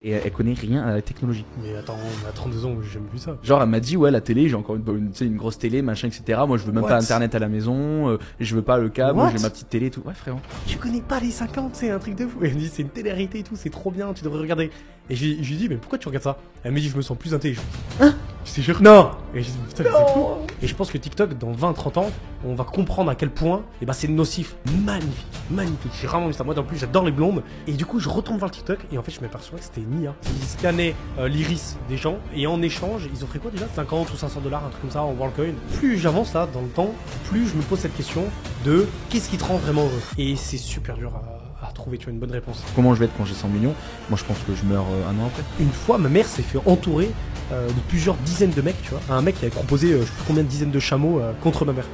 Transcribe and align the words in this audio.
Et 0.00 0.12
elle 0.12 0.30
connaît 0.30 0.54
rien 0.54 0.84
à 0.84 0.92
la 0.94 1.02
technologie. 1.02 1.44
Mais 1.60 1.74
attends, 1.76 1.96
on 1.96 2.28
a 2.28 2.30
32 2.30 2.66
ans, 2.66 2.76
j'ai 2.80 2.88
jamais 2.88 3.08
vu 3.12 3.18
ça. 3.18 3.36
Genre, 3.42 3.60
elle 3.60 3.68
m'a 3.68 3.80
dit, 3.80 3.96
ouais, 3.96 4.12
la 4.12 4.20
télé, 4.20 4.48
j'ai 4.48 4.54
encore 4.54 4.76
une, 4.76 5.36
grosse 5.36 5.58
télé, 5.58 5.82
machin, 5.82 6.06
etc. 6.06 6.40
Moi, 6.46 6.56
je 6.56 6.62
veux 6.62 6.70
même 6.70 6.84
What? 6.84 6.90
Pas 6.90 6.98
internet 6.98 7.34
à 7.34 7.40
la 7.40 7.48
maison, 7.48 8.08
euh, 8.08 8.18
je 8.38 8.54
veux 8.54 8.62
pas 8.62 8.78
le 8.78 8.90
câble, 8.90 9.20
j'ai 9.32 9.42
ma 9.42 9.50
petite 9.50 9.68
télé 9.68 9.86
et 9.86 9.90
tout. 9.90 10.02
Ouais, 10.04 10.14
frérot. 10.14 10.38
Tu 10.68 10.78
connais 10.78 11.00
pas 11.00 11.18
les 11.18 11.32
50, 11.32 11.74
c'est 11.74 11.90
un 11.90 11.98
truc 11.98 12.14
de 12.14 12.28
fou. 12.28 12.44
Et 12.44 12.46
elle 12.46 12.54
me 12.54 12.60
dit, 12.60 12.68
c'est 12.68 12.82
une 12.82 12.90
télé-réalité 12.90 13.40
et 13.40 13.42
tout, 13.42 13.56
c'est 13.56 13.70
trop 13.70 13.90
bien, 13.90 14.12
tu 14.12 14.22
devrais 14.22 14.38
regarder. 14.38 14.70
Et 15.10 15.16
je 15.16 15.24
lui 15.24 15.42
je 15.42 15.50
lui 15.50 15.56
dis, 15.56 15.68
mais 15.68 15.76
pourquoi 15.76 15.98
tu 15.98 16.06
regardes 16.06 16.22
ça? 16.22 16.38
Elle 16.62 16.70
me 16.72 16.78
dit, 16.78 16.88
je 16.88 16.96
me 16.96 17.02
sens 17.02 17.18
plus 17.18 17.34
intelligent. 17.34 17.62
Hein? 18.00 18.14
Je 18.48 18.54
te 18.54 18.60
jure. 18.62 18.80
Non 18.82 19.10
Et 19.34 19.42
je 19.42 19.50
dis, 19.50 19.58
putain, 19.68 19.84
mais 19.84 19.90
c'est 19.90 20.12
fou. 20.12 20.26
Et 20.62 20.66
je 20.66 20.74
pense 20.74 20.90
que 20.90 20.98
TikTok, 20.98 21.36
dans 21.38 21.52
20-30 21.52 21.98
ans, 21.98 22.10
on 22.44 22.54
va 22.54 22.64
comprendre 22.64 23.10
à 23.10 23.14
quel 23.14 23.30
point 23.30 23.62
eh 23.82 23.86
ben, 23.86 23.92
c'est 23.92 24.08
nocif. 24.08 24.56
Magnifique, 24.84 25.26
magnifique. 25.50 25.92
J'ai 26.00 26.06
vraiment 26.06 26.26
vu 26.28 26.32
ça. 26.32 26.44
Moi, 26.44 26.58
en 26.58 26.62
plus, 26.62 26.78
j'adore 26.78 27.04
les 27.04 27.12
blondes. 27.12 27.42
Et 27.66 27.72
du 27.72 27.84
coup, 27.84 28.00
je 28.00 28.08
retourne 28.08 28.38
voir 28.38 28.50
le 28.50 28.54
TikTok 28.54 28.78
et 28.90 28.98
en 28.98 29.02
fait, 29.02 29.12
je 29.12 29.20
m'aperçois 29.20 29.58
que 29.58 29.64
c'était 29.64 29.82
une 29.82 30.02
IA. 30.02 30.14
Ils 30.24 30.46
scannaient 30.46 30.94
euh, 31.18 31.28
l'iris 31.28 31.76
des 31.88 31.96
gens 31.96 32.16
et 32.34 32.46
en 32.46 32.62
échange, 32.62 33.08
ils 33.14 33.22
offraient 33.22 33.38
quoi 33.38 33.50
déjà? 33.50 33.66
50 33.74 34.12
ou 34.12 34.16
500 34.16 34.40
dollars, 34.40 34.64
un 34.64 34.70
truc 34.70 34.80
comme 34.80 34.90
ça 34.90 35.02
en 35.02 35.12
WorldCoin. 35.12 35.52
Plus 35.78 35.98
j'avance 35.98 36.32
là 36.32 36.48
dans 36.52 36.62
le 36.62 36.68
temps, 36.68 36.90
plus 37.28 37.46
je 37.46 37.54
me 37.54 37.62
pose 37.62 37.80
cette 37.80 37.96
question 37.96 38.24
de 38.64 38.86
qu'est-ce 39.10 39.28
qui 39.28 39.36
te 39.36 39.44
rend 39.44 39.56
vraiment 39.56 39.82
heureux? 39.82 40.02
Et 40.16 40.36
c'est 40.36 40.56
super 40.56 40.96
dur 40.96 41.12
à, 41.14 41.18
à 41.18 41.37
trouver, 41.78 41.96
tu 41.96 42.04
vois, 42.04 42.12
une 42.12 42.18
bonne 42.18 42.32
réponse. 42.32 42.62
Comment 42.76 42.94
je 42.94 43.00
vais 43.00 43.06
être 43.06 43.16
quand 43.16 43.24
j'ai 43.24 43.34
100 43.34 43.48
millions? 43.48 43.74
Moi, 44.10 44.18
je 44.18 44.24
pense 44.24 44.38
que 44.46 44.54
je 44.54 44.64
meurs 44.64 44.84
euh, 44.92 45.08
un 45.08 45.18
an 45.22 45.26
après. 45.28 45.42
Une 45.60 45.72
fois, 45.72 45.96
ma 45.96 46.10
mère 46.10 46.26
s'est 46.26 46.42
fait 46.42 46.58
entourer 46.66 47.10
euh, 47.52 47.68
de 47.68 47.80
plusieurs 47.88 48.16
dizaines 48.16 48.50
de 48.50 48.60
mecs, 48.60 48.82
tu 48.82 48.90
vois. 48.90 49.00
Un 49.08 49.22
mec 49.22 49.36
qui 49.36 49.46
avait 49.46 49.54
proposé 49.54 49.92
euh, 49.92 50.00
je 50.00 50.06
sais 50.06 50.12
plus 50.12 50.24
combien 50.26 50.42
de 50.42 50.48
dizaines 50.48 50.70
de 50.70 50.80
chameaux 50.80 51.22
contre 51.40 51.64
ma 51.64 51.72
mère. 51.72 51.86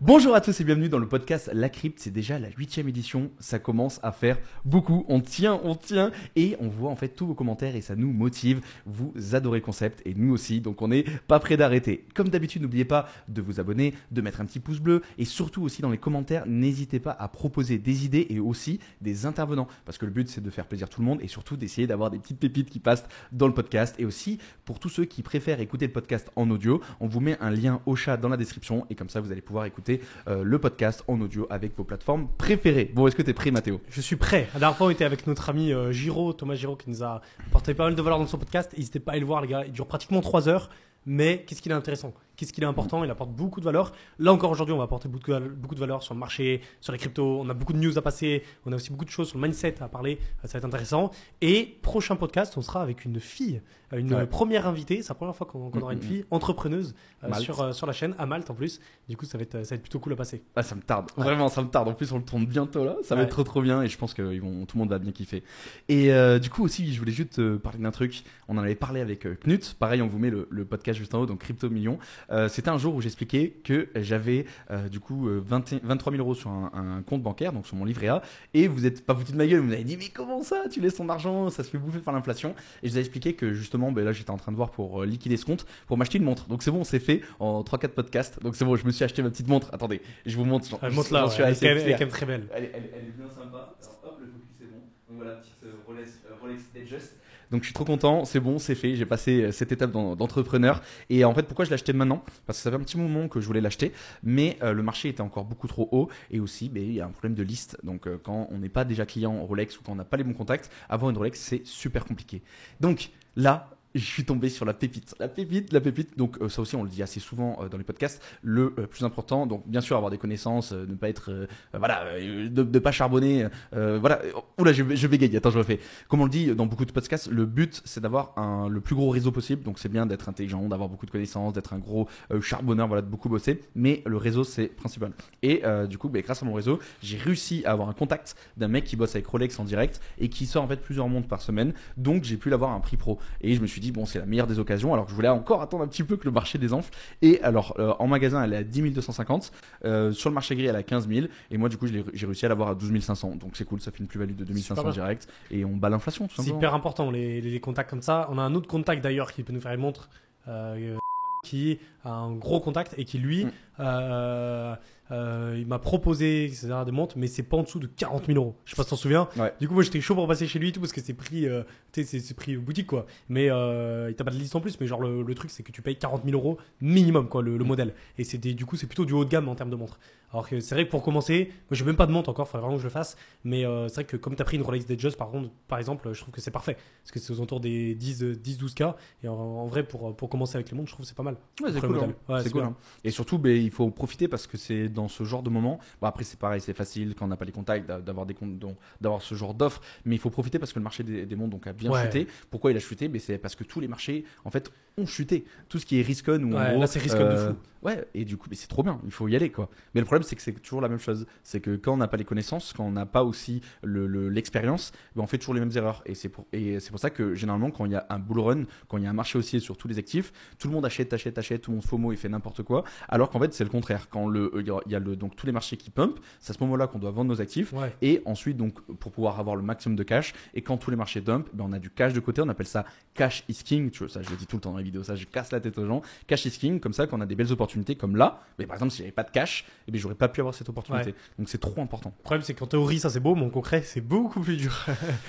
Bonjour 0.00 0.34
à 0.34 0.40
tous 0.40 0.60
et 0.60 0.64
bienvenue 0.64 0.88
dans 0.88 0.98
le 0.98 1.06
podcast 1.06 1.48
La 1.54 1.68
Crypte. 1.68 2.00
C'est 2.00 2.10
déjà 2.10 2.40
la 2.40 2.48
huitième 2.58 2.88
édition. 2.88 3.30
Ça 3.38 3.60
commence 3.60 4.00
à 4.02 4.10
faire 4.10 4.38
beaucoup. 4.64 5.06
On 5.08 5.20
tient, 5.20 5.58
on 5.62 5.76
tient. 5.76 6.10
Et 6.34 6.56
on 6.58 6.68
voit 6.68 6.90
en 6.90 6.96
fait 6.96 7.08
tous 7.08 7.26
vos 7.26 7.34
commentaires 7.34 7.76
et 7.76 7.80
ça 7.80 7.94
nous 7.94 8.12
motive. 8.12 8.60
Vous 8.86 9.14
adorez 9.32 9.60
le 9.60 9.64
concept 9.64 10.02
et 10.04 10.12
nous 10.14 10.34
aussi. 10.34 10.60
Donc 10.60 10.82
on 10.82 10.88
n'est 10.88 11.04
pas 11.28 11.38
prêt 11.38 11.56
d'arrêter. 11.56 12.06
Comme 12.12 12.28
d'habitude, 12.28 12.60
n'oubliez 12.60 12.84
pas 12.84 13.08
de 13.28 13.40
vous 13.40 13.60
abonner, 13.60 13.94
de 14.10 14.20
mettre 14.20 14.40
un 14.40 14.46
petit 14.46 14.58
pouce 14.58 14.80
bleu. 14.80 15.00
Et 15.16 15.24
surtout 15.24 15.62
aussi 15.62 15.80
dans 15.80 15.90
les 15.90 15.96
commentaires, 15.96 16.44
n'hésitez 16.46 16.98
pas 16.98 17.16
à 17.18 17.28
proposer 17.28 17.78
des 17.78 18.04
idées 18.04 18.26
et 18.28 18.40
aussi 18.40 18.80
des 19.00 19.26
intervenants. 19.26 19.68
Parce 19.84 19.96
que 19.96 20.06
le 20.06 20.12
but 20.12 20.28
c'est 20.28 20.42
de 20.42 20.50
faire 20.50 20.66
plaisir 20.66 20.88
tout 20.88 21.02
le 21.02 21.06
monde 21.06 21.20
et 21.22 21.28
surtout 21.28 21.56
d'essayer 21.56 21.86
d'avoir 21.86 22.10
des 22.10 22.18
petites 22.18 22.40
pépites 22.40 22.68
qui 22.68 22.80
passent 22.80 23.04
dans 23.30 23.46
le 23.46 23.54
podcast. 23.54 23.94
Et 24.00 24.04
aussi 24.04 24.38
pour 24.64 24.80
tous 24.80 24.88
ceux 24.88 25.04
qui 25.04 25.22
préfèrent 25.22 25.60
écouter 25.60 25.86
le 25.86 25.92
podcast 25.92 26.30
en 26.34 26.50
audio, 26.50 26.80
on 26.98 27.06
vous 27.06 27.20
met 27.20 27.38
un 27.40 27.50
lien 27.50 27.80
au 27.86 27.94
chat 27.94 28.16
dans 28.16 28.28
la 28.28 28.36
description. 28.36 28.86
Et 28.90 28.96
comme 28.96 29.08
ça, 29.08 29.20
vous 29.20 29.30
allez 29.30 29.40
pouvoir 29.40 29.66
écouter 29.66 29.83
euh, 30.28 30.42
le 30.42 30.58
podcast 30.58 31.04
en 31.08 31.20
audio 31.20 31.46
avec 31.50 31.76
vos 31.76 31.84
plateformes 31.84 32.28
préférées. 32.38 32.90
Bon, 32.94 33.06
est-ce 33.06 33.16
que 33.16 33.22
tu 33.22 33.30
es 33.30 33.34
prêt, 33.34 33.50
Mathéo? 33.50 33.80
Je 33.90 34.00
suis 34.00 34.16
prêt. 34.16 34.48
La 34.54 34.60
dernière 34.60 34.76
fois, 34.76 34.88
on 34.88 34.90
était 34.90 35.04
avec 35.04 35.26
notre 35.26 35.48
ami 35.50 35.72
euh, 35.72 35.92
Giro, 35.92 36.32
Thomas 36.32 36.54
Giro, 36.54 36.76
qui 36.76 36.90
nous 36.90 37.02
a 37.02 37.20
apporté 37.46 37.74
pas 37.74 37.84
mal 37.84 37.94
de 37.94 38.02
valeur 38.02 38.18
dans 38.18 38.26
son 38.26 38.38
podcast. 38.38 38.72
N'hésitez 38.76 39.00
pas 39.00 39.12
à 39.12 39.14
aller 39.14 39.20
le 39.20 39.26
voir, 39.26 39.40
les 39.42 39.48
gars. 39.48 39.64
Il 39.66 39.72
dure 39.72 39.86
pratiquement 39.86 40.20
3 40.20 40.48
heures. 40.48 40.70
Mais 41.06 41.44
qu'est-ce 41.46 41.60
qu'il 41.60 41.70
est 41.72 41.74
intéressant? 41.74 42.14
Qu'est-ce 42.36 42.52
qu'il 42.52 42.64
est 42.64 42.66
important? 42.66 43.04
Il 43.04 43.10
apporte 43.10 43.30
beaucoup 43.30 43.60
de 43.60 43.64
valeur. 43.64 43.92
Là 44.18 44.32
encore 44.32 44.50
aujourd'hui, 44.50 44.74
on 44.74 44.78
va 44.78 44.84
apporter 44.84 45.08
beaucoup 45.08 45.28
de, 45.30 45.32
val- 45.32 45.48
beaucoup 45.50 45.74
de 45.74 45.80
valeur 45.80 46.02
sur 46.02 46.14
le 46.14 46.20
marché, 46.20 46.60
sur 46.80 46.92
les 46.92 46.98
cryptos. 46.98 47.40
On 47.40 47.48
a 47.48 47.54
beaucoup 47.54 47.72
de 47.72 47.78
news 47.78 47.96
à 47.96 48.02
passer. 48.02 48.42
On 48.66 48.72
a 48.72 48.76
aussi 48.76 48.90
beaucoup 48.90 49.04
de 49.04 49.10
choses 49.10 49.28
sur 49.28 49.38
le 49.38 49.42
mindset 49.42 49.80
à 49.82 49.88
parler. 49.88 50.18
Euh, 50.20 50.46
Ça 50.48 50.54
va 50.54 50.58
être 50.58 50.64
intéressant. 50.64 51.10
Et 51.40 51.76
prochain 51.82 52.16
podcast, 52.16 52.54
on 52.56 52.62
sera 52.62 52.82
avec 52.82 53.04
une 53.04 53.20
fille, 53.20 53.62
euh, 53.92 53.98
une 53.98 54.12
Ouais. 54.14 54.26
première 54.26 54.66
invitée. 54.66 55.02
C'est 55.02 55.08
la 55.10 55.14
première 55.14 55.36
fois 55.36 55.46
qu'on 55.46 55.70
aura 55.80 55.92
une 55.92 56.02
fille 56.02 56.24
entrepreneuse 56.30 56.94
euh, 57.22 57.32
sur, 57.34 57.60
euh, 57.60 57.72
sur 57.72 57.86
la 57.86 57.92
chaîne, 57.92 58.14
à 58.18 58.26
Malte 58.26 58.50
en 58.50 58.54
plus. 58.54 58.80
Du 59.08 59.16
coup, 59.16 59.24
ça 59.26 59.38
va 59.38 59.42
être, 59.42 59.64
ça 59.64 59.70
va 59.70 59.76
être 59.76 59.82
plutôt 59.82 59.98
cool 60.00 60.12
à 60.14 60.16
passer. 60.16 60.42
Ah, 60.56 60.62
ça 60.62 60.74
me 60.74 60.82
tarde. 60.82 61.10
Ouais. 61.16 61.24
Vraiment, 61.24 61.48
ça 61.48 61.62
me 61.62 61.68
tarde. 61.68 61.88
En 61.88 61.94
plus, 61.94 62.10
on 62.12 62.18
le 62.18 62.24
tourne 62.24 62.46
bientôt 62.46 62.84
là. 62.84 62.96
Ça 63.02 63.14
va 63.14 63.20
Ouais. 63.20 63.26
être 63.26 63.32
trop 63.32 63.44
trop 63.44 63.62
bien 63.62 63.82
et 63.82 63.88
je 63.88 63.96
pense 63.98 64.12
que 64.14 64.32
ils 64.32 64.40
vont, 64.40 64.66
tout 64.66 64.76
le 64.76 64.80
monde 64.80 64.90
va 64.90 64.98
bien 64.98 65.12
kiffer. 65.12 65.42
Et 65.88 66.12
euh, 66.12 66.38
du 66.38 66.50
coup 66.50 66.64
aussi, 66.64 66.92
je 66.92 66.98
voulais 66.98 67.12
juste 67.12 67.34
te 67.36 67.56
parler 67.56 67.78
d'un 67.78 67.90
truc. 67.90 68.22
On 68.48 68.58
en 68.58 68.62
avait 68.62 68.74
parlé 68.74 69.00
avec 69.00 69.26
Knut. 69.44 69.74
Pareil, 69.78 70.02
on 70.02 70.08
vous 70.08 70.18
met 70.18 70.30
le, 70.30 70.46
le 70.50 70.64
podcast 70.64 70.98
juste 70.98 71.14
en 71.14 71.20
haut, 71.20 71.26
donc 71.26 71.38
Crypto 71.40 71.70
Million. 71.70 71.98
Euh, 72.30 72.48
C'était 72.48 72.68
un 72.70 72.78
jour 72.78 72.94
où 72.94 73.00
j'expliquais 73.00 73.54
que 73.64 73.88
j'avais 73.96 74.46
euh, 74.70 74.88
du 74.88 75.00
coup 75.00 75.28
euh, 75.28 75.42
20 75.44 75.72
et- 75.74 75.80
23 75.82 76.12
000 76.12 76.22
euros 76.22 76.34
sur 76.34 76.50
un, 76.50 76.70
un 76.74 77.02
compte 77.02 77.22
bancaire, 77.22 77.52
donc 77.52 77.66
sur 77.66 77.76
mon 77.76 77.84
livret 77.84 78.08
A. 78.08 78.22
Et 78.54 78.68
vous 78.68 78.86
êtes 78.86 79.04
pas 79.04 79.14
foutu 79.14 79.32
de 79.32 79.36
ma 79.36 79.46
gueule. 79.46 79.60
Vous 79.60 79.68
m'avez 79.68 79.84
dit 79.84 79.96
mais 79.96 80.08
comment 80.08 80.42
ça 80.42 80.64
Tu 80.70 80.80
laisses 80.80 80.96
ton 80.96 81.08
argent 81.08 81.50
Ça 81.50 81.62
se 81.64 81.70
fait 81.70 81.78
bouffer 81.78 82.00
par 82.00 82.14
l'inflation? 82.14 82.54
Et 82.82 82.88
je 82.88 82.92
vous 82.92 82.98
ai 82.98 83.00
expliqué 83.00 83.34
que 83.34 83.52
justement, 83.52 83.92
ben 83.92 84.04
là, 84.04 84.12
j'étais 84.12 84.30
en 84.30 84.36
train 84.36 84.52
de 84.52 84.56
voir 84.56 84.70
pour 84.70 85.02
euh, 85.02 85.06
liquider 85.06 85.36
ce 85.36 85.44
compte 85.44 85.66
pour 85.86 85.96
m'acheter 85.96 86.18
une 86.18 86.24
montre. 86.24 86.46
Donc 86.48 86.62
c'est 86.62 86.70
bon, 86.70 86.84
c'est 86.84 86.98
fait 87.00 87.20
en 87.38 87.62
3-4 87.62 87.88
podcasts. 87.88 88.42
Donc 88.42 88.56
c'est 88.56 88.64
bon, 88.64 88.76
je 88.76 88.84
me 88.86 88.90
suis 88.92 89.04
acheté 89.04 89.22
ma 89.22 89.30
petite 89.30 89.48
montre. 89.48 89.68
Attendez, 89.72 90.00
je 90.26 90.36
vous 90.36 90.44
montre. 90.44 90.66
Elle 90.82 90.92
monte 90.92 91.10
là, 91.10 91.26
ouais. 91.26 91.32
elle, 91.38 91.42
est 91.44 91.46
assez 91.48 91.66
quand 91.66 91.74
même, 91.74 91.78
elle 91.84 91.90
est 91.92 91.98
même 92.00 92.08
très 92.08 92.26
belle. 92.26 92.46
Elle 92.54 92.64
est, 92.64 92.72
elle 92.74 92.90
elle 92.96 93.12
bien 93.12 93.28
sympa. 93.28 93.74
Alors 93.82 94.00
hop, 94.04 94.18
le 94.20 94.26
focus 94.26 94.60
est 94.62 94.66
bon. 94.66 94.80
Donc 95.08 95.16
voilà, 95.22 95.32
petite 95.36 95.54
Rolex, 95.86 96.10
Rolex. 96.40 97.14
Donc 97.50 97.62
je 97.62 97.66
suis 97.66 97.74
trop 97.74 97.84
content, 97.84 98.24
c'est 98.24 98.40
bon, 98.40 98.58
c'est 98.58 98.74
fait. 98.74 98.96
J'ai 98.96 99.06
passé 99.06 99.42
euh, 99.42 99.52
cette 99.52 99.72
étape 99.72 99.90
d'en- 99.90 100.16
d'entrepreneur. 100.16 100.82
Et 101.10 101.24
en 101.24 101.34
fait, 101.34 101.42
pourquoi 101.44 101.64
je 101.64 101.74
acheté 101.74 101.92
maintenant? 101.92 102.22
Parce 102.46 102.58
que 102.58 102.62
ça 102.62 102.70
fait 102.70 102.76
un 102.76 102.80
petit 102.80 102.98
moment 102.98 103.28
que 103.28 103.40
je 103.40 103.46
voulais 103.46 103.60
l'acheter, 103.60 103.92
mais 104.22 104.56
euh, 104.62 104.72
le 104.72 104.82
marché 104.82 105.08
était 105.08 105.20
encore 105.20 105.44
beaucoup 105.44 105.66
trop 105.68 105.88
haut. 105.92 106.08
Et 106.30 106.40
aussi, 106.40 106.68
ben, 106.68 106.82
il 106.82 106.94
y 106.94 107.00
a 107.00 107.06
un 107.06 107.10
problème 107.10 107.34
de 107.34 107.42
liste. 107.42 107.78
Donc 107.82 108.06
euh, 108.06 108.18
quand 108.22 108.48
on 108.50 108.58
n'est 108.58 108.68
pas 108.68 108.84
déjà 108.84 109.04
client 109.06 109.44
Rolex 109.44 109.78
ou 109.78 109.82
quand 109.82 109.92
on 109.92 109.96
n'a 109.96 110.04
pas 110.04 110.16
les 110.16 110.24
bons 110.24 110.34
contacts, 110.34 110.70
avoir 110.88 111.10
une 111.10 111.16
Rolex, 111.16 111.38
c'est 111.38 111.66
super 111.66 112.04
compliqué. 112.04 112.42
Donc 112.80 113.10
là, 113.36 113.70
je 113.94 114.04
suis 114.04 114.24
tombé 114.24 114.48
sur 114.48 114.64
la 114.64 114.74
pépite. 114.74 115.14
La 115.20 115.28
pépite, 115.28 115.72
la 115.72 115.80
pépite. 115.80 116.18
Donc 116.18 116.38
euh, 116.40 116.48
ça 116.48 116.62
aussi, 116.62 116.74
on 116.76 116.82
le 116.82 116.88
dit 116.88 117.02
assez 117.02 117.20
souvent 117.20 117.58
euh, 117.60 117.68
dans 117.68 117.78
les 117.78 117.84
podcasts. 117.84 118.22
Le 118.42 118.74
euh, 118.78 118.86
plus 118.86 119.04
important, 119.04 119.46
donc 119.46 119.66
bien 119.66 119.80
sûr 119.80 119.96
avoir 119.96 120.10
des 120.10 120.18
connaissances, 120.18 120.72
ne 120.72 120.94
pas 120.94 121.08
être, 121.08 121.46
voilà, 121.72 122.04
de 122.20 122.62
ne 122.62 122.78
pas 122.78 122.92
charbonner. 122.92 123.46
voilà. 123.72 124.20
Oula, 124.58 124.72
je, 124.72 124.82
je 124.94 125.06
bégaye. 125.06 125.36
Attends, 125.36 125.50
je 125.50 125.58
refais. 125.58 125.80
Comme 126.08 126.20
on 126.20 126.24
le 126.24 126.30
dit 126.30 126.54
dans 126.54 126.66
beaucoup 126.66 126.84
de 126.84 126.92
podcasts, 126.92 127.30
le 127.30 127.46
but 127.46 127.82
c'est 127.84 128.00
d'avoir 128.00 128.34
le 128.68 128.80
plus 128.80 128.94
gros 128.94 129.10
réseau 129.10 129.30
possible. 129.30 129.62
Donc 129.62 129.78
c'est 129.78 129.88
bien 129.88 130.06
d'être 130.06 130.28
intelligent, 130.28 130.62
d'avoir 130.68 130.88
beaucoup 130.88 131.06
de 131.06 131.10
connaissances, 131.10 131.52
d'être 131.52 131.72
un 131.72 131.78
gros 131.78 132.08
charbonneur, 132.40 132.88
voilà, 132.88 133.02
de 133.02 133.08
beaucoup 133.08 133.28
bosser. 133.28 133.60
Mais 133.74 134.02
le 134.06 134.16
réseau 134.16 134.44
c'est 134.44 134.66
principal. 134.66 135.12
Et 135.42 135.62
du 135.88 135.98
coup, 135.98 136.08
ben, 136.08 136.22
grâce 136.22 136.42
à 136.42 136.46
mon 136.46 136.54
réseau, 136.54 136.78
j'ai 137.02 137.16
réussi 137.16 137.62
à 137.64 137.72
avoir 137.72 137.88
un 137.88 137.94
contact 137.94 138.36
d'un 138.56 138.68
mec 138.68 138.84
qui 138.84 138.96
bosse 138.96 139.14
avec 139.14 139.26
Rolex 139.26 139.58
en 139.58 139.64
direct 139.64 140.00
et 140.18 140.28
qui 140.28 140.46
sort 140.46 140.64
en 140.64 140.68
fait 140.68 140.80
plusieurs 140.80 141.08
montres 141.08 141.28
par 141.28 141.42
semaine. 141.42 141.72
Donc 141.96 142.24
j'ai 142.24 142.36
pu 142.36 142.50
l'avoir 142.50 142.72
à 142.72 142.74
un 142.74 142.80
prix 142.80 142.96
pro. 142.96 143.18
Et 143.40 143.54
je 143.54 143.60
me 143.60 143.66
suis 143.66 143.80
dit, 143.80 143.83
bon, 143.92 144.06
c'est 144.06 144.18
la 144.18 144.26
meilleure 144.26 144.46
des 144.46 144.58
occasions. 144.58 144.92
Alors 144.92 145.06
que 145.06 145.10
je 145.10 145.16
voulais 145.16 145.28
encore 145.28 145.62
attendre 145.62 145.84
un 145.84 145.88
petit 145.88 146.02
peu 146.02 146.16
que 146.16 146.24
le 146.24 146.30
marché 146.30 146.58
désenfle. 146.58 146.92
Et 147.22 147.40
alors, 147.42 147.74
euh, 147.78 147.94
en 147.98 148.06
magasin, 148.06 148.42
elle 148.44 148.52
est 148.52 148.58
à 148.58 148.64
10 148.64 148.92
250. 148.92 149.52
Euh, 149.84 150.12
sur 150.12 150.30
le 150.30 150.34
marché 150.34 150.54
gris, 150.56 150.66
elle 150.66 150.76
est 150.76 150.78
à 150.78 150.82
15 150.82 151.08
000. 151.08 151.26
Et 151.50 151.58
moi, 151.58 151.68
du 151.68 151.76
coup, 151.76 151.86
j'ai 151.86 152.26
réussi 152.26 152.46
à 152.46 152.48
l'avoir 152.48 152.68
à 152.70 152.74
12 152.74 153.00
500. 153.00 153.36
Donc 153.36 153.56
c'est 153.56 153.64
cool, 153.64 153.80
ça 153.80 153.90
fait 153.90 154.00
une 154.00 154.06
plus-value 154.06 154.34
de 154.34 154.44
2500 154.44 154.82
bien. 154.82 154.92
direct. 154.92 155.28
Et 155.50 155.64
on 155.64 155.76
bat 155.76 155.88
l'inflation, 155.88 156.28
tout 156.28 156.42
C'est 156.42 156.50
hyper 156.50 156.74
important, 156.74 157.10
les 157.10 157.60
contacts 157.60 157.90
comme 157.90 158.02
ça. 158.02 158.28
On 158.30 158.38
a 158.38 158.42
un 158.42 158.54
autre 158.54 158.68
contact 158.68 159.02
d'ailleurs 159.02 159.32
qui 159.32 159.42
peut 159.42 159.52
nous 159.52 159.60
faire 159.60 159.72
une 159.72 159.80
montre, 159.80 160.08
euh, 160.48 160.96
qui 161.44 161.78
a 162.04 162.10
un 162.10 162.32
gros 162.32 162.60
contact 162.60 162.94
et 162.98 163.04
qui 163.04 163.18
lui, 163.18 163.44
Mm. 163.44 163.50
Euh, 163.80 164.74
euh, 165.10 165.54
il 165.58 165.66
m'a 165.66 165.78
proposé 165.78 166.44
etc., 166.46 166.68
des 166.86 166.92
montres, 166.92 167.16
mais 167.18 167.26
c'est 167.26 167.42
pas 167.42 167.56
en 167.58 167.62
dessous 167.62 167.78
de 167.78 167.86
40 167.86 168.26
000 168.26 168.38
euros. 168.38 168.54
Je 168.64 168.70
sais 168.70 168.76
pas 168.76 168.84
si 168.84 168.90
t'en 168.90 168.96
souviens. 168.96 169.28
Ouais. 169.36 169.52
Du 169.60 169.68
coup, 169.68 169.74
moi 169.74 169.82
j'étais 169.82 170.00
chaud 170.00 170.14
pour 170.14 170.26
passer 170.26 170.46
chez 170.46 170.58
lui 170.58 170.68
et 170.68 170.72
tout 170.72 170.80
parce 170.80 170.92
que 170.92 171.00
c'est 171.02 171.12
pris, 171.14 171.46
euh, 171.46 171.62
c'est- 171.92 172.34
pris 172.34 172.56
boutique 172.56 172.86
quoi. 172.86 173.06
Mais 173.28 173.46
il 173.46 174.14
t'a 174.16 174.24
pas 174.24 174.30
de 174.30 174.36
liste 174.38 174.56
en 174.56 174.60
plus, 174.60 174.78
mais 174.80 174.86
genre 174.86 175.00
le, 175.00 175.22
le 175.22 175.34
truc 175.34 175.50
c'est 175.50 175.62
que 175.62 175.72
tu 175.72 175.82
payes 175.82 175.96
40 175.96 176.24
000 176.24 176.36
euros 176.36 176.56
minimum 176.80 177.28
quoi, 177.28 177.42
le, 177.42 177.56
le 177.58 177.64
Mm. 177.64 177.68
modèle. 177.68 177.94
Et 178.18 178.24
c'est 178.24 178.38
des- 178.38 178.54
du 178.54 178.64
coup, 178.64 178.76
c'est 178.76 178.86
plutôt 178.86 179.04
du 179.04 179.12
haut 179.12 179.24
de 179.24 179.30
gamme 179.30 179.48
en 179.48 179.54
termes 179.54 179.70
de 179.70 179.76
montres. 179.76 179.98
Alors 180.32 180.48
que 180.48 180.58
c'est 180.58 180.74
vrai 180.74 180.84
que 180.86 180.90
pour 180.90 181.02
commencer, 181.04 181.48
moi 181.70 181.76
j'ai 181.76 181.84
même 181.84 181.94
pas 181.96 182.06
de 182.06 182.12
montre 182.12 182.28
encore, 182.28 182.48
faudrait 182.48 182.62
vraiment 182.62 182.76
que 182.76 182.82
je 182.82 182.86
le 182.86 182.90
fasse. 182.90 183.16
Mais 183.44 183.62
c'est 183.88 183.94
vrai 183.94 184.04
que 184.04 184.16
comme 184.16 184.34
tu 184.34 184.42
as 184.42 184.44
pris 184.44 184.56
une 184.56 184.62
Rolex 184.64 184.84
Datejust 184.86 185.16
par 185.16 185.30
contre, 185.30 185.50
par 185.68 185.78
exemple, 185.78 186.12
je 186.12 186.20
trouve 186.20 186.32
que 186.34 186.40
c'est 186.40 186.50
parfait. 186.50 186.76
Parce 187.02 187.12
que 187.12 187.20
c'est 187.20 187.32
aux 187.32 187.36
alentours 187.36 187.60
des 187.60 187.94
10-12K. 187.94 188.94
Et 189.22 189.28
en, 189.28 189.34
en 189.34 189.66
vrai, 189.66 189.84
pour, 189.84 190.16
pour 190.16 190.28
commencer 190.28 190.56
avec 190.56 190.70
les 190.70 190.76
montres, 190.76 190.88
je 190.88 190.94
trouve 190.94 191.04
que 191.04 191.08
c'est 191.08 191.16
pas 191.16 191.22
mal. 191.22 191.36
Ouais, 191.62 191.70
c'est 191.72 191.80
cool. 191.80 191.98
hein. 192.00 192.14
Ouais, 192.28 192.42
c'est 192.42 192.50
cool. 192.50 192.62
hein. 192.64 192.74
Et 193.04 193.10
surtout, 193.10 193.38
ben, 193.38 193.63
il 193.64 193.70
faut 193.70 193.90
profiter 193.90 194.28
parce 194.28 194.46
que 194.46 194.56
c'est 194.56 194.88
dans 194.88 195.08
ce 195.08 195.24
genre 195.24 195.42
de 195.42 195.50
moment. 195.50 195.78
Bon, 196.00 196.06
après, 196.06 196.24
c'est 196.24 196.38
pareil, 196.38 196.60
c'est 196.60 196.74
facile 196.74 197.14
quand 197.14 197.24
on 197.24 197.28
n'a 197.28 197.36
pas 197.36 197.44
les 197.44 197.52
contacts 197.52 197.86
d'a- 197.86 198.00
d'avoir 198.00 198.26
des 198.26 198.34
comptes, 198.34 198.58
donc, 198.58 198.76
d'avoir 199.00 199.22
ce 199.22 199.34
genre 199.34 199.54
d'offres. 199.54 199.80
Mais 200.04 200.14
il 200.14 200.18
faut 200.18 200.30
profiter 200.30 200.58
parce 200.58 200.72
que 200.72 200.78
le 200.78 200.84
marché 200.84 201.02
des, 201.02 201.26
des 201.26 201.36
montres 201.36 201.50
donc, 201.50 201.66
a 201.66 201.72
bien 201.72 201.90
Ouais. 201.90 202.02
chuté. 202.04 202.26
Pourquoi 202.50 202.70
il 202.70 202.76
a 202.76 202.80
chuté? 202.80 203.08
Ben, 203.08 203.20
C'est 203.20 203.38
parce 203.38 203.54
que 203.54 203.64
tous 203.64 203.80
les 203.80 203.88
marchés, 203.88 204.24
en 204.44 204.50
fait, 204.50 204.70
ont 204.96 205.06
chuté. 205.06 205.44
Tout 205.68 205.78
ce 205.78 205.86
qui 205.86 205.98
est 205.98 206.02
Riscon 206.02 206.40
ou 206.42 206.54
en 206.54 206.58
Ouais, 206.58 206.78
là, 206.78 206.86
c'est 206.86 207.00
Riscon 207.00 207.28
de 207.28 207.36
fou. 207.36 207.54
Ouais, 207.82 208.02
et 208.14 208.24
du 208.24 208.36
coup, 208.38 208.48
ben, 208.48 208.56
c'est 208.56 208.68
trop 208.68 208.82
bien. 208.82 208.98
Il 209.04 209.10
faut 209.10 209.28
y 209.28 209.36
aller, 209.36 209.50
quoi. 209.50 209.68
Mais 209.94 210.00
le 210.00 210.06
problème, 210.06 210.22
c'est 210.22 210.36
que 210.36 210.40
c'est 210.42 210.52
toujours 210.52 210.80
la 210.80 210.88
même 210.88 210.98
chose. 211.00 211.26
C'est 211.42 211.60
que 211.60 211.76
quand 211.76 211.92
on 211.92 211.96
n'a 211.98 212.08
pas 212.08 212.16
les 212.16 212.24
connaissances, 212.24 212.72
quand 212.72 212.84
on 212.84 212.92
n'a 212.92 213.04
pas 213.04 213.24
aussi 213.24 213.60
le- 213.82 214.06
le- 214.06 214.28
l'expérience, 214.30 214.92
ben, 215.14 215.22
on 215.22 215.26
fait 215.26 215.36
toujours 215.38 215.52
les 215.54 215.60
mêmes 215.60 215.76
erreurs. 215.76 216.02
Et 216.06 216.14
c'est 216.14 216.28
pour, 216.30 216.46
et 216.52 216.80
c'est 216.80 216.90
pour 216.90 217.00
ça 217.00 217.10
que 217.10 217.34
généralement, 217.34 217.70
quand 217.70 217.84
il 217.84 217.92
y 217.92 217.96
a 217.96 218.06
un 218.08 218.18
bull 218.18 218.40
run, 218.40 218.62
quand 218.88 218.96
il 218.98 219.04
y 219.04 219.06
a 219.06 219.10
un 219.10 219.14
marché 219.14 219.36
haussier 219.38 219.60
sur 219.60 219.76
tous 219.76 219.88
les 219.88 219.98
actifs, 219.98 220.32
tout 220.58 220.68
le 220.68 220.74
monde 220.74 220.86
achète, 220.86 221.12
achète, 221.12 221.36
achète, 221.36 221.62
tout 221.62 221.70
le 221.72 221.76
monde 221.76 221.84
FOMO 221.84 222.12
et 222.12 222.16
fait 222.16 222.28
n'importe 222.30 222.62
quoi. 222.62 222.84
Alors 223.08 223.28
qu'en 223.30 223.40
fait, 223.40 223.52
c'est 223.54 223.64
le 223.64 223.70
contraire. 223.70 224.08
Quand 224.10 224.26
le, 224.28 224.50
il 224.60 224.66
y 224.66 224.70
a- 224.70 224.80
il 224.86 224.92
y 224.92 224.94
a 224.94 224.98
le, 224.98 225.16
donc 225.16 225.36
tous 225.36 225.46
les 225.46 225.52
marchés 225.52 225.76
qui 225.76 225.90
pump, 225.90 226.18
c'est 226.40 226.50
à 226.50 226.54
ce 226.54 226.62
moment-là 226.64 226.86
qu'on 226.86 226.98
doit 226.98 227.10
vendre 227.10 227.30
nos 227.30 227.40
actifs. 227.40 227.72
Ouais. 227.72 227.94
Et 228.02 228.20
ensuite, 228.24 228.56
donc, 228.56 228.80
pour 228.98 229.12
pouvoir 229.12 229.40
avoir 229.40 229.56
le 229.56 229.62
maximum 229.62 229.96
de 229.96 230.02
cash, 230.02 230.32
et 230.54 230.62
quand 230.62 230.76
tous 230.76 230.90
les 230.90 230.96
marchés 230.96 231.20
dump, 231.20 231.48
ben, 231.52 231.64
on 231.68 231.72
a 231.72 231.78
du 231.78 231.90
cash 231.90 232.12
de 232.12 232.20
côté, 232.20 232.40
on 232.42 232.48
appelle 232.48 232.66
ça 232.66 232.84
cash 233.14 233.44
is 233.48 233.62
king. 233.64 233.90
Tu 233.90 234.00
vois, 234.00 234.08
ça, 234.08 234.22
je 234.22 234.30
le 234.30 234.36
dis 234.36 234.46
tout 234.46 234.56
le 234.56 234.60
temps 234.60 234.72
dans 234.72 234.78
les 234.78 234.84
vidéos, 234.84 235.02
ça, 235.04 235.14
je 235.14 235.24
casse 235.26 235.52
la 235.52 235.60
tête 235.60 235.78
aux 235.78 235.86
gens. 235.86 236.02
Cash 236.26 236.44
is 236.46 236.50
king, 236.52 236.80
comme 236.80 236.92
ça, 236.92 237.06
quand 237.06 237.16
on 237.16 237.20
a 237.20 237.26
des 237.26 237.34
belles 237.36 237.52
opportunités, 237.52 237.94
comme 237.94 238.16
là, 238.16 238.40
mais 238.58 238.66
par 238.66 238.76
exemple, 238.76 238.92
si 238.92 238.98
j'avais 238.98 239.12
pas 239.12 239.22
de 239.22 239.30
cash, 239.30 239.64
eh 239.86 239.92
ben, 239.92 239.98
j'aurais 240.00 240.14
pas 240.14 240.28
pu 240.28 240.40
avoir 240.40 240.54
cette 240.54 240.68
opportunité. 240.68 241.14
Donc, 241.38 241.48
c'est 241.48 241.58
trop 241.58 241.80
important. 241.80 242.12
Le 242.18 242.22
problème, 242.22 242.42
c'est 242.42 242.54
qu'en 242.54 242.66
théorie, 242.66 242.98
ça 242.98 243.10
c'est 243.10 243.20
beau, 243.20 243.34
mais 243.34 243.44
en 243.44 243.50
concret, 243.50 243.82
c'est 243.82 244.00
beaucoup 244.00 244.40
plus 244.40 244.56
dur. 244.56 244.86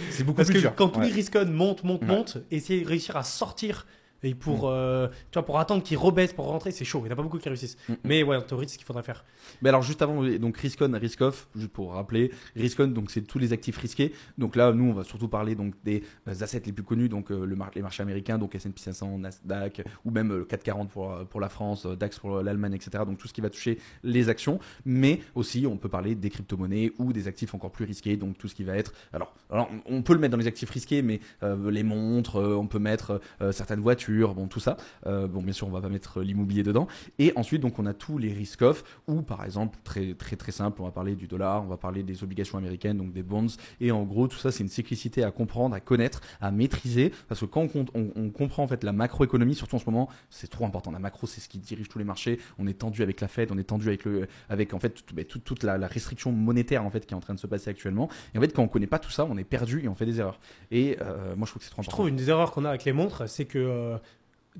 C'est 0.10 0.24
beaucoup 0.24 0.38
Parce 0.38 0.50
plus 0.50 0.56
que 0.56 0.60
dur. 0.62 0.76
quand 0.76 0.90
tous 0.90 1.00
les 1.02 1.12
risques 1.12 1.36
montent, 1.36 1.84
montent, 1.84 2.04
montent, 2.04 2.38
essayer 2.52 2.82
de 2.84 2.88
réussir 2.88 3.16
à 3.18 3.24
sortir 3.24 3.86
et 4.24 4.34
pour, 4.36 4.64
Mm. 4.66 4.72
euh, 4.72 5.08
tu 5.08 5.36
vois, 5.36 5.46
pour 5.46 5.60
attendre 5.60 5.84
qu'ils 5.84 5.98
rebaissent 5.98 6.34
pour 6.34 6.46
rentrer, 6.48 6.72
c'est 6.72 6.86
chaud. 6.86 7.00
Il 7.02 7.04
n'y 7.06 7.10
en 7.10 7.14
a 7.14 7.16
pas 7.16 7.24
beaucoup 7.24 7.38
qui 7.38 7.48
réussissent. 7.50 7.78
Mm. 7.90 7.94
Mais 8.04 8.24
ouais, 8.24 8.36
en 8.38 8.42
théorie, 8.42 8.66
c'est 8.68 8.74
ce 8.74 8.78
qu'il 8.78 8.86
faudrait 8.88 9.04
faire. 9.04 9.24
Mais 9.62 9.70
alors 9.70 9.82
juste 9.82 10.02
avant, 10.02 10.24
donc 10.24 10.58
risk 10.58 10.80
on, 10.82 10.92
risk 10.98 11.22
off, 11.22 11.48
juste 11.56 11.72
pour 11.72 11.94
rappeler, 11.94 12.32
risk 12.56 12.80
on, 12.80 12.88
donc 12.88 13.12
c'est 13.12 13.22
tous 13.22 13.40
les 13.40 13.54
actifs 13.54 13.78
risqués. 13.78 14.14
Donc 14.38 14.56
là, 14.56 14.72
nous, 14.74 14.86
on 14.86 14.94
va 14.94 15.04
surtout 15.04 15.28
parler 15.28 15.56
donc 15.56 15.74
des 15.84 16.04
euh, 16.28 16.34
assets 16.42 16.62
les 16.66 16.72
plus 16.72 16.84
connus, 16.84 17.10
donc 17.10 17.32
euh, 17.32 17.46
le 17.46 17.56
mar- 17.56 17.72
les 17.76 17.82
marchés 17.82 18.04
américains, 18.04 18.38
donc 18.38 18.56
S&P 18.56 18.80
500, 18.80 19.20
Nasdaq, 19.20 19.84
ou 20.06 20.12
même 20.12 20.30
le 20.30 20.46
440 20.46 20.90
pour 20.90 21.16
pour 21.30 21.40
la 21.42 21.50
France, 21.50 21.86
DAX 21.86 22.20
pour 22.20 22.42
l'Allemagne, 22.42 22.74
etc. 22.74 23.04
Donc 23.06 23.18
tout 23.18 23.28
ce 23.28 23.34
qui 23.34 23.42
va 23.42 23.50
toucher 23.50 23.78
les 24.04 24.30
actions, 24.30 24.60
mais 24.86 25.20
aussi 25.36 25.66
on 25.68 25.78
peut 25.78 25.90
parler 25.90 26.16
des 26.16 26.30
crypto-monnaies 26.30 26.92
ou 26.98 27.14
des 27.14 27.28
actifs 27.28 27.54
encore 27.54 27.72
plus 27.72 27.86
risqués, 27.86 28.18
donc 28.18 28.38
tout 28.38 28.48
ce 28.48 28.56
qui 28.56 28.64
va 28.64 28.76
être. 28.78 28.94
Alors, 29.14 29.34
alors 29.52 29.70
on 29.86 30.02
peut 30.02 30.14
le 30.14 30.20
mettre 30.20 30.32
dans 30.32 30.38
les 30.38 30.48
actifs 30.48 30.70
risqués, 30.70 31.02
mais 31.02 31.20
euh, 31.44 31.70
les 31.70 31.84
montres, 31.84 32.36
on 32.38 32.68
peut 32.68 32.80
mettre 32.80 33.20
certaines 33.52 33.80
voitures, 33.82 34.05
bon 34.12 34.48
tout 34.48 34.60
ça. 34.60 34.78
Euh, 35.06 35.28
bon, 35.28 35.42
bien 35.42 35.54
sûr, 35.54 35.68
on 35.68 35.72
va 35.72 35.82
pas 35.82 35.90
mettre 35.90 36.22
l'immobilier 36.22 36.64
dedans. 36.64 36.88
Et 37.20 37.34
ensuite, 37.36 37.62
donc, 37.62 37.80
on 37.80 37.86
a 37.86 37.94
tous 37.94 38.18
les 38.18 38.34
risk 38.34 38.62
off, 38.62 38.84
ou 39.08 39.22
par 39.22 39.44
exemple, 39.44 39.78
très 39.84 40.14
très 40.14 40.36
très 40.36 40.52
simple, 40.52 40.82
on 40.82 40.86
va 40.86 40.92
parler 40.92 41.16
du 41.16 41.28
dollar, 41.28 41.64
on 41.64 41.68
va 41.68 41.78
parler 41.78 42.04
des 42.04 42.24
obligations 42.24 42.58
américaines, 42.58 42.98
donc 42.98 43.14
des 43.14 43.24
bonds. 43.24 43.48
Et 43.82 43.92
en 43.92 44.04
gros, 44.04 44.28
tout 44.28 44.38
ça, 44.38 44.52
c'est 44.52 44.64
une 44.64 44.70
cyclicité 44.70 45.24
à 45.24 45.32
comprendre, 45.32 45.76
à 45.76 45.80
connaître, 45.80 46.22
à 46.42 46.52
maîtriser, 46.52 47.12
parce 47.28 47.42
que 47.42 47.46
quand 47.46 47.68
on, 47.76 47.86
on- 47.94 48.12
on 48.16 48.30
comprend 48.30 48.64
en 48.64 48.68
fait 48.68 48.84
la 48.84 48.94
macroéconomie, 48.94 49.56
surtout 49.56 49.76
en 49.76 49.80
ce 49.80 49.86
moment, 49.86 50.10
c'est 50.30 50.48
trop 50.50 50.66
important. 50.66 50.92
La 50.92 51.00
macro, 51.00 51.28
c'est 51.28 51.42
ce 51.42 51.50
qui 51.50 51.58
dirige 51.60 51.90
tous 51.90 52.00
les 52.00 52.06
marchés. 52.06 52.40
On 52.60 52.68
est 52.68 52.74
tendu 52.80 53.02
avec 53.04 53.22
la 53.22 53.28
Fed, 53.28 53.52
on 53.52 53.58
est 53.58 53.64
tendu 53.64 53.88
avec 53.88 54.06
le, 54.06 54.28
avec 54.50 54.74
en 54.74 54.80
fait 54.80 55.04
ben, 55.14 55.26
toute, 55.26 55.44
toute 55.44 55.64
la, 55.64 55.78
la 55.78 55.88
restriction 55.88 56.32
monétaire 56.32 56.84
en 56.86 56.90
fait 56.90 57.06
qui 57.06 57.14
est 57.14 57.18
en 57.18 57.22
train 57.22 57.34
de 57.34 57.40
se 57.40 57.48
passer 57.48 57.70
actuellement. 57.70 58.10
Et 58.34 58.38
en 58.38 58.42
fait, 58.42 58.54
quand 58.54 58.64
on 58.64 58.68
connaît 58.68 58.88
pas 58.88 59.00
tout 59.00 59.12
ça, 59.12 59.26
on 59.26 59.38
est 59.38 59.44
perdu 59.44 59.84
et 59.84 59.88
on 59.88 59.96
fait 59.96 60.06
des 60.06 60.20
erreurs. 60.20 60.40
Et 60.72 60.98
euh, 61.02 61.36
moi, 61.36 61.46
je 61.46 61.52
trouve 61.52 61.60
que 61.60 61.66
c'est 61.66 61.72
trop 61.72 61.82
Je 61.82 61.88
important. 61.88 61.98
trouve 61.98 62.10
une 62.10 62.16
des 62.16 62.30
erreurs 62.30 62.52
qu'on 62.52 62.66
a 62.66 62.70
avec 62.70 62.86
les 62.86 62.94
montres, 62.94 63.28
c'est 63.30 63.46
que, 63.46 63.58
euh, 63.60 63.98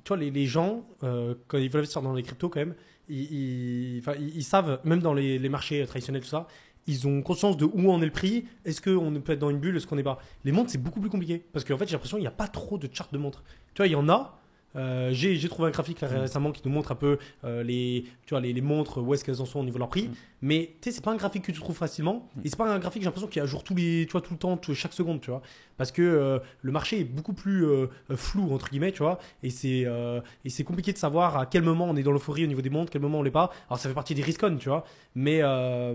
tu 0.04 0.08
vois, 0.10 0.18
les, 0.18 0.32
les 0.32 0.46
gens, 0.46 0.86
euh, 1.04 1.36
quand 1.48 1.58
ils 1.58 1.70
veulent 1.70 1.80
investir 1.80 2.02
dans 2.02 2.14
les 2.14 2.24
cryptos, 2.24 2.50
quand 2.50 2.60
même, 2.60 2.76
ils, 3.10 3.32
ils- 3.32 4.00
enfin, 4.00 4.14
ils- 4.20 4.36
ils 4.38 4.44
savent, 4.44 4.80
même 4.84 5.00
dans 5.00 5.14
les, 5.14 5.40
les 5.40 5.50
marchés 5.50 5.86
traditionnels, 5.86 6.22
tout 6.22 6.28
ça, 6.28 6.48
ils 6.88 7.08
ont 7.08 7.22
conscience 7.22 7.58
de 7.58 7.66
où 7.66 7.90
en 7.92 8.02
est 8.02 8.06
le 8.06 8.12
prix. 8.12 8.46
Est-ce 8.64 8.80
qu'on 8.82 9.12
peut 9.22 9.34
être 9.34 9.40
dans 9.40 9.50
une 9.50 9.60
bulle, 9.60 9.76
est-ce 9.78 9.88
qu'on 9.88 9.96
n'est 9.96 10.04
pas? 10.04 10.20
Les 10.44 10.52
montres, 10.52 10.70
c'est 10.70 10.78
beaucoup 10.82 11.00
plus 11.02 11.10
compliqué. 11.10 11.44
Parce 11.52 11.66
qu'en 11.66 11.78
fait, 11.78 11.88
j'ai 11.88 11.94
l'impression 11.94 12.18
qu'il 12.18 12.24
n'y 12.24 12.28
a 12.28 12.32
pas 12.32 12.48
trop 12.48 12.78
de 12.78 12.88
charts 12.92 13.10
de 13.12 13.18
montres. 13.18 13.44
Tu 13.74 13.78
vois, 13.82 13.88
il 13.88 13.92
y 13.94 13.96
en 13.96 14.08
a. 14.10 14.40
euh, 14.76 15.10
j'ai 15.14 15.40
trouvé 15.50 15.70
un 15.70 15.72
graphique 15.72 16.02
là, 16.02 16.08
récemment 16.10 16.52
qui 16.52 16.62
nous 16.66 16.72
montre 16.72 16.92
un 16.92 16.96
peu 16.96 17.18
euh, 17.46 17.64
les, 17.64 18.04
tu 18.26 18.32
vois, 18.32 18.42
les, 18.42 18.52
les 18.54 18.62
montres, 18.62 19.02
où 19.02 19.14
est-ce 19.14 19.24
qu'elles 19.24 19.42
en 19.42 19.46
sont 19.46 19.60
au 19.62 19.64
niveau 19.64 19.76
de 19.78 19.80
leur 19.80 19.90
prix. 19.90 20.10
Mm. 20.10 20.14
Mais 20.42 20.76
tu 20.82 20.90
sais, 20.90 20.96
c'est 20.96 21.04
pas 21.04 21.12
un 21.12 21.16
graphique 21.16 21.44
que 21.46 21.52
tu 21.52 21.60
trouves 21.60 21.76
facilement. 21.78 22.30
Et 22.44 22.50
c'est 22.50 22.58
pas 22.58 22.72
un 22.72 22.78
graphique, 22.80 23.02
j'ai 23.02 23.06
l'impression 23.06 23.28
qu'il 23.28 23.40
est 23.40 23.44
à 23.44 23.48
jour 23.48 23.64
tous 23.64 23.74
les, 23.76 24.06
tu 24.06 24.12
vois, 24.12 24.22
tout 24.22 24.34
le 24.34 24.40
temps, 24.40 24.58
tout- 24.58 24.74
chaque 24.76 24.94
seconde, 24.94 25.22
tu 25.22 25.32
vois. 25.32 25.42
Parce 25.78 25.92
que 25.92 26.02
euh, 26.02 26.40
le 26.62 26.72
marché 26.72 27.00
est 27.02 27.04
beaucoup 27.04 27.34
plus 27.34 27.66
euh, 27.66 27.88
euh, 28.12 28.16
flou, 28.16 28.54
entre 28.54 28.70
guillemets, 28.70 28.92
tu 28.92 29.04
vois. 29.04 29.18
Et 29.44 29.50
c'est 29.50 29.84
euh, 29.86 30.22
et 30.44 30.50
c'est 30.50 30.64
compliqué 30.64 30.94
de 30.94 30.98
savoir 30.98 31.38
à 31.38 31.46
quel 31.46 31.64
moment 31.64 31.86
on 31.86 31.96
est 31.96 32.04
dans 32.04 32.12
l'euphorie 32.12 32.44
au 32.44 32.48
niveau 32.48 32.62
des 32.62 32.70
montres, 32.70 32.92
quel 32.92 33.02
moment 33.02 33.20
on 33.20 33.24
l'est 33.24 33.32
pas. 33.32 33.52
Alors 33.70 33.80
ça 33.80 33.90
fait 33.90 33.96
partie 33.96 34.16
des 34.16 34.22
riscons, 34.22 34.56
tu 34.58 34.70
vois. 34.70 34.86
Mais, 35.16 35.42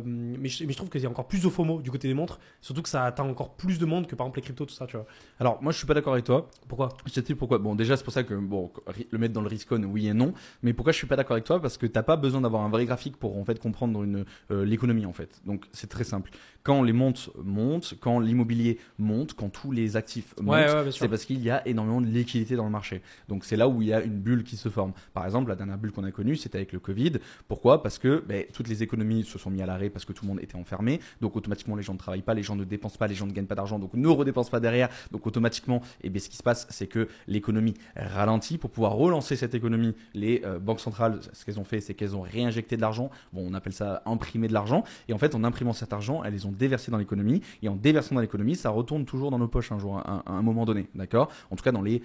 mais, 0.05 0.49
je, 0.49 0.65
mais 0.65 0.73
je 0.73 0.77
trouve 0.77 0.89
qu'il 0.89 1.01
y 1.01 1.07
a 1.07 1.11
encore 1.11 1.27
plus 1.29 1.43
de 1.43 1.49
FOMO 1.49 1.83
du 1.83 1.91
côté 1.91 2.09
des 2.09 2.15
montres. 2.15 2.41
Surtout 2.61 2.83
que 2.83 2.89
ça 2.89 3.05
atteint 3.05 3.25
encore 3.25 3.55
plus 3.55 3.79
de 3.79 3.85
monde 3.87 4.07
que 4.07 4.15
par 4.15 4.27
exemple 4.27 4.39
les 4.39 4.43
cryptos, 4.43 4.67
tout 4.67 4.75
ça, 4.75 4.87
tu 4.87 4.97
vois. 4.97 5.07
Alors, 5.39 5.63
moi, 5.63 5.73
je 5.73 5.79
suis 5.79 5.87
pas 5.87 5.95
d'accord 5.95 6.13
avec 6.15 6.25
toi. 6.25 6.49
Pourquoi? 6.69 6.91
Je 7.07 7.13
t'explique 7.13 7.39
pourquoi. 7.39 7.59
Bon, 7.59 7.75
déjà, 7.75 7.97
c'est 7.97 8.05
pour 8.05 8.13
ça 8.13 8.23
que 8.25 8.35
bon, 8.35 8.71
le 9.11 9.19
mettre 9.19 9.35
dans 9.35 9.43
le 9.43 9.49
Riscon, 9.49 9.83
oui 9.85 10.09
et 10.09 10.15
non. 10.15 10.33
Mais 10.63 10.73
pourquoi 10.73 10.93
je 10.93 10.99
suis 10.99 11.07
pas 11.07 11.17
d'accord 11.17 11.33
avec 11.35 11.45
toi? 11.45 11.61
Parce 11.61 11.77
que 11.77 11.87
t'as 11.87 12.03
pas 12.03 12.17
besoin 12.17 12.41
d'avoir 12.41 12.63
un 12.63 12.69
vrai 12.71 12.85
graphique 12.87 13.17
pour 13.17 13.39
en 13.39 13.45
fait 13.45 13.59
comprendre 13.59 14.03
une 14.03 14.25
euh, 14.51 14.65
l'économie 14.65 15.07
en 15.07 15.13
fait. 15.13 15.41
Donc 15.47 15.67
c'est 15.73 15.89
très 15.89 16.05
simple. 16.05 16.31
Quand 16.63 16.83
les 16.83 16.93
montes 16.93 17.31
montent, 17.43 17.95
quand 18.01 18.21
l'immobilier 18.21 18.79
monte, 18.99 19.33
quand 19.33 19.49
tous 19.49 19.73
les 19.73 19.97
actifs 19.97 20.35
montent, 20.41 20.51
Ouais, 20.51 20.73
ouais, 20.73 20.93
c'est 20.93 21.09
parce 21.09 21.25
qu'il 21.25 21.41
y 21.41 21.49
a 21.49 21.67
énormément 21.67 22.03
de 22.03 22.07
liquidité 22.07 22.55
dans 22.55 22.65
le 22.65 22.71
marché. 22.71 23.01
Donc 23.29 23.45
c'est 23.45 23.57
là 23.57 23.67
où 23.67 23.81
il 23.81 23.89
y 23.89 23.95
a 23.95 24.03
une 24.03 24.19
bulle 24.19 24.45
qui 24.45 24.57
se 24.57 24.69
forme. 24.69 24.93
Par 25.15 25.25
exemple, 25.25 25.49
la 25.49 25.57
dernière 25.57 25.79
bulle 25.79 25.93
qu'on 25.93 26.05
a 26.05 26.11
connue, 26.11 26.37
c'était 26.37 26.59
avec 26.59 26.73
le 26.73 26.79
Covid. 26.79 27.13
Pourquoi? 27.49 27.83
Parce 27.83 27.99
que 27.99 28.23
ben, 28.27 28.45
toutes 28.53 28.69
les 28.69 28.83
économies 28.83 29.25
se 29.25 29.39
sont 29.39 29.51
mis 29.51 29.63
à 29.63 29.67
l'arrêt 29.67 29.89
parce 29.89 30.05
que 30.05 30.13
tout 30.13 30.25
le 30.25 30.29
monde 30.29 30.41
était 30.43 30.57
enfermé. 30.57 31.01
Donc 31.21 31.35
automatiquement, 31.37 31.77
les 31.77 31.83
gens 31.83 31.95
ne 31.95 31.99
travaillent 31.99 32.21
pas, 32.23 32.35
les 32.35 32.43
gens 32.43 32.57
ne 32.57 32.65
dépensent 32.65 32.99
pas, 32.99 33.07
les 33.07 33.15
gens 33.15 33.27
ne 33.27 33.33
gagnent 33.33 33.47
pas 33.47 33.55
d'argent, 33.55 33.79
donc 33.79 33.95
ne 33.95 34.09
redépensent 34.09 34.51
pas 34.51 34.61
derrière. 34.61 34.91
Donc 35.13 35.27
automatiquement, 35.27 35.81
eh 36.03 36.11
bien, 36.11 36.21
ce 36.21 36.29
qui 36.29 36.37
se 36.37 36.43
passe, 36.43 36.67
c'est 36.69 36.87
que 36.87 37.09
l'économie 37.27 37.75
ralentit. 37.97 38.59
Pour 38.59 38.71
pouvoir 38.71 38.93
relancer 38.93 39.37
cette 39.37 39.55
économie, 39.55 39.95
les 40.15 40.43
euh, 40.45 40.59
banques 40.59 40.81
centrales, 40.81 41.21
ce 41.33 41.45
qu'elles 41.45 41.59
ont 41.59 41.65
fait, 41.65 41.81
c'est 41.81 41.95
qu'elles 41.95 42.17
ont 42.17 42.23
réinjecté 42.23 42.77
de 42.77 42.83
l'argent. 42.83 43.11
Bon, 43.33 43.47
on 43.49 43.55
appelle 43.55 43.73
ça 43.73 44.03
imprimer 44.21 44.49
de 44.49 44.53
l'argent. 44.53 44.85
Et 45.09 45.13
en 45.13 45.19
fait, 45.19 45.35
en 45.35 45.45
imprimant 45.45 45.73
cet 45.73 45.93
argent, 45.93 46.23
elles 46.23 46.35
les 46.35 46.47
ont 46.47 46.53
déversé 46.53 46.91
dans 46.91 46.99
l'économie. 46.99 47.41
Et 47.63 47.69
en 47.69 47.77
déversant 47.77 48.15
dans 48.15 48.21
l'économie, 48.21 48.55
ça 48.55 48.71
retourne 48.71 49.05
toujours 49.05 49.31
dans 49.31 49.39
nos 49.39 49.49
poches 49.49 49.73
un 49.73 49.79
jour, 49.79 49.99
à 49.99 50.23
un, 50.27 50.43
moment 50.43 50.65
donné. 50.65 50.89
D'accord? 50.95 51.31
En 51.51 51.57
tout 51.57 51.65
cas, 51.65 51.73
dans 51.73 51.83
les, 51.83 52.03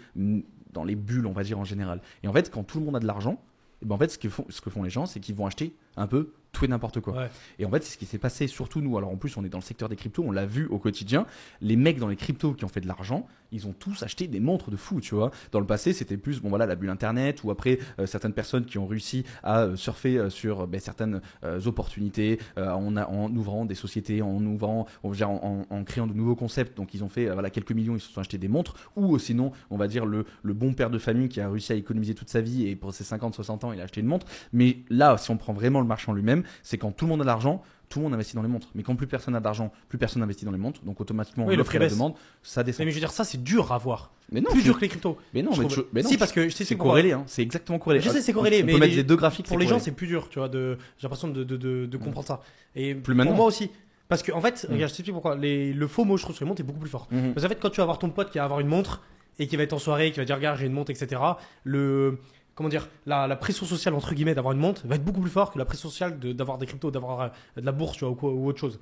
bulles, 0.95 1.25
on 1.27 1.33
va 1.33 1.44
dire 1.44 1.59
en 1.59 1.65
général. 1.65 2.01
Et 2.23 2.27
en 2.27 2.33
fait, 2.33 2.50
quand 2.50 2.63
tout 2.63 2.79
le 2.79 2.85
monde 2.85 2.95
a 2.95 3.00
de 3.00 3.07
l'argent, 3.07 3.41
eh 3.81 3.85
ben 3.85 3.95
en 3.95 3.97
fait, 3.97 4.09
ce 4.09 4.17
que 4.17 4.29
font, 4.29 4.45
ce 4.50 4.62
que 4.62 4.69
font 4.69 4.83
les 4.83 4.89
gens, 4.89 5.06
c'est 5.06 5.19
qu'ils 5.19 5.35
vont 5.35 5.45
acheter 5.45 5.75
un 5.97 6.07
peu 6.07 6.31
tout 6.55 6.65
et 6.65 6.67
n'importe 6.67 6.99
quoi. 7.01 7.13
Ouais. 7.13 7.29
Et 7.59 7.65
en 7.65 7.69
fait, 7.69 7.83
c'est 7.83 7.93
ce 7.93 7.97
qui 7.97 8.05
s'est 8.05 8.17
passé, 8.17 8.47
surtout 8.47 8.81
nous. 8.81 8.97
Alors 8.97 9.11
en 9.11 9.17
plus, 9.17 9.35
on 9.37 9.43
est 9.45 9.49
dans 9.49 9.57
le 9.59 9.63
secteur 9.63 9.89
des 9.89 9.95
cryptos, 9.95 10.23
on 10.25 10.31
l'a 10.31 10.45
vu 10.45 10.65
au 10.67 10.79
quotidien. 10.79 11.25
Les 11.61 11.75
mecs 11.75 11.99
dans 11.99 12.07
les 12.07 12.15
cryptos 12.15 12.53
qui 12.53 12.65
ont 12.65 12.69
fait 12.69 12.81
de 12.81 12.87
l'argent, 12.87 13.27
ils 13.51 13.67
ont 13.67 13.73
tous 13.77 14.01
acheté 14.03 14.27
des 14.27 14.39
montres 14.39 14.71
de 14.71 14.75
fou, 14.75 14.99
tu 15.01 15.15
vois. 15.15 15.31
Dans 15.51 15.59
le 15.59 15.65
passé, 15.67 15.93
c'était 15.93 16.17
plus, 16.17 16.41
bon 16.41 16.49
voilà, 16.49 16.65
la 16.65 16.75
bulle 16.75 16.89
internet, 16.89 17.43
ou 17.43 17.51
après 17.51 17.79
euh, 17.99 18.05
certaines 18.05 18.33
personnes 18.33 18.65
qui 18.65 18.77
ont 18.77 18.87
réussi 18.87 19.23
à 19.43 19.61
euh, 19.61 19.75
surfer 19.75 20.17
euh, 20.17 20.29
sur 20.29 20.65
ben, 20.67 20.79
certaines 20.79 21.21
euh, 21.43 21.59
opportunités, 21.65 22.39
euh, 22.57 22.71
en, 22.71 22.95
a- 22.97 23.07
en 23.07 23.33
ouvrant 23.35 23.65
des 23.65 23.75
sociétés, 23.75 24.21
en 24.21 24.43
ouvrant, 24.45 24.87
on 25.03 25.09
va 25.09 25.15
dire, 25.15 25.29
en, 25.29 25.65
en- 25.69 25.75
en 25.75 25.83
créant 25.83 26.07
de 26.07 26.13
nouveaux 26.13 26.35
concepts. 26.35 26.75
Donc 26.77 26.93
ils 26.93 27.03
ont 27.03 27.09
fait, 27.09 27.27
euh, 27.29 27.33
voilà, 27.33 27.49
quelques 27.49 27.71
millions, 27.71 27.95
ils 27.95 28.01
se 28.01 28.11
sont 28.11 28.19
achetés 28.21 28.37
des 28.37 28.47
montres, 28.47 28.73
ou 28.95 29.15
euh, 29.15 29.19
sinon, 29.19 29.51
on 29.69 29.77
va 29.77 29.87
dire 29.87 30.05
le, 30.05 30.25
le 30.43 30.53
bon 30.53 30.73
père 30.73 30.89
de 30.89 30.97
famille 30.97 31.29
qui 31.29 31.39
a 31.41 31.49
réussi 31.49 31.71
à 31.73 31.75
économiser 31.75 32.15
toute 32.15 32.29
sa 32.29 32.41
vie 32.41 32.67
et 32.67 32.75
pour 32.75 32.93
ses 32.93 33.03
50-60 33.03 33.65
ans, 33.65 33.73
il 33.73 33.79
a 33.79 33.83
acheté 33.83 34.01
une 34.01 34.07
montre. 34.07 34.25
Mais 34.53 34.79
là, 34.89 35.17
si 35.17 35.31
on 35.31 35.37
prend 35.37 35.53
vraiment 35.53 35.81
le 35.81 35.87
marché 35.87 36.09
en 36.09 36.13
lui-même, 36.13 36.43
c'est 36.63 36.77
quand 36.77 36.92
tout 36.92 37.06
le 37.06 37.09
monde 37.09 37.21
a 37.21 37.24
de 37.24 37.27
l'argent, 37.27 37.62
tout 37.89 38.00
le 38.00 38.03
monde 38.06 38.13
investit 38.15 38.36
dans 38.36 38.42
les 38.42 38.47
montres. 38.47 38.69
Mais 38.74 38.81
quand 38.83 38.95
plus 38.95 39.06
personne 39.07 39.33
n'a 39.36 39.39
d'argent, 39.39 39.71
plus 39.89 39.97
personne 40.00 40.21
n'investit 40.21 40.44
dans 40.45 40.51
les 40.51 40.57
montres. 40.57 40.81
Donc 40.83 41.00
automatiquement, 41.01 41.45
Oui, 41.45 41.56
le 41.56 41.63
prix 41.63 41.77
et 41.77 41.80
la 41.80 41.89
demande, 41.89 42.13
ça 42.42 42.63
descend. 42.63 42.80
Mais, 42.80 42.86
mais 42.86 42.92
je 42.92 42.95
veux 42.95 43.01
dire, 43.01 43.12
ça, 43.12 43.24
c'est 43.24 43.42
dur 43.44 43.71
à 43.71 43.77
voir. 43.77 44.12
Mais 44.31 44.42
non, 44.42 44.50
plus 44.50 44.63
dur 44.63 44.75
que 44.75 44.81
les 44.81 44.88
cryptos. 44.89 45.18
mais 45.36 45.44
non, 45.44 45.51
mais, 45.51 45.57
trouve. 45.68 45.83
tu- 45.83 45.89
mais 45.94 46.01
non, 46.01 46.09
si, 46.09 46.18
parce 46.18 46.31
que 46.31 46.50
c'est 46.50 46.75
corrélé, 46.75 47.12
hein. 47.12 47.24
c'est 47.27 47.44
exactement 47.44 47.77
corrélé. 47.77 48.01
Je 48.01 48.09
sais, 48.09 48.21
c'est 48.21 48.33
corrélé, 48.33 48.63
On 48.63 48.65
mais 48.65 48.74
peut 48.74 48.80
mettre 48.80 48.92
les- 48.92 48.97
les 48.97 49.03
deux 49.03 49.15
graphiques. 49.15 49.45
Pour 49.45 49.59
les 49.59 49.68
gens, 49.68 49.77
c'est 49.80 49.92
plus 49.92 50.07
dur, 50.07 50.30
tu 50.30 50.39
vois. 50.39 50.50
De, 50.50 50.77
j'ai 50.97 51.03
l'impression 51.03 51.27
de, 51.27 51.44
de, 51.44 51.57
de, 51.57 51.86
de 51.86 51.97
comprendre 51.97 52.25
ça. 52.27 52.42
Et 52.75 52.95
Plus 52.95 53.13
pour 53.13 53.15
maintenant. 53.24 53.36
moi 53.38 53.45
aussi. 53.45 53.69
Parce 54.07 54.24
que, 54.24 54.31
en 54.31 54.41
fait, 54.41 54.65
Mm. 54.69 54.74
regarde, 54.74 54.91
je 54.91 54.95
t'explique 54.98 55.13
pourquoi. 55.13 55.36
Les, 55.36 55.74
le 55.74 55.88
faux 55.88 56.06
mot, 56.06 56.18
je 56.18 56.24
trouve, 56.24 56.36
sur 56.36 56.44
les 56.45 56.50
montres 56.50 56.62
est 56.62 56.63
beaucoup 56.65 56.80
plus 56.80 56.89
fort. 56.89 57.07
Mhm. 57.12 57.33
Parce 57.33 57.44
qu'en 57.45 57.50
fait, 57.50 57.59
quand 57.59 57.69
tu 57.69 57.77
vas 57.77 57.83
avoir 57.83 58.00
ton 58.00 58.09
pote 58.09 58.30
qui 58.31 58.38
va 58.39 58.44
avoir 58.45 58.59
une 58.59 58.68
montre 58.68 59.01
et 59.39 59.48
qui 59.48 59.56
va 59.57 59.63
être 59.63 59.74
en 59.74 59.80
soirée, 59.80 60.12
qui 60.12 60.19
va 60.19 60.25
dire 60.25 60.36
regarde 60.36 60.57
j'ai 60.59 60.65
une 60.67 60.74
montre, 60.74 60.91
etc. 60.91 61.22
Le 61.63 62.19
comment 62.55 62.69
dire 62.69 62.88
la, 63.05 63.35
pression 63.35 63.65
sociale 63.65 63.93
entre 63.93 64.13
guillemets 64.15 64.33
d'avoir 64.33 64.53
une 64.53 64.59
montre 64.59 64.88
va 64.88 64.95
être 64.95 65.03
beaucoup 65.03 65.21
plus 65.21 65.29
fort 65.29 65.51
que 65.51 65.59
la 65.59 65.65
pression 65.65 65.89
sociale 65.89 66.17
de- 66.19 66.33
d'avoir 66.33 66.57
des 66.57 66.65
cryptos, 66.65 66.89
d'avoir 66.89 67.21
euh, 67.21 67.27
de 67.57 67.65
la 67.65 67.71
bourse, 67.71 68.01
ou, 68.01 68.47
autre 68.47 68.59
chose. 68.59 68.79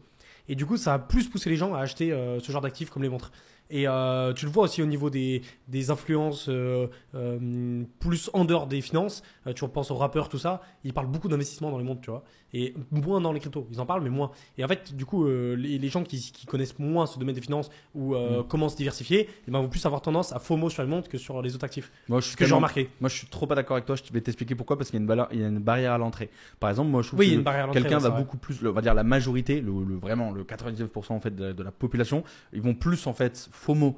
Et 0.48 0.56
du 0.56 0.66
coup, 0.66 0.78
ça 0.78 0.94
a 0.94 1.00
plus 1.00 1.28
poussé 1.30 1.50
les 1.50 1.56
gens 1.56 1.74
à 1.74 1.80
acheter 1.80 2.12
euh, 2.12 2.40
ce 2.40 2.52
genre 2.52 2.62
d'actifs 2.62 2.90
comme 2.90 3.04
les 3.04 3.10
montres. 3.10 3.32
Et 3.70 3.88
euh, 3.88 4.34
tu 4.34 4.46
le 4.46 4.52
vois 4.52 4.66
aussi 4.66 4.84
au 4.84 4.86
niveau 4.86 5.10
des, 5.10 5.42
des 5.70 5.90
influences 5.90 6.50
plus 8.00 8.30
en 8.34 8.46
dehors 8.46 8.68
des 8.68 8.82
finances. 8.82 9.24
Tu 9.56 9.68
penses 9.70 9.90
aux 9.90 9.96
rappeurs, 9.96 10.30
tout 10.30 10.38
ça. 10.38 10.62
Ils 10.84 10.94
parlent 10.94 11.08
beaucoup 11.08 11.30
d'investissement 11.30 11.72
dans 11.72 11.78
les 11.78 11.84
montres, 11.86 12.02
tu 12.02 12.12
vois. 12.12 12.24
Et 12.54 12.76
moins 12.92 13.20
dans 13.20 13.34
les 13.34 13.40
cryptos. 13.40 13.68
Ils 13.72 13.80
en 13.82 13.86
parlent, 13.86 14.04
mais 14.04 14.10
moins. 14.10 14.32
Et 14.58 14.64
en 14.64 14.68
fait, 14.68 14.96
du 14.96 15.06
coup, 15.06 15.26
euh, 15.26 15.56
les, 15.56 15.80
les 15.80 15.90
gens 15.90 16.04
qui, 16.04 16.20
qui 16.20 16.46
connaissent 16.46 16.78
moins 16.78 17.06
ce 17.08 17.18
domaine 17.18 17.34
des 17.36 17.42
finances 17.42 17.70
ou 17.96 18.14
euh, 18.16 18.44
comment 18.44 18.70
se 18.70 18.76
diversifier, 18.78 19.28
eh 19.48 19.52
ben, 19.52 19.60
vont 19.60 19.70
plus 19.70 19.84
avoir 19.86 20.02
tendance 20.02 20.32
à 20.34 20.40
FOMO 20.40 20.70
sur 20.70 20.84
les 20.84 20.90
montres 20.90 21.10
que 21.10 21.18
sur 21.18 21.42
les 21.42 21.56
autres 21.56 21.66
actifs. 21.66 21.92
Moi, 22.08 22.20
je 22.20 22.26
suis 22.26 22.34
Ce 22.34 22.38
que 22.38 22.46
j'ai 22.46 22.54
remarqué. 22.54 22.90
Moi, 23.02 23.10
je 23.10 23.16
suis 23.18 23.28
trop 23.28 23.48
pas 23.48 23.56
d'accord 23.56 23.76
avec 23.78 23.86
toi. 23.86 23.96
Je 23.96 24.04
vais 24.14 24.22
t'expliquer 24.22 24.54
pourquoi. 24.56 24.78
Parce 24.78 24.90
qu'il 24.92 25.00
y 25.00 25.02
a 25.02 25.04
une, 25.04 25.08
valeur- 25.08 25.30
il 25.32 25.40
y 25.40 25.44
a 25.44 25.48
une 25.48 25.60
barrière 25.60 25.94
à 25.94 25.98
l'entrée. 25.98 26.30
Par 26.60 26.70
exemple, 26.70 26.90
moi, 26.92 27.02
je 27.02 27.08
trouve 27.08 27.20
Oui, 27.20 27.44
que 27.44 27.72
quelqu'un 27.74 27.98
va 27.98 28.10
vrai. 28.10 28.20
beaucoup 28.20 28.38
plus, 28.38 28.60
on 28.66 28.72
va 28.72 28.82
dire 28.82 28.94
la 28.94 29.04
majorité, 29.04 29.60
le, 29.60 29.72
le- 29.84 29.96
vraiment 29.96 30.32
le 30.32 30.44
99% 30.44 31.12
en 31.14 31.20
fait 31.20 31.36
de, 31.36 31.54
de 31.54 31.64
la 31.64 31.72
population, 31.72 32.24
ils 32.54 32.62
vont 32.62 32.76
plus 32.76 33.08
en 33.08 33.14
fait 33.14 33.50
FOMO 33.52 33.98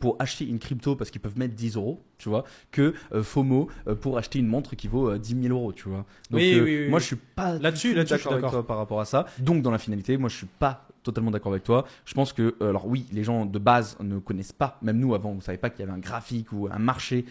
pour 0.00 0.16
acheter 0.18 0.46
une 0.46 0.58
crypto 0.58 0.96
parce 0.96 1.10
qu'ils 1.10 1.20
peuvent 1.20 1.38
mettre 1.38 1.54
10 1.54 1.76
euros, 1.76 2.02
tu 2.20 2.28
vois, 2.28 2.44
que 2.70 2.94
euh, 3.12 3.22
FOMO 3.24 3.68
euh, 3.88 3.94
pour 3.96 4.16
acheter 4.18 4.38
une 4.38 4.46
montre 4.46 4.76
qui 4.76 4.86
vaut 4.86 5.10
euh, 5.10 5.18
10 5.18 5.42
000 5.42 5.54
euros, 5.54 5.72
tu 5.72 5.88
vois. 5.88 6.04
Donc, 6.30 6.40
Oui, 6.40 6.54
euh, 6.54 6.62
oui, 6.64 6.78
oui, 6.84 6.88
moi, 6.88 7.00
je 7.00 7.06
suis 7.06 7.16
pas 7.16 7.58
Là-dessus- 7.58 7.88
suis 7.88 8.04
d'accord 8.04 8.32
avec 8.34 8.50
toi 8.50 8.66
par 8.66 8.76
rapport 8.76 9.00
à 9.00 9.04
ça. 9.04 9.26
Donc, 9.38 9.62
dans 9.62 9.70
la 9.72 9.78
finalité, 9.78 10.16
moi, 10.16 10.28
je 10.28 10.36
suis 10.36 10.46
pas 10.46 10.86
totalement 11.02 11.30
d'accord 11.30 11.52
avec 11.52 11.64
toi. 11.64 11.86
Je 12.04 12.14
pense 12.14 12.32
que, 12.32 12.54
alors 12.60 12.86
oui, 12.86 13.06
les 13.12 13.24
gens 13.24 13.46
de 13.46 13.58
base 13.58 13.96
ne 14.00 14.18
connaissent 14.18 14.52
pas, 14.52 14.78
même 14.82 14.98
nous 14.98 15.14
avant, 15.14 15.30
on 15.30 15.40
savait 15.40 15.56
pas 15.58 15.70
qu'il 15.70 15.80
y 15.80 15.82
avait 15.88 15.96
un 15.96 15.98
graphique 15.98 16.52
ou 16.52 16.68
un 16.70 16.78
marché 16.78 17.24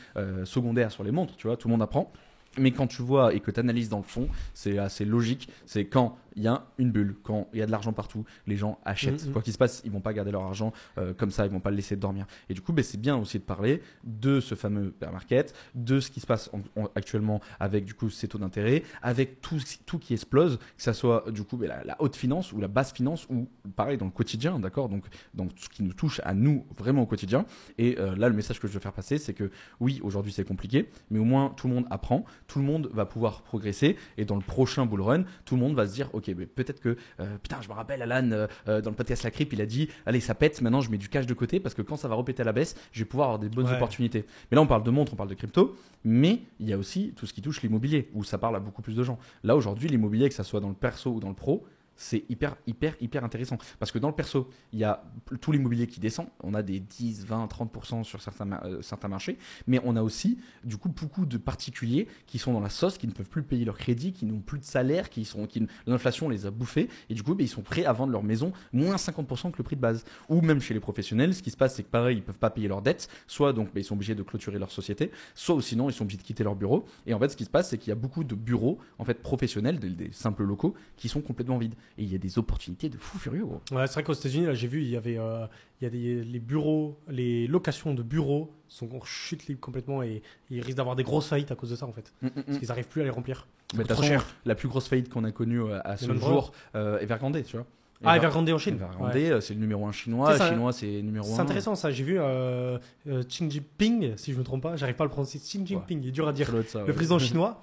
secondaire 0.44 0.92
sur 0.92 1.04
les 1.04 1.12
montres, 1.12 1.36
tu 1.38 1.48
vois, 1.48 1.56
tout 1.58 1.68
le 1.68 1.74
monde 1.74 1.82
apprend. 1.84 2.12
Mais 2.58 2.72
quand 2.72 2.88
tu 2.88 3.04
vois 3.04 3.34
et 3.36 3.40
que 3.42 3.52
tu 3.52 3.60
analyses 3.60 3.90
dans 3.90 3.98
le 3.98 4.04
fond, 4.04 4.28
c'est 4.56 4.80
assez 4.80 5.06
logique. 5.06 5.50
C'est 5.68 5.86
quand 5.86 6.18
il 6.36 6.44
y 6.44 6.48
a 6.48 6.66
une 6.78 6.92
bulle, 6.92 7.16
quand 7.24 7.48
il 7.54 7.60
y 7.60 7.62
a 7.62 7.66
de 7.66 7.72
l'argent 7.72 7.94
partout, 7.94 8.26
les 8.48 8.56
gens 8.56 8.80
achètent. 8.86 9.26
Mhm. 9.26 9.34
Quoi 9.34 9.42
qu'il 9.42 9.54
se 9.54 9.58
passe, 9.58 9.82
ils 9.86 9.92
vont 9.92 10.02
pas 10.02 10.14
garder 10.14 10.32
leur 10.32 10.44
argent 10.44 10.72
euh, 10.98 11.14
comme 11.14 11.32
ça, 11.32 11.46
ils 11.46 11.52
vont 11.52 11.60
pas 11.60 11.70
le 11.72 11.76
laisser 11.76 11.96
dormir. 11.96 12.26
Et 12.50 12.54
du 12.54 12.62
coup, 12.62 12.74
ben, 12.74 12.84
c'est 12.84 13.00
bien 13.00 13.16
aussi 13.18 13.40
de 13.40 13.44
parler 13.44 13.82
de 14.04 14.40
ce 14.40 14.56
fameux 14.56 14.94
bear 15.00 15.12
market, 15.12 15.54
de 15.76 16.00
ce 16.00 16.12
qui 16.12 16.20
se 16.20 16.28
passe 16.28 16.50
en- 16.54 16.82
en- 16.82 16.90
actuellement 16.96 17.42
avec 17.60 17.86
du 17.86 17.94
coup 17.94 18.10
ces 18.10 18.28
taux 18.28 18.38
d'intérêt, 18.38 18.84
avec 19.02 19.42
tout, 19.42 19.58
tout 19.86 20.00
qui 20.00 20.14
explose, 20.14 20.58
que 20.58 20.84
ça 20.84 20.94
soit 20.94 21.26
du 21.32 21.44
coup 21.44 21.58
ben, 21.58 21.68
la, 21.70 21.84
la 21.84 22.02
haute 22.02 22.16
finance 22.16 22.52
ou 22.54 22.60
la 22.60 22.68
basse 22.68 22.92
finance 22.94 23.28
ou 23.30 23.48
pareil 23.76 23.98
dans 23.98 24.06
le 24.06 24.12
quotidien, 24.12 24.60
d'accord 24.60 24.90
Donc 24.90 25.06
dans 25.34 25.48
ce 25.56 25.70
qui 25.70 25.84
nous 25.84 25.94
touche 25.94 26.22
à 26.24 26.34
nous 26.34 26.66
vraiment 26.78 27.02
au 27.04 27.06
quotidien. 27.06 27.46
Et 27.78 27.98
euh, 28.00 28.16
là, 28.16 28.30
le 28.30 28.36
message 28.36 28.60
que 28.60 28.68
je 28.68 28.74
veux 28.74 28.80
faire 28.80 28.94
passer, 28.94 29.18
c'est 29.18 29.34
que 29.34 29.52
oui, 29.80 30.00
aujourd'hui 30.04 30.32
c'est 30.32 30.46
compliqué, 30.46 30.90
mais 31.10 31.20
au 31.20 31.24
moins 31.26 31.50
tout 31.56 31.68
le 31.68 31.74
monde 31.74 31.86
apprend, 31.90 32.26
tout 32.48 32.60
le 32.60 32.66
monde 32.66 32.90
va 32.94 33.06
pouvoir 33.06 33.42
progresser, 33.44 33.96
et 34.18 34.26
dans 34.26 34.36
le 34.36 34.42
prochain 34.42 34.86
bull 34.86 35.02
run, 35.02 35.24
tout 35.46 35.56
le 35.56 35.62
monde 35.62 35.76
va 35.76 35.88
se 35.88 35.94
dire, 35.94 36.10
ok, 36.20 36.34
mais 36.38 36.46
peut-être 36.46 36.80
que, 36.80 36.96
euh, 37.20 37.38
putain, 37.42 37.58
je 37.62 37.68
me 37.68 37.74
rappelle, 37.74 38.02
Alan, 38.02 38.32
euh, 38.32 38.48
euh, 38.68 38.82
dans 38.82 38.92
le 38.92 38.96
podcast 38.96 39.24
La 39.24 39.32
Crip, 39.32 39.52
il 39.54 39.62
a 39.62 39.66
dit, 39.66 39.90
allez, 40.06 40.20
ça 40.20 40.36
pète, 40.36 40.62
maintenant 40.62 40.82
je 40.82 40.92
mets 40.92 40.98
du 40.98 41.10
cash 41.10 41.26
de 41.26 41.34
côté, 41.34 41.60
parce 41.60 41.74
que 41.76 41.82
quand 41.82 41.96
ça 41.98 42.08
va 42.08 42.16
repéter 42.16 42.42
à 42.42 42.46
la 42.46 42.52
baisse, 42.54 42.76
je 42.92 43.00
vais 43.00 43.06
pouvoir 43.06 43.30
avoir 43.30 43.40
des 43.40 43.50
bonnes 43.50 43.66
Ouais. 43.66 43.74
opportunités. 43.76 44.26
Mais 44.52 44.56
là, 44.56 44.62
on 44.62 44.68
parle 44.68 44.84
de 44.84 44.92
montres, 44.92 45.14
on 45.14 45.16
parle 45.16 45.30
de 45.30 45.36
crypto, 45.36 45.76
mais 46.04 46.42
il 46.60 46.70
y 46.70 46.74
a 46.74 46.78
aussi 46.78 47.14
tout 47.16 47.26
ce 47.26 47.34
qui 47.34 47.42
touche 47.42 47.62
l'immobilier, 47.62 48.10
où 48.14 48.24
ça 48.24 48.38
parle 48.38 48.56
à 48.56 48.60
beaucoup 48.60 48.82
plus 48.82 48.96
de 48.96 49.04
gens. 49.04 49.18
Là, 49.44 49.56
aujourd'hui, 49.56 49.90
l'immobilier, 49.90 50.30
que 50.30 50.36
ça 50.36 50.44
soit 50.44 50.60
dans 50.60 50.70
le 50.70 50.76
perso 50.76 51.12
ou 51.12 51.20
dans 51.20 51.30
le 51.30 51.36
pro, 51.36 51.66
c'est 52.00 52.24
hyper, 52.30 52.56
hyper, 52.66 52.96
hyper 53.02 53.26
intéressant. 53.26 53.58
Parce 53.78 53.92
que 53.92 54.00
dans 54.00 54.08
le 54.08 54.16
perso, 54.16 54.50
il 54.72 54.80
y 54.80 54.86
a 54.86 55.04
tout 55.42 55.52
l'immobilier 55.52 55.86
qui 55.86 56.00
descend. 56.00 56.28
On 56.42 56.54
a 56.54 56.64
des 56.64 56.80
10, 56.80 57.26
20, 57.26 57.46
30% 57.48 58.06
sur 58.06 58.22
certains, 58.22 58.50
euh, 58.64 58.82
certains 58.82 59.10
marchés. 59.10 59.38
Mais 59.68 59.82
on 59.84 59.98
a 59.98 60.02
aussi, 60.02 60.40
du 60.64 60.78
coup, 60.78 60.88
beaucoup 60.88 61.26
de 61.26 61.38
particuliers 61.38 62.08
qui 62.26 62.40
sont 62.40 62.54
dans 62.54 62.62
la 62.62 62.70
sauce, 62.70 62.98
qui 62.98 63.06
ne 63.06 63.12
peuvent 63.12 63.28
plus 63.28 63.44
payer 63.44 63.66
leur 63.66 63.78
crédit, 63.78 64.14
qui 64.14 64.26
n'ont 64.26 64.40
plus 64.40 64.60
de 64.60 64.64
salaire, 64.64 65.10
qui 65.10 65.26
sont, 65.26 65.46
l'inflation 65.88 66.30
les 66.30 66.46
a 66.46 66.52
bouffés. 66.52 66.88
Et 67.10 67.14
du 67.14 67.22
coup, 67.22 67.36
ben, 67.36 67.44
ils 67.44 67.50
sont 67.50 67.64
prêts 67.64 67.84
à 67.84 67.92
vendre 67.92 68.14
leur 68.14 68.24
maison 68.24 68.54
moins 68.72 68.96
50% 68.96 69.52
que 69.52 69.58
le 69.58 69.64
prix 69.66 69.76
de 69.76 69.82
base. 69.82 70.06
Ou 70.30 70.40
même 70.40 70.62
chez 70.62 70.74
les 70.74 70.80
professionnels, 70.80 71.36
ce 71.36 71.44
qui 71.44 71.52
se 71.52 71.58
passe, 71.58 71.76
c'est 71.76 71.84
que 71.84 71.90
pareil, 71.90 72.20
ils 72.20 72.24
peuvent 72.24 72.40
pas 72.40 72.50
payer 72.50 72.70
leurs 72.70 72.82
dettes. 72.82 73.10
Soit 73.28 73.52
donc, 73.52 73.74
ben, 73.74 73.82
ils 73.82 73.84
sont 73.84 73.96
obligés 73.96 74.16
de 74.16 74.24
clôturer 74.24 74.58
leur 74.58 74.72
société. 74.72 75.12
Soit 75.36 75.62
sinon, 75.62 75.90
ils 75.90 75.94
sont 75.94 76.06
obligés 76.06 76.20
de 76.20 76.24
quitter 76.24 76.46
leur 76.46 76.56
bureau. 76.56 76.86
Et 77.06 77.14
en 77.14 77.20
fait, 77.20 77.28
ce 77.28 77.36
qui 77.36 77.44
se 77.44 77.50
passe, 77.50 77.72
c'est 77.72 77.78
qu'il 77.78 77.90
y 77.90 77.92
a 77.92 77.96
beaucoup 77.96 78.24
de 78.24 78.36
bureaux, 78.36 78.80
en 79.00 79.04
fait, 79.04 79.22
professionnels, 79.22 79.80
des 79.80 80.14
simples 80.14 80.44
locaux, 80.44 80.76
qui 80.96 81.10
sont 81.10 81.20
complètement 81.20 81.58
vides. 81.58 81.76
Et 81.98 82.04
il 82.04 82.12
y 82.12 82.16
a 82.16 82.18
des 82.18 82.38
opportunités 82.38 82.88
de 82.90 82.98
fou 82.98 83.18
furieux, 83.18 83.46
gros. 83.46 83.62
Ouais, 83.72 83.88
c'est 83.88 83.94
vrai 83.94 84.04
qu'aux 84.04 84.14
États-Unis, 84.14 84.46
là, 84.46 84.54
j'ai 84.54 84.68
vu, 84.68 84.82
il 84.82 84.90
y 84.90 84.96
avait, 84.96 85.18
euh, 85.18 85.46
il 85.82 85.84
y 85.84 85.88
a 85.88 85.90
des, 85.90 86.24
les 86.24 86.40
bureaux, 86.40 86.98
les 87.10 87.48
locations 87.48 87.94
de 87.94 88.04
bureaux 88.04 88.54
sont 88.68 88.94
en 88.96 89.04
chute 89.04 89.48
libre 89.48 89.60
complètement 89.60 90.02
et, 90.04 90.22
ils 90.50 90.62
risquent 90.62 90.78
d'avoir 90.78 90.96
des 90.96 91.04
grosses 91.04 91.28
faillites 91.28 91.52
à 91.52 91.56
cause 91.56 91.72
de 91.72 91.76
ça, 91.76 91.86
en 91.86 91.92
fait. 91.92 92.14
Parce 92.46 92.58
qu'ils 92.58 92.68
n'arrivent 92.70 92.88
plus 92.88 93.02
à 93.02 93.04
les 93.06 93.10
remplir. 93.10 93.48
Mais 93.76 93.84
trop 93.84 94.02
façon, 94.02 94.24
la 94.46 94.56
plus 94.56 94.68
grosse 94.68 94.88
faillite 94.88 95.10
qu'on 95.10 95.24
a 95.26 95.32
connue 95.32 95.62
euh, 95.62 95.80
à 95.84 95.98
ce 95.98 96.14
jour, 96.16 96.54
euh, 96.76 97.00
Evergrande, 97.00 97.44
tu 97.44 97.58
vois. 97.58 97.66
Ah, 98.02 98.16
Ever- 98.16 98.28
Evergrande 98.28 98.50
en 98.50 98.58
Chine. 98.58 98.76
Evergrande, 98.76 99.14
Ouais. 99.14 99.30
euh, 99.30 99.42
c'est 99.42 99.54
le 99.54 99.60
numéro 99.60 99.86
un 99.86 99.92
chinois. 99.92 100.32
C'est 100.32 100.38
ça, 100.38 100.50
chinois, 100.50 100.72
c'est 100.72 101.02
numéro 101.02 101.30
un. 101.30 101.36
C'est 101.36 101.42
intéressant 101.42 101.76
ça, 101.76 101.92
j'ai 101.92 102.06
vu 102.06 102.18
euh, 102.18 102.78
euh, 103.08 103.24
Xi 103.24 103.50
Jinping, 103.52 104.16
si 104.16 104.32
je 104.32 104.38
me 104.40 104.44
trompe 104.44 104.64
pas, 104.64 104.78
j'arrive 104.78 104.96
pas 104.96 105.04
à 105.04 105.08
le 105.08 105.12
prononcer, 105.12 105.38
Xi 105.38 105.66
Jinping, 105.66 106.02
il 106.02 106.08
est 106.08 106.12
dur 106.12 106.28
à 106.28 106.32
dire. 106.32 106.50
Ça 106.68 106.80
Le 106.80 106.86
ouais. 106.86 106.94
président 106.94 107.20
chinois, 107.20 107.62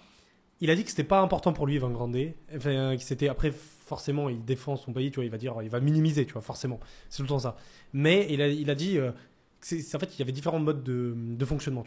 il 0.61 0.69
a 0.71 0.75
dit 0.75 0.85
que 0.85 0.91
c'était 0.91 1.05
pas 1.05 1.21
important 1.21 1.55
pour 1.55 1.67
lui 1.67 1.77
Evergrande, 1.77 2.17
enfin, 2.55 2.97
que 2.97 3.03
c'était 3.03 3.29
après 3.29 3.51
forcément 3.87 4.29
il 4.29 4.45
défend 4.45 4.77
son 4.77 4.93
pays, 4.93 5.11
tu 5.11 5.17
vois, 5.17 5.25
il 5.25 5.31
va 5.31 5.39
dire, 5.39 5.55
il 5.63 5.71
va 5.71 5.81
minimiser, 5.81 6.27
tu 6.27 6.35
vois, 6.35 6.43
forcément, 6.43 6.79
c'est 7.09 7.19
tout 7.19 7.23
le 7.23 7.29
temps 7.29 7.39
ça. 7.39 7.57
Mais 7.95 8.27
il 8.29 8.43
a, 8.43 8.49
il 8.49 8.69
a 8.69 8.75
dit, 8.75 8.99
euh, 8.99 9.13
c'est 9.61 9.95
en 9.95 9.99
fait, 9.99 10.15
il 10.15 10.19
y 10.19 10.23
avait 10.23 10.33
différents 10.33 10.59
modes 10.59 10.83
de, 10.85 11.45
fonctionnement. 11.45 11.85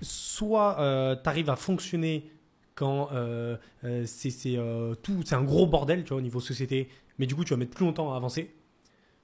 Soit 0.00 1.18
tu 1.22 1.28
arrives 1.28 1.50
à 1.50 1.56
fonctionner 1.56 2.30
quand 2.78 3.08
euh, 3.12 3.56
euh, 3.82 4.04
c'est 4.06 4.30
c'est, 4.30 4.56
euh, 4.56 4.94
tout, 4.94 5.22
c'est 5.24 5.34
un 5.34 5.42
gros 5.42 5.66
bordel, 5.66 6.04
tu 6.04 6.10
vois, 6.10 6.18
au 6.18 6.20
niveau 6.20 6.38
société, 6.38 6.88
mais 7.18 7.26
du 7.26 7.34
coup 7.34 7.42
tu 7.42 7.50
vas 7.50 7.56
mettre 7.56 7.74
plus 7.74 7.84
longtemps 7.84 8.12
à 8.12 8.16
avancer. 8.16 8.54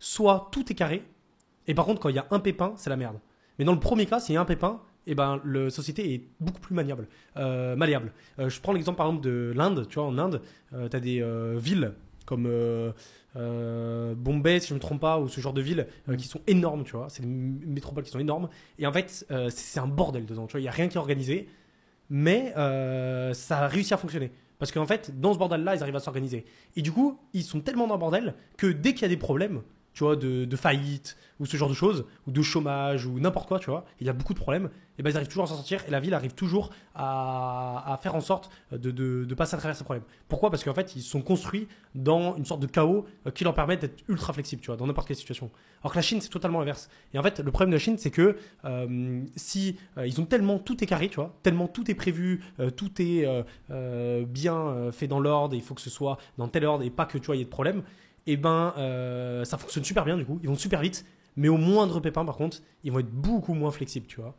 Soit 0.00 0.48
tout 0.50 0.70
est 0.72 0.74
carré, 0.74 1.04
et 1.68 1.74
par 1.74 1.84
contre 1.84 2.00
quand 2.00 2.08
il 2.08 2.16
y 2.16 2.18
a 2.18 2.26
un 2.32 2.40
pépin, 2.40 2.72
c'est 2.76 2.90
la 2.90 2.96
merde. 2.96 3.20
Mais 3.58 3.64
dans 3.64 3.72
le 3.72 3.78
premier 3.78 4.06
cas, 4.06 4.18
s'il 4.18 4.34
y 4.34 4.38
a 4.38 4.40
un 4.40 4.44
pépin, 4.44 4.82
et 5.06 5.14
ben 5.14 5.40
la 5.44 5.70
société 5.70 6.14
est 6.14 6.24
beaucoup 6.40 6.60
plus 6.60 6.74
maniable, 6.74 7.08
euh, 7.36 7.76
malléable. 7.76 8.12
Euh, 8.38 8.48
je 8.48 8.60
prends 8.60 8.72
l'exemple 8.72 8.96
par 8.98 9.06
exemple 9.06 9.24
de 9.24 9.52
l'Inde, 9.54 9.86
tu 9.88 9.96
vois, 9.96 10.04
en 10.08 10.18
Inde, 10.18 10.40
tu 10.70 10.96
as 10.96 11.00
des 11.00 11.20
euh, 11.20 11.56
villes 11.58 11.92
comme 12.26 12.46
euh, 12.46 12.92
euh, 13.36 14.14
Bombay, 14.14 14.60
si 14.60 14.68
je 14.68 14.74
ne 14.74 14.78
me 14.78 14.80
trompe 14.80 15.00
pas, 15.00 15.18
ou 15.18 15.28
ce 15.28 15.40
genre 15.40 15.52
de 15.52 15.60
villes 15.60 15.86
euh, 16.08 16.16
qui 16.16 16.26
sont 16.26 16.40
énormes, 16.46 16.84
tu 16.84 16.92
vois, 16.92 17.08
c'est 17.10 17.22
des 17.22 17.28
métropoles 17.28 18.04
qui 18.04 18.10
sont 18.10 18.18
énormes, 18.18 18.48
et 18.78 18.86
en 18.86 18.92
fait, 18.92 19.26
euh, 19.30 19.50
c'est 19.50 19.80
un 19.80 19.86
bordel 19.86 20.24
dedans, 20.24 20.46
tu 20.46 20.52
vois, 20.52 20.60
il 20.60 20.64
n'y 20.64 20.68
a 20.68 20.72
rien 20.72 20.88
qui 20.88 20.96
est 20.96 21.00
organisé, 21.00 21.48
mais 22.08 22.54
euh, 22.56 23.34
ça 23.34 23.60
a 23.60 23.68
réussi 23.68 23.92
à 23.94 23.96
fonctionner. 23.96 24.30
Parce 24.58 24.70
qu'en 24.72 24.86
fait, 24.86 25.20
dans 25.20 25.34
ce 25.34 25.38
bordel-là, 25.38 25.74
ils 25.74 25.82
arrivent 25.82 25.96
à 25.96 26.00
s'organiser. 26.00 26.44
Et 26.76 26.82
du 26.82 26.92
coup, 26.92 27.18
ils 27.32 27.42
sont 27.42 27.60
tellement 27.60 27.86
dans 27.86 27.94
le 27.94 28.00
bordel 28.00 28.34
que 28.56 28.68
dès 28.68 28.92
qu'il 28.92 29.02
y 29.02 29.04
a 29.04 29.08
des 29.08 29.16
problèmes, 29.16 29.62
tu 29.94 30.04
vois, 30.04 30.16
de, 30.16 30.44
de 30.44 30.56
faillite, 30.56 31.16
ou 31.40 31.46
ce 31.46 31.56
genre 31.56 31.68
de 31.68 31.74
choses, 31.74 32.04
ou 32.26 32.30
de 32.30 32.42
chômage, 32.42 33.06
ou 33.06 33.18
n'importe 33.18 33.48
quoi, 33.48 33.58
tu 33.58 33.70
vois, 33.70 33.84
il 34.00 34.06
y 34.06 34.10
a 34.10 34.12
beaucoup 34.12 34.34
de 34.34 34.38
problèmes, 34.38 34.70
et 34.98 35.02
ben 35.02 35.10
ils 35.10 35.16
arrivent 35.16 35.28
toujours 35.28 35.44
à 35.44 35.46
s'en 35.48 35.56
sortir, 35.56 35.80
et 35.88 35.90
la 35.90 35.98
ville 35.98 36.14
arrive 36.14 36.34
toujours 36.34 36.70
à, 36.94 37.92
à 37.92 37.96
faire 37.96 38.14
en 38.14 38.20
sorte 38.20 38.50
de, 38.70 38.92
de, 38.92 39.24
de 39.24 39.34
passer 39.34 39.56
à 39.56 39.58
travers 39.58 39.76
ces 39.76 39.82
problèmes. 39.82 40.04
Pourquoi? 40.28 40.50
Parce 40.50 40.62
qu'en 40.62 40.74
fait, 40.74 40.94
ils 40.94 41.02
sont 41.02 41.22
construits 41.22 41.66
dans 41.96 42.36
une 42.36 42.44
sorte 42.44 42.60
de 42.60 42.66
chaos 42.66 43.04
euh, 43.26 43.32
qui 43.32 43.42
leur 43.42 43.54
permet 43.54 43.76
d'être 43.76 44.04
ultra 44.08 44.32
flexibles, 44.32 44.62
tu 44.62 44.68
vois, 44.68 44.76
dans 44.76 44.86
n'importe 44.86 45.08
quelle 45.08 45.16
situation. 45.16 45.50
Alors 45.82 45.92
que 45.92 45.98
la 45.98 46.02
Chine, 46.02 46.20
c'est 46.20 46.28
totalement 46.28 46.60
l'inverse. 46.60 46.88
Et 47.12 47.18
en 47.18 47.22
fait, 47.22 47.40
le 47.40 47.50
problème 47.50 47.70
de 47.70 47.74
la 47.74 47.80
Chine, 47.80 47.98
c'est 47.98 48.12
que 48.12 48.36
euh, 48.64 49.22
si 49.34 49.76
euh, 49.98 50.06
ils 50.06 50.20
ont 50.20 50.26
tellement 50.26 50.58
tout 50.60 50.82
est 50.84 50.86
carré, 50.86 51.08
tu 51.08 51.16
vois, 51.16 51.34
tellement 51.42 51.66
tout 51.66 51.90
est 51.90 51.94
prévu, 51.94 52.42
euh, 52.60 52.70
tout 52.70 52.90
est 53.00 53.26
bien 54.26 54.92
fait 54.92 55.08
dans 55.08 55.20
l'ordre, 55.20 55.54
il 55.54 55.62
faut 55.62 55.74
que 55.74 55.80
ce 55.80 55.90
soit 55.90 56.18
dans 56.38 56.48
tel 56.48 56.64
ordre 56.64 56.84
et 56.84 56.90
pas 56.90 57.06
que 57.06 57.18
tu 57.18 57.26
vois 57.26 57.36
il 57.36 57.40
y 57.40 57.42
ait 57.42 57.44
de 57.44 57.50
problème. 57.50 57.82
Et 58.26 58.36
ben, 58.36 58.74
euh, 58.78 59.44
ça 59.44 59.58
fonctionne 59.58 59.84
super 59.84 60.04
bien 60.04 60.16
du 60.16 60.24
coup. 60.24 60.38
Ils 60.42 60.48
vont 60.48 60.56
super 60.56 60.80
vite, 60.80 61.04
mais 61.36 61.48
au 61.48 61.56
moindre 61.56 62.00
pépin, 62.00 62.24
par 62.24 62.36
contre, 62.36 62.62
ils 62.82 62.92
vont 62.92 63.00
être 63.00 63.10
beaucoup 63.10 63.54
moins 63.54 63.70
flexibles, 63.70 64.06
tu 64.06 64.20
vois. 64.20 64.34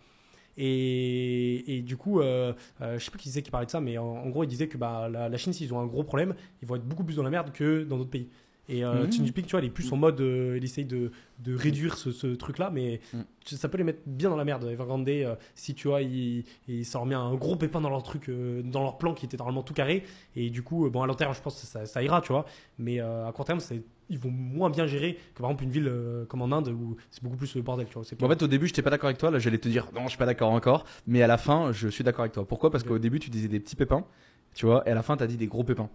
Et, 0.57 1.83
du 1.85 1.97
coup, 1.97 2.21
euh, 2.21 2.53
euh, 2.81 2.97
je 2.97 3.03
sais 3.03 3.11
pas 3.11 3.17
qui 3.17 3.27
disait 3.27 3.41
qui 3.41 3.51
parlait 3.51 3.65
de 3.65 3.71
ça, 3.71 3.81
mais 3.81 3.97
en, 3.97 4.05
en 4.05 4.29
gros, 4.29 4.43
il 4.43 4.47
disait 4.47 4.67
que 4.67 4.77
bah, 4.77 5.09
la, 5.09 5.27
la 5.27 5.37
Chine, 5.37 5.51
s'ils 5.51 5.73
ont 5.73 5.79
un 5.79 5.85
gros 5.85 6.03
problème, 6.03 6.33
ils 6.61 6.67
vont 6.67 6.77
être 6.77 6.85
beaucoup 6.85 7.03
plus 7.03 7.15
dans 7.17 7.23
la 7.23 7.29
merde 7.29 7.51
que 7.51 7.83
dans 7.83 7.97
d'autres 7.97 8.09
pays. 8.09 8.29
Et 8.67 8.83
euh, 8.83 9.03
Mhm. 9.05 9.11
Jinping, 9.11 9.45
tu 9.45 9.51
vois, 9.51 9.59
il 9.61 9.67
est 9.67 9.69
plus 9.69 9.91
en 9.93 9.95
mode, 9.97 10.19
euh, 10.21 10.55
il 10.57 10.63
essaye 10.63 10.85
de, 10.85 11.11
de 11.39 11.55
réduire 11.55 11.97
ce, 11.97 12.11
ce 12.11 12.27
truc-là, 12.27 12.71
mais 12.73 12.99
Mhm. 13.13 13.23
ça 13.45 13.69
peut 13.69 13.77
les 13.77 13.83
mettre 13.83 13.99
bien 14.07 14.29
dans 14.31 14.35
la 14.37 14.43
merde. 14.45 14.63
Evergrande, 14.63 15.07
euh, 15.07 15.35
si 15.53 15.75
tu 15.75 15.87
vois, 15.87 16.01
il, 16.01 16.43
il, 16.67 16.83
ça 16.83 16.97
leur 16.97 17.05
met 17.05 17.13
un 17.15 17.35
gros 17.35 17.55
pépin 17.55 17.79
dans 17.79 17.89
leur 17.91 18.01
truc, 18.01 18.27
euh, 18.29 18.63
dans 18.63 18.81
leur 18.81 18.97
plan 18.97 19.13
qui 19.13 19.25
était 19.25 19.37
normalement 19.37 19.61
tout 19.61 19.73
carré. 19.75 20.03
Et 20.35 20.49
du 20.49 20.63
coup, 20.63 20.85
euh, 20.85 20.89
bon, 20.89 21.03
à 21.03 21.07
long 21.07 21.13
terme, 21.13 21.33
je 21.35 21.41
pense 21.41 21.61
que 21.61 21.67
ça, 21.67 21.85
ça 21.85 22.01
ira, 22.01 22.21
tu 22.21 22.31
vois. 22.31 22.45
Mais 22.79 22.99
euh, 22.99 23.27
à 23.27 23.31
court 23.31 23.45
terme, 23.45 23.59
c'est- 23.59 23.83
ils 24.09 24.17
vont 24.19 24.29
moins 24.31 24.69
bien 24.69 24.85
gérer 24.85 25.17
que 25.33 25.41
par 25.41 25.49
exemple 25.49 25.63
une 25.63 25.71
ville 25.71 25.87
euh, 25.87 26.25
comme 26.25 26.41
en 26.43 26.51
Inde 26.51 26.67
où 26.69 26.95
c'est 27.11 27.23
beaucoup 27.23 27.37
plus 27.37 27.55
le 27.55 27.61
bordel, 27.63 27.87
tu 27.87 27.93
vois. 27.93 28.03
En 28.03 28.29
fait, 28.29 28.41
au 28.43 28.47
début, 28.47 28.67
j'étais 28.67 28.81
pas 28.83 28.89
d'accord 28.91 29.07
avec 29.07 29.17
toi. 29.19 29.29
Là, 29.31 29.37
j'allais 29.39 29.57
te 29.59 29.67
dire, 29.69 29.87
non, 29.93 30.03
je 30.03 30.09
suis 30.09 30.17
pas 30.17 30.25
d'accord 30.27 30.51
encore. 30.51 30.85
Mais 31.07 31.21
à 31.21 31.27
la 31.27 31.37
fin, 31.37 31.71
je 31.71 31.87
suis 31.87 32.03
d'accord 32.03 32.21
avec 32.21 32.31
toi. 32.33 32.47
Pourquoi? 32.47 32.71
Parce 32.71 32.83
qu'au 32.83 32.97
début, 32.99 33.19
tu 33.19 33.29
disais 33.29 33.47
des 33.47 33.59
petits 33.59 33.75
pépins, 33.75 34.05
tu 34.55 34.65
vois, 34.65 34.87
et 34.87 34.91
à 34.91 34.95
la 34.95 35.03
fin, 35.03 35.17
tu 35.17 35.23
as 35.23 35.27
dit 35.27 35.37
des 35.37 35.47
gros 35.47 35.63
pépins. 35.63 35.89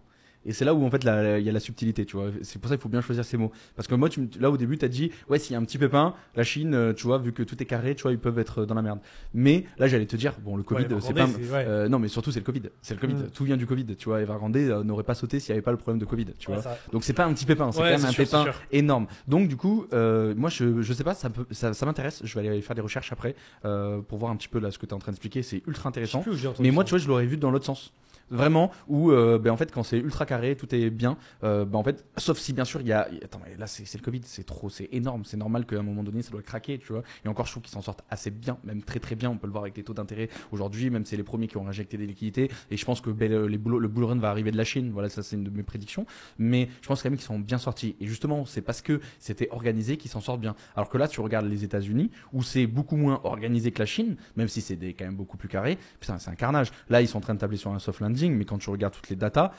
Et 0.47 0.53
c'est 0.53 0.65
là 0.65 0.73
où 0.75 0.85
en 0.85 0.91
fait 0.91 1.03
il 1.05 1.07
y 1.45 1.49
a 1.49 1.53
la 1.53 1.61
subtilité, 1.61 2.07
tu 2.07 2.17
vois. 2.17 2.31
C'est 2.43 2.59
pour 2.59 2.69
ça 2.71 2.77
qu'il 2.77 2.83
faut 2.83 2.89
bien 2.89 3.03
choisir 3.03 3.25
ses 3.25 3.37
mots. 3.37 3.53
Parce 3.77 3.87
que 3.87 3.95
moi, 3.95 4.09
tu, 4.09 4.29
là 4.41 4.51
au 4.51 4.57
début, 4.57 4.79
tu 4.79 4.85
as 4.87 4.89
dit, 4.89 5.11
ouais, 5.29 5.39
s'il 5.39 5.53
y 5.53 5.57
a 5.57 5.59
un 5.59 5.65
petit 5.65 5.77
pépin, 5.79 6.15
la 6.35 6.45
Chine, 6.45 6.75
euh, 6.75 6.93
tu 6.95 7.07
vois, 7.07 7.19
vu 7.19 7.33
que 7.33 7.43
tout 7.43 7.63
est 7.63 7.67
carré, 7.67 7.95
tu 7.95 8.03
vois, 8.03 8.13
ils 8.13 8.19
peuvent 8.19 8.39
être 8.39 8.65
dans 8.65 8.75
la 8.75 8.83
merde. 8.83 9.01
Mais 9.35 9.65
là, 9.79 9.87
j'allais 9.87 10.07
te 10.07 10.17
dire, 10.17 10.35
bon, 10.43 10.57
le 10.57 10.63
Covid, 10.63 10.87
c'est 11.01 11.13
pas. 11.15 11.27
euh, 11.69 11.89
non, 11.89 11.99
mais 11.99 12.09
surtout, 12.09 12.33
c'est 12.33 12.41
le 12.41 12.45
Covid. 12.47 12.63
C'est 12.81 12.95
le 12.95 13.01
Covid. 13.01 13.15
Mm. 13.15 13.31
Tout 13.35 13.45
vient 13.45 13.57
du 13.59 13.67
Covid. 13.67 13.85
Tu 13.97 14.09
vois, 14.09 14.23
Evergrande 14.23 14.57
euh, 14.57 14.83
n'aurait 14.83 15.05
pas 15.05 15.15
sauté 15.15 15.41
s'il 15.41 15.53
n'y 15.53 15.59
avait 15.59 15.63
pas 15.63 15.73
le 15.73 15.77
problème 15.77 15.99
de 15.99 16.05
Covid, 16.07 16.27
tu 16.39 16.51
vois. 16.51 16.63
ça, 16.63 16.79
Donc 16.93 17.05
c'est 17.05 17.13
pas 17.13 17.25
un 17.27 17.33
petit 17.35 17.45
pépin, 17.47 17.71
c'est 17.73 17.81
Ouais, 17.83 17.91
quand 17.93 17.99
même 17.99 18.07
un 18.07 18.13
sûr, 18.13 18.25
pépin 18.25 18.45
énorme. 18.73 19.07
Donc 19.29 19.49
du 19.49 19.57
coup, 19.57 19.87
euh, 19.93 20.35
moi 20.37 20.49
je, 20.51 20.81
je 20.83 20.93
sais 20.93 21.05
pas, 21.05 21.15
ça, 21.15 21.29
peut- 21.31 21.47
ça, 21.51 21.75
ça 21.75 21.87
m'intéresse. 21.87 22.23
Je 22.25 22.39
vais 22.39 22.49
aller 22.49 22.61
faire 22.63 22.75
des 22.77 22.83
recherches 22.83 23.13
après 23.13 23.35
euh, 23.65 24.01
pour 24.01 24.19
voir 24.19 24.33
un 24.33 24.37
petit 24.37 24.49
peu 24.49 24.59
là 24.59 24.71
ce 24.71 24.79
que 24.79 24.87
tu 24.87 24.91
es 24.91 24.95
en 24.95 24.99
train 24.99 25.13
d'expliquer. 25.13 25.43
C'est 25.43 25.63
ultra 25.67 25.89
intéressant. 25.89 26.21
plus 26.23 26.47
Mais 26.61 26.71
moi, 26.71 26.85
tu 26.85 26.91
vois, 26.91 26.99
je 26.99 27.09
l'aurais 27.09 27.27
vu 27.27 27.37
dans 27.37 27.51
l'autre 27.51 27.67
sens. 27.67 27.93
Vraiment, 28.31 28.71
où 28.87 29.11
euh, 29.11 29.39
ben, 29.39 29.51
en 29.51 29.57
fait, 29.57 29.73
quand 29.73 29.83
c'est 29.83 29.99
ultra 29.99 30.25
carré, 30.25 30.57
tout 30.57 30.73
est 30.75 30.91
bien. 30.91 31.17
euh, 31.43 31.65
ben, 31.65 31.79
en 31.79 31.83
fait, 31.83 32.05
sauf 32.17 32.39
si 32.39 32.53
bien 32.53 32.65
sûr, 32.65 32.81
il 32.81 32.87
y 32.87 32.93
a. 32.93 33.09
Attends, 33.25 33.41
mais 33.45 33.57
là, 33.57 33.67
c'est 33.67 33.93
le 33.95 34.03
Covid, 34.05 34.21
c'est 34.25 34.45
trop, 34.45 34.69
c'est 34.71 34.89
énorme. 34.93 35.25
C'est 35.25 35.37
normal 35.37 35.67
qu'à 35.67 35.77
un 35.79 35.83
moment 35.83 36.03
donné, 36.05 36.23
ça 36.23 36.31
doit 36.31 36.43
craquer, 36.43 36.79
tu 36.79 36.93
vois. 36.93 37.03
Et 37.25 37.29
encore, 37.29 37.47
je 37.47 37.53
trouve 37.53 37.63
qu'ils 37.65 37.73
s'en 37.73 37.83
sortent 37.83 38.05
assez 38.09 38.31
bien, 38.31 38.59
même 38.65 38.83
très 38.83 39.01
très 39.01 39.17
bien. 39.17 39.31
On 39.31 39.37
peut 39.37 39.47
le 39.47 39.53
voir 39.53 39.65
avec 39.65 39.77
les 39.77 39.83
taux 39.83 39.95
d'intérêt 39.95 40.29
aujourd'hui, 40.53 40.91
même 40.91 41.05
c'est 41.05 41.17
les 41.17 41.23
premiers 41.23 41.49
qui 41.49 41.57
ont 41.57 41.67
injecté 41.67 41.97
des 41.97 42.07
liquidités. 42.07 42.51
Et 42.71 42.77
je 42.77 42.85
pense 42.85 43.01
que 43.01 43.11
ben, 43.11 43.31
le, 43.31 43.47
les 43.49 43.59
boulot- 43.59 43.81
le 43.81 43.89
bull 43.89 44.19
va 44.19 44.31
arriver 44.31 44.51
de 44.53 44.57
la 44.57 44.65
Chine. 44.65 44.91
Voilà, 44.93 45.09
ça, 45.09 45.23
c'est 45.23 45.37
une 45.37 45.45
de 45.45 45.51
mes 45.51 45.63
prédictions. 45.63 46.07
Mais 46.39 46.69
je 46.83 46.87
pense 46.89 47.03
quand 47.03 47.11
même 47.11 47.19
qu'ils 47.19 47.27
sont 47.27 47.39
bien 47.39 47.59
sortis. 47.59 47.97
Et 48.01 48.07
justement, 48.07 48.45
c'est 48.47 48.63
parce 48.63 48.81
que 48.81 49.01
c'était 49.19 49.49
organisé 49.51 49.97
qu'ils 49.97 50.11
s'en 50.11 50.21
sortent 50.21 50.41
bien. 50.41 50.55
Alors 50.77 50.89
que 50.89 50.99
là, 50.99 51.09
tu 51.09 51.21
regardes 51.21 51.47
les 51.47 51.65
États-Unis, 51.65 52.11
où 52.33 52.43
c'est 52.43 52.67
beaucoup 52.67 52.97
moins 52.97 53.21
organisé 53.25 53.73
que 53.73 53.81
la 53.81 53.87
Chine, 53.87 54.17
même 54.37 54.49
si 54.49 54.61
c'est 54.61 54.77
quand 54.95 55.05
même 55.05 55.17
beaucoup 55.17 55.37
plus 55.37 55.49
carré. 55.49 55.79
C'est 56.01 56.13
un 56.29 56.35
carnage. 56.35 56.71
Là, 56.89 57.03
ils 57.03 57.09
sont 57.09 57.19
en 57.19 57.23
train 57.23 57.35
de 57.35 57.41
tabler 57.41 57.57
sur 57.57 57.73
un 57.73 57.79
soft 57.79 58.01
mais 58.29 58.45
quand 58.45 58.59
tu 58.59 58.71
regardes 58.71 58.93
toutes 58.95 59.09
les 59.09 59.17
datas, 59.17 59.53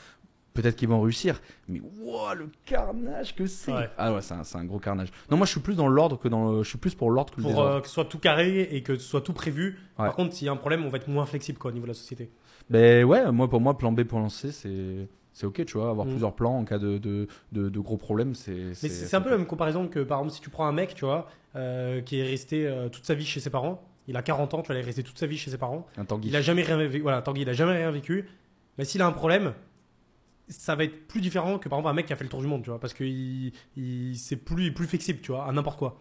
peut-être 0.54 0.76
qu'ils 0.76 0.88
vont 0.88 1.00
réussir, 1.00 1.40
mais 1.68 1.80
wow, 1.80 2.34
le 2.34 2.50
carnage 2.66 3.34
que 3.34 3.46
c'est. 3.46 3.72
Ouais. 3.72 3.88
Ah 3.98 4.12
ouais, 4.12 4.20
c'est 4.20 4.56
un, 4.56 4.64
gros 4.64 4.78
carnage. 4.78 5.08
Non, 5.30 5.36
moi 5.36 5.46
je 5.46 5.52
suis 5.52 5.60
plus 5.60 5.74
dans 5.76 5.88
l'ordre 5.88 6.18
que 6.18 6.28
dans 6.28 6.52
le, 6.52 6.62
je 6.62 6.68
suis 6.68 6.78
plus 6.78 6.94
pour 6.94 7.10
l'ordre 7.10 7.32
que 7.34 7.40
le 7.40 7.48
Pour 7.48 7.60
euh, 7.62 7.80
que 7.80 7.88
ce 7.88 7.94
soit 7.94 8.04
tout 8.04 8.18
carré 8.18 8.68
et 8.70 8.82
que 8.82 8.96
ce 8.96 9.08
soit 9.08 9.22
tout 9.22 9.32
prévu. 9.32 9.78
Ouais. 9.98 10.06
Par 10.06 10.14
contre, 10.14 10.34
s'il 10.34 10.46
y 10.46 10.48
a 10.48 10.52
un 10.52 10.56
problème, 10.56 10.84
on 10.84 10.90
va 10.90 10.98
être 10.98 11.08
moins 11.08 11.26
flexible 11.26 11.58
quoi, 11.58 11.70
au 11.70 11.74
niveau 11.74 11.86
de 11.86 11.90
la 11.92 11.94
société. 11.94 12.30
Ben 12.70 13.04
ouais, 13.04 13.30
moi 13.32 13.48
pour 13.48 13.60
moi 13.60 13.76
plan 13.76 13.92
B 13.92 14.02
pour 14.04 14.20
lancer 14.20 14.52
c'est 14.52 15.08
c'est 15.32 15.46
ok, 15.46 15.64
tu 15.64 15.78
vois, 15.78 15.88
avoir 15.88 16.06
Mm. 16.06 16.10
plusieurs 16.10 16.34
plans 16.34 16.58
en 16.58 16.64
cas 16.64 16.78
de 16.78 16.98
de, 16.98 17.26
de, 17.52 17.70
de 17.70 17.80
gros 17.80 17.96
problèmes, 17.96 18.34
c'est 18.34 18.52
Mais 18.52 18.74
c'est 18.74 18.88
c'est 18.90 19.16
un 19.16 19.22
peu 19.22 19.30
la 19.30 19.38
même 19.38 19.46
comparaison 19.46 19.88
que 19.88 20.00
par 20.00 20.18
exemple 20.18 20.34
si 20.34 20.40
tu 20.42 20.50
prends 20.50 20.66
un 20.66 20.72
mec, 20.72 20.94
tu 20.94 21.06
vois, 21.06 21.26
euh, 21.56 22.02
qui 22.02 22.20
est 22.20 22.24
resté 22.24 22.66
euh, 22.66 22.90
toute 22.90 23.06
sa 23.06 23.14
vie 23.14 23.24
chez 23.24 23.40
ses 23.40 23.48
parents. 23.50 23.82
Il 24.08 24.16
a 24.16 24.22
40 24.22 24.52
ans, 24.54 24.62
tu 24.62 24.66
vois, 24.66 24.74
il 24.76 24.80
est 24.80 24.84
resté 24.84 25.02
toute 25.04 25.18
sa 25.18 25.26
vie 25.26 25.38
chez 25.38 25.50
ses 25.50 25.58
parents. 25.58 25.86
un 25.96 26.04
Tanguy. 26.04 26.28
Il 26.28 26.36
a 26.36 26.42
jamais 26.42 26.62
rien 26.62 26.76
vécu. 26.76 27.00
Voilà, 27.00 27.22
Tanguy, 27.22 27.42
il 27.42 27.48
a 27.48 27.52
jamais 27.52 27.72
rien 27.76 27.90
vécu. 27.92 28.26
Mais 28.78 28.84
s'il 28.84 29.02
a 29.02 29.06
un 29.06 29.12
problème, 29.12 29.52
ça 30.48 30.74
va 30.74 30.84
être 30.84 31.06
plus 31.08 31.20
différent 31.20 31.58
que 31.58 31.68
par 31.68 31.78
exemple 31.78 31.90
un 31.90 31.94
mec 31.94 32.06
qui 32.06 32.12
a 32.12 32.16
fait 32.16 32.24
le 32.24 32.30
tour 32.30 32.40
du 32.40 32.46
monde, 32.46 32.62
tu 32.62 32.70
vois, 32.70 32.80
parce 32.80 32.94
que 32.94 33.04
il, 33.04 33.52
il- 33.76 34.16
c'est 34.18 34.36
plus, 34.36 34.72
plus 34.72 34.86
flexible, 34.86 35.20
tu 35.22 35.32
vois, 35.32 35.46
à 35.46 35.52
n'importe 35.52 35.78
quoi. 35.78 36.00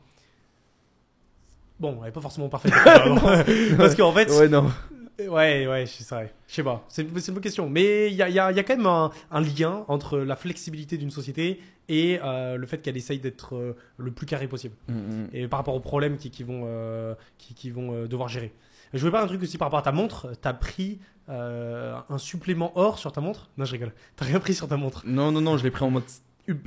Bon, 1.80 2.00
elle 2.04 2.10
est 2.10 2.12
pas 2.12 2.22
forcément 2.22 2.50
parfaite. 2.50 2.74
parce 3.78 3.96
qu'en 3.96 4.12
fait, 4.13 4.30
Ouais 4.30 4.48
non. 4.50 4.72
Ouais, 5.20 5.68
ouais, 5.68 5.86
c'est 5.86 6.08
vrai. 6.10 6.34
Je 6.48 6.56
sais 6.56 6.63
pas. 6.63 6.84
C'est 6.90 7.04
une 7.04 7.10
bonne 7.10 7.42
question. 7.42 7.70
Mais 7.70 8.08
il 8.10 8.16
y 8.16 8.24
a, 8.24 8.30
y 8.30 8.40
a- 8.40 8.51
y 8.51 8.60
a 8.60 8.63
quand 8.63 8.75
même 8.75 8.86
un, 8.88 9.12
un 9.30 9.42
lien 9.42 9.86
entre 9.88 10.18
la 10.18 10.36
flexibilité 10.36 10.98
d'une 10.98 11.12
société 11.12 11.60
et 11.90 12.20
euh, 12.24 12.56
le 12.58 12.66
fait 12.66 12.80
qu'elle 12.82 12.98
essaye 12.98 13.20
d'être 13.20 13.56
euh, 13.56 13.75
le 13.98 14.12
plus 14.12 14.25
carré 14.25 14.48
possible. 14.48 14.75
Mm, 14.88 14.94
mm. 14.94 15.28
Et 15.34 15.48
par 15.48 15.60
rapport 15.60 15.75
aux 15.75 15.80
problèmes 15.80 16.18
qui, 16.18 16.32
qui 16.32 16.44
vont, 16.44 16.63
euh, 16.66 17.13
qui, 17.38 17.54
qui 17.54 17.70
vont 17.70 18.06
devoir 18.06 18.30
gérer. 18.30 18.51
Je 18.94 19.00
voulais 19.00 19.12
parler 19.12 19.25
un 19.25 19.28
truc 19.28 19.44
aussi 19.44 19.58
par 19.60 19.68
rapport 19.68 19.80
à 19.80 19.84
ta 19.84 19.92
montre. 19.92 20.32
T'as 20.42 20.54
pris 20.54 21.00
euh, 21.31 21.97
un 22.09 22.17
supplément 22.17 22.71
or 22.75 23.00
sur 23.00 23.11
ta 23.11 23.21
montre 23.21 23.50
Non, 23.57 23.65
je 23.65 23.71
rigole. 23.71 23.93
T'as 24.15 24.25
rien 24.25 24.39
pris 24.39 24.53
sur 24.53 24.67
ta 24.67 24.77
montre. 24.77 25.03
Non, 25.05 25.31
non, 25.31 25.41
non, 25.41 25.57
je 25.57 25.63
l'ai 25.63 25.71
pris 25.71 25.83
en 25.83 25.91
mode 25.91 26.03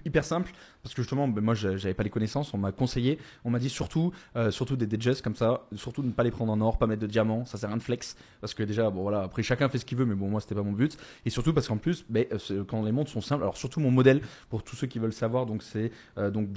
hyper 0.05 0.25
simple 0.25 0.53
parce 0.85 0.95
que 0.95 1.03
justement, 1.03 1.27
ben, 1.27 1.43
moi 1.43 1.55
j'a- 1.55 1.77
j'avais 1.77 1.95
pas 1.95 2.05
les 2.05 2.11
connaissances, 2.11 2.55
on 2.55 2.59
m'a 2.59 2.71
conseillé, 2.71 3.19
on 3.45 3.51
m'a 3.51 3.59
dit 3.59 3.69
surtout, 3.71 4.13
euh, 4.37 4.53
surtout 4.53 4.77
des 4.77 4.87
DJs 4.87 5.21
comme 5.23 5.35
ça, 5.35 5.67
surtout 5.75 6.03
de 6.03 6.07
ne 6.09 6.13
pas 6.13 6.23
les 6.23 6.31
prendre 6.31 6.53
en 6.53 6.61
or, 6.61 6.79
pas 6.79 6.87
mettre 6.87 7.01
de 7.03 7.07
diamants, 7.09 7.45
ça 7.47 7.59
sert 7.59 7.69
à 7.69 7.73
rien 7.73 7.79
de 7.79 7.83
flex 7.83 8.17
parce 8.41 8.55
que 8.55 8.63
déjà, 8.63 8.91
bon 8.91 9.03
voilà, 9.03 9.23
après 9.23 9.43
chacun 9.43 9.69
fait 9.69 9.79
ce 9.79 9.85
qu'il 9.85 9.99
veut, 9.99 10.05
mais 10.05 10.15
bon, 10.15 10.29
moi 10.29 10.41
c'était 10.41 10.55
pas 10.55 10.63
mon 10.63 10.73
but. 10.73 10.97
Et 11.27 11.31
surtout 11.31 11.53
parce 11.53 11.67
qu'en 11.67 11.79
plus, 11.79 12.05
ben, 12.09 12.27
euh, 12.51 12.63
quand 12.65 12.85
les 12.85 12.93
montres 12.93 13.11
sont 13.11 13.21
simples, 13.23 13.43
alors 13.43 13.57
surtout 13.57 13.81
mon 13.81 13.91
modèle 13.91 14.21
pour 14.51 14.63
tous 14.63 14.77
ceux 14.77 14.87
qui 14.87 14.99
veulent 14.99 15.13
savoir, 15.13 15.47
donc 15.47 15.63
c'est 15.63 15.91
euh, 16.19 16.31
donc 16.31 16.49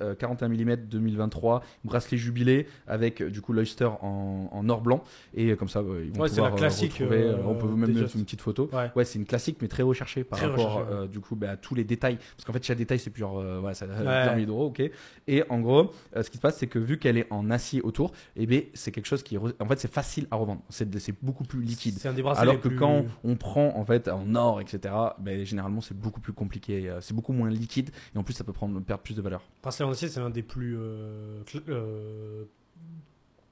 euh, 0.00 0.14
41 0.14 0.48
mm 0.48 0.76
2023, 0.86 1.62
bracelet 1.84 2.16
jubilé 2.16 2.66
avec 2.86 3.20
euh, 3.20 3.30
du 3.30 3.40
coup 3.40 3.52
l'Oyster 3.52 3.88
en, 4.00 4.48
en 4.52 4.68
or 4.68 4.80
blanc 4.80 5.02
et 5.34 5.50
euh, 5.50 5.56
comme 5.56 5.68
ça, 5.68 5.80
ils 5.80 6.12
vont 6.12 6.22
Ouais, 6.22 6.28
c'est 6.28 6.36
pouvoir 6.36 6.50
la 6.52 6.56
classique, 6.56 6.92
retrouver, 6.92 7.34
on 7.44 7.54
peut 7.56 7.66
même 7.66 7.92
mettre 7.92 8.16
une 8.16 8.24
petite 8.24 8.40
photo. 8.40 8.70
Ouais. 8.72 8.90
Ouais, 8.94 9.04
c'est 9.04 9.18
une 9.18 9.24
classique, 9.26 9.58
mais 9.60 9.68
très 9.68 9.82
recherchée 9.82 10.22
par 10.24 10.38
Très 10.38 10.48
rapport 10.48 10.86
ouais. 10.88 11.08
du 11.08 11.20
coup 11.20 11.34
bah, 11.36 11.50
à 11.50 11.56
tous 11.56 11.74
les 11.74 11.84
détails. 11.84 12.16
Parce 12.36 12.44
qu'en 12.46 12.52
fait, 12.52 12.64
chaque 12.64 12.78
détail, 12.78 12.98
c'est 12.98 13.10
plusieurs, 13.10 13.38
euh, 13.64 13.72
voilà, 13.72 13.74
ça 13.74 13.86
Ouais. 14.30 14.34
milliers 14.34 14.46
d'euros, 14.46 14.66
ok. 14.66 14.82
Et 15.26 15.42
en 15.48 15.60
gros, 15.60 15.90
euh, 16.16 16.22
ce 16.22 16.30
qui 16.30 16.36
se 16.36 16.42
passe, 16.42 16.58
c'est 16.58 16.66
que 16.66 16.78
vu 16.78 16.98
qu'elle 16.98 17.16
est 17.18 17.26
en 17.30 17.50
acier 17.50 17.80
autour, 17.82 18.12
et 18.36 18.46
ben 18.46 18.62
c'est 18.74 18.92
quelque 18.92 19.06
chose 19.06 19.22
qui, 19.22 19.36
en 19.38 19.66
fait, 19.66 19.78
c'est 19.78 19.92
facile 19.92 20.26
à 20.30 20.36
revendre. 20.36 20.62
C'est 20.68 20.88
beaucoup 21.22 21.44
plus 21.44 21.60
liquide. 21.62 21.96
C'est 21.98 22.08
un 22.08 22.14
Alors 22.38 22.60
que 22.60 22.68
plus- 22.68 22.76
quand 22.76 23.04
on 23.24 23.36
prend 23.36 23.76
en 23.76 23.84
fait 23.84 24.08
en 24.08 24.34
or, 24.34 24.60
etc., 24.60 24.94
ben, 25.18 25.44
généralement 25.44 25.80
c'est 25.80 25.96
beaucoup 25.98 26.20
plus 26.20 26.32
compliqué, 26.32 26.88
euh, 26.88 27.00
c'est 27.00 27.14
beaucoup 27.14 27.32
moins 27.32 27.50
liquide 27.50 27.90
et 28.14 28.18
en 28.18 28.22
plus 28.22 28.34
ça 28.34 28.44
peut 28.44 28.52
prendre 28.52 28.78
perdre 28.80 29.02
plus 29.02 29.14
de 29.16 29.22
valeur. 29.22 29.42
bracelet 29.62 29.84
en 29.86 29.90
acier, 29.90 30.08
c'est 30.08 30.20
un 30.20 30.30
des 30.30 30.42
plus. 30.42 30.76
euh, 30.78 32.44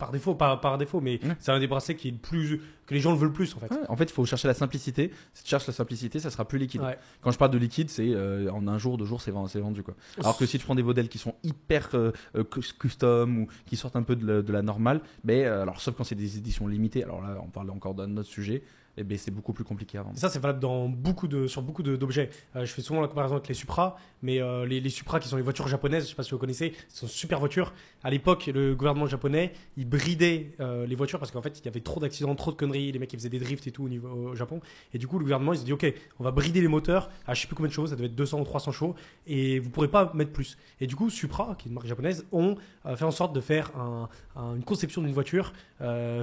par 0.03 0.11
défaut, 0.11 0.35
par 0.35 0.79
défaut, 0.79 1.01
mais 1.01 1.21
Ouais. 1.23 1.37
c'est 1.39 1.53
un 1.53 1.61
des 1.61 1.69
bracelets 1.69 1.95
qui 1.95 2.09
est 2.09 2.11
le 2.11 2.17
plus. 2.19 2.61
que 2.85 2.95
les 2.95 3.01
gens 3.01 3.13
le 3.13 3.17
veulent 3.19 3.29
le 3.29 3.33
plus 3.33 3.55
en 3.55 3.61
fait. 3.61 3.71
Ouais, 3.71 3.79
en 3.89 3.97
fait, 3.97 4.05
il 4.05 4.13
faut 4.13 4.25
chercher 4.27 4.49
la 4.49 4.55
simplicité. 4.55 5.13
Si 5.33 5.45
tu 5.45 5.51
cherches 5.51 5.69
la 5.69 5.73
simplicité, 5.73 6.19
ça 6.19 6.31
sera 6.31 6.45
plus 6.45 6.59
liquide. 6.59 6.81
Ouais. 6.83 6.99
Quand 7.21 7.31
je 7.31 7.39
parle 7.39 7.53
de 7.53 7.59
liquide, 7.59 7.89
c'est 7.89 8.09
euh, 8.13 8.51
en 8.51 8.67
un 8.67 8.77
jour, 8.77 8.99
deux 8.99 9.05
jours, 9.05 9.23
c'est 9.23 9.31
vendu, 9.31 9.83
quoi. 9.85 9.95
Alors 10.19 10.37
que 10.37 10.45
si 10.47 10.59
tu 10.59 10.65
prends 10.65 10.75
des 10.75 10.83
modèles 10.83 11.09
qui 11.09 11.19
sont 11.19 11.35
hyper 11.45 11.91
euh, 11.95 12.11
euh, 12.37 12.43
cus- 12.43 12.73
custom 12.77 13.39
ou 13.39 13.47
qui 13.67 13.77
sortent 13.77 13.95
un 13.95 14.03
peu 14.03 14.17
de 14.17 14.27
la, 14.27 14.43
de 14.43 14.53
la 14.53 14.63
normale, 14.63 15.01
euh, 15.29 15.63
alors 15.63 15.81
sauf 15.81 15.95
quand 15.95 16.03
c'est 16.05 16.17
des 16.17 16.37
éditions 16.39 16.67
limitées, 16.67 17.05
alors 17.05 17.23
là 17.23 17.37
on 17.43 17.49
parle 17.51 17.71
encore 17.71 17.95
d'un 17.95 18.17
autre 18.17 18.29
sujet, 18.29 18.65
et 18.97 19.05
ben, 19.05 19.17
c'est 19.17 19.31
beaucoup 19.31 19.53
plus 19.53 19.65
compliqué 19.65 19.97
à 19.99 20.03
vendre. 20.03 20.17
Et 20.17 20.21
ça, 20.21 20.29
c'est 20.29 20.39
valable 20.39 20.61
dans 20.61 20.89
beaucoup 20.89 21.29
de, 21.29 21.47
sur 21.47 21.63
beaucoup 21.63 21.83
d'objets. 21.83 22.29
Euh, 22.57 22.65
je 22.67 22.73
fais 22.73 22.83
souvent 22.83 23.01
la 23.01 23.09
comparaison 23.09 23.37
avec 23.37 23.49
les 23.49 23.55
Supra, 23.55 23.97
mais 24.23 24.41
euh, 24.43 24.67
les, 24.67 24.81
les 24.81 24.91
Supra 24.91 25.19
qui 25.19 25.29
sont 25.29 25.37
les 25.37 25.43
voitures 25.43 25.67
japonaises, 25.69 26.05
je 26.05 26.11
sais 26.11 26.15
pas 26.15 26.23
si 26.23 26.31
vous 26.33 26.39
connaissez, 26.39 26.75
ce 26.89 27.01
sont 27.01 27.07
super 27.07 27.39
voitures. 27.41 27.73
À 28.05 28.11
l'époque, 28.11 28.51
le 28.55 28.75
gouvernement 28.75 29.07
japonais, 29.07 29.53
il 29.77 29.89
bridait 29.89 30.53
euh, 30.61 30.87
les 30.87 30.95
voitures 30.95 31.19
parce 31.19 31.31
qu'en 31.31 31.41
fait, 31.43 31.59
il 31.61 31.65
y 31.65 31.69
avait 31.69 31.81
trop 31.81 32.01
d'accidents, 32.01 32.35
trop 32.35 32.51
de 32.51 32.57
conneries, 32.57 32.93
les 32.93 32.99
mecs 32.99 33.09
qui 33.09 33.17
faisaient 33.17 33.29
des 33.31 33.39
drifts 33.39 33.67
et 33.67 33.71
tout 33.71 33.85
au, 33.85 33.89
niveau, 33.89 34.09
au 34.09 34.35
Japon. 34.35 34.61
Et 34.93 34.99
du 34.99 35.07
coup, 35.07 35.19
le 35.19 35.25
gouvernement, 35.25 35.53
il 35.55 35.59
s'est 35.59 35.65
dit, 35.65 35.73
ok, 35.73 35.87
on 36.19 36.25
va 36.25 36.31
brider 36.31 36.61
les 36.61 36.69
moteurs 36.69 37.11
à 37.27 37.35
je 37.35 37.41
sais 37.41 37.47
plus 37.47 37.57
combien 37.57 37.69
de 37.69 37.75
chevaux, 37.75 37.87
ça 37.87 37.97
devait 37.97 38.07
être 38.09 38.15
200 38.15 38.41
ou 38.41 38.45
300 38.45 38.73
chevaux, 38.73 38.95
et 39.27 39.59
vous 39.59 39.71
pourrez 39.71 39.89
pas 39.89 40.11
mettre 40.15 40.33
plus. 40.33 40.59
Et 40.81 40.87
du 40.87 40.97
coup, 40.97 41.09
Supra, 41.09 41.55
qui 41.59 41.67
est 41.67 41.71
une 41.71 41.75
marque 41.75 41.87
japonaise, 41.87 42.27
ont 42.33 42.57
fait 42.97 43.05
en 43.05 43.11
sorte 43.11 43.35
de 43.35 43.41
faire 43.41 43.71
un- 43.77 44.09
un- 44.37 44.55
une 44.57 44.65
conception 44.65 45.01
d'une 45.03 45.13
voiture 45.13 45.53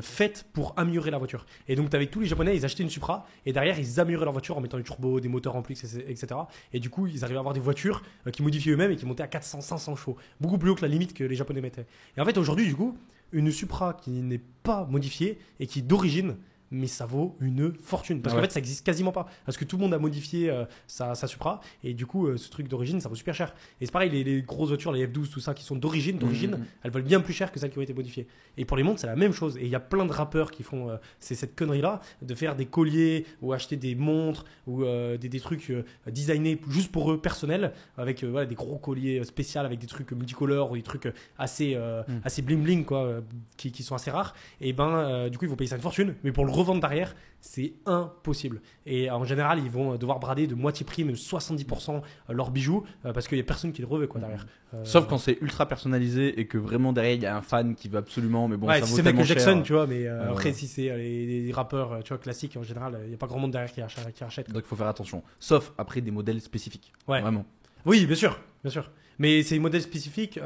faite 0.02 0.46
pour 0.54 0.74
améliorer 0.78 1.12
la 1.12 1.18
voiture. 1.18 1.46
Et 1.68 1.76
donc, 1.76 1.94
avec 1.94 2.12
tous 2.12 2.20
les 2.20 2.28
Japonais, 2.28 2.56
ils 2.60 2.66
achetaient 2.66 2.84
une 2.84 2.90
Supra 2.90 3.26
et 3.46 3.54
derrière, 3.54 3.80
ils 3.80 4.00
amélioraient 4.00 4.26
leur 4.26 4.34
voiture 4.34 4.58
en 4.58 4.62
mettant 4.62 4.78
du 4.78 4.84
turbo, 4.84 5.20
des 5.20 5.28
moteurs 5.28 5.56
en 5.56 5.62
plus, 5.62 5.84
etc. 5.84 6.28
Et 6.74 6.80
du 6.80 6.90
coup, 6.90 7.08
ils 7.08 7.24
arrivaient 7.24 7.38
à 7.38 7.40
avoir 7.40 7.54
des 7.54 7.60
voitures 7.60 8.02
euh, 8.28 8.32
qui 8.32 8.44
modifiaient 8.44 8.74
eux-mêmes 8.74 8.92
et 8.92 8.96
qui 8.96 9.06
montaient 9.06 9.24
à 9.24 9.28
400, 9.28 9.62
500 9.62 9.96
chevaux. 9.96 10.18
Beaucoup 10.40 10.58
plus 10.58 10.70
haut 10.70 10.76
que 10.76 10.82
la 10.82 10.88
limite 10.88 11.14
que 11.14 11.24
les 11.24 11.36
Japonais 11.36 11.62
mettaient. 11.62 11.86
Et 12.18 12.22
en 12.22 12.26
fait, 12.26 12.38
aujourd'hui, 12.38 12.66
du 12.66 12.76
coup, 12.76 12.98
une 13.32 13.52
Supra 13.52 13.94
qui 13.94 14.12
n'est 14.12 14.42
pas 14.64 14.86
modifiée 14.86 15.40
et 15.60 15.68
qui 15.68 15.82
d'origine, 15.82 16.36
mais 16.72 16.88
ça 16.88 17.06
vaut 17.06 17.36
une 17.40 17.74
fortune. 17.82 18.22
Parce 18.22 18.34
Ouais. 18.36 18.42
qu'en 18.42 18.48
fait, 18.48 18.54
ça 18.54 18.60
existe 18.60 18.86
quasiment 18.86 19.12
pas. 19.12 19.28
Parce 19.46 19.58
que 19.58 19.66
tout 19.66 19.78
le 19.78 19.82
monde 19.84 19.94
a 19.94 20.00
modifié 20.00 20.50
euh, 20.50 20.66
sa, 20.88 21.16
sa 21.16 21.28
Supra 21.28 21.62
et 21.84 21.94
du 21.94 22.06
coup, 22.06 22.28
euh, 22.28 22.38
ce 22.38 22.50
truc 22.50 22.68
d'origine, 22.68 23.00
ça 23.02 23.10
vaut 23.10 23.16
super 23.16 23.34
cher. 23.34 23.54
Et 23.82 23.86
c'est 23.86 23.92
pareil, 23.92 24.10
les, 24.10 24.24
les 24.24 24.42
grosses 24.42 24.70
voitures, 24.70 24.92
les 24.92 25.08
F12, 25.08 25.30
tout 25.30 25.40
ça, 25.40 25.54
qui 25.54 25.64
sont 25.64 25.76
d'origine, 25.76 26.18
d'origine, 26.18 26.52
Mhm. 26.52 26.66
elles 26.84 26.92
valent 26.92 27.06
bien 27.06 27.20
plus 27.22 27.34
cher 27.34 27.52
que 27.52 27.60
celles 27.60 27.72
qui 27.72 27.78
ont 27.80 27.82
été 27.82 27.94
modifiées. 27.94 28.28
Et 28.58 28.66
pour 28.66 28.78
les 28.78 28.84
montres, 28.84 29.00
c'est 29.00 29.08
la 29.08 29.16
même 29.16 29.34
chose. 29.34 29.58
Et 29.58 29.64
il 29.64 29.70
y 29.70 29.76
a 29.76 29.80
plein 29.80 30.06
de 30.06 30.12
rappeurs 30.12 30.52
qui 30.52 30.64
font 30.64 30.90
euh, 30.90 30.98
c'est 31.20 31.36
cette 31.36 31.56
connerie-là, 31.56 32.02
de 32.22 32.36
faire 32.36 32.56
des 32.56 32.66
colliers 32.66 33.26
ou 33.42 33.54
acheter 33.54 33.76
des 33.78 33.96
montres 33.96 34.46
ou 34.68 34.84
euh, 34.84 35.18
des, 35.18 35.30
des 35.30 35.40
trucs 35.40 35.72
designés 36.08 36.60
juste 36.70 36.92
pour 36.92 37.12
eux, 37.12 37.20
personnels, 37.20 37.74
avec 37.98 38.24
voilà, 38.24 38.46
des 38.46 38.56
gros 38.56 38.78
colliers 38.78 39.24
spéciaux, 39.24 39.62
avec 39.62 39.80
des 39.80 39.88
trucs 39.88 40.12
multicolores 40.12 40.72
ou 40.72 40.76
des 40.76 40.84
trucs 40.84 41.12
assez, 41.38 41.74
euh, 41.76 42.02
Mm. 42.08 42.20
assez 42.24 42.42
bling 42.42 42.64
bling, 42.64 42.86
quoi, 42.86 43.22
qui, 43.58 43.72
qui 43.72 43.84
sont 43.84 43.96
assez 43.96 44.10
rares. 44.12 44.34
Et 44.62 44.74
ben, 44.74 45.30
du 45.30 45.38
coup, 45.38 45.46
ils 45.46 45.50
vont 45.50 45.56
payer 45.56 45.70
ça 45.70 45.76
une 45.76 45.82
fortune. 45.82 46.16
Mais 46.24 46.32
pour 46.32 46.46
le 46.46 46.52
revendre 46.60 46.82
derrière, 46.82 47.16
c'est 47.42 47.74
impossible. 47.86 48.62
Et 48.86 49.10
en 49.10 49.24
général, 49.24 49.60
ils 49.60 49.70
vont 49.72 49.96
devoir 49.96 50.20
brader 50.20 50.48
de 50.48 50.56
moitié 50.56 50.86
prix, 50.86 51.04
même 51.04 51.16
70% 51.16 52.02
leurs 52.30 52.52
bijoux, 52.52 52.84
euh, 53.06 53.14
parce 53.14 53.28
qu'il 53.28 53.38
y 53.38 53.42
a 53.42 53.44
personne 53.44 53.72
qui 53.72 53.82
le 53.82 53.88
reveut, 53.88 54.08
quoi, 54.08 54.20
derrière. 54.20 54.46
Euh, 54.74 54.84
Sauf 54.84 55.08
quand 55.08 55.18
c'est 55.18 55.38
ultra 55.42 55.68
personnalisé 55.68 56.40
et 56.40 56.46
que 56.46 56.58
vraiment 56.58 56.94
derrière 56.94 57.16
il 57.16 57.22
y 57.22 57.26
a 57.26 57.36
un 57.36 57.42
fan 57.42 57.76
qui 57.76 57.88
veut 57.88 57.98
absolument, 57.98 58.48
mais 58.48 58.58
bon, 58.58 58.68
ouais, 58.68 58.82
ça 58.82 58.86
vaut 58.86 58.96
c'est 58.96 59.04
cher. 59.04 59.26
Jackson, 59.26 59.62
tu 59.64 59.74
vois, 59.74 59.88
mais 59.88 60.06
euh, 60.06 60.30
après, 60.32 60.54
si 60.54 60.68
c'est 60.68 60.90
euh, 60.90 60.98
les, 60.98 61.42
les 61.44 61.52
rappeurs, 61.52 61.94
euh, 61.94 62.02
tu 62.02 62.10
vois, 62.10 62.18
classiques, 62.18 62.56
en 62.58 62.64
général, 62.64 63.00
il 63.04 63.10
n'y 63.10 63.16
a 63.16 63.18
pas 63.18 63.28
grand 63.28 63.40
monde 63.40 63.52
derrière 63.52 63.72
qui 63.72 63.82
achète. 63.82 64.14
Qui 64.14 64.24
achète 64.24 64.46
quoi. 64.46 64.54
Donc 64.54 64.64
il 64.66 64.68
faut 64.68 64.76
faire 64.76 64.88
attention. 64.88 65.24
Sauf 65.40 65.74
après 65.78 66.02
des 66.02 66.12
modèles 66.12 66.42
spécifiques. 66.42 66.94
Ouais. 67.08 67.22
Vraiment. 67.22 67.46
Oui, 67.86 68.06
bien 68.06 68.16
sûr, 68.16 68.40
bien 68.64 68.72
sûr. 68.72 68.92
Mais 69.18 69.44
c'est 69.44 69.56
des 69.56 69.60
modèles 69.60 69.82
spécifiques. 69.82 70.40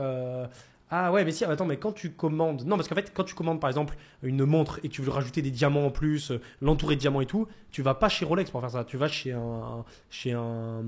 Ah 0.96 1.12
ouais, 1.12 1.26
mais 1.26 1.32
si, 1.32 1.44
attends, 1.44 1.66
mais 1.66 1.78
quand 1.78 1.92
tu 1.92 2.12
commandes. 2.12 2.66
Non, 2.68 2.76
parce 2.76 2.88
qu'en 2.88 2.94
fait, 2.94 3.12
quand 3.16 3.24
tu 3.24 3.34
commandes 3.34 3.60
par 3.60 3.68
exemple 3.70 3.96
une 4.22 4.46
montre 4.46 4.80
et 4.84 4.90
que 4.90 4.94
tu 4.94 5.02
veux 5.02 5.10
rajouter 5.10 5.42
des 5.42 5.50
diamants 5.50 5.88
en 5.88 5.90
plus, 5.90 6.30
euh, 6.30 6.40
l'entourer 6.62 6.96
de 6.96 7.00
diamants 7.02 7.22
et 7.22 7.26
tout, 7.26 7.48
tu 7.72 7.82
vas 7.82 7.96
pas 7.96 8.10
chez 8.10 8.26
Rolex 8.26 8.52
pour 8.52 8.62
faire 8.62 8.70
ça. 8.70 8.84
Tu 8.84 8.96
vas 8.98 9.08
chez 9.08 9.32
un, 9.32 9.84
chez 10.12 10.34
un, 10.34 10.84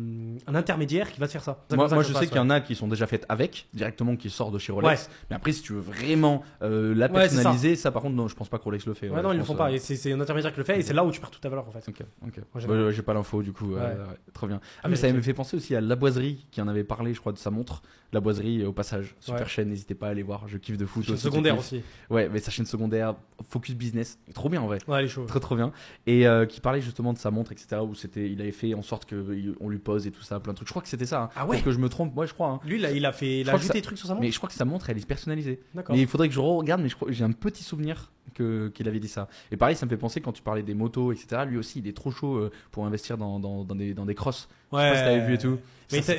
un 0.46 0.54
intermédiaire 0.56 1.12
qui 1.12 1.20
va 1.20 1.26
te 1.26 1.32
faire 1.32 1.44
ça. 1.44 1.66
Moi, 1.74 1.90
ça 1.90 2.00
je 2.04 2.14
sais 2.14 2.28
qu'il 2.28 2.36
y 2.36 2.40
en 2.40 2.52
a 2.52 2.62
qui 2.62 2.76
sont 2.76 2.88
déjà 2.88 3.08
faites 3.08 3.26
avec, 3.30 3.68
directement 3.74 4.16
qui 4.16 4.30
sortent 4.30 4.54
de 4.54 4.60
chez 4.60 4.72
Rolex. 4.72 5.10
Mais 5.32 5.36
après, 5.36 5.52
si 5.54 5.64
tu 5.64 5.74
veux 5.74 5.80
vraiment 5.80 6.44
euh, 6.62 6.94
la 6.94 7.08
Ouais, 7.08 7.28
ça. 7.28 7.36
personnaliser, 7.36 7.76
ça. 7.76 7.92
par 7.92 8.04
contre, 8.04 8.16
non, 8.16 8.28
je 8.28 8.36
pense 8.36 8.50
pas 8.50 8.60
que 8.60 8.64
Rolex 8.64 8.86
le 8.86 8.94
fait. 8.94 9.10
Ouais, 9.10 9.24
non, 9.24 9.32
ils 9.32 9.38
le 9.40 9.44
font 9.44 9.56
pas. 9.56 9.72
euh, 9.72 9.78
c'est 9.80 10.14
un 10.14 10.20
intermédiaire 10.22 10.52
qui 10.52 10.60
le 10.60 10.64
fait 10.66 10.78
et 10.80 10.84
c'est 10.84 10.94
là 10.94 11.04
où 11.04 11.10
tu 11.10 11.20
perds 11.20 11.32
toute 11.32 11.42
ta 11.42 11.50
valeur 11.50 11.68
en 11.68 11.72
fait. 11.72 11.84
Ok, 11.90 12.02
ok. 12.28 12.40
Bah, 12.68 12.92
J'ai 12.92 13.02
pas 13.02 13.14
l'info 13.16 13.42
du 13.42 13.54
coup. 13.54 13.74
Ouais. 13.74 13.82
ouais, 13.82 13.96
trop 14.34 14.46
bien. 14.46 14.60
Ah, 14.62 14.82
mais 14.84 14.90
mais 14.92 14.96
ça 14.98 15.12
me 15.12 15.22
fait 15.22 15.34
penser 15.34 15.58
aussi 15.58 15.76
à 15.76 15.82
La 15.82 15.96
Boiserie 15.96 16.46
qui 16.52 16.62
en 16.62 16.68
avait 16.68 16.84
parlé, 16.84 17.14
je 17.16 17.20
crois, 17.20 17.32
de 17.32 17.38
sa 17.40 17.50
montre. 17.50 17.82
La 18.14 18.20
Boiserie, 18.22 18.64
au 18.64 18.72
passage, 18.72 19.16
super 19.20 19.42
Ouais. 19.42 19.48
chaîne, 19.48 19.70
n'hésitez 19.70 19.95
pas 19.96 20.08
à 20.08 20.10
aller 20.12 20.24
voir. 20.24 20.48
Je 20.48 20.58
kiffe 20.58 20.78
de 20.78 20.86
fou. 20.86 21.02
Chaîne 21.02 21.18
secondaire 21.18 21.58
aussi. 21.58 21.82
Ouais, 22.10 22.30
mais 22.30 22.40
sa 22.40 22.52
chaîne 22.52 22.66
secondaire, 22.66 23.16
Focus 23.50 23.76
Business, 23.76 24.20
trop 24.34 24.50
bien 24.50 24.62
en 24.62 24.68
vrai. 24.68 24.78
Ouais, 24.88 25.00
elle 25.00 25.06
est 25.06 25.10
chaude. 25.10 25.28
Très 25.28 25.40
trop 25.40 25.56
bien. 25.56 25.72
Et 26.08 26.28
euh, 26.28 26.46
qui 26.46 26.62
parlait 26.62 26.82
justement 26.82 27.14
de 27.14 27.18
sa 27.18 27.32
montre, 27.32 27.52
etc. 27.52 27.82
Où 27.82 27.96
c'était, 27.96 28.30
il 28.30 28.40
avait 28.42 28.52
fait 28.52 28.74
en 28.74 28.82
sorte 28.82 29.10
qu'on 29.10 29.70
lui 29.70 29.80
pose 29.80 30.06
et 30.08 30.12
tout 30.12 30.22
ça, 30.22 30.40
plein 30.40 30.54
de 30.54 30.58
trucs. 30.58 30.68
Je 30.68 30.74
crois 30.74 30.82
que 30.82 30.88
c'était 30.90 31.06
ça. 31.06 31.24
hein. 31.24 31.30
Ah 31.36 31.46
ouais 31.46 31.62
que 31.62 31.72
je 31.72 31.80
me 31.80 31.90
trompe, 31.90 32.14
moi 32.16 32.26
je 32.26 32.34
crois. 32.34 32.50
hein. 32.50 32.60
Lui, 32.66 32.80
là, 32.80 32.92
il 32.92 33.06
a 33.06 33.12
fait. 33.12 33.40
Il 33.42 33.50
a 33.50 33.54
ajouté 33.54 33.68
ça- 33.68 33.74
des 33.74 33.82
trucs 33.82 33.98
sur 33.98 34.08
sa 34.08 34.14
montre. 34.14 34.26
Mais 34.26 34.32
je 34.32 34.38
crois 34.38 34.50
que 34.50 34.56
sa 34.56 34.66
montre, 34.66 34.90
elle 34.90 34.98
est 34.98 35.06
personnalisée. 35.08 35.60
D'accord. 35.74 35.96
Mais 35.96 36.02
il 36.02 36.08
faudrait 36.08 36.28
que 36.28 36.34
je 36.36 36.40
regarde, 36.40 36.82
mais 36.82 36.90
j'ai 37.10 37.24
un 37.24 37.32
petit 37.32 37.64
souvenir 37.64 38.12
que 38.34 38.70
qu'il 38.70 38.88
avait 38.88 39.00
dit 39.00 39.08
ça. 39.08 39.28
Et 39.52 39.58
pareil, 39.58 39.76
ça 39.76 39.86
me 39.86 39.90
fait 39.90 39.98
penser 39.98 40.22
quand 40.22 40.32
tu 40.32 40.42
parlais 40.42 40.64
des 40.64 40.74
motos, 40.74 41.12
etc. 41.12 41.44
Lui 41.48 41.58
aussi, 41.58 41.80
il 41.80 41.88
est 41.88 41.96
trop 41.96 42.12
chaud 42.12 42.36
euh, 42.36 42.52
pour 42.72 42.86
investir 42.86 43.18
dans, 43.18 43.40
dans, 43.40 43.64
dans 43.64 43.76
des, 43.76 43.94
dans 43.94 44.06
des 44.06 44.16
crosses. 44.16 44.50
Je 44.72 44.78
sais 44.78 44.90
pas 44.90 44.96
si 44.98 45.04
t'avais 45.04 45.28
vu 45.28 45.34
et 45.36 45.38
tout. 45.38 45.58
Mais 45.92 46.02
Ça, 46.02 46.14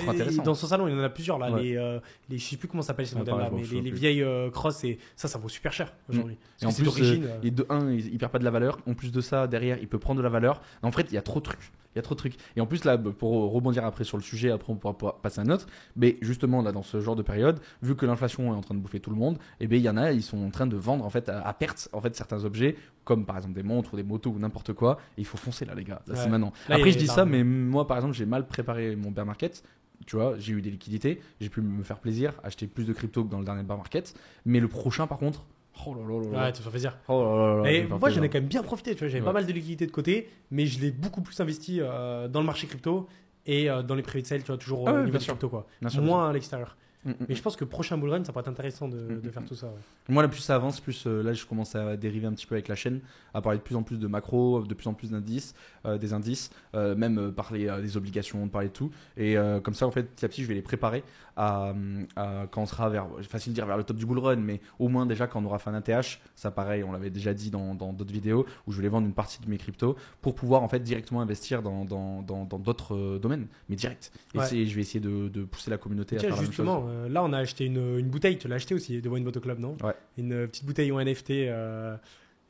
dans 0.45 0.55
son 0.55 0.67
salon, 0.67 0.87
il 0.89 0.95
y 0.95 0.99
en 0.99 1.03
a 1.03 1.09
plusieurs 1.09 1.39
là. 1.39 1.51
Ouais. 1.51 1.63
Les, 1.63 1.77
euh, 1.77 1.99
les, 2.29 2.39
je 2.39 2.45
sais 2.45 2.57
plus 2.57 2.69
comment 2.69 2.83
ça 2.83 2.89
s'appelle 2.89 3.07
ces 3.07 3.15
Ouais, 3.15 3.21
modèles-là, 3.21 3.51
pareil, 3.51 3.67
mais 3.73 3.81
les, 3.81 3.91
vieilles 3.91 4.23
euh, 4.23 4.51
crosses, 4.51 4.85
et 4.85 4.99
ça, 5.17 5.29
ça 5.29 5.39
vaut 5.39 5.49
super 5.49 5.73
cher 5.73 5.93
aujourd'hui. 6.09 6.37
Et 6.63 6.67
en 6.67 6.73
plus, 6.73 6.87
euh, 6.87 7.21
euh, 7.23 7.39
et 7.43 7.51
de 7.51 7.67
un, 7.69 7.91
il, 7.91 8.13
il 8.13 8.19
perd 8.19 8.33
pas 8.33 8.39
de 8.39 8.45
la 8.45 8.51
valeur. 8.51 8.79
En 8.87 8.95
plus 8.95 9.11
de 9.13 9.21
ça, 9.21 9.47
derrière, 9.47 9.79
il 9.81 9.89
peut 9.89 9.99
prendre 9.99 10.19
de 10.19 10.23
la 10.23 10.29
valeur. 10.29 10.61
En 10.83 10.93
fait, 10.93 11.07
il 11.11 11.15
y 11.15 11.19
a 11.19 11.23
trop 11.23 11.41
de 11.41 11.45
trucs. 11.45 11.73
Il 11.97 11.99
y 11.99 12.01
a 12.01 12.03
trop 12.03 12.15
de 12.15 12.19
trucs. 12.19 12.37
Et 12.57 12.61
en 12.61 12.67
plus, 12.67 12.85
là, 12.85 12.99
bah, 12.99 13.11
pour 13.19 13.51
rebondir 13.51 13.87
après 13.87 14.05
sur 14.05 14.19
le 14.19 14.23
sujet, 14.23 14.51
après 14.51 14.71
on 14.71 14.77
pourra 14.77 14.97
passer 15.23 15.41
à 15.41 15.45
un 15.45 15.49
autre. 15.49 15.67
Mais 15.97 16.19
justement, 16.21 16.61
là, 16.61 16.71
dans 16.71 16.83
ce 16.83 17.01
genre 17.01 17.17
de 17.17 17.23
période, 17.23 17.59
vu 17.81 17.97
que 17.97 18.05
l'inflation 18.05 18.53
est 18.53 18.57
en 18.57 18.61
train 18.61 18.75
de 18.75 18.81
bouffer 18.81 19.01
tout 19.01 19.09
le 19.09 19.17
monde, 19.17 19.39
et 19.61 19.67
ben 19.67 19.77
il 19.77 19.83
y 19.83 19.89
en 19.89 19.97
a, 19.97 20.13
ils 20.13 20.23
sont 20.23 20.45
en 20.45 20.51
train 20.51 20.67
de 20.67 20.77
vendre 20.77 21.07
en 21.07 21.11
fait 21.11 21.31
à, 21.31 21.41
à 21.41 21.55
perte 21.55 21.89
en 21.95 22.03
fait 22.03 22.15
certains 22.15 22.45
objets, 22.45 22.77
comme 23.05 23.25
par 23.25 23.37
exemple 23.37 23.55
des 23.55 23.63
montres 23.63 23.95
ou 23.95 23.97
des 23.97 24.03
motos 24.03 24.31
ou 24.31 24.39
n'importe 24.39 24.75
quoi. 24.75 24.99
Et 25.17 25.23
il 25.23 25.25
faut 25.25 25.39
foncer 25.39 25.65
là, 25.65 25.75
les 25.75 25.85
gars. 25.85 26.03
Là, 26.07 26.17
c'est 26.17 26.29
maintenant. 26.29 26.53
Là, 26.69 26.77
après, 26.77 26.91
je 26.93 26.99
dis 26.99 27.07
ça, 27.07 27.25
mais 27.25 27.43
moi, 27.43 27.87
par 27.87 27.97
exemple, 27.97 28.15
j'ai 28.15 28.27
mal 28.27 28.47
préparé 28.47 28.95
mon 28.95 29.11
bear 29.11 29.25
market. 29.25 29.63
Tu 30.07 30.17
vois, 30.17 30.39
j'ai 30.39 30.53
eu 30.53 30.61
des 30.61 30.71
liquidités, 30.71 31.23
j'ai 31.41 31.49
pu 31.49 31.63
me 31.63 31.83
faire 31.83 31.99
plaisir, 31.99 32.35
acheter 32.45 32.67
plus 32.67 32.85
de 32.85 32.93
crypto 32.93 33.25
que 33.25 33.31
dans 33.31 33.39
le 33.39 33.47
dernier 33.47 33.63
bear 33.63 33.79
market. 33.79 34.15
Mais 34.45 34.61
le 34.61 34.69
prochain, 34.69 35.07
par 35.07 35.17
contre, 35.17 35.47
oh 35.87 35.95
là 35.95 36.01
là 36.03 36.21
là 36.25 36.31
là. 36.33 36.45
Ouais, 36.47 36.53
tu 36.53 36.63
fais 36.63 36.71
plaisir. 36.71 36.97
Oh 37.09 37.23
là 37.25 37.37
là 37.57 37.63
là 37.65 37.71
Et 37.73 37.87
moi, 37.87 38.11
j'en 38.11 38.23
ai 38.23 38.29
quand 38.29 38.39
même 38.39 38.49
bien 38.49 38.63
profité. 38.63 38.95
Tu 38.95 39.01
vois, 39.01 39.09
j'avais 39.09 39.21
Ouais. 39.21 39.27
pas 39.27 39.33
mal 39.33 39.47
de 39.47 39.53
liquidités 39.53 39.87
de 39.87 39.91
côté, 39.93 40.29
mais 40.51 40.67
je 40.67 40.81
l'ai 40.81 40.91
beaucoup 40.91 41.21
plus 41.23 41.39
investi 41.41 41.79
euh, 41.81 42.29
dans 42.29 42.41
le 42.41 42.47
marché 42.47 42.67
crypto 42.67 43.07
et 43.47 43.69
euh, 43.71 43.83
dans 43.83 43.95
les 43.95 44.03
private 44.03 44.27
sales, 44.27 44.41
tu 44.43 44.47
vois, 44.49 44.59
toujours 44.59 44.85
Ah 44.89 44.93
au 44.93 44.97
ouais, 44.97 45.05
niveau 45.05 45.19
de 45.19 45.23
crypto, 45.23 45.49
quoi. 45.49 45.67
Bien 45.81 45.91
sûr, 45.91 46.01
bien 46.01 46.11
Moins 46.11 46.31
à 46.31 46.33
l'extérieur. 46.33 46.77
Mm, 47.07 47.11
mm, 47.11 47.15
Mais 47.29 47.35
je 47.35 47.43
pense 47.43 47.57
que 47.57 47.65
prochain 47.65 47.97
bull 47.97 48.11
run, 48.11 48.25
ça 48.25 48.33
pourrait 48.33 48.43
être 48.43 48.49
intéressant 48.49 48.89
de, 48.89 48.97
Mm, 48.97 49.21
de 49.23 49.29
mm, 49.29 49.33
faire 49.33 49.43
mm. 49.43 49.47
tout 49.47 49.55
ça. 49.55 49.67
ouais. 49.69 49.73
Moi, 50.09 50.23
là, 50.23 50.29
plus 50.29 50.41
ça 50.41 50.55
avance, 50.57 50.81
plus 50.81 51.07
euh, 51.07 51.23
là, 51.23 51.33
je 51.33 51.47
commence 51.47 51.75
à 51.75 51.97
dériver 51.97 52.27
un 52.27 52.33
petit 52.33 52.47
peu 52.47 52.55
avec 52.57 52.69
la 52.69 52.75
chaîne, 52.75 53.01
à 53.33 53.41
parler 53.41 53.59
de 53.59 53.63
plus 53.63 53.77
en 53.77 53.83
plus 53.83 53.99
de 53.99 54.07
macro, 54.07 54.63
de 54.63 54.75
plus 54.75 54.89
en 54.89 54.95
plus 54.95 55.11
d'indices, 55.11 55.55
euh, 55.87 55.99
des 55.99 56.13
indices, 56.13 56.51
euh, 56.75 56.95
même 56.95 57.33
parler 57.33 57.71
des 57.81 57.97
obligations, 57.97 58.47
parler 58.49 58.69
de 58.69 58.73
tout. 58.73 58.91
Et 59.17 59.37
comme 59.63 59.75
ça, 59.75 59.87
en 59.87 59.91
fait, 59.91 60.03
petit 60.05 60.25
à 60.25 60.29
petit, 60.29 60.43
je 60.43 60.49
vais 60.49 60.55
les 60.55 60.63
préparer 60.63 61.03
à, 61.37 61.73
à 62.17 62.47
quand 62.51 62.63
on 62.63 62.67
sera 62.67 62.89
vers, 62.89 63.07
facile 63.23 63.53
de 63.53 63.55
dire 63.55 63.67
vers 63.67 63.77
le 63.77 63.85
top 63.85 63.97
du 63.97 64.07
bull 64.07 64.19
run, 64.19 64.37
mais 64.37 64.61
au 64.79 64.89
moins 64.89 65.07
déjà 65.07 65.27
quand 65.27 65.41
on 65.41 65.45
aura 65.45 65.59
fait 65.59 65.71
un 65.71 65.75
ATH, 65.75 66.21
ça 66.35 66.51
pareil, 66.51 66.83
on 66.83 66.93
l'avait 66.93 67.11
déjà 67.11 67.35
dit 67.35 67.51
dans 67.51 67.75
dans 67.75 67.93
d'autres 67.93 68.13
vidéos, 68.13 68.47
où 68.67 68.73
je 68.73 68.77
voulais 68.77 68.89
vendre 68.89 69.07
une 69.07 69.13
partie 69.13 69.41
de 69.41 69.49
mes 69.49 69.59
cryptos 69.59 69.97
pour 70.23 70.35
pouvoir 70.35 70.63
en 70.63 70.69
fait 70.69 70.81
directement 70.81 71.21
investir 71.21 71.63
dans 71.63 71.85
dans 71.85 72.23
dans 72.23 72.45
dans 72.45 72.59
d'autres 72.59 72.95
euh, 72.97 73.19
domaines, 73.19 73.47
mais 73.69 73.77
direct. 73.77 74.13
Et 74.35 74.39
Ouais. 74.39 74.47
je 74.67 74.75
vais 74.75 74.81
essayer 74.81 75.01
de, 75.01 75.29
de 75.29 75.45
pousser 75.45 75.71
la 75.71 75.79
communauté 75.79 76.17
à 76.17 76.21
Tiens, 76.21 76.29
faire 76.29 76.37
la 76.37 76.43
même 76.43 76.51
justement, 76.51 76.83
chose. 76.83 76.91
Euh, 76.97 77.09
là, 77.09 77.23
on 77.23 77.33
a 77.33 77.39
acheté 77.39 77.67
une, 77.67 77.99
une 77.99 78.09
bouteille. 78.09 78.39
Tu 78.39 78.49
l'as 78.49 78.57
acheté 78.57 78.75
aussi 78.75 79.01
de 79.01 79.09
Wine 79.09 79.25
Bottle 79.25 79.41
Club, 79.41 79.59
non? 79.59 79.77
Ouais. 79.83 79.95
Une 80.19 80.33
euh, 80.33 80.47
petite 80.47 80.65
bouteille 80.65 80.93
en 80.93 81.03
NFT. 81.03 81.31
Euh, 81.31 81.97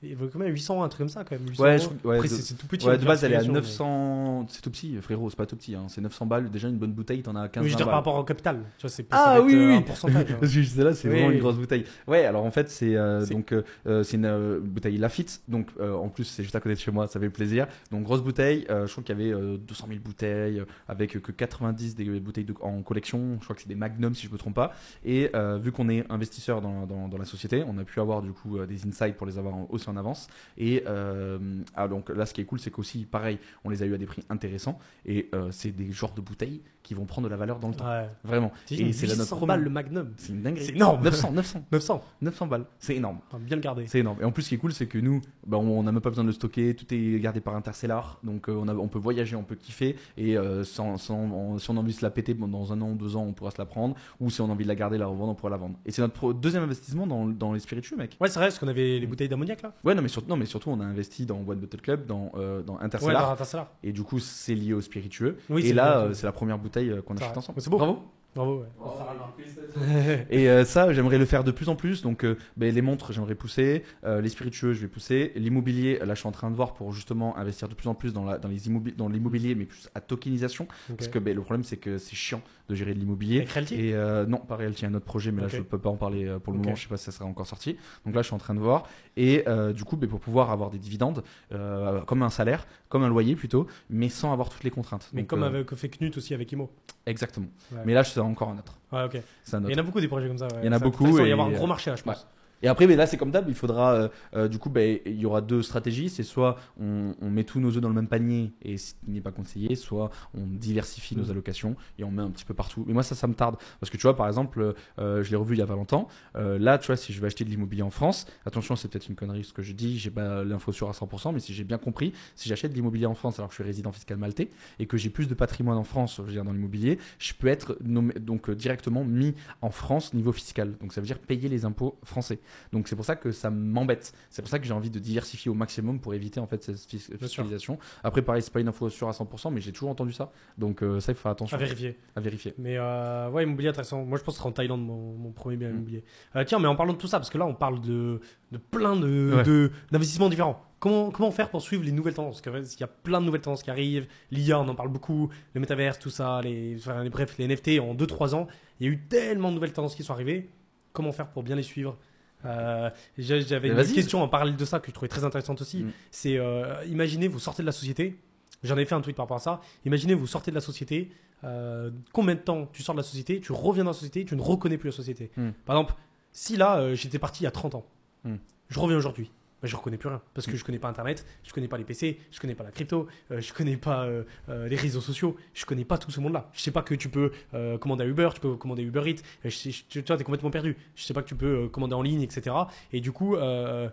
il 0.03 0.15
vaut 0.15 0.29
combien 0.33 0.47
800, 0.49 0.83
un 0.83 0.89
truc 0.89 0.99
comme 1.01 1.09
ça, 1.09 1.25
quand 1.25 1.37
même. 1.39 1.49
800 1.49 1.63
Ouais, 1.63 1.77
euros. 1.79 1.93
je- 2.03 2.09
ouais, 2.09 2.15
Après, 2.17 2.29
c'est 2.29 2.55
tout 2.55 2.67
petit. 2.67 2.87
Ouais, 2.87 2.95
en 2.95 2.99
de 2.99 3.05
base, 3.05 3.25
elle 3.25 3.33
est 3.33 3.37
à 3.37 3.39
classification, 3.41 3.85
mais- 3.87 4.41
900. 4.41 4.47
C'est 4.51 4.61
tout 4.63 4.71
petit, 4.71 4.97
frérot, 5.01 5.31
c'est 5.31 5.37
pas 5.37 5.47
tout 5.47 5.57
petit. 5.57 5.75
Hein. 5.75 5.87
C'est 5.89 6.01
900 6.01 6.27
balles. 6.27 6.51
Déjà, 6.51 6.69
une 6.69 6.77
bonne 6.77 6.93
bouteille, 6.93 7.23
t'en 7.23 7.35
as 7.35 7.49
15 7.49 7.63
Oui, 7.65 7.71
je 7.71 7.75
veux 7.75 7.79
dire 7.79 7.87
par 7.87 7.95
rapport 7.97 8.15
au 8.17 8.25
capital. 8.25 8.61
Tu 8.79 8.83
vois, 8.83 8.91
c'est 8.91 9.07
Ah 9.11 9.41
oui, 9.43 9.55
euh, 9.55 9.69
oui. 9.69 9.75
un 9.77 9.83
pourcentage. 9.83 10.31
hein. 10.31 10.37
Parce 10.41 10.53
que 10.53 10.63
celle-là, 10.63 10.95
c'est 10.95 11.09
Oui, 11.09 11.15
vraiment 11.15 11.29
oui. 11.29 11.35
une 11.35 11.41
grosse 11.41 11.57
bouteille. 11.57 11.85
Ouais, 12.07 12.25
alors 12.25 12.45
en 12.45 12.51
fait, 12.51 12.69
c'est 12.71 12.95
euh, 12.97 13.25
donc 13.27 13.53
euh, 13.53 14.03
c'est 14.03 14.17
une 14.17 14.27
euh, 14.27 14.61
bouteille 14.61 14.99
Lafitte. 14.99 15.41
Donc 15.49 15.71
en 15.81 16.09
plus, 16.09 16.25
c'est 16.25 16.43
juste 16.43 16.55
à 16.57 16.61
côté 16.61 16.75
de 16.75 16.81
chez 16.81 16.91
moi, 16.91 17.07
ça 17.09 17.19
fait 17.19 17.31
plaisir. 17.31 17.67
Donc 17.91 18.05
grosse 18.05 18.23
bouteille. 18.23 18.67
je 18.69 18.91
crois 18.91 19.03
qu'il 19.03 19.19
y 19.19 19.21
avait 19.23 19.33
euh, 19.33 19.57
200 19.57 19.87
000 19.89 20.01
bouteilles, 20.05 20.63
avec 20.89 21.21
que 21.21 21.33
90 21.33 21.95
des 21.97 22.05
bouteilles 22.21 22.45
de- 22.45 22.55
en 22.61 22.83
collection. 22.83 23.39
Je 23.41 23.45
crois 23.45 23.57
que 23.57 23.63
c'est 23.63 23.69
des 23.69 23.75
Magnum 23.75 24.15
si 24.15 24.27
je 24.27 24.33
me 24.33 24.39
trompe 24.39 24.55
pas. 24.55 24.73
Et 25.05 25.31
vu 25.63 25.73
qu'on 25.73 25.89
est 25.89 26.05
investisseur 26.11 26.61
dans, 26.61 26.87
dans, 26.87 27.09
dans 27.09 27.19
la 27.19 27.25
société, 27.25 27.65
on 27.67 27.79
a 27.79 27.85
pu 27.85 27.99
avoir 28.01 28.23
du 28.23 28.33
coup 28.33 28.59
des 28.67 28.87
insights 28.87 29.17
pour 29.17 29.27
les 29.27 29.39
avoir 29.39 29.55
en- 29.55 29.67
aussi 29.87 29.91
en 29.91 29.97
avance. 29.97 30.29
Et 30.59 30.83
euh, 30.87 31.39
ah, 31.75 31.89
donc 31.89 32.09
là, 32.11 32.27
ce 32.27 32.35
qui 32.35 32.41
est 32.41 32.45
cool, 32.45 32.59
c'est 32.61 32.71
qu'aussi, 32.71 33.05
pareil, 33.05 33.39
on 33.65 33.71
les 33.71 33.83
a 33.83 33.87
eu 33.87 33.95
à 33.95 33.99
des 33.99 34.07
prix 34.07 34.23
intéressants. 34.29 34.79
Et 35.05 35.29
euh, 35.35 35.49
c'est 35.51 35.71
des 35.73 35.91
genres 35.93 36.15
de 36.15 36.21
bouteilles 36.21 36.61
qui 36.83 36.95
vont 36.95 37.05
prendre 37.05 37.27
de 37.27 37.31
la 37.31 37.37
valeur 37.37 37.59
dans 37.59 37.69
le 37.69 37.75
temps. 37.75 37.87
Ouais. 37.89 38.09
Vraiment. 38.23 38.53
Et 38.71 38.93
c'est 38.93 39.07
la 39.07 39.15
800 39.15 39.19
notre 39.19 39.29
première- 39.37 39.47
balles 39.57 39.65
le 39.65 39.71
Magnum. 39.71 40.13
C'est 40.17 40.33
une 40.33 40.43
dinguerie. 40.43 40.67
C'est 40.67 40.75
énorme. 40.77 41.03
900, 41.03 41.33
900, 41.33 41.65
900. 41.73 42.05
900 42.23 42.47
balles. 42.47 42.65
C'est 42.79 42.95
énorme. 42.95 43.19
Enfin, 43.29 43.39
bien 43.41 43.57
le 43.57 43.63
garder. 43.63 43.87
C'est 43.89 43.99
énorme. 44.01 44.19
Et 44.21 44.25
en 44.25 44.31
plus, 44.31 44.43
ce 44.45 44.49
qui 44.51 44.55
est 44.55 44.59
cool, 44.59 44.73
c'est 44.73 44.87
que 44.87 44.99
nous, 44.99 45.21
bah, 45.47 45.57
on 45.59 45.83
n'a 45.83 45.91
même 45.91 46.01
pas 46.01 46.11
besoin 46.11 46.23
de 46.25 46.29
le 46.29 46.33
stocker. 46.35 46.75
Tout 46.77 46.87
est 46.95 47.19
gardé 47.21 47.41
par 47.41 47.57
Interstellar. 47.57 48.21
Donc, 48.23 48.49
euh, 48.49 48.53
on, 48.53 48.69
a- 48.69 48.75
on 48.75 48.87
peut 48.89 49.01
voyager, 49.01 49.35
on 49.35 49.43
peut 49.43 49.57
kiffer. 49.57 49.97
Et 50.17 50.39
euh, 50.39 50.63
sans, 50.63 50.97
sans- 50.97 51.17
on- 51.19 51.59
si 51.59 51.69
on 51.71 51.77
a 51.77 51.81
envie 51.81 51.93
de 51.93 51.99
se 51.99 52.05
la 52.05 52.11
péter 52.11 52.35
dans 52.35 52.73
un 52.73 52.81
an 52.81 52.91
ou 52.91 52.95
deux 52.95 53.17
ans, 53.17 53.25
on 53.25 53.33
pourra 53.33 53.51
se 53.51 53.59
la 53.59 53.67
prendre. 53.67 53.97
Ou 54.21 54.31
si 54.31 54.41
on 54.41 54.49
a 54.49 54.53
envie 54.53 54.63
de 54.65 54.69
la 54.69 54.77
garder, 54.77 54.97
la 54.97 55.07
revendre, 55.07 55.33
on 55.33 55.35
pourra 55.35 55.51
la 55.51 55.57
vendre. 55.57 55.77
Et 55.87 55.91
c'est 55.91 56.03
notre 56.03 56.33
deuxième 56.33 56.63
investissement 56.63 57.07
dans, 57.09 57.27
dans 57.27 57.53
les 57.53 57.59
spiritueux, 57.61 57.97
mec. 57.97 58.17
Ouais, 58.21 58.29
c'est 58.29 58.39
vrai, 58.39 58.47
parce 58.49 58.61
qu'on 58.61 58.69
avait 58.69 59.01
les 59.01 59.07
bouteilles 59.09 59.29
d'ammoniac 59.29 59.61
là. 59.63 59.73
Ouais, 59.85 59.95
non 59.95 60.03
mais, 60.03 60.09
surtout, 60.09 60.29
non, 60.29 60.37
mais 60.37 60.47
surtout, 60.47 60.71
on 60.71 60.81
a 60.81 60.85
investi 60.85 61.27
dans 61.27 61.37
One 61.47 61.59
Bottle 61.61 61.81
Club, 61.81 62.07
dans, 62.07 62.33
euh, 62.37 62.63
dans 62.63 62.75
Ouais, 62.77 62.85
Interstellar. 62.85 63.27
dans 63.27 63.33
Interstellar. 63.33 63.71
Et 63.83 63.93
du 63.93 64.03
coup, 64.03 64.19
c'est 64.19 64.55
lié 64.55 64.73
au 64.73 64.81
spiritueux. 64.81 65.37
Oui, 65.49 65.67
et 65.67 65.73
là, 65.73 65.99
euh, 66.01 66.09
ouais. 66.09 66.15
c'est 66.15 66.27
la 66.27 66.33
première 66.33 66.59
bouteille 66.59 66.91
euh, 66.91 67.03
qu'on 67.03 67.17
achète 67.17 67.37
ensemble. 67.37 67.61
C'est 67.61 67.71
beau. 67.71 67.77
Bravo. 67.79 68.01
Bravo, 68.35 68.61
ouais. 68.61 70.27
Et 70.31 70.49
euh, 70.51 70.65
ça, 70.67 70.93
j'aimerais 70.93 71.17
le 71.17 71.25
faire 71.25 71.43
de 71.43 71.51
plus 71.51 71.69
en 71.71 71.77
plus. 71.77 72.03
Donc, 72.03 72.25
euh, 72.25 72.37
ben, 72.57 72.75
les 72.75 72.83
montres, 72.83 73.13
j'aimerais 73.13 73.35
pousser. 73.35 73.83
Euh, 74.05 74.21
les 74.21 74.29
spiritueux, 74.29 74.75
je 74.75 74.81
vais 74.83 74.89
pousser. 74.89 75.33
L'immobilier, 75.37 75.99
là, 76.05 76.15
je 76.15 76.21
suis 76.21 76.29
en 76.29 76.33
train 76.33 76.51
de 76.51 76.57
voir 76.57 76.75
pour 76.75 76.93
justement 76.93 77.37
investir 77.39 77.67
de 77.69 77.75
plus 77.75 77.89
en 77.89 77.95
plus 77.95 78.13
dans, 78.13 78.25
la, 78.25 78.37
dans, 78.39 78.49
les 78.49 78.69
immobi- 78.69 78.95
dans 78.95 79.09
l'immobilier, 79.09 79.55
mais 79.55 79.65
plus 79.65 79.89
à 79.95 80.01
tokenisation. 80.03 80.67
Ok. 80.91 80.97
Parce 80.97 81.09
que 81.09 81.19
ben, 81.19 81.35
le 81.35 81.41
problème, 81.41 81.65
c'est 81.65 81.79
que 81.79 81.97
c'est 81.99 82.15
chiant 82.17 82.43
de 82.69 82.75
gérer 82.75 82.95
de 82.95 82.99
l'immobilier. 82.99 83.39
Avec 83.39 83.51
Realty 83.51 83.75
Et 83.77 83.95
euh, 83.95 84.27
non, 84.27 84.39
pas 84.39 84.57
Realty, 84.57 84.87
un 84.87 84.95
autre 84.95 85.05
projet, 85.05 85.33
mais 85.33 85.43
là 85.43 85.49
je 85.49 85.61
peux 85.61 85.79
pas 85.79 85.91
en 85.91 85.97
parler 85.97 86.27
euh, 86.27 86.39
pour 86.39 86.53
le 86.53 86.59
moment. 86.59 86.75
Je 86.75 86.83
sais 86.83 86.89
pas 86.89 86.97
si 86.97 87.05
ça 87.05 87.13
sera 87.13 87.25
encore 87.25 87.47
sorti. 87.47 87.77
Donc 88.05 88.15
là, 88.15 88.23
je 88.23 88.27
suis 88.27 88.35
en 88.35 88.39
train 88.39 88.55
de 88.55 88.61
voir. 88.61 88.89
Et 89.17 89.45
euh, 89.47 89.73
du 89.73 89.85
coup, 89.85 89.97
ben, 89.97 90.09
pour 90.09 90.21
pouvoir 90.21 90.51
avoir 90.51 90.71
des 90.71 90.79
dividendes, 90.79 91.23
euh, 91.53 92.01
comme 92.03 92.23
un 92.23 92.31
salaire, 92.31 92.67
comme 92.89 93.03
un 93.05 93.09
loyer 93.09 93.37
plutôt, 93.37 93.67
mais 93.91 94.09
sans 94.09 94.33
avoir 94.33 94.49
toutes 94.49 94.65
les 94.65 94.71
contraintes. 94.71 95.09
Mais 95.13 95.23
Donc, 95.23 95.31
comme 95.31 95.43
avec 95.43 95.75
fait 95.75 95.89
Knut 95.89 96.17
aussi 96.17 96.35
avec 96.35 96.51
Imo. 96.53 96.71
Exactement. 97.07 97.47
Ouais. 97.73 97.81
Mais 97.85 97.95
là, 97.95 98.03
c'est 98.05 98.21
encore 98.21 98.51
un 98.51 98.59
autre. 98.59 98.79
Ouais, 98.93 99.05
ok. 99.05 99.23
C'est 99.43 99.57
un 99.57 99.61
autre. 99.61 99.71
Il 99.71 99.77
y 99.77 99.77
en 99.77 99.83
a 99.83 99.87
beaucoup 99.87 100.01
des 100.01 100.09
projets 100.09 100.29
comme 100.29 100.39
ça. 100.39 100.47
ouais. 100.47 100.61
Il 100.63 100.67
y 100.67 100.69
en 100.69 100.73
a 100.73 100.79
Ça- 100.79 100.85
beaucoup 100.85 101.07
Il 101.07 101.15
va 101.15 101.27
y 101.29 101.33
avoir 101.33 101.49
un 101.49 101.53
gros 101.53 101.67
marché 101.67 101.91
là, 101.91 101.97
je 101.97 102.03
pense. 102.03 102.27
Et 102.63 102.69
après, 102.69 102.87
ben 102.87 102.97
là, 102.97 103.07
c'est 103.07 103.17
comme 103.17 103.31
d'hab, 103.31 103.49
il 103.49 103.55
faudra, 103.55 103.95
euh, 103.95 104.09
euh, 104.35 104.49
du 104.49 104.59
coup, 104.59 104.71
ben, 104.71 104.99
il 105.05 105.21
y 105.21 105.27
aura 105.27 105.41
deux 105.41 105.63
stratégies. 105.63 106.09
C'est 106.09 106.23
soit 106.23 106.57
on, 106.81 107.15
on 107.21 107.31
met 107.31 107.45
tous 107.45 107.61
nos 107.61 107.69
œufs 107.69 107.81
dans 107.81 107.89
le 107.89 107.95
même 107.95 108.09
panier 108.09 108.53
et 108.63 108.77
ce 108.79 108.95
qui 108.95 109.11
n'est 109.11 109.21
pas 109.21 109.33
conseillé, 109.33 109.75
soit 109.75 110.11
on 110.35 110.47
diversifie 110.47 111.07
Mm. 111.15 111.21
nos 111.21 111.31
allocations 111.31 111.77
et 111.99 112.05
on 112.05 112.11
met 112.11 112.23
un 112.23 112.31
petit 112.31 112.45
peu 112.45 112.55
partout. 112.55 112.85
Mais 112.87 112.93
moi, 112.93 113.03
ça, 113.03 113.15
ça 113.15 113.27
me 113.27 113.35
tarde. 113.35 113.57
Parce 113.81 113.91
que 113.91 113.97
tu 113.97 114.03
vois, 114.03 114.17
par 114.17 114.27
exemple, 114.27 114.75
euh, 114.99 115.23
je 115.23 115.31
l'ai 115.31 115.37
revu 115.37 115.55
il 115.55 115.59
y 115.59 115.63
a 115.63 115.67
pas 115.67 115.75
longtemps. 115.75 116.09
Là, 116.35 116.79
tu 116.79 116.87
vois, 116.87 116.97
si 116.97 117.13
je 117.13 117.21
vais 117.21 117.27
acheter 117.27 117.45
de 117.45 117.51
l'immobilier 117.51 117.83
en 117.83 117.91
France, 117.91 118.27
attention, 118.45 118.77
c'est 118.77 118.89
peut-être 118.89 119.09
une 119.09 119.15
connerie 119.15 119.45
ce 119.45 119.53
que 119.53 119.63
je 119.63 119.73
dis, 119.73 119.99
j'ai 119.99 120.11
pas 120.11 120.45
l'info 120.45 120.73
sur 120.73 120.89
à 120.89 120.93
100%, 120.93 121.33
mais 121.33 121.41
si 121.41 121.55
j'ai 121.55 121.65
bien 121.65 121.79
compris, 121.79 122.13
si 122.35 122.49
j'achète 122.49 122.73
de 122.73 122.77
l'immobilier 122.77 123.07
en 123.07 123.15
France 123.15 123.39
alors 123.39 123.49
que 123.49 123.53
je 123.53 123.63
suis 123.63 123.65
résident 123.65 123.93
fiscal 123.93 124.17
maltais 124.17 124.51
et 124.79 124.87
que 124.87 124.97
j'ai 124.97 125.11
plus 125.11 125.29
de 125.29 125.35
patrimoine 125.35 125.79
en 125.79 125.85
France, 125.85 126.17
je 126.19 126.23
veux 126.23 126.33
dire 126.33 126.45
dans 126.45 126.53
l'immobilier, 126.53 126.99
je 127.19 127.33
peux 127.35 127.49
être 127.49 127.77
nommé, 127.83 128.15
donc 128.15 128.51
directement 128.51 129.05
mis 129.05 129.35
en 129.63 129.71
France 129.71 130.15
niveau 130.15 130.33
fiscal. 130.33 130.77
Donc 130.81 130.93
ça 130.93 131.01
veut 131.01 131.07
dire 131.07 131.19
payer 131.19 131.49
les 131.49 131.65
impôts 131.65 131.99
français. 132.03 132.39
Donc 132.73 132.89
c'est 132.89 132.97
pour 132.97 133.05
ça 133.05 133.17
que 133.17 133.33
ça 133.33 133.51
m'embête. 133.51 134.13
C'est 134.31 134.43
pour 134.43 134.49
ça 134.51 134.59
que 134.59 134.65
j'ai 134.67 134.73
envie 134.73 134.91
de 134.91 134.99
diversifier 134.99 135.51
au 135.51 135.55
maximum 135.55 136.01
pour 136.01 136.15
éviter 136.15 136.41
en 136.41 136.47
fait 136.47 136.63
cette 136.63 136.79
fiscalisation. 136.87 137.79
Après 138.05 138.23
pareil, 138.23 138.43
c'est 138.43 138.53
pas 138.53 138.61
une 138.61 138.69
info 138.69 138.89
sûre 138.91 139.09
à 139.09 139.13
100%, 139.13 139.53
mais 139.53 139.61
j'ai 139.61 139.73
toujours 139.73 139.91
entendu 139.91 140.13
ça. 140.13 140.31
Donc 140.59 140.83
euh, 140.83 141.01
ça 141.01 141.13
il 141.13 141.15
faut 141.15 141.23
faire 141.23 141.33
attention 141.33 141.57
À 141.57 141.61
vérifier. 141.61 141.99
à 142.15 142.21
vérifier. 142.21 142.55
Mais 142.59 142.77
euh, 142.79 143.31
ouais, 143.31 143.45
immobilier 143.45 143.69
intéressant. 143.69 144.05
Moi, 144.05 144.19
je 144.19 144.25
pense 144.25 144.35
que 144.35 144.37
ce 144.37 144.39
sera 144.41 144.49
en 144.49 144.53
Thaïlande 144.53 144.85
mon, 144.85 145.13
mon 145.15 145.33
premier 145.33 145.57
bien 145.57 145.69
Mm. 145.69 145.75
immobilier. 145.75 146.05
Euh, 146.37 146.45
tiens, 146.45 146.59
mais 146.59 146.69
en 146.69 146.77
parlant 146.77 146.93
de 146.93 146.99
tout 146.99 147.07
ça, 147.09 147.19
parce 147.19 147.31
que 147.31 147.39
là, 147.39 147.47
on 147.47 147.55
parle 147.55 147.81
de, 147.81 148.21
de 148.53 148.59
plein 148.59 148.97
de, 148.97 149.33
Ouais. 149.37 149.71
d'investissements 149.91 150.29
différents. 150.29 150.63
Comment, 150.79 151.11
comment 151.11 151.31
faire 151.31 151.49
pour 151.51 151.63
suivre 151.63 151.83
les 151.85 151.91
nouvelles 151.93 152.15
tendances? 152.15 152.41
Parce 152.43 152.71
qu'il 152.71 152.81
y 152.81 152.85
a 152.85 152.87
plein 152.87 153.21
de 153.21 153.27
nouvelles 153.27 153.41
tendances 153.41 153.63
qui 153.63 153.71
arrivent. 153.71 154.07
L'IA, 154.31 154.61
on 154.61 154.69
en 154.69 154.75
parle 154.75 154.91
beaucoup. 154.91 155.31
Le 155.55 155.61
métavers, 155.61 155.99
tout 155.99 156.11
ça. 156.11 156.41
Les, 156.43 156.77
enfin, 156.79 157.03
les- 157.03 157.09
bref, 157.11 157.37
les 157.39 157.47
NFT 157.49 157.81
en 157.81 157.95
2-3 157.95 158.35
ans. 158.35 158.47
Il 158.79 158.87
y 158.87 158.91
a 158.91 158.93
eu 158.93 158.99
tellement 159.09 159.49
de 159.49 159.55
nouvelles 159.55 159.73
tendances 159.73 159.95
qui 159.95 160.03
sont 160.03 160.13
arrivées. 160.13 160.51
Comment 160.93 161.13
faire 161.13 161.29
pour 161.29 161.43
bien 161.43 161.57
les 161.57 161.63
suivre? 161.63 161.97
Euh, 162.45 162.91
J'avais 163.19 163.69
une 163.69 163.93
question 163.95 164.23
en 164.23 164.29
parallèle 164.29 164.57
de 164.57 164.65
ça 164.65 164.79
que 164.79 164.89
je 164.89 164.93
trouvais 164.93 165.09
très 165.09 165.25
intéressante 165.25 165.61
aussi. 165.61 165.83
Mm. 165.85 165.91
C'est 166.11 166.39
euh, 166.39 166.85
imaginez, 166.87 167.29
vous 167.29 167.39
sortez 167.39 167.63
de 167.63 167.67
la 167.67 167.73
société. 167.73 168.17
J'en 168.63 168.75
avais 168.75 168.85
fait 168.87 168.95
un 168.95 169.01
tweet 169.01 169.17
par 169.17 169.25
rapport 169.25 169.37
à 169.39 169.41
ça. 169.41 169.61
Imaginez, 169.85 170.15
vous 170.15 170.27
sortez 170.27 170.51
de 170.51 170.55
la 170.57 170.61
société. 170.61 171.11
euh, 171.45 171.91
combien 172.13 172.35
de 172.35 172.41
temps 172.41 172.67
tu 172.73 172.83
sors 172.83 172.95
de 172.95 173.01
la 173.01 173.05
société, 173.05 173.41
tu 173.41 173.53
reviens 173.53 173.85
dans 173.85 173.91
la 173.91 173.95
société, 173.95 174.25
tu 174.25 174.35
ne 174.37 174.41
reconnais 174.43 174.79
plus 174.79 174.89
la 174.89 174.97
société. 174.97 175.31
Mm. 175.37 175.51
Par 175.65 175.77
exemple, 175.77 175.95
si 176.33 176.57
là, 176.57 176.79
euh, 176.79 176.95
j'étais 176.95 177.19
parti 177.19 177.43
il 177.43 177.45
y 177.45 177.47
a 177.47 177.51
30 177.51 177.75
ans, 177.75 177.85
Mm. 178.25 178.37
je 178.71 178.81
reviens 178.81 178.97
aujourd'hui. 178.97 179.31
Bah, 179.67 179.71
je 179.71 179.77
reconnais 179.77 179.97
plus 179.97 180.09
rien 180.09 180.23
parce 180.33 180.47
que 180.47 180.57
je 180.57 180.65
connais 180.65 180.79
pas 180.79 180.89
internet, 180.89 181.27
je 181.43 181.53
connais 181.53 181.67
pas 181.67 181.77
les 181.77 181.83
PC, 181.85 182.21
je 182.31 182.39
connais 182.39 182.55
pas 182.55 182.63
la 182.63 182.71
crypto, 182.71 183.09
euh, 183.33 183.41
je 183.41 183.53
connais 183.53 183.77
pas 183.77 184.05
euh, 184.05 184.23
euh, 184.49 184.69
les 184.69 184.77
réseaux 184.77 185.01
sociaux, 185.01 185.37
je 185.55 185.65
connais 185.67 185.85
pas 185.85 185.99
tout 185.99 186.13
ce 186.13 186.21
monde-là. 186.21 186.49
Je 186.53 186.61
sais 186.61 186.71
pas 186.71 186.83
que 186.83 186.95
tu 186.95 187.09
peux 187.09 187.33
commander 187.81 188.05
à 188.05 188.07
Uber, 188.07 188.29
tu 188.35 188.41
peux 188.41 188.55
commander 188.57 188.83
Uber 188.85 189.03
Eats, 189.11 189.23
je 189.45 189.51
sais- 189.51 189.71
je- 189.73 189.83
tu 190.01 190.03
vois, 190.03 190.17
t'es 190.17 190.23
complètement 190.25 190.51
perdu. 190.51 190.77
Je 190.95 191.03
sais 191.03 191.13
pas 191.15 191.23
que 191.23 191.29
tu 191.29 191.35
peux 191.35 191.69
commander 191.69 191.95
en 191.95 192.03
ligne, 192.03 192.23
etc. 192.23 192.55
Et 192.93 193.01
du 193.01 193.11
coup, 193.13 193.37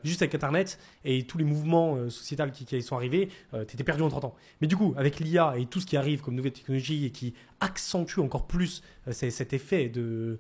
juste 0.03 0.21
avec 0.21 0.35
internet 0.35 0.77
et 1.05 1.23
tous 1.23 1.37
les 1.39 1.43
mouvements 1.45 2.09
sociétals 2.09 2.51
qui, 2.51 2.65
qui 2.65 2.81
sont 2.83 2.95
arrivés, 2.95 3.29
euh, 3.53 3.65
t'étais 3.65 3.83
perdu 3.83 4.03
en 4.03 4.09
30 4.09 4.25
ans. 4.25 4.35
Mais 4.61 4.67
du 4.67 4.77
coup, 4.77 4.93
avec 4.97 5.19
l'IA 5.19 5.55
et 5.57 5.65
tout 5.65 5.79
ce 5.79 5.85
qui 5.87 5.97
arrive 5.97 6.21
comme 6.21 6.35
nouvelle 6.35 6.53
technologie 6.53 7.05
et 7.05 7.09
qui 7.09 7.33
accentue 7.59 8.19
encore 8.19 8.45
plus 8.45 8.83
c'est- 9.11 9.31
cet 9.31 9.53
effet 9.53 9.89
de 9.89 10.39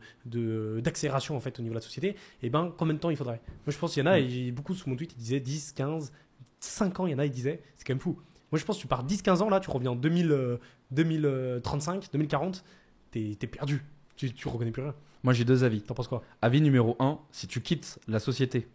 d'accélération 0.81 1.35
en 1.35 1.39
fait 1.39 1.59
au 1.59 1.61
niveau 1.61 1.73
de 1.73 1.77
la 1.79 1.81
société, 1.81 2.15
et 2.41 2.49
ben 2.49 2.73
combien 2.77 2.93
de 2.93 2.99
temps 2.99 3.09
il 3.09 3.17
faudrait? 3.17 3.41
Moi 3.65 3.73
je 3.73 3.77
pense 3.77 3.93
qu'il 3.93 4.03
y 4.03 4.07
en 4.07 4.11
a, 4.11 4.19
Mm. 4.19 4.23
et 4.29 4.51
beaucoup 4.51 4.73
sous 4.73 4.89
mon 4.89 4.95
tweet, 4.95 5.13
ils 5.13 5.17
disaient 5.19 5.39
10, 5.39 5.73
15, 5.73 6.11
5 6.59 6.99
ans, 6.99 7.07
il 7.07 7.11
y 7.11 7.15
en 7.15 7.19
a, 7.19 7.25
ils 7.25 7.31
disaient, 7.31 7.61
c'est 7.75 7.85
quand 7.85 7.93
même 7.93 7.99
fou. 7.99 8.17
Moi 8.51 8.59
je 8.59 8.65
pense 8.65 8.77
que 8.77 8.81
tu 8.81 8.87
pars 8.87 9.03
10, 9.03 9.21
15 9.21 9.41
ans 9.41 9.49
là, 9.49 9.59
tu 9.59 9.69
reviens 9.69 9.91
en 9.91 9.95
2000, 9.95 10.31
euh, 10.31 10.57
2035, 10.91 12.09
2040, 12.11 12.63
t'es 13.11 13.35
t'es 13.39 13.47
perdu. 13.47 13.83
Tu, 14.15 14.31
tu 14.31 14.47
reconnais 14.47 14.71
plus 14.71 14.83
rien. 14.83 14.95
Moi 15.23 15.33
j'ai 15.33 15.43
deux 15.45 15.63
avis. 15.63 15.81
T'en 15.81 15.93
penses 15.95 16.07
quoi? 16.07 16.23
Avis 16.41 16.61
numéro 16.61 16.95
1, 16.99 17.19
si 17.31 17.47
tu 17.47 17.61
quittes 17.61 17.99
la 18.07 18.19
société 18.19 18.67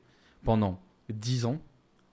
pendant 0.45 0.81
10 1.09 1.45
ans, 1.45 1.61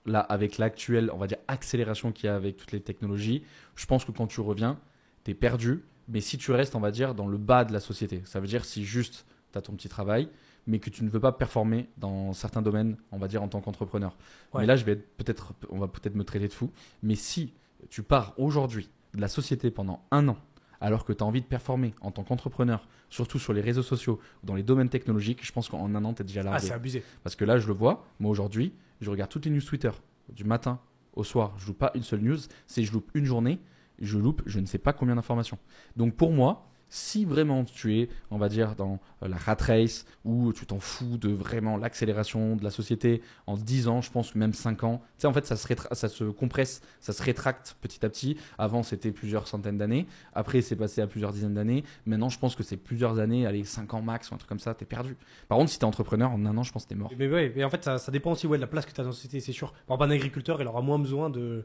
là, 0.04 0.20
avec 0.20 0.58
l'actuelle, 0.58 1.10
on 1.12 1.16
va 1.18 1.26
dire, 1.26 1.38
accélération 1.48 2.12
qu'il 2.12 2.26
y 2.26 2.28
a 2.28 2.36
avec 2.36 2.56
toutes 2.56 2.70
les 2.72 2.80
technologies, 2.80 3.42
je 3.74 3.86
pense 3.86 4.04
que 4.04 4.12
quand 4.12 4.28
tu 4.28 4.40
reviens, 4.40 4.78
tu 5.24 5.32
es 5.32 5.34
perdu. 5.34 5.82
Mais 6.08 6.20
si 6.20 6.38
tu 6.38 6.52
restes, 6.52 6.74
on 6.76 6.80
va 6.80 6.90
dire, 6.90 7.14
dans 7.14 7.26
le 7.26 7.38
bas 7.38 7.64
de 7.64 7.72
la 7.72 7.80
société, 7.80 8.22
ça 8.24 8.40
veut 8.40 8.46
dire 8.46 8.64
si 8.64 8.84
juste 8.84 9.26
tu 9.52 9.58
as 9.58 9.62
ton 9.62 9.72
petit 9.74 9.88
travail, 9.88 10.28
mais 10.66 10.78
que 10.78 10.90
tu 10.90 11.04
ne 11.04 11.08
veux 11.08 11.20
pas 11.20 11.32
performer 11.32 11.88
dans 11.96 12.32
certains 12.32 12.62
domaines, 12.62 12.96
on 13.12 13.18
va 13.18 13.28
dire, 13.28 13.42
en 13.42 13.48
tant 13.48 13.60
qu'entrepreneur. 13.60 14.16
Ouais. 14.52 14.60
Mais 14.62 14.66
là, 14.66 14.76
je 14.76 14.84
vais 14.84 14.92
être 14.92 15.16
peut-être, 15.16 15.52
on 15.70 15.78
va 15.78 15.88
peut-être 15.88 16.14
me 16.14 16.24
traiter 16.24 16.48
de 16.48 16.52
fou. 16.52 16.70
Mais 17.02 17.14
si 17.14 17.52
tu 17.88 18.02
pars 18.02 18.34
aujourd'hui 18.38 18.88
de 19.14 19.20
la 19.20 19.28
société 19.28 19.70
pendant 19.70 20.02
un 20.10 20.28
an, 20.28 20.36
alors 20.80 21.04
que 21.04 21.12
tu 21.12 21.22
as 21.22 21.26
envie 21.26 21.40
de 21.40 21.46
performer 21.46 21.94
en 22.00 22.10
tant 22.10 22.22
qu'entrepreneur, 22.24 22.86
surtout 23.10 23.38
sur 23.38 23.52
les 23.52 23.60
réseaux 23.62 23.82
sociaux 23.82 24.20
ou 24.42 24.46
dans 24.46 24.54
les 24.54 24.62
domaines 24.62 24.88
technologiques, 24.90 25.44
je 25.44 25.52
pense 25.52 25.68
qu'en 25.68 25.86
un 25.94 26.04
an, 26.04 26.12
tu 26.14 26.22
es 26.22 26.24
déjà 26.24 26.40
Ah, 26.40 26.44
largué. 26.44 26.66
c'est 26.66 26.72
abusé. 26.74 27.02
Parce 27.22 27.34
que 27.36 27.44
là, 27.44 27.58
je 27.58 27.66
le 27.68 27.72
vois, 27.72 28.04
moi 28.20 28.30
aujourd'hui, 28.30 28.72
je 29.00 29.08
regarde 29.10 29.30
toutes 29.30 29.44
les 29.46 29.50
news 29.50 29.62
Twitter, 29.62 29.90
du 30.28 30.44
matin 30.44 30.78
au 31.14 31.24
soir. 31.24 31.54
Je 31.58 31.66
loupe 31.68 31.78
pas 31.78 31.92
une 31.94 32.02
seule 32.02 32.20
news. 32.20 32.36
Si 32.66 32.84
je 32.84 32.92
loupe 32.92 33.10
une 33.14 33.24
journée, 33.24 33.58
je 34.00 34.18
loupe 34.18 34.42
je 34.46 34.60
ne 34.60 34.66
sais 34.66 34.78
pas 34.78 34.92
combien 34.92 35.16
d'informations. 35.16 35.58
Donc 35.96 36.14
pour 36.14 36.32
moi, 36.32 36.70
si 36.96 37.26
vraiment 37.26 37.64
tu 37.64 37.98
es, 37.98 38.08
on 38.30 38.38
va 38.38 38.48
dire, 38.48 38.74
dans 38.74 38.98
euh, 39.22 39.28
la 39.28 39.36
rat 39.36 39.58
race, 39.60 40.06
où 40.24 40.52
tu 40.54 40.64
t'en 40.64 40.80
fous 40.80 41.18
de 41.18 41.28
vraiment 41.28 41.76
l'accélération 41.76 42.56
de 42.56 42.64
la 42.64 42.70
société, 42.70 43.20
en 43.46 43.56
10 43.56 43.88
ans, 43.88 44.00
je 44.00 44.10
pense 44.10 44.34
même 44.34 44.54
5 44.54 44.82
ans, 44.84 44.98
tu 44.98 45.22
sais, 45.22 45.26
en 45.26 45.32
fait, 45.34 45.44
ça 45.44 45.56
se, 45.56 45.68
ça 45.92 46.08
se 46.08 46.24
compresse, 46.24 46.80
ça 47.00 47.12
se 47.12 47.22
rétracte 47.22 47.76
petit 47.82 48.04
à 48.04 48.08
petit. 48.08 48.38
Avant, 48.56 48.82
c'était 48.82 49.12
plusieurs 49.12 49.46
centaines 49.46 49.76
d'années. 49.76 50.06
Après, 50.32 50.62
c'est 50.62 50.76
passé 50.76 51.02
à 51.02 51.06
plusieurs 51.06 51.32
dizaines 51.32 51.54
d'années. 51.54 51.84
Maintenant, 52.06 52.30
je 52.30 52.38
pense 52.38 52.56
que 52.56 52.62
c'est 52.62 52.78
plusieurs 52.78 53.18
années, 53.18 53.46
allez, 53.46 53.64
5 53.64 53.92
ans 53.92 54.00
max 54.00 54.30
ou 54.30 54.34
un 54.34 54.38
truc 54.38 54.48
comme 54.48 54.58
ça, 54.58 54.72
t'es 54.74 54.86
perdu. 54.86 55.16
Par 55.48 55.58
contre, 55.58 55.70
si 55.70 55.78
t'es 55.78 55.84
entrepreneur, 55.84 56.30
en 56.30 56.46
un 56.46 56.56
an, 56.56 56.62
je 56.62 56.72
pense 56.72 56.84
que 56.84 56.88
t'es 56.88 56.94
mort. 56.94 57.12
Mais, 57.18 57.28
ouais, 57.28 57.52
mais 57.54 57.62
en 57.62 57.70
fait, 57.70 57.84
ça, 57.84 57.98
ça 57.98 58.10
dépend 58.10 58.32
aussi 58.32 58.46
ouais, 58.46 58.56
de 58.56 58.62
la 58.62 58.68
place 58.68 58.86
que 58.86 58.92
tu 58.92 59.00
as 59.00 59.04
dans 59.04 59.10
la 59.10 59.14
société, 59.14 59.40
c'est 59.40 59.52
sûr. 59.52 59.72
Par 59.86 59.96
exemple, 59.96 60.12
un 60.12 60.14
agriculteur, 60.14 60.62
il 60.62 60.66
aura 60.66 60.80
moins 60.80 60.98
besoin 60.98 61.28
de 61.28 61.64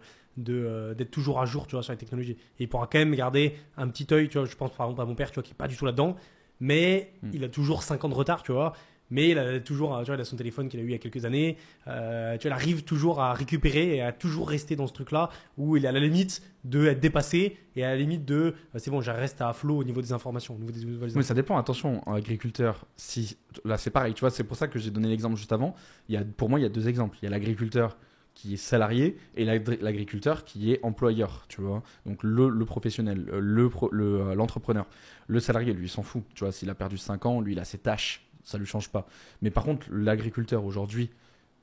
euh, 0.49 0.93
d'être 0.93 1.11
toujours 1.11 1.41
à 1.41 1.45
jour 1.45 1.67
tu 1.67 1.75
vois, 1.75 1.83
sur 1.83 1.91
les 1.91 1.97
technologies. 1.97 2.37
Il 2.57 2.69
pourra 2.69 2.87
quand 2.87 2.99
même 2.99 3.13
garder 3.13 3.55
un 3.75 3.89
petit 3.89 4.07
œil, 4.13 4.29
tu 4.29 4.37
vois, 4.37 4.47
je 4.47 4.55
pense 4.55 4.71
par 4.71 4.87
exemple 4.87 5.01
à 5.01 5.05
mon 5.05 5.13
père, 5.13 5.20
tu 5.29 5.35
vois, 5.35 5.43
qui 5.43 5.51
est 5.51 5.55
pas 5.55 5.67
du 5.67 5.77
tout 5.77 5.85
là-dedans, 5.85 6.15
mais 6.59 7.13
Hmm. 7.21 7.29
il 7.33 7.43
a 7.43 7.49
toujours 7.49 7.83
5 7.83 8.03
ans 8.05 8.09
de 8.09 8.15
retard, 8.15 8.41
tu 8.41 8.51
vois. 8.51 8.73
Mais 9.13 9.27
il 9.31 9.37
a 9.37 9.59
toujours, 9.59 9.99
tu 9.99 10.05
vois, 10.05 10.15
il 10.15 10.21
a 10.21 10.23
son 10.23 10.37
téléphone 10.37 10.69
qu'il 10.69 10.79
a 10.79 10.83
eu 10.83 10.85
il 10.85 10.91
y 10.93 10.95
a 10.95 10.97
quelques 10.97 11.25
années. 11.25 11.57
Euh, 11.87 12.37
tu 12.37 12.47
vois, 12.47 12.55
il 12.57 12.61
arrive 12.61 12.83
toujours 12.85 13.19
à 13.19 13.33
récupérer 13.33 13.97
et 13.97 14.01
à 14.01 14.13
toujours 14.13 14.47
rester 14.47 14.77
dans 14.77 14.87
ce 14.87 14.93
truc-là 14.93 15.29
où 15.57 15.75
il 15.75 15.83
est 15.83 15.87
à 15.89 15.91
la 15.91 15.99
limite 15.99 16.41
de 16.63 16.85
être 16.87 17.01
dépassé 17.01 17.57
et 17.75 17.83
à 17.83 17.89
la 17.89 17.97
limite 17.97 18.23
de, 18.23 18.35
euh, 18.35 18.53
c'est 18.77 18.89
bon, 18.89 19.01
je 19.01 19.11
reste 19.11 19.41
à 19.41 19.51
flot 19.51 19.75
au 19.79 19.83
niveau 19.83 20.01
des 20.01 20.13
informations, 20.13 20.55
au 20.55 20.59
niveau 20.59 20.71
des 20.71 20.85
nouvelles 20.85 21.11
Oui, 21.13 21.25
ça 21.25 21.33
dépend. 21.33 21.57
Attention, 21.57 22.01
en 22.07 22.13
agriculteur, 22.13 22.85
si 22.95 23.35
là 23.65 23.77
c'est 23.77 23.89
pareil, 23.89 24.13
tu 24.13 24.21
vois, 24.21 24.29
c'est 24.29 24.45
pour 24.45 24.55
ça 24.55 24.69
que 24.69 24.79
j'ai 24.79 24.91
donné 24.91 25.09
l'exemple 25.09 25.35
juste 25.35 25.51
avant. 25.51 25.75
Il 26.07 26.15
y 26.15 26.17
a, 26.17 26.23
pour 26.23 26.47
moi, 26.47 26.57
il 26.61 26.63
y 26.63 26.65
a 26.65 26.69
deux 26.69 26.87
exemples. 26.87 27.17
Il 27.21 27.25
y 27.25 27.27
a 27.27 27.31
l'agriculteur 27.31 27.97
qui 28.33 28.53
est 28.53 28.57
salarié 28.57 29.17
et 29.35 29.45
l'agri- 29.45 29.77
l'agriculteur 29.81 30.43
qui 30.45 30.71
est 30.71 30.79
employeur, 30.83 31.45
tu 31.49 31.61
vois. 31.61 31.83
Donc 32.05 32.23
le, 32.23 32.49
le 32.49 32.65
professionnel, 32.65 33.27
euh, 33.33 33.39
le 33.39 33.69
pro- 33.69 33.89
le, 33.91 34.21
euh, 34.21 34.35
l'entrepreneur. 34.35 34.85
Le 35.27 35.39
salarié, 35.39 35.73
lui, 35.73 35.85
il 35.85 35.89
s'en 35.89 36.03
fout. 36.03 36.23
Tu 36.33 36.43
vois, 36.43 36.51
s'il 36.51 36.69
a 36.69 36.75
perdu 36.75 36.97
5 36.97 37.25
ans, 37.25 37.41
lui, 37.41 37.51
il 37.53 37.59
a 37.59 37.65
ses 37.65 37.77
tâches, 37.77 38.25
ça 38.43 38.57
lui 38.57 38.65
change 38.65 38.89
pas. 38.89 39.05
Mais 39.41 39.51
par 39.51 39.63
contre, 39.63 39.87
l'agriculteur 39.91 40.65
aujourd'hui 40.65 41.09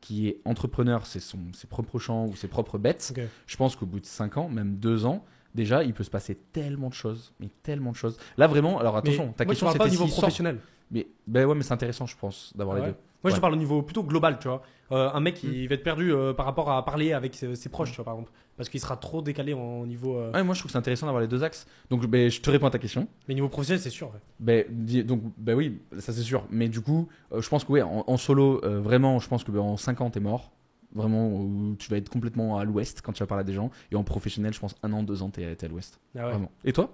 qui 0.00 0.28
est 0.28 0.40
entrepreneur, 0.44 1.06
c'est 1.06 1.20
son, 1.20 1.38
ses 1.52 1.66
propres 1.66 1.98
champs 1.98 2.26
ou 2.26 2.36
ses 2.36 2.46
propres 2.48 2.78
bêtes, 2.78 3.12
je 3.46 3.56
pense 3.56 3.74
qu'au 3.74 3.86
bout 3.86 3.98
de 4.00 4.06
5 4.06 4.36
ans, 4.36 4.48
même 4.48 4.76
2 4.76 5.06
ans, 5.06 5.24
déjà, 5.54 5.82
il 5.82 5.92
peut 5.94 6.04
se 6.04 6.10
passer 6.10 6.36
tellement 6.52 6.88
de 6.90 6.94
choses, 6.94 7.32
mais 7.40 7.48
tellement 7.64 7.90
de 7.90 7.96
choses. 7.96 8.16
Là, 8.36 8.46
vraiment, 8.46 8.78
alors 8.78 8.92
Mais 8.94 8.98
attention, 9.00 9.32
ta 9.32 9.44
moi, 9.44 9.52
question 9.54 9.72
c'était 9.72 9.88
niveau 9.90 10.06
sort- 10.06 10.18
professionnel. 10.18 10.60
Mais 10.90 11.08
ben 11.26 11.44
ouais, 11.46 11.54
mais 11.54 11.62
c'est 11.62 11.72
intéressant, 11.74 12.06
je 12.06 12.16
pense, 12.16 12.52
d'avoir 12.56 12.76
Ah 12.76 12.80
les 12.80 12.86
deux. 12.92 12.96
Moi, 13.24 13.30
je 13.30 13.36
te 13.36 13.40
parle 13.40 13.54
au 13.54 13.56
niveau 13.56 13.82
plutôt 13.82 14.02
global, 14.04 14.38
tu 14.38 14.46
vois. 14.48 14.62
Euh, 14.92 15.10
un 15.12 15.20
mec, 15.20 15.42
Mm. 15.42 15.48
il 15.52 15.68
va 15.68 15.74
être 15.74 15.82
perdu 15.82 16.12
euh, 16.12 16.32
par 16.32 16.46
rapport 16.46 16.70
à 16.70 16.84
parler 16.84 17.12
avec 17.12 17.34
ses, 17.34 17.54
ses 17.56 17.68
proches, 17.68 17.90
tu 17.90 17.96
vois, 17.96 18.04
par 18.04 18.14
exemple. 18.14 18.30
Parce 18.56 18.68
qu'il 18.68 18.80
sera 18.80 18.96
trop 18.96 19.22
décalé 19.22 19.52
en 19.54 19.84
niveau. 19.86 20.16
euh, 20.16 20.32
Ouais, 20.32 20.42
moi, 20.42 20.54
je 20.54 20.60
trouve 20.60 20.68
que 20.68 20.72
c'est 20.72 20.78
intéressant 20.78 21.06
d'avoir 21.06 21.20
les 21.20 21.28
deux 21.28 21.42
axes. 21.44 21.66
Donc, 21.90 22.06
ben, 22.06 22.30
je 22.30 22.40
te 22.40 22.48
réponds 22.50 22.66
à 22.66 22.70
ta 22.70 22.78
question. 22.78 23.06
Mais 23.28 23.34
niveau 23.34 23.48
professionnel, 23.48 23.80
c'est 23.80 23.90
sûr. 23.90 24.08
ouais. 24.08 24.20
Ben, 24.40 24.64
di- 24.70 25.04
donc, 25.04 25.22
ben 25.36 25.54
oui, 25.54 25.80
ça 25.98 26.12
c'est 26.12 26.22
sûr. 26.22 26.44
Mais 26.50 26.68
du 26.68 26.80
coup, 26.80 27.08
euh, 27.32 27.40
je 27.42 27.48
pense 27.48 27.64
que 27.64 27.72
ouais, 27.72 27.82
en, 27.82 28.04
en 28.06 28.16
solo, 28.16 28.60
euh, 28.64 28.80
vraiment, 28.80 29.18
je 29.18 29.28
pense 29.28 29.44
que 29.44 29.50
ben, 29.50 29.60
en 29.60 29.76
5 29.76 30.00
ans, 30.00 30.10
t'es 30.10 30.20
mort. 30.20 30.52
Vraiment, 30.94 31.28
où 31.28 31.76
tu 31.78 31.90
vas 31.90 31.98
être 31.98 32.08
complètement 32.08 32.56
à 32.58 32.64
l'ouest 32.64 33.02
quand 33.02 33.12
tu 33.12 33.22
vas 33.22 33.26
parler 33.26 33.42
à 33.42 33.44
des 33.44 33.52
gens. 33.52 33.70
Et 33.92 33.96
en 33.96 34.04
professionnel, 34.04 34.54
je 34.54 34.58
pense 34.60 34.74
un 34.82 34.92
an, 34.94 35.02
deux 35.02 35.22
ans, 35.22 35.28
t'es 35.28 35.54
t'es 35.54 35.66
à 35.66 35.68
l'ouest. 35.68 36.00
Ah 36.16 36.24
ouais. 36.24 36.30
Vraiment. 36.30 36.50
Et 36.64 36.72
toi? 36.72 36.90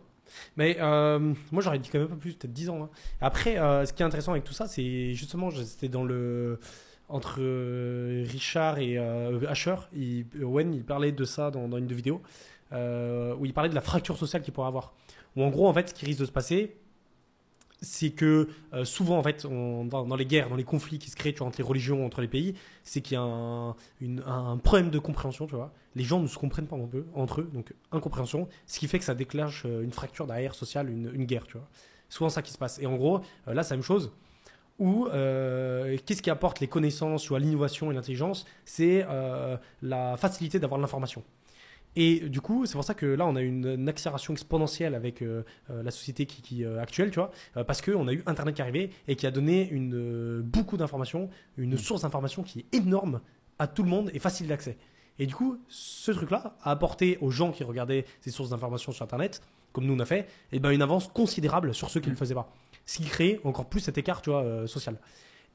Mais 0.57 0.77
euh, 0.81 1.19
moi, 1.53 1.63
j'aurais 1.63 1.79
dit 1.79 1.89
quand 1.91 1.99
même 1.99 2.09
pas 2.09 2.17
plus, 2.17 2.35
peut-être 2.35 2.53
10 2.53 2.71
ans. 2.71 2.83
hein. 2.85 2.91
Après, 3.21 3.59
euh, 3.59 3.85
ce 3.87 3.93
qui 3.93 4.03
est 4.03 4.07
intéressant 4.07 4.33
avec 4.33 4.45
tout 4.45 4.53
ça, 4.53 4.67
c'est 4.67 5.15
justement, 5.15 5.51
c'était 5.51 5.89
dans 5.89 6.05
le. 6.05 6.59
Entre 7.11 7.37
euh, 7.41 8.25
Richard 8.27 8.79
et 8.79 8.97
Asher, 9.47 9.77
Owen, 10.43 10.73
il 10.73 10.85
parlait 10.85 11.13
de 11.13 11.25
ça 11.25 11.51
dans, 11.51 11.77
une 11.77 11.87
de 11.87 11.95
vidéos, 11.95 12.23
où 12.73 13.45
il 13.45 13.53
parlait 13.53 13.69
de 13.69 13.75
la 13.75 13.83
fracture 13.83 14.17
sociale 14.17 14.43
qu'il 14.43 14.55
pourrait 14.55 14.69
avoir. 14.69 14.95
Où 15.37 15.43
en 15.43 15.51
gros, 15.51 15.69
en 15.69 15.75
fait, 15.75 15.91
ce 15.91 15.95
qui 15.95 16.07
risque 16.07 16.21
de 16.21 16.25
se 16.25 16.33
passer, 16.33 16.77
c'est 17.85 18.11
que 18.11 18.49
euh, 18.73 18.85
souvent, 18.85 19.19
en 19.19 19.23
fait, 19.23 19.47
dans, 19.47 20.17
les 20.17 20.27
guerres, 20.27 20.49
dans 20.49 20.57
les 20.57 20.65
conflits 20.65 20.99
qui 20.99 21.11
se 21.11 21.17
créent 21.17 21.33
tu 21.33 21.39
vois, 21.39 21.49
entre 21.49 21.59
les 21.59 21.65
religions, 21.65 22.05
entre 22.05 22.21
les 22.21 22.29
pays, 22.29 22.55
c'est 22.83 23.01
qu'il 23.01 23.15
y 23.15 23.17
a 23.17 23.23
un, 23.23 24.57
problème 24.59 24.91
de 24.91 24.99
compréhension, 24.99 25.47
tu 25.47 25.55
vois. 25.55 25.73
Les 25.95 26.05
gens 26.05 26.21
ne 26.21 26.27
se 26.27 26.37
comprennent 26.39 26.67
pas 26.67 26.77
entre 26.77 26.97
eux, 26.97 27.07
entre 27.15 27.41
eux, 27.43 27.51
donc 27.53 27.73
incompréhension, 27.93 28.49
ce 28.67 28.79
qui 28.79 28.89
fait 28.89 28.99
que 28.99 29.05
ça 29.05 29.15
déclenche 29.15 29.63
euh, 29.67 29.83
une 29.83 29.93
fracture 29.93 30.27
derrière 30.27 30.55
sociale, 30.55 30.91
une, 30.91 31.25
guerre, 31.25 31.47
tu 31.47 31.57
vois. 31.57 31.69
Souvent 32.09 32.31
ça 32.31 32.43
qui 32.43 32.53
se 32.53 32.59
passe. 32.59 32.79
Et 32.81 32.87
en 32.87 32.97
gros, 32.97 33.21
euh, 33.49 33.55
là, 33.55 33.63
c'est 33.63 33.71
la 33.75 33.77
même 33.77 33.85
chose. 33.85 34.13
Euh, 34.81 35.97
qu'est-ce 36.05 36.23
qui 36.23 36.31
apporte 36.31 36.61
les 36.61 36.67
connaissances, 36.67 37.23
tu 37.23 37.29
vois, 37.29 37.39
l'innovation 37.39 37.93
et 37.93 37.95
l'intelligence 37.95 38.45
C'est 38.65 39.07
la 39.83 40.17
facilité 40.17 40.59
d'avoir 40.59 40.81
l'information. 40.81 41.23
Et 41.97 42.21
du 42.29 42.41
coup, 42.41 42.67
c'est 42.67 42.73
pour 42.73 42.85
ça 42.85 42.95
que 42.95 43.07
là, 43.07 43.27
on 43.27 43.37
a 43.37 43.43
une, 43.43 43.67
une 43.67 43.89
accélération 43.89 44.33
exponentielle 44.33 44.95
avec 44.95 45.23
euh, 45.23 45.45
euh, 45.71 45.83
la 45.83 45.91
société 45.91 46.27
qui, 46.27 46.43
qui, 46.43 46.65
euh, 46.65 46.81
actuelle, 46.81 47.11
tu 47.11 47.17
vois, 47.21 47.31
euh, 47.57 47.63
parce 47.65 47.83
qu'on 47.83 48.09
a 48.09 48.13
eu 48.13 48.23
Internet 48.27 48.57
qui 48.57 48.61
est 48.61 48.65
arrivé 48.65 48.91
et 49.07 49.15
qui 49.15 49.27
a 49.27 49.31
donné 49.31 49.69
une, 49.71 50.41
beaucoup 50.43 50.77
d'informations, 50.77 51.31
une 51.57 51.79
source 51.79 52.03
d'informations 52.03 52.43
qui 52.43 52.61
est 52.61 52.77
énorme 52.77 53.21
à 53.59 53.69
tout 53.69 53.85
le 53.85 53.89
monde 53.89 54.11
et 54.13 54.19
facile 54.19 54.49
d'accès. 54.49 54.77
Et 55.21 55.27
du 55.27 55.35
coup, 55.35 55.61
ce 55.69 56.11
truc-là 56.11 56.57
a 56.63 56.73
apporté 56.73 57.19
aux 57.21 57.31
gens 57.31 57.53
qui 57.53 57.63
regardaient 57.63 58.05
ces 58.21 58.33
sources 58.33 58.51
d'informations 58.51 58.91
sur 58.91 59.05
Internet, 59.05 59.41
comme 59.73 59.87
nous 59.87 59.95
on 59.95 60.01
a 60.01 60.05
fait, 60.05 60.29
eh 60.51 60.59
ben 60.59 60.71
une 60.71 60.83
avance 60.83 61.07
considérable 61.07 61.73
sur 61.73 61.91
ceux 61.91 62.01
qui 62.01 62.09
ne 62.09 62.15
le 62.15 62.19
faisaient 62.19 62.35
pas. 62.35 62.53
Ce 62.87 62.97
qui 62.99 63.05
crée 63.05 63.41
encore 63.45 63.69
plus 63.69 63.81
cet 63.81 63.97
écart 63.97 64.23
tu 64.23 64.31
vois, 64.31 64.67
social. 64.67 64.99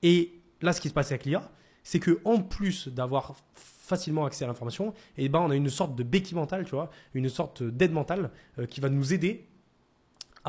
Et 0.02 0.32
là, 0.62 0.72
ce 0.72 0.80
qui 0.80 0.88
se 0.88 0.94
passe 0.94 1.12
avec 1.12 1.26
l'IA, 1.26 1.52
c'est 1.84 2.00
que 2.00 2.20
en 2.24 2.40
plus 2.40 2.88
d'avoir 2.88 3.36
facilement 3.90 4.26
accès 4.26 4.46
à 4.46 4.48
l'information, 4.48 4.94
eh 5.18 5.28
ben 5.28 5.40
on 5.40 5.50
a 5.50 5.56
une 5.56 5.70
sorte 5.70 5.96
de 5.96 6.04
béquille 6.04 6.36
mentale, 6.36 6.64
tu 6.64 6.72
vois, 6.72 6.90
une 7.14 7.28
sorte 7.28 7.64
d'aide 7.64 7.92
mentale 7.92 8.30
euh, 8.60 8.66
qui 8.66 8.80
va 8.80 8.90
nous 8.90 9.14
aider 9.14 9.49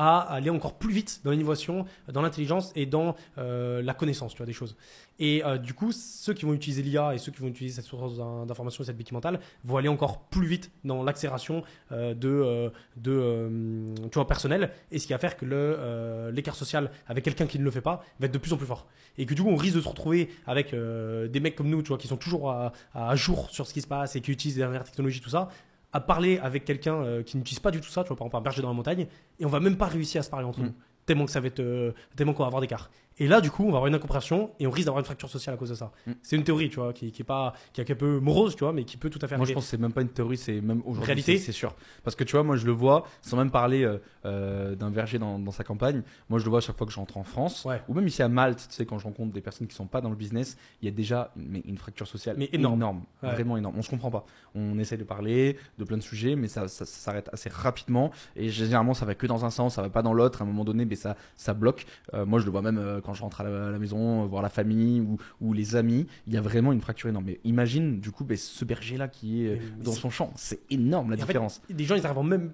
à 0.03 0.19
aller 0.21 0.49
encore 0.49 0.73
plus 0.79 0.93
vite 0.93 1.21
dans 1.23 1.31
l'innovation, 1.31 1.85
dans 2.11 2.21
l'intelligence 2.23 2.71
et 2.75 2.85
dans 2.85 3.15
euh, 3.37 3.81
la 3.83 3.93
connaissance, 3.93 4.31
tu 4.31 4.37
vois, 4.37 4.47
des 4.47 4.53
choses. 4.53 4.75
Et 5.19 5.43
euh, 5.45 5.59
du 5.59 5.75
coup, 5.75 5.91
ceux 5.91 6.33
qui 6.33 6.45
vont 6.45 6.53
utiliser 6.53 6.81
l'IA 6.81 7.13
et 7.13 7.19
ceux 7.19 7.31
qui 7.31 7.39
vont 7.41 7.47
utiliser 7.49 7.75
cette 7.75 7.85
source 7.85 8.17
d'in- 8.17 8.47
d'information 8.47 8.83
et 8.83 8.87
cette 8.87 8.97
béquille 8.97 9.13
mentale 9.13 9.39
vont 9.63 9.77
aller 9.77 9.89
encore 9.89 10.21
plus 10.21 10.47
vite 10.47 10.71
dans 10.83 11.03
l'accélération 11.03 11.61
euh, 11.91 12.15
de, 12.15 12.71
euh, 13.05 13.95
tu 14.11 14.15
vois, 14.15 14.27
personnel, 14.27 14.71
et 14.91 14.97
ce 14.97 15.05
qui 15.05 15.13
va 15.13 15.19
faire 15.19 15.37
que 15.37 15.45
le, 15.45 16.31
l'écart 16.33 16.55
social 16.55 16.89
avec 17.07 17.23
quelqu'un 17.23 17.45
qui 17.45 17.59
ne 17.59 17.63
le 17.63 17.71
fait 17.71 17.81
pas 17.81 18.03
va 18.19 18.25
être 18.25 18.31
de 18.33 18.37
plus 18.39 18.53
en 18.53 18.57
plus 18.57 18.65
fort. 18.65 18.87
Et 19.17 19.25
que 19.27 19.33
du 19.35 19.43
coup, 19.43 19.49
on 19.49 19.55
risque 19.55 19.75
de 19.75 19.81
se 19.81 19.87
retrouver 19.89 20.29
avec 20.47 20.73
des 20.73 21.39
mecs 21.39 21.55
comme 21.55 21.69
nous, 21.69 21.81
tu 21.83 21.89
vois, 21.89 21.97
qui 21.97 22.07
sont 22.07 22.17
toujours 22.17 22.49
à 22.51 23.15
jour 23.15 23.49
sur 23.51 23.67
ce 23.67 23.73
qui 23.73 23.81
se 23.81 23.87
passe 23.87 24.15
et 24.15 24.21
qui 24.21 24.31
utilisent 24.31 24.57
les 24.57 24.63
dernières 24.63 24.83
technologies, 24.83 25.21
tout 25.21 25.29
ça, 25.29 25.49
à 25.93 25.99
parler 25.99 26.37
avec 26.39 26.65
quelqu'un 26.65 26.95
euh, 26.95 27.23
qui 27.23 27.37
n'utilise 27.37 27.59
pas 27.59 27.71
du 27.71 27.81
tout 27.81 27.89
ça, 27.89 28.03
tu 28.03 28.09
vois, 28.09 28.17
par 28.17 28.27
exemple 28.27 28.37
un 28.37 28.41
berger 28.41 28.61
dans 28.61 28.69
la 28.69 28.73
montagne, 28.73 29.07
et 29.39 29.45
on 29.45 29.49
va 29.49 29.59
même 29.59 29.77
pas 29.77 29.87
réussir 29.87 30.19
à 30.19 30.23
se 30.23 30.29
parler 30.29 30.45
entre 30.45 30.59
Mm. 30.59 30.65
nous, 30.65 30.73
tellement 31.05 31.25
que 31.25 31.31
ça 31.31 31.39
va 31.41 31.47
être, 31.47 31.59
euh, 31.59 31.91
tellement 32.15 32.33
qu'on 32.33 32.43
va 32.43 32.47
avoir 32.47 32.61
des 32.61 32.67
d'écart. 32.67 32.89
Et 33.21 33.27
là, 33.27 33.39
du 33.39 33.51
coup, 33.51 33.61
on 33.61 33.67
va 33.67 33.77
avoir 33.77 33.85
une 33.85 33.93
incompréhension 33.93 34.49
et 34.59 34.65
on 34.65 34.71
risque 34.71 34.87
d'avoir 34.87 34.99
une 34.99 35.05
fracture 35.05 35.29
sociale 35.29 35.53
à 35.53 35.57
cause 35.59 35.69
de 35.69 35.75
ça. 35.75 35.91
Mm. 36.07 36.11
C'est 36.23 36.35
une 36.37 36.43
théorie, 36.43 36.69
tu 36.69 36.77
vois, 36.77 36.91
qui, 36.91 37.11
qui 37.11 37.21
est 37.21 37.23
pas, 37.23 37.53
qui 37.71 37.79
est 37.79 37.91
un 37.91 37.95
peu 37.95 38.19
morose, 38.19 38.55
tu 38.55 38.63
vois, 38.63 38.73
mais 38.73 38.83
qui 38.83 38.97
peut 38.97 39.11
tout 39.11 39.19
à 39.21 39.27
fait 39.27 39.37
Moi, 39.37 39.45
je 39.45 39.53
pense 39.53 39.65
que 39.65 39.69
c'est 39.69 39.77
même 39.77 39.93
pas 39.93 40.01
une 40.01 40.09
théorie, 40.09 40.37
c'est 40.37 40.59
même 40.59 40.81
aujourd'hui. 40.85 41.05
Réalité 41.05 41.37
c'est- 41.37 41.51
sûr. 41.51 41.75
Parce 42.03 42.15
que 42.15 42.23
tu 42.23 42.31
vois, 42.31 42.41
moi, 42.41 42.55
je 42.55 42.65
le 42.65 42.71
vois, 42.71 43.05
sans 43.21 43.37
même 43.37 43.51
parler 43.51 43.83
euh, 43.83 43.99
euh, 44.25 44.73
d'un 44.73 44.89
verger 44.89 45.19
dans, 45.19 45.37
dans 45.37 45.51
sa 45.51 45.63
campagne. 45.63 46.01
Moi, 46.29 46.39
je 46.39 46.45
le 46.45 46.49
vois 46.49 46.57
à 46.57 46.61
chaque 46.61 46.75
fois 46.75 46.87
que 46.87 46.93
je 46.93 46.97
rentre 46.97 47.17
en 47.17 47.23
France. 47.23 47.63
Ouais. 47.63 47.79
Ou 47.87 47.93
même 47.93 48.07
ici 48.07 48.23
à 48.23 48.27
Malte, 48.27 48.65
tu 48.67 48.73
sais, 48.75 48.87
quand 48.87 48.97
je 48.97 49.03
rencontre 49.03 49.31
des 49.31 49.41
personnes 49.41 49.67
qui 49.67 49.75
sont 49.75 49.85
pas 49.85 50.01
dans 50.01 50.09
le 50.09 50.15
business, 50.15 50.57
il 50.81 50.85
y 50.85 50.87
a 50.87 50.91
déjà 50.91 51.31
une, 51.37 51.61
une 51.63 51.77
fracture 51.77 52.07
sociale 52.07 52.37
Mais 52.39 52.49
énorme. 52.53 53.03
Ouais. 53.21 53.29
Vraiment 53.29 53.55
énorme. 53.55 53.75
On 53.77 53.83
se 53.83 53.89
comprend 53.91 54.09
pas. 54.09 54.25
On 54.55 54.79
essaie 54.79 54.97
de 54.97 55.03
parler 55.03 55.57
de 55.77 55.83
plein 55.83 55.97
de 55.97 56.01
sujets, 56.01 56.35
mais 56.35 56.47
ça, 56.47 56.67
ça, 56.67 56.85
ça 56.85 56.99
s'arrête 56.99 57.29
assez 57.31 57.49
rapidement. 57.49 58.09
Et 58.35 58.49
généralement, 58.49 58.95
ça 58.95 59.05
va 59.05 59.13
que 59.13 59.27
dans 59.27 59.45
un 59.45 59.51
sens, 59.51 59.75
ça 59.75 59.83
va 59.83 59.89
pas 59.89 60.01
dans 60.01 60.13
l'autre. 60.13 60.41
À 60.41 60.43
un 60.43 60.47
moment 60.47 60.65
donné, 60.65 60.85
mais 60.85 60.95
ça, 60.95 61.15
ça 61.35 61.53
bloque. 61.53 61.85
Euh, 62.15 62.25
moi, 62.25 62.39
je 62.39 62.45
le 62.45 62.51
vois 62.51 62.63
même 62.63 62.79
euh, 62.79 62.99
quand 63.11 63.15
je 63.15 63.21
rentre 63.23 63.41
à 63.41 63.43
la, 63.43 63.67
à 63.67 63.71
la 63.71 63.77
maison, 63.79 64.23
euh, 64.23 64.25
voir 64.25 64.41
la 64.41 64.47
famille 64.49 65.01
ou, 65.01 65.17
ou 65.41 65.51
les 65.53 65.75
amis. 65.75 66.07
Il 66.27 66.33
y 66.33 66.37
a 66.37 66.41
vraiment 66.41 66.71
une 66.71 66.79
fracture 66.79 67.09
énorme. 67.09 67.25
Mais 67.25 67.39
imagine, 67.43 67.99
du 67.99 68.09
coup, 68.11 68.23
ben, 68.23 68.37
ce 68.37 68.63
berger-là 68.63 69.09
qui 69.09 69.45
est 69.45 69.49
euh, 69.49 69.57
Mais 69.77 69.83
dans 69.83 69.91
son 69.91 70.09
champ. 70.09 70.31
C'est 70.37 70.61
énorme 70.69 71.11
la 71.11 71.17
Et 71.17 71.23
en 71.23 71.25
fait, 71.25 71.33
différence. 71.33 71.61
des 71.69 71.83
gens, 71.83 71.95
ils 71.95 72.05
arrivent 72.05 72.23
même, 72.23 72.53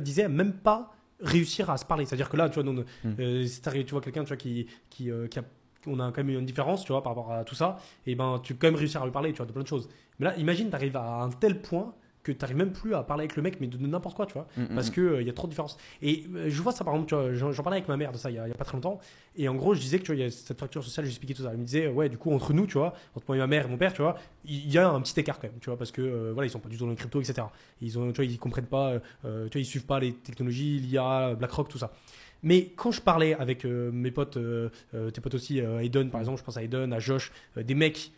disaient 0.00 0.24
à 0.24 0.28
même 0.28 0.52
pas 0.52 0.94
réussir 1.20 1.68
à 1.70 1.76
se 1.76 1.84
parler. 1.84 2.04
C'est-à-dire 2.04 2.28
que 2.28 2.36
là, 2.36 2.48
tu 2.48 2.60
vois, 2.60 2.72
nous, 2.72 2.80
Mm. 2.82 2.84
euh, 3.18 3.44
si 3.46 3.60
tu 3.60 3.84
vois 3.90 4.00
quelqu'un, 4.00 4.22
tu 4.22 4.28
vois, 4.28 4.36
qui, 4.36 4.66
qui, 4.88 5.10
euh, 5.10 5.26
qui 5.26 5.38
a 5.40 5.42
on 5.88 5.98
a 5.98 6.12
quand 6.12 6.22
même 6.22 6.38
une 6.38 6.46
différence, 6.46 6.84
tu 6.84 6.92
vois, 6.92 7.02
par 7.02 7.10
rapport 7.16 7.32
à 7.32 7.42
tout 7.42 7.56
ça, 7.56 7.76
et 8.06 8.14
ben 8.14 8.38
tu 8.40 8.54
peux 8.54 8.60
quand 8.60 8.68
même 8.72 8.78
réussir 8.78 9.02
à 9.02 9.04
lui 9.04 9.10
parler, 9.10 9.32
tu 9.32 9.38
vois, 9.38 9.46
de 9.46 9.50
plein 9.52 9.62
de 9.64 9.66
choses. 9.66 9.88
Mais 10.20 10.26
là, 10.26 10.36
imagine, 10.36 10.68
tu 10.70 10.76
arrives 10.76 10.96
à 10.96 11.22
un 11.24 11.30
tel 11.30 11.60
point 11.60 11.92
que 12.22 12.32
tu 12.32 12.38
n'arrives 12.40 12.56
même 12.56 12.72
plus 12.72 12.94
à 12.94 13.02
parler 13.02 13.22
avec 13.22 13.36
le 13.36 13.42
mec, 13.42 13.58
mais 13.60 13.66
de, 13.66 13.76
de 13.76 13.86
n'importe 13.86 14.16
quoi, 14.16 14.26
tu 14.26 14.34
vois, 14.34 14.46
Mm, 14.56 14.62
mm, 14.62 14.74
parce 14.74 14.90
mm. 14.90 14.92
que 14.92 15.20
il 15.20 15.26
y 15.26 15.30
a 15.30 15.32
trop 15.32 15.46
de 15.46 15.52
différence. 15.52 15.76
Et 16.02 16.24
euh, 16.34 16.46
je 16.48 16.62
vois 16.62 16.72
ça, 16.72 16.84
par 16.84 16.94
exemple, 16.94 17.08
tu 17.08 17.14
vois, 17.14 17.52
j'en 17.52 17.62
parlais 17.62 17.78
avec 17.78 17.88
ma 17.88 17.96
mère 17.96 18.12
de 18.12 18.18
ça 18.18 18.30
il 18.30 18.34
y, 18.36 18.38
a, 18.38 18.46
il 18.46 18.50
y 18.50 18.52
a 18.52 18.56
pas 18.56 18.64
très 18.64 18.74
longtemps, 18.74 19.00
et 19.36 19.48
en 19.48 19.54
gros, 19.54 19.74
je 19.74 19.80
disais 19.80 19.98
que 19.98 20.04
tu 20.04 20.12
vois, 20.12 20.16
il 20.16 20.24
y 20.24 20.26
a 20.26 20.30
cette 20.30 20.56
fracture 20.58 20.84
sociale, 20.84 21.06
j'expliquais 21.06 21.34
tout 21.34 21.42
ça. 21.42 21.50
Elle 21.52 21.58
me 21.58 21.64
disait, 21.64 21.88
ouais, 21.88 22.08
du 22.08 22.18
coup, 22.18 22.32
entre 22.32 22.52
nous, 22.52 22.66
tu 22.66 22.78
vois, 22.78 22.94
entre 23.14 23.26
moi 23.28 23.36
et 23.36 23.40
ma 23.40 23.46
mère 23.46 23.66
et 23.66 23.68
mon 23.68 23.78
père, 23.78 23.92
tu 23.92 24.02
vois, 24.02 24.16
il 24.44 24.70
y 24.70 24.78
a 24.78 24.88
un 24.88 25.00
petit 25.00 25.18
écart 25.18 25.38
quand 25.40 25.48
même, 25.48 25.58
tu 25.60 25.70
vois, 25.70 25.78
parce 25.78 25.90
que 25.90 26.02
euh, 26.02 26.30
voilà, 26.32 26.46
ils 26.46 26.50
sont 26.50 26.58
pas 26.60 26.68
du 26.68 26.76
tout 26.76 26.84
dans 26.84 26.90
les 26.90 26.96
crypto, 26.96 27.20
etc. 27.20 27.46
Ils 27.80 27.98
ont, 27.98 28.12
tu 28.12 28.16
vois, 28.16 28.24
ils 28.24 28.38
comprennent 28.38 28.66
pas, 28.66 28.94
euh, 29.24 29.44
tu 29.48 29.52
vois, 29.52 29.60
ils 29.60 29.66
suivent 29.66 29.86
pas 29.86 30.00
les 30.00 30.12
technologies, 30.12 30.78
l'IA, 30.78 31.34
BlackRock, 31.34 31.68
tout 31.68 31.78
ça. 31.78 31.92
Mais 32.42 32.72
quand 32.76 32.90
je 32.90 33.00
parlais 33.00 33.34
avec 33.34 33.64
euh, 33.64 33.90
mes 33.92 34.10
potes, 34.10 34.36
euh, 34.36 34.68
euh, 34.94 35.10
tes 35.10 35.20
potes 35.20 35.34
aussi, 35.34 35.60
euh, 35.60 35.80
Aiden 35.80 36.10
par 36.10 36.20
exemple, 36.20 36.38
je 36.38 36.44
pense 36.44 36.56
à 36.56 36.62
Aiden, 36.62 36.92
à 36.92 36.98
Josh, 36.98 37.30
euh, 37.56 37.62
des 37.62 37.74
mecs 37.74 38.12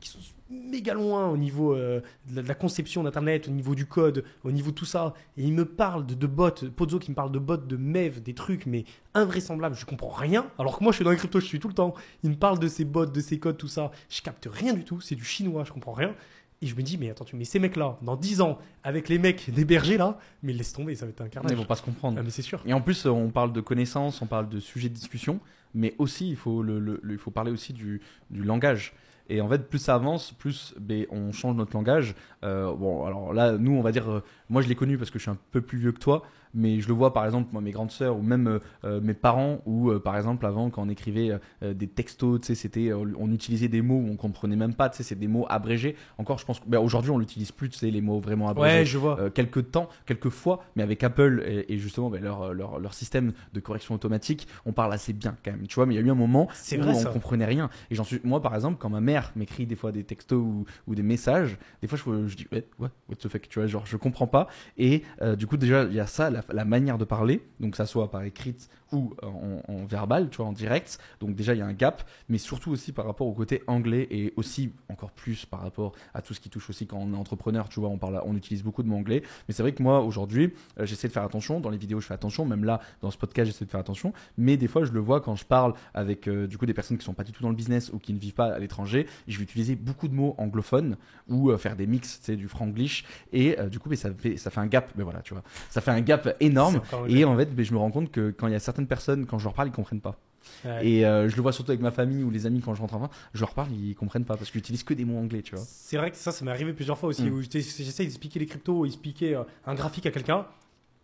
qui 0.00 0.08
sont 0.08 0.18
méga 0.50 0.94
loin 0.94 1.28
au 1.28 1.36
niveau 1.36 1.74
euh, 1.74 2.00
de, 2.28 2.36
la, 2.36 2.42
de 2.42 2.48
la 2.48 2.54
conception 2.54 3.04
d'Internet, 3.04 3.46
au 3.46 3.50
niveau 3.52 3.74
du 3.76 3.86
code, 3.86 4.24
au 4.42 4.50
niveau 4.50 4.70
de 4.70 4.74
tout 4.74 4.84
ça, 4.84 5.14
et 5.36 5.44
ils 5.44 5.52
me 5.52 5.64
parlent 5.64 6.04
de, 6.06 6.14
de 6.14 6.26
bots, 6.26 6.50
Pozzo 6.74 6.98
qui 6.98 7.10
me 7.10 7.14
parle 7.14 7.30
de 7.30 7.38
bots, 7.38 7.56
de 7.58 7.76
MEV, 7.76 8.20
des 8.22 8.34
trucs, 8.34 8.66
mais 8.66 8.84
invraisemblables, 9.14 9.76
je 9.76 9.84
comprends 9.86 10.08
rien, 10.10 10.46
alors 10.58 10.78
que 10.78 10.82
moi 10.84 10.92
je 10.92 10.96
suis 10.96 11.04
dans 11.04 11.10
les 11.10 11.16
cryptos, 11.16 11.40
je 11.40 11.46
suis 11.46 11.60
tout 11.60 11.68
le 11.68 11.74
temps, 11.74 11.94
il 12.24 12.30
me 12.30 12.36
parle 12.36 12.58
de 12.58 12.66
ces 12.68 12.84
bots, 12.84 13.06
de 13.06 13.20
ces 13.20 13.38
codes, 13.38 13.58
tout 13.58 13.68
ça, 13.68 13.90
je 14.08 14.22
capte 14.22 14.48
rien 14.50 14.72
du 14.74 14.84
tout, 14.84 15.00
c'est 15.00 15.14
du 15.14 15.24
chinois, 15.24 15.64
je 15.64 15.72
comprends 15.72 15.92
rien. 15.92 16.14
Et 16.62 16.66
je 16.66 16.74
me 16.74 16.82
dis, 16.82 16.98
mais 16.98 17.08
attends, 17.08 17.24
tu 17.24 17.36
mets 17.36 17.44
ces 17.44 17.58
mecs-là, 17.58 17.96
dans 18.02 18.16
10 18.16 18.42
ans, 18.42 18.58
avec 18.84 19.08
les 19.08 19.18
mecs 19.18 19.50
des 19.50 19.64
bergers 19.64 19.96
là, 19.96 20.18
mais 20.42 20.52
laisse 20.52 20.74
tomber, 20.74 20.94
ça 20.94 21.06
va 21.06 21.10
être 21.10 21.22
un 21.22 21.28
carnage. 21.28 21.52
Ils 21.52 21.56
vont 21.56 21.64
pas 21.64 21.76
se 21.76 21.82
comprendre. 21.82 22.16
Ah, 22.18 22.22
mais 22.22 22.28
c'est 22.30 22.42
sûr. 22.42 22.60
Et 22.66 22.74
en 22.74 22.82
plus, 22.82 23.06
on 23.06 23.30
parle 23.30 23.52
de 23.54 23.62
connaissances, 23.62 24.20
on 24.20 24.26
parle 24.26 24.46
de 24.50 24.60
sujets 24.60 24.90
de 24.90 24.94
discussion, 24.94 25.40
mais 25.74 25.94
aussi, 25.96 26.28
il 26.28 26.36
faut, 26.36 26.62
le, 26.62 26.78
le- 26.78 27.00
le- 27.02 27.12
il 27.14 27.18
faut 27.18 27.30
parler 27.30 27.50
aussi 27.50 27.72
du, 27.72 28.02
du 28.28 28.42
langage. 28.42 28.92
Et 29.30 29.40
en 29.40 29.48
fait, 29.48 29.68
plus 29.68 29.78
ça 29.78 29.94
avance, 29.94 30.32
plus 30.32 30.74
ben, 30.78 31.06
on 31.10 31.30
change 31.30 31.54
notre 31.54 31.72
langage. 31.74 32.16
Euh, 32.42 32.74
bon, 32.74 33.04
alors 33.06 33.32
là, 33.32 33.52
nous, 33.52 33.72
on 33.72 33.80
va 33.80 33.92
dire, 33.92 34.10
euh, 34.10 34.22
moi 34.48 34.60
je 34.60 34.68
l'ai 34.68 34.74
connu 34.74 34.98
parce 34.98 35.10
que 35.10 35.18
je 35.20 35.22
suis 35.22 35.30
un 35.30 35.38
peu 35.52 35.60
plus 35.60 35.78
vieux 35.78 35.92
que 35.92 36.00
toi, 36.00 36.24
mais 36.54 36.80
je 36.80 36.88
le 36.88 36.94
vois 36.94 37.12
par 37.12 37.24
exemple, 37.24 37.48
moi, 37.52 37.60
mes 37.62 37.70
grandes 37.70 37.90
sœurs 37.90 38.16
ou 38.16 38.22
même 38.22 38.46
euh, 38.46 38.58
euh, 38.84 39.00
mes 39.00 39.14
parents, 39.14 39.60
ou 39.66 39.90
euh, 39.90 39.98
par 40.00 40.16
exemple, 40.16 40.44
avant, 40.46 40.70
quand 40.70 40.82
on 40.82 40.88
écrivait 40.88 41.38
euh, 41.62 41.74
des 41.74 41.86
textos, 41.88 42.40
tu 42.40 42.46
sais, 42.48 42.54
c'était, 42.54 42.92
on 42.92 43.30
utilisait 43.32 43.68
des 43.68 43.82
mots 43.82 43.98
où 43.98 44.08
on 44.10 44.16
comprenait 44.16 44.56
même 44.56 44.74
pas, 44.74 44.88
tu 44.90 44.98
sais, 44.98 45.02
c'est 45.02 45.14
des 45.18 45.28
mots 45.28 45.46
abrégés. 45.48 45.96
Encore, 46.18 46.38
je 46.38 46.44
pense 46.44 46.60
ben, 46.66 46.78
aujourd'hui, 46.78 47.10
on 47.10 47.18
l'utilise 47.18 47.52
plus, 47.52 47.68
tu 47.68 47.78
sais, 47.78 47.90
les 47.90 48.00
mots 48.00 48.20
vraiment 48.20 48.48
abrégés 48.48 48.78
Ouais, 48.78 48.84
je 48.84 48.98
vois. 48.98 49.30
quelques 49.30 49.70
temps, 49.70 49.88
quelques 50.06 50.28
fois, 50.30 50.64
mais 50.76 50.82
avec 50.82 51.02
Apple 51.04 51.42
et, 51.46 51.72
et 51.74 51.78
justement 51.78 52.10
ben, 52.10 52.22
leur, 52.22 52.52
leur, 52.54 52.78
leur 52.78 52.94
système 52.94 53.32
de 53.52 53.60
correction 53.60 53.94
automatique, 53.94 54.48
on 54.66 54.72
parle 54.72 54.92
assez 54.92 55.12
bien 55.12 55.36
quand 55.44 55.52
même, 55.52 55.66
tu 55.66 55.74
vois. 55.76 55.86
Mais 55.86 55.94
il 55.94 56.00
y 56.00 56.02
a 56.02 56.06
eu 56.06 56.10
un 56.10 56.14
moment 56.14 56.48
où 56.48 56.76
vrai, 56.80 56.90
on 56.92 57.00
ça. 57.00 57.10
comprenait 57.10 57.44
rien. 57.44 57.70
Et 57.90 57.94
j'en 57.94 58.04
suis, 58.04 58.20
moi 58.24 58.40
par 58.42 58.54
exemple, 58.54 58.76
quand 58.80 58.90
ma 58.90 59.00
mère 59.00 59.32
m'écrit 59.36 59.66
des 59.66 59.76
fois 59.76 59.92
des 59.92 60.04
textos 60.04 60.38
ou, 60.38 60.64
ou 60.86 60.94
des 60.94 61.02
messages, 61.02 61.58
des 61.82 61.88
fois 61.88 61.98
je, 61.98 62.26
je 62.28 62.36
dis 62.36 62.46
ouais, 62.52 62.66
ouais, 62.78 62.88
what 63.08 63.16
the 63.16 63.28
fuck, 63.28 63.48
tu 63.48 63.58
vois, 63.58 63.66
genre 63.66 63.86
je 63.86 63.96
comprends 63.96 64.26
pas. 64.26 64.48
Et 64.78 65.02
du 65.36 65.46
coup 65.46 65.56
déjà 65.56 65.84
il 65.84 65.94
y 65.94 66.00
a 66.00 66.06
ça, 66.06 66.30
la, 66.52 66.64
manière 66.64 66.98
de 66.98 67.04
parler, 67.04 67.42
donc 67.60 67.76
ça 67.76 67.86
soit 67.86 68.10
par 68.10 68.22
écrite 68.22 68.68
ou 68.92 69.14
en, 69.22 69.62
en 69.72 69.84
verbal, 69.84 70.28
tu 70.30 70.38
vois, 70.38 70.46
en 70.46 70.52
direct. 70.52 70.98
Donc 71.20 71.34
déjà 71.34 71.54
il 71.54 71.58
y 71.58 71.62
a 71.62 71.66
un 71.66 71.72
gap, 71.72 72.08
mais 72.28 72.38
surtout 72.38 72.70
aussi 72.70 72.92
par 72.92 73.06
rapport 73.06 73.26
au 73.26 73.32
côté 73.32 73.62
anglais 73.66 74.06
et 74.10 74.32
aussi 74.36 74.72
encore 74.88 75.10
plus 75.10 75.46
par 75.46 75.60
rapport 75.60 75.92
à 76.14 76.22
tout 76.22 76.34
ce 76.34 76.40
qui 76.40 76.50
touche 76.50 76.70
aussi 76.70 76.86
quand 76.86 76.98
on 76.98 77.12
est 77.12 77.16
entrepreneur, 77.16 77.68
tu 77.68 77.80
vois, 77.80 77.88
on 77.88 77.98
parle, 77.98 78.20
on 78.24 78.36
utilise 78.36 78.62
beaucoup 78.62 78.82
de 78.82 78.88
mots 78.88 78.96
anglais. 78.96 79.22
Mais 79.48 79.54
c'est 79.54 79.62
vrai 79.62 79.72
que 79.72 79.82
moi 79.82 80.00
aujourd'hui, 80.00 80.52
euh, 80.78 80.86
j'essaie 80.86 81.08
de 81.08 81.12
faire 81.12 81.22
attention. 81.22 81.60
Dans 81.60 81.70
les 81.70 81.78
vidéos, 81.78 82.00
je 82.00 82.06
fais 82.06 82.14
attention. 82.14 82.44
Même 82.44 82.64
là, 82.64 82.80
dans 83.02 83.10
ce 83.10 83.18
podcast, 83.18 83.50
j'essaie 83.50 83.64
de 83.64 83.70
faire 83.70 83.80
attention. 83.80 84.12
Mais 84.38 84.56
des 84.56 84.68
fois, 84.68 84.84
je 84.84 84.92
le 84.92 85.00
vois 85.00 85.20
quand 85.20 85.36
je 85.36 85.44
parle 85.44 85.74
avec 85.94 86.28
euh, 86.28 86.46
du 86.46 86.58
coup 86.58 86.66
des 86.66 86.74
personnes 86.74 86.98
qui 86.98 87.04
sont 87.04 87.14
pas 87.14 87.24
du 87.24 87.32
tout 87.32 87.42
dans 87.42 87.50
le 87.50 87.56
business 87.56 87.90
ou 87.92 87.98
qui 87.98 88.12
ne 88.12 88.18
vivent 88.18 88.34
pas 88.34 88.46
à 88.54 88.58
l'étranger. 88.58 89.06
Je 89.28 89.38
vais 89.38 89.44
utiliser 89.44 89.76
beaucoup 89.76 90.08
de 90.08 90.14
mots 90.14 90.34
anglophones 90.38 90.96
ou 91.28 91.50
euh, 91.50 91.58
faire 91.58 91.76
des 91.76 91.86
mix, 91.86 92.18
tu 92.20 92.26
sais, 92.26 92.36
du 92.36 92.48
franglish. 92.48 93.04
Et 93.32 93.58
euh, 93.58 93.68
du 93.68 93.78
coup, 93.78 93.88
mais 93.88 93.96
ça 93.96 94.10
fait 94.12 94.36
ça 94.36 94.50
fait 94.50 94.60
un 94.60 94.66
gap. 94.66 94.90
Mais 94.96 95.04
voilà, 95.04 95.20
tu 95.20 95.34
vois, 95.34 95.42
ça 95.68 95.80
fait 95.80 95.90
un 95.90 96.00
gap 96.00 96.36
énorme. 96.40 96.80
Et 97.08 97.24
en 97.24 97.36
fait, 97.36 97.48
mais 97.56 97.64
je 97.64 97.72
me 97.72 97.78
rends 97.78 97.90
compte 97.90 98.10
que 98.10 98.30
quand 98.30 98.46
il 98.46 98.52
y 98.52 98.56
a 98.56 98.60
certaines 98.60 98.79
personnes, 98.86 99.26
quand 99.26 99.38
je 99.38 99.44
leur 99.44 99.54
parle, 99.54 99.68
ils 99.68 99.72
comprennent 99.72 100.00
pas. 100.00 100.18
Ouais. 100.64 100.86
Et 100.88 101.06
euh, 101.06 101.28
je 101.28 101.36
le 101.36 101.42
vois 101.42 101.52
surtout 101.52 101.70
avec 101.70 101.82
ma 101.82 101.90
famille 101.90 102.22
ou 102.22 102.30
les 102.30 102.46
amis 102.46 102.60
quand 102.60 102.74
je 102.74 102.80
rentre 102.80 102.94
en 102.94 102.98
France, 102.98 103.10
je 103.34 103.40
leur 103.40 103.52
parle, 103.54 103.70
ils 103.72 103.94
comprennent 103.94 104.24
pas 104.24 104.36
parce 104.36 104.50
qu'ils 104.50 104.60
utilisent 104.60 104.84
que 104.84 104.94
des 104.94 105.04
mots 105.04 105.18
anglais, 105.18 105.42
tu 105.42 105.54
vois. 105.54 105.64
C'est 105.66 105.96
vrai 105.98 106.10
que 106.10 106.16
ça, 106.16 106.32
ça 106.32 106.44
m'est 106.44 106.50
arrivé 106.50 106.72
plusieurs 106.72 106.96
fois 106.98 107.10
aussi, 107.10 107.24
Mm. 107.30 107.32
où 107.34 107.42
j'essaye 107.42 108.06
d'expliquer 108.06 108.38
les 108.40 108.46
cryptos, 108.46 108.86
expliquer 108.86 109.34
euh, 109.34 109.42
un 109.66 109.74
graphique 109.74 110.06
à 110.06 110.10
quelqu'un, 110.10 110.46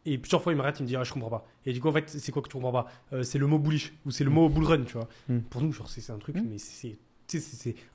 et 0.07 0.17
plusieurs 0.19 0.41
fois 0.43 0.53
il 0.53 0.57
m'arrête, 0.57 0.79
il 0.81 0.85
me 0.85 0.89
dit 0.89 0.97
ah 0.97 1.05
je 1.05 1.13
comprends 1.13 1.29
pas. 1.31 1.47
Et 1.67 1.73
du 1.75 1.81
coup 1.81 1.89
en 1.89 1.93
fait 1.93 2.09
c'est 2.09 2.33
quoi 2.33 2.41
que 2.41 2.49
tu 2.49 2.55
comprends 2.55 2.73
pas? 2.73 2.87
Euh, 3.13 3.23
C'est 3.25 3.39
le 3.39 3.47
mot 3.47 3.59
bullish 3.59 3.93
ou 4.07 4.11
c'est 4.11 4.25
le 4.25 4.31
Mm. 4.31 4.35
mot 4.35 4.49
bull 4.49 4.65
run, 4.65 4.85
tu 4.85 4.95
vois. 4.95 5.09
Mm. 5.29 5.41
Pour 5.51 5.61
nous 5.63 5.73
genre 5.73 5.89
c'est 5.91 6.11
un 6.11 6.19
truc, 6.19 6.37
mais 6.37 6.57
c'est 6.59 6.97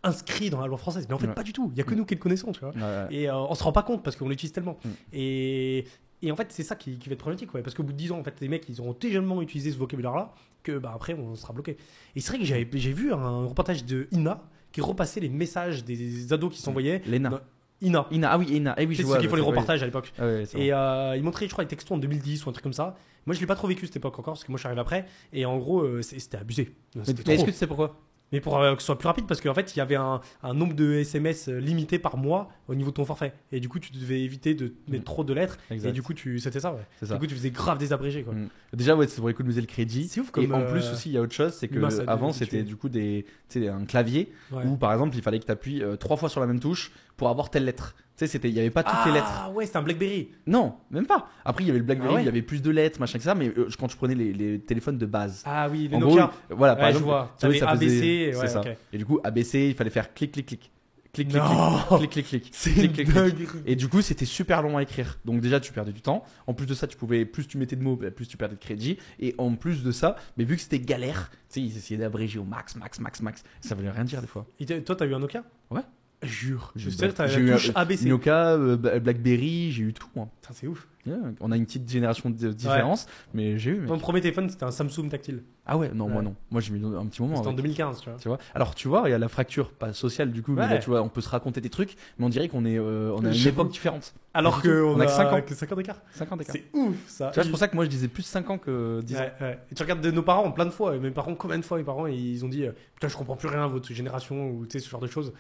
inscrit 0.04 0.50
dans 0.50 0.60
la 0.62 0.68
loi 0.68 0.78
française, 0.78 1.06
mais 1.08 1.16
en 1.16 1.20
fait 1.20 1.28
Ouais. 1.28 1.34
pas 1.34 1.44
du 1.44 1.54
tout. 1.54 1.70
Il 1.74 1.78
y 1.78 1.82
a 1.82 1.86
que 1.86 1.96
nous 1.96 2.06
qui 2.06 2.14
le 2.16 2.20
connaissons, 2.20 2.52
tu 2.52 2.60
vois. 2.60 2.72
Ouais. 2.72 3.08
Et 3.16 3.30
euh, 3.30 3.36
on 3.38 3.56
se 3.56 3.64
rend 3.64 3.72
pas 3.72 3.82
compte 3.84 4.04
parce 4.04 4.16
qu'on 4.18 4.28
l'utilise 4.30 4.52
tellement. 4.52 4.78
Et, 5.14 5.86
et 6.22 6.32
en 6.32 6.36
fait, 6.36 6.48
c'est 6.52 6.64
ça 6.64 6.76
qui, 6.76 6.98
qui 6.98 7.10
va 7.10 7.14
être 7.14 7.20
problématique, 7.20 7.54
ouais, 7.54 7.62
parce 7.62 7.76
qu'au 7.76 7.84
bout 7.84 7.94
de 7.94 7.98
10 7.98 8.12
ans, 8.12 8.20
en 8.20 8.24
fait, 8.24 8.36
les 8.42 8.48
mecs, 8.48 8.68
ils 8.70 8.80
auront 8.82 8.94
tellement 8.94 9.42
utilisé 9.42 9.72
ce 9.72 9.78
vocabulaire-là 9.78 10.34
que 10.64 10.78
bah, 10.78 10.92
après, 10.96 11.14
on 11.14 11.36
sera 11.36 11.54
bloqué. 11.54 11.78
Et 12.16 12.20
c'est 12.22 12.30
vrai 12.30 12.40
que 12.40 12.46
j'avais- 12.46 12.68
j'ai 12.74 12.94
vu 12.94 13.12
un 13.14 13.46
reportage 13.46 13.84
de 13.86 14.08
Ina 14.12 14.44
qui 14.72 14.82
repassait 14.82 15.20
les 15.20 15.30
messages 15.30 15.84
des 15.84 16.32
ados 16.32 16.54
qui 16.54 16.62
s'envoyaient. 16.62 17.02
Lena. 17.08 17.42
Ina. 17.82 18.06
Ina, 18.12 18.30
ah 18.32 18.38
oui, 18.38 18.46
Ina. 18.52 18.76
Eh 18.78 18.86
oui, 18.86 18.96
C'est 18.96 19.02
ceux 19.04 19.18
qui 19.18 19.28
font 19.28 19.36
les 19.36 19.42
reportages 19.42 19.82
à 19.82 19.86
l'époque. 19.86 20.14
Ah 20.20 20.26
Et 20.56 20.72
euh, 20.72 21.16
il 21.18 21.24
montrait, 21.24 21.48
je 21.48 21.52
crois, 21.52 21.64
les 21.64 21.68
textos 21.68 21.96
en 21.96 22.00
2010 22.00 22.46
ou 22.46 22.50
un 22.50 22.52
truc 22.54 22.62
comme 22.64 22.74
ça. 22.74 22.96
Moi, 23.26 23.36
je 23.36 23.40
l'ai 23.42 23.48
pas 23.48 23.56
trop 23.56 23.68
vécu 23.68 23.86
cette 23.88 23.96
époque 23.96 24.18
encore, 24.20 24.34
parce 24.36 24.44
que 24.44 24.52
moi, 24.52 24.58
je 24.58 24.62
suis 24.62 24.68
arrivé 24.68 24.82
après. 24.82 25.06
Et 25.34 25.46
en 25.46 25.58
gros, 25.58 25.82
euh, 25.82 26.02
c'était 26.04 26.38
abusé. 26.38 26.76
Est-ce 26.96 27.14
que 27.14 27.52
tu 27.52 27.54
sais 27.54 27.68
pourquoi? 27.68 28.00
Mais 28.32 28.40
pour 28.40 28.58
euh, 28.58 28.76
que 28.76 28.82
ce 28.82 28.86
soit 28.86 28.98
plus 28.98 29.08
rapide, 29.08 29.26
parce 29.28 29.42
qu'en 29.42 29.54
fait, 29.54 29.76
il 29.76 29.80
y 29.80 29.82
avait 29.82 29.96
un, 29.96 30.22
un 30.44 30.54
nombre 30.54 30.74
de 30.74 30.94
SMS 30.94 31.48
limité 31.48 32.00
par 32.00 32.18
mois 32.18 32.50
au 32.68 32.76
niveau 32.76 32.90
de 32.92 32.96
ton 32.96 33.06
forfait. 33.06 33.34
Et 33.52 33.60
du 33.60 33.68
coup, 33.70 33.80
tu 33.80 33.92
devais 33.92 34.22
éviter 34.22 34.54
de 34.54 34.74
mettre 34.88 35.02
Mm. 35.02 35.06
trop 35.06 35.24
de 35.24 35.34
lettres. 35.34 35.58
Exact. 35.70 35.90
Et 35.90 35.92
du 35.92 36.02
coup, 36.02 36.14
tu... 36.14 36.40
c'était 36.40 36.60
ça, 36.60 36.74
ouais. 36.74 36.86
Ça. 37.04 37.16
Du 37.16 37.20
coup, 37.20 37.28
tu 37.28 37.36
faisais 37.36 37.52
grave 37.52 37.78
des 37.78 37.92
abrégés, 37.94 38.24
quoi. 38.24 38.34
Mm. 38.34 38.50
Déjà, 38.74 38.96
ouais, 38.96 39.08
c'est 39.08 39.20
pour 39.20 39.30
économiser 39.30 39.62
le 39.62 39.68
crédit. 39.68 40.08
C'est 40.08 40.22
ouf 40.22 40.30
Et 40.30 40.32
comme. 40.32 40.54
en 40.54 40.62
euh, 40.62 40.72
plus 40.72 40.90
aussi, 40.92 41.10
il 41.10 41.14
y 41.14 41.18
a 41.18 41.22
autre 41.22 41.34
chose, 41.34 41.54
c'est 41.54 41.68
que 41.68 41.80
avant 42.10 42.32
c'était 42.32 42.64
du 42.64 42.76
coup 42.76 42.90
des, 42.90 43.26
un 43.56 43.86
clavier 43.86 44.32
ouais. 44.52 44.66
où 44.66 44.78
par 44.78 44.94
exemple 44.94 45.16
il 45.16 45.22
fallait 45.22 45.40
que 45.40 45.46
tu 45.46 45.52
appuies 45.52 45.84
trois 46.00 46.18
fois 46.18 46.30
sur 46.30 46.40
la 46.40 46.48
même 46.48 46.60
touche 46.60 46.92
pour 47.22 47.30
avoir 47.30 47.52
telle 47.52 47.66
lettre. 47.66 47.94
Tu 48.18 48.26
sais, 48.26 48.28
c'était, 48.28 48.50
il 48.50 48.56
y 48.56 48.60
avait 48.60 48.72
pas 48.72 48.82
toutes 48.82 49.06
les 49.06 49.12
lettres. 49.12 49.28
Ah 49.32 49.52
ouais, 49.52 49.68
c'était 49.68 49.78
un 49.78 49.84
Blackberry. 49.84 50.32
Non, 50.48 50.74
même 50.90 51.06
pas. 51.06 51.30
Après, 51.46 51.64
il 51.64 51.68
y 51.68 51.70
avait 51.70 51.78
le 51.78 51.86
BlackBerry, 51.86 52.10
Ah 52.10 52.16
ouais 52.16 52.22
il 52.24 52.26
y 52.26 52.30
avait 52.30 52.42
plus 52.42 52.64
de 52.64 52.72
lettres, 52.72 53.00
machin 53.00 53.20
que 53.20 53.24
ça, 53.24 53.36
mais 53.36 53.50
euh, 53.56 53.70
quand 53.80 53.88
tu 53.88 53.96
prenais 53.96 54.16
les, 54.16 54.34
les 54.34 54.60
téléphones 54.60 54.98
de 54.98 55.06
base. 55.06 55.44
Ah 55.46 55.70
oui, 55.70 55.88
les 55.88 55.96
en 55.98 56.00
Nokia. 56.00 56.32
gros, 56.50 56.56
voilà, 56.58 56.76
par 56.76 56.86
ouais, 56.88 56.94
je 56.94 56.98
exemple, 56.98 57.12
vois. 57.14 57.36
tu 57.40 57.46
vois, 57.46 57.56
T'avais 57.56 57.60
ça 57.60 57.68
faisait- 57.80 57.86
ABC, 57.86 58.30
c'est 58.34 58.40
ouais, 58.40 58.48
ça. 58.48 58.62
ok. 58.62 58.78
Et 58.94 58.98
du 58.98 59.06
coup, 59.06 59.20
ABC, 59.24 59.70
il 59.70 59.76
fallait 59.76 59.92
faire 59.92 60.12
clic, 60.16 60.32
clic, 60.32 60.48
clic, 60.48 60.72
clic, 61.14 61.28
clic, 61.30 61.42
clic, 61.42 62.10
clic, 62.10 62.10
clic, 62.10 62.26
clic. 62.26 62.52
Clic, 62.92 62.94
clic. 63.36 63.50
Et 63.66 63.76
du 63.76 63.88
coup, 63.88 64.02
c'était 64.02 64.26
super 64.26 64.62
long 64.64 64.78
à 64.78 64.82
écrire. 64.82 65.20
Donc 65.26 65.42
déjà, 65.42 65.60
tu 65.60 65.72
perdais 65.74 65.92
du 65.92 66.02
temps. 66.02 66.24
En 66.48 66.54
plus 66.56 66.66
de 66.66 66.74
ça, 66.74 66.88
tu 66.88 66.98
pouvais 66.98 67.26
plus 67.26 67.48
tu 67.48 67.58
mettais 67.58 67.76
de 67.76 67.84
mots, 67.84 67.98
bah, 67.98 68.10
plus 68.12 68.28
tu 68.28 68.38
perdais 68.38 68.56
de 68.56 68.60
crédit. 68.62 68.98
Et 69.20 69.36
en 69.38 69.54
plus 69.56 69.84
de 69.84 69.92
ça, 69.92 70.16
mais 70.38 70.44
vu 70.44 70.56
que 70.56 70.62
c'était 70.62 70.80
galère, 70.80 71.30
tu 71.50 71.60
sais, 71.60 71.62
ils 71.62 71.78
essayaient 71.78 72.00
d'abréger 72.00 72.40
au 72.40 72.46
max, 72.46 72.76
max, 72.78 73.00
max, 73.00 73.22
max. 73.22 73.44
Ça 73.62 73.76
voulait 73.76 73.92
rien 73.92 74.04
dire 74.06 74.22
des 74.22 74.28
fois. 74.28 74.46
Et 74.60 74.66
toi, 74.66 74.96
t'as 74.96 75.06
eu 75.06 75.14
un 75.14 75.20
Nokia? 75.20 75.44
Ouais. 75.70 75.82
Jure. 76.22 76.72
J'ai- 76.76 76.92
C'est-à-dire, 76.92 77.16
t'as 77.16 77.28
la 77.28 77.54
touche 77.54 77.72
ABC. 77.74 78.08
Nokia, 78.08 78.52
euh, 78.54 78.76
BlackBerry, 79.00 79.72
j'ai 79.72 79.84
eu 79.84 79.94
tout. 79.94 80.08
Moi. 80.16 80.28
Putain, 80.42 80.54
c'est 80.54 80.68
ouf. 80.68 80.88
Yeah, 81.04 81.18
on 81.40 81.52
a 81.52 81.58
une 81.58 81.66
petite 81.66 81.90
génération 81.90 82.30
de 82.30 82.52
différence, 82.52 83.08
mais 83.34 83.58
j'ai 83.58 83.72
eu. 83.72 83.80
mec. 83.80 83.90
Mon 83.90 83.98
premier 83.98 84.22
téléphone, 84.22 84.48
c'était 84.52 84.66
un 84.66 84.70
Samsung 84.72 85.10
tactile. 85.10 85.42
Ah 85.66 85.76
ouais, 85.76 85.90
non, 85.96 86.08
moi 86.08 86.22
non. 86.22 86.36
Moi 86.52 86.62
j'ai 86.62 86.72
mis 86.74 86.86
un 86.96 87.08
petit 87.08 87.24
moment. 87.24 87.38
C'était 87.38 87.48
en 87.48 87.52
avec. 87.54 87.64
2015, 87.64 88.02
tu 88.02 88.10
vois. 88.12 88.20
Tu 88.20 88.28
vois 88.28 88.38
Alors 88.54 88.76
tu 88.76 88.88
vois, 88.88 89.04
il 89.08 89.10
y 89.10 89.14
a 89.14 89.18
la 89.18 89.28
fracture 89.28 89.72
pas 89.72 89.94
sociale 89.94 90.32
du 90.32 90.44
coup, 90.44 90.52
mais 90.52 90.68
là 90.70 90.78
tu 90.78 90.92
vois, 90.92 91.02
on 91.02 91.10
peut 91.10 91.22
se 91.22 91.30
raconter 91.30 91.60
des 91.60 91.72
trucs, 91.72 91.96
mais 92.20 92.26
on 92.26 92.30
dirait 92.30 92.50
qu'on 92.50 92.66
est, 92.66 92.78
euh, 92.78 93.16
on 93.18 93.26
a 93.26 93.34
une 93.34 93.48
époque 93.48 93.72
différente. 93.72 94.14
Alors 94.36 94.62
qu'on 94.62 94.70
On 94.70 95.00
a 95.00 95.08
que 95.08 95.12
cinq 95.12 95.34
ans. 95.34 95.42
que 95.42 95.56
5 95.56 95.72
ans 95.72 95.76
d'écart. 95.76 95.98
5 96.12 96.32
ans 96.32 96.38
d'écart. 96.38 96.56
Tu 96.56 96.62
C'est 96.72 96.78
ouf, 96.78 96.96
ça. 97.08 97.32
vois, 97.34 97.44
c'est 97.44 97.50
pour 97.50 97.58
ça 97.60 97.68
que 97.68 97.76
moi 97.76 97.86
je 97.86 97.90
disais 97.90 98.08
plus 98.08 98.22
5 98.24 98.48
ans 98.52 98.60
que 98.60 99.02
10 99.02 99.16
ans. 99.18 99.26
Et 99.72 99.74
tu 99.76 99.82
regardes 99.82 100.02
de 100.02 100.12
nos 100.12 100.22
parents 100.22 100.52
plein 100.52 100.68
de 100.68 100.72
fois. 100.72 100.96
Mes 101.00 101.10
parents, 101.10 101.34
combien 101.34 101.58
de 101.58 101.66
fois 101.66 101.80
mes 101.80 101.84
parents 101.84 102.06
ils 102.06 102.46
ont 102.46 102.50
dit 102.50 102.64
euh, 102.66 102.74
Putain, 102.94 103.08
je 103.08 103.18
comprends 103.18 103.36
plus 103.38 103.48
rien, 103.48 103.66
votre 103.66 103.92
génération, 103.92 104.52
ou 104.52 104.68
tu 104.68 104.74
sais, 104.78 104.86
ce 104.86 104.90
genre 104.90 105.02
de 105.02 105.08
choses. 105.08 105.34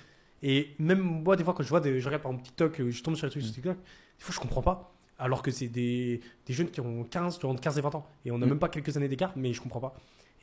Et 0.44 0.70
même 0.80 1.00
moi, 1.00 1.36
des 1.36 1.44
fois, 1.44 1.54
quand 1.54 1.64
je 1.64 1.70
vois 1.70 1.80
des, 1.82 2.00
je 2.00 2.06
regarde 2.06 2.24
par 2.24 2.32
exemple 2.32 2.46
TikTok, 2.48 2.80
euh, 2.82 2.92
je 2.92 3.04
tombe 3.04 3.16
sur 3.16 3.26
les 3.28 3.32
trucs 3.32 3.44
sur 3.44 3.54
TikTok, 3.54 3.78
des 3.78 4.24
fois, 4.24 4.34
je 4.34 4.40
comprends 4.40 4.62
pas. 4.62 4.94
Alors 5.20 5.44
que 5.44 5.52
c'est 5.52 5.68
des, 5.68 6.20
des 6.48 6.54
jeunes 6.54 6.70
qui 6.72 6.82
ont 6.82 7.04
15, 7.04 7.36
tu 7.38 7.42
vois, 7.42 7.52
entre 7.52 7.62
15 7.62 7.78
et 7.78 7.82
20 7.82 7.94
ans. 7.96 8.08
Et 8.26 8.32
on 8.32 8.38
n'a 8.40 8.46
Mm. 8.48 8.50
même 8.50 8.60
pas 8.60 8.70
quelques 8.70 8.98
années 8.98 9.08
d'écart, 9.08 9.34
mais 9.36 9.54
je 9.54 9.62
comprends 9.62 9.80
pas. 9.80 9.94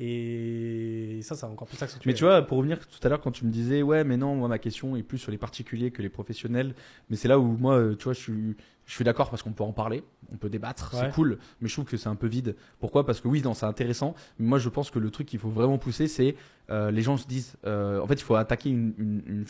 Et 0.01 1.19
ça, 1.23 1.35
ça 1.35 1.47
a 1.47 1.51
encore 1.51 1.67
plus 1.67 1.83
accentué. 1.83 2.09
Mais 2.09 2.15
tu 2.15 2.25
vois, 2.25 2.41
pour 2.43 2.59
revenir 2.59 2.79
tout 2.87 3.01
à 3.03 3.09
l'heure 3.09 3.21
quand 3.21 3.33
tu 3.33 3.45
me 3.45 3.51
disais, 3.51 3.83
ouais, 3.83 4.05
mais 4.05 4.17
non, 4.17 4.37
moi 4.37 4.47
ma 4.49 4.59
question 4.59 4.97
est 4.97 5.03
plus 5.03 5.19
sur 5.19 5.33
les 5.33 5.39
particuliers 5.39 5.91
que 5.91 6.03
les 6.03 6.09
professionnels. 6.09 6.75
Mais 7.11 7.17
c'est 7.17 7.27
là 7.29 7.39
où 7.39 7.57
moi, 7.57 7.75
euh, 7.79 7.97
tu 7.97 8.05
vois, 8.05 8.13
je 8.13 8.21
suis, 8.21 8.57
je 8.87 8.95
suis 8.95 9.05
d'accord 9.05 9.29
parce 9.29 9.43
qu'on 9.43 9.53
peut 9.53 9.65
en 9.65 9.73
parler, 9.73 10.05
on 10.33 10.37
peut 10.37 10.49
débattre, 10.51 10.95
Ouais. 10.95 11.01
c'est 11.01 11.11
cool. 11.13 11.39
Mais 11.61 11.69
je 11.69 11.75
trouve 11.75 11.85
que 11.85 11.97
c'est 11.97 12.09
un 12.09 12.15
peu 12.15 12.29
vide. 12.29 12.55
Pourquoi? 12.79 13.05
Parce 13.05 13.21
que 13.21 13.27
oui, 13.27 13.43
non, 13.43 13.55
c'est 13.55 13.67
intéressant. 13.67 14.15
Mais 14.39 14.47
moi, 14.47 14.59
je 14.61 14.69
pense 14.69 14.91
que 14.93 15.01
le 15.01 15.11
truc 15.11 15.27
qu'il 15.27 15.41
faut 15.41 15.51
vraiment 15.51 15.79
pousser, 15.79 16.07
c'est 16.07 16.37
euh, 16.71 16.93
les 16.93 17.03
gens 17.03 17.17
se 17.17 17.27
disent, 17.27 17.57
euh, 17.67 18.01
en 18.01 18.07
fait, 18.07 18.15
il 18.15 18.23
faut 18.23 18.37
attaquer 18.37 18.71
une, 18.71 18.95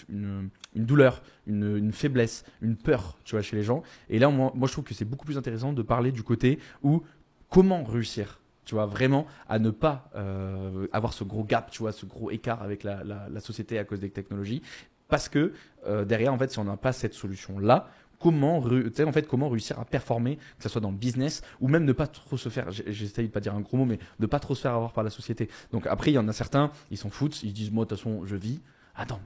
une, 0.09 0.49
une, 0.75 0.85
douleur, 0.87 1.21
une, 1.47 1.77
une 1.77 1.93
faiblesse, 1.93 2.45
une 2.63 2.77
peur, 2.77 3.19
tu 3.25 3.35
vois, 3.35 3.43
chez 3.43 3.57
les 3.57 3.63
gens. 3.65 3.83
Et 4.09 4.19
là, 4.19 4.31
moi, 4.31 4.51
moi 4.55 4.67
je 4.67 4.73
trouve 4.73 4.85
que 4.85 4.95
c'est 4.95 5.05
beaucoup 5.05 5.27
plus 5.27 5.37
intéressant 5.37 5.75
de 5.75 5.83
parler 5.83 6.11
du 6.11 6.23
côté 6.23 6.59
où 6.83 7.03
comment 7.51 7.85
réussir. 7.85 8.41
Tu 8.69 8.75
vois, 8.75 8.85
vraiment 8.85 9.27
à 9.49 9.59
ne 9.59 9.71
pas 9.71 10.11
euh, 10.15 10.89
avoir 10.93 11.15
ce 11.15 11.25
gros 11.25 11.43
gap, 11.43 11.71
tu 11.71 11.79
vois, 11.79 11.91
ce 11.91 12.05
gros 12.05 12.31
écart 12.31 12.63
avec 12.63 12.85
la, 12.85 13.41
société 13.41 13.79
à 13.79 13.85
cause 13.85 13.99
des 13.99 14.11
technologies. 14.11 14.61
Parce 15.09 15.31
que 15.31 15.55
euh, 15.87 16.05
derrière, 16.05 16.35
en 16.35 16.39
fait, 16.39 16.51
si 16.51 16.59
on 16.59 16.65
n'a 16.65 16.77
pas 16.77 16.93
cette 16.93 17.15
solution-là, 17.15 17.89
comment, 18.21 18.59
en 18.59 19.13
fait, 19.13 19.27
comment 19.27 19.49
réussir 19.49 19.81
à 19.81 19.87
performer, 19.87 20.37
que 20.37 20.65
ce 20.65 20.69
soit 20.69 20.83
dans 20.83 20.91
le 20.91 20.99
business 20.99 21.41
ou 21.63 21.69
même 21.69 21.87
ne 21.87 21.95
pas 21.95 22.07
trop 22.07 22.37
se 22.37 22.51
faire, 22.51 22.71
j'essaye 22.71 23.29
de 23.29 23.33
pas 23.33 23.41
dire 23.41 23.55
un 23.55 23.61
gros 23.63 23.79
mot, 23.79 23.87
mais 23.87 23.99
ne 24.21 24.27
pas 24.27 24.39
trop 24.39 24.55
se 24.55 24.61
faire 24.61 24.75
avoir 24.75 24.93
par 24.93 25.03
la 25.03 25.09
société. 25.09 25.49
Donc 25.73 25.87
après, 25.87 26.11
il 26.11 26.15
y 26.15 26.19
en 26.19 26.29
a 26.29 26.35
certains, 26.35 26.71
ils 26.91 26.99
s'en 26.99 27.09
foutent, 27.09 27.43
ils 27.43 27.55
disent, 27.55 27.71
moi, 27.71 27.87
de 27.87 27.89
toute 27.89 27.99
façon, 27.99 28.27
je 28.27 28.37
vis. 28.37 28.61
Attends, 28.95 29.21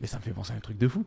mais 0.00 0.08
ça 0.08 0.16
me 0.16 0.22
fait 0.22 0.32
penser 0.32 0.52
à 0.52 0.56
un 0.56 0.60
truc 0.60 0.78
de 0.78 0.88
fou. 0.88 1.04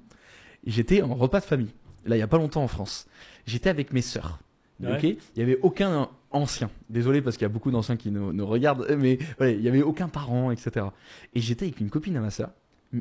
J'étais 0.66 1.02
en 1.02 1.16
repas 1.16 1.42
de 1.42 1.46
famille, 1.46 1.74
là, 2.06 2.16
il 2.16 2.20
y 2.20 2.24
a 2.24 2.28
pas 2.28 2.38
longtemps 2.38 2.64
en 2.64 2.70
France. 2.70 3.08
J'étais 3.46 3.70
avec 3.70 3.92
mes 3.92 4.02
sœurs. 4.02 4.40
Ouais. 4.82 5.18
Il 5.36 5.40
y 5.40 5.42
avait 5.42 5.60
aucun 5.62 6.10
ancien. 6.32 6.70
Désolé 6.90 7.22
parce 7.22 7.38
qu'il 7.38 7.44
y 7.44 7.46
a 7.46 7.50
beaucoup 7.50 7.72
d'anciens 7.72 7.96
qui 7.96 8.12
nous, 8.12 8.34
nous 8.34 8.46
regardent, 8.46 8.88
mais 8.98 9.20
ouais, 9.40 9.56
il 9.56 9.62
y 9.62 9.68
avait 9.68 9.82
aucun 9.84 10.10
parent, 10.10 10.52
etc. 10.52 10.88
Et 11.34 11.40
j'étais 11.40 11.66
avec 11.66 11.80
une 11.80 11.90
copine 11.90 12.18
à 12.18 12.22
ma 12.22 12.32
sœur, 12.32 12.50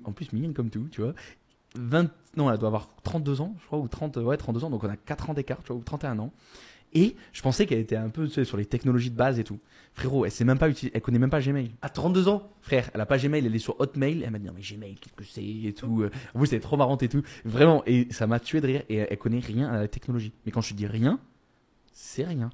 en 0.05 0.12
plus 0.12 0.33
mignonne 0.33 0.53
comme 0.55 0.70
tout, 0.70 0.89
tu 0.91 1.01
vois. 1.01 1.14
20, 1.75 2.11
non, 2.37 2.51
elle 2.51 2.59
doit 2.59 2.68
avoir 2.68 2.89
32 3.03 3.41
ans, 3.41 3.57
je 3.61 3.66
crois, 3.66 3.79
ou 3.79 3.89
30, 3.89 4.18
ouais, 4.18 4.37
32 4.37 4.64
ans, 4.64 4.70
donc 4.70 4.85
on 4.85 4.89
a 4.89 4.97
4 4.97 5.31
ans 5.31 5.35
d'écart, 5.35 5.62
tu 5.62 5.68
vois, 5.68 5.77
ou 5.77 5.83
31 5.83 6.18
ans. 6.18 6.33
Et 6.95 7.16
je 7.33 7.41
pensais 7.41 7.64
qu'elle 7.64 7.79
était 7.79 7.97
un 7.97 8.11
peu 8.11 8.27
tu 8.27 8.35
sais, 8.35 8.45
sur 8.45 8.59
les 8.59 8.66
technologies 8.66 9.11
de 9.11 9.16
base 9.16 9.39
et 9.39 9.45
tout. 9.45 9.59
Frérot, 9.95 10.27
elle 10.27 10.31
sait 10.31 10.45
même 10.45 10.59
pas 10.59 10.68
utiliser, 10.68 10.93
elle 10.95 11.01
connaît 11.01 11.18
même 11.18 11.31
pas 11.31 11.41
Gmail. 11.41 11.70
À 11.81 11.89
32 11.89 12.29
ans? 12.29 12.51
Frère, 12.61 12.91
elle 12.93 13.01
a 13.01 13.07
pas 13.07 13.16
Gmail, 13.16 13.47
elle 13.47 13.55
est 13.55 13.59
sur 13.59 13.81
Hotmail. 13.81 14.23
Elle 14.23 14.31
m'a 14.31 14.39
dit 14.39 14.45
non 14.47 14.53
mais 14.55 14.61
Gmail, 14.61 14.97
qu'est-ce 14.97 15.14
que 15.14 15.25
c'est 15.25 15.43
et 15.43 15.73
tout. 15.73 16.03
Euh, 16.03 16.11
En 16.35 16.39
plus, 16.39 16.61
trop 16.61 16.77
marrante 16.77 17.03
et 17.03 17.09
tout. 17.09 17.23
Vraiment, 17.47 17.83
et 17.87 18.09
ça 18.11 18.27
m'a 18.27 18.41
tué 18.41 18.61
de 18.61 18.66
rire. 18.66 18.83
Et 18.91 18.97
elle, 18.97 19.09
elle 19.11 19.18
connaît 19.18 19.39
rien 19.39 19.70
à 19.70 19.81
la 19.81 19.89
technologie. 19.89 20.33
Mais 20.45 20.53
quand 20.53 20.61
je 20.61 20.75
dis 20.75 20.87
rien, 20.87 21.18
c'est 21.93 22.24
rien. 22.24 22.51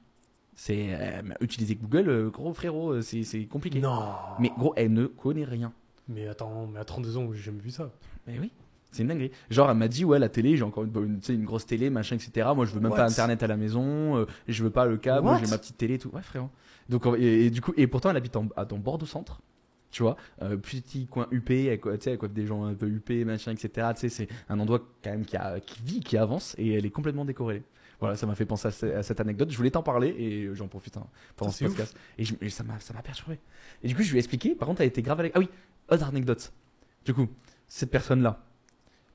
C'est 0.54 0.88
euh, 0.90 1.22
utiliser 1.40 1.76
Google, 1.76 2.08
euh, 2.08 2.30
gros 2.30 2.52
frérot, 2.52 2.94
euh, 2.94 3.00
c'est 3.00 3.22
c'est 3.22 3.44
compliqué. 3.44 3.80
Non. 3.80 4.12
Mais 4.40 4.50
gros, 4.58 4.72
elle 4.76 4.92
ne 4.92 5.06
connaît 5.06 5.44
rien. 5.44 5.72
Mais 6.08 6.26
attends, 6.26 6.66
mais 6.66 6.80
à 6.80 6.84
32 6.84 7.16
ans, 7.16 7.32
j'ai 7.32 7.42
jamais 7.42 7.60
vu 7.60 7.70
ça. 7.70 7.90
Mais 8.26 8.38
oui. 8.40 8.50
C'est 8.90 9.02
une 9.02 9.08
dinguerie. 9.08 9.30
Genre, 9.50 9.70
elle 9.70 9.76
m'a 9.76 9.88
dit, 9.88 10.04
ouais, 10.04 10.18
la 10.18 10.30
télé, 10.30 10.56
j'ai 10.56 10.62
encore 10.62 10.84
une, 10.84 11.20
une, 11.28 11.44
grosse 11.44 11.66
télé, 11.66 11.90
machin, 11.90 12.16
etc. 12.16 12.48
Moi, 12.56 12.64
je 12.64 12.72
veux 12.72 12.80
même 12.80 12.90
What? 12.90 12.96
Pas 12.96 13.04
Internet 13.04 13.42
à 13.42 13.46
la 13.46 13.56
maison, 13.58 14.16
euh, 14.16 14.26
je 14.48 14.64
veux 14.64 14.70
pas 14.70 14.86
le 14.86 14.96
câble, 14.96 15.26
What? 15.26 15.40
j'ai 15.44 15.50
ma 15.50 15.58
petite 15.58 15.76
télé 15.76 15.94
et 15.94 15.98
tout. 15.98 16.08
Ouais, 16.12 16.22
frérot. 16.22 16.48
Donc, 16.88 17.06
et, 17.18 17.46
et 17.46 17.50
du 17.50 17.60
coup, 17.60 17.74
et 17.76 17.86
pourtant, 17.86 18.10
elle 18.10 18.16
habite 18.16 18.34
en, 18.36 18.48
à- 18.56 18.64
dans 18.64 18.78
Bordeaux 18.78 19.06
Centre. 19.06 19.42
Tu 19.90 20.02
vois, 20.02 20.16
euh, 20.42 20.56
petit 20.56 21.06
coin 21.06 21.26
UP, 21.30 21.46
tu 21.46 21.78
sais, 22.00 22.12
avec 22.12 22.32
des 22.32 22.46
gens 22.46 22.64
un 22.64 22.74
peu 22.74 22.86
UP, 22.88 23.10
machin, 23.24 23.52
etc. 23.52 23.88
Tu 23.94 24.00
sais, 24.00 24.08
c'est 24.08 24.28
un 24.48 24.58
endroit 24.60 24.80
quand 25.02 25.10
même 25.10 25.24
qui, 25.24 25.36
a, 25.36 25.60
qui 25.60 25.80
vit, 25.82 26.00
qui 26.00 26.16
avance, 26.16 26.54
et 26.58 26.74
elle 26.74 26.84
est 26.84 26.90
complètement 26.90 27.24
décorrélée. 27.24 27.62
Voilà, 28.00 28.14
ça 28.16 28.26
m'a 28.26 28.34
fait 28.36 28.44
penser 28.46 28.68
à, 28.68 28.70
ce- 28.70 28.86
à 28.86 29.02
cette 29.02 29.18
anecdote. 29.20 29.50
Je 29.50 29.56
voulais 29.56 29.70
t'en 29.70 29.82
parler 29.82 30.08
et 30.18 30.54
j'en 30.54 30.68
profite 30.68 30.96
hein, 30.96 31.06
pendant 31.36 31.50
Ça, 31.50 31.58
ce 31.58 31.64
podcast. 31.64 31.96
Et, 32.16 32.24
je- 32.24 32.34
et 32.40 32.48
ça 32.50 32.62
m'a 32.62 32.78
ça 32.80 32.94
m'a 32.94 33.02
perturbé. 33.02 33.38
Et 33.82 33.88
du 33.88 33.94
coup, 33.96 34.02
je 34.02 34.10
lui 34.10 34.16
ai 34.16 34.20
expliqué. 34.20 34.54
Par 34.54 34.68
contre, 34.68 34.80
elle 34.82 34.88
était 34.88 35.02
grave 35.02 35.18
avec. 35.20 35.32
Ah 35.34 35.40
oui, 35.40 35.48
autre 35.90 36.04
anecdote. 36.06 36.52
Du 37.04 37.12
coup, 37.14 37.26
cette 37.66 37.90
personne-là. 37.90 38.40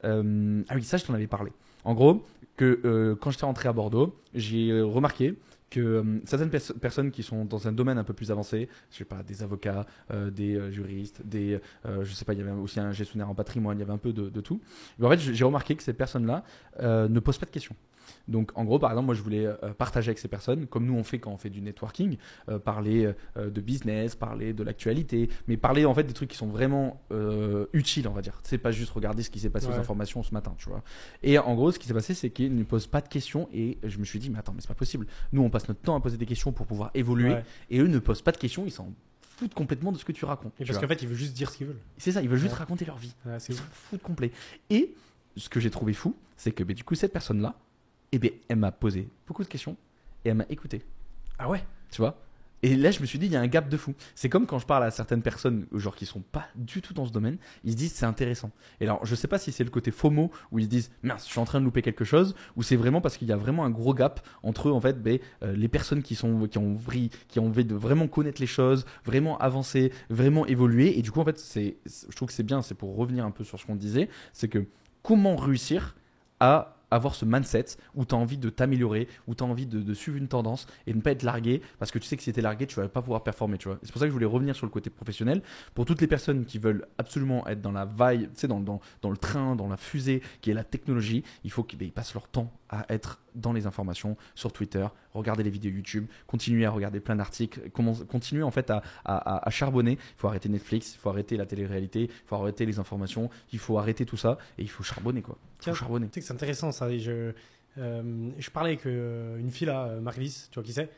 euh, 0.03 0.61
ah 0.69 0.75
oui, 0.75 0.83
ça, 0.83 0.97
je 0.97 1.05
t'en 1.05 1.13
avais 1.13 1.27
parlé. 1.27 1.51
En 1.85 1.93
gros, 1.93 2.25
que 2.57 2.79
euh, 2.85 3.15
quand 3.15 3.31
j'étais 3.31 3.45
rentré 3.45 3.69
à 3.69 3.73
Bordeaux, 3.73 4.15
j'ai 4.33 4.69
euh, 4.71 4.83
remarqué 4.85 5.35
que 5.69 5.79
euh, 5.79 6.19
certaines 6.25 6.49
pers- 6.51 6.73
personnes 6.79 7.09
qui 7.11 7.23
sont 7.23 7.45
dans 7.45 7.67
un 7.67 7.71
domaine 7.71 7.97
un 7.97 8.03
peu 8.03 8.13
plus 8.13 8.31
avancé, 8.31 8.69
je 8.91 8.97
sais 8.97 9.05
pas, 9.05 9.23
des 9.23 9.41
avocats, 9.43 9.85
euh, 10.11 10.29
des 10.29 10.55
euh, 10.55 10.69
juristes, 10.71 11.21
des, 11.25 11.59
je 11.85 12.13
sais 12.13 12.25
pas, 12.25 12.33
il 12.33 12.39
y 12.39 12.41
avait 12.43 12.51
aussi 12.51 12.79
un 12.79 12.91
gestionnaire 12.91 13.29
en 13.29 13.33
patrimoine, 13.35 13.77
il 13.77 13.79
y 13.79 13.83
avait 13.83 13.91
un 13.93 13.97
peu 13.97 14.13
de, 14.13 14.29
de 14.29 14.41
tout. 14.41 14.61
Mais 14.99 15.07
en 15.07 15.09
fait, 15.09 15.19
j'ai 15.19 15.43
remarqué 15.45 15.75
que 15.75 15.81
ces 15.83 15.93
personnes-là 15.93 16.43
ne 16.81 17.19
posent 17.19 17.37
pas 17.39 17.45
de 17.47 17.51
questions. 17.51 17.75
Donc, 18.27 18.51
en 18.55 18.63
gros, 18.63 18.79
par 18.79 18.91
exemple, 18.91 19.07
moi, 19.07 19.15
je 19.15 19.21
voulais 19.21 19.45
euh, 19.45 19.55
partager 19.77 20.09
avec 20.09 20.19
ces 20.19 20.27
personnes, 20.27 20.65
comme 20.67 20.85
nous 20.85 20.93
on 20.95 21.03
fait 21.03 21.19
quand 21.19 21.31
on 21.31 21.37
fait 21.37 21.49
du 21.49 21.61
networking, 21.61 22.17
euh, 22.49 22.59
parler 22.59 23.11
euh, 23.37 23.49
de 23.49 23.61
business, 23.61 24.15
parler 24.15 24.53
de 24.53 24.63
l'actualité, 24.63 25.29
mais 25.47 25.57
parler 25.57 25.85
en 25.85 25.93
fait 25.93 26.03
des 26.03 26.13
trucs 26.13 26.29
qui 26.29 26.37
sont 26.37 26.47
vraiment 26.47 27.01
euh, 27.11 27.65
utiles, 27.73 28.07
on 28.07 28.13
va 28.13 28.21
dire. 28.21 28.39
C'est 28.43 28.57
pas 28.57 28.71
juste 28.71 28.91
regarder 28.91 29.23
ce 29.23 29.29
qui 29.29 29.39
s'est 29.39 29.49
passé 29.49 29.67
aux 29.67 29.71
informations 29.73 30.23
ce 30.23 30.33
matin, 30.33 30.53
tu 30.57 30.69
vois. 30.69 30.83
Et 31.21 31.37
en 31.37 31.53
gros, 31.55 31.71
ce 31.71 31.79
qui 31.79 31.87
s'est 31.87 31.93
passé, 31.93 32.13
c'est 32.13 32.29
qu'ils 32.29 32.55
ne 32.55 32.63
posent 32.63 32.87
pas 32.87 33.01
de 33.01 33.07
questions, 33.09 33.49
et 33.53 33.77
je 33.83 33.97
me 33.97 34.05
suis 34.05 34.19
dit, 34.19 34.29
mais 34.29 34.39
attends, 34.39 34.53
mais 34.53 34.61
c'est 34.61 34.67
pas 34.67 34.73
possible. 34.73 35.07
Nous, 35.31 35.41
on 35.41 35.49
passe 35.49 35.67
notre 35.67 35.81
temps 35.81 35.95
à 35.95 35.99
poser 35.99 36.17
des 36.17 36.25
questions 36.25 36.51
pour 36.51 36.65
pouvoir 36.65 36.91
évoluer, 36.93 37.31
Ouais. 37.31 37.43
et 37.69 37.79
eux 37.79 37.87
ne 37.87 37.99
posent 37.99 38.21
pas 38.21 38.31
de 38.31 38.37
questions, 38.37 38.65
ils 38.65 38.71
s'en 38.71 38.93
foutent 39.37 39.53
complètement 39.53 39.91
de 39.91 39.97
ce 39.97 40.05
que 40.05 40.11
tu 40.11 40.25
racontes. 40.25 40.53
Et 40.59 40.65
parce 40.65 40.77
qu'en 40.77 40.87
fait, 40.87 41.01
ils 41.01 41.07
veulent 41.07 41.17
juste 41.17 41.33
dire 41.33 41.49
ce 41.49 41.57
qu'ils 41.57 41.67
veulent. 41.67 41.79
C'est 41.97 42.11
ça, 42.11 42.21
ils 42.21 42.29
veulent 42.29 42.37
juste 42.39 42.53
raconter 42.53 42.85
leur 42.85 42.97
vie. 42.97 43.13
Ils 43.25 43.39
s'en 43.55 43.63
foutent 43.71 44.01
complet. 44.03 44.31
Et 44.69 44.93
ce 45.35 45.49
que 45.49 45.59
j'ai 45.59 45.69
trouvé 45.71 45.93
fou, 45.93 46.15
c'est 46.37 46.51
que 46.51 46.63
ben, 46.63 46.75
du 46.75 46.83
coup, 46.83 46.93
cette 46.95 47.11
personne-là, 47.13 47.55
eh 48.13 48.19
ben, 48.19 48.31
elle 48.47 48.57
m'a 48.57 48.71
posé 48.71 49.09
beaucoup 49.27 49.43
de 49.43 49.49
questions 49.49 49.75
et 50.23 50.29
elle 50.29 50.35
m'a 50.35 50.45
écouté. 50.49 50.83
Ah 51.39 51.49
ouais? 51.49 51.63
Tu 51.91 51.99
vois? 51.99 52.19
Et 52.65 52.77
là, 52.77 52.91
je 52.91 53.01
me 53.01 53.05
suis 53.05 53.19
dit, 53.19 53.25
il 53.25 53.31
y 53.33 53.35
a 53.35 53.41
un 53.41 53.47
gap 53.47 53.67
de 53.67 53.75
fou. 53.75 53.93
C'est 54.15 54.29
comme 54.29 54.45
quand 54.45 54.57
je 54.57 54.65
parle 54.65 54.85
à 54.85 54.91
certaines 54.91 55.21
personnes, 55.21 55.65
genre 55.73 55.97
qui 55.97 56.05
sont 56.05 56.21
pas 56.21 56.45
du 56.55 56.81
tout 56.81 56.93
dans 56.93 57.05
ce 57.05 57.11
domaine, 57.11 57.37
ils 57.65 57.73
se 57.73 57.75
disent 57.75 57.91
c'est 57.91 58.05
intéressant. 58.05 58.51
Et 58.79 58.85
alors, 58.85 59.05
je 59.05 59.15
sais 59.15 59.27
pas 59.27 59.37
si 59.37 59.51
c'est 59.51 59.65
le 59.65 59.69
côté 59.69 59.91
FOMO 59.91 60.31
où 60.51 60.59
ils 60.59 60.63
se 60.65 60.69
disent 60.69 60.91
mince, 61.01 61.25
je 61.25 61.31
suis 61.31 61.39
en 61.41 61.43
train 61.45 61.59
de 61.59 61.65
louper 61.65 61.81
quelque 61.81 62.05
chose, 62.05 62.35
ou 62.55 62.63
c'est 62.63 62.77
vraiment 62.77 63.01
parce 63.01 63.17
qu'il 63.17 63.27
y 63.27 63.33
a 63.33 63.35
vraiment 63.35 63.65
un 63.65 63.69
gros 63.69 63.93
gap 63.93 64.25
entre 64.43 64.71
en 64.71 64.79
fait 64.79 65.01
ben, 65.03 65.19
euh, 65.43 65.53
les 65.57 65.67
personnes 65.67 66.03
qui 66.03 66.15
sont 66.15 66.47
qui 66.47 66.57
ont 66.57 66.73
vri- 66.75 67.11
qui 67.27 67.39
ont 67.39 67.47
envie 67.47 67.65
de 67.65 67.75
vraiment 67.75 68.07
connaître 68.07 68.39
les 68.39 68.47
choses, 68.47 68.85
vraiment 69.03 69.37
avancer, 69.39 69.91
vraiment 70.09 70.45
évoluer. 70.45 70.97
Et 70.97 71.01
du 71.01 71.11
coup, 71.11 71.19
en 71.19 71.25
fait, 71.25 71.39
c'est- 71.39 71.75
je 71.85 72.15
trouve 72.15 72.29
que 72.29 72.33
c'est 72.33 72.43
bien. 72.43 72.61
C'est 72.61 72.75
pour 72.75 72.95
revenir 72.95 73.25
un 73.25 73.31
peu 73.31 73.43
sur 73.43 73.59
ce 73.59 73.65
qu'on 73.65 73.75
disait, 73.75 74.07
c'est 74.31 74.47
que 74.47 74.65
comment 75.01 75.35
réussir 75.35 75.97
à 76.39 76.77
avoir 76.93 77.15
ce 77.15 77.25
mindset 77.25 77.65
où 77.95 78.05
tu 78.05 78.15
as 78.15 78.17
envie 78.17 78.37
de 78.37 78.49
t'améliorer, 78.49 79.07
où 79.27 79.35
tu 79.35 79.43
as 79.43 79.47
envie 79.47 79.65
de, 79.65 79.93
suivre 79.93 80.17
une 80.17 80.27
tendance 80.27 80.67
et 80.87 80.91
de 80.91 80.97
ne 80.97 81.01
pas 81.01 81.11
être 81.11 81.23
largué 81.23 81.61
parce 81.79 81.91
que 81.91 81.99
tu 81.99 82.07
sais 82.07 82.17
que 82.17 82.23
si 82.23 82.33
tu 82.33 82.39
es 82.39 82.41
largué, 82.41 82.65
tu 82.65 82.75
vas 82.75 82.87
pas 82.87 83.01
pouvoir 83.01 83.23
performer, 83.23 83.57
tu 83.57 83.69
C'est 83.83 83.91
pour 83.91 83.99
ça 83.99 84.05
que 84.05 84.09
je 84.09 84.13
voulais 84.13 84.25
revenir 84.25 84.55
sur 84.55 84.65
le 84.65 84.71
côté 84.71 84.89
professionnel. 84.89 85.41
Pour 85.73 85.85
toutes 85.85 86.01
les 86.01 86.07
personnes 86.07 86.45
qui 86.45 86.57
veulent 86.57 86.85
absolument 86.97 87.45
être 87.47 87.61
dans 87.61 87.71
la 87.71 87.85
vaille, 87.85 88.29
tu 88.35 88.47
dans, 88.47 88.79
le 89.09 89.17
train, 89.17 89.55
dans 89.55 89.67
la 89.67 89.77
fusée 89.77 90.21
qui 90.41 90.51
est 90.51 90.53
la 90.53 90.63
technologie, 90.63 91.23
il 91.43 91.51
faut 91.51 91.63
qu'ils 91.63 91.81
ils 91.81 91.91
passent 91.91 92.13
leur 92.13 92.27
temps 92.27 92.51
à 92.81 92.85
être 92.93 93.19
dans 93.35 93.53
les 93.53 93.65
informations 93.67 94.15
sur 94.35 94.51
Twitter, 94.53 94.85
regarder 95.13 95.43
les 95.43 95.49
vidéos 95.49 95.71
YouTube, 95.71 96.07
continuer 96.27 96.65
à 96.65 96.71
regarder 96.71 96.99
plein 96.99 97.15
d'articles, 97.15 97.69
continuer 97.71 98.43
en 98.43 98.51
fait 98.51 98.69
à, 98.69 98.77
à, 99.05 99.15
à- 99.35 99.47
à 99.47 99.49
charbonner. 99.49 99.93
Il 99.93 99.99
faut 100.17 100.27
arrêter 100.27 100.49
Netflix, 100.49 100.95
il 100.95 100.99
faut 100.99 101.09
arrêter 101.09 101.37
la 101.37 101.45
télé-réalité, 101.45 102.03
il 102.03 102.27
faut 102.27 102.35
arrêter 102.35 102.65
les 102.65 102.79
informations, 102.79 103.29
il 103.51 103.59
faut 103.59 103.77
arrêter 103.77 104.05
tout 104.05 104.17
ça 104.17 104.37
et 104.57 104.63
il 104.63 104.69
faut 104.69 104.83
charbonner 104.83 105.21
quoi. 105.21 105.37
Il 105.41 105.63
Tiens, 105.63 105.73
faut 105.73 105.79
charbonner. 105.79 106.07
Tu 106.07 106.13
sais 106.15 106.19
que 106.21 106.25
c'est 106.27 106.33
intéressant 106.33 106.71
ça. 106.71 106.89
et 106.89 106.99
Je, 106.99 107.33
euh, 107.77 108.29
je 108.37 108.49
parlais 108.49 108.71
avec 108.71 108.85
euh, 108.85 109.37
une 109.37 109.51
fille 109.51 109.67
là, 109.67 109.85
euh, 109.85 109.99
Marie-Lise, 110.01 110.47
tu 110.51 110.55
vois 110.55 110.63
qui 110.63 110.73
c'est. 110.73 110.89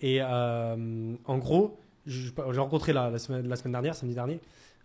Et 0.00 0.18
euh, 0.22 1.14
en 1.24 1.38
gros, 1.38 1.78
j'ai 2.06 2.30
rencontré 2.60 2.92
la, 2.92 3.10
la, 3.10 3.18
semaine, 3.18 3.46
la 3.48 3.56
semaine 3.56 3.72
dernière, 3.72 3.94
samedi 3.94 4.14
dernier, 4.14 4.40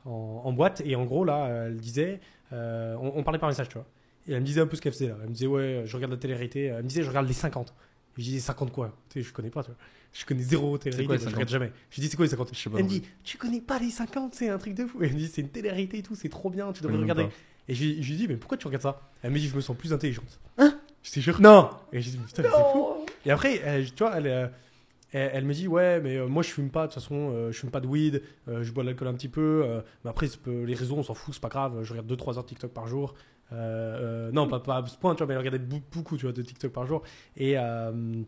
en, 0.05 0.41
en 0.43 0.51
boîte. 0.53 0.81
Et 0.85 0.95
en 0.95 1.05
gros, 1.05 1.23
là, 1.23 1.47
elle 1.67 1.77
disait, 1.77 2.19
on, 2.51 3.11
on 3.15 3.23
parlait 3.23 3.39
par 3.39 3.49
message, 3.49 3.69
tu 3.69 3.75
vois. 3.75 3.85
Et 4.27 4.33
elle 4.33 4.41
me 4.41 4.45
disait 4.45 4.61
un 4.61 4.67
peu 4.67 4.75
ce 4.75 4.81
qu'elle 4.81 4.93
faisait 4.93 5.07
là. 5.09 5.17
Elle 5.21 5.29
me 5.29 5.33
disait, 5.33 5.47
ouais, 5.47 5.83
je 5.85 5.95
regarde 5.95 6.11
la 6.13 6.17
télé-réalité. 6.17 6.65
Elle 6.65 6.83
me 6.83 6.87
disait, 6.87 7.03
je 7.03 7.09
regarde 7.09 7.27
les 7.27 7.33
50. 7.33 7.69
Et 8.17 8.21
je 8.21 8.23
disais, 8.25 8.39
50 8.39 8.71
quoi? 8.71 8.95
Tu 9.09 9.21
sais, 9.21 9.27
je 9.27 9.33
connais 9.33 9.49
pas, 9.49 9.63
tu 9.63 9.69
vois. 9.71 9.77
Je 10.13 10.25
connais 10.25 10.43
zéro 10.43 10.77
télé-réalité, 10.77 11.15
je 11.17 11.23
50? 11.23 11.33
regarde 11.33 11.49
jamais. 11.49 11.71
Je 11.89 11.99
dis, 12.01 12.07
c'est 12.07 12.15
quoi 12.15 12.25
les 12.25 12.29
50 12.31 12.49
Je 12.53 12.59
sais 12.59 12.69
pas, 12.69 12.77
Elle 12.77 12.83
me 12.85 12.89
dit, 12.89 13.01
tu 13.23 13.37
connais 13.37 13.61
pas 13.61 13.79
les 13.79 13.89
50, 13.89 14.35
c'est 14.35 14.49
un 14.49 14.57
truc 14.59 14.75
de 14.75 14.85
fou. 14.85 14.99
Elle 15.01 15.13
me 15.13 15.17
dit, 15.17 15.27
c'est 15.27 15.41
une 15.41 15.49
télé-réalité 15.49 15.97
et 15.97 16.03
tout, 16.03 16.15
c'est 16.15 16.29
trop 16.29 16.49
bien, 16.49 16.71
tu 16.71 16.83
devrais 16.83 16.97
regarder. 16.97 17.23
pas. 17.25 17.29
Et 17.67 17.73
je, 17.75 17.83
lui 17.85 18.15
dis, 18.15 18.27
mais 18.27 18.35
pourquoi 18.37 18.57
tu 18.57 18.67
regardes 18.67 18.83
ça? 18.83 19.01
Elle 19.23 19.31
me 19.31 19.39
dit, 19.39 19.47
je 19.47 19.55
me 19.55 19.61
sens 19.61 19.75
plus 19.75 19.91
intelligente. 19.93 20.39
Hein? 20.57 20.77
Je 21.01 21.11
te 21.11 21.19
jure. 21.19 21.41
Non 21.41 21.69
Et 21.91 22.01
je 22.01 22.11
dis, 22.11 22.17
putain, 22.17 22.43
c'est 22.43 22.71
fou. 22.71 22.85
Et 23.25 23.31
après, 23.31 23.57
elle- 23.63 23.91
tu 23.93 24.03
vois, 24.03 24.15
elle, 24.17 24.27
euh, 24.27 24.47
elle, 25.11 25.31
elle 25.33 25.45
me 25.45 25.53
dit, 25.53 25.67
ouais, 25.67 25.99
mais 26.01 26.17
euh, 26.17 26.27
moi 26.27 26.43
je 26.43 26.49
fume 26.49 26.69
pas, 26.69 26.87
de 26.87 26.93
toute 26.93 27.01
façon, 27.01 27.31
euh, 27.33 27.51
je 27.51 27.57
fume 27.59 27.71
pas 27.71 27.79
de 27.79 27.87
weed, 27.87 28.21
euh, 28.47 28.63
je 28.63 28.71
bois 28.71 28.83
de 28.83 28.89
l'alcool 28.89 29.07
un 29.07 29.13
petit 29.13 29.29
peu, 29.29 29.65
mais 30.03 30.09
après, 30.11 30.27
les 30.45 30.73
réseaux, 30.75 30.95
on 30.97 31.03
s'en 31.03 31.13
fout, 31.13 31.33
c'est 31.33 31.39
pas 31.41 31.49
grave, 31.49 31.83
je 31.83 31.89
regarde 31.93 32.07
2-3 32.11 32.37
heures 32.37 32.45
TikTok 32.45 32.71
par 32.71 32.87
jour. 32.87 33.15
Euh, 33.53 34.27
euh, 34.29 34.31
non, 34.31 34.47
pas, 34.47 34.59
pas 34.59 34.77
à 34.77 34.85
ce 34.87 34.97
point, 34.97 35.13
tu 35.15 35.19
vois, 35.19 35.27
mais 35.27 35.33
elle 35.33 35.39
regardait 35.39 35.59
beaucoup, 35.59 36.17
tu 36.17 36.23
vois, 36.25 36.33
de 36.33 36.41
TikTok 36.41 36.71
par 36.71 36.85
jour. 36.87 37.03
Et, 37.37 37.53
euh, 37.57 38.21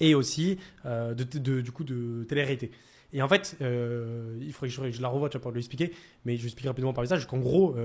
et 0.00 0.14
aussi, 0.14 0.58
de, 0.84 1.12
de- 1.14 1.60
du 1.60 1.70
coup, 1.72 1.84
de 1.84 2.24
télé-réalité. 2.28 2.70
Et 3.12 3.22
en 3.22 3.28
fait, 3.28 3.56
il 3.60 4.52
faudrait 4.52 4.90
que 4.90 4.90
je, 4.90 5.02
la 5.02 5.08
revoie 5.08 5.28
tu 5.28 5.36
vois, 5.36 5.42
pour 5.42 5.52
lui 5.52 5.60
expliquer, 5.60 5.92
mais 6.24 6.36
je 6.36 6.40
lui 6.42 6.46
explique 6.48 6.66
rapidement 6.66 6.92
par 6.92 7.02
message 7.02 7.26
qu'en 7.26 7.38
gros, 7.38 7.76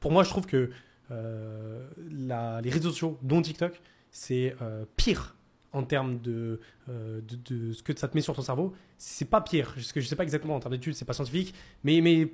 pour 0.00 0.12
moi, 0.12 0.24
je 0.24 0.28
trouve 0.30 0.46
que 0.46 0.70
les 1.10 2.70
réseaux 2.70 2.90
sociaux, 2.90 3.18
dont 3.22 3.40
TikTok, 3.40 3.80
c'est 4.10 4.54
pire 4.96 5.34
en 5.72 5.82
termes 5.84 6.20
de, 6.20 6.60
de, 6.86 7.22
de 7.46 7.72
ce 7.72 7.82
que 7.82 7.96
ça 7.98 8.08
te 8.08 8.14
met 8.16 8.20
sur 8.20 8.34
ton 8.34 8.42
cerveau. 8.42 8.74
C'est 8.98 9.24
pas 9.28 9.40
pire, 9.40 9.72
parce 9.74 9.92
que 9.92 10.00
je 10.02 10.06
sais 10.06 10.16
pas 10.16 10.22
exactement 10.22 10.54
en 10.56 10.60
termes 10.60 10.74
d'études, 10.74 10.94
c'est 10.94 11.04
pas 11.06 11.14
scientifique, 11.14 11.54
mais, 11.82 12.00
mais 12.02 12.28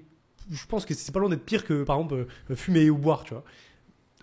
je 0.50 0.66
pense 0.66 0.84
que 0.84 0.92
c'est 0.94 1.12
pas 1.12 1.20
loin 1.20 1.28
d'être 1.28 1.44
pire 1.44 1.64
que 1.64 1.84
par 1.84 1.96
exemple 1.98 2.26
fumer 2.56 2.90
ou 2.90 2.98
boire, 2.98 3.22
tu 3.24 3.34
vois. 3.34 3.44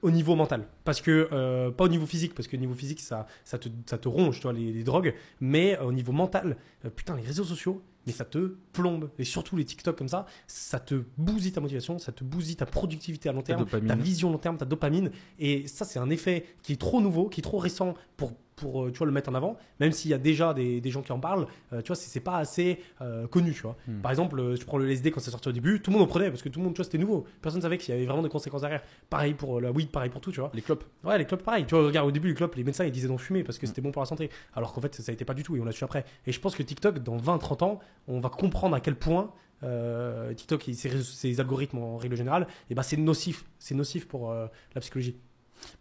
Au 0.02 0.12
niveau 0.12 0.36
mental. 0.36 0.68
Parce 0.84 1.02
que, 1.02 1.28
euh, 1.32 1.72
pas 1.72 1.86
au 1.86 1.88
niveau 1.88 2.06
physique, 2.06 2.36
parce 2.36 2.48
que 2.48 2.56
au 2.56 2.60
niveau 2.60 2.76
physique, 2.76 3.00
ça, 3.00 3.26
ça, 3.43 3.58
te, 3.58 3.68
ça 3.88 3.98
te 3.98 4.08
ronge, 4.08 4.38
tu 4.38 4.43
vois, 4.43 4.54
les, 4.54 4.72
les 4.72 4.84
drogues, 4.84 5.14
mais 5.41 5.78
euh, 5.80 5.86
au 5.86 5.91
niveau 5.91 6.12
mental, 6.12 6.58
euh, 6.86 6.89
putain, 6.89 7.16
les 7.16 7.24
réseaux 7.24 7.43
sociaux, 7.43 7.82
mais 8.06 8.14
ça 8.14 8.24
te 8.24 8.56
plombe. 8.74 9.10
Et 9.18 9.24
surtout 9.24 9.56
les 9.58 9.66
TikTok 9.66 9.98
comme 9.98 10.08
ça, 10.08 10.26
ça 10.48 10.80
te 10.80 11.04
bousille 11.18 11.52
ta 11.52 11.62
motivation, 11.62 11.98
ça 12.00 12.12
te 12.12 12.24
bousille 12.24 12.56
ta 12.56 12.66
productivité 12.66 13.28
à 13.28 13.34
long 13.34 13.41
terme, 13.41 13.60
dopamine. 13.60 13.88
ta 13.88 13.95
vision 13.95 14.32
long 14.32 14.38
terme, 14.38 14.58
ta 14.58 14.66
dopamine. 14.66 15.12
Et 15.39 15.68
ça, 15.68 15.84
c'est 15.84 16.00
un 16.00 16.10
effet 16.10 16.45
qui 16.62 16.74
est 16.74 16.78
trop 16.78 17.02
nouveau, 17.02 17.28
qui 17.28 17.41
est 17.41 17.43
trop 17.43 17.58
récent 17.58 17.95
pour 18.16 18.34
pour 18.58 18.84
euh, 18.84 18.91
tu 18.91 18.97
vois, 18.97 19.08
le 19.08 19.14
mettre 19.14 19.30
en 19.30 19.36
avant, 19.36 19.55
même 19.80 19.93
s'il 19.93 20.12
y 20.12 20.14
a 20.14 20.18
déjà 20.18 20.53
des, 20.53 20.82
des 20.82 20.89
gens 20.89 21.01
qui 21.01 21.12
en 21.14 21.20
parlent, 21.20 21.47
euh, 21.72 21.82
tu 21.82 21.88
vois, 21.88 21.95
c'est 21.95 22.20
pas 22.20 22.38
assez 22.38 22.80
euh, 23.01 23.28
connu, 23.28 23.53
tu 23.53 23.62
vois. 23.62 23.78
Hmm. 23.88 24.01
Par 24.01 24.12
exemple, 24.12 24.38
euh, 24.39 24.58
tu 24.58 24.66
prends 24.66 24.78
le 24.78 24.86
LSD 24.86 25.12
quand 25.12 25.22
c'est 25.22 25.32
sorti 25.32 25.47
au 25.47 25.51
début, 25.53 25.80
tout 25.80 25.91
le 25.91 25.97
monde 25.97 26.05
en 26.05 26.10
prenait 26.10 26.30
parce 26.30 26.41
que 26.41 26.49
tout 26.49 26.60
le 26.60 26.66
monde, 26.66 26.74
tu 26.74 26.80
vois, 26.80 26.86
c'était 26.86 26.97
nouveau. 26.97 27.26
Personne 27.41 27.62
savait 27.62 27.78
qu'il 27.78 27.93
y 27.93 27.97
avait 27.97 28.05
vraiment 28.05 28.24
des 28.24 28.30
conséquences 28.30 28.62
derrière. 28.62 28.82
Pareil 29.10 29.36
pour 29.36 29.62
la 29.62 29.72
weed, 29.72 29.89
pareil 29.89 30.10
pour 30.10 30.20
tout, 30.20 30.32
tu 30.32 30.39
vois. 30.39 30.51
Les 30.53 30.62
clopes. 30.62 30.84
Ouais, 31.03 31.18
les 31.18 31.26
clopes, 31.26 31.43
pareil. 31.43 31.66
Tu 31.66 31.76
vois, 31.76 31.86
regarde, 31.86 32.08
au 32.08 32.12
début, 32.12 32.30
les 32.30 32.34
clopes, 32.34 32.55
les 32.55 32.64
médecins, 32.64 32.84
ils 32.84 32.91
disaient 32.91 33.08
d'en 33.08 33.20
fumer 33.20 33.43
parce 33.43 33.60
que 33.60 33.68
c'était 33.68 33.82
bon 33.82 33.91
pour 33.91 34.01
la 34.01 34.08
santé. 34.08 34.30
Alors 34.55 34.74
qu'en 34.74 34.82
fait, 34.82 34.95
ça 34.95 35.12
a 35.12 35.14
été 35.14 35.24
pas 35.24 35.36
du 35.36 35.43
tout 35.43 35.55
et 35.55 35.62
on 35.62 35.66
l'a 35.66 35.72
su 35.72 35.84
après. 35.84 36.03
Et 36.26 36.32
je 36.32 36.39
pense 36.39 36.55
que 36.55 36.64
TikTok, 36.64 36.99
dans 36.99 37.18
20-30 37.18 37.64
ans, 37.64 37.80
on 38.08 38.20
va 38.20 38.30
comprendre 38.30 38.76
à 38.76 38.80
quel 38.80 38.95
point 38.95 39.32
euh, 39.64 40.34
TikTok 40.34 40.70
et 40.70 40.74
ses, 40.74 41.39
algorithmes 41.39 41.80
en 41.80 41.97
règle 41.97 42.16
générale, 42.16 42.47
et 42.70 42.76
ben 42.76 42.84
c'est 42.84 42.97
nocif. 42.97 43.45
C'est 43.58 43.76
nocif 43.76 44.08
pour 44.08 44.32
euh, 44.32 44.47
la 44.76 44.82
psychologie. 44.82 45.16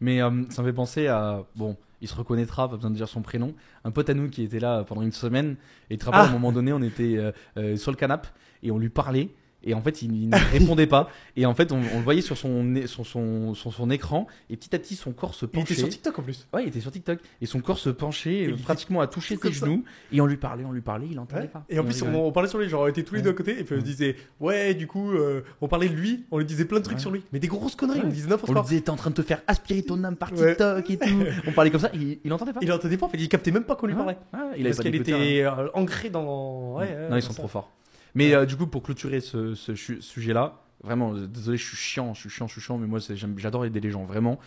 Mais 0.00 0.22
euh, 0.22 0.30
ça 0.50 0.62
me 0.62 0.68
fait 0.68 0.72
penser 0.74 1.06
à. 1.06 1.44
Bon, 1.54 1.76
il 2.00 2.08
se 2.08 2.14
reconnaîtra, 2.14 2.68
pas 2.68 2.76
besoin 2.76 2.90
de 2.90 2.96
dire 2.96 3.08
son 3.08 3.22
prénom. 3.22 3.54
Un 3.84 3.90
pote 3.90 4.08
à 4.10 4.14
nous 4.14 4.28
qui 4.28 4.42
était 4.42 4.60
là 4.60 4.84
pendant 4.84 5.02
une 5.02 5.12
semaine. 5.12 5.56
Et 5.90 5.94
tu 5.96 6.00
te 6.00 6.04
rappelles, 6.06 6.20
Ah. 6.22 6.24
à 6.24 6.28
un 6.28 6.32
moment 6.32 6.52
donné, 6.52 6.72
on 6.72 6.82
était 6.82 7.16
euh, 7.16 7.32
euh, 7.56 7.76
sur 7.76 7.90
le 7.90 7.96
canapé 7.96 8.28
et 8.62 8.70
on 8.70 8.78
lui 8.78 8.88
parlait. 8.90 9.30
Et 9.66 9.74
en 9.74 9.82
fait, 9.82 10.00
il, 10.02 10.14
il 10.14 10.28
ne 10.30 10.36
répondait 10.52 10.86
pas. 10.86 11.10
Et 11.36 11.44
en 11.44 11.54
fait, 11.54 11.72
on, 11.72 11.76
on 11.94 11.98
le 11.98 12.04
voyait 12.04 12.22
sur 12.22 12.38
son, 12.38 12.64
son, 12.86 13.52
sur 13.54 13.72
son 13.74 13.90
écran. 13.90 14.26
Et 14.48 14.56
petit 14.56 14.74
à 14.74 14.78
petit, 14.78 14.94
son 14.94 15.12
corps 15.12 15.34
se 15.34 15.44
Il 15.44 15.48
était 15.48 15.58
penchait. 15.60 15.74
sur 15.74 15.88
TikTok 15.88 16.18
en 16.18 16.22
plus. 16.22 16.46
Ouais, 16.54 16.62
il 16.62 16.68
était 16.68 16.80
sur 16.80 16.90
TikTok. 16.92 17.18
Et 17.40 17.46
son 17.46 17.60
corps 17.60 17.78
se 17.78 17.90
penchait 17.90 18.46
euh, 18.46 18.52
était 18.54 18.62
pratiquement 18.62 19.00
à 19.00 19.06
toucher 19.06 19.36
ses 19.36 19.52
ça. 19.52 19.66
genoux. 19.66 19.84
Et 20.12 20.20
on 20.20 20.26
lui 20.26 20.36
parlait, 20.36 20.64
on 20.64 20.72
lui 20.72 20.80
parlait, 20.80 21.08
il 21.10 21.18
entendait 21.18 21.48
pas. 21.48 21.64
Et 21.68 21.78
en 21.78 21.84
plus, 21.84 22.00
on, 22.02 22.30
parlait 22.32 22.48
sur 22.48 22.58
lui, 22.58 22.68
genre 22.68 22.82
on 22.82 22.86
était 22.86 23.02
tous 23.02 23.16
les 23.16 23.22
deux 23.22 23.30
à 23.30 23.34
côté, 23.34 23.58
et 23.58 23.64
puis 23.64 23.74
on 23.74 23.78
Ouais. 23.78 23.82
disait, 23.82 24.16
ouais, 24.40 24.74
du 24.74 24.86
coup, 24.86 25.10
euh, 25.12 25.42
on 25.60 25.68
parlait 25.68 25.88
de 25.88 25.94
lui, 25.94 26.24
on 26.30 26.38
lui 26.38 26.44
disait 26.46 26.64
plein 26.64 26.78
de 26.78 26.84
trucs 26.84 27.00
sur 27.00 27.10
lui. 27.10 27.22
Mais 27.32 27.38
des 27.40 27.48
grosses 27.48 27.74
conneries, 27.76 28.00
on 28.04 28.08
disait 28.08 28.28
n'importe 28.28 28.50
On 28.50 28.52
lui 28.54 28.60
quoi. 28.60 28.68
disait, 28.68 28.80
t'es 28.82 28.90
en 28.90 28.96
train 28.96 29.10
de 29.10 29.14
te 29.16 29.22
faire 29.22 29.42
aspirer 29.46 29.82
ton 29.82 30.02
âme 30.04 30.16
par. 30.16 30.32
TikTok 30.32 30.88
et 30.90 30.96
tout. 30.98 31.22
on 31.46 31.52
parlait 31.52 31.70
comme 31.70 31.80
ça, 31.80 31.90
il, 31.92 32.18
il 32.24 32.32
entendait 32.32 32.52
pas. 32.52 32.60
Il 32.62 32.70
entendait 32.72 32.96
pas, 32.96 33.06
en 33.06 33.08
fait, 33.08 33.18
il 33.18 33.28
captait 33.28 33.50
même 33.50 33.64
pas 33.64 33.74
qu'on 33.76 33.86
lui 33.88 33.94
parlait. 33.94 34.16
Ouais, 34.32 34.40
il 34.58 34.64
parce 34.64 34.78
qu'elle 34.78 34.92
d'écouteur, 34.92 35.18
hein. 35.18 35.22
était 35.22 35.42
euh, 35.42 35.68
ancrée 35.74 36.10
dans. 36.10 36.76
Ouais, 36.76 37.08
non, 37.10 37.16
ils 37.16 37.22
sont 37.22 37.34
trop 37.34 37.48
forts. 37.48 37.72
Mais 38.16 38.34
euh, 38.34 38.46
du 38.46 38.56
coup, 38.56 38.66
pour 38.66 38.82
clôturer 38.82 39.20
ce, 39.20 39.54
sujet-là, 39.54 40.62
vraiment, 40.82 41.14
euh, 41.14 41.26
désolé, 41.26 41.58
je 41.58 41.66
suis 41.66 41.76
chiant, 41.76 42.14
je 42.14 42.20
suis 42.20 42.30
chiant, 42.30 42.46
je 42.46 42.52
suis 42.52 42.62
chiant, 42.62 42.78
mais 42.78 42.86
moi, 42.86 42.98
j'adore 43.36 43.66
aider 43.66 43.78
les 43.78 43.90
gens, 43.90 44.04
vraiment, 44.04 44.38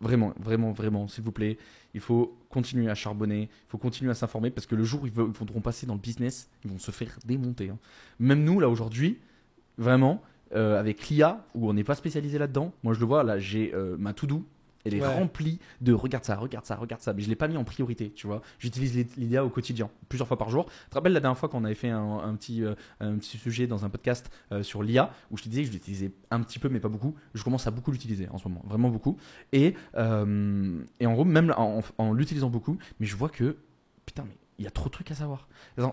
vraiment, 0.00 0.32
vraiment, 0.40 0.72
vraiment, 0.72 1.06
s'il 1.06 1.22
vous 1.22 1.30
plaît. 1.30 1.58
Il 1.92 2.00
faut 2.00 2.34
continuer 2.48 2.88
à 2.88 2.94
charbonner, 2.94 3.42
il 3.42 3.68
faut 3.68 3.76
continuer 3.76 4.10
à 4.10 4.14
s'informer, 4.14 4.48
parce 4.48 4.66
que 4.66 4.74
le 4.74 4.84
jour 4.84 5.02
où 5.02 5.06
ils 5.06 5.12
ils 5.12 5.38
voudront 5.38 5.60
passer 5.60 5.86
dans 5.86 5.92
le 5.94 6.00
business, 6.00 6.48
ils 6.64 6.70
vont 6.70 6.78
se 6.78 6.90
faire 6.90 7.18
démonter. 7.26 7.68
hein. 7.68 7.78
Même 8.20 8.42
nous, 8.42 8.58
là, 8.58 8.70
aujourd'hui, 8.70 9.18
vraiment, 9.76 10.22
euh, 10.54 10.80
avec 10.80 11.06
l'IA, 11.10 11.44
où 11.54 11.68
on 11.68 11.74
n'est 11.74 11.84
pas 11.84 11.96
spécialisé 11.96 12.38
là-dedans, 12.38 12.72
moi, 12.82 12.94
je 12.94 13.00
le 13.00 13.06
vois, 13.06 13.22
là, 13.22 13.38
j'ai 13.38 13.74
euh, 13.74 13.96
ma 13.98 14.14
to-do. 14.14 14.46
Elle 14.84 14.94
est 14.94 15.00
Ouais. 15.00 15.06
remplie 15.14 15.58
de 15.80 15.92
regarde 15.92 16.24
ça, 16.24 16.36
regarde 16.36 16.64
ça, 16.64 16.76
regarde 16.76 17.02
ça. 17.02 17.12
Mais 17.12 17.22
je 17.22 17.28
l'ai 17.28 17.36
pas 17.36 17.48
mis 17.48 17.56
en 17.56 17.64
priorité, 17.64 18.10
tu 18.10 18.26
vois. 18.26 18.40
J'utilise 18.58 18.94
l'IA 19.16 19.44
au 19.44 19.48
quotidien, 19.50 19.90
plusieurs 20.08 20.26
fois 20.28 20.38
par 20.38 20.48
jour. 20.50 20.66
Tu 20.84 20.90
te 20.90 20.94
rappelles 20.94 21.12
la 21.12 21.20
dernière 21.20 21.36
fois 21.38 21.48
qu'on 21.48 21.64
avait 21.64 21.74
fait 21.74 21.90
un, 21.90 22.18
un 22.18 22.34
petit, 22.36 22.64
euh, 22.64 22.74
un 23.00 23.16
petit 23.16 23.36
sujet 23.38 23.66
dans 23.66 23.84
un 23.84 23.90
podcast 23.90 24.30
euh, 24.52 24.62
sur 24.62 24.82
l'IA, 24.82 25.10
où 25.30 25.36
je 25.36 25.42
te 25.42 25.48
disais 25.48 25.62
que 25.62 25.68
je 25.68 25.72
l'utilisais 25.72 26.12
un 26.30 26.40
petit 26.42 26.58
peu, 26.58 26.68
mais 26.68 26.80
pas 26.80 26.88
beaucoup. 26.88 27.14
Je 27.34 27.42
commence 27.44 27.66
à 27.66 27.70
beaucoup 27.70 27.90
l'utiliser 27.92 28.28
en 28.30 28.38
ce 28.38 28.48
moment, 28.48 28.62
vraiment 28.66 28.88
beaucoup. 28.88 29.16
Et, 29.52 29.74
euh, 29.96 30.82
et 30.98 31.06
en 31.06 31.12
gros, 31.12 31.24
même 31.24 31.52
en, 31.56 31.80
en 31.98 32.12
l'utilisant 32.12 32.50
beaucoup, 32.50 32.78
mais 33.00 33.06
je 33.06 33.16
vois 33.16 33.28
que, 33.28 33.56
putain, 34.06 34.24
mais 34.26 34.36
il 34.58 34.64
y 34.64 34.66
a 34.66 34.70
trop 34.70 34.86
de 34.88 34.92
trucs 34.92 35.10
à 35.10 35.14
savoir. 35.14 35.48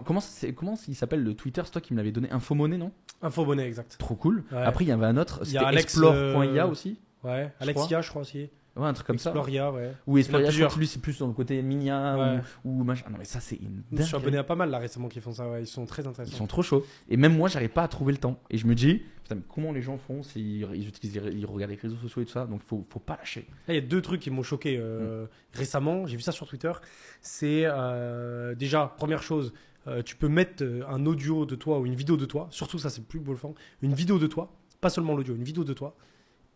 Comment, 0.05 0.19
c'est- 0.19 0.53
comment 0.53 0.75
il 0.88 0.95
s'appelle 0.95 1.23
le 1.23 1.33
Twitter 1.33 1.61
C'est 1.65 1.71
toi 1.71 1.81
qui 1.81 1.93
me 1.93 1.97
l'avait 1.97 2.11
donné 2.11 2.29
Infomonnaie, 2.31 2.77
non? 2.77 2.91
Info 3.21 3.45
bonnet, 3.45 3.65
exact. 3.65 3.95
Trop 3.97 4.15
cool. 4.15 4.43
Ouais. 4.51 4.57
Après, 4.59 4.83
il 4.83 4.88
y 4.89 4.91
avait 4.91 5.05
un 5.05 5.17
autre, 5.17 5.39
Il 5.45 5.51
y 5.53 5.57
a 5.57 5.69
c'était 5.69 5.81
explore.ia 5.81 6.67
aussi. 6.67 6.99
Ouais, 7.23 7.51
Alexia, 7.59 8.01
je 8.01 8.09
crois 8.09 8.21
aussi. 8.21 8.49
Ouais, 8.78 8.88
un 8.88 8.93
truc 8.93 9.07
comme 9.07 9.17
ça. 9.17 9.32
Exploria, 9.32 9.71
ouais. 9.71 9.91
Ou 10.05 10.17
Esploria, 10.17 10.49
je 10.51 10.63
crois 10.63 10.73
que 10.75 10.80
lui 10.80 10.88
c'est 10.88 11.01
plus 11.01 11.17
dans 11.19 11.28
le 11.28 11.34
côté 11.34 11.61
Minia 11.61 12.17
Ouais. 12.17 12.41
ou, 12.63 12.82
ou 12.82 12.84
machin. 12.84 13.05
Non 13.09 13.17
mais 13.17 13.25
ça 13.25 13.39
c'est 13.39 13.55
une 13.55 13.82
Je 13.91 13.97
me 13.97 14.01
suis 14.03 14.15
abonné 14.15 14.38
à 14.38 14.43
pas 14.43 14.55
mal 14.55 14.69
là 14.69 14.78
récemment 14.78 15.07
qui 15.09 15.19
font 15.19 15.32
ça, 15.34 15.49
ouais. 15.49 15.61
Ils 15.63 15.67
sont 15.67 15.86
très 15.86 16.03
Ils 16.03 16.07
intéressants. 16.07 16.38
sont 16.38 16.47
trop 16.47 16.61
chauds. 16.61 16.86
Et 17.09 17.17
même 17.17 17.36
moi 17.36 17.49
j'arrive 17.49 17.69
pas 17.69 17.84
à 17.84 17.88
trouver 17.88 18.11
le 18.13 18.19
temps. 18.19 18.39
Et 18.49 18.57
je 18.57 18.67
me 18.67 18.75
dis, 18.75 19.01
putain 19.23 19.36
mais 19.36 19.41
comment 19.53 19.71
les 19.71 19.82
gens 19.82 19.97
font 19.97 20.21
s'ils 20.23 20.67
ils 20.73 20.88
utilisent, 20.88 21.15
ils 21.34 21.45
regardent 21.45 21.71
les 21.71 21.78
réseaux 21.78 21.97
sociaux 21.97 22.21
et 22.21 22.25
tout 22.25 22.32
ça? 22.32 22.45
Donc 22.45 22.61
faut, 22.63 22.86
faut 22.89 22.99
pas 22.99 23.17
lâcher. 23.17 23.47
Là, 23.67 23.73
il 23.73 23.75
y 23.75 23.84
a 23.84 23.88
deux 23.88 24.01
trucs 24.01 24.21
qui 24.21 24.30
m'ont 24.32 24.43
choqué 24.43 24.78
euh, 24.80 25.25
récemment. 25.53 26.05
J'ai 26.05 26.15
vu 26.17 26.21
ça 26.21 26.32
sur 26.32 26.47
Twitter. 26.47 26.71
C'est 27.21 27.63
euh, 27.65 28.53
déjà, 28.55 28.93
première 28.97 29.23
chose, 29.23 29.53
euh, 29.88 30.01
tu 30.03 30.15
peux 30.15 30.28
mettre 30.30 30.63
un 30.88 31.05
audio 31.05 31.45
de 31.45 31.55
toi 31.55 31.80
ou 31.80 31.86
une 31.86 31.95
vidéo 31.95 32.15
de 32.17 32.25
toi. 32.25 32.47
Surtout, 32.51 32.78
ça, 32.78 32.89
c'est 32.89 32.99
le 32.99 33.05
plus 33.07 33.19
bluffant. 33.19 33.53
Une 33.82 33.93
vidéo 33.93 34.19
de 34.19 34.28
toi, 34.28 34.53
pas 34.82 34.89
seulement 34.89 35.15
l'audio, 35.15 35.36
une 35.36 35.43
vidéo 35.43 35.63
de 35.63 35.73
toi. 35.73 35.95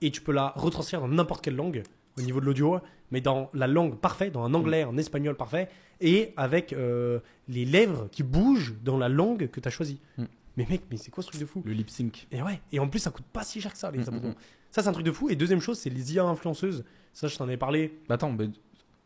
Et 0.01 0.09
tu 0.11 0.21
peux 0.21 0.31
la 0.31 0.49
retranscrire 0.55 0.99
dans 1.01 1.07
n'importe 1.07 1.43
quelle 1.43 1.55
langue 1.55 1.83
au 2.17 2.21
niveau 2.21 2.39
de 2.41 2.45
l'audio, 2.45 2.79
mais 3.11 3.21
dans 3.21 3.49
la 3.53 3.67
langue 3.67 3.95
parfaite, 3.95 4.33
dans 4.33 4.43
un 4.43 4.53
anglais, 4.53 4.83
en 4.83 4.97
espagnol 4.97 5.35
parfait, 5.35 5.69
et 6.01 6.33
avec 6.37 6.73
euh, 6.73 7.19
les 7.47 7.65
lèvres 7.65 8.07
qui 8.11 8.23
bougent 8.23 8.75
dans 8.83 8.97
la 8.97 9.09
langue 9.09 9.47
que 9.49 9.59
tu 9.59 9.67
as 9.67 9.71
choisie. 9.71 9.99
Mm. 10.17 10.23
Mais 10.57 10.67
mec, 10.69 10.81
mais 10.91 10.97
c'est 10.97 11.11
quoi 11.11 11.23
ce 11.23 11.29
truc 11.29 11.39
de 11.41 11.45
fou? 11.45 11.61
Le 11.65 11.71
lip 11.71 11.89
sync. 11.89 12.27
et 12.31 12.41
ouais, 12.41 12.59
et 12.73 12.79
en 12.79 12.87
plus 12.89 12.99
ça 12.99 13.09
coûte 13.11 13.25
pas 13.31 13.43
si 13.43 13.61
cher 13.61 13.71
que 13.71 13.77
ça 13.77 13.89
les 13.91 13.99
Mm, 13.99 14.07
abonnements. 14.07 14.29
mm, 14.29 14.35
Ça 14.71 14.83
c'est 14.83 14.89
un 14.89 14.91
truc 14.91 15.05
de 15.05 15.11
fou. 15.11 15.29
Et 15.29 15.35
deuxième 15.37 15.61
chose, 15.61 15.77
c'est 15.79 15.89
les 15.89 16.13
IA 16.13 16.23
influenceuses. 16.25 16.83
Ça 17.13 17.27
je 17.27 17.37
t'en 17.37 17.47
ai 17.47 17.55
parlé. 17.57 17.97
Bah 18.09 18.15
attends, 18.15 18.35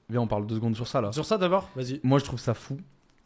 viens 0.10 0.22
on 0.22 0.28
parle 0.28 0.48
deux 0.48 0.56
secondes 0.56 0.76
sur 0.76 0.88
ça 0.88 1.02
là. 1.02 1.12
Sur 1.12 1.26
ça 1.26 1.38
d'abord, 1.38 1.70
vas-y. 1.76 2.00
Moi 2.04 2.18
je 2.20 2.24
trouve 2.26 2.40
ça 2.40 2.54
fou. 2.56 2.78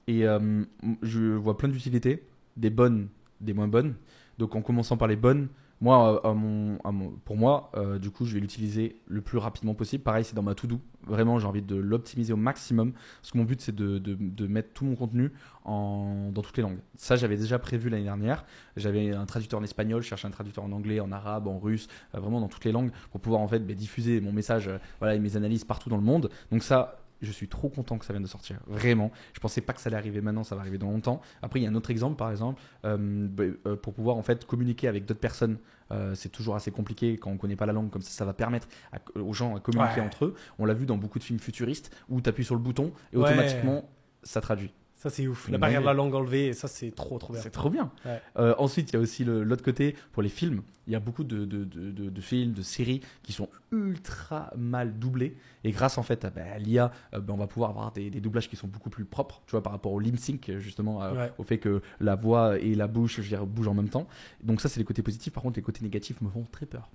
Et 0.08 0.26
euh, 0.28 0.64
je 1.02 1.34
vois 1.36 1.58
plein 1.58 1.70
d'utilités. 1.70 2.24
Des 2.58 2.70
bonnes, 2.70 3.08
des 3.40 3.54
moins 3.54 3.68
bonnes. 3.70 3.96
Donc 4.40 4.56
en 4.56 4.62
commençant 4.62 4.98
par 4.98 5.08
les 5.08 5.18
bonnes, 5.18 5.50
moi, 5.82 6.22
euh, 6.26 6.78
pour 7.24 7.38
moi, 7.38 7.72
euh, 7.76 8.00
du 8.00 8.10
coup, 8.10 8.26
je 8.26 8.34
vais 8.34 8.40
l'utiliser 8.40 9.00
le 9.08 9.22
plus 9.22 9.38
rapidement 9.38 9.74
possible. 9.74 10.04
Pareil, 10.04 10.26
c'est 10.26 10.36
dans 10.36 10.44
ma 10.44 10.56
to-do. 10.56 10.80
Vraiment, 11.08 11.40
j'ai 11.40 11.48
envie 11.48 11.62
de 11.62 11.76
l'optimiser 11.76 12.34
au 12.34 12.38
maximum. 12.38 12.92
Parce 12.94 13.32
que 13.32 13.38
mon 13.38 13.46
but, 13.46 13.62
c'est 13.62 13.76
de, 13.76 14.48
mettre 14.48 14.74
tout 14.74 14.86
mon 14.86 14.96
contenu 14.96 15.32
en, 15.64 16.32
dans 16.34 16.42
toutes 16.42 16.58
les 16.58 16.64
langues. 16.64 16.80
Ça, 16.96 17.16
j'avais 17.16 17.38
déjà 17.38 17.60
prévu 17.60 17.90
l'année 17.90 18.04
dernière. 18.04 18.46
J'avais 18.76 19.14
un 19.14 19.26
traducteur 19.26 19.60
en 19.60 19.64
espagnol, 19.64 20.02
je 20.02 20.08
cherchais 20.08 20.28
un 20.28 20.32
traducteur 20.32 20.64
en 20.64 20.72
anglais, 20.72 21.00
en 21.00 21.12
arabe, 21.12 21.48
en 21.48 21.60
russe, 21.60 21.88
euh, 22.14 22.20
vraiment 22.20 22.42
dans 22.42 22.50
toutes 22.50 22.66
les 22.66 22.74
langues 22.74 22.92
pour 23.12 23.22
pouvoir 23.22 23.42
en 23.42 23.48
fait 23.48 23.60
bah, 23.60 23.74
diffuser 23.74 24.20
mon 24.20 24.34
message 24.34 24.70
et 25.02 25.20
mes 25.20 25.38
analyses 25.38 25.64
partout 25.64 25.90
dans 25.90 25.98
le 25.98 26.04
monde. 26.04 26.30
Donc 26.52 26.64
ça, 26.64 27.00
je 27.22 27.32
suis 27.32 27.48
trop 27.48 27.70
content 27.70 27.98
que 27.98 28.06
ça 28.06 28.14
vienne 28.14 28.24
de 28.24 28.28
sortir. 28.28 28.58
Vraiment. 28.68 29.12
Je 29.34 29.40
pensais 29.40 29.62
pas 29.62 29.74
que 29.74 29.82
ça 29.82 29.88
allait 29.90 29.98
arriver 29.98 30.22
maintenant, 30.22 30.44
ça 30.44 30.56
va 30.56 30.62
arriver 30.62 30.78
dans 30.78 30.90
longtemps. 30.92 31.22
Après, 31.42 31.60
il 31.60 31.64
y 31.64 31.66
a 31.66 31.70
un 31.70 31.76
autre 31.76 31.92
exemple, 31.92 32.16
par 32.18 32.32
exemple, 32.32 32.62
euh, 32.86 33.28
bah, 33.30 33.44
euh, 33.66 33.76
pour 33.76 33.94
pouvoir 33.94 34.18
en 34.18 34.24
fait 34.24 34.46
communiquer 34.46 34.88
avec 34.88 35.06
d'autres 35.06 35.20
personnes. 35.20 35.58
euh, 35.92 36.14
c'est 36.14 36.30
toujours 36.30 36.56
assez 36.56 36.70
compliqué 36.70 37.18
quand 37.18 37.32
on 37.32 37.38
connaît 37.38 37.56
pas 37.56 37.66
la 37.66 37.74
langue, 37.74 37.90
comme 37.90 38.04
ça, 38.04 38.12
ça 38.12 38.24
va 38.24 38.34
permettre 38.34 38.68
à- 38.94 39.00
aux 39.20 39.34
gens 39.34 39.56
à 39.56 39.60
communiquer 39.60 40.02
Ouais. 40.02 40.06
entre 40.06 40.26
eux. 40.26 40.36
On 40.60 40.66
l'a 40.66 40.76
vu 40.76 40.86
dans 40.86 40.98
beaucoup 40.98 41.18
de 41.18 41.24
films 41.24 41.40
futuristes 41.40 41.90
où 42.10 42.22
tu 42.22 42.30
appuies 42.30 42.44
sur 42.46 42.54
le 42.54 42.62
bouton 42.62 42.94
et 43.12 43.18
Ouais. 43.18 43.24
automatiquement 43.24 43.90
ça 44.22 44.40
traduit. 44.40 44.72
Ça 45.02 45.10
c'est 45.10 45.26
ouf. 45.30 45.48
La 45.50 45.58
barrière 45.58 45.80
de 45.80 45.86
la 45.86 45.94
langue 45.94 46.14
enlevée, 46.14 46.52
ça 46.52 46.68
c'est 46.68 46.92
trop 46.92 47.18
trop 47.20 47.32
bien. 47.32 47.42
C'est 47.42 47.50
trop 47.52 47.70
bien. 47.70 47.90
Ouais. 48.06 48.22
Euh, 48.38 48.54
ensuite, 48.58 48.90
il 48.92 48.96
y 48.96 48.98
a 48.98 49.00
aussi 49.00 49.24
l'autre 49.24 49.64
côté 49.64 49.96
pour 50.12 50.22
les 50.22 50.28
films. 50.28 50.62
Il 50.88 50.94
y 50.94 50.96
a 50.98 51.00
beaucoup 51.00 51.24
de, 51.24 51.46
de- 51.46 51.64
de- 51.64 52.22
films, 52.22 52.52
de 52.52 52.62
séries 52.62 53.00
qui 53.24 53.32
sont 53.32 53.48
ultra 53.72 54.52
mal 54.58 55.00
doublés. 55.00 55.38
Et 55.64 55.72
grâce 55.72 55.98
en 55.98 56.04
fait 56.04 56.26
à, 56.26 56.30
bah, 56.32 56.58
l'IA, 56.60 56.92
euh, 57.14 57.22
bah, 57.22 57.34
on 57.34 57.38
va 57.38 57.48
pouvoir 57.48 57.70
avoir 57.70 57.94
des, 57.94 58.10
des 58.10 58.20
doublages 58.20 58.50
qui 58.50 58.58
sont 58.58 58.68
beaucoup 58.68 58.90
plus 58.90 59.06
propres. 59.06 59.42
Tu 59.48 59.52
vois, 59.52 59.64
par 59.64 59.72
rapport 59.72 59.94
au 59.94 60.00
lip 60.02 60.20
sync, 60.20 60.52
justement, 60.58 61.02
euh, 61.02 61.14
Ouais. 61.14 61.32
au 61.38 61.44
fait 61.44 61.60
que 61.60 61.82
la 62.02 62.16
voix 62.16 62.60
et 62.60 62.76
la 62.76 62.88
bouche 62.88 63.16
je 63.18 63.22
veux 63.22 63.28
dire, 63.30 63.46
bougent 63.46 63.70
en 63.70 63.74
même 63.76 63.90
temps. 63.90 64.06
Donc 64.44 64.60
ça, 64.60 64.68
c'est 64.68 64.80
les 64.82 64.86
côtés 64.86 65.02
positifs. 65.02 65.32
Par 65.32 65.44
contre, 65.44 65.58
les 65.58 65.64
côtés 65.64 65.82
négatifs 65.82 66.20
me 66.22 66.30
font 66.30 66.46
très 66.52 66.66
peur. 66.66 66.90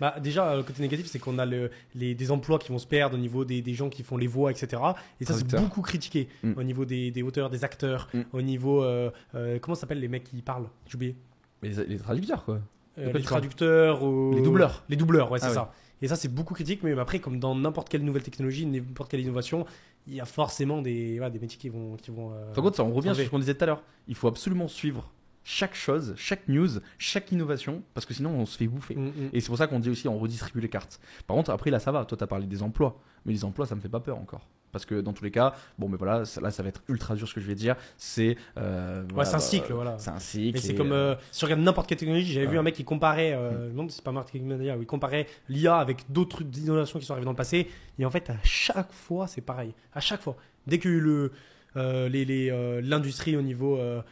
Bah, 0.00 0.16
déjà, 0.20 0.48
euh, 0.50 0.56
le 0.58 0.62
côté 0.62 0.82
négatif, 0.82 1.06
c'est 1.06 1.18
qu'on 1.18 1.38
a 1.38 1.46
le- 1.46 1.70
les, 1.94 2.14
des 2.14 2.30
emplois 2.30 2.58
qui 2.58 2.70
vont 2.72 2.78
se 2.78 2.86
perdre 2.86 3.14
au 3.16 3.18
niveau 3.18 3.44
des, 3.44 3.62
des 3.62 3.74
gens 3.74 3.88
qui 3.88 4.02
font 4.02 4.16
les 4.16 4.26
voix, 4.26 4.50
etc. 4.50 4.82
Et 5.20 5.24
ça, 5.24 5.34
c'est 5.34 5.54
beaucoup 5.60 5.82
critiqué 5.82 6.28
Mm. 6.42 6.52
au 6.56 6.62
niveau 6.62 6.84
des, 6.84 7.10
des 7.10 7.22
auteurs, 7.22 7.50
des 7.50 7.64
acteurs, 7.64 8.08
Mm. 8.12 8.20
au 8.32 8.42
niveau. 8.42 8.82
euh, 8.82 9.10
euh, 9.34 9.58
comment 9.60 9.74
ça 9.74 9.82
s'appelle 9.82 10.00
les 10.00 10.08
mecs 10.08 10.24
qui 10.24 10.42
parlent? 10.42 10.68
J'ai 10.88 10.96
oublié. 10.96 11.16
Mais 11.62 11.68
les, 11.70 11.84
les 11.86 11.96
traducteurs, 11.98 12.44
quoi. 12.44 12.60
Euh, 12.98 13.12
les 13.12 13.22
traducteurs 13.22 14.02
ou... 14.04 14.34
Les 14.34 14.42
doubleurs. 14.42 14.84
Les 14.88 14.96
doubleurs, 14.96 15.30
ouais, 15.32 15.38
c'est 15.40 15.46
Ah 15.46 15.54
ça. 15.54 15.72
Et 16.02 16.08
ça, 16.08 16.16
c'est 16.16 16.28
beaucoup 16.28 16.54
critique, 16.54 16.82
mais 16.82 16.98
après, 16.98 17.18
comme 17.18 17.38
dans 17.40 17.54
n'importe 17.54 17.88
quelle 17.88 18.04
nouvelle 18.04 18.22
technologie, 18.22 18.66
n'importe 18.66 19.10
quelle 19.10 19.20
innovation, 19.20 19.64
il 20.06 20.14
y 20.14 20.20
a 20.20 20.24
forcément 20.26 20.82
des, 20.82 21.18
ouais, 21.18 21.30
des 21.30 21.38
métiers 21.38 21.58
qui 21.58 21.68
vont. 21.70 21.96
Qui 21.96 22.10
vont 22.10 22.30
Par 22.52 22.62
contre, 22.62 22.76
ça, 22.76 22.84
on 22.84 22.92
revient 22.92 23.12
sur 23.14 23.24
ce 23.24 23.30
qu'on 23.30 23.38
disait 23.38 23.54
tout 23.54 23.64
à 23.64 23.66
l'heure. 23.66 23.82
Il 24.06 24.14
faut 24.14 24.28
absolument 24.28 24.68
suivre 24.68 25.10
chaque 25.44 25.74
chose, 25.74 26.14
chaque 26.16 26.48
news, 26.48 26.80
chaque 26.98 27.30
innovation, 27.30 27.82
parce 27.92 28.06
que 28.06 28.14
sinon, 28.14 28.30
on 28.30 28.46
se 28.46 28.56
fait 28.56 28.66
bouffer. 28.66 28.96
Mm, 28.96 29.06
mm. 29.06 29.30
Et 29.32 29.40
c'est 29.40 29.48
pour 29.48 29.58
ça 29.58 29.66
qu'on 29.66 29.78
dit 29.78 29.90
aussi 29.90 30.08
on 30.08 30.18
redistribue 30.18 30.60
les 30.60 30.68
cartes. 30.68 31.00
Par 31.26 31.36
contre, 31.36 31.50
après 31.50 31.70
là 31.70 31.78
ça 31.78 31.92
va. 31.92 32.04
Toi, 32.04 32.16
t'as 32.18 32.26
parlé 32.26 32.46
des 32.46 32.62
emplois, 32.62 32.98
mais 33.26 33.32
les 33.32 33.44
emplois 33.44 33.66
ça 33.66 33.74
me 33.74 33.80
fait 33.80 33.88
pas 33.88 34.00
peur 34.00 34.18
encore. 34.18 34.48
Parce 34.72 34.86
que 34.86 35.00
dans 35.00 35.12
tous 35.12 35.22
les 35.22 35.30
cas, 35.30 35.54
bon, 35.78 35.88
mais 35.88 35.96
voilà, 35.96 36.24
ça- 36.24 36.40
là 36.40 36.50
ça 36.50 36.64
va 36.64 36.68
être 36.68 36.82
ultra 36.88 37.14
dur 37.14 37.28
ce 37.28 37.34
que 37.34 37.40
je 37.40 37.46
vais 37.46 37.54
dire. 37.54 37.76
C'est 37.96 38.36
euh, 38.58 39.02
Ouais, 39.02 39.08
voilà, 39.14 39.30
c'est 39.30 39.36
un 39.36 39.38
cycle, 39.38 39.72
voilà. 39.72 39.96
C'est 39.98 40.10
un 40.10 40.18
cycle. 40.18 40.54
Mais 40.54 40.60
c'est 40.60 40.74
comme 40.74 40.90
euh, 40.90 41.12
euh, 41.12 41.16
si 41.30 41.38
tu 41.38 41.44
regardes 41.44 41.60
n'importe 41.60 41.86
quelle 41.88 41.98
technologie, 41.98 42.32
j'avais 42.32 42.46
vu 42.48 42.58
un 42.58 42.62
mec 42.62 42.74
qui 42.74 42.82
comparait, 42.82 43.34
euh, 43.34 43.68
demande 43.68 43.90
si 43.90 43.96
c'est 43.98 44.04
pas 44.04 44.10
Martin 44.10 44.40
Media, 44.40 44.76
où 44.76 44.80
il 44.80 44.86
comparait 44.86 45.28
l'IA 45.48 45.76
avec 45.76 46.10
d'autres 46.10 46.36
trucs 46.36 46.50
d'innovation 46.50 46.98
qui 46.98 47.04
sont 47.06 47.12
arrivés 47.12 47.26
dans 47.26 47.30
le 47.30 47.36
passé. 47.36 47.68
Et 48.00 48.04
en 48.04 48.10
fait, 48.10 48.28
à 48.30 48.36
chaque 48.42 48.92
fois, 48.92 49.28
c'est 49.28 49.42
pareil. 49.42 49.74
À 49.94 50.00
chaque 50.00 50.22
fois. 50.22 50.36
Dès 50.66 50.80
eu 50.84 50.98
le, 50.98 51.30
euh, 51.76 52.08
les- 52.08 52.24
les, 52.24 52.50
euh, 52.50 52.80
l'industrie 52.82 53.36
au 53.36 53.42
niveau 53.42 53.78
euh, 53.78 54.02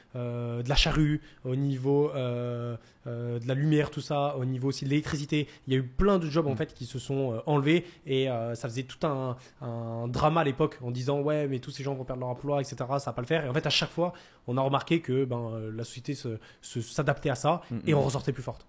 de 0.63 0.69
la 0.69 0.75
charrue, 0.77 1.21
au 1.45 1.55
niveau 1.57 2.11
de 2.15 3.49
la 3.49 3.55
lumière, 3.55 3.91
tout 3.91 4.01
ça, 4.01 4.37
au 4.37 4.45
niveau 4.45 4.69
aussi 4.69 4.85
de 4.85 4.91
l'électricité. 4.91 5.49
Il 5.67 5.73
y 5.73 5.77
a 5.77 5.79
eu 5.81 5.83
plein 5.83 6.19
de 6.19 6.27
jobs 6.29 6.47
en 6.47 6.53
Mm. 6.53 6.57
fait 6.57 6.75
qui 6.75 6.87
se 6.87 6.99
sont 6.99 7.43
enlevés 7.47 7.85
et 8.07 8.27
ça 8.55 8.69
faisait 8.69 8.85
tout 8.85 9.05
un, 9.07 9.37
un 9.61 10.07
drama 10.09 10.43
à 10.43 10.45
l'époque 10.45 10.79
en 10.83 10.91
disant 10.91 11.21
ouais 11.21 11.49
mais 11.49 11.59
tous 11.59 11.71
ces 11.71 11.83
gens 11.83 11.95
vont 11.95 12.05
perdre 12.05 12.21
leur 12.21 12.29
emploi, 12.31 12.61
etc. 12.61 12.77
Ça 12.99 13.07
va 13.07 13.13
pas 13.13 13.23
le 13.23 13.27
faire. 13.27 13.45
Et 13.45 13.49
en 13.49 13.55
fait 13.55 13.67
à 13.67 13.71
chaque 13.71 13.91
fois 13.91 14.13
on 14.47 14.57
a 14.57 14.61
remarqué 14.61 15.01
que 15.01 15.25
ben, 15.25 15.59
la 15.75 15.85
société 15.85 16.15
se, 16.15 16.39
se- 16.61 16.81
s'adaptait 16.81 17.31
à 17.31 17.35
ça 17.35 17.61
Mm, 17.71 17.79
et 17.87 17.95
mm. 17.95 17.97
on 17.99 18.03
ressortait 18.03 18.33
plus 18.33 18.43
forte. 18.43 18.67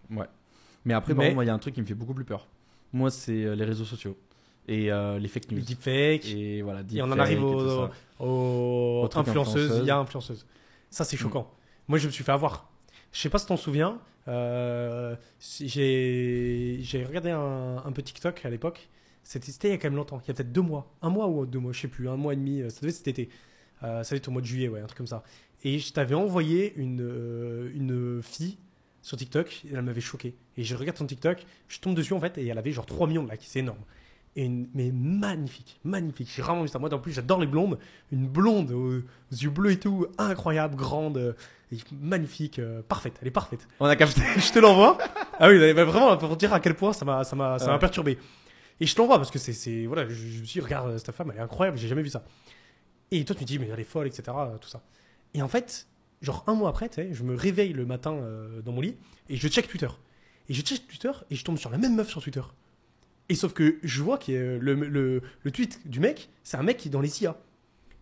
Mais 0.85 0.93
après, 0.93 1.13
par 1.15 1.23
Mais- 1.23 1.29
contre, 1.31 1.43
il 1.43 1.47
y 1.47 1.49
a 1.49 1.53
un 1.53 1.59
truc 1.59 1.75
qui 1.75 1.81
me 1.81 1.85
fait 1.85 1.93
beaucoup 1.93 2.13
plus 2.13 2.25
peur. 2.25 2.47
Moi, 2.91 3.09
c'est 3.09 3.55
les 3.55 3.63
réseaux 3.65 3.85
sociaux 3.85 4.17
et 4.67 4.91
euh, 4.91 5.19
les 5.19 5.27
fake 5.27 5.51
news. 5.51 5.57
Le 5.57 5.63
deepfake, 5.63 6.25
Et 6.27 6.61
voilà, 6.61 6.81
Et 6.93 7.01
on 7.01 7.05
en 7.11 7.19
arrive 7.19 7.43
aux 7.43 7.89
Au 8.19 9.07
truc 9.09 9.27
influenceuses, 9.27 9.63
influenceuse. 9.65 9.79
il 9.83 9.87
y 9.87 9.91
a 9.91 9.97
influenceuse. 9.97 10.45
Ça, 10.89 11.03
c'est 11.03 11.17
choquant. 11.17 11.49
Moi, 11.87 11.97
je 11.97 12.07
me 12.07 12.11
suis 12.11 12.23
fait 12.23 12.31
avoir. 12.31 12.69
Je 13.11 13.19
sais 13.19 13.29
pas 13.29 13.39
si 13.39 13.45
t'en 13.45 13.57
souviens. 13.57 13.99
euh, 14.27 15.15
j'ai 15.59 17.05
regardé 17.07 17.29
un, 17.31 17.77
un 17.83 17.91
peu 17.91 18.01
TikTok 18.01 18.45
à 18.45 18.49
l'époque. 18.49 18.89
C'était 19.23 19.69
il 19.69 19.71
y 19.71 19.73
a 19.73 19.77
quand 19.77 19.87
même 19.87 19.95
longtemps. 19.95 20.19
Il 20.23 20.27
y 20.27 20.31
a 20.31 20.33
peut-être 20.33 20.51
deux 20.51 20.61
mois. 20.61 20.91
Un 21.01 21.09
mois 21.09 21.27
ou 21.27 21.45
deux 21.45 21.59
mois, 21.59 21.71
je 21.71 21.79
sais 21.81 21.87
plus. 21.87 22.09
Un 22.09 22.17
mois 22.17 22.33
et 22.33 22.35
demi. 22.35 22.61
euh, 22.61 22.69
Ça 22.69 22.81
devait 22.81 22.89
être 22.91 22.97
cet 22.97 23.07
été. 23.07 23.29
Euh, 23.83 24.03
ça 24.03 24.09
devait 24.11 24.17
être 24.17 24.27
au 24.27 24.31
mois 24.31 24.41
de 24.41 24.47
juillet, 24.47 24.67
ouais, 24.67 24.81
un 24.81 24.85
truc 24.85 24.97
comme 24.97 25.07
ça. 25.07 25.23
Et 25.63 25.79
je 25.79 25.93
t'avais 25.93 26.15
envoyé 26.15 26.73
une, 26.75 27.71
une 27.73 28.21
fille 28.21 28.57
sur 29.01 29.17
TikTok. 29.17 29.63
Et 29.65 29.73
elle 29.73 29.81
m'avait 29.81 30.01
choqué. 30.01 30.35
Et 30.57 30.63
je 30.63 30.75
regarde 30.75 30.97
son 30.97 31.05
TikTok. 31.05 31.45
Je 31.69 31.79
tombe 31.79 31.95
dessus, 31.95 32.13
en 32.13 32.19
fait. 32.19 32.37
Et 32.37 32.47
elle 32.47 32.57
avait 32.57 32.71
genre 32.71 32.85
3 32.85 33.07
millions 33.07 33.23
de 33.23 33.31
likes. 33.31 33.43
C'est 33.45 33.59
énorme. 33.59 33.79
Et 34.35 34.45
une- 34.45 34.67
mais 34.73 34.91
magnifique, 34.91 35.79
magnifique. 35.83 36.27
J'ai 36.35 36.41
vraiment 36.41 36.63
vu 36.63 36.67
ça. 36.67 36.79
Moi, 36.79 36.91
en 36.93 36.99
plus, 36.99 37.11
j'adore 37.11 37.39
les 37.39 37.45
blondes. 37.47 37.77
Une 38.11 38.27
blonde 38.27 38.71
aux, 38.71 38.97
aux 38.97 39.35
yeux 39.35 39.51
bleus 39.51 39.71
et 39.73 39.79
tout, 39.79 40.07
incroyable, 40.17 40.75
grande, 40.75 41.17
euh, 41.17 41.33
et 41.71 41.77
magnifique, 42.01 42.57
euh, 42.59 42.81
parfaite. 42.81 43.13
Elle 43.21 43.27
est 43.27 43.31
parfaite. 43.31 43.67
On 43.79 43.85
a 43.85 43.95
capté. 43.95 44.21
je 44.37 44.51
te 44.51 44.57
l'envoie. 44.59 44.97
Ah 45.39 45.49
oui, 45.49 45.73
bah, 45.73 45.83
vraiment, 45.85 46.17
pour 46.17 46.35
dire 46.35 46.51
à 46.53 46.59
quel 46.59 46.73
point 46.75 46.93
ça 46.93 47.05
m'a, 47.05 47.23
ça 47.23 47.35
m'a, 47.35 47.59
ça 47.59 47.67
m'a 47.67 47.73
Ouais. 47.73 47.79
perturbé. 47.79 48.17
Et 48.79 48.87
je 48.87 48.95
te 48.95 48.99
l'envoie 49.01 49.17
parce 49.17 49.29
que 49.29 49.37
c'est, 49.37 49.53
c'est, 49.53 49.85
voilà, 49.85 50.07
je, 50.07 50.13
je 50.15 50.39
me 50.39 50.45
suis 50.45 50.59
dit, 50.59 50.65
regarde, 50.65 50.89
euh, 50.89 50.97
cette 50.97 51.11
femme, 51.11 51.29
elle 51.31 51.37
est 51.39 51.43
incroyable, 51.43 51.77
j'ai 51.77 51.87
jamais 51.87 52.01
vu 52.01 52.09
ça. 52.09 52.23
Et 53.11 53.23
toi, 53.25 53.35
tu 53.35 53.43
me 53.43 53.47
dis, 53.47 53.59
mais 53.59 53.67
elle 53.71 53.79
est 53.79 53.83
folle, 53.83 54.07
etc., 54.07 54.23
tout 54.59 54.67
ça. 54.69 54.81
Et 55.35 55.43
en 55.43 55.47
fait, 55.47 55.87
genre 56.23 56.43
un 56.47 56.55
mois 56.55 56.69
après, 56.69 56.89
je 57.11 57.23
me 57.23 57.35
réveille 57.35 57.73
le 57.73 57.85
matin 57.85 58.13
euh, 58.13 58.61
dans 58.63 58.71
mon 58.71 58.81
lit 58.81 58.95
et 59.29 59.35
je 59.35 59.47
check 59.47 59.67
Twitter. 59.67 59.89
Et 60.49 60.53
je 60.55 60.61
check 60.63 60.87
Twitter 60.87 61.11
et 61.29 61.35
je 61.35 61.43
tombe 61.43 61.57
sur 61.57 61.69
la 61.69 61.77
même 61.77 61.95
meuf 61.95 62.09
sur 62.09 62.21
Twitter. 62.21 62.41
Et 63.29 63.35
sauf 63.35 63.53
que 63.53 63.77
je 63.83 64.01
vois 64.01 64.17
que 64.17 64.31
le, 64.59 64.73
le, 64.73 65.21
le 65.43 65.51
tweet 65.51 65.87
du 65.89 65.99
mec, 65.99 66.29
c'est 66.43 66.57
un 66.57 66.63
mec 66.63 66.77
qui 66.77 66.89
est 66.89 66.91
dans 66.91 67.01
les 67.01 67.07
CIA. 67.07 67.35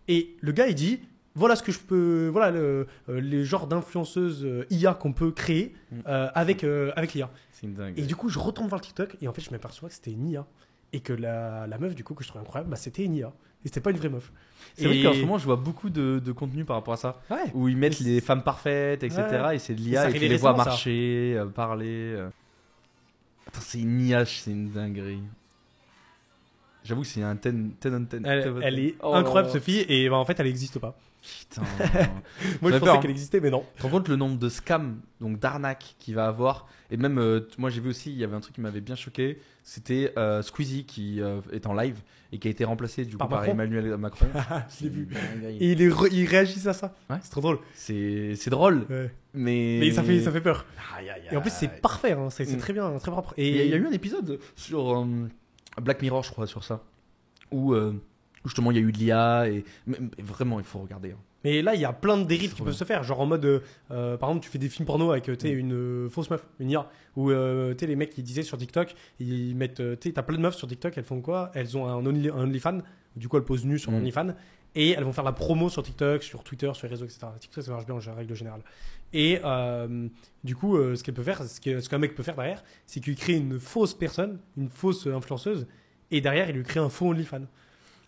Et 0.08 0.34
le 0.40 0.52
gars, 0.52 0.66
il 0.68 0.74
dit 0.74 1.00
voilà 1.34 1.56
ce 1.56 1.62
que 1.62 1.72
je 1.72 1.78
peux. 1.78 2.28
Voilà 2.30 2.50
le, 2.50 2.86
euh, 3.08 3.20
les 3.20 3.44
genres 3.44 3.66
d'influenceuses 3.66 4.44
euh, 4.44 4.66
IA 4.70 4.94
qu'on 4.94 5.12
peut 5.12 5.30
créer 5.30 5.74
Mm. 5.92 5.96
euh, 6.08 6.28
avec, 6.34 6.64
euh, 6.64 6.90
avec 6.96 7.12
l'IA. 7.14 7.30
C'est 7.52 7.66
une 7.66 7.74
dingue. 7.74 7.98
Et 7.98 8.02
du 8.02 8.16
coup, 8.16 8.28
je 8.28 8.38
retombe 8.38 8.68
voir 8.68 8.80
le 8.80 8.84
TikTok 8.84 9.16
et 9.20 9.28
en 9.28 9.32
fait, 9.32 9.40
je 9.42 9.50
m'aperçois 9.50 9.88
que 9.88 9.94
c'était 9.94 10.10
une 10.10 10.26
IA. 10.28 10.46
Et 10.94 11.00
que 11.00 11.12
la, 11.14 11.66
la 11.66 11.78
meuf, 11.78 11.94
du 11.94 12.02
coup, 12.04 12.12
que 12.14 12.22
je 12.24 12.28
trouvais 12.28 12.42
incroyable, 12.42 12.68
bah, 12.70 12.76
c'était 12.76 13.04
une 13.04 13.14
IA. 13.14 13.32
Et 13.64 13.68
c'était 13.68 13.80
pas 13.80 13.90
une 13.92 13.96
vraie 13.96 14.08
meuf. 14.10 14.30
C'est 14.74 14.86
vrai 14.86 15.02
qu'en 15.02 15.14
ce 15.14 15.20
moment, 15.20 15.38
je 15.38 15.44
vois 15.44 15.56
beaucoup 15.56 15.88
de, 15.88 16.20
de 16.22 16.32
contenu 16.32 16.64
par 16.66 16.76
rapport 16.76 16.94
à 16.94 16.96
ça. 16.98 17.20
Ouais. 17.30 17.50
Où 17.54 17.68
ils 17.68 17.76
mettent 17.76 18.00
les 18.00 18.20
femmes 18.20 18.42
parfaites, 18.42 19.02
etc. 19.02 19.22
Ouais. 19.46 19.56
Et 19.56 19.58
c'est 19.58 19.74
de 19.74 19.80
l'IA 19.80 20.10
et 20.10 20.12
tu 20.12 20.18
les 20.18 20.36
vois 20.36 20.54
marcher, 20.54 21.34
euh, 21.38 21.46
parler. 21.46 22.16
C'est 23.60 23.80
une 23.80 24.00
IA, 24.00 24.24
c'est 24.24 24.50
une 24.50 24.70
dinguerie. 24.70 25.22
J'avoue 26.84 27.02
que 27.02 27.06
c'est 27.06 27.22
un 27.22 27.34
10 27.34 27.50
10 27.52 27.74
on 27.86 28.00
10. 28.00 28.06
Elle, 28.24 28.54
elle 28.62 28.78
est 28.78 28.94
Oh. 29.02 29.14
incroyable, 29.14 29.52
ce 29.52 29.58
fille, 29.58 29.84
et 29.88 30.08
bah, 30.08 30.16
en 30.16 30.24
fait, 30.24 30.38
elle 30.40 30.46
n'existe 30.46 30.78
pas. 30.78 30.96
Putain. 31.22 31.62
Moi, 32.60 32.72
je 32.72 32.78
pensais 32.78 32.90
hein. 32.90 32.98
qu'elle 32.98 33.10
existait, 33.12 33.38
mais 33.40 33.50
non. 33.50 33.64
Tu 33.74 33.78
te 33.78 33.82
rends 33.84 33.90
compte 33.90 34.08
le 34.08 34.16
nombre 34.16 34.38
de 34.38 34.48
scams, 34.48 35.00
donc 35.20 35.38
d'arnaques 35.38 35.94
qu'il 36.00 36.16
va 36.16 36.26
avoir? 36.26 36.66
Et 36.90 36.96
même, 36.96 37.18
euh, 37.18 37.40
moi 37.58 37.70
j'ai 37.70 37.80
vu 37.80 37.88
aussi, 37.90 38.10
il 38.10 38.18
y 38.18 38.24
avait 38.24 38.34
un 38.34 38.40
truc 38.40 38.54
qui 38.56 38.60
m'avait 38.60 38.80
bien 38.80 38.96
choqué, 38.96 39.38
c'était 39.62 40.12
euh, 40.18 40.42
Squeezie 40.42 40.84
qui 40.84 41.20
euh, 41.22 41.40
est 41.52 41.66
en 41.66 41.72
live 41.74 41.96
et 42.32 42.38
qui 42.38 42.48
a 42.48 42.50
été 42.50 42.64
remplacé 42.64 43.04
du 43.04 43.12
coup 43.12 43.18
Par 43.18 43.28
par, 43.28 43.38
Macron 43.40 43.52
Emmanuel 43.52 43.96
Macron. 43.96 44.26
Je 44.78 44.84
l'ai 44.84 44.90
vu. 44.90 45.08
Et 45.60 45.72
il, 45.72 45.80
est 45.80 45.88
re- 45.88 46.08
il 46.12 46.26
réagissent 46.26 46.66
à 46.66 46.72
ça. 46.74 46.92
Ouais. 47.08 47.16
C'est 47.22 47.30
trop 47.30 47.40
drôle. 47.40 47.60
C'est 47.74 48.34
c'est 48.34 48.50
drôle, 48.50 48.84
Ouais. 48.90 49.10
mais... 49.32 49.78
Mais 49.80 49.90
ça 49.92 50.02
fait, 50.02 50.20
ça 50.20 50.32
fait 50.32 50.40
peur. 50.42 50.66
Aïe, 50.98 51.08
aïe, 51.08 51.22
Et 51.30 51.36
en 51.36 51.40
plus, 51.40 51.52
c'est 51.52 51.80
parfait. 51.80 52.12
hein. 52.12 52.28
C'est 52.30 52.44
c'est 52.44 52.56
Mm. 52.56 52.60
très 52.60 52.72
bien, 52.72 52.98
très 52.98 53.10
propre. 53.12 53.32
Et 53.38 53.46
Et 53.48 53.50
il 53.50 53.56
y, 53.56 53.60
a- 53.60 53.64
il 53.66 53.70
y 53.70 53.74
a 53.74 53.76
eu 53.76 53.86
un 53.86 53.92
épisode 53.92 54.38
sur 54.56 54.98
euh, 54.98 55.06
Black 55.80 56.02
Mirror, 56.02 56.22
je 56.22 56.30
crois, 56.30 56.46
sur 56.46 56.64
ça, 56.64 56.82
où 57.50 57.72
euh, 57.74 57.92
justement 58.44 58.70
il 58.70 58.76
y 58.76 58.80
a 58.80 58.82
eu 58.82 58.92
de 58.92 58.98
l'IA 58.98 59.48
et 59.48 59.64
mais- 59.86 59.98
mais 60.00 60.22
vraiment 60.24 60.58
il 60.60 60.64
faut 60.66 60.78
regarder. 60.80 61.12
hein. 61.12 61.18
Mais 61.44 61.60
là, 61.60 61.74
il 61.74 61.80
y 61.80 61.84
a 61.84 61.92
plein 61.92 62.18
de 62.18 62.22
dérives 62.24 62.54
qui 62.54 62.62
peuvent 62.62 62.72
se 62.72 62.84
faire. 62.84 63.02
Genre 63.02 63.20
en 63.20 63.26
mode, 63.26 63.44
euh, 63.44 63.58
euh, 63.90 64.16
par 64.16 64.28
exemple, 64.30 64.44
tu 64.44 64.50
fais 64.50 64.58
des 64.58 64.68
films 64.68 64.86
porno 64.86 65.10
avec 65.10 65.28
euh, 65.28 65.34
Mm. 65.42 65.58
une 65.58 65.72
euh, 65.74 66.08
fausse 66.08 66.30
meuf, 66.30 66.46
une 66.60 66.70
IA. 66.70 66.88
Ou 67.16 67.32
euh, 67.32 67.74
les 67.80 67.96
mecs 67.96 68.10
qui 68.10 68.22
disaient 68.22 68.44
sur 68.44 68.56
TikTok, 68.56 68.94
ils 69.18 69.56
mettent. 69.56 69.80
euh, 69.80 69.96
t'as 69.96 70.22
plein 70.22 70.36
de 70.36 70.42
meufs 70.42 70.54
sur 70.54 70.68
TikTok, 70.68 70.96
elles 70.96 71.02
font 71.02 71.20
quoi? 71.20 71.50
Elles 71.54 71.76
ont 71.76 71.88
un, 71.88 71.94
only, 72.06 72.28
un 72.28 72.42
OnlyFans. 72.44 72.78
Du 73.16 73.28
coup, 73.28 73.36
elles 73.36 73.44
posent 73.44 73.64
nues 73.64 73.78
sur 73.78 73.90
Mm. 73.92 73.96
OnlyFans. 73.96 74.34
Et 74.74 74.90
elles 74.92 75.04
vont 75.04 75.12
faire 75.12 75.24
la 75.24 75.32
promo 75.32 75.68
sur 75.68 75.82
TikTok, 75.82 76.22
sur 76.22 76.42
Twitter, 76.42 76.70
sur 76.72 76.86
les 76.86 76.90
réseaux, 76.92 77.04
etc. 77.04 77.26
TikTok, 77.38 77.62
ça 77.62 77.70
marche 77.72 77.84
bien 77.84 77.94
en 77.94 78.14
règle 78.16 78.34
générale. 78.34 78.62
Et 79.12 79.38
euh, 79.44 80.08
du 80.44 80.56
coup, 80.56 80.76
euh, 80.78 80.94
ce 80.96 81.04
qu'elle 81.04 81.12
peut 81.14 81.22
faire, 81.22 81.42
ce 81.44 81.88
qu'un 81.88 81.98
mec 81.98 82.14
peut 82.14 82.22
faire 82.22 82.36
derrière, 82.36 82.64
c'est 82.86 83.00
qu'il 83.00 83.14
crée 83.14 83.34
une 83.34 83.60
fausse 83.60 83.92
personne, 83.92 84.38
une 84.56 84.70
fausse 84.70 85.06
influenceuse. 85.06 85.66
Et 86.10 86.22
derrière, 86.22 86.48
il 86.48 86.56
lui 86.56 86.62
crée 86.62 86.80
un 86.80 86.88
faux 86.88 87.08
OnlyFans. 87.10 87.42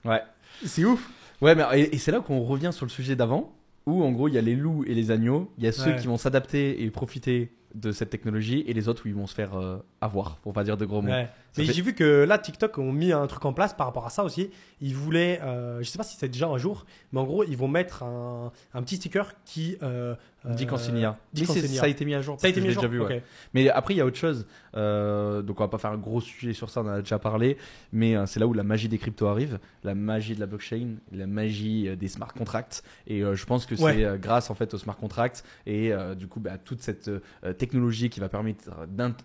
Ouais. 0.07 0.23
C'est 0.65 0.85
ouf. 0.87 1.11
Ouais, 1.43 1.55
mais 1.55 1.65
et, 1.75 1.95
et 1.95 1.99
c'est 1.99 2.13
là 2.13 2.21
qu'on 2.21 2.41
revient 2.43 2.71
sur 2.73 2.87
le 2.87 2.91
sujet 2.91 3.15
d'avant, 3.15 3.55
où 3.85 4.03
en 4.03 4.11
gros 4.13 4.29
il 4.29 4.35
y 4.35 4.39
a 4.39 4.43
les 4.43 4.57
loups 4.57 4.85
et 4.87 4.95
les 4.95 5.11
agneaux, 5.11 5.53
il 5.59 5.65
y 5.65 5.67
a 5.67 5.73
ceux 5.73 5.91
Ouais. 5.91 5.97
qui 5.97 6.07
vont 6.07 6.17
s'adapter 6.17 6.83
et 6.83 6.91
profiter 6.91 7.53
de 7.75 7.93
cette 7.93 8.09
technologie 8.09 8.65
et 8.67 8.73
les 8.73 8.89
autres 8.89 9.03
où 9.05 9.09
ils 9.09 9.15
vont 9.15 9.27
se 9.27 9.35
faire 9.35 9.55
euh, 9.59 9.77
avoir, 10.05 10.37
pour 10.39 10.53
pas 10.53 10.65
dire 10.65 10.77
de 10.77 10.85
gros 10.85 11.03
mots. 11.03 11.11
Ouais. 11.11 11.29
Mais 11.57 11.67
fait- 11.67 11.73
j'ai 11.73 11.83
vu 11.83 11.95
que 11.95 12.25
là, 12.25 12.37
TikTok 12.39 12.79
ont 12.79 12.91
mis 12.93 13.13
un 13.13 13.27
truc 13.29 13.45
en 13.45 13.53
place 13.53 13.75
par 13.75 13.87
rapport 13.87 14.05
à 14.07 14.11
ça 14.11 14.25
aussi. 14.25 14.51
Ils 14.81 14.95
voulaient, 14.97 15.41
euh, 15.43 15.79
je 15.83 15.85
sais 15.89 15.99
pas 15.99 16.03
si 16.05 16.17
c'est 16.17 16.29
déjà 16.29 16.49
un 16.49 16.59
jour, 16.59 16.85
mais 17.13 17.21
en 17.21 17.25
gros, 17.25 17.45
ils 17.45 17.57
vont 17.57 17.69
mettre 17.69 18.03
un, 18.03 18.51
un 18.75 18.83
petit 18.83 18.97
sticker 18.97 19.33
qui 19.45 19.77
euh, 19.83 20.15
Dit 20.45 20.65
euh, 20.65 20.67
qu'en 20.67 20.77
signe 20.77 20.99
IA. 20.99 21.17
dit 21.33 21.47
Mais 21.49 21.61
ça 21.69 21.85
a 21.87 21.89
été 21.89 22.05
mis 22.05 22.15
à 22.15 22.21
jour. 22.21 22.39
Ça 22.41 22.49
a 22.49 22.51
été 22.51 22.61
mis 22.61 22.69
à 22.69 22.71
jour. 22.73 22.83
déjà 22.83 22.93
vu, 22.93 23.01
ouais. 23.01 23.23
Mais 23.55 23.71
après, 23.71 23.95
il 23.95 23.99
y 23.99 24.01
a 24.01 24.05
autre 24.07 24.17
chose. 24.19 24.47
Euh, 24.77 25.43
donc, 25.43 25.61
on 25.61 25.63
va 25.65 25.69
pas 25.69 25.79
faire 25.79 25.93
un 25.93 25.97
gros 25.97 26.21
sujet 26.21 26.53
sur 26.53 26.69
ça, 26.71 26.81
on 26.83 26.87
en 26.87 26.89
a 26.89 26.99
déjà 27.01 27.19
parlé. 27.21 27.57
Mais 27.93 28.17
euh, 28.17 28.27
c'est 28.27 28.41
là 28.41 28.47
où 28.49 28.53
la 28.53 28.65
magie 28.65 28.89
des 28.89 28.99
cryptos 28.99 29.27
arrive, 29.29 29.59
la 29.85 29.95
magie 29.95 30.35
de 30.35 30.41
la 30.41 30.47
blockchain, 30.47 30.97
la 31.13 31.27
magie 31.27 31.89
euh, 31.89 31.97
des 31.97 32.09
smart 32.09 32.33
contracts. 32.35 32.83
Et 33.07 33.23
euh, 33.23 33.35
je 33.37 33.47
pense 33.47 33.65
que 33.65 33.75
Ouais. 33.81 33.95
c'est 33.95 34.05
euh, 34.05 34.17
grâce 34.19 34.51
en 34.51 34.55
fait 34.55 34.75
aux 34.75 34.79
smart 34.79 34.97
contracts 34.97 35.45
et 35.67 35.93
euh, 35.93 36.15
du 36.15 36.27
coup 36.29 36.41
bah, 36.41 36.53
à 36.55 36.59
toute 36.59 36.81
cette 36.83 37.09
euh, 37.09 37.53
technologie 37.57 38.09
qui 38.11 38.21
va 38.21 38.29
permettre 38.29 38.71
d'int- 38.89 39.17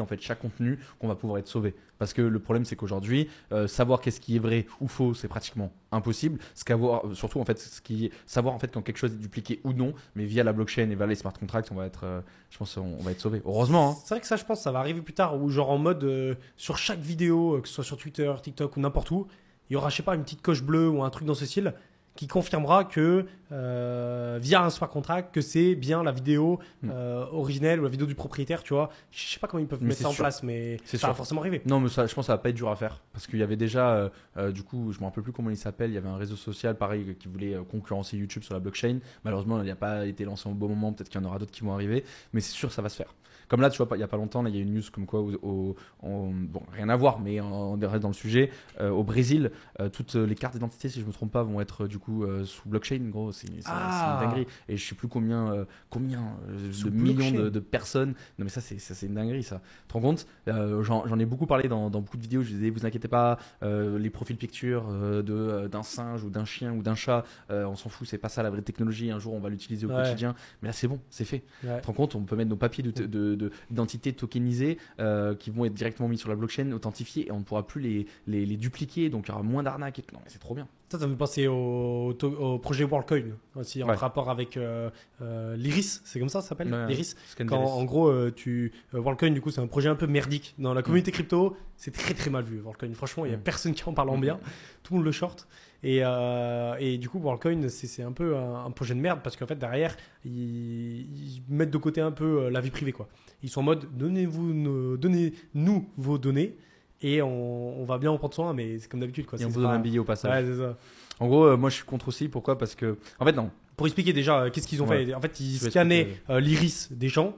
en 0.00 0.06
fait 0.06 0.20
chaque 0.20 0.40
contenu 0.40 0.78
qu'on 0.98 1.08
va 1.08 1.14
pouvoir 1.14 1.38
être 1.38 1.48
sauvé. 1.48 1.74
Parce 1.98 2.12
que 2.12 2.22
le 2.22 2.38
problème 2.38 2.64
c'est 2.64 2.76
qu'aujourd'hui, 2.76 3.28
euh, 3.52 3.66
savoir 3.66 4.00
qu'est-ce 4.00 4.20
qui 4.20 4.36
est 4.36 4.38
vrai 4.38 4.66
ou 4.80 4.88
faux, 4.88 5.14
c'est 5.14 5.28
pratiquement 5.28 5.72
impossible. 5.90 6.38
Ce 6.54 6.64
qu'avoir, 6.64 7.06
euh, 7.06 7.14
surtout 7.14 7.40
en 7.40 7.44
fait, 7.44 7.58
ce 7.58 7.80
qui 7.80 8.10
savoir 8.26 8.54
en 8.54 8.58
fait 8.58 8.72
quand 8.72 8.82
quelque 8.82 8.98
chose 8.98 9.12
est 9.12 9.18
dupliqué 9.18 9.60
ou 9.64 9.72
non, 9.72 9.94
mais 10.14 10.24
via 10.24 10.44
la 10.44 10.52
blockchain 10.52 10.90
et 10.90 10.94
via 10.94 11.06
les 11.06 11.14
smart 11.14 11.32
contracts, 11.32 11.70
on 11.72 11.74
va 11.74 11.86
être, 11.86 12.04
euh, 12.04 12.20
je 12.50 12.58
pense, 12.58 12.76
on, 12.76 12.96
va 12.98 13.10
être 13.10 13.20
sauvé. 13.20 13.42
Heureusement. 13.44 13.90
hein. 13.90 13.96
C'est 14.04 14.14
vrai 14.14 14.20
que 14.20 14.26
ça, 14.26 14.36
je 14.36 14.44
pense, 14.44 14.60
ça 14.60 14.72
va 14.72 14.78
arriver 14.80 15.00
plus 15.00 15.14
tard, 15.14 15.40
ou 15.40 15.48
genre 15.50 15.70
en 15.70 15.78
mode 15.78 16.36
sur 16.56 16.78
chaque 16.78 17.00
vidéo, 17.00 17.60
que 17.62 17.68
ce 17.68 17.74
soit 17.74 17.84
sur 17.84 17.96
Twitter, 17.96 18.32
TikTok 18.42 18.76
ou 18.76 18.80
n'importe 18.80 19.10
où, 19.10 19.26
il 19.70 19.74
y 19.74 19.76
aura, 19.76 19.90
je 19.90 19.96
sais 19.96 20.02
pas, 20.02 20.14
une 20.14 20.22
petite 20.22 20.42
coche 20.42 20.62
bleue 20.62 20.88
ou 20.88 21.02
un 21.02 21.10
truc 21.10 21.26
dans 21.26 21.34
ce 21.34 21.44
style 21.44 21.74
qui 22.18 22.26
confirmera 22.26 22.82
que 22.82 23.26
euh, 23.52 24.40
via 24.42 24.64
un 24.64 24.70
smart 24.70 24.90
contract 24.90 25.32
que 25.32 25.40
c'est 25.40 25.76
bien 25.76 26.02
la 26.02 26.10
vidéo 26.10 26.58
Hmm. 26.82 26.90
euh, 26.92 27.24
originelle 27.30 27.78
ou 27.78 27.84
la 27.84 27.88
vidéo 27.88 28.08
du 28.08 28.16
propriétaire, 28.16 28.64
tu 28.64 28.74
vois. 28.74 28.90
Je 29.12 29.24
sais 29.24 29.38
pas 29.38 29.46
comment 29.46 29.62
ils 29.62 29.68
peuvent 29.68 29.78
Mais 29.82 29.90
mettre 29.90 30.00
ça 30.00 30.08
en 30.08 30.14
place, 30.14 30.42
mais 30.42 30.78
C'est 30.84 30.96
ça 30.96 31.06
va 31.06 31.14
forcément 31.14 31.42
arriver. 31.42 31.62
Non, 31.64 31.78
mais 31.78 31.88
ça, 31.88 32.06
je 32.08 32.14
pense 32.16 32.24
que 32.24 32.26
ça 32.26 32.32
va 32.32 32.38
pas 32.38 32.48
être 32.48 32.56
dur 32.56 32.70
à 32.70 32.74
faire. 32.74 33.00
Parce 33.12 33.28
qu'il 33.28 33.38
y 33.38 33.42
avait 33.44 33.54
déjà, 33.56 34.10
euh, 34.36 34.50
du 34.50 34.64
coup, 34.64 34.90
je 34.92 34.98
me 34.98 35.04
rappelle 35.04 35.22
plus 35.22 35.32
comment 35.32 35.50
il 35.50 35.56
s'appelle, 35.56 35.92
il 35.92 35.94
y 35.94 35.96
avait 35.96 36.08
un 36.08 36.16
réseau 36.16 36.34
social, 36.34 36.76
pareil, 36.76 37.14
qui 37.20 37.28
voulait 37.28 37.56
concurrencer 37.70 38.16
YouTube 38.16 38.42
sur 38.42 38.54
la 38.54 38.58
blockchain. 38.60 38.98
Malheureusement, 39.24 39.62
il 39.62 39.68
n'a 39.68 39.76
pas 39.76 40.04
été 40.04 40.24
lancé 40.24 40.48
au 40.48 40.52
bon 40.54 40.68
moment, 40.68 40.92
peut-être 40.92 41.08
qu'il 41.08 41.20
y 41.20 41.24
en 41.24 41.28
aura 41.28 41.38
d'autres 41.38 41.52
qui 41.52 41.62
vont 41.62 41.72
arriver, 41.72 42.02
mais 42.32 42.40
c'est 42.40 42.50
sûr 42.52 42.68
que 42.68 42.74
ça 42.74 42.82
va 42.82 42.88
se 42.88 42.96
faire. 42.96 43.14
Comme 43.48 43.60
là, 43.60 43.70
tu 43.70 43.82
vois, 43.82 43.96
il 43.96 44.00
y 44.00 44.02
a 44.02 44.08
pas 44.08 44.16
longtemps, 44.16 44.44
il 44.46 44.54
y 44.54 44.58
a 44.58 44.62
une 44.62 44.74
news 44.74 44.82
comme 44.92 45.06
quoi, 45.06 45.20
au, 45.20 45.32
au- 45.42 45.76
en- 46.02 46.30
bon, 46.32 46.62
rien 46.72 46.88
à 46.88 46.96
voir, 46.96 47.18
mais 47.20 47.40
on 47.40 47.78
reste 47.78 48.02
dans 48.02 48.08
le 48.08 48.14
sujet. 48.14 48.50
Euh, 48.80 48.90
au 48.90 49.02
Brésil, 49.04 49.50
euh, 49.80 49.88
toutes 49.88 50.14
les 50.14 50.34
cartes 50.34 50.54
d'identité, 50.54 50.88
si 50.88 51.00
je 51.00 51.06
me 51.06 51.12
trompe 51.12 51.32
pas, 51.32 51.42
vont 51.42 51.60
être 51.60 51.84
euh, 51.84 51.88
du 51.88 51.98
coup 51.98 52.24
sous 52.44 52.68
blockchain. 52.68 52.98
Gros, 53.10 53.32
c'est 53.32 53.46
c'est- 53.48 53.62
Ah. 53.66 54.20
une 54.22 54.28
dinguerie. 54.28 54.46
Et 54.68 54.76
je 54.76 54.86
sais 54.88 54.94
plus 54.94 55.08
combien, 55.08 55.66
combien 55.90 56.36
de 56.84 56.90
millions 56.90 57.30
de, 57.30 57.48
de 57.48 57.60
personnes. 57.60 58.10
Non, 58.38 58.44
mais 58.44 58.48
ça, 58.48 58.60
c'est 58.60 59.06
une 59.06 59.14
dinguerie, 59.14 59.42
ça. 59.42 59.60
Tu 59.82 59.88
te 59.88 59.92
rends 59.94 60.00
compte? 60.00 60.26
J'en 60.46 61.18
ai 61.18 61.26
beaucoup 61.26 61.46
parlé 61.46 61.68
dans, 61.68 61.90
dans 61.90 62.00
beaucoup 62.00 62.16
de 62.16 62.22
vidéos. 62.22 62.42
Je 62.42 62.50
disais, 62.50 62.70
vous 62.70 62.84
inquiétez 62.86 63.08
pas, 63.08 63.38
les 63.62 64.10
profils 64.10 64.36
pictures 64.36 64.84
de, 64.88 65.68
d'un 65.68 65.82
singe 65.82 66.24
ou 66.24 66.30
d'un 66.30 66.44
chien 66.44 66.72
ou 66.72 66.82
d'un 66.82 66.94
chat, 66.94 67.24
on 67.50 67.76
s'en 67.76 67.88
fout, 67.88 68.06
c'est 68.06 68.18
pas 68.18 68.28
ça 68.28 68.42
la 68.42 68.50
vraie 68.50 68.62
technologie. 68.62 69.10
Un 69.10 69.18
jour, 69.18 69.34
on 69.34 69.40
va 69.40 69.48
l'utiliser 69.48 69.86
au 69.86 69.90
Ouais. 69.90 70.02
quotidien. 70.02 70.34
Mais 70.62 70.68
là, 70.68 70.72
c'est 70.72 70.88
bon, 70.88 71.00
c'est 71.10 71.24
fait. 71.24 71.42
Ouais. 71.64 71.76
Tu 71.76 71.82
te 71.82 71.86
rends 71.86 71.92
compte 71.94 72.14
On 72.14 72.22
peut 72.22 72.36
mettre 72.36 72.50
nos 72.50 72.56
papiers 72.56 72.82
de- 72.82 73.06
de- 73.06 73.34
de- 73.38 73.50
d'identité 73.70 74.12
tokenisés 74.12 74.78
euh, 75.00 75.34
qui 75.34 75.50
vont 75.50 75.64
être 75.64 75.74
directement 75.74 76.08
mis 76.08 76.18
sur 76.18 76.28
la 76.28 76.36
blockchain, 76.36 76.70
authentifiés, 76.72 77.28
et 77.28 77.32
on 77.32 77.38
ne 77.38 77.44
pourra 77.44 77.66
plus 77.66 77.80
les, 78.26 78.56
dupliquer. 78.56 79.08
Donc, 79.08 79.26
il 79.26 79.30
y 79.30 79.32
aura 79.34 79.42
moins 79.42 79.62
d'arnaques. 79.62 79.98
Non, 80.12 80.18
mais 80.22 80.28
c'est 80.30 80.38
trop 80.38 80.54
bien. 80.54 80.68
Ça, 80.90 80.98
ça 80.98 81.06
me 81.06 81.12
fait 81.12 81.18
penser 81.18 81.46
au, 81.48 82.14
projet 82.62 82.84
WorldCoin 82.84 83.24
aussi, 83.56 83.82
en 83.82 83.88
Ouais. 83.88 83.94
rapport 83.94 84.30
avec 84.30 84.56
euh, 84.56 84.88
euh, 85.20 85.54
l'Iris, 85.56 86.00
c'est 86.04 86.18
comme 86.18 86.30
ça 86.30 86.40
ça 86.40 86.48
s'appelle 86.48 86.72
Ouais, 86.72 86.86
L'Iris 86.88 87.14
Quand 87.46 87.56
en 87.58 87.84
gros, 87.84 88.08
euh, 88.08 88.32
tu, 88.34 88.72
euh, 88.94 88.98
WorldCoin, 89.00 89.30
du 89.32 89.42
coup, 89.42 89.50
c'est 89.50 89.60
un 89.60 89.66
projet 89.66 89.90
un 89.90 89.96
peu 89.96 90.06
merdique. 90.06 90.54
Dans 90.58 90.72
la 90.72 90.82
communauté 90.82 91.12
crypto, 91.12 91.56
c'est 91.76 91.90
très 91.90 92.14
très 92.14 92.30
mal 92.30 92.44
vu, 92.44 92.60
WorldCoin. 92.60 92.94
Franchement, 92.94 93.26
il 93.26 93.28
n'y 93.28 93.34
a 93.34 93.38
Mm. 93.38 93.42
personne 93.42 93.74
qui 93.74 93.84
en 93.84 93.92
parle 93.92 94.08
en 94.08 94.16
bien. 94.18 94.40
Tout 94.82 94.94
le 94.94 94.98
monde 95.00 95.04
le 95.04 95.12
short. 95.12 95.46
Et, 95.82 95.98
et 95.98 96.98
du 96.98 97.08
coup, 97.10 97.18
WorldCoin, 97.20 97.68
c'est 97.68 98.02
un 98.02 98.12
peu 98.12 98.36
un, 98.36 98.64
un 98.64 98.70
projet 98.70 98.94
de 98.94 99.00
merde 99.00 99.20
parce 99.22 99.36
qu'en 99.36 99.46
fait, 99.46 99.58
derrière, 99.58 99.94
ils, 100.24 101.02
ils 101.02 101.42
mettent 101.50 101.70
de 101.70 101.76
côté 101.78 102.00
un 102.00 102.12
peu 102.12 102.48
la 102.48 102.60
vie 102.62 102.70
privée. 102.70 102.92
Quoi. 102.92 103.08
Ils 103.42 103.50
sont 103.50 103.60
en 103.60 103.64
mode 103.64 103.86
donnez-nous 103.94 105.86
vos 105.98 106.18
données 106.18 106.56
et 107.02 107.22
on, 107.22 107.80
on 107.80 107.84
va 107.84 107.98
bien 107.98 108.10
en 108.10 108.18
prendre 108.18 108.34
soin, 108.34 108.52
mais 108.54 108.78
c'est 108.78 108.88
comme 108.90 109.00
d'habitude. 109.00 109.26
quoi. 109.26 109.40
Et 109.40 109.44
on 109.44 109.48
vous 109.48 109.60
donne 109.60 109.70
un 109.70 109.78
billet 109.78 109.98
au 109.98 110.04
passage. 110.04 110.44
Ouais, 110.44 110.50
c'est 110.52 110.58
ça. 110.60 110.76
En 111.20 111.26
gros, 111.28 111.44
euh, 111.44 111.56
moi 111.56 111.70
je 111.70 111.76
suis 111.76 111.84
contre 111.84 112.08
aussi. 112.08 112.28
Pourquoi? 112.28 112.58
Parce 112.58 112.74
que. 112.74 112.96
En 113.18 113.24
fait, 113.24 113.32
non. 113.32 113.50
Pour 113.76 113.86
expliquer 113.86 114.12
déjà, 114.12 114.40
euh, 114.42 114.50
qu'est-ce 114.50 114.66
qu'ils 114.66 114.82
ont 114.82 114.88
Ouais. 114.88 115.06
fait 115.06 115.14
En 115.14 115.20
fait, 115.20 115.38
ils 115.40 115.56
Je 115.58 115.70
scannaient 115.70 116.08
euh, 116.30 116.40
l'iris 116.40 116.88
des 116.92 117.08
gens. 117.08 117.34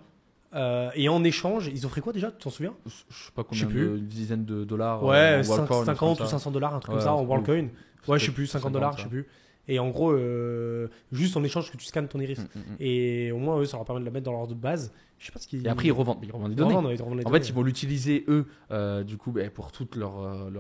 et 0.94 1.08
en 1.08 1.22
échange, 1.24 1.68
ils 1.72 1.84
offraient 1.86 2.00
quoi 2.00 2.12
déjà? 2.12 2.30
Tu 2.30 2.38
t'en 2.42 2.50
souviens? 2.50 2.74
Je 2.86 2.90
sais 2.90 3.30
pas 3.34 3.44
Je 3.50 3.58
sais 3.58 3.64
combien 3.66 3.66
plus. 3.84 3.90
de 3.92 3.98
dizaines 3.98 4.44
de 4.44 4.64
dollars. 4.64 5.04
Ouais, 5.04 5.16
euh, 5.16 5.40
en 5.40 5.42
cinq- 5.42 5.56
Wildcoin, 5.58 5.84
50 5.84 6.14
ou 6.14 6.18
comme 6.18 6.26
ça. 6.26 6.30
500 6.32 6.50
dollars, 6.50 6.74
un 6.74 6.80
truc 6.80 6.94
Ouais, 6.94 6.98
comme 6.98 7.04
ça, 7.06 7.14
en 7.14 7.24
WorldCoin. 7.24 7.68
Ouais, 8.08 8.18
je 8.18 8.24
sais 8.26 8.32
plus, 8.32 8.46
50 8.46 8.62
50, 8.62 8.72
dollars, 8.72 8.96
je 8.98 9.02
sais 9.04 9.08
plus. 9.08 9.26
Et 9.68 9.78
en 9.78 9.88
gros, 9.90 10.16
juste 11.12 11.36
en 11.36 11.44
échange 11.44 11.70
que 11.70 11.76
tu 11.76 11.84
scannes 11.86 12.08
ton 12.08 12.18
iris. 12.20 12.38
Mm, 12.38 12.42
mm, 12.42 12.60
mm. 12.72 12.76
Et 12.80 13.32
au 13.32 13.38
moins, 13.38 13.58
eux, 13.60 13.64
ça 13.66 13.76
leur 13.76 13.84
permet 13.86 14.00
de 14.00 14.06
la 14.06 14.10
mettre 14.10 14.24
dans 14.24 14.32
leur 14.32 14.46
base. 14.48 14.92
Je 15.20 15.26
sais 15.26 15.32
pas 15.32 15.38
ce 15.38 15.46
qu'ils. 15.46 15.66
Et 15.66 15.68
après, 15.68 15.88
ils 15.88 15.92
revendent, 15.92 16.16
ils 16.22 16.32
revendent 16.32 16.48
les 16.48 16.54
Ils 16.54 16.56
données. 16.56 16.70
revendent, 16.70 16.86
ouais, 16.86 16.94
ils 16.94 17.02
revendent 17.02 17.18
les 17.18 17.26
En 17.26 17.28
données. 17.30 17.42
fait, 17.42 17.48
ils 17.50 17.54
vont 17.54 17.62
l'utiliser 17.62 18.24
eux, 18.28 18.46
euh, 18.70 19.04
du 19.04 19.18
coup, 19.18 19.32
bah, 19.32 19.42
pour, 19.50 19.70
toutes 19.70 19.94
leurs, 19.96 20.18
euh, 20.18 20.50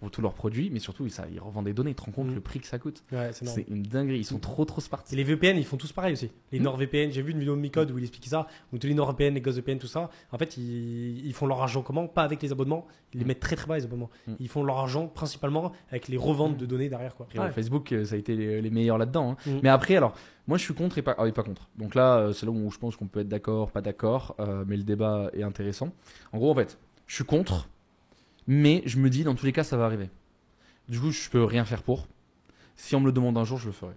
pour 0.00 0.10
tous 0.10 0.20
leurs 0.20 0.34
produits, 0.34 0.68
mais 0.72 0.80
surtout, 0.80 1.08
ça, 1.08 1.26
ils 1.32 1.38
revendent 1.38 1.66
des 1.66 1.72
données. 1.72 1.90
Tu 1.90 1.96
te 1.96 2.02
rends 2.02 2.10
compte 2.10 2.26
Mm. 2.26 2.34
le 2.34 2.40
prix 2.40 2.58
que 2.58 2.66
ça 2.66 2.80
coûte 2.80 3.04
Ouais, 3.12 3.30
c'est 3.32 3.68
une 3.68 3.84
dinguerie. 3.84 4.18
Ils 4.18 4.24
sont 4.24 4.38
Mm. 4.38 4.40
trop, 4.40 4.64
trop 4.64 4.80
Et 4.80 4.84
spartis. 4.84 5.14
les 5.14 5.22
VPN, 5.22 5.56
ils 5.56 5.64
font 5.64 5.76
tous 5.76 5.92
pareil 5.92 6.14
aussi. 6.14 6.28
Les 6.50 6.58
Mm. 6.58 6.62
NordVPN, 6.64 7.12
j'ai 7.12 7.22
vu 7.22 7.30
une 7.30 7.38
vidéo 7.38 7.54
de 7.54 7.60
Micode 7.60 7.92
où 7.92 7.98
il 7.98 8.02
expliquait 8.02 8.30
ça, 8.30 8.48
où 8.72 8.78
tous 8.78 8.88
les 8.88 8.94
NordVPN, 8.94 9.32
les 9.34 9.40
GhostVPN, 9.40 9.78
tout 9.78 9.86
ça, 9.86 10.10
en 10.32 10.38
fait, 10.38 10.56
ils, 10.56 11.24
ils 11.24 11.32
font 11.32 11.46
leur 11.46 11.62
argent 11.62 11.82
comment? 11.82 12.08
Pas 12.08 12.24
avec 12.24 12.42
les 12.42 12.50
abonnements, 12.50 12.88
ils 13.14 13.20
les 13.20 13.24
mettent 13.24 13.38
très 13.38 13.54
très 13.54 13.68
bas 13.68 13.76
les 13.78 13.84
abonnements. 13.84 14.10
Ils 14.40 14.48
font 14.48 14.64
leur 14.64 14.78
argent 14.78 15.06
principalement 15.06 15.70
avec 15.88 16.08
les 16.08 16.16
reventes 16.16 16.56
de 16.56 16.66
données 16.66 16.88
derrière 16.88 17.14
quoi. 17.14 17.26
Après, 17.26 17.38
ouais, 17.38 17.44
Ouais. 17.44 17.52
Facebook, 17.52 17.92
euh, 17.92 18.04
ça 18.04 18.16
a 18.16 18.18
été 18.18 18.34
les, 18.34 18.60
les 18.60 18.70
meilleurs 18.70 18.98
là-dedans. 18.98 19.36
hein. 19.46 19.52
Mais 19.62 19.68
après, 19.68 19.94
alors, 19.94 20.14
moi, 20.50 20.58
je 20.58 20.64
suis 20.64 20.74
contre 20.74 20.98
et 20.98 21.02
pas, 21.02 21.14
ah 21.16 21.30
pas 21.30 21.44
contre. 21.44 21.68
Donc 21.78 21.94
là, 21.94 22.16
euh, 22.16 22.32
c'est 22.32 22.44
là 22.44 22.50
où 22.50 22.70
je 22.72 22.78
pense 22.78 22.96
qu'on 22.96 23.06
peut 23.06 23.20
être 23.20 23.28
d'accord, 23.28 23.70
pas 23.70 23.82
d'accord, 23.82 24.34
euh, 24.40 24.64
mais 24.66 24.76
le 24.76 24.82
débat 24.82 25.30
est 25.32 25.44
intéressant. 25.44 25.92
En 26.32 26.38
gros, 26.38 26.50
en 26.50 26.56
fait, 26.56 26.76
je 27.06 27.14
suis 27.14 27.24
contre, 27.24 27.68
mais 28.48 28.82
je 28.84 28.98
me 28.98 29.08
dis, 29.10 29.22
dans 29.22 29.36
tous 29.36 29.46
les 29.46 29.52
cas, 29.52 29.62
ça 29.62 29.76
va 29.76 29.84
arriver. 29.84 30.10
Du 30.88 30.98
coup, 30.98 31.12
je 31.12 31.30
peux 31.30 31.44
rien 31.44 31.64
faire 31.64 31.84
pour. 31.84 32.08
Si 32.74 32.96
on 32.96 33.00
me 33.00 33.06
le 33.06 33.12
demande 33.12 33.38
un 33.38 33.44
jour, 33.44 33.58
je 33.58 33.66
le 33.66 33.72
ferai. 33.72 33.94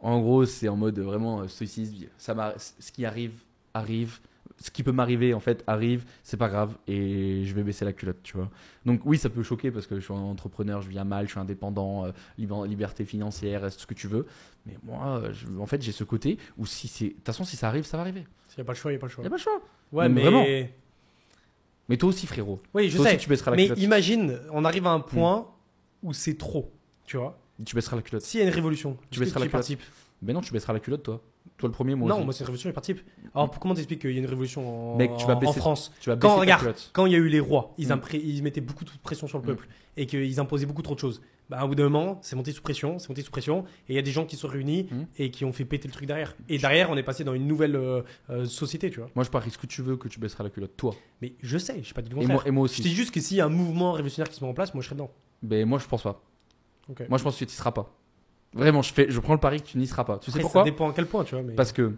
En 0.00 0.20
gros, 0.20 0.46
c'est 0.46 0.68
en 0.68 0.76
mode 0.76 0.98
vraiment 1.00 1.42
euh, 1.42 1.48
stoïcisme. 1.48 2.06
Ce 2.16 2.90
qui 2.90 3.04
arrive, 3.04 3.34
arrive. 3.74 4.20
Ce 4.60 4.70
qui 4.72 4.82
peut 4.82 4.90
m'arriver, 4.92 5.34
en 5.34 5.40
fait, 5.40 5.62
arrive. 5.68 6.04
C'est 6.24 6.36
pas 6.36 6.48
grave. 6.48 6.76
Et 6.88 7.44
je 7.44 7.54
vais 7.54 7.62
baisser 7.62 7.84
la 7.84 7.92
culotte, 7.92 8.18
tu 8.24 8.36
vois. 8.36 8.50
Donc, 8.84 9.00
oui, 9.04 9.16
ça 9.16 9.28
peut 9.30 9.42
choquer 9.44 9.70
parce 9.70 9.86
que 9.86 9.94
je 9.96 10.00
suis 10.04 10.12
un 10.12 10.16
entrepreneur, 10.16 10.82
je 10.82 10.88
vis 10.88 10.98
à 10.98 11.04
mal, 11.04 11.26
je 11.26 11.30
suis 11.30 11.40
indépendant, 11.40 12.06
euh, 12.06 12.12
liberté 12.66 13.04
financière, 13.04 13.70
ce 13.72 13.86
que 13.86 13.94
tu 13.94 14.08
veux. 14.08 14.26
Mais 14.66 14.76
moi, 14.82 15.22
je- 15.32 15.46
en 15.60 15.66
fait, 15.66 15.80
j'ai 15.80 15.92
ce 15.92 16.02
côté 16.04 16.38
où 16.56 16.66
si 16.66 16.88
c'est. 16.88 17.04
De 17.04 17.10
toute 17.14 17.26
façon, 17.26 17.44
si 17.44 17.56
ça 17.56 17.68
arrive, 17.68 17.84
ça 17.84 17.96
va 17.96 18.02
arriver. 18.02 18.24
S'il 18.48 18.58
n'y 18.58 18.62
a 18.62 18.64
pas 18.64 18.72
le 18.72 18.78
choix, 18.78 18.90
il 18.90 18.94
n'y 18.94 18.98
a 18.98 19.00
pas 19.00 19.06
le 19.06 19.12
choix. 19.12 19.22
Y 19.24 19.26
a 19.26 19.30
pas 19.30 19.36
le 19.36 19.42
choix. 19.42 19.60
Ouais, 19.92 20.08
mais 20.08 20.14
mais. 20.16 20.22
vraiment. 20.22 20.44
Mais 21.88 21.96
toi 21.96 22.08
aussi, 22.10 22.26
frérot. 22.26 22.60
Oui, 22.74 22.90
je 22.90 22.96
toi 22.96 23.06
sais. 23.06 23.12
aussi, 23.14 23.22
tu 23.24 23.28
baisseras 23.30 23.50
la 23.52 23.56
mais 23.56 23.64
culotte. 23.64 23.78
imagine, 23.80 24.38
on 24.52 24.64
arrive 24.64 24.86
à 24.86 24.90
un 24.90 25.00
point 25.00 25.46
où 26.02 26.12
c'est 26.12 26.34
trop, 26.36 26.70
tu 27.06 27.16
vois. 27.16 27.38
Tu 27.64 27.74
baisseras 27.74 27.96
la 27.96 28.02
culotte. 28.02 28.22
S'il 28.22 28.40
y 28.40 28.42
a 28.42 28.46
une 28.46 28.52
révolution, 28.52 28.96
Tu 29.10 29.20
baisseras 29.20 29.40
la 29.40 29.46
culotte. 29.48 29.72
Mais 30.20 30.32
non, 30.32 30.40
tu 30.40 30.52
baisseras 30.52 30.72
la 30.72 30.80
culotte, 30.80 31.02
toi. 31.04 31.22
Toi 31.56 31.68
le 31.68 31.72
premier, 31.72 31.94
moi 31.94 32.08
Non, 32.08 32.24
moi 32.24 32.32
c'est 32.32 32.40
une 32.40 32.46
révolution, 32.46 32.68
je 32.70 32.74
participe. 32.74 33.00
Alors 33.34 33.50
comment 33.58 33.74
t'expliques 33.74 34.00
qu'il 34.00 34.12
y 34.12 34.16
a 34.16 34.18
une 34.18 34.26
révolution 34.26 34.92
en, 34.94 34.96
Mec, 34.96 35.10
tu 35.16 35.26
vas 35.26 35.34
en 35.36 35.40
baisser- 35.40 35.58
France 35.58 35.92
Tu 36.00 36.10
vas 36.10 36.16
Quand, 36.16 36.36
regarde. 36.36 36.74
Quand 36.92 37.06
il 37.06 37.12
y 37.12 37.16
a 37.16 37.18
eu 37.18 37.28
les 37.28 37.40
rois, 37.40 37.74
ils, 37.78 37.88
Mm. 37.88 38.00
ils 38.14 38.42
mettaient 38.42 38.60
beaucoup 38.60 38.84
de 38.84 38.90
pression 39.02 39.26
sur 39.26 39.38
le 39.38 39.42
Mm. 39.44 39.46
peuple 39.46 39.68
et 39.96 40.06
qu'ils 40.06 40.38
imposaient 40.38 40.66
beaucoup 40.66 40.82
trop 40.82 40.94
de 40.94 41.00
choses. 41.00 41.20
Bah, 41.50 41.58
à 41.60 41.66
bout 41.66 41.74
d'un 41.74 41.84
moment, 41.84 42.18
c'est 42.22 42.36
monté 42.36 42.52
sous 42.52 42.60
pression, 42.60 42.98
c'est 42.98 43.08
monté 43.08 43.22
sous 43.22 43.30
pression, 43.30 43.64
et 43.88 43.94
il 43.94 43.96
y 43.96 43.98
a 43.98 44.02
des 44.02 44.10
gens 44.10 44.26
qui 44.26 44.36
se 44.36 44.42
sont 44.42 44.48
réunis 44.48 44.86
Mm. 44.90 45.02
et 45.18 45.30
qui 45.30 45.44
ont 45.46 45.52
fait 45.52 45.64
péter 45.64 45.88
le 45.88 45.94
truc 45.94 46.06
derrière. 46.06 46.36
Et 46.50 46.58
derrière, 46.58 46.90
on 46.90 46.96
est 46.96 47.02
passé 47.02 47.24
dans 47.24 47.32
une 47.32 47.46
nouvelle 47.46 47.74
euh, 47.74 48.02
euh, 48.28 48.44
société, 48.44 48.90
tu 48.90 49.00
vois. 49.00 49.08
Moi, 49.14 49.24
je 49.24 49.30
parie 49.30 49.50
ce 49.50 49.56
que 49.58 49.66
tu 49.66 49.80
veux 49.82 49.96
que 49.96 50.08
tu 50.08 50.20
baisseras 50.20 50.44
la 50.44 50.50
culotte, 50.50 50.76
toi. 50.76 50.94
Mais 51.22 51.32
je 51.40 51.56
sais, 51.56 51.82
je 51.82 51.94
pas 51.94 52.02
dit 52.02 52.10
le 52.10 52.16
Et 52.16 52.20
contraire. 52.20 52.36
moi, 52.36 52.42
et 52.46 52.50
moi 52.50 52.66
Je 52.66 52.72
aussi. 52.72 52.82
dis 52.82 52.94
juste 52.94 53.12
que 53.14 53.20
s'il 53.20 53.38
y 53.38 53.40
a 53.40 53.46
un 53.46 53.50
mouvement 53.50 53.92
révolutionnaire 53.92 54.28
qui 54.28 54.36
se 54.36 54.44
met 54.44 54.50
en 54.50 54.54
place, 54.54 54.74
moi 54.74 54.82
je 54.82 54.86
serais 54.88 54.96
dedans. 54.96 55.10
Mais 55.42 55.64
moi, 55.64 55.78
je 55.78 55.86
pense 55.86 56.02
pas. 56.02 56.22
Ok. 56.90 57.08
Moi, 57.08 57.16
je 57.18 57.22
pense 57.24 57.34
que 57.34 57.38
tu 57.40 57.44
n'y 57.46 57.50
seras 57.50 57.72
pas. 57.72 57.94
Vraiment, 58.54 58.82
je, 58.82 58.92
fais, 58.92 59.10
je 59.10 59.20
prends 59.20 59.34
le 59.34 59.40
pari 59.40 59.60
que 59.60 59.66
tu 59.66 59.78
n'y 59.78 59.86
seras 59.86 60.04
pas. 60.04 60.18
Tu 60.18 60.30
sais 60.30 60.38
Après, 60.38 60.42
pourquoi 60.42 60.62
Ça 60.62 60.70
dépend 60.70 60.90
à 60.90 60.92
quel 60.92 61.06
point, 61.06 61.24
tu 61.24 61.34
vois. 61.34 61.44
Mais... 61.44 61.54
Parce 61.54 61.72
que 61.72 61.92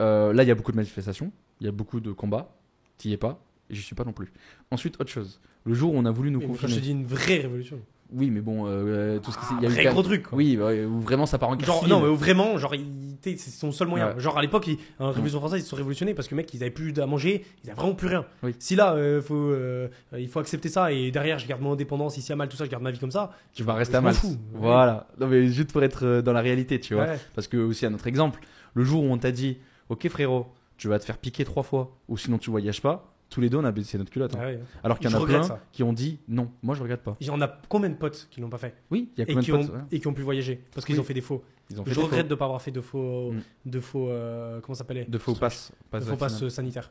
euh, 0.00 0.32
là, 0.32 0.42
il 0.42 0.48
y 0.48 0.52
a 0.52 0.54
beaucoup 0.54 0.72
de 0.72 0.76
manifestations, 0.76 1.32
il 1.60 1.66
y 1.66 1.68
a 1.68 1.72
beaucoup 1.72 2.00
de 2.00 2.12
combats. 2.12 2.54
Tu 2.98 3.08
y 3.08 3.12
es 3.12 3.16
pas, 3.16 3.42
et 3.68 3.74
j'y 3.74 3.82
suis 3.82 3.94
pas 3.94 4.04
non 4.04 4.12
plus. 4.12 4.32
Ensuite, 4.70 5.00
autre 5.00 5.10
chose. 5.10 5.40
Le 5.64 5.74
jour 5.74 5.92
où 5.92 5.98
on 5.98 6.04
a 6.04 6.10
voulu 6.10 6.30
nous 6.30 6.40
Mais 6.40 6.46
confiner. 6.46 6.72
je 6.72 6.78
te 6.78 6.82
dis 6.82 6.92
une 6.92 7.04
vraie 7.04 7.38
révolution. 7.38 7.80
Oui, 8.12 8.30
mais 8.30 8.40
bon, 8.40 8.66
euh, 8.66 9.18
tout 9.18 9.32
ce 9.32 9.38
qui 9.38 9.44
y 9.62 9.66
a 9.66 9.70
Un 9.70 9.90
eu 9.90 9.92
gros 9.92 10.02
truc. 10.02 10.22
quoi. 10.28 10.38
Oui, 10.38 10.56
bah, 10.56 10.70
où 10.72 11.00
vraiment 11.00 11.26
ça 11.26 11.38
part 11.38 11.48
en 11.48 11.56
guerre 11.56 11.66
Genre, 11.66 11.88
non, 11.88 12.00
mais 12.00 12.08
où 12.08 12.14
vraiment, 12.16 12.56
genre, 12.56 12.72
c'est 13.20 13.36
son 13.36 13.72
seul 13.72 13.88
moyen. 13.88 14.14
Ouais. 14.14 14.20
Genre, 14.20 14.38
à 14.38 14.42
l'époque, 14.42 14.68
en 15.00 15.10
Révolution 15.10 15.40
française, 15.40 15.60
ils 15.60 15.64
se 15.64 15.70
sont 15.70 15.76
révolutionnés 15.76 16.14
parce 16.14 16.28
que, 16.28 16.34
mec, 16.36 16.52
ils 16.54 16.62
avaient 16.62 16.70
plus 16.70 16.94
à 17.00 17.06
manger, 17.06 17.44
ils 17.64 17.70
avaient 17.70 17.80
vraiment 17.80 17.94
plus 17.94 18.06
rien. 18.08 18.24
Oui. 18.44 18.54
Si 18.60 18.76
là, 18.76 18.94
euh, 18.94 19.20
faut, 19.20 19.34
euh, 19.34 19.88
il 20.16 20.28
faut 20.28 20.38
accepter 20.38 20.68
ça 20.68 20.92
et 20.92 21.10
derrière, 21.10 21.38
je 21.40 21.48
garde 21.48 21.60
mon 21.62 21.72
indépendance, 21.72 22.16
ici 22.16 22.32
à 22.32 22.36
mal, 22.36 22.48
tout 22.48 22.56
ça, 22.56 22.64
je 22.64 22.70
garde 22.70 22.82
ma 22.84 22.92
vie 22.92 22.98
comme 23.00 23.10
ça. 23.10 23.32
Tu 23.52 23.64
vas 23.64 23.74
rester 23.74 23.96
à 23.96 24.00
mal. 24.00 24.14
Voilà. 24.52 25.08
Non, 25.18 25.26
mais 25.26 25.48
juste 25.48 25.72
pour 25.72 25.82
être 25.82 26.04
euh, 26.06 26.22
dans 26.22 26.32
la 26.32 26.40
réalité, 26.42 26.78
tu 26.78 26.94
vois. 26.94 27.04
Ouais. 27.06 27.18
Parce 27.34 27.48
que, 27.48 27.56
aussi, 27.56 27.86
un 27.86 27.94
autre 27.94 28.06
exemple, 28.06 28.40
le 28.74 28.84
jour 28.84 29.02
où 29.02 29.06
on 29.12 29.18
t'a 29.18 29.32
dit, 29.32 29.58
ok 29.88 30.08
frérot, 30.08 30.46
tu 30.76 30.86
vas 30.88 30.98
te 31.00 31.04
faire 31.04 31.18
piquer 31.18 31.44
trois 31.44 31.62
fois, 31.64 31.96
ou 32.08 32.16
sinon 32.16 32.38
tu 32.38 32.50
voyages 32.50 32.82
pas, 32.82 33.15
tous 33.28 33.40
les 33.40 33.48
deux 33.50 33.56
on 33.58 33.64
a 33.64 33.72
baissé 33.72 33.98
notre 33.98 34.10
culotte. 34.10 34.34
hein. 34.36 34.40
Ah. 34.40 34.78
Alors 34.84 34.98
qu'il 34.98 35.10
y 35.10 35.14
en 35.14 35.20
a 35.22 35.24
plein 35.26 35.42
ça. 35.42 35.60
qui 35.72 35.82
ont 35.82 35.92
dit 35.92 36.18
non. 36.28 36.50
Moi 36.62 36.74
je 36.74 36.82
regrette 36.82 37.02
pas. 37.02 37.16
Il 37.20 37.26
y 37.26 37.30
en 37.30 37.40
a 37.40 37.48
combien 37.68 37.90
de 37.90 37.94
potes 37.96 38.28
qui 38.30 38.40
l'ont 38.40 38.48
pas 38.48 38.58
fait 38.58 38.74
Oui, 38.90 39.10
il 39.16 39.20
y 39.20 39.22
a 39.22 39.26
combien 39.26 39.42
de 39.42 39.52
ont, 39.52 39.66
potes 39.66 39.74
ouais. 39.74 39.80
et 39.92 40.00
qui 40.00 40.06
ont 40.06 40.14
pu 40.14 40.22
voyager 40.22 40.62
parce 40.74 40.84
qu'ils 40.86 40.94
Oui. 40.94 41.00
ont 41.00 41.04
fait 41.04 41.14
des 41.14 41.20
faux. 41.20 41.42
Ils 41.70 41.80
ont 41.80 41.84
fait 41.84 41.92
Je 41.94 42.00
regrette 42.00 42.22
faux, 42.26 42.28
de 42.28 42.34
pas 42.36 42.44
avoir 42.44 42.62
fait 42.62 42.70
de 42.70 42.80
faux, 42.80 43.32
Mm. 43.32 43.40
de 43.66 43.80
faux, 43.80 44.08
euh, 44.08 44.60
comment 44.60 44.74
s'appelait? 44.76 45.04
De 45.06 45.18
faux 45.18 45.34
passes. 45.34 45.72
De 45.72 45.90
passes 45.90 46.04
faux 46.08 46.16
passes 46.16 46.42
euh, 46.44 46.48
sanitaires. 46.48 46.90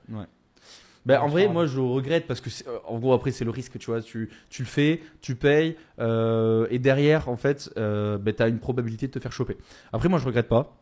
Ben, 1.05 1.19
en 1.19 1.27
vrai, 1.27 1.43
Pardon. 1.43 1.53
moi 1.53 1.65
je 1.67 1.79
regrette 1.79 2.25
parce 2.25 2.41
que, 2.41 2.49
euh, 2.67 2.79
en 2.87 2.97
gros, 2.97 3.13
après 3.13 3.29
c'est 3.31 3.45
le 3.45 3.51
risque, 3.51 3.77
tu 3.77 3.85
vois. 3.91 4.01
Tu, 4.01 4.29
tu 4.49 4.63
le 4.63 4.67
fais, 4.67 5.01
tu 5.21 5.35
payes, 5.35 5.75
euh, 5.99 6.65
et 6.71 6.79
derrière, 6.79 7.29
en 7.29 7.37
fait, 7.37 7.71
euh, 7.77 8.17
ben, 8.17 8.33
tu 8.33 8.41
as 8.41 8.47
une 8.47 8.57
probabilité 8.59 9.05
de 9.07 9.11
te 9.11 9.19
faire 9.19 9.31
choper. 9.31 9.55
Après, 9.93 10.09
moi 10.09 10.17
je 10.17 10.25
regrette 10.25 10.47
pas 10.47 10.75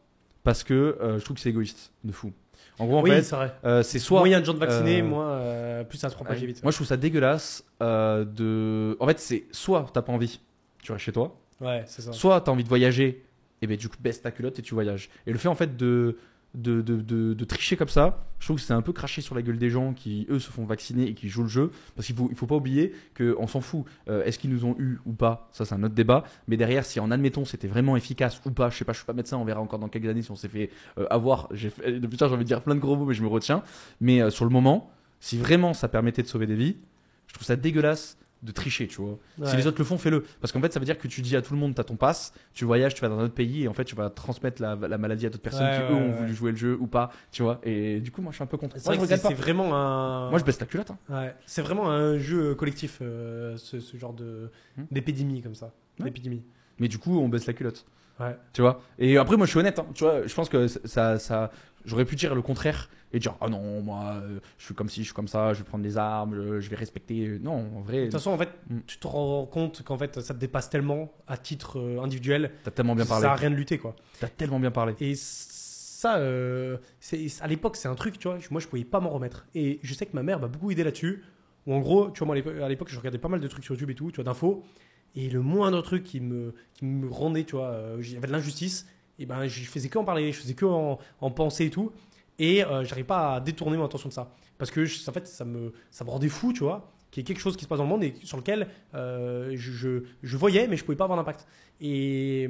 parce 0.44 0.64
que 0.64 0.74
euh, 1.02 1.20
je 1.20 1.24
trouve 1.26 1.36
que 1.36 1.42
c'est 1.42 1.50
égoïste 1.50 1.92
de 2.06 2.14
fou. 2.14 2.32
En 2.80 2.86
gros, 2.88 2.98
en 3.00 3.04
oui, 3.04 3.12
fait, 3.12 3.24
c'est 3.24 3.36
vrai. 3.36 3.54
euh, 3.66 3.84
c'est 3.84 4.00
soit. 4.00 4.20
Moins 4.20 4.30
il 4.30 4.32
y 4.32 4.36
a 4.36 4.40
de 4.40 4.46
gens 4.46 4.54
de 4.54 4.60
vaccinés, 4.60 5.02
euh, 5.02 5.06
moins 5.06 5.30
euh, 5.32 5.84
plus 5.84 5.98
ça 5.98 6.10
se 6.10 6.16
propager 6.16 6.42
Ouais. 6.42 6.48
vite. 6.48 6.64
Moi, 6.64 6.72
je 6.72 6.78
trouve 6.78 6.88
ça 6.88 6.98
dégueulasse 6.98 7.64
euh, 7.82 8.26
de. 8.26 8.98
En 9.00 9.08
fait, 9.08 9.20
c'est 9.20 9.46
soit 9.52 9.86
t'as 9.94 10.02
pas 10.02 10.12
envie, 10.14 10.40
tu 10.82 10.92
restes 10.92 11.06
chez 11.06 11.12
toi, 11.12 11.36
Ouais, 11.62 11.84
c'est 11.86 12.02
ça. 12.02 12.12
soit 12.14 12.42
t'as 12.42 12.52
envie 12.52 12.64
de 12.64 12.70
voyager, 12.70 13.24
et 13.62 13.68
ben 13.68 13.78
du 13.78 13.88
coup 13.90 13.98
baisse 14.00 14.22
ta 14.22 14.32
culotte 14.32 14.58
et 14.60 14.62
tu 14.64 14.74
voyages. 14.74 15.10
Et 15.28 15.32
le 15.32 15.38
fait 15.38 15.48
en 15.50 15.56
fait 15.56 15.78
de 15.78 16.18
de, 16.54 17.44
tricher 17.46 17.76
comme 17.76 17.88
ça, 17.88 18.26
je 18.40 18.46
trouve 18.46 18.58
que 18.58 18.64
c'est 18.64 18.74
un 18.74 18.82
peu 18.82 18.94
craché 18.94 19.22
sur 19.22 19.36
la 19.36 19.42
gueule 19.42 19.58
des 19.58 19.70
gens 19.70 19.94
qui 19.94 20.28
eux 20.30 20.40
se 20.40 20.52
font 20.52 20.66
vacciner 20.66 21.08
et 21.08 21.14
qui 21.14 21.30
jouent 21.30 21.44
le 21.44 21.50
jeu. 21.50 21.72
Parce 21.96 22.08
qu'il 22.08 22.16
faut 22.16 22.28
il 22.30 22.36
faut 22.36 22.46
pas 22.46 22.56
oublier 22.56 22.94
que 23.14 23.36
on 23.40 23.48
s'en 23.48 23.62
fout. 23.62 23.86
Euh, 24.08 24.24
Est-ce 24.24 24.38
qu'ils 24.38 24.52
nous 24.52 24.66
ont 24.66 24.76
eu 24.78 25.00
ou 25.06 25.14
pas 25.14 25.50
Ça 25.52 25.66
c'est 25.66 25.74
un 25.74 25.84
autre 25.84 25.96
débat. 25.96 26.24
Mais 26.48 26.58
derrière, 26.58 26.86
si 26.86 27.00
en 27.00 27.12
admettons 27.12 27.46
c'était 27.46 27.68
vraiment 27.68 27.96
efficace 27.98 28.40
ou 28.46 28.52
pas, 28.52 28.70
je 28.70 28.78
sais 28.78 28.86
pas, 28.86 28.94
je 28.94 28.98
suis 28.98 29.06
pas 29.06 29.14
médecin, 29.14 29.38
on 29.38 29.46
verra 29.46 29.62
encore 29.62 29.80
dans 29.80 29.90
quelques 29.90 30.08
années 30.08 30.22
si 30.22 30.32
on 30.32 30.36
s'est 30.36 30.50
fait 30.50 30.70
euh, 30.98 31.08
avoir. 31.10 31.50
Fait, 31.54 32.00
depuis 32.00 32.18
ça 32.18 32.28
j'ai 32.28 32.34
envie 32.34 32.44
de 32.44 32.48
dire 32.48 32.62
plein 32.62 32.76
de 32.76 32.80
gros 32.80 32.96
mots, 32.96 33.06
mais 33.06 33.14
je 33.14 33.24
me 33.24 33.28
retiens. 33.28 33.64
Mais 34.02 34.22
euh, 34.22 34.30
sur 34.30 34.46
le 34.46 34.52
moment, 34.52 34.92
si 35.20 35.38
vraiment 35.38 35.74
ça 35.74 35.88
permettait 35.88 36.22
de 36.22 36.28
sauver 36.28 36.46
des 36.46 36.56
vies, 36.56 36.78
je 37.28 37.34
trouve 37.34 37.46
ça 37.46 37.56
dégueulasse 37.56 38.18
de 38.44 38.52
tricher, 38.52 38.88
tu 38.88 39.02
vois. 39.02 39.18
Si 39.46 39.56
les 39.56 39.66
autres 39.68 39.80
le 39.80 39.86
font, 39.86 39.98
fais-le. 39.98 40.24
Parce 40.42 40.52
qu'en 40.52 40.60
fait, 40.62 40.72
ça 40.74 40.80
veut 40.80 40.86
dire 40.86 40.98
que 40.98 41.08
tu 41.08 41.22
dis 41.22 41.36
à 41.36 41.42
tout 41.42 41.54
le 41.54 41.60
monde, 41.60 41.74
t'as 41.76 41.84
ton 41.84 41.96
pass, 41.96 42.34
tu 42.54 42.66
voyages, 42.66 42.94
tu 42.94 43.02
vas 43.02 43.10
dans 43.10 43.18
un 43.18 43.24
autre 43.24 43.34
pays 43.34 43.64
et 43.64 43.68
en 43.68 43.74
fait, 43.74 43.86
tu 43.86 43.96
vas 43.96 44.10
transmettre 44.10 44.62
la, 44.62 44.76
la 44.76 44.98
maladie 44.98 45.26
à 45.26 45.30
d'autres 45.30 45.42
personnes 45.42 45.68
Ouais, 45.68 45.74
qui, 45.76 45.80
eux, 45.82 45.96
ouais, 45.96 46.02
ont 46.02 46.12
voulu 46.12 46.34
jouer 46.36 46.52
le 46.52 46.58
jeu 46.58 46.78
ou 46.80 46.86
pas, 46.88 47.12
tu 47.32 47.42
vois. 47.42 47.60
Et 47.64 48.00
du 48.02 48.12
coup, 48.12 48.22
moi, 48.22 48.32
je 48.32 48.36
suis 48.36 48.44
un 48.44 48.48
peu 48.48 48.58
contre. 48.58 48.78
C'est 48.78 48.86
vrai 48.88 48.98
vraiment 49.36 49.76
un. 49.76 50.30
Moi, 50.30 50.40
je 50.40 50.44
baisse 50.44 50.60
la 50.60 50.66
culotte. 50.66 50.92
hein. 51.10 51.30
C'est 51.46 51.62
vraiment 51.62 51.90
un 51.90 52.18
jeu 52.18 52.54
collectif, 52.56 53.00
euh, 53.02 53.56
ce, 53.58 53.80
ce 53.80 53.98
genre 53.98 54.14
de 54.14 54.52
Hmm. 54.78 54.84
d'épidémie 54.92 55.42
comme 55.42 55.56
ça. 55.56 55.72
D'épidémie. 56.00 56.44
Mais 56.80 56.88
du 56.88 56.98
coup, 56.98 57.20
on 57.20 57.30
baisse 57.30 57.46
la 57.46 57.54
culotte. 57.54 57.86
Ouais. 58.20 58.36
Tu 58.54 58.62
vois? 58.62 58.82
Et 59.00 59.18
après, 59.18 59.38
moi, 59.38 59.46
je 59.46 59.52
suis 59.52 59.60
honnête. 59.60 59.80
hein. 59.80 59.86
Tu 59.96 60.04
vois, 60.04 60.26
je 60.28 60.34
pense 60.36 60.50
que 60.50 60.68
ça, 60.68 61.18
ça, 61.20 61.52
j'aurais 61.86 62.06
pu 62.06 62.16
dire 62.16 62.36
le 62.36 62.42
contraire 62.42 62.90
et 63.12 63.20
dire, 63.20 63.36
ah 63.42 63.50
non, 63.50 63.82
moi, 63.82 64.20
euh, 64.24 64.40
je 64.58 64.66
suis 64.66 64.74
comme 64.76 64.90
ci, 64.90 65.02
je 65.02 65.06
suis 65.06 65.14
comme 65.14 65.28
ça, 65.28 65.54
je 65.54 65.60
vais 65.60 65.64
prendre 65.66 65.84
les 65.84 65.98
armes, 65.98 66.36
je, 66.36 66.60
je 66.60 66.70
vais 66.70 66.76
respecter. 66.76 67.40
Non, 67.42 67.66
en 67.78 67.82
vrai, 67.82 68.00
De 68.00 68.04
toute 68.06 68.14
façon, 68.14 68.32
en 68.32 68.38
fait, 68.38 68.50
Hmm. 68.70 68.80
tu 68.88 68.98
te 68.98 69.08
rends 69.08 69.46
compte 69.46 69.82
qu'en 69.84 69.98
fait, 69.98 70.20
ça 70.22 70.34
te 70.34 70.40
dépasse 70.40 70.70
tellement 70.70 71.12
à 71.28 71.38
titre 71.38 71.80
euh, 71.80 72.02
individuel. 72.02 72.52
t'as 72.64 72.72
tellement 72.72 72.96
bien 72.96 73.04
ça 73.06 73.10
parlé. 73.10 73.22
sert 73.24 73.32
à 73.32 73.36
rien 73.36 73.50
de 73.52 73.56
lutter, 73.56 73.78
quoi. 73.78 73.96
T'as 74.20 74.28
tellement 74.30 74.60
bien 74.60 74.72
parlé. 74.72 74.94
Et 75.00 75.14
ça, 75.16 76.18
euh, 76.18 76.78
c'est 77.00 77.28
à 77.42 77.48
l'époque, 77.48 77.76
c'est 77.78 77.88
un 77.88 77.96
truc, 77.96 78.20
tu 78.20 78.28
vois. 78.28 78.38
Moi, 78.52 78.62
je 78.62 78.68
pouvais 78.68 78.84
pas 78.84 79.00
m'en 79.00 79.10
remettre. 79.10 79.46
Et 79.56 79.80
je 79.84 79.94
sais 79.94 80.06
que 80.06 80.16
ma 80.16 80.24
mère 80.24 80.40
m'a 80.40 80.48
beaucoup 80.48 80.70
aidé 80.72 80.84
là-dessus. 80.84 81.24
Où 81.66 81.74
en 81.74 81.80
gros, 81.80 82.10
tu 82.12 82.20
vois, 82.20 82.28
moi, 82.28 82.36
à 82.36 82.38
l'époque- 82.38 82.58
à 82.62 82.68
l'époque, 82.70 82.90
je 82.92 82.98
regardais 82.98 83.18
pas 83.20 83.30
mal 83.30 83.40
de 83.40 83.48
trucs 83.48 83.64
sur 83.64 83.74
YouTube 83.74 83.90
et 83.90 83.96
tout, 83.96 84.12
tu 84.12 84.16
vois, 84.16 84.24
d'infos. 84.26 84.64
Et 85.16 85.30
le 85.30 85.42
moindre 85.42 85.82
truc 85.82 86.04
qui 86.04 86.20
me, 86.20 86.54
rendait, 87.10 87.44
tu 87.44 87.56
vois, 87.56 87.68
euh, 87.68 88.02
il 88.02 88.14
y 88.14 88.18
avait 88.18 88.28
de 88.28 88.32
l'injustice, 88.32 88.88
et 89.20 89.26
ben 89.26 89.46
je 89.48 89.64
faisais 89.64 89.90
que 89.90 89.98
en 90.00 90.04
parler, 90.04 90.32
je 90.32 90.40
faisais 90.40 90.56
que 90.56 90.66
en, 90.66 90.98
en 91.22 91.32
penser 91.32 91.66
et 91.66 91.70
tout. 91.70 91.92
Et 92.40 92.64
euh, 92.64 92.84
j'arrive 92.84 93.06
pas 93.06 93.36
à 93.36 93.40
détourner 93.40 93.78
mon 93.78 93.86
attention 93.86 94.10
de 94.10 94.14
ça. 94.14 94.34
Parce 94.58 94.72
que 94.72 95.10
en 95.10 95.14
fait, 95.14 95.28
ça 95.28 95.46
me, 95.46 95.74
rendait 96.02 96.30
fou, 96.30 96.54
tu 96.54 96.62
vois, 96.62 96.92
qu'il 97.12 97.22
y 97.22 97.24
ait 97.24 97.26
quelque 97.26 97.40
chose 97.40 97.58
qui 97.58 97.64
se 97.64 97.70
passe 97.70 97.80
dans 97.80 97.84
le 97.84 97.90
monde 97.90 98.04
et 98.04 98.16
sur 98.24 98.38
lequel 98.38 98.68
euh, 98.94 99.52
je, 99.56 100.38
voyais, 100.38 100.68
mais 100.68 100.78
je 100.78 100.84
pouvais 100.84 100.96
pas 100.96 101.04
avoir 101.04 101.18
d'impact. 101.18 101.48
Et, 101.82 102.50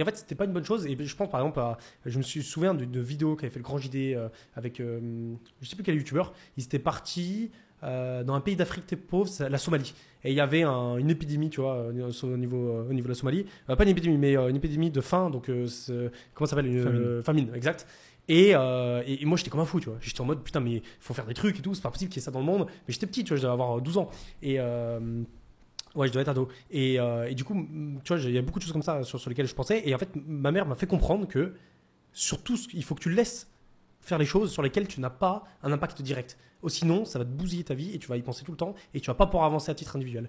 en 0.00 0.04
fait, 0.04 0.16
c'était 0.16 0.34
pas 0.34 0.44
une 0.44 0.52
bonne 0.52 0.64
chose. 0.64 0.86
Et 0.86 0.96
je 0.98 1.16
pense 1.16 1.30
par 1.30 1.40
exemple. 1.40 1.60
Je 2.06 2.16
me 2.16 2.22
suis 2.22 2.42
souviens 2.42 2.74
d'une 2.74 3.00
vidéo 3.00 3.36
qu'avait 3.36 3.50
fait 3.50 3.58
le 3.58 3.64
grand 3.64 3.78
JD 3.78 3.96
euh, 3.96 4.28
avec. 4.54 4.80
euh, 4.80 5.34
je 5.60 5.68
sais 5.68 5.74
plus 5.74 5.82
quel 5.82 5.96
youtubeur. 5.96 6.32
Ils 6.56 6.64
étaient 6.64 6.78
partis 6.78 7.50
dans 7.82 8.34
un 8.34 8.40
pays 8.40 8.54
d'Afrique 8.54 8.94
pauvre, 8.94 9.28
la 9.40 9.58
Somalie. 9.58 9.92
Et 10.24 10.30
il 10.30 10.34
y 10.36 10.40
avait 10.40 10.62
un- 10.62 10.96
une 10.98 11.10
épidémie, 11.10 11.50
tu 11.50 11.60
vois, 11.60 11.74
euh, 11.76 12.10
au 12.22 12.36
niveau, 12.36 12.68
euh, 12.68 12.88
au 12.88 12.92
niveau 12.92 13.06
de 13.06 13.12
la 13.12 13.14
Somalie. 13.14 13.44
Euh, 13.68 13.76
pas 13.76 13.82
une 13.84 13.90
épidémie, 13.90 14.18
mais 14.18 14.36
une 14.36 14.56
épidémie 14.56 14.90
de 14.90 15.00
faim. 15.00 15.30
Donc, 15.30 15.46
comment 15.46 16.46
ça 16.46 16.50
s'appelle 16.56 16.66
Une 16.66 16.82
Famine. 16.82 17.22
famine, 17.22 17.50
exact. 17.54 17.86
Et, 18.28 18.52
euh, 18.54 19.02
et, 19.04 19.24
moi, 19.24 19.36
j'étais 19.36 19.50
comme 19.50 19.58
un 19.60 19.64
fou, 19.64 19.80
tu 19.80 19.88
vois. 19.88 19.98
J'étais 20.00 20.20
en 20.20 20.24
mode, 20.24 20.42
putain, 20.44 20.60
mais 20.60 20.74
il 20.76 20.82
faut 21.00 21.12
faire 21.12 21.26
des 21.26 21.34
trucs 21.34 21.58
et 21.58 21.62
tout. 21.62 21.74
C'est 21.74 21.82
pas 21.82 21.90
possible 21.90 22.08
qu'il 22.10 22.20
y 22.20 22.22
ait 22.22 22.24
ça 22.24 22.30
dans 22.30 22.38
le 22.38 22.46
monde. 22.46 22.66
Mais 22.86 22.94
j'étais 22.94 23.06
petit, 23.08 23.24
tu 23.24 23.30
vois, 23.30 23.36
je 23.36 23.42
devais 23.42 23.52
avoir 23.52 23.80
12 23.80 23.98
ans. 23.98 24.10
Et. 24.42 24.56
euh, 24.60 25.22
Ouais, 25.94 26.06
je 26.08 26.12
dois 26.14 26.22
être 26.22 26.28
ado. 26.28 26.48
Et, 26.70 26.98
euh, 26.98 27.28
et 27.28 27.34
du 27.34 27.44
coup, 27.44 27.52
m- 27.52 28.00
tu 28.02 28.14
vois, 28.14 28.22
il 28.22 28.30
y 28.32 28.38
a 28.38 28.40
beaucoup 28.40 28.58
de 28.58 28.64
choses 28.64 28.72
comme 28.72 28.80
ça 28.80 29.02
sur, 29.02 29.20
sur 29.20 29.28
lesquelles 29.28 29.46
je 29.46 29.54
pensais. 29.54 29.82
Et 29.86 29.94
en 29.94 29.98
fait, 29.98 30.08
ma 30.26 30.50
mère 30.50 30.64
m'a 30.64 30.74
fait 30.74 30.86
comprendre 30.86 31.28
que 31.28 31.52
surtout, 32.14 32.56
il 32.72 32.82
faut 32.82 32.94
que 32.94 33.00
tu 33.00 33.10
le 33.10 33.14
laisses 33.14 33.50
faire 34.02 34.18
les 34.18 34.26
choses 34.26 34.52
sur 34.52 34.62
lesquelles 34.62 34.88
tu 34.88 35.00
n'as 35.00 35.10
pas 35.10 35.44
un 35.62 35.72
impact 35.72 36.02
direct. 36.02 36.36
Ou 36.62 36.68
sinon, 36.68 37.04
ça 37.04 37.18
va 37.18 37.24
te 37.24 37.30
bousiller 37.30 37.64
ta 37.64 37.74
vie 37.74 37.94
et 37.94 37.98
tu 37.98 38.08
vas 38.08 38.16
y 38.16 38.22
penser 38.22 38.44
tout 38.44 38.52
le 38.52 38.56
temps 38.56 38.74
et 38.94 39.00
tu 39.00 39.06
vas 39.06 39.14
pas 39.14 39.26
pouvoir 39.26 39.44
avancer 39.44 39.70
à 39.70 39.74
titre 39.74 39.96
individuel. 39.96 40.28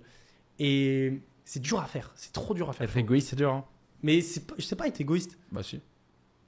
Et 0.59 1.21
c'est 1.43 1.59
dur 1.61 1.80
à 1.80 1.86
faire. 1.86 2.11
C'est 2.15 2.32
trop 2.32 2.53
dur 2.53 2.69
à 2.69 2.74
faire. 2.74 2.88
Être 2.88 2.97
égoïste, 2.97 3.30
c'est 3.30 3.36
dur, 3.36 3.51
hein. 3.51 3.65
Mais 4.01 4.21
je 4.21 4.63
sais 4.63 4.76
pas 4.76 4.88
être 4.88 4.99
égoïste. 5.01 5.38
Bah 5.51 5.63
si. 5.63 5.80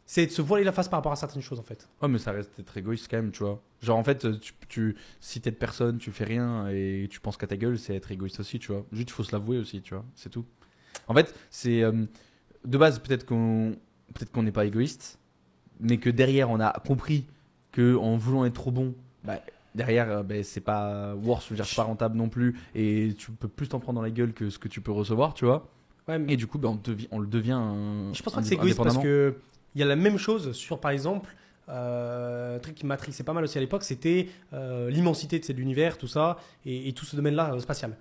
C'est 0.08 0.28
de 0.28 0.32
se 0.32 0.42
voiler 0.42 0.64
la 0.64 0.72
face 0.72 0.88
par 0.88 1.00
rapport 1.00 1.12
à 1.12 1.16
certaines 1.16 1.42
choses 1.42 1.60
en 1.60 1.64
fait. 1.64 1.90
Ouais, 2.02 2.08
mais 2.08 2.20
ça 2.20 2.32
reste 2.32 2.52
être 2.60 2.78
égoïste 2.78 3.08
quand 3.10 3.18
même, 3.18 3.32
tu 3.32 3.44
vois. 3.44 3.62
Genre, 3.82 3.98
en 3.98 4.04
fait, 4.04 4.40
tu, 4.40 4.54
tu, 4.68 4.96
si 5.20 5.42
t'es 5.42 5.50
de 5.50 5.56
personne, 5.56 5.98
tu 5.98 6.12
fais 6.12 6.26
rien 6.26 6.68
et 6.68 7.08
tu 7.10 7.20
penses 7.20 7.38
qu'à 7.38 7.48
ta 7.48 7.58
gueule, 7.58 7.80
c'est 7.80 7.96
être 7.96 8.12
égoïste 8.12 8.40
aussi, 8.40 8.60
tu 8.60 8.72
vois. 8.72 8.86
Juste, 8.92 9.10
il 9.10 9.14
faut 9.14 9.24
se 9.24 9.32
l'avouer 9.32 9.58
aussi, 9.58 9.82
tu 9.82 9.96
vois. 9.96 10.06
C'est 10.14 10.30
tout. 10.30 10.46
En 11.08 11.14
fait, 11.16 11.34
c'est. 11.50 11.82
euh, 11.82 12.06
de 12.66 12.78
base, 12.78 13.00
peut-être 13.00 13.26
qu'on 13.26 13.76
peut-être 14.14 14.32
qu'on 14.32 14.44
n'est 14.44 14.52
pas 14.52 14.66
égoïste, 14.66 15.20
mais 15.80 15.98
que 15.98 16.10
derrière, 16.10 16.50
on 16.50 16.60
a 16.60 16.72
compris 16.86 17.26
que 17.72 17.96
en 17.98 18.18
voulant 18.18 18.46
être 18.46 18.54
trop 18.54 18.72
bon, 18.72 18.94
bah, 19.24 19.40
derrière, 19.74 20.10
euh, 20.10 20.24
bah, 20.24 20.44
c'est 20.44 20.62
pas 20.62 21.14
worth, 21.16 21.44
je 21.46 21.50
veux 21.50 21.56
dire, 21.56 21.66
c'est 21.66 21.76
pas 21.76 21.84
rentable 21.84 22.16
non 22.18 22.30
plus 22.30 22.56
et 22.74 23.14
tu 23.18 23.32
peux 23.32 23.48
plus 23.48 23.68
t'en 23.68 23.80
prendre 23.80 23.98
dans 23.98 24.04
la 24.04 24.12
gueule 24.12 24.34
que 24.34 24.50
ce 24.50 24.58
que 24.60 24.68
tu 24.68 24.82
peux 24.82 24.92
recevoir, 24.92 25.34
tu 25.34 25.46
vois. 25.46 25.68
Ouais, 26.08 26.20
mais 26.20 26.34
Et 26.34 26.38
du 26.38 26.48
coup, 26.48 26.58
bah, 26.60 26.70
on, 26.70 26.76
devi- 26.76 27.08
on 27.12 27.20
le 27.20 27.28
devient. 27.28 27.54
un- 27.54 28.14
je 28.14 28.22
pense 28.22 28.34
pas 28.34 28.42
que 28.42 28.48
c'est 28.48 28.56
égoïste 28.56 28.78
parce 28.78 28.98
que 29.04 29.36
il 29.74 29.80
y 29.82 29.84
a 29.84 29.88
la 29.88 29.96
même 29.96 30.18
chose 30.18 30.52
sur 30.54 30.80
par 30.80 30.92
exemple. 30.92 31.36
euh, 31.68 32.58
un 32.58 32.60
truc 32.60 32.76
qui 32.76 32.86
m'attrissait 32.86 33.24
pas 33.24 33.34
mal 33.34 33.44
aussi 33.44 33.58
à 33.58 33.62
l'époque, 33.62 33.84
c'était 33.84 34.30
euh, 34.54 34.90
l'immensité 34.92 35.40
de 35.40 35.54
l'univers, 35.54 35.98
tout 35.98 36.08
ça, 36.08 36.38
et, 36.66 36.88
et 36.90 36.94
tout 36.94 37.06
ce 37.06 37.16
domaine-là 37.16 37.54
euh, 37.56 37.60
spatial. 37.60 37.98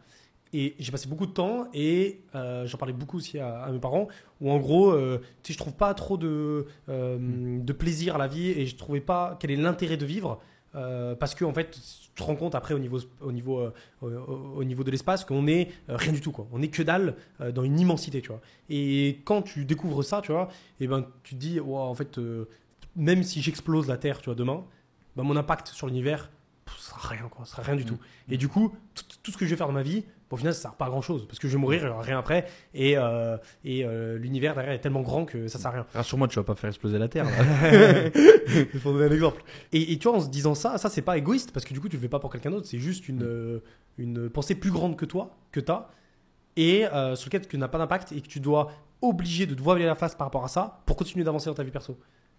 Et 0.56 0.76
j'ai 0.78 0.92
passé 0.92 1.08
beaucoup 1.08 1.26
de 1.26 1.32
temps 1.32 1.66
et 1.74 2.20
euh, 2.36 2.64
j'en 2.66 2.78
parlais 2.78 2.94
beaucoup 2.94 3.16
aussi 3.16 3.38
à, 3.40 3.64
à 3.64 3.72
mes 3.72 3.80
parents 3.80 4.06
où 4.40 4.50
en 4.52 4.58
gros, 4.58 4.92
euh, 4.92 5.18
tu 5.42 5.48
sais, 5.48 5.52
je 5.54 5.58
trouve 5.58 5.74
pas 5.74 5.92
trop 5.94 6.16
de, 6.16 6.66
euh, 6.88 7.58
de 7.60 7.72
plaisir 7.72 8.14
à 8.14 8.18
la 8.18 8.28
vie 8.28 8.50
et 8.50 8.64
je 8.66 8.76
trouvais 8.76 9.00
pas 9.00 9.36
quel 9.40 9.50
est 9.50 9.56
l'intérêt 9.56 9.96
de 9.96 10.06
vivre 10.06 10.40
euh, 10.76 11.14
parce 11.16 11.34
que 11.34 11.44
en 11.44 11.52
fait, 11.52 11.70
tu 11.72 11.80
te 12.14 12.22
rends 12.22 12.36
compte 12.36 12.54
après 12.54 12.72
au 12.74 12.78
niveau, 12.78 12.98
au 13.20 13.32
niveau, 13.32 13.62
au, 14.00 14.06
au- 14.06 14.54
au 14.58 14.64
niveau 14.64 14.84
de 14.84 14.90
l'espace 14.92 15.24
qu'on 15.24 15.46
est 15.48 15.70
rien 15.88 16.12
du 16.12 16.20
tout 16.20 16.30
quoi. 16.32 16.46
On 16.52 16.62
est 16.62 16.68
que 16.68 16.82
dalle 16.84 17.16
dans 17.52 17.62
une 17.64 17.78
immensité, 17.80 18.20
tu 18.22 18.28
vois. 18.28 18.40
Et 18.70 19.20
quand 19.24 19.42
tu 19.42 19.64
découvres 19.64 20.04
ça, 20.04 20.20
tu 20.22 20.30
vois, 20.32 20.48
et 20.78 20.86
ben 20.86 21.04
tu 21.24 21.34
te 21.34 21.40
dis, 21.40 21.58
Wow, 21.58 21.78
en 21.78 21.94
fait, 21.94 22.18
même 22.96 23.22
si 23.24 23.42
j'explose 23.42 23.88
la 23.88 23.96
Terre, 23.96 24.20
tu 24.20 24.26
vois, 24.26 24.34
demain, 24.36 24.64
ben, 25.16 25.22
mon 25.24 25.36
impact 25.36 25.68
sur 25.68 25.86
l'univers, 25.88 26.30
ce 26.84 26.90
sera 26.90 27.08
rien, 27.08 27.28
quoi, 27.30 27.46
ce 27.46 27.52
sera 27.52 27.62
rien 27.62 27.76
du 27.76 27.84
tout. 27.86 27.98
Et 28.28 28.36
du 28.36 28.48
coup, 28.48 28.74
tout, 29.22 29.32
ce 29.32 29.36
que 29.38 29.46
je 29.46 29.50
vais 29.50 29.56
faire 29.56 29.66
dans 29.66 29.72
ma 29.72 29.82
vie, 29.82 30.04
au 30.30 30.36
final, 30.36 30.52
ça 30.52 30.62
sert 30.62 30.74
pas 30.74 30.86
à 30.86 30.88
grand 30.90 31.00
chose, 31.00 31.26
parce 31.26 31.38
que 31.38 31.48
je 31.48 31.54
vais 31.54 31.58
mourir, 31.58 31.80
il 31.82 31.86
y 31.86 31.88
aura 31.88 32.02
rien 32.02 32.18
après, 32.18 32.46
et, 32.74 32.98
euh, 32.98 33.38
et 33.64 33.84
euh, 33.84 34.18
l'univers 34.18 34.54
derrière 34.54 34.74
est 34.74 34.80
tellement 34.80 35.00
grand 35.00 35.24
que 35.24 35.48
ça 35.48 35.58
sert 35.58 35.70
à 35.70 35.74
rien. 35.74 35.86
Rassure-moi, 35.94 36.28
tu 36.28 36.36
vas 36.36 36.42
pas 36.42 36.54
faire 36.54 36.68
exploser 36.68 36.98
la 36.98 37.08
Terre. 37.08 37.26
Il 38.44 38.80
faut 38.80 38.92
donner 38.92 39.06
un 39.06 39.12
exemple. 39.12 39.42
Et, 39.72 39.92
et 39.92 39.98
tu 39.98 40.08
vois, 40.08 40.18
en 40.18 40.20
se 40.20 40.28
disant 40.28 40.54
ça, 40.54 40.76
ça 40.76 40.90
c'est 40.90 41.02
pas 41.02 41.16
égoïste 41.16 41.52
parce 41.52 41.64
que 41.64 41.72
du 41.72 41.80
coup 41.80 41.88
tu 41.88 41.96
le 41.96 42.02
fais 42.02 42.08
pas 42.08 42.18
pour 42.18 42.30
quelqu'un 42.30 42.50
d'autre, 42.50 42.66
c'est 42.66 42.80
juste 42.80 43.08
une, 43.08 43.22
euh, 43.22 43.62
une 43.96 44.28
pensée 44.28 44.54
plus 44.54 44.70
grande 44.70 44.96
que 44.96 45.06
toi, 45.06 45.36
que 45.52 45.60
t'as, 45.60 45.88
et 46.56 46.84
euh, 46.86 47.16
sur 47.16 47.28
lequel 47.28 47.46
tu 47.46 47.56
n'as 47.56 47.68
pas 47.68 47.78
d'impact 47.78 48.12
et 48.12 48.20
que 48.20 48.28
tu 48.28 48.40
dois 48.40 48.70
obliger 49.00 49.46
de 49.46 49.54
te 49.54 49.62
voiler 49.62 49.86
la 49.86 49.94
face 49.94 50.14
par 50.14 50.26
rapport 50.26 50.44
à 50.44 50.48
ça 50.48 50.82
pour 50.84 50.96
continuer 50.96 51.24
d'avancer 51.24 51.46
dans 51.46 51.54
ta 51.54 51.62
vie 51.62 51.70
perso. 51.70 51.98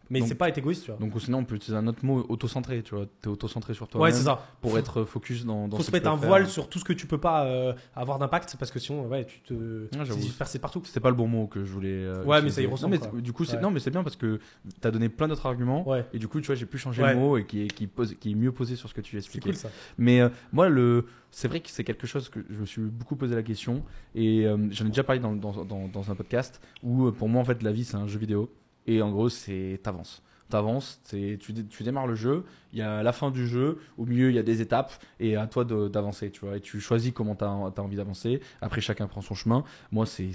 Mais 0.10 0.22
c'est 0.22 0.36
pas 0.36 0.49
être 0.49 0.58
égoïste, 0.58 0.86
tu 0.86 0.91
vois. 0.91 0.99
Donc 0.99 1.20
sinon, 1.22 1.39
on 1.39 1.45
peut 1.45 1.56
utiliser 1.56 1.78
un 1.78 1.88
autre 1.88 2.06
mot, 2.06 2.26
auto-centré, 2.30 2.84
tu 2.84 2.95
vois. 2.95 3.06
T'es 3.22 3.28
auto-centré 3.28 3.74
sur 3.74 3.88
toi. 3.88 4.01
ouais, 4.01 4.12
c'est 4.12 4.24
ça. 4.24 4.45
Pour 4.62 4.78
être 4.78 5.03
focus 5.03 5.45
dans, 5.45 5.68
dans 5.68 5.78
Faut 5.78 5.84
ce 5.84 5.88
se 5.88 5.91
que 5.91 5.95
mettre 5.97 6.10
un 6.10 6.18
faire. 6.18 6.28
voile 6.30 6.47
sur 6.47 6.70
tout 6.70 6.80
ce 6.80 6.84
que 6.86 6.93
tu 6.93 7.08
peux 7.08 7.18
pas 7.18 7.45
euh, 7.45 7.74
avoir 7.95 8.20
d'impact 8.20 8.56
parce 8.60 8.72
que 8.72 8.80
sinon, 8.80 9.08
ouais, 9.08 9.26
tu 9.26 9.39
te. 9.41 9.53
Ouais, 9.53 9.88
j'avoue. 9.93 10.14
c'est 10.14 10.20
dispersé 10.20 10.60
partout. 10.60 10.82
C'était 10.86 10.99
pas 10.99 11.10
le 11.10 11.16
bon 11.16 11.28
mot 11.28 11.47
que 11.47 11.64
je 11.66 11.72
voulais. 11.72 11.89
euh, 11.89 12.24
Ouais, 12.24 12.41
mais 12.41 12.49
ça 12.49 12.62
y 12.62 12.66
utiliser. 12.66 12.68
ressemble, 12.72 12.97
Non, 12.97 13.10
mais 13.16 13.22
du 13.22 13.34
coup, 13.34 13.45
c'est 13.45 13.56
Ouais. 13.58 13.62
non, 13.62 13.72
mais 13.72 13.80
c'est 13.80 13.91
bien 13.91 14.03
parce 14.03 14.16
que 14.16 14.39
t'as 14.82 14.91
donné 14.91 15.10
plein 15.10 15.28
d'autres 15.28 15.45
arguments. 15.45 15.88
Ouais, 15.88 16.06
Et 16.14 16.20
du 16.20 16.28
coup, 16.28 16.39
tu 16.41 16.47
vois, 16.47 16.56
j'ai 16.56 16.66
pu 16.66 16.78
changer 16.78 17.01
Ouais. 17.03 17.14
le 17.14 17.20
mot 17.20 17.38
et 17.38 17.45
qui 17.45 17.64
est, 17.64 17.68
qui, 17.68 17.88
pose, 17.88 18.16
qui 18.20 18.32
est 18.32 18.36
mieux 18.36 18.51
posé 18.51 18.76
sur 18.76 18.89
ce 18.89 18.93
que 18.93 19.01
tu 19.01 19.12
c'est 19.12 19.18
expliquais. 19.18 19.49
cool 19.49 19.56
ça. 19.58 19.70
Mais 19.97 20.22
euh, 20.22 20.30
moi, 20.53 20.70
le, 20.70 21.06
c'est 21.32 21.47
vrai 21.47 21.60
que 21.62 21.70
c'est 21.70 21.84
quelque 21.84 22.08
chose 22.08 22.30
que 22.30 22.39
je 22.49 22.60
me 22.60 22.66
suis 22.66 22.82
beaucoup 22.82 23.16
posé 23.16 23.36
la 23.36 23.43
question 23.43 23.84
et 24.14 24.45
euh, 24.45 24.58
j'en 24.72 24.86
ai 24.86 24.89
déjà 24.89 25.03
parlé 25.03 25.20
dans, 25.22 25.34
dans, 25.36 25.64
dans, 25.66 25.88
dans 25.88 26.12
un 26.12 26.16
podcast 26.16 26.62
où 26.84 27.08
euh, 27.08 27.12
pour 27.12 27.28
moi, 27.30 27.41
en 27.41 27.45
fait, 27.45 27.62
la 27.64 27.72
vie, 27.72 27.84
c'est 27.84 27.97
un 27.97 28.08
jeu 28.08 28.20
vidéo 28.20 28.49
et 28.86 29.02
en 29.02 29.12
gros, 29.12 29.30
c'est 29.30 29.80
t'avances. 29.84 30.22
T'avances, 30.50 31.02
tu, 31.10 31.38
tu 31.39 31.84
démarres 31.84 32.08
le 32.08 32.16
jeu, 32.16 32.43
il 32.76 32.80
y 32.80 32.82
a 32.82 33.02
la 33.04 33.14
fin 33.14 33.32
du 33.32 33.48
jeu, 33.48 33.80
au 33.98 34.06
milieu 34.06 34.30
il 34.30 34.36
y 34.36 34.39
a 34.39 34.43
des 34.43 34.62
étapes 34.62 34.91
et 35.22 35.38
à 35.38 35.48
toi 35.48 35.64
d'avancer, 35.64 36.30
tu 36.30 36.41
vois. 36.41 36.58
Et 36.58 36.60
tu 36.60 36.82
choisis 36.82 37.14
comment 37.14 37.34
tu 37.34 37.46
as, 37.46 37.50
envie 37.50 37.96
d'avancer. 37.96 38.41
Après, 38.62 38.82
chacun 38.82 39.08
prend 39.08 39.22
son 39.22 39.34
chemin. 39.34 39.64
Moi, 39.93 40.06
c'est 40.06 40.30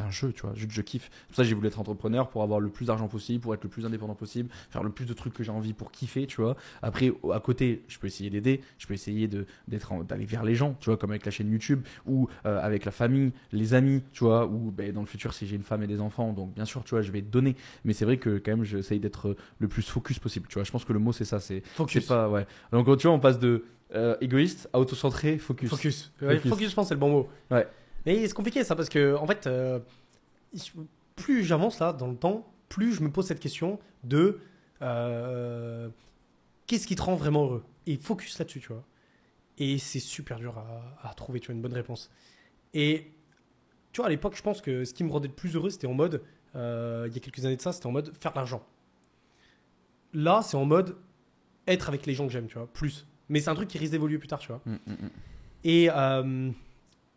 un 0.00 0.10
jeu, 0.10 0.32
tu 0.32 0.42
vois. 0.42 0.54
Juste, 0.54 0.72
je 0.72 0.82
kiffe. 0.82 1.10
C'est 1.10 1.26
pour 1.28 1.36
ça 1.36 1.44
j'ai 1.44 1.54
voulu 1.54 1.68
être 1.68 1.80
entrepreneur 1.80 2.28
pour 2.28 2.42
avoir 2.42 2.60
le 2.60 2.68
plus 2.68 2.86
d'argent 2.86 3.08
possible, 3.08 3.40
pour 3.40 3.54
être 3.54 3.64
le 3.64 3.70
plus 3.70 3.86
indépendant 3.86 4.14
possible, 4.14 4.50
faire 4.70 4.82
le 4.82 4.90
plus 4.90 5.06
de 5.06 5.14
trucs 5.14 5.32
que 5.32 5.42
j'ai 5.42 5.50
envie 5.50 5.72
pour 5.72 5.90
kiffer, 5.90 6.26
tu 6.26 6.42
vois. 6.42 6.56
Après, 6.82 7.10
à 7.32 7.40
côté, 7.40 7.82
je 7.88 7.98
peux 7.98 8.06
essayer 8.06 8.28
d'aider, 8.28 8.60
je 8.76 8.86
peux 8.86 8.94
essayer 8.94 9.26
d'aller 9.26 10.26
vers 10.26 10.44
les 10.44 10.54
gens, 10.54 10.76
tu 10.80 10.90
vois, 10.90 10.98
comme 10.98 11.10
avec 11.10 11.24
la 11.24 11.32
chaîne 11.32 11.50
YouTube 11.50 11.80
ou 12.04 12.28
euh, 12.44 12.60
avec 12.60 12.84
la 12.84 12.92
famille, 12.92 13.32
les 13.52 13.72
amis, 13.72 14.02
tu 14.12 14.24
vois, 14.24 14.46
ou 14.46 14.70
ben, 14.70 14.92
dans 14.92 15.00
le 15.00 15.06
futur, 15.06 15.32
si 15.32 15.46
j'ai 15.46 15.56
une 15.56 15.62
femme 15.62 15.82
et 15.82 15.86
des 15.86 16.02
enfants, 16.02 16.34
donc 16.34 16.52
bien 16.52 16.66
sûr, 16.66 16.84
tu 16.84 16.90
vois, 16.90 17.00
je 17.00 17.10
vais 17.10 17.22
donner. 17.22 17.56
Mais 17.86 17.94
c'est 17.94 18.04
vrai 18.04 18.18
que 18.18 18.36
quand 18.36 18.50
même, 18.50 18.64
j'essaye 18.64 19.00
d'être 19.00 19.34
le 19.58 19.68
plus 19.68 19.82
focus 19.88 20.18
possible, 20.18 20.46
tu 20.48 20.54
vois. 20.54 20.64
Je 20.64 20.70
pense 20.70 20.84
que 20.84 20.92
le 20.92 20.98
mot, 20.98 21.12
c'est 21.12 21.24
ça, 21.24 21.40
c'est 21.40 21.62
Focus. 21.66 22.02
c'est 22.02 22.08
pas, 22.08 22.28
ouais. 22.28 22.46
Donc, 22.72 22.86
tu 22.98 23.06
vois, 23.06 23.16
on 23.16 23.20
passe 23.20 23.38
de 23.38 23.64
euh, 23.94 24.16
égoïste 24.20 24.68
à 24.72 24.78
autocentré, 24.78 25.38
focus. 25.38 25.70
Focus. 25.70 26.12
Focus. 26.18 26.50
focus, 26.50 26.70
je 26.70 26.74
pense, 26.74 26.88
c'est 26.88 26.94
le 26.94 27.00
bon 27.00 27.10
mot. 27.10 27.28
Ouais. 27.50 27.66
Mais 28.04 28.26
c'est 28.26 28.34
compliqué 28.34 28.64
ça 28.64 28.76
parce 28.76 28.88
que, 28.88 29.14
en 29.16 29.26
fait, 29.26 29.46
euh, 29.46 29.78
plus 31.16 31.44
j'avance 31.44 31.80
là 31.80 31.92
dans 31.92 32.08
le 32.08 32.16
temps, 32.16 32.46
plus 32.68 32.92
je 32.92 33.02
me 33.02 33.10
pose 33.10 33.26
cette 33.26 33.40
question 33.40 33.78
de 34.04 34.38
euh, 34.82 35.88
qu'est-ce 36.66 36.86
qui 36.86 36.96
te 36.96 37.02
rend 37.02 37.14
vraiment 37.16 37.44
heureux? 37.44 37.64
Et 37.86 37.96
focus 37.96 38.38
là-dessus, 38.38 38.60
tu 38.60 38.68
vois. 38.68 38.84
Et 39.58 39.78
c'est 39.78 40.00
super 40.00 40.38
dur 40.38 40.58
à, 40.58 41.08
à 41.08 41.14
trouver, 41.14 41.40
tu 41.40 41.46
vois, 41.46 41.54
une 41.54 41.62
bonne 41.62 41.72
réponse. 41.72 42.10
Et 42.74 43.10
tu 43.92 44.02
vois, 44.02 44.08
à 44.08 44.10
l'époque, 44.10 44.36
je 44.36 44.42
pense 44.42 44.60
que 44.60 44.84
ce 44.84 44.92
qui 44.92 45.04
me 45.04 45.10
rendait 45.10 45.28
le 45.28 45.34
plus 45.34 45.54
heureux, 45.54 45.70
c'était 45.70 45.86
en 45.86 45.94
mode, 45.94 46.22
euh, 46.54 47.06
il 47.08 47.14
y 47.14 47.16
a 47.16 47.20
quelques 47.20 47.46
années 47.46 47.56
de 47.56 47.62
ça, 47.62 47.72
c'était 47.72 47.86
en 47.86 47.92
mode 47.92 48.12
faire 48.20 48.32
de 48.32 48.36
l'argent. 48.36 48.62
Là, 50.16 50.40
c'est 50.42 50.56
en 50.56 50.64
mode 50.64 50.96
être 51.66 51.88
avec 51.88 52.06
les 52.06 52.14
gens 52.14 52.26
que 52.26 52.32
j'aime, 52.32 52.46
tu 52.46 52.54
vois, 52.54 52.66
plus. 52.72 53.06
Mais 53.28 53.40
c'est 53.40 53.50
un 53.50 53.54
truc 53.54 53.68
qui 53.68 53.76
risque 53.76 53.92
d'évoluer 53.92 54.16
plus 54.16 54.28
tard, 54.28 54.38
tu 54.38 54.48
vois. 54.48 54.62
Mm, 54.64 54.72
mm, 54.72 54.92
mm. 54.92 55.10
Et 55.64 55.90
euh, 55.90 56.50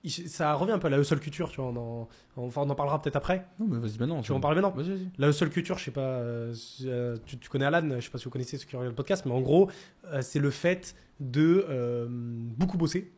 ça 0.07 0.53
revient 0.53 0.73
un 0.73 0.79
peu 0.79 0.87
à 0.87 0.89
la 0.89 0.99
hustle 0.99 1.19
culture, 1.19 1.49
tu 1.49 1.61
vois. 1.61 1.71
On 1.71 1.77
en, 1.77 2.07
enfin, 2.35 2.61
on 2.65 2.69
en 2.69 2.75
parlera 2.75 3.01
peut-être 3.01 3.15
après. 3.15 3.45
Non, 3.57 3.67
mais 3.69 3.79
vas-y, 3.79 3.97
maintenant. 3.99 4.21
Tu 4.21 4.33
veux 4.33 4.37
en 4.37 4.41
parler 4.41 4.59
maintenant 4.59 4.75
Vas-y. 4.75 5.07
La 5.17 5.29
hustle 5.29 5.49
culture, 5.49 5.77
je 5.77 5.85
sais 5.85 5.91
pas, 5.91 6.01
euh, 6.01 6.53
euh, 6.83 7.15
tu, 7.25 7.37
tu 7.37 7.47
connais 7.47 7.65
Alan, 7.65 7.87
je 7.95 8.01
sais 8.01 8.09
pas 8.09 8.17
si 8.17 8.25
vous 8.25 8.31
connaissez 8.31 8.57
ceux 8.57 8.65
qui 8.65 8.75
regardent 8.75 8.91
le 8.91 8.95
podcast, 8.95 9.25
mais 9.25 9.31
en 9.31 9.39
gros, 9.39 9.69
euh, 10.05 10.21
c'est 10.21 10.39
le 10.39 10.49
fait 10.49 10.93
de 11.21 12.07
beaucoup 12.57 12.77
bosser 12.77 13.13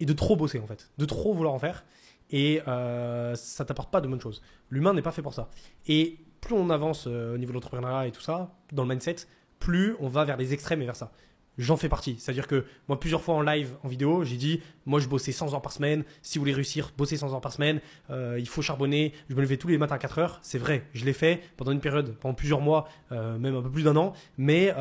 et 0.00 0.06
de 0.06 0.12
trop 0.12 0.36
bosser 0.36 0.58
en 0.58 0.66
fait, 0.66 0.90
de 0.98 1.04
trop 1.06 1.32
vouloir 1.32 1.54
en 1.54 1.58
faire. 1.58 1.84
Et 2.30 2.60
ça 2.64 3.64
t'apporte 3.64 3.90
pas 3.90 4.02
de 4.02 4.08
bonnes 4.08 4.20
choses. 4.20 4.42
L'humain 4.70 4.92
n'est 4.92 5.02
pas 5.02 5.12
fait 5.12 5.22
pour 5.22 5.34
ça. 5.34 5.50
Et 5.86 6.18
plus 6.44 6.54
on 6.54 6.70
avance 6.70 7.06
euh, 7.06 7.34
au 7.34 7.38
niveau 7.38 7.52
de 7.52 7.54
l'entrepreneuriat 7.54 8.06
et 8.06 8.12
tout 8.12 8.20
ça, 8.20 8.50
dans 8.72 8.82
le 8.82 8.88
mindset, 8.90 9.16
plus 9.58 9.96
on 9.98 10.08
va 10.08 10.24
vers 10.24 10.36
les 10.36 10.52
extrêmes 10.52 10.82
et 10.82 10.84
vers 10.84 10.96
ça. 10.96 11.10
J'en 11.56 11.76
fais 11.76 11.88
partie. 11.88 12.16
C'est-à-dire 12.18 12.48
que 12.48 12.64
moi, 12.88 12.98
plusieurs 12.98 13.22
fois 13.22 13.36
en 13.36 13.40
live, 13.40 13.76
en 13.84 13.88
vidéo, 13.88 14.24
j'ai 14.24 14.36
dit 14.36 14.60
moi, 14.86 14.98
je 14.98 15.06
bossais 15.06 15.30
100 15.30 15.54
heures 15.54 15.62
par 15.62 15.70
semaine. 15.70 16.02
Si 16.20 16.36
vous 16.36 16.42
voulez 16.42 16.52
réussir, 16.52 16.90
bossez 16.98 17.16
100 17.16 17.32
heures 17.32 17.40
par 17.40 17.52
semaine. 17.52 17.80
Euh, 18.10 18.36
il 18.40 18.48
faut 18.48 18.60
charbonner. 18.60 19.12
Je 19.30 19.36
me 19.36 19.40
levais 19.40 19.56
tous 19.56 19.68
les 19.68 19.78
matins 19.78 19.94
à 19.94 19.98
4 19.98 20.18
heures. 20.18 20.38
C'est 20.42 20.58
vrai, 20.58 20.84
je 20.94 21.04
l'ai 21.04 21.12
fait 21.12 21.40
pendant 21.56 21.70
une 21.70 21.78
période, 21.78 22.16
pendant 22.16 22.34
plusieurs 22.34 22.60
mois, 22.60 22.88
euh, 23.12 23.38
même 23.38 23.54
un 23.54 23.62
peu 23.62 23.70
plus 23.70 23.84
d'un 23.84 23.94
an. 23.96 24.14
Mais 24.36 24.74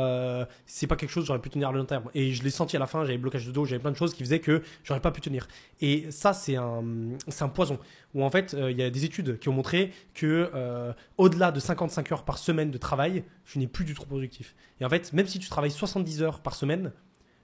c'est 0.65 0.87
pas 0.87 0.95
quelque 0.95 1.11
chose 1.11 1.23
que 1.23 1.27
j'aurais 1.27 1.41
pu 1.41 1.51
tenir 1.51 1.69
à 1.69 1.71
long 1.71 1.85
terme. 1.85 2.09
Et 2.15 2.33
je 2.33 2.43
l'ai 2.43 2.49
senti 2.49 2.75
à 2.75 2.79
la 2.79 2.87
fin. 2.87 3.05
J'avais 3.05 3.19
blocage 3.19 3.45
de 3.45 3.51
dos, 3.51 3.65
j'avais 3.65 3.81
plein 3.81 3.91
de 3.91 3.97
choses 3.97 4.15
qui 4.15 4.23
faisaient 4.23 4.39
que 4.39 4.63
j'aurais 4.83 4.99
pas 4.99 5.11
pu 5.11 5.21
tenir. 5.21 5.47
Et 5.79 6.09
ça, 6.09 6.33
c'est 6.33 6.55
un, 6.55 6.83
c'est 7.27 7.43
un 7.43 7.49
poison. 7.49 7.77
Où 8.13 8.23
en 8.23 8.29
fait, 8.29 8.53
euh, 8.53 8.71
il 8.71 8.77
y 8.77 8.83
a 8.83 8.89
des 8.89 9.05
études 9.05 9.39
qui 9.39 9.49
ont 9.49 9.53
montré 9.53 9.91
que 10.13 10.51
euh, 10.53 10.93
au-delà 11.17 11.51
de 11.51 11.59
55 11.59 12.11
heures 12.11 12.23
par 12.23 12.37
semaine 12.37 12.69
de 12.69 12.77
travail, 12.77 13.23
tu 13.45 13.59
n'es 13.59 13.67
plus 13.67 13.85
du 13.85 13.95
tout 13.95 14.05
productif. 14.05 14.55
Et 14.79 14.85
en 14.85 14.89
fait, 14.89 15.13
même 15.13 15.25
si 15.25 15.39
tu 15.39 15.49
travailles 15.49 15.71
70 15.71 16.21
heures 16.21 16.39
par 16.41 16.53
semaine, 16.53 16.91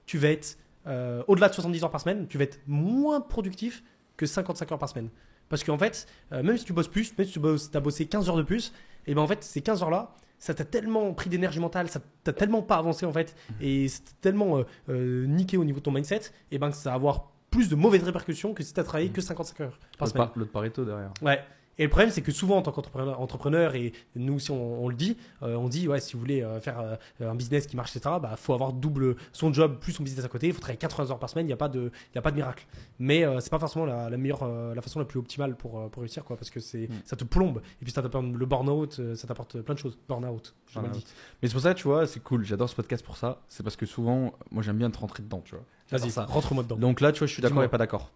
tu 0.06 0.18
vas 0.18 0.30
être 0.30 0.58
euh, 0.88 1.24
au-delà 1.28 1.50
de 1.50 1.54
70 1.56 1.84
heures 1.84 1.92
par 1.92 2.02
semaine, 2.02 2.28
tu 2.28 2.38
vas 2.38 2.44
être 2.44 2.60
moins 2.68 3.20
productif 3.20 3.84
que 4.16 4.26
55 4.26 4.72
heures 4.72 4.80
par 4.80 4.90
semaine. 4.90 5.10
Parce 5.50 5.64
qu'en 5.64 5.80
fait, 5.80 6.06
même 6.32 6.58
si 6.58 6.66
tu 6.66 6.74
bosses 6.74 6.88
plus, 6.88 7.18
même 7.18 7.26
si 7.26 7.40
tu 7.40 7.78
as 7.78 7.80
bossé 7.80 8.06
15 8.06 8.30
heures 8.30 8.38
de 8.38 8.44
plus, 8.44 8.72
et 9.08 9.16
ben 9.16 9.22
en 9.22 9.28
fait, 9.28 9.44
ces 9.44 9.62
15 9.62 9.82
heures-là, 9.82 10.14
ça 10.38 10.54
t'a 10.54 10.64
tellement 10.64 11.12
pris 11.16 11.28
d'énergie 11.28 11.60
mentale, 11.60 11.90
ça 11.90 12.00
t'a 12.24 12.34
tellement 12.34 12.62
pas 12.62 12.76
avancé 12.76 13.08
en 13.08 13.12
fait, 13.12 13.36
et 13.60 13.88
c'est 13.88 14.04
tellement 14.22 14.64
niqué 14.88 15.58
au 15.58 15.66
niveau 15.66 15.80
de 15.80 15.84
ton 15.84 15.92
mindset, 15.92 16.22
et 16.52 16.60
ben 16.60 16.70
que 16.70 16.76
ça 16.76 16.92
va 16.92 16.96
avoir 16.98 17.32
plus 17.50 17.70
de 17.70 17.76
mauvaises 17.76 18.04
répercussions 18.04 18.54
que 18.54 18.64
si 18.64 18.74
tu 18.74 18.80
as 18.80 18.84
travaillé 18.84 19.10
que 19.10 19.22
55 19.22 19.60
heures 19.62 19.80
par 19.98 20.08
semaine. 20.08 20.28
par- 20.28 20.38
l'autre 20.38 20.52
Pareto 20.52 20.86
derrière. 20.86 21.12
Ouais. 21.22 21.40
Et 21.80 21.84
le 21.84 21.90
problème, 21.90 22.10
c'est 22.12 22.22
que 22.22 22.32
souvent, 22.32 22.58
en 22.58 22.62
tant 22.62 22.72
qu'entrepreneur, 22.72 23.20
entrepreneur, 23.22 23.74
et 23.74 23.94
nous 24.16 24.34
aussi, 24.36 24.52
on, 24.52 24.84
on 24.84 24.90
le 24.90 24.96
dit, 24.96 25.18
euh, 25.44 25.56
on 25.56 25.70
dit, 25.70 25.88
ouais, 25.88 26.00
si 26.02 26.14
vous 26.14 26.20
voulez 26.20 26.44
euh, 26.44 26.60
faire 26.60 26.80
euh, 26.80 27.32
un 27.32 27.36
business 27.36 27.66
qui 27.68 27.78
marche, 27.78 27.96
etc., 27.96 28.16
bah, 28.22 28.36
faut 28.36 28.54
avoir 28.54 28.74
double 28.74 29.16
son 29.32 29.54
job 29.54 29.78
plus 29.80 29.94
son 29.94 30.04
business 30.04 30.26
à 30.26 30.28
côté. 30.28 30.48
Il 30.48 30.54
faut 30.54 30.60
travailler 30.60 30.78
80 30.78 31.10
heures 31.12 31.20
par 31.20 31.30
semaine. 31.30 31.46
Il 31.46 31.48
n'y 31.48 31.54
a 31.54 31.58
pas 31.58 31.70
de, 31.70 31.90
il 32.14 32.18
a 32.18 32.22
pas 32.22 32.32
de 32.32 32.36
miracle. 32.36 32.68
Mais 33.00 33.26
c'est 33.40 33.50
pas 33.50 33.60
forcément 33.60 33.86
la, 33.86 34.10
la 34.10 34.18
meilleure, 34.18 34.46
la 34.76 34.82
façon 34.82 35.00
la 35.00 35.06
plus 35.06 35.20
optimale 35.20 35.56
pour, 35.56 35.90
pour 35.90 36.02
réussir, 36.02 36.24
quoi, 36.26 36.36
parce 36.36 36.50
que 36.50 36.60
c'est, 36.60 36.90
Mm. 36.90 36.94
ça 37.06 37.16
te 37.16 37.24
plombe. 37.24 37.62
Et 37.82 37.86
puis 37.86 37.92
ça 37.94 38.02
t'apporte 38.02 38.26
le 38.26 38.46
burn-out, 38.46 39.00
ça 39.16 39.28
t'apporte 39.28 39.62
plein 39.62 39.74
de 39.76 39.80
choses. 39.80 39.98
Burn-out, 40.08 40.54
mal 40.76 40.92
dit. 40.92 41.06
Mais 41.42 41.48
c'est 41.48 41.54
pour 41.54 41.62
ça, 41.62 41.74
tu 41.74 41.84
vois, 41.88 42.06
c'est 42.08 42.20
cool. 42.22 42.44
J'adore 42.44 42.70
ce 42.70 42.76
podcast 42.76 43.06
pour 43.06 43.16
ça. 43.16 43.42
C'est 43.48 43.64
parce 43.64 43.76
que 43.78 43.86
souvent, 43.86 44.34
moi, 44.52 44.64
j'aime 44.64 44.78
bien 44.78 44.90
te 44.92 44.98
rentrer 44.98 45.24
dedans, 45.24 45.42
tu 45.46 45.56
vois. 45.56 45.64
Vas-y, 45.98 46.12
rentre-moi 46.26 46.64
dedans. 46.64 46.76
Donc 46.76 47.00
là, 47.00 47.14
tu 47.14 47.20
vois, 47.20 47.28
je 47.28 47.34
suis 47.34 47.42
d'accord 47.42 47.64
et 47.64 47.70
pas 47.70 47.78
d'accord. 47.78 48.12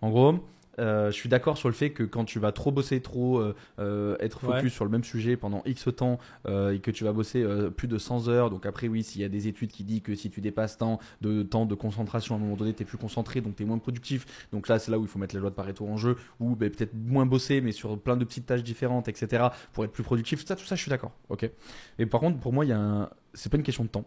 En 0.00 0.08
gros, 0.10 0.40
euh, 0.78 1.10
je 1.10 1.16
suis 1.16 1.28
d'accord 1.28 1.58
sur 1.58 1.68
le 1.68 1.74
fait 1.74 1.90
que 1.90 2.02
quand 2.02 2.24
tu 2.24 2.38
vas 2.38 2.52
trop 2.52 2.70
bosser, 2.72 3.00
trop 3.00 3.38
euh, 3.38 3.54
euh, 3.78 4.16
être 4.20 4.40
focus 4.40 4.62
Ouais. 4.62 4.68
sur 4.70 4.84
le 4.84 4.90
même 4.90 5.04
sujet 5.04 5.36
pendant 5.36 5.62
X 5.66 5.88
temps 5.96 6.18
euh, 6.46 6.72
et 6.72 6.78
que 6.78 6.90
tu 6.90 7.04
vas 7.04 7.12
bosser 7.12 7.44
plus 7.76 7.88
de 7.88 7.98
100 7.98 8.28
heures, 8.28 8.50
donc 8.50 8.64
après, 8.66 8.88
oui, 8.88 9.02
s'il 9.02 9.20
y 9.20 9.24
a 9.24 9.28
des 9.28 9.48
études 9.48 9.70
qui 9.70 9.84
disent 9.84 10.02
que 10.02 10.14
si 10.14 10.30
tu 10.30 10.40
dépasses 10.40 10.78
tant 10.78 10.98
de 11.20 11.42
temps 11.42 11.66
de 11.66 11.74
concentration, 11.74 12.34
à 12.34 12.38
un 12.38 12.40
moment 12.40 12.56
donné, 12.56 12.72
tu 12.74 12.82
es 12.82 12.86
plus 12.86 12.98
concentré, 12.98 13.40
donc 13.40 13.56
tu 13.56 13.62
es 13.62 13.66
moins 13.66 13.78
productif. 13.78 14.46
Donc 14.52 14.68
là, 14.68 14.78
c'est 14.78 14.90
là 14.90 14.98
où 14.98 15.02
il 15.02 15.08
faut 15.08 15.18
mettre 15.18 15.34
les 15.34 15.40
lois 15.40 15.50
de 15.50 15.54
Pareto 15.54 15.86
en 15.86 15.96
jeu, 15.96 16.16
ou 16.40 16.56
ben, 16.56 16.70
peut-être 16.70 16.94
moins 16.94 17.26
bosser, 17.26 17.60
mais 17.60 17.72
sur 17.72 17.98
plein 17.98 18.16
de 18.16 18.24
petites 18.24 18.46
tâches 18.46 18.62
différentes, 18.62 19.08
etc., 19.08 19.48
pour 19.72 19.84
être 19.84 19.92
plus 19.92 20.02
productif. 20.02 20.44
Ça, 20.46 20.56
tout 20.56 20.64
ça, 20.64 20.74
je 20.76 20.80
suis 20.80 20.90
d'accord. 20.90 21.12
ok 21.28 21.50
et 21.98 22.06
par 22.06 22.20
contre, 22.20 22.38
pour 22.38 22.52
moi, 22.52 22.64
il 22.64 22.72
un... 22.72 23.10
c'est 23.34 23.50
pas 23.50 23.56
une 23.58 23.62
question 23.62 23.84
de 23.84 23.88
temps, 23.88 24.04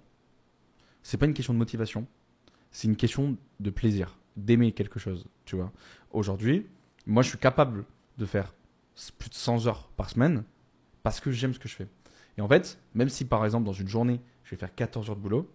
c'est 1.04 1.18
pas 1.18 1.26
une 1.26 1.34
question 1.34 1.54
de 1.54 1.60
motivation, 1.60 2.08
c'est 2.72 2.88
une 2.88 2.96
question 2.96 3.38
de 3.60 3.70
plaisir, 3.70 4.18
d'aimer 4.36 4.72
quelque 4.72 5.00
chose, 5.00 5.26
tu 5.46 5.56
vois. 5.56 5.72
Aujourd'hui, 6.12 6.68
moi, 7.06 7.24
je 7.24 7.30
suis 7.30 7.38
capable 7.38 7.86
de 8.18 8.26
faire 8.26 8.54
plus 9.18 9.30
de 9.30 9.36
100 9.36 9.68
heures 9.68 9.90
par 9.98 10.10
semaine 10.10 10.44
parce 11.04 11.20
que 11.20 11.32
j'aime 11.32 11.54
ce 11.54 11.60
que 11.60 11.68
je 11.68 11.76
fais. 11.76 11.88
Et 12.38 12.42
en 12.42 12.48
fait, 12.48 12.80
même 12.94 13.10
si 13.10 13.26
par 13.26 13.46
exemple 13.46 13.66
dans 13.66 13.74
une 13.74 13.88
journée, 13.88 14.20
je 14.44 14.52
vais 14.52 14.58
faire 14.58 14.74
14 14.74 15.10
heures 15.10 15.16
de 15.16 15.22
boulot, 15.22 15.50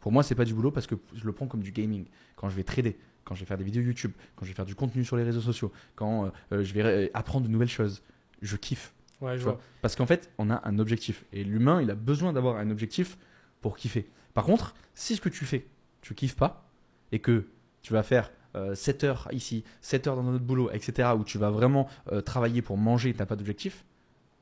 pour 0.00 0.12
moi, 0.12 0.22
c'est 0.22 0.34
pas 0.34 0.44
du 0.44 0.54
boulot 0.54 0.70
parce 0.70 0.86
que 0.86 0.96
je 1.14 1.24
le 1.24 1.32
prends 1.32 1.46
comme 1.46 1.62
du 1.62 1.72
gaming. 1.72 2.06
Quand 2.36 2.48
je 2.48 2.56
vais 2.56 2.62
trader, 2.62 2.98
quand 3.24 3.34
je 3.34 3.40
vais 3.40 3.46
faire 3.46 3.56
des 3.56 3.64
vidéos 3.64 3.82
YouTube, 3.82 4.12
quand 4.36 4.44
je 4.44 4.50
vais 4.50 4.54
faire 4.54 4.66
du 4.66 4.74
contenu 4.74 5.04
sur 5.04 5.16
les 5.16 5.22
réseaux 5.22 5.40
sociaux, 5.40 5.72
quand 5.96 6.30
euh, 6.52 6.62
je 6.62 6.74
vais 6.74 6.82
euh, 6.82 7.08
apprendre 7.14 7.46
de 7.46 7.50
nouvelles 7.50 7.68
choses, 7.68 8.02
je 8.42 8.56
kiffe. 8.56 8.92
Ouais, 9.20 9.38
je 9.38 9.44
vois. 9.44 9.58
Parce 9.80 9.96
qu'en 9.96 10.06
fait, 10.06 10.30
on 10.36 10.50
a 10.50 10.60
un 10.68 10.78
objectif. 10.78 11.24
Et 11.32 11.42
l'humain, 11.42 11.80
il 11.80 11.90
a 11.90 11.94
besoin 11.94 12.32
d'avoir 12.32 12.56
un 12.56 12.70
objectif 12.70 13.16
pour 13.62 13.76
kiffer. 13.76 14.06
Par 14.34 14.44
contre, 14.44 14.74
si 14.94 15.16
ce 15.16 15.20
que 15.20 15.30
tu 15.30 15.46
fais, 15.46 15.66
tu 16.02 16.14
kiffes 16.14 16.36
pas, 16.36 16.68
et 17.12 17.20
que 17.20 17.46
tu 17.84 17.92
vas 17.92 18.02
faire 18.02 18.32
euh, 18.56 18.74
7 18.74 19.04
heures 19.04 19.28
ici, 19.30 19.62
7 19.82 20.08
heures 20.08 20.16
dans 20.16 20.24
notre 20.24 20.44
boulot, 20.44 20.70
etc., 20.72 21.10
où 21.16 21.22
tu 21.22 21.38
vas 21.38 21.50
vraiment 21.50 21.86
euh, 22.10 22.20
travailler 22.20 22.62
pour 22.62 22.76
manger 22.76 23.10
et 23.10 23.12
tu 23.12 23.18
n'as 23.20 23.26
pas 23.26 23.36
d'objectif, 23.36 23.84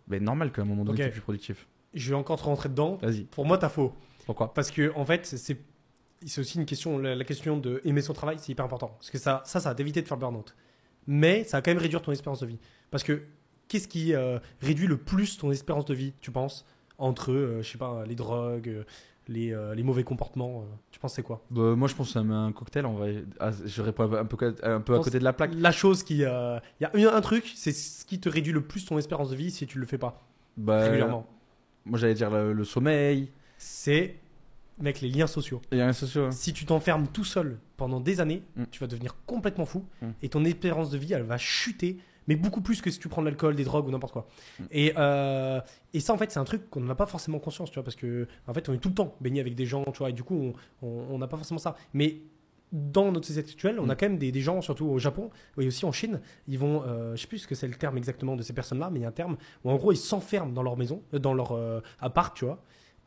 ben 0.07 0.23
normal 0.23 0.53
qu'à 0.53 0.63
un 0.63 0.65
moment 0.65 0.85
donné, 0.85 0.99
tu 0.99 1.05
es 1.05 1.11
plus 1.11 1.21
productif. 1.21 1.69
Je 1.93 2.11
vais 2.11 2.17
encore 2.17 2.39
te 2.39 2.45
rentrer 2.45 2.71
dedans. 2.71 2.99
Vas-y. 3.03 3.25
Pour 3.25 3.45
moi, 3.45 3.59
t'as 3.59 3.69
faux. 3.69 3.93
Pourquoi? 4.25 4.55
Parce 4.55 4.71
que 4.71 4.93
en 4.95 5.05
fait, 5.05 5.27
c'est 5.27 5.59
c'est 6.25 6.41
aussi 6.41 6.59
une 6.59 6.67
question, 6.67 6.99
la, 6.99 7.25
question 7.25 7.57
de 7.57 7.81
aimer 7.85 8.01
son 8.01 8.13
travail, 8.13 8.37
c'est 8.39 8.53
hyper 8.53 8.65
important. 8.65 8.95
Parce 8.99 9.11
que 9.11 9.19
ça, 9.19 9.43
ça, 9.45 9.59
ça 9.59 9.71
va 9.71 9.75
t'éviter 9.75 10.03
de 10.03 10.07
faire 10.07 10.17
le 10.17 10.21
burn-out. 10.21 10.55
Mais 11.09 11.43
ça 11.43 11.57
va 11.57 11.63
quand 11.63 11.73
même 11.73 11.83
réduire 11.83 12.01
ton 12.01 12.13
espérance 12.13 12.39
de 12.39 12.47
vie. 12.47 12.61
Parce 12.93 13.03
que 13.03 13.23
qu'est-ce 13.67 13.89
qui 13.89 14.15
euh, 14.15 14.39
réduit 14.61 14.87
le 14.87 14.99
plus 14.99 15.37
ton 15.37 15.51
espérance 15.51 15.85
de 15.85 15.95
vie, 15.95 16.13
tu 16.21 16.31
penses? 16.31 16.65
Entre, 16.99 17.33
euh, 17.33 17.63
je 17.63 17.73
sais 17.73 17.79
pas, 17.79 18.05
les 18.07 18.15
drogues, 18.15 18.69
euh, 18.69 18.85
les, 19.29 19.53
euh, 19.53 19.75
les 19.75 19.83
mauvais 19.83 20.03
comportements, 20.05 20.63
euh, 20.63 20.75
tu 20.91 20.99
penses 20.99 21.15
c'est 21.15 21.23
quoi? 21.23 21.43
Bah, 21.51 21.75
Moi, 21.77 21.89
je 21.89 21.95
pense 21.95 22.09
que 22.09 22.13
ça 22.15 22.23
met 22.23 22.35
un 22.35 22.53
cocktail. 22.53 22.87
En 22.87 22.95
vrai. 22.95 23.25
Ah, 23.41 23.51
je 23.65 23.83
réponds 23.83 24.13
un 24.13 24.25
peu, 24.25 24.55
un 24.63 24.81
peu 24.81 24.95
à 24.95 24.99
côté 24.99 25.19
de 25.19 25.25
la 25.25 25.33
plaque. 25.33 25.53
La 25.55 25.73
chose 25.73 26.03
qui. 26.03 26.25
euh, 26.25 26.59
Il 26.81 27.01
y 27.01 27.07
a 27.07 27.15
un, 27.15 27.21
truc, 27.21 27.53
c'est 27.55 27.73
ce 27.73 28.05
qui 28.05 28.19
te 28.21 28.29
réduit 28.29 28.53
le 28.53 28.61
plus 28.63 28.85
ton 28.85 28.99
espérance 28.99 29.31
de 29.31 29.37
vie 29.37 29.51
si 29.51 29.67
tu 29.67 29.79
le 29.79 29.87
fais 29.87 29.99
pas 29.99 30.23
Bah, 30.57 30.81
régulièrement. 30.85 31.27
moi, 31.87 31.99
j'allais 31.99 32.15
dire 32.15 32.31
le, 32.31 32.53
le 32.53 32.65
sommeil. 32.65 33.31
C'est, 33.59 34.17
mec, 34.81 35.01
les 35.01 35.09
liens 35.09 35.27
sociaux. 35.29 35.63
De 35.71 35.93
social. 35.93 36.25
hein. 36.25 36.31
Si 36.33 36.53
tu 36.53 36.65
t'enfermes 36.67 37.07
tout 37.07 37.25
seul 37.25 37.59
pendant 37.77 38.01
des 38.01 38.21
années, 38.21 38.43
Mm. 38.57 38.65
tu 38.71 38.81
vas 38.81 38.87
devenir 38.89 39.15
complètement 39.27 39.67
fou 39.67 39.85
Mm. 40.03 40.07
et 40.23 40.29
ton 40.29 40.45
espérance 40.45 40.91
de 40.91 40.99
vie, 40.99 41.13
elle 41.13 41.23
va 41.23 41.39
chuter, 41.39 41.99
mais 42.29 42.37
beaucoup 42.37 42.61
plus 42.61 42.81
que 42.81 42.91
si 42.91 42.99
tu 42.99 43.09
prends 43.09 43.23
de 43.23 43.27
l'alcool, 43.27 43.55
des 43.55 43.65
drogues 43.65 43.87
ou 43.89 43.91
n'importe 43.91 44.13
quoi. 44.13 44.27
Mm. 44.61 44.65
Et, 44.71 44.93
euh, 44.97 45.61
et 45.95 46.01
ça, 46.01 46.13
en 46.13 46.19
fait, 46.19 46.31
c'est 46.31 46.39
un 46.41 46.45
truc 46.45 46.69
qu'on 46.71 46.81
n'a 46.81 46.95
pas 46.95 47.07
forcément 47.07 47.39
conscience, 47.39 47.71
tu 47.71 47.75
vois, 47.75 47.85
parce 47.85 47.97
que 47.97 48.27
en 48.47 48.55
fait, 48.55 48.69
on 48.69 48.73
est 48.75 48.79
tout 48.79 48.89
le 48.91 48.95
temps 48.95 49.15
baigné 49.21 49.41
avec 49.41 49.55
des 49.55 49.67
gens, 49.67 49.85
tu 49.93 49.99
vois, 49.99 50.11
et 50.11 50.13
du 50.13 50.23
coup, 50.23 50.53
on- 50.83 51.19
n'a 51.19 51.27
pas 51.29 51.37
forcément 51.37 51.59
ça. 51.61 51.77
Mais 51.95 52.23
dans 52.73 53.13
notre 53.13 53.27
société 53.27 53.51
actuelle, 53.51 53.79
on 53.79 53.89
a 53.91 53.95
Mm. 53.95 53.97
quand 53.99 54.07
même 54.09 54.19
des, 54.19 54.33
des 54.33 54.41
gens, 54.41 54.63
surtout 54.63 54.87
au 54.87 54.99
Japon 54.99 55.29
et 55.61 55.67
aussi 55.67 55.85
en 55.85 55.93
Chine, 55.93 56.21
ils 56.49 56.59
vont, 56.59 56.83
euh, 56.87 57.15
je 57.17 57.21
sais 57.21 57.27
plus 57.29 57.39
ce 57.39 57.47
que 57.47 57.55
c'est 57.55 57.69
le 57.69 57.75
terme 57.75 57.99
exactement 57.99 58.35
de 58.35 58.43
ces 58.43 58.55
personnes-là, 58.55 58.89
mais 58.91 59.01
il 59.01 59.03
y 59.03 59.05
a 59.05 59.09
un 59.09 59.13
terme 59.13 59.37
où 59.65 59.71
en 59.71 59.77
gros 59.77 59.93
ils 59.93 59.97
s'enferment 59.99 60.53
dans 60.55 60.63
leur 60.63 60.79
maison, 60.79 61.03
euh, 61.13 61.19
dans 61.19 61.35
leur 61.35 61.53
euh, 61.53 61.81
appart, 62.01 62.35
tu 62.35 62.47
vois, 62.47 62.63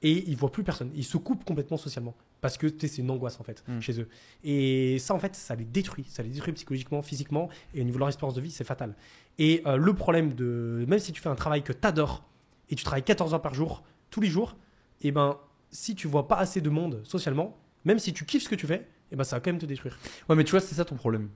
et 0.08 0.24
ils 0.30 0.38
voient 0.38 0.52
plus 0.52 0.64
personne. 0.64 0.92
Ils 0.96 1.04
se 1.04 1.18
coupent 1.18 1.44
complètement 1.44 1.78
socialement 1.78 2.14
parce 2.42 2.58
que 2.58 2.68
c'est 2.80 2.98
une 3.00 3.10
angoisse 3.10 3.40
en 3.40 3.44
fait 3.44 3.64
Mm. 3.68 3.80
chez 3.82 4.00
eux. 4.00 4.08
Et 4.44 5.00
ça 5.00 5.16
en 5.16 5.20
fait, 5.20 5.36
ça 5.36 5.56
les 5.56 5.66
détruit, 5.66 6.06
ça 6.08 6.22
les 6.22 6.30
détruit 6.30 6.54
psychologiquement, 6.54 7.02
physiquement, 7.02 7.50
et 7.74 7.82
au 7.82 7.84
niveau 7.84 7.96
de 7.96 8.00
leur 8.02 8.10
espérance 8.10 8.36
de 8.36 8.42
vie, 8.42 8.52
c'est 8.52 8.64
fatal. 8.64 8.96
Et 9.40 9.64
euh, 9.66 9.78
le 9.78 9.94
problème 9.94 10.34
de, 10.36 10.86
même 10.88 11.00
si 11.00 11.12
tu 11.12 11.22
fais 11.22 11.30
un 11.30 11.36
travail 11.36 11.64
que 11.64 11.74
t'adores 11.74 12.24
et 12.70 12.76
tu 12.76 12.84
travailles 12.84 13.04
14 13.04 13.34
heures 13.34 13.42
par 13.42 13.54
jour, 13.56 13.84
tous 14.12 14.22
les 14.22 14.28
jours, 14.30 14.56
et 15.02 15.12
ben 15.12 15.38
si 15.72 15.96
tu 15.96 16.08
vois 16.08 16.28
pas 16.28 16.36
assez 16.38 16.62
de 16.62 16.70
monde 16.70 17.02
socialement, 17.04 17.58
même 17.84 17.98
si 18.00 18.14
tu 18.14 18.26
kiffes 18.26 18.44
ce 18.44 18.50
que 18.50 18.56
tu 18.56 18.68
fais, 18.68 18.88
et 19.12 19.16
ben 19.16 19.24
ça 19.24 19.36
va 19.38 19.40
quand 19.40 19.52
même 19.52 19.60
te 19.60 19.66
détruire. 19.66 19.98
Ouais, 20.30 20.36
mais 20.36 20.44
tu 20.44 20.52
vois, 20.52 20.60
c'est 20.62 20.76
ça 20.76 20.86
ton 20.86 20.96
problème. 20.96 21.30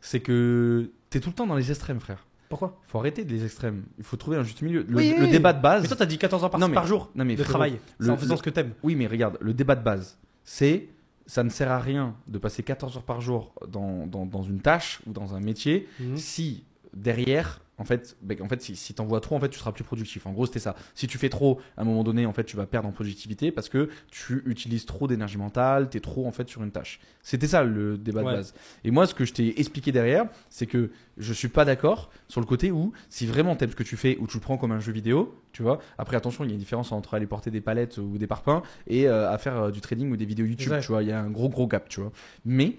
C'est 0.00 0.20
que 0.20 0.90
t'es 1.10 1.20
tout 1.20 1.30
le 1.30 1.34
temps 1.34 1.46
dans 1.46 1.54
les 1.56 1.70
extrêmes, 1.70 2.00
frère. 2.00 2.26
Pourquoi? 2.48 2.78
Faut 2.86 2.98
arrêter 2.98 3.24
les 3.24 3.44
extrêmes. 3.44 3.84
Il 3.98 4.04
faut 4.04 4.16
trouver 4.16 4.36
un 4.36 4.42
juste 4.44 4.62
milieu. 4.62 4.84
Le, 4.88 4.96
Oui, 4.96 5.14
le 5.18 5.24
oui. 5.24 5.30
débat 5.30 5.52
de 5.52 5.60
base. 5.60 5.82
Mais 5.82 5.88
toi, 5.88 5.96
t'as 5.96 6.06
dit 6.06 6.18
14 6.18 6.44
heures 6.44 6.50
par, 6.50 6.60
Non, 6.60 6.68
mais- 6.68 6.74
par 6.74 6.86
jour 6.86 7.10
non, 7.14 7.24
mais 7.24 7.34
de 7.34 7.42
frérot, 7.42 7.50
travail. 7.58 7.78
Le- 7.98 8.10
en 8.10 8.16
faisant 8.16 8.34
le- 8.34 8.38
ce 8.38 8.42
que 8.42 8.50
t'aimes. 8.50 8.72
Oui, 8.82 8.94
mais 8.96 9.06
regarde, 9.06 9.36
le 9.40 9.52
débat 9.54 9.74
de 9.74 9.82
base, 9.82 10.18
c'est 10.44 10.88
ça 11.26 11.42
ne 11.42 11.48
sert 11.48 11.70
à 11.72 11.80
rien 11.80 12.14
de 12.28 12.38
passer 12.38 12.62
14 12.62 12.96
heures 12.96 13.02
par 13.02 13.20
jour 13.20 13.52
dans, 13.68 14.06
dans, 14.06 14.26
dans 14.26 14.42
une 14.42 14.60
tâche 14.60 15.00
ou 15.08 15.12
dans 15.12 15.34
un 15.34 15.40
métier 15.40 15.88
Mhm. 15.98 16.16
si 16.16 16.62
derrière, 16.94 17.60
en 17.78 17.84
fait, 17.84 18.16
ben, 18.22 18.40
en 18.40 18.48
fait 18.48 18.62
si, 18.62 18.74
si 18.76 18.94
tu 18.94 19.02
envoies 19.02 19.20
trop, 19.20 19.36
en 19.36 19.40
fait, 19.40 19.48
tu 19.50 19.58
seras 19.58 19.72
plus 19.72 19.84
productif. 19.84 20.26
En 20.26 20.32
gros, 20.32 20.46
c'était 20.46 20.58
ça. 20.60 20.74
Si 20.94 21.06
tu 21.06 21.18
fais 21.18 21.28
trop, 21.28 21.60
à 21.76 21.82
un 21.82 21.84
moment 21.84 22.04
donné, 22.04 22.24
en 22.26 22.32
fait, 22.32 22.44
tu 22.44 22.56
vas 22.56 22.66
perdre 22.66 22.88
en 22.88 22.92
productivité 22.92 23.52
parce 23.52 23.68
que 23.68 23.90
tu 24.10 24.42
utilises 24.46 24.86
trop 24.86 25.06
d'énergie 25.06 25.36
mentale, 25.36 25.90
tu 25.90 25.98
es 25.98 26.00
trop, 26.00 26.26
en 26.26 26.32
fait, 26.32 26.48
sur 26.48 26.62
une 26.62 26.70
tâche. 26.70 27.00
C'était 27.22 27.48
ça 27.48 27.64
le 27.64 27.98
débat 27.98 28.22
Ouais. 28.22 28.32
de 28.32 28.36
base. 28.38 28.54
Et 28.84 28.90
moi, 28.90 29.06
ce 29.06 29.14
que 29.14 29.24
je 29.24 29.32
t'ai 29.34 29.60
expliqué 29.60 29.92
derrière, 29.92 30.24
c'est 30.48 30.66
que 30.66 30.90
je 31.18 31.32
suis 31.32 31.48
pas 31.48 31.64
d'accord 31.64 32.10
sur 32.28 32.40
le 32.40 32.46
côté 32.46 32.70
où, 32.70 32.92
si 33.10 33.26
vraiment 33.26 33.56
t'aimes 33.56 33.70
ce 33.70 33.76
que 33.76 33.82
tu 33.82 33.96
fais 33.96 34.16
ou 34.20 34.26
tu 34.26 34.36
le 34.38 34.40
prends 34.40 34.56
comme 34.56 34.72
un 34.72 34.80
jeu 34.80 34.92
vidéo, 34.92 35.38
tu 35.52 35.62
vois, 35.62 35.78
après, 35.98 36.16
attention, 36.16 36.44
il 36.44 36.48
y 36.48 36.50
a 36.50 36.54
une 36.54 36.58
différence 36.60 36.92
entre 36.92 37.14
aller 37.14 37.26
porter 37.26 37.50
des 37.50 37.60
palettes 37.60 37.98
ou 37.98 38.16
des 38.18 38.26
parpaings 38.26 38.62
et 38.86 39.06
euh, 39.08 39.30
à 39.30 39.36
faire 39.38 39.64
euh, 39.64 39.70
du 39.70 39.80
trading 39.80 40.10
ou 40.10 40.16
des 40.16 40.24
vidéos 40.26 40.46
YouTube, 40.46 40.72
tu 40.80 40.88
vois, 40.88 41.02
il 41.02 41.08
y 41.08 41.12
a 41.12 41.20
un 41.20 41.30
gros, 41.30 41.48
gros 41.48 41.66
gap, 41.66 41.88
tu 41.88 42.00
vois. 42.00 42.12
Mais, 42.44 42.76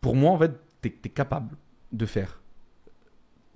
pour 0.00 0.14
moi, 0.14 0.30
en 0.30 0.38
fait, 0.38 0.52
t'es 0.82 0.94
es 1.04 1.08
capable 1.08 1.56
de 1.92 2.06
faire 2.06 2.40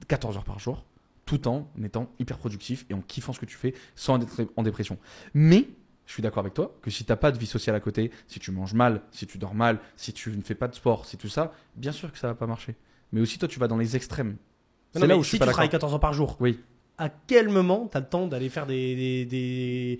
14 0.08 0.36
heures 0.36 0.44
par 0.44 0.58
jour 0.58 0.84
tout 1.26 1.46
en 1.46 1.70
étant 1.84 2.10
hyper 2.18 2.38
productif 2.38 2.86
et 2.90 2.94
en 2.94 3.00
kiffant 3.00 3.32
ce 3.32 3.38
que 3.38 3.46
tu 3.46 3.56
fais 3.56 3.72
sans 3.94 4.20
être 4.20 4.48
en 4.56 4.64
dépression. 4.64 4.98
Mais 5.32 5.68
je 6.06 6.12
suis 6.12 6.22
d'accord 6.24 6.40
avec 6.40 6.54
toi 6.54 6.74
que 6.82 6.90
si 6.90 7.04
t'as 7.04 7.14
pas 7.14 7.30
de 7.30 7.38
vie 7.38 7.46
sociale 7.46 7.76
à 7.76 7.80
côté, 7.80 8.10
si 8.26 8.40
tu 8.40 8.50
manges 8.50 8.74
mal, 8.74 9.02
si 9.12 9.28
tu 9.28 9.38
dors 9.38 9.54
mal, 9.54 9.78
si 9.94 10.12
tu 10.12 10.30
ne 10.36 10.42
fais 10.42 10.56
pas 10.56 10.66
de 10.66 10.74
sport, 10.74 11.06
si 11.06 11.16
tout 11.16 11.28
ça, 11.28 11.52
bien 11.76 11.92
sûr 11.92 12.10
que 12.10 12.18
ça 12.18 12.26
va 12.26 12.34
pas 12.34 12.48
marcher. 12.48 12.74
Mais 13.12 13.20
aussi 13.20 13.38
toi 13.38 13.46
tu 13.48 13.60
vas 13.60 13.68
dans 13.68 13.76
les 13.76 13.94
extrêmes. 13.94 14.36
Non, 14.94 15.02
mais 15.02 15.06
là 15.06 15.16
où 15.16 15.20
je 15.22 15.26
si 15.26 15.28
suis 15.30 15.38
tu 15.38 15.44
pas 15.46 15.52
travailles 15.52 15.68
14 15.68 15.92
heures 15.92 16.00
par 16.00 16.12
jour, 16.12 16.36
Oui. 16.40 16.58
À 17.00 17.08
quel 17.08 17.48
moment 17.48 17.88
t'as 17.90 18.00
le 18.00 18.06
temps 18.06 18.26
d'aller 18.26 18.50
faire 18.50 18.66
des, 18.66 18.94
des, 18.94 19.24
des, 19.24 19.98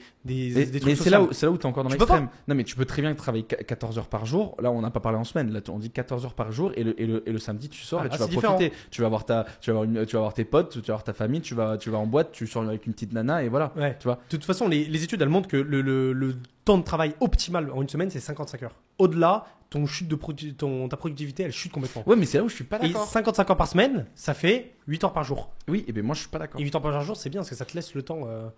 des, 0.67 0.81
Mais, 0.85 0.95
c'est 0.95 1.09
là 1.09 1.23
où 1.23 1.31
là 1.31 1.51
où 1.51 1.57
t'es 1.57 1.65
encore 1.67 1.83
dans 1.83 1.89
Tu 1.91 1.97
l'extrême. 1.97 2.29
Non 2.47 2.55
mais 2.55 2.63
tu 2.65 2.77
peux 2.77 2.85
très 2.85 3.01
bien 3.01 3.15
travailler 3.15 3.45
qu- 3.45 3.57
14 3.65 3.99
heures 3.99 4.07
par 4.09 4.27
jour. 4.27 4.55
Là 4.61 4.71
on 4.71 4.83
n'a 4.83 4.91
pas 4.91 5.01
parlé 5.01 5.17
en 5.19 5.25
semaine. 5.25 5.51
Là 5.51 5.61
on 5.71 5.79
dit 5.79 5.91
14 5.91 6.25
heures 6.27 6.35
par 6.35 6.53
jour 6.53 6.73
et 6.77 6.85
le, 6.85 7.01
et 7.01 7.07
le, 7.07 7.27
et 7.29 7.33
le 7.33 7.39
samedi 7.39 7.69
tu 7.71 7.81
sors 7.83 8.01
Ah, 8.03 8.07
et 8.07 8.09
tu 8.11 8.19
là, 8.19 8.27
vas 8.27 8.39
profiter. 8.41 8.73
Tu 8.91 9.01
vas 9.03 9.09
voir 9.09 9.25
ta 9.25 9.47
tu 9.61 9.71
vas 9.71 9.79
avoir 9.81 9.85
une- 9.85 10.05
tu 10.05 10.15
vas 10.17 10.21
voir 10.21 10.35
tes 10.35 10.45
potes, 10.45 10.73
tu 10.73 10.79
vas 10.81 10.95
voir 10.95 11.05
ta 11.05 11.13
famille, 11.15 11.41
tu 11.41 11.55
vas 11.55 11.79
tu 11.79 11.89
vas 11.91 11.99
en 11.99 12.07
boîte, 12.07 12.33
tu 12.33 12.47
sors 12.47 12.63
avec 12.63 12.87
une 12.87 12.93
petite 12.93 13.13
nana 13.15 13.43
et 13.43 13.49
voilà. 13.49 13.73
Ouais. 13.77 13.97
Tu 13.99 14.05
vois. 14.05 14.17
De 14.17 14.37
toute 14.37 14.45
façon, 14.45 14.69
les, 14.69 14.85
les 14.85 15.03
études 15.03 15.23
elles 15.23 15.29
montrent 15.31 15.49
que 15.49 15.57
le, 15.57 15.81
le, 15.81 16.13
le 16.13 16.37
temps 16.67 16.77
de 16.79 16.85
travail 16.85 17.15
optimal 17.21 17.71
en 17.73 17.81
une 17.83 17.89
semaine, 17.89 18.11
c'est 18.11 18.21
55 18.21 18.63
heures. 18.65 18.75
Au-delà, 18.99 19.47
ton 19.71 19.87
chute 19.87 20.09
de 20.09 20.17
produ- 20.17 20.55
ton, 20.55 20.89
ta 20.89 20.97
productivité, 20.97 21.45
elle 21.45 21.53
chute 21.53 21.71
complètement. 21.73 22.03
Ouais 22.07 22.17
mais 22.17 22.27
c'est 22.27 22.39
là 22.39 22.45
où 22.45 22.49
je 22.49 22.55
suis 22.57 22.65
pas 22.65 22.79
d'accord. 22.79 23.07
55 23.07 23.49
heures 23.51 23.57
par 23.57 23.69
semaine, 23.69 24.07
ça 24.17 24.35
fait 24.35 24.75
8 24.89 25.05
heures 25.05 25.13
par 25.13 25.23
jour. 25.25 25.51
Oui 25.69 25.85
et 25.87 25.93
ben 25.93 26.05
moi 26.05 26.15
je 26.15 26.21
suis 26.21 26.29
pas 26.29 26.39
d'accord. 26.41 26.61
Et 26.61 26.65
8 26.65 26.75
heures 26.75 26.83
par 26.83 27.01
jour, 27.03 27.17
c'est 27.17 27.31
bien 27.31 27.41
parce 27.41 27.51
que 27.51 27.55
ça 27.57 27.65
te 27.65 27.75
laisse 27.75 27.95
le 27.95 28.03
temps. 28.03 28.23
euh, 28.27 28.49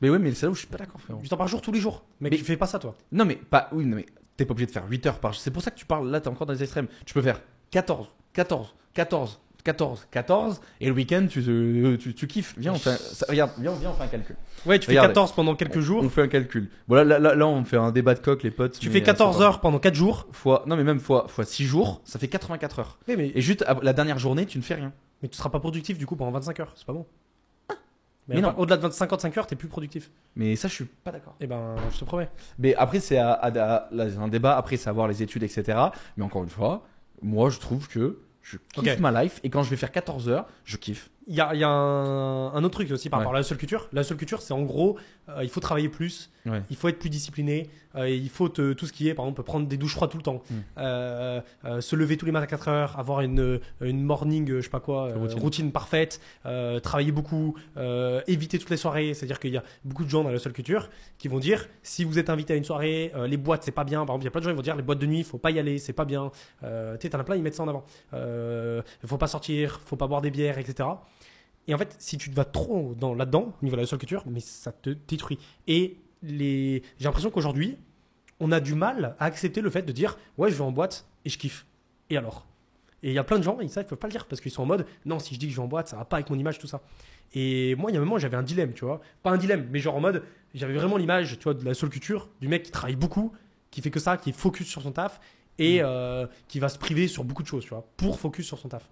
Mais 0.00 0.10
ouais 0.10 0.18
mais 0.18 0.32
c'est 0.32 0.46
là 0.46 0.50
où 0.50 0.54
je 0.54 0.60
suis 0.60 0.68
pas 0.68 0.78
d'accord 0.78 1.00
frérot. 1.00 1.20
8 1.20 1.32
heures 1.32 1.38
par 1.38 1.48
jour 1.48 1.60
tous 1.60 1.72
les 1.72 1.80
jours. 1.80 2.04
Mec, 2.20 2.32
Mais- 2.32 2.38
tu 2.38 2.44
fais 2.44 2.56
pas 2.56 2.66
ça 2.66 2.78
toi. 2.78 2.94
Non 3.12 3.24
mais 3.24 3.36
pas 3.36 3.68
oui 3.72 3.84
non 3.84 3.96
mais 3.96 4.06
t'es 4.36 4.44
pas 4.44 4.52
obligé 4.52 4.66
de 4.66 4.70
faire 4.72 4.86
8 4.88 5.04
heures 5.06 5.18
par 5.18 5.32
jour. 5.32 5.42
C'est 5.42 5.50
pour 5.50 5.62
ça 5.62 5.70
que 5.72 5.76
tu 5.78 5.86
parles 5.86 6.08
là 6.08 6.20
t'es 6.20 6.28
encore 6.28 6.46
dans 6.46 6.52
les 6.52 6.62
extrêmes. 6.62 6.86
Tu 7.04 7.14
peux 7.14 7.22
faire 7.22 7.40
14 7.72 8.08
14 8.32 8.74
14 8.94 9.40
14 9.64 10.06
14 10.10 10.60
et 10.80 10.86
le 10.88 10.92
week-end 10.92 11.26
tu, 11.28 11.42
te- 11.42 11.96
tu, 11.96 12.14
tu 12.14 12.26
kiffes. 12.26 12.54
Viens 12.58 12.72
on 12.74 12.78
fait 12.78 12.90
un- 12.90 12.96
ça- 12.96 13.26
regarde 13.28 13.50
viens, 13.58 13.72
viens 13.72 13.90
on 13.90 13.94
fait 13.94 14.04
un 14.04 14.08
calcul. 14.08 14.36
Ouais, 14.66 14.78
tu 14.78 14.86
fais 14.86 14.92
Regarde. 14.92 15.08
14 15.08 15.32
pendant 15.32 15.54
quelques 15.56 15.80
jours. 15.80 16.02
On 16.04 16.08
fait 16.08 16.22
un 16.22 16.28
calcul. 16.28 16.70
Voilà, 16.86 17.04
là, 17.04 17.18
là, 17.18 17.34
là, 17.34 17.46
on 17.46 17.64
fait 17.64 17.76
un 17.76 17.90
débat 17.90 18.14
de 18.14 18.20
coq, 18.20 18.42
les 18.42 18.50
potes. 18.50 18.78
Tu 18.78 18.90
fais 18.90 19.00
euh, 19.00 19.04
14 19.04 19.34
c'est 19.36 19.38
pas- 19.40 19.44
heures 19.46 19.60
pendant 19.60 19.78
4 19.78 19.94
jours. 19.94 20.26
Fois, 20.32 20.62
non, 20.66 20.76
mais 20.76 20.84
même 20.84 21.00
fois, 21.00 21.26
fois 21.28 21.44
6 21.44 21.64
jours, 21.64 22.00
ça 22.04 22.18
fait 22.18 22.28
84 22.28 22.78
heures. 22.78 22.98
Mais, 23.08 23.16
mais, 23.16 23.32
Et 23.34 23.40
juste 23.40 23.64
la 23.82 23.92
dernière 23.92 24.18
journée, 24.18 24.46
tu 24.46 24.58
ne 24.58 24.62
fais 24.62 24.74
rien. 24.74 24.92
mais 25.22 25.28
tu 25.28 25.36
seras 25.36 25.50
pas 25.50 25.60
productif 25.60 25.96
du 25.98 26.06
coup 26.06 26.16
pendant 26.16 26.30
25 26.32 26.60
heures. 26.60 26.72
C'est 26.76 26.86
pas 26.86 26.92
bon. 26.92 27.06
Mais, 28.26 28.36
Mais 28.36 28.40
non. 28.40 28.54
Au-delà 28.56 28.78
de 28.78 28.88
55 28.90 29.36
heures, 29.36 29.46
t'es 29.46 29.56
plus 29.56 29.68
productif. 29.68 30.10
Mais 30.34 30.56
ça, 30.56 30.66
je 30.68 30.72
suis 30.74 30.84
pas 30.86 31.10
d'accord. 31.12 31.36
Eh 31.40 31.46
ben, 31.46 31.74
je 31.92 31.98
te 31.98 32.04
promets. 32.06 32.30
Mais 32.58 32.74
après, 32.74 33.00
c'est 33.00 33.18
un 33.18 34.28
débat. 34.28 34.56
Après, 34.56 34.78
c'est 34.78 34.88
à 34.88 34.92
voir 34.92 35.08
les 35.08 35.22
études, 35.22 35.42
etc. 35.42 35.78
Mais 36.16 36.24
encore 36.24 36.42
une 36.42 36.48
fois, 36.48 36.86
moi, 37.22 37.50
je 37.50 37.58
trouve 37.58 37.86
que 37.86 38.18
je 38.44 38.58
kiffe 38.74 39.00
ma 39.00 39.22
life. 39.22 39.40
Et 39.42 39.50
quand 39.50 39.62
je 39.64 39.70
vais 39.70 39.76
faire 39.76 39.90
14 39.90 40.28
heures, 40.28 40.46
je 40.64 40.76
kiffe. 40.76 41.10
Il 41.26 41.34
y 41.34 41.40
a, 41.40 41.54
il 41.54 41.60
y 41.60 41.64
a 41.64 41.68
un, 41.68 42.52
un 42.54 42.62
autre 42.64 42.74
truc 42.74 42.90
aussi 42.92 43.08
par 43.10 43.18
Ouais. 43.18 43.24
rapport 43.24 43.34
à 43.34 43.38
la 43.38 43.42
seule 43.42 43.58
culture. 43.58 43.88
La 43.92 44.04
seule 44.04 44.18
culture, 44.18 44.42
c'est 44.42 44.52
en 44.54 44.62
gros, 44.62 44.98
euh, 45.30 45.42
il 45.42 45.48
faut 45.48 45.60
travailler 45.60 45.88
plus, 45.88 46.30
Ouais. 46.46 46.60
il 46.68 46.76
faut 46.76 46.88
être 46.88 46.98
plus 46.98 47.08
discipliné, 47.08 47.70
euh, 47.96 48.08
il 48.08 48.28
faut 48.28 48.50
te- 48.50 48.74
tout 48.74 48.84
ce 48.86 48.92
qui 48.92 49.08
est, 49.08 49.14
par 49.14 49.24
exemple, 49.24 49.42
prendre 49.44 49.66
des 49.66 49.78
douches 49.78 49.94
froides 49.94 50.10
tout 50.10 50.18
le 50.18 50.22
temps, 50.22 50.42
Mm. 50.50 50.54
euh, 50.76 51.40
euh, 51.64 51.80
se 51.80 51.96
lever 51.96 52.16
tous 52.18 52.26
les 52.26 52.32
matins 52.32 52.44
à 52.44 52.48
4 52.48 52.68
heures, 52.68 52.98
avoir 52.98 53.22
une, 53.22 53.60
une 53.80 54.02
morning, 54.02 54.46
je 54.56 54.60
sais 54.60 54.68
pas 54.68 54.80
quoi, 54.80 55.14
Routine. 55.14 55.38
routine. 55.40 55.72
parfaite, 55.72 56.20
travailler 56.82 57.12
beaucoup, 57.12 57.54
éviter 58.26 58.58
toutes 58.58 58.70
les 58.70 58.76
soirées. 58.76 59.14
C'est-à-dire 59.14 59.40
qu'il 59.40 59.52
y 59.52 59.56
a 59.56 59.62
beaucoup 59.84 60.04
de 60.04 60.10
gens 60.10 60.22
dans 60.22 60.30
la 60.30 60.38
seule 60.38 60.52
culture 60.52 60.90
qui 61.18 61.28
vont 61.28 61.38
dire, 61.38 61.66
si 61.82 62.04
vous 62.04 62.18
êtes 62.18 62.28
invité 62.30 62.52
à 62.52 62.56
une 62.56 62.64
soirée, 62.64 63.12
les 63.26 63.36
boîtes, 63.38 63.62
c'est 63.64 63.70
pas 63.72 63.84
bien. 63.84 64.04
Par 64.04 64.14
exemple, 64.16 64.22
il 64.22 64.26
y 64.26 64.28
a 64.28 64.30
plein 64.30 64.40
de 64.40 64.44
gens 64.44 64.50
qui 64.50 64.56
vont 64.56 64.62
dire, 64.62 64.76
les 64.76 64.82
boîtes 64.82 64.98
de 64.98 65.06
nuit, 65.06 65.22
faut 65.22 65.38
pas 65.38 65.50
y 65.50 65.58
aller, 65.58 65.78
c'est 65.78 65.92
pas 65.94 66.04
bien. 66.04 66.30
Tu 66.60 66.66
sais, 67.00 67.08
t'en 67.10 67.18
as 67.20 67.24
plein, 67.24 67.36
ils 67.36 67.42
mettent 67.42 67.54
ça 67.54 67.62
en 67.62 67.68
avant. 67.68 67.84
Faut 69.06 69.18
pas 69.18 69.26
sortir, 69.28 69.80
faut 69.84 69.96
pas 69.96 70.06
boire 70.06 70.20
des 70.20 70.30
bières, 70.30 70.58
etc. 70.58 70.88
Et 71.66 71.74
en 71.74 71.78
fait, 71.78 71.96
si 71.98 72.18
tu 72.18 72.28
te 72.30 72.34
vas 72.34 72.44
trop 72.44 72.94
dans 72.98 73.14
là-dedans, 73.14 73.54
au 73.60 73.64
niveau 73.64 73.76
de 73.76 73.80
la 73.80 73.86
seule 73.86 73.98
culture, 73.98 74.22
mais 74.26 74.40
ça 74.40 74.70
te 74.72 74.90
détruit. 75.08 75.38
Et 75.66 75.96
les... 76.24 76.82
j'ai 76.98 77.04
l'impression 77.04 77.30
qu'aujourd'hui, 77.30 77.76
on 78.40 78.52
a 78.52 78.60
du 78.60 78.74
mal 78.74 79.16
à 79.18 79.26
accepter 79.26 79.60
le 79.60 79.70
fait 79.70 79.82
de 79.82 79.92
dire 79.92 80.18
ouais, 80.38 80.50
je 80.50 80.54
vais 80.54 80.62
en 80.62 80.72
boîte 80.72 81.06
et 81.24 81.30
je 81.30 81.38
kiffe. 81.38 81.66
Et 82.10 82.16
alors? 82.16 82.46
Et 83.02 83.08
il 83.08 83.14
y 83.14 83.18
a 83.18 83.24
plein 83.24 83.38
de 83.38 83.44
gens, 83.44 83.58
ils 83.60 83.68
savent, 83.68 83.84
ils 83.84 83.88
peuvent 83.88 83.98
pas 83.98 84.06
le 84.06 84.12
dire 84.12 84.26
parce 84.26 84.40
qu'ils 84.40 84.50
sont 84.50 84.62
en 84.62 84.66
mode 84.66 84.86
non, 85.04 85.18
si 85.18 85.34
je 85.34 85.38
dis 85.38 85.46
que 85.46 85.52
je 85.52 85.56
vais 85.56 85.62
en 85.62 85.68
boîte, 85.68 85.88
ça 85.88 85.96
va 85.96 86.04
pas 86.04 86.16
avec 86.16 86.30
mon 86.30 86.38
image, 86.38 86.58
tout 86.58 86.66
ça. 86.66 86.82
Et 87.34 87.74
moi, 87.74 87.90
il 87.90 87.94
y 87.94 87.96
a 87.96 88.00
un 88.00 88.04
moment, 88.04 88.18
j'avais 88.18 88.36
un 88.36 88.42
dilemme, 88.42 88.72
tu 88.72 88.84
vois. 88.84 89.00
Pas 89.22 89.30
un 89.30 89.36
dilemme, 89.36 89.68
mais 89.70 89.78
genre 89.78 89.96
en 89.96 90.00
mode, 90.00 90.22
j'avais 90.54 90.74
vraiment 90.74 90.96
l'image, 90.96 91.38
tu 91.38 91.44
vois, 91.44 91.54
de 91.54 91.64
la 91.64 91.74
seule 91.74 91.90
culture, 91.90 92.30
du 92.40 92.48
mec 92.48 92.62
qui 92.62 92.70
travaille 92.70 92.96
beaucoup, 92.96 93.32
qui 93.70 93.82
fait 93.82 93.90
que 93.90 94.00
ça, 94.00 94.16
qui 94.16 94.30
est 94.30 94.32
focus 94.32 94.68
sur 94.68 94.82
son 94.82 94.92
taf 94.92 95.20
et 95.58 95.82
euh, 95.82 96.26
qui 96.48 96.60
va 96.60 96.68
se 96.68 96.78
priver 96.78 97.06
sur 97.06 97.24
beaucoup 97.24 97.42
de 97.42 97.48
choses, 97.48 97.64
tu 97.64 97.70
vois, 97.70 97.86
pour 97.96 98.18
focus 98.18 98.46
sur 98.46 98.58
son 98.58 98.68
taf. 98.68 98.88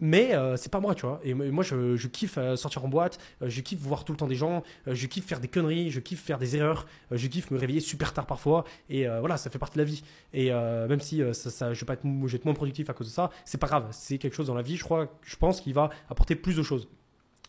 Mais 0.00 0.34
euh, 0.34 0.56
c'est 0.56 0.70
pas 0.70 0.80
moi, 0.80 0.94
tu 0.94 1.06
vois. 1.06 1.20
Et 1.22 1.34
moi, 1.34 1.62
je, 1.64 1.96
je 1.96 2.08
kiffe 2.08 2.36
euh, 2.36 2.56
sortir 2.56 2.84
en 2.84 2.88
boîte, 2.88 3.18
euh, 3.42 3.48
je 3.48 3.60
kiffe 3.60 3.78
voir 3.80 4.04
tout 4.04 4.12
le 4.12 4.18
temps 4.18 4.26
des 4.26 4.34
gens, 4.34 4.62
je 4.86 5.06
kiffe 5.06 5.24
faire 5.24 5.40
des 5.40 5.48
conneries, 5.48 5.90
je 5.90 6.00
kiffe 6.00 6.20
faire 6.22 6.38
des 6.38 6.56
erreurs, 6.56 6.86
je 7.10 7.26
kiffe 7.28 7.50
me 7.50 7.58
réveiller 7.58 7.80
super 7.80 8.12
tard 8.12 8.26
parfois. 8.26 8.64
Et 8.90 9.06
voilà, 9.06 9.36
ça 9.36 9.50
fait 9.50 9.58
partie 9.58 9.76
de 9.76 9.82
la 9.82 9.84
vie. 9.84 10.02
Et 10.32 10.50
même 10.50 11.00
si 11.00 11.18
je 11.18 11.24
vais 11.24 11.86
pas 11.86 11.94
être, 11.94 12.04
moins 12.04 12.54
productif 12.54 12.90
à 12.90 12.92
cause 12.92 13.06
de 13.06 13.12
ça, 13.12 13.30
c'est 13.44 13.58
pas 13.58 13.66
grave. 13.66 13.88
C'est 13.92 14.18
quelque 14.18 14.34
chose 14.34 14.48
dans 14.48 14.54
la 14.54 14.62
vie, 14.62 14.76
je 14.76 14.84
crois, 14.84 15.08
je 15.22 15.36
pense 15.36 15.60
qu'il 15.60 15.74
va 15.74 15.90
apporter 16.10 16.34
plus 16.34 16.56
de 16.56 16.62
choses 16.62 16.88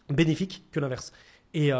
bénéfiques 0.09 0.65
que 0.71 0.79
l'inverse. 0.79 1.11
Et, 1.53 1.71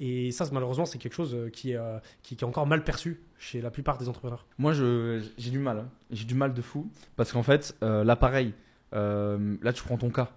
et 0.00 0.30
ça, 0.32 0.44
malheureusement, 0.52 0.86
c'est 0.86 0.98
quelque 0.98 1.14
chose 1.14 1.36
qui 1.52 1.72
est, 1.72 1.78
qui, 2.22 2.36
qui 2.36 2.44
est 2.44 2.48
encore 2.48 2.66
mal 2.66 2.82
perçu 2.84 3.22
chez 3.38 3.60
la 3.60 3.70
plupart 3.70 3.98
des 3.98 4.08
entrepreneurs. 4.08 4.46
Moi, 4.58 4.72
j'ai 4.72 5.50
du 5.50 5.58
mal. 5.58 5.78
hein. 5.78 5.88
J'ai 6.10 6.24
du 6.24 6.34
mal 6.34 6.54
de 6.54 6.62
fou. 6.62 6.90
Parce 7.16 7.32
qu'en 7.32 7.42
fait, 7.42 7.76
euh, 7.82 8.04
là, 8.04 8.16
pareil, 8.16 8.54
euh, 8.94 9.56
là, 9.62 9.72
tu 9.72 9.82
prends 9.82 9.96
ton 9.96 10.10
cas. 10.10 10.30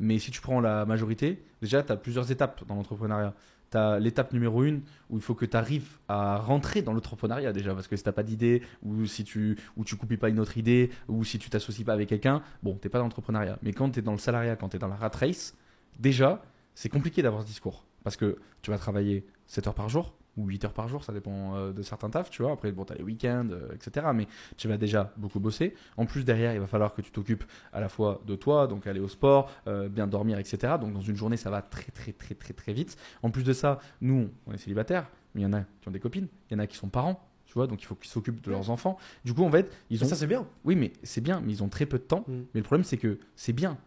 Mais 0.00 0.18
si 0.18 0.30
tu 0.30 0.40
prends 0.40 0.60
la 0.60 0.84
majorité, 0.86 1.44
déjà, 1.62 1.82
tu 1.82 1.92
as 1.92 1.96
plusieurs 1.96 2.30
étapes 2.30 2.66
dans 2.66 2.74
l'entrepreneuriat. 2.74 3.34
Tu 3.70 3.78
as 3.78 3.98
l'étape 3.98 4.32
numéro 4.32 4.64
une 4.64 4.82
où 5.08 5.16
il 5.16 5.22
faut 5.22 5.34
que 5.34 5.46
tu 5.46 5.56
arrives 5.56 5.98
à 6.08 6.36
rentrer 6.38 6.82
dans 6.82 6.92
l'entrepreneuriat 6.92 7.52
déjà. 7.52 7.74
Parce 7.74 7.88
que 7.88 7.96
si 7.96 8.02
tu 8.02 8.12
pas 8.12 8.22
d'idée, 8.22 8.62
ou 8.82 9.06
si 9.06 9.24
tu 9.24 9.56
ou 9.76 9.84
tu 9.84 9.96
pas 9.96 10.28
une 10.28 10.40
autre 10.40 10.58
idée, 10.58 10.90
ou 11.08 11.24
si 11.24 11.38
tu 11.38 11.48
t'associes 11.48 11.84
pas 11.84 11.92
avec 11.92 12.08
quelqu'un, 12.08 12.42
bon, 12.62 12.78
tu 12.80 12.88
pas 12.88 12.98
dans 12.98 13.04
l'entrepreneuriat. 13.04 13.58
Mais 13.62 13.72
quand 13.72 13.90
tu 13.90 14.00
es 14.00 14.02
dans 14.02 14.12
le 14.12 14.18
salariat, 14.18 14.56
quand 14.56 14.68
tu 14.68 14.76
es 14.76 14.78
dans 14.80 14.88
la 14.88 14.96
rat 14.96 15.12
race, 15.14 15.56
déjà, 15.98 16.42
c'est 16.74 16.88
compliqué 16.88 17.22
d'avoir 17.22 17.42
ce 17.42 17.46
discours. 17.46 17.86
Parce 18.02 18.16
que 18.16 18.36
tu 18.62 18.70
vas 18.70 18.78
travailler 18.78 19.24
7 19.46 19.68
heures 19.68 19.74
par 19.74 19.88
jour, 19.88 20.14
ou 20.36 20.46
8 20.46 20.64
heures 20.64 20.72
par 20.72 20.88
jour, 20.88 21.04
ça 21.04 21.12
dépend 21.12 21.54
euh, 21.54 21.72
de 21.72 21.82
certains 21.82 22.10
tafs, 22.10 22.30
tu 22.30 22.42
vois. 22.42 22.52
Après, 22.52 22.72
bon, 22.72 22.84
tu 22.84 22.92
as 22.92 22.96
les 22.96 23.02
week-ends, 23.02 23.48
euh, 23.50 23.74
etc. 23.74 24.06
Mais 24.14 24.26
tu 24.56 24.68
vas 24.68 24.76
déjà 24.76 25.12
beaucoup 25.16 25.40
bosser. 25.40 25.74
En 25.96 26.06
plus, 26.06 26.24
derrière, 26.24 26.54
il 26.54 26.60
va 26.60 26.66
falloir 26.66 26.94
que 26.94 27.02
tu 27.02 27.10
t'occupes 27.10 27.44
à 27.72 27.80
la 27.80 27.88
fois 27.88 28.20
de 28.26 28.34
toi, 28.34 28.66
donc 28.66 28.86
aller 28.86 29.00
au 29.00 29.08
sport, 29.08 29.50
euh, 29.66 29.88
bien 29.88 30.06
dormir, 30.06 30.38
etc. 30.38 30.74
Donc, 30.80 30.92
dans 30.92 31.00
une 31.00 31.16
journée, 31.16 31.36
ça 31.36 31.50
va 31.50 31.62
très, 31.62 31.90
très, 31.92 32.12
très, 32.12 32.34
très, 32.34 32.54
très 32.54 32.72
vite. 32.72 32.96
En 33.22 33.30
plus 33.30 33.44
de 33.44 33.52
ça, 33.52 33.78
nous, 34.00 34.30
on 34.46 34.52
est 34.52 34.58
célibataires, 34.58 35.08
mais 35.34 35.42
il 35.42 35.44
y 35.44 35.46
en 35.46 35.52
a 35.52 35.62
qui 35.80 35.88
ont 35.88 35.92
des 35.92 36.00
copines, 36.00 36.28
il 36.50 36.54
y 36.54 36.56
en 36.56 36.60
a 36.60 36.66
qui 36.66 36.76
sont 36.76 36.88
parents. 36.88 37.28
Tu 37.46 37.54
vois, 37.54 37.66
donc 37.66 37.82
il 37.82 37.84
faut 37.84 37.94
qu'ils 37.94 38.10
s'occupent 38.10 38.42
de 38.42 38.50
leurs 38.50 38.70
enfants. 38.70 38.98
Du 39.24 39.34
coup, 39.34 39.44
en 39.44 39.50
fait, 39.50 39.70
ils 39.90 40.02
ont. 40.02 40.08
ça, 40.08 40.16
c'est 40.16 40.26
bien. 40.26 40.46
Oui, 40.64 40.74
mais 40.74 40.92
c'est 41.02 41.20
bien, 41.20 41.40
mais 41.40 41.52
ils 41.52 41.62
ont 41.62 41.68
très 41.68 41.86
peu 41.86 41.98
de 41.98 42.02
temps. 42.02 42.24
Mm. 42.26 42.32
Mais 42.54 42.60
le 42.60 42.62
problème, 42.62 42.84
c'est 42.84 42.96
que 42.96 43.18
c'est 43.36 43.52
bien. 43.52 43.78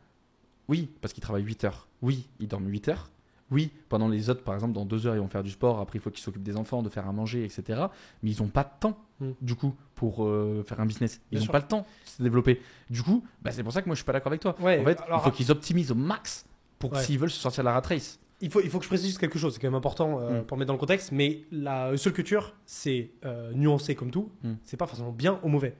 Oui, 0.70 0.89
parce 1.02 1.14
qu'ils 1.14 1.24
travaillent 1.24 1.43
8 1.43 1.64
heures. 1.66 1.88
Oui, 2.02 2.30
ils 2.39 2.48
dorment 2.48 2.70
8 2.70 2.89
heures. 2.89 3.10
Oui, 3.50 3.72
pendant 3.88 4.10
les 4.10 4.30
autres, 4.30 4.43
par 4.43 4.56
exemple, 4.56 4.74
dans 4.74 4.84
2 4.86 5.08
heures, 5.08 5.16
ils 5.16 5.20
vont 5.22 5.30
faire 5.30 5.43
du 5.43 5.52
sport. 5.52 5.80
Après, 5.80 5.98
il 6.00 6.02
faut 6.02 6.10
qu'ils 6.12 6.24
s'occupent 6.24 6.43
des 6.43 6.58
enfants, 6.58 6.82
de 6.84 6.89
faire 6.89 7.08
à 7.08 7.14
manger, 7.14 7.45
etc. 7.45 7.86
Mais 8.22 8.32
ils 8.32 8.41
n'ont 8.41 8.50
pas 8.50 8.64
de 8.64 8.70
temps, 8.80 8.98
Mm. 9.20 9.32
du 9.41 9.56
coup, 9.56 9.74
pour 9.95 10.26
euh, 10.26 10.64
faire 10.68 10.80
un 10.82 10.86
business. 10.86 11.22
Ils 11.32 11.39
n'ont 11.39 11.45
pas 11.48 11.60
le 11.60 11.66
temps 11.68 11.80
de 12.06 12.10
se 12.10 12.22
développer. 12.22 12.62
Du 12.89 13.02
coup, 13.04 13.24
bah, 13.41 13.52
c'est 13.52 13.64
pour 13.64 13.72
ça 13.72 13.82
que 13.82 13.88
moi, 13.88 13.95
je 13.95 14.00
suis 14.00 14.06
pas 14.06 14.14
d'accord 14.14 14.32
avec 14.32 14.41
toi. 14.41 14.56
Ouais, 14.62 14.80
en 14.80 14.84
fait, 14.86 15.00
alors- 15.02 15.22
il 15.22 15.24
faut 15.24 15.32
qu'ils 15.36 15.50
optimisent 15.52 15.91
au 15.91 15.95
max 15.95 16.45
pour 16.78 16.91
Ouais. 16.93 17.02
s'ils 17.02 17.18
veulent 17.18 17.32
se 17.32 17.39
sortir 17.39 17.64
de 17.64 17.66
la 17.66 17.74
rat 17.74 17.82
race. 17.88 18.20
Il 18.41 18.52
faut, 18.52 18.62
il 18.62 18.70
faut 18.70 18.78
que 18.78 18.84
je 18.84 18.89
précise 18.89 19.18
quelque 19.18 19.39
chose, 19.39 19.54
c'est 19.56 19.60
quand 19.60 19.68
même 19.68 19.74
important 19.76 20.20
euh, 20.20 20.41
Mm. 20.41 20.45
pour 20.45 20.58
mettre 20.58 20.68
dans 20.68 20.74
le 20.74 20.80
contexte, 20.80 21.12
mais 21.12 21.41
la 21.52 21.95
seule 21.98 22.14
culture, 22.14 22.54
c'est 22.68 23.10
euh, 23.26 23.52
nuancé 23.54 23.95
comme 23.95 24.12
tout, 24.12 24.30
Mm. 24.43 24.54
c'est 24.64 24.78
pas 24.78 24.86
forcément 24.88 25.12
bien 25.12 25.39
ou 25.41 25.48
mauvais. 25.48 25.76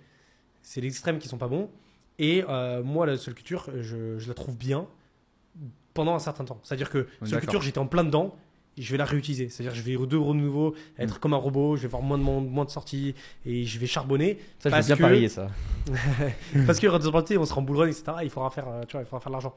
C'est 0.64 0.82
les 0.82 0.88
extrêmes 0.88 1.20
qui 1.20 1.28
sont 1.28 1.38
pas 1.38 1.48
bons, 1.50 1.70
et 2.18 2.44
moi, 2.84 3.06
la 3.06 3.18
seule 3.18 3.36
culture, 3.36 3.70
je, 3.82 4.18
je 4.18 4.28
la 4.28 4.34
trouve 4.34 4.58
bien 4.58 4.88
pendant 5.98 6.16
un 6.16 6.20
certain 6.20 6.46
temps. 6.46 6.60
C'est-à-dire 6.64 6.90
que 6.90 7.08
d'accord. 7.22 7.40
culture, 7.42 7.62
j'étais 7.62 7.80
en 7.80 7.88
plein 7.88 8.04
dedans, 8.06 8.36
et 8.78 8.82
je 8.84 8.92
vais 8.92 8.98
la 8.98 9.06
réutiliser. 9.06 9.50
C'est-à-dire 9.50 9.72
que 9.74 9.78
je 9.78 9.84
vais 9.84 9.98
de 10.06 10.18
renouveau 10.18 10.76
être 11.00 11.16
Mm. 11.16 11.20
comme 11.20 11.34
un 11.34 11.38
robot, 11.48 11.76
je 11.76 11.82
vais 11.82 11.88
voir 11.88 12.04
moins 12.04 12.18
de 12.20 12.24
monde, 12.24 12.48
moins 12.50 12.66
de 12.66 12.70
sorties, 12.70 13.16
et 13.46 13.66
je 13.66 13.80
vais 13.80 13.88
charbonner, 13.88 14.38
Ça, 14.60 14.70
je 14.70 14.76
veux 14.76 14.82
bien 14.84 14.96
que- 14.96 15.02
parier 15.02 15.30
ça. 15.30 15.48
parce 16.68 16.80
que 16.80 16.88
redescendabilité, 16.88 17.38
on 17.38 17.46
se 17.46 17.54
remboulera, 17.54 17.88
etc. 17.90 18.04
Il 18.24 18.30
faudra 18.30 18.50
faire, 18.52 18.68
euh, 18.68 18.84
tu 18.88 18.94
vois, 18.94 19.02
il 19.02 19.06
faudra 19.06 19.20
faire 19.20 19.30
de 19.32 19.34
l'argent. 19.34 19.56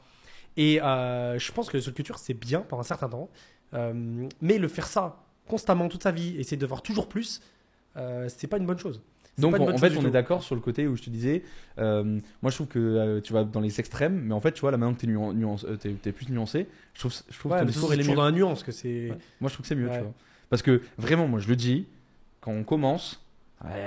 Et 0.57 0.81
euh, 0.83 1.39
je 1.39 1.53
pense 1.53 1.69
que 1.71 1.77
la 1.77 1.93
culture, 1.93 2.19
c'est 2.19 2.35
bien 2.35 2.61
pendant 2.63 2.81
un 2.81 2.85
certain 2.85 3.09
temps. 3.09 3.29
Euh, 3.75 3.93
mais 4.41 4.59
le 4.59 4.67
faire 4.69 4.87
ça 4.87 5.23
constamment 5.47 5.89
toute 5.89 6.03
sa 6.03 6.11
vie, 6.13 6.37
essayer 6.39 6.57
de 6.57 6.67
voir 6.67 6.83
toujours 6.83 7.09
plus, 7.09 7.41
euh, 7.97 8.29
c'est 8.29 8.47
pas 8.49 8.57
une 8.57 8.67
bonne 8.67 8.79
chose. 8.79 9.01
Donc 9.41 9.59
en, 9.61 9.79
fait, 9.79 9.97
on 9.97 10.01
tout. 10.03 10.07
est 10.07 10.11
d'accord 10.11 10.43
sur 10.43 10.55
le 10.55 10.61
côté 10.61 10.87
où 10.87 10.97
je 10.97 11.03
te 11.03 11.11
disais, 11.11 11.43
euh, 11.79 12.19
moi 12.43 12.51
je 12.51 12.57
trouve 12.57 12.69
que 12.69 12.79
euh, 12.79 13.21
tu 13.21 13.33
vas 13.33 13.45
dans 13.45 13.61
les 13.61 13.81
extrêmes, 13.81 14.21
mais 14.25 14.35
en 14.35 14.41
fait, 14.41 14.53
tu 14.53 14.61
vois, 14.61 14.71
là 14.71 14.77
maintenant 14.77 14.95
que 14.95 15.01
tu 15.01 15.89
es, 15.89 15.97
es, 16.09 16.13
plus 16.13 16.29
nuancé, 16.29 16.67
je 16.95 17.01
trouve, 17.01 17.15
je 17.31 17.39
trouve 17.39 17.53
Ouais, 17.53 17.59
que 17.59 17.65
mais 17.65 17.71
discours 17.73 17.93
est 17.93 17.99
toujours 17.99 18.15
dans 18.17 18.25
la 18.25 18.33
nuance 18.33 18.63
que 18.63 18.73
c'est. 18.73 19.11
Ouais. 19.11 19.19
Moi 19.41 19.49
je 19.49 19.55
trouve 19.55 19.63
que 19.65 19.69
c'est 19.69 19.75
mieux, 19.75 19.89
Ouais. 19.89 19.97
tu 19.97 20.03
vois. 20.03 20.15
Parce 20.49 20.63
que 20.63 20.83
vraiment, 20.99 21.29
moi 21.29 21.41
je 21.41 21.49
le 21.49 21.57
dis, 21.57 21.87
quand 22.41 22.53
on 22.53 22.65
commence, 22.65 23.25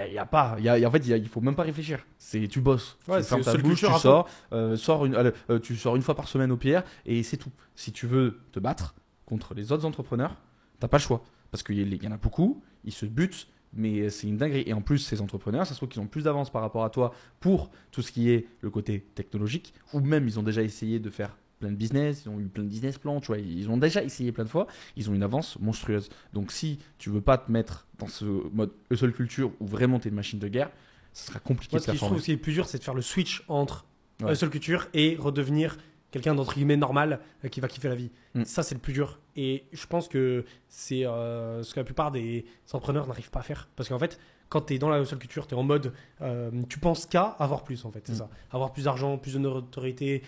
il 0.08 0.14
y 0.14 0.20
a 0.20 0.26
pas, 0.26 0.56
y 0.60 0.70
a, 0.70 0.78
y 0.78 0.86
a- 0.86 0.88
en 0.88 0.92
fait, 0.92 1.06
il 1.08 1.28
faut 1.28 1.42
même 1.42 1.56
pas 1.56 1.64
réfléchir. 1.64 2.06
C'est 2.20 2.48
tu 2.48 2.62
bosses, 2.62 2.98
tu 3.06 3.24
fermes 3.24 3.42
ta 3.42 3.58
bouche, 3.58 3.82
sors, 3.82 4.30
euh, 4.52 4.76
sors 4.78 5.06
une, 5.06 5.16
euh, 5.16 5.60
tu 5.60 5.76
sors 5.76 5.96
une 5.96 6.04
fois 6.04 6.16
par 6.16 6.28
semaine 6.28 6.52
au 6.52 6.58
pire 6.58 6.84
et 7.06 7.24
c'est 7.24 7.38
tout. 7.38 7.52
Si 7.76 7.92
tu 7.92 8.06
veux 8.06 8.40
te 8.52 8.60
battre 8.60 8.94
contre 9.26 9.56
les 9.56 9.72
autres 9.72 9.86
entrepreneurs, 9.86 10.38
t'as 10.80 10.88
pas 10.88 10.98
le 10.98 11.02
choix 11.04 11.24
parce 11.50 11.64
qu'il 11.64 11.78
y, 11.92 12.04
y 12.04 12.08
en 12.08 12.12
a 12.12 12.18
beaucoup, 12.18 12.62
ils 12.84 12.92
se 12.94 13.06
butent. 13.08 13.48
Mais 13.76 14.10
c'est 14.10 14.28
une 14.28 14.38
dinguerie. 14.38 14.64
Et 14.66 14.74
en 14.74 14.82
plus, 14.82 15.00
ces 15.00 15.22
entrepreneurs, 15.22 15.66
ça 15.66 15.74
se 15.74 15.80
trouve 15.80 15.90
qu'ils 15.90 16.02
ont 16.02 16.08
plus 16.08 16.24
d'avance 16.24 16.52
par 16.52 16.62
rapport 16.62 16.84
à 16.84 16.90
toi 16.90 17.14
pour 17.40 17.72
tout 17.92 18.02
ce 18.02 18.12
qui 18.12 18.30
est 18.30 18.48
le 18.62 18.70
côté 18.70 19.02
technologique, 19.16 19.74
ou 19.94 20.00
même 20.00 20.28
ils 20.28 20.40
ont 20.40 20.44
déjà 20.44 20.62
essayé 20.62 21.00
de 21.00 21.10
faire 21.10 21.36
plein 21.60 21.72
de 21.72 21.76
business, 21.76 22.24
ils 22.26 22.30
ont 22.30 22.40
eu 22.40 22.46
plein 22.46 22.64
de 22.64 22.68
business 22.68 22.98
plans, 22.98 23.20
tu 23.22 23.28
vois, 23.28 23.38
ils 23.38 23.70
ont 23.70 23.78
déjà 23.78 24.04
essayé 24.04 24.32
plein 24.32 24.44
de 24.44 24.50
fois, 24.50 24.68
ils 24.98 25.10
ont 25.10 25.14
une 25.14 25.24
avance 25.24 25.58
monstrueuse. 25.60 26.10
Donc 26.34 26.52
si 26.52 26.78
tu 26.98 27.10
veux 27.10 27.22
pas 27.22 27.38
te 27.38 27.52
mettre 27.52 27.88
dans 28.00 28.08
ce 28.08 28.26
mode 28.26 28.72
seule 28.94 29.14
culture 29.14 29.52
où 29.60 29.66
vraiment 29.66 29.98
tu 30.00 30.08
es 30.08 30.10
une 30.10 30.16
machine 30.16 30.40
de 30.40 30.48
guerre, 30.50 30.70
ce 31.14 31.28
sera 31.28 31.40
compliqué 31.40 31.76
Moi, 31.76 31.80
de 31.80 31.86
ce 31.86 31.92
que 31.92 31.98
je 31.98 32.02
trouve 32.04 32.18
aussi 32.18 32.32
le 32.32 32.38
plus 32.38 32.54
dur, 32.54 32.68
c'est 32.68 32.80
de 32.80 32.84
faire 32.84 32.94
le 32.94 33.02
switch 33.02 33.44
entre 33.48 33.86
Ouais. 34.22 34.34
hustle 34.34 34.50
culture 34.52 34.88
et 34.94 35.16
redevenir 35.20 35.76
quelqu'un 36.14 36.36
d'entre 36.36 36.54
guillemets 36.54 36.78
normal 36.78 37.20
euh, 37.44 37.50
qui 37.50 37.60
va 37.60 37.68
kiffer 37.68 37.90
la 37.90 37.96
vie. 37.96 38.12
Mm. 38.36 38.46
Ça, 38.46 38.64
c'est 38.64 38.76
le 38.76 38.80
plus 38.82 38.94
dur. 38.94 39.20
Et 39.36 39.66
je 39.74 39.86
pense 39.88 40.08
que 40.08 40.46
c'est 40.70 41.06
euh, 41.06 41.64
ce 41.64 41.74
que 41.74 41.80
la 41.80 41.84
plupart 41.84 42.12
des 42.12 42.46
entrepreneurs 42.68 43.08
n'arrivent 43.08 43.32
pas 43.32 43.40
à 43.40 43.44
faire. 43.44 43.68
Parce 43.76 43.90
qu'en 43.90 43.98
fait, 44.00 44.20
quand 44.48 44.62
tu 44.62 44.76
es 44.76 44.78
dans 44.78 44.90
la 44.90 45.02
hustle 45.02 45.18
culture, 45.18 45.48
tu 45.48 45.56
es 45.56 45.58
en 45.58 45.64
mode, 45.64 45.92
euh, 46.22 46.52
tu 46.70 46.78
penses 46.78 47.08
qu'à 47.08 47.24
avoir 47.24 47.64
plus 47.64 47.84
en 47.86 47.92
fait, 47.92 48.04
c'est 48.06 48.14
Mm. 48.14 48.18
ça. 48.18 48.30
Avoir 48.52 48.72
plus 48.72 48.84
d'argent, 48.84 49.18
plus 49.18 49.34
de 49.34 49.40
notoriété, 49.40 50.22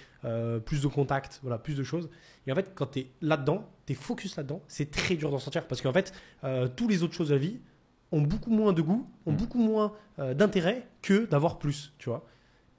plus 0.66 0.82
de 0.82 0.88
contacts, 0.88 1.40
voilà, 1.44 1.60
plus 1.60 1.76
de 1.76 1.84
choses. 1.84 2.10
Et 2.48 2.52
en 2.52 2.56
fait, 2.56 2.72
quand 2.74 2.88
tu 2.88 3.00
es 3.02 3.08
là-dedans, 3.22 3.70
tu 3.86 3.94
es 3.94 3.96
focus 3.96 4.36
là-dedans, 4.38 4.62
c'est 4.68 4.90
très 4.90 5.16
dur 5.16 5.30
d'en 5.30 5.38
sortir. 5.40 5.68
Parce 5.68 5.82
qu'en 5.84 5.94
fait, 5.94 6.12
tous 6.76 6.88
les 6.88 7.04
autres 7.04 7.14
choses 7.14 7.30
de 7.30 7.36
la 7.36 7.40
vie 7.40 7.60
ont 8.12 8.22
beaucoup 8.22 8.50
moins 8.50 8.74
de 8.74 8.82
goût, 8.82 9.08
ont 9.28 9.32
Mm. 9.34 9.38
beaucoup 9.38 9.60
moins 9.60 9.94
d'intérêt 10.18 10.88
que 11.04 11.26
d'avoir 11.28 11.60
plus, 11.60 11.94
tu 12.00 12.10
vois. 12.10 12.26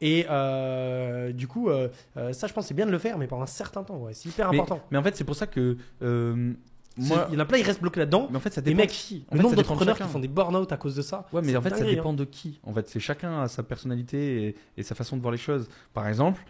Et 0.01 0.27
euh, 0.29 1.33
du 1.33 1.49
coup, 1.49 1.69
euh, 1.71 1.89
euh, 2.17 2.33
ça, 2.33 2.47
je 2.47 2.53
pense, 2.53 2.67
c'est 2.67 2.75
bien 2.75 2.87
de 2.87 2.91
le 2.91 2.99
faire, 2.99 3.17
mais 3.19 3.27
pendant 3.27 3.43
un 3.45 3.47
certain 3.47 3.83
temps, 3.83 3.97
ouais, 3.99 4.13
c'est 4.15 4.29
hyper 4.29 4.51
Mais- 4.51 4.57
important. 4.61 4.81
Mais 4.91 4.99
en 4.99 5.03
fait, 5.03 5.17
c'est 5.17 5.25
pour 5.25 5.37
ça 5.37 5.47
que 5.47 5.77
euh, 6.03 6.53
moi, 6.99 7.27
Il 7.31 7.35
y 7.35 7.37
en 7.37 7.41
a 7.41 7.45
plein, 7.47 7.59
ils 7.59 7.63
restent 7.65 7.81
bloqués 7.81 8.01
là-dedans. 8.01 8.29
mais 8.31 8.37
en 8.37 8.41
fait, 8.41 8.53
ça 8.53 8.61
Les 8.61 8.67
dépend 8.73 8.79
mecs, 8.83 8.89
de 8.91 8.95
qui. 8.95 9.25
Le 9.31 9.37
fait, 9.37 9.43
nombre 9.43 9.55
de 9.55 9.61
d'entrepreneurs 9.63 9.97
qui 9.97 10.03
font 10.05 10.19
des 10.19 10.29
burn-out 10.29 10.71
à 10.73 10.77
cause 10.77 10.95
de 10.97 11.03
ça. 11.03 11.27
Ouais, 11.33 11.41
mais 11.43 11.57
en 11.57 11.63
fait, 11.63 11.75
ça 11.77 11.85
dépend 11.85 12.11
hein. 12.11 12.15
de 12.15 12.25
qui. 12.25 12.61
En 12.63 12.73
fait, 12.75 12.89
c'est 12.89 13.01
chacun 13.01 13.43
a 13.43 13.49
sa 13.49 13.63
personnalité 13.63 14.49
et, 14.49 14.55
et 14.79 14.83
sa 14.83 14.95
façon 14.95 15.17
de 15.17 15.23
voir 15.23 15.33
les 15.33 15.39
choses. 15.39 15.69
Par 15.95 16.07
exemple, 16.09 16.43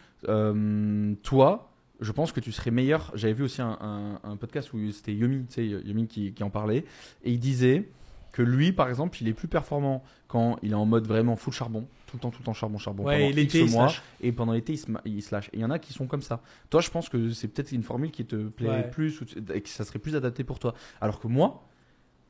toi, 1.23 1.71
je 2.01 2.13
pense 2.13 2.33
que 2.33 2.41
tu 2.41 2.53
serais 2.53 2.71
meilleur. 2.71 3.11
J'avais 3.15 3.33
vu 3.35 3.45
aussi 3.45 3.63
un, 3.63 3.79
un- 3.81 4.21
un 4.29 4.37
podcast 4.37 4.73
où 4.73 4.91
c'était 4.91 5.15
Yomi, 5.15 5.47
tu 5.47 5.55
sais, 5.55 5.67
Yomi 5.67 6.07
qui, 6.07 6.33
qui 6.33 6.43
en 6.43 6.51
parlait, 6.51 6.85
et 7.25 7.33
il 7.33 7.39
disait 7.41 7.89
que 8.37 8.43
lui, 8.43 8.73
par 8.73 8.89
exemple, 8.91 9.17
il 9.23 9.29
est 9.29 9.33
plus 9.33 9.49
performant 9.49 10.03
quand 10.29 10.59
il 10.63 10.73
est 10.73 10.75
en 10.75 10.85
mode 10.85 11.07
vraiment 11.07 11.37
full 11.37 11.55
charbon, 11.55 11.87
tout 12.07 12.17
le 12.17 12.21
temps, 12.21 12.31
tout 12.31 12.41
le 12.41 12.45
temps 12.45 12.53
charbon, 12.53 12.77
charbon, 12.77 13.05
Ouais, 13.05 13.15
pendant 13.17 13.31
et 13.31 13.33
l'été, 13.33 13.61
il 13.61 13.71
mois, 13.71 13.93
et 14.21 14.31
pendant 14.33 14.53
l'été, 14.53 14.75
il 14.75 14.79
se, 14.79 14.91
ma- 14.91 15.01
il 15.07 15.23
se 15.23 15.35
lâche. 15.35 15.49
Et 15.55 15.57
il 15.57 15.61
y 15.61 15.65
en 15.65 15.71
a 15.71 15.79
qui 15.79 15.93
sont 15.95 16.07
comme 16.07 16.21
ça. 16.21 16.43
Toi, 16.69 16.83
je 16.83 16.91
pense 16.91 17.09
que 17.09 17.31
c'est 17.31 17.49
peut-être 17.49 17.73
une 17.73 17.83
formule 17.83 18.11
qui 18.11 18.27
te 18.27 18.37
plairait 18.49 18.83
Ouais. 18.83 18.91
plus, 18.91 19.23
et 19.55 19.61
que 19.63 19.69
ça 19.71 19.85
serait 19.85 19.99
plus 19.99 20.17
adapté 20.17 20.45
pour 20.45 20.59
toi. 20.59 20.75
Alors 21.01 21.19
que 21.19 21.29
moi, 21.29 21.67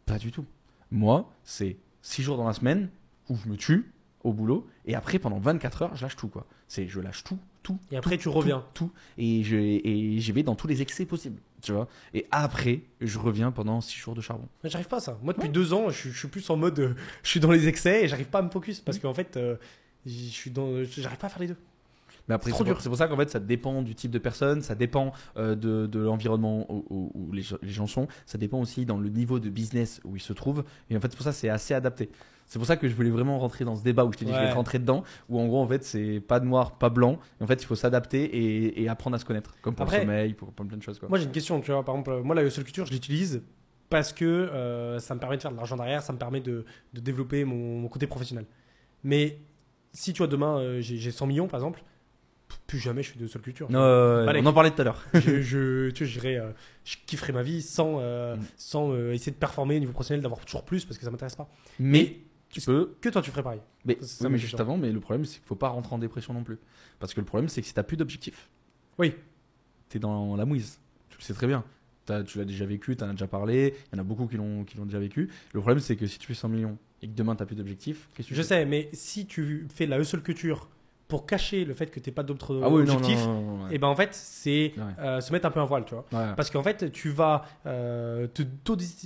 pas 0.04 0.18
du 0.18 0.30
tout. 0.30 0.44
Moi, 0.92 1.28
c'est 1.42 1.76
6 2.02 2.22
jours 2.22 2.36
dans 2.36 2.46
la 2.46 2.52
semaine 2.52 2.88
où 3.28 3.36
je 3.36 3.48
me 3.48 3.56
tue 3.56 3.90
au 4.22 4.32
boulot, 4.32 4.66
et 4.86 4.94
après, 4.94 5.18
pendant 5.18 5.38
24 5.40 5.82
heures, 5.82 5.96
je 5.96 6.02
lâche 6.02 6.16
tout, 6.16 6.28
quoi. 6.28 6.46
C'est, 6.68 6.86
je 6.88 7.00
lâche 7.00 7.24
tout, 7.24 7.38
tout. 7.62 7.78
Et 7.90 7.96
après, 7.96 8.16
tout, 8.16 8.22
tu 8.22 8.28
reviens. 8.28 8.64
Tout, 8.74 8.86
tout. 8.86 8.92
et 9.18 9.42
je, 9.42 9.56
et 9.56 10.18
j'y 10.20 10.32
vais 10.32 10.42
dans 10.44 10.54
tous 10.54 10.66
les 10.68 10.82
excès 10.82 11.04
possibles, 11.04 11.40
tu 11.66 11.72
vois. 11.72 11.88
Et 12.14 12.26
après, 12.30 12.80
je 13.00 13.18
reviens 13.18 13.50
pendant 13.50 13.80
6 13.80 13.96
jours 13.98 14.14
de 14.14 14.20
charbon. 14.20 14.46
J'arrive 14.64 14.86
pas 14.88 14.98
à 14.98 15.00
ça. 15.00 15.18
Moi, 15.22 15.32
depuis 15.32 15.48
deux 15.48 15.72
ans, 15.74 15.90
je, 15.90 15.96
suis- 15.98 16.10
je 16.12 16.18
suis 16.18 16.28
plus 16.28 16.48
en 16.50 16.56
mode, 16.56 16.78
euh, 16.78 16.94
je 17.22 17.28
suis 17.28 17.40
dans 17.40 17.50
les 17.50 17.66
excès 17.68 18.04
et 18.04 18.08
j'arrive 18.08 18.28
pas 18.28 18.38
à 18.38 18.42
me 18.42 18.50
focus 18.50 18.80
parce 18.80 18.98
qu'en 18.98 19.14
fait, 19.14 19.36
euh, 19.36 19.56
j'arrive 20.06 21.18
pas 21.18 21.26
à 21.26 21.30
faire 21.30 21.40
les 21.40 21.48
deux. 21.48 21.56
Mais 22.28 22.34
après, 22.34 22.50
C'est 22.50 22.56
pour, 22.56 22.64
dur. 22.64 22.80
c'est 22.80 22.88
pour 22.88 22.98
ça 22.98 23.06
qu'en 23.06 23.16
fait, 23.16 23.30
ça 23.30 23.38
dépend 23.38 23.82
du 23.82 23.94
type 23.94 24.10
de 24.10 24.18
personne, 24.18 24.60
ça 24.60 24.74
dépend 24.74 25.12
euh, 25.36 25.54
de, 25.54 25.86
de 25.86 25.98
l'environnement 26.00 26.66
où, 26.72 26.84
où- 26.90 27.10
où 27.14 27.32
les, 27.32 27.42
gens- 27.42 27.58
les 27.62 27.70
gens 27.70 27.86
sont, 27.86 28.08
ça 28.26 28.36
dépend 28.36 28.58
aussi 28.60 28.84
dans 28.84 28.98
le 28.98 29.08
niveau 29.08 29.38
de 29.38 29.48
business 29.48 30.00
où 30.04 30.16
ils 30.16 30.20
se 30.22 30.32
trouvent. 30.32 30.64
Et 30.90 30.96
en 30.96 31.00
fait, 31.00 31.14
pour 31.14 31.22
ça 31.24 31.32
c'est 31.32 31.48
assez 31.48 31.72
adapté. 31.74 32.10
C'est 32.46 32.58
pour 32.58 32.66
ça 32.66 32.76
que 32.76 32.88
je 32.88 32.94
voulais 32.94 33.10
vraiment 33.10 33.38
rentrer 33.38 33.64
dans 33.64 33.74
ce 33.76 33.82
débat 33.82 34.04
où 34.04 34.12
je 34.12 34.18
t'ai 34.18 34.24
dit 34.24 34.30
que 34.30 34.36
je 34.36 34.40
Ouais. 34.42 34.48
vais 34.48 34.52
rentrer 34.54 34.78
dedans, 34.78 35.02
où 35.28 35.40
en 35.40 35.46
gros, 35.46 35.60
en 35.60 35.66
fait, 35.66 35.82
c'est 35.82 36.20
pas 36.20 36.38
noir, 36.40 36.78
pas 36.78 36.90
blanc. 36.90 37.18
Et 37.40 37.44
en 37.44 37.46
fait, 37.46 37.60
il 37.62 37.66
faut 37.66 37.74
s'adapter 37.74 38.22
et, 38.24 38.82
et 38.82 38.88
apprendre 38.88 39.16
à 39.16 39.18
se 39.18 39.24
connaître, 39.24 39.56
comme 39.62 39.74
pour 39.74 39.84
Après- 39.84 39.98
le 39.98 40.02
sommeil, 40.04 40.34
pour, 40.34 40.52
pour 40.52 40.64
plein 40.66 40.76
de 40.76 40.82
choses. 40.82 40.98
Quoi. 41.00 41.08
Moi, 41.08 41.18
j'ai 41.18 41.24
une 41.24 41.32
question, 41.32 41.60
tu 41.60 41.72
vois. 41.72 41.84
Par 41.84 41.94
exemple, 41.96 42.20
moi, 42.22 42.34
la 42.36 42.44
hustle 42.44 42.62
culture, 42.64 42.86
je 42.86 42.92
l'utilise 42.92 43.42
parce 43.90 44.12
que 44.12 44.24
euh, 44.24 44.98
ça 45.00 45.14
me 45.14 45.20
permet 45.20 45.36
de 45.36 45.42
faire 45.42 45.50
de 45.52 45.56
l'argent 45.56 45.76
derrière, 45.76 46.02
ça 46.02 46.12
me 46.12 46.18
permet 46.18 46.40
de, 46.40 46.64
de 46.94 47.00
développer 47.00 47.44
mon, 47.44 47.78
mon 47.80 47.88
côté 47.88 48.06
professionnel. 48.06 48.46
Mais 49.04 49.38
si, 49.92 50.12
tu 50.12 50.18
vois, 50.18 50.26
demain, 50.28 50.58
euh, 50.58 50.80
j'ai 50.80 50.96
j'ai 50.98 51.10
100 51.10 51.26
millions, 51.26 51.48
par 51.48 51.58
exemple, 51.58 51.82
plus 52.68 52.78
jamais 52.78 53.02
je 53.02 53.10
fais 53.12 53.18
de 53.18 53.24
hustle 53.24 53.40
culture. 53.40 53.68
Euh, 53.72 54.32
on 54.40 54.46
en 54.46 54.52
parlait 54.52 54.70
tout 54.70 54.80
à 54.80 54.84
l'heure. 54.84 55.04
je, 55.14 55.40
je, 55.40 55.90
tu 55.90 56.04
vois, 56.04 56.24
euh, 56.30 56.50
je 56.84 56.96
kifferais 57.06 57.32
ma 57.32 57.42
vie 57.42 57.60
sans, 57.62 57.98
euh, 58.00 58.36
Mm. 58.36 58.40
sans 58.56 58.96
essayer 59.10 59.32
de 59.32 59.36
performer 59.36 59.76
au 59.76 59.80
niveau 59.80 59.92
professionnel, 59.92 60.20
d'avoir 60.22 60.44
toujours 60.44 60.64
plus 60.64 60.84
parce 60.84 60.96
que 60.98 61.04
ça 61.04 61.10
m'intéresse 61.10 61.36
pas. 61.36 61.48
Mais 61.78 62.18
tu 62.60 62.66
peux 62.66 62.94
Que 63.00 63.08
toi, 63.08 63.22
tu 63.22 63.30
ferais 63.30 63.42
pareil. 63.42 63.60
Mais, 63.84 63.96
ça 64.00 64.24
oui, 64.24 64.24
ma 64.24 64.28
mais 64.30 64.38
juste 64.38 64.58
avant, 64.60 64.76
mais 64.76 64.90
le 64.92 65.00
problème, 65.00 65.24
c'est 65.24 65.38
qu'il 65.38 65.46
faut 65.46 65.54
pas 65.54 65.68
rentrer 65.68 65.94
en 65.94 65.98
dépression 65.98 66.32
non 66.34 66.42
plus. 66.44 66.58
Parce 66.98 67.14
que 67.14 67.20
le 67.20 67.26
problème, 67.26 67.48
c'est 67.48 67.60
que 67.60 67.66
si 67.66 67.74
tu 67.74 67.82
plus 67.82 67.96
d'objectifs, 67.96 68.48
Oui. 68.98 69.14
tu 69.88 69.96
es 69.98 70.00
dans 70.00 70.34
la 70.36 70.44
mouise. 70.44 70.78
Tu 71.10 71.18
le 71.18 71.22
sais 71.22 71.34
très 71.34 71.46
bien. 71.46 71.64
T'as- 72.04 72.22
tu 72.22 72.38
l'as 72.38 72.44
déjà 72.44 72.66
vécu, 72.66 72.96
tu 72.96 73.02
en 73.04 73.08
as 73.08 73.12
déjà 73.12 73.26
parlé. 73.26 73.74
Il 73.92 73.96
y 73.96 73.98
en 73.98 74.02
a 74.02 74.04
beaucoup 74.04 74.26
qui 74.26 74.36
l'ont 74.36 74.64
déjà 74.84 74.98
vécu. 74.98 75.28
Le 75.52 75.60
problème, 75.60 75.80
c'est 75.80 75.96
que 75.96 76.06
si 76.06 76.18
tu 76.18 76.26
fais 76.26 76.34
100 76.34 76.48
millions 76.48 76.78
et 77.02 77.08
que 77.08 77.12
demain, 77.14 77.34
tu 77.34 77.44
plus 77.44 77.56
d'objectifs, 77.56 78.08
qu'est-ce 78.14 78.28
que 78.28 78.34
tu 78.34 78.38
Je 78.38 78.42
sais, 78.42 78.64
mais 78.64 78.88
si 78.92 79.26
tu 79.26 79.66
fais 79.74 79.86
la 79.86 79.98
hustle 79.98 80.22
culture 80.22 80.68
pour 81.08 81.24
cacher 81.26 81.64
le 81.64 81.74
fait 81.74 81.86
que 81.86 82.00
tu 82.00 82.10
pas 82.10 82.22
d'autres 82.24 82.60
Ah 82.64 82.68
oui, 82.68 82.82
objectifs, 82.82 83.18
non, 83.24 83.40
non, 83.40 83.56
non, 83.58 83.64
ouais. 83.66 83.74
et 83.74 83.78
ben 83.78 83.86
en 83.86 83.94
fait, 83.94 84.08
c'est 84.12 84.72
Ouais. 84.76 84.82
euh, 84.98 85.20
se 85.20 85.32
mettre 85.32 85.46
un 85.46 85.50
peu 85.52 85.60
un 85.60 85.64
voile, 85.64 85.84
tu 85.84 85.94
vois. 85.94 86.04
Ouais. 86.12 86.34
Parce 86.36 86.50
qu'en 86.50 86.64
fait, 86.64 86.90
tu 86.90 87.10
vas 87.10 87.44
euh, 87.64 88.26
te 88.26 88.42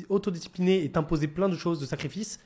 autodiscipliner 0.08 0.84
et 0.84 0.90
t'imposer 0.90 1.28
plein 1.28 1.48
de 1.48 1.56
choses, 1.56 1.80
de 1.80 1.86
sacrifices, 1.86 2.40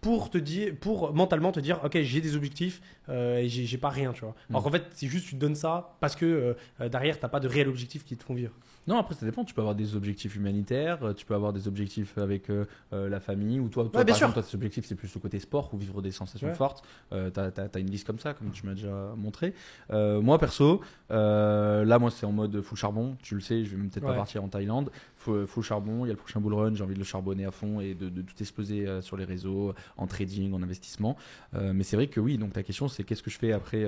pour 0.00 0.30
te 0.30 0.38
dire, 0.38 0.74
pour 0.80 1.12
mentalement 1.12 1.52
te 1.52 1.60
dire, 1.60 1.78
ok, 1.84 1.98
j'ai 2.02 2.20
des 2.20 2.34
objectifs 2.36 2.80
euh, 3.08 3.38
et 3.38 3.48
j'ai 3.48 3.78
pas 3.78 3.90
rien, 3.90 4.12
tu 4.12 4.20
vois. 4.22 4.34
Alors 4.48 4.62
Mm. 4.62 4.64
qu'en 4.64 4.70
fait, 4.70 4.84
c'est 4.94 5.06
juste 5.08 5.26
tu 5.26 5.34
te 5.34 5.40
donnes 5.40 5.54
ça 5.54 5.96
parce 6.00 6.16
que 6.16 6.56
euh, 6.80 6.88
derrière, 6.88 7.18
t'as 7.20 7.28
pas 7.28 7.40
de 7.40 7.48
réel 7.48 7.68
objectif 7.68 8.04
qui 8.04 8.16
te 8.16 8.24
font 8.24 8.34
vivre. 8.34 8.52
Non, 8.86 8.98
après, 8.98 9.14
ça 9.14 9.24
dépend. 9.26 9.44
Tu 9.44 9.54
peux 9.54 9.60
avoir 9.60 9.74
des 9.74 9.94
objectifs 9.94 10.34
humanitaires, 10.36 11.02
euh, 11.04 11.12
tu 11.12 11.26
peux 11.26 11.34
avoir 11.34 11.52
des 11.52 11.68
objectifs 11.68 12.16
avec 12.18 12.50
euh, 12.50 12.64
euh, 12.92 13.08
la 13.08 13.20
famille, 13.20 13.60
ou 13.60 13.68
toi, 13.68 13.84
toi 13.84 14.00
Ouais, 14.00 14.04
bien 14.04 14.12
par 14.12 14.18
sûr. 14.18 14.26
exemple, 14.28 14.42
toi, 14.42 14.50
tes 14.50 14.56
objectifs, 14.56 14.86
c'est 14.86 14.94
plus 14.94 15.14
le 15.14 15.20
côté 15.20 15.38
sport 15.38 15.72
ou 15.74 15.78
vivre 15.78 16.00
des 16.02 16.10
sensations 16.10 16.48
Ouais. 16.48 16.54
fortes. 16.54 16.82
Euh, 17.12 17.30
t'as 17.30 17.78
une 17.78 17.90
liste 17.90 18.06
comme 18.06 18.18
ça, 18.18 18.34
comme 18.34 18.50
tu 18.50 18.64
m'as 18.66 18.74
déjà 18.74 19.12
montré. 19.16 19.54
Euh, 19.92 20.20
moi, 20.20 20.38
perso, 20.38 20.80
là, 21.10 21.98
moi, 21.98 22.10
c'est 22.10 22.26
en 22.26 22.32
mode 22.32 22.60
full 22.62 22.78
charbon. 22.78 23.16
Tu 23.22 23.34
le 23.34 23.40
sais, 23.40 23.64
je 23.64 23.76
vais 23.76 23.82
peut-être 23.88 24.04
pas 24.04 24.10
Ouais. 24.12 24.16
partir 24.16 24.42
en 24.42 24.48
Thaïlande. 24.48 24.90
Full, 25.16 25.46
full 25.46 25.62
charbon, 25.62 26.04
il 26.06 26.08
y 26.08 26.10
a 26.10 26.14
le 26.14 26.18
prochain 26.18 26.40
bull 26.40 26.54
run, 26.54 26.74
j'ai 26.74 26.82
envie 26.82 26.94
de 26.94 26.98
le 26.98 27.04
charbonner 27.04 27.44
à 27.44 27.50
fond 27.50 27.80
et 27.80 27.94
de, 27.94 28.08
de 28.08 28.22
tout 28.22 28.34
exploser 28.40 29.02
sur 29.02 29.16
les 29.16 29.24
réseaux, 29.24 29.74
en 29.98 30.06
trading, 30.06 30.52
en 30.54 30.62
investissement. 30.62 31.16
Mais 31.52 31.82
c'est 31.84 31.96
vrai 31.96 32.06
que 32.06 32.20
oui, 32.20 32.38
donc 32.38 32.54
ta 32.54 32.62
question, 32.62 32.88
c'est 32.88 33.04
qu'est-ce 33.04 33.22
que 33.22 33.30
je 33.30 33.38
fais 33.38 33.52
après, 33.52 33.86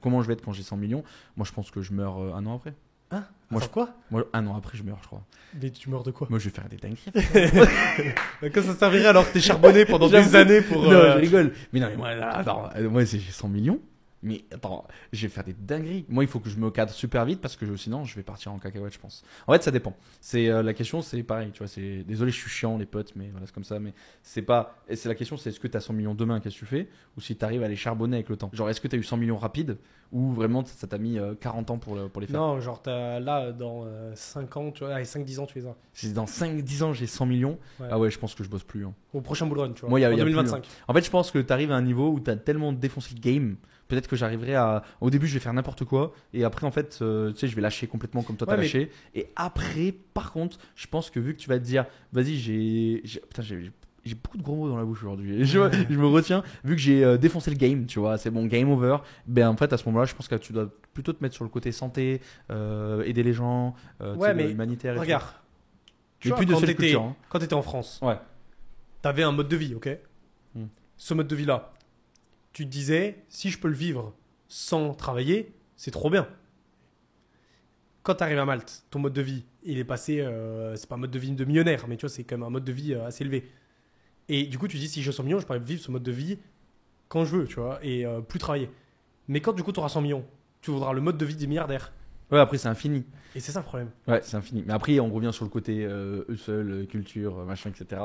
comment 0.00 0.20
je 0.22 0.28
vais 0.28 0.34
être 0.34 0.42
quand 0.42 0.52
j'ai 0.52 0.62
100 0.62 0.76
millions? 0.76 1.02
Moi, 1.36 1.46
je 1.46 1.52
pense 1.52 1.70
que 1.70 1.80
je 1.80 1.92
meurs 1.94 2.18
un 2.36 2.44
an 2.46 2.56
après. 2.56 2.74
Hein 3.10 3.24
Moi, 3.50 3.62
Attends, 3.62 3.72
quoi 3.72 3.88
Moi, 4.10 4.24
un 4.32 4.46
an 4.46 4.56
après, 4.56 4.76
je 4.78 4.82
meurs, 4.82 4.98
je 5.02 5.06
crois. 5.06 5.22
Mais 5.60 5.70
tu 5.70 5.88
meurs 5.90 6.02
de 6.02 6.10
quoi 6.10 6.26
Moi, 6.30 6.38
je 6.38 6.48
vais 6.48 6.54
faire 6.54 6.68
des 6.68 6.76
dingueries. 6.76 7.12
Quand 8.52 8.62
ça 8.62 8.74
servirait 8.74 9.06
alors 9.06 9.26
que 9.28 9.32
t'es 9.34 9.40
charbonné 9.40 9.84
pendant 9.84 10.08
des 10.08 10.34
années 10.36 10.60
pour. 10.62 10.82
Non, 10.82 10.90
euh, 10.90 11.12
je 11.14 11.18
rigole. 11.18 11.52
Mais 11.72 11.80
non, 11.80 11.86
mais 11.90 11.96
moi, 11.96 12.14
là, 12.14 12.30
attends, 12.38 12.68
euh, 12.76 12.88
moi, 12.88 13.04
c'est- 13.06 13.18
j'ai 13.20 13.30
100 13.32 13.48
millions. 13.48 13.78
Mais 14.24 14.44
attends, 14.52 14.86
je 15.12 15.22
vais 15.26 15.28
faire 15.28 15.44
des 15.44 15.52
dingueries. 15.52 16.04
Moi, 16.08 16.24
il 16.24 16.26
faut 16.26 16.40
que 16.40 16.48
je 16.48 16.56
me 16.58 16.70
cadre 16.70 16.90
super 16.92 17.24
vite 17.26 17.40
parce 17.40 17.56
que 17.56 17.76
sinon, 17.76 18.04
je 18.04 18.16
vais 18.16 18.22
partir 18.22 18.52
en 18.52 18.58
cacahuète, 18.58 18.94
je 18.94 18.98
pense. 18.98 19.22
En 19.46 19.52
fait, 19.52 19.62
ça 19.62 19.70
dépend. 19.70 19.94
C'est 20.20 20.48
euh, 20.48 20.62
la 20.62 20.72
question, 20.74 21.02
c'est 21.02 21.22
pareil, 21.22 21.50
tu 21.52 21.58
vois. 21.58 21.68
C'est 21.68 22.02
désolé, 22.04 22.30
je 22.32 22.38
suis 22.40 22.50
chiant, 22.50 22.78
les 22.78 22.86
potes, 22.86 23.12
mais 23.16 23.28
voilà, 23.30 23.46
c'est 23.46 23.54
comme 23.54 23.64
ça. 23.64 23.78
Mais 23.78 23.92
c'est 24.22 24.42
pas. 24.42 24.76
et 24.88 24.96
C'est 24.96 25.08
la 25.08 25.14
question, 25.14 25.36
c'est 25.36 25.50
est-ce 25.50 25.60
que 25.60 25.68
tu 25.68 25.76
as 25.76 25.80
100 25.80 25.92
millions 25.92 26.14
demain, 26.14 26.40
qu'est-ce 26.40 26.54
que 26.54 26.60
tu 26.60 26.66
fais, 26.66 26.88
ou 27.16 27.20
si 27.20 27.36
tu 27.36 27.44
arrives 27.44 27.62
à 27.62 27.68
les 27.68 27.76
charbonner 27.76 28.16
avec 28.16 28.28
le 28.30 28.36
temps. 28.36 28.50
Genre, 28.52 28.68
est-ce 28.70 28.80
que 28.80 28.88
tu 28.88 28.96
as 28.96 28.98
eu 28.98 29.04
100 29.04 29.18
millions 29.18 29.36
rapides? 29.36 29.76
Ou 30.12 30.32
vraiment 30.32 30.64
ça 30.64 30.86
t'a 30.86 30.96
mis 30.98 31.18
euh, 31.18 31.34
40 31.34 31.70
ans 31.70 31.78
pour, 31.78 31.96
le- 31.96 32.08
pour 32.08 32.20
les 32.20 32.28
faire? 32.28 32.38
Non, 32.40 32.60
genre 32.60 32.80
t'as- 32.80 33.18
là, 33.20 33.50
dans 33.52 33.84
5 34.14 34.56
ans, 34.56 34.70
tu 34.70 34.84
vois, 34.84 34.94
allez, 34.94 35.04
5-10 35.04 35.40
ans, 35.40 35.46
tu 35.46 35.58
les 35.58 35.66
as. 35.66 35.74
Si 35.92 36.12
dans 36.12 36.26
5-10 36.26 36.82
ans 36.84 36.92
j'ai 36.92 37.06
100 37.08 37.26
millions, 37.26 37.58
Ouais. 37.80 37.88
ah 37.90 37.98
ouais, 37.98 38.10
je 38.10 38.18
pense 38.18 38.34
que 38.34 38.44
je 38.44 38.48
bosse 38.48 38.62
plus. 38.62 38.86
hein. 38.86 38.94
Au 39.12 39.20
prochain 39.20 39.46
bull 39.46 39.58
run, 39.58 39.72
tu 39.72 39.80
vois. 39.80 39.90
Moi, 39.90 39.98
il 40.00 40.02
y 40.02 40.06
a- 40.06 40.08
en 40.08 40.12
y 40.12 40.20
a 40.20 40.24
plus, 40.24 40.32
2025. 40.32 40.66
En 40.88 40.94
fait, 40.94 41.04
je 41.04 41.10
pense 41.10 41.30
que 41.32 41.38
tu 41.40 41.52
arrives 41.52 41.72
à 41.72 41.76
un 41.76 41.82
niveau 41.82 42.10
où 42.12 42.20
tu 42.20 42.30
as 42.30 42.36
tellement 42.36 42.72
défoncé 42.72 43.14
le 43.14 43.20
game. 43.20 43.56
Peut-être 43.88 44.08
que 44.08 44.16
j'arriverai 44.16 44.54
à. 44.54 44.82
Au 45.00 45.10
début, 45.10 45.26
je 45.26 45.34
vais 45.34 45.40
faire 45.40 45.52
n'importe 45.52 45.84
quoi. 45.84 46.12
Et 46.32 46.42
après, 46.44 46.66
en 46.66 46.70
fait, 46.70 46.98
euh, 47.02 47.32
tu 47.32 47.38
sais, 47.40 47.48
je 47.48 47.54
vais 47.54 47.62
lâcher 47.62 47.86
complètement 47.86 48.22
comme 48.22 48.36
toi, 48.36 48.46
t'as 48.46 48.52
Ouais, 48.54 48.58
mais- 48.58 48.64
lâché. 48.64 48.90
Et 49.14 49.28
après, 49.36 49.94
par 50.14 50.32
contre, 50.32 50.58
je 50.74 50.86
pense 50.86 51.10
que 51.10 51.20
vu 51.20 51.34
que 51.34 51.40
tu 51.40 51.48
vas 51.48 51.58
te 51.58 51.64
dire, 51.64 51.84
vas-y, 52.12 52.36
j'ai. 52.36 53.02
Putain, 53.28 53.42
j'ai. 53.42 53.70
J'ai 54.06 54.14
beaucoup 54.16 54.36
de 54.36 54.42
gros 54.42 54.54
mots 54.54 54.68
dans 54.68 54.76
la 54.76 54.84
bouche 54.84 54.98
aujourd'hui. 55.02 55.38
Je, 55.46 55.58
je 55.90 55.98
me 55.98 56.06
retiens, 56.06 56.42
vu 56.62 56.74
que 56.76 56.80
j'ai 56.80 57.02
euh, 57.02 57.16
défoncé 57.16 57.50
le 57.50 57.56
game, 57.56 57.86
tu 57.86 57.98
vois, 58.00 58.18
c'est 58.18 58.30
bon, 58.30 58.44
game 58.44 58.70
over. 58.70 58.98
Ben 59.26 59.48
en 59.48 59.56
fait, 59.56 59.72
à 59.72 59.78
ce 59.78 59.86
moment-là, 59.86 60.04
je 60.04 60.14
pense 60.14 60.28
que 60.28 60.34
tu 60.34 60.52
dois 60.52 60.68
plutôt 60.92 61.14
te 61.14 61.22
mettre 61.22 61.34
sur 61.34 61.42
le 61.44 61.48
côté 61.48 61.72
santé, 61.72 62.20
euh, 62.50 63.02
aider 63.04 63.22
les 63.22 63.32
gens, 63.32 63.74
euh, 64.02 64.12
tu 64.12 64.18
Ouais, 64.20 64.28
sais, 64.28 64.34
mais 64.34 64.50
humanitaire. 64.50 64.92
et 64.92 64.96
tout. 64.96 65.00
Regarde. 65.02 65.24
Tu 66.20 66.28
vois, 66.28 66.36
plus 66.36 66.44
de 66.46 66.52
quand 66.52 66.60
t'étais 66.60 66.74
culture, 66.74 67.02
hein. 67.02 67.16
quand 67.30 67.38
t'étais 67.38 67.54
en 67.54 67.62
France, 67.62 67.98
Ouais. 68.02 68.18
t'avais 69.00 69.22
un 69.22 69.32
mode 69.32 69.48
de 69.48 69.56
vie, 69.56 69.74
ok? 69.74 69.88
Hmm. 70.54 70.66
Ce 70.98 71.14
mode 71.14 71.26
de 71.26 71.34
vie-là, 71.36 71.72
tu 72.54 72.64
te 72.64 72.70
disais, 72.70 73.22
si 73.28 73.50
je 73.50 73.58
peux 73.58 73.68
le 73.68 73.74
vivre 73.74 74.14
sans 74.48 74.94
travailler, 74.94 75.52
c'est 75.76 75.90
trop 75.90 76.08
bien. 76.08 76.26
Quand 78.04 78.14
t'arrives 78.14 78.38
à 78.38 78.44
Malte, 78.44 78.84
ton 78.90 79.00
mode 79.00 79.12
de 79.12 79.22
vie, 79.22 79.44
il 79.64 79.78
est 79.78 79.84
passé, 79.84 80.20
euh, 80.20 80.76
c'est 80.76 80.88
pas 80.88 80.94
un 80.94 80.98
mode 80.98 81.10
de 81.10 81.18
vie 81.18 81.32
de 81.32 81.44
millionnaire, 81.44 81.86
mais 81.88 81.96
tu 81.96 82.02
vois, 82.02 82.14
c'est 82.14 82.22
quand 82.22 82.36
même 82.36 82.46
un 82.46 82.50
mode 82.50 82.64
de 82.64 82.72
vie 82.72 82.94
euh, 82.94 83.06
assez 83.06 83.24
élevé. 83.24 83.50
Et 84.28 84.44
du 84.44 84.56
coup, 84.56 84.68
tu 84.68 84.78
dis, 84.78 84.88
si 84.88 85.02
j'ai 85.02 85.10
100 85.10 85.24
millions, 85.24 85.40
je 85.40 85.46
pourrais 85.46 85.58
vivre 85.58 85.82
ce 85.82 85.90
mode 85.90 86.04
de 86.04 86.12
vie 86.12 86.38
quand 87.08 87.24
je 87.24 87.36
veux, 87.36 87.46
tu 87.46 87.56
vois, 87.56 87.80
et 87.82 88.06
euh, 88.06 88.20
plus 88.20 88.38
travailler. 88.38 88.70
Mais 89.26 89.40
quand 89.40 89.52
du 89.52 89.62
coup, 89.62 89.72
tu 89.72 89.80
auras 89.80 89.88
100 89.88 90.02
millions, 90.02 90.24
tu 90.60 90.70
voudras 90.70 90.92
le 90.92 91.00
mode 91.00 91.18
de 91.18 91.24
vie 91.24 91.36
des 91.36 91.48
milliardaires. 91.48 91.92
Ouais, 92.30 92.38
après, 92.38 92.58
c'est 92.58 92.68
infini. 92.68 93.04
Et 93.34 93.40
c'est 93.40 93.52
ça 93.52 93.60
le 93.60 93.66
problème. 93.66 93.90
Ouais, 94.06 94.20
c'est 94.22 94.36
infini. 94.36 94.62
Mais 94.66 94.72
après, 94.72 95.00
on 95.00 95.10
revient 95.10 95.32
sur 95.32 95.44
le 95.44 95.50
côté 95.50 95.88
hustle, 96.28 96.70
euh, 96.70 96.86
culture, 96.86 97.44
machin, 97.44 97.70
etc. 97.70 98.00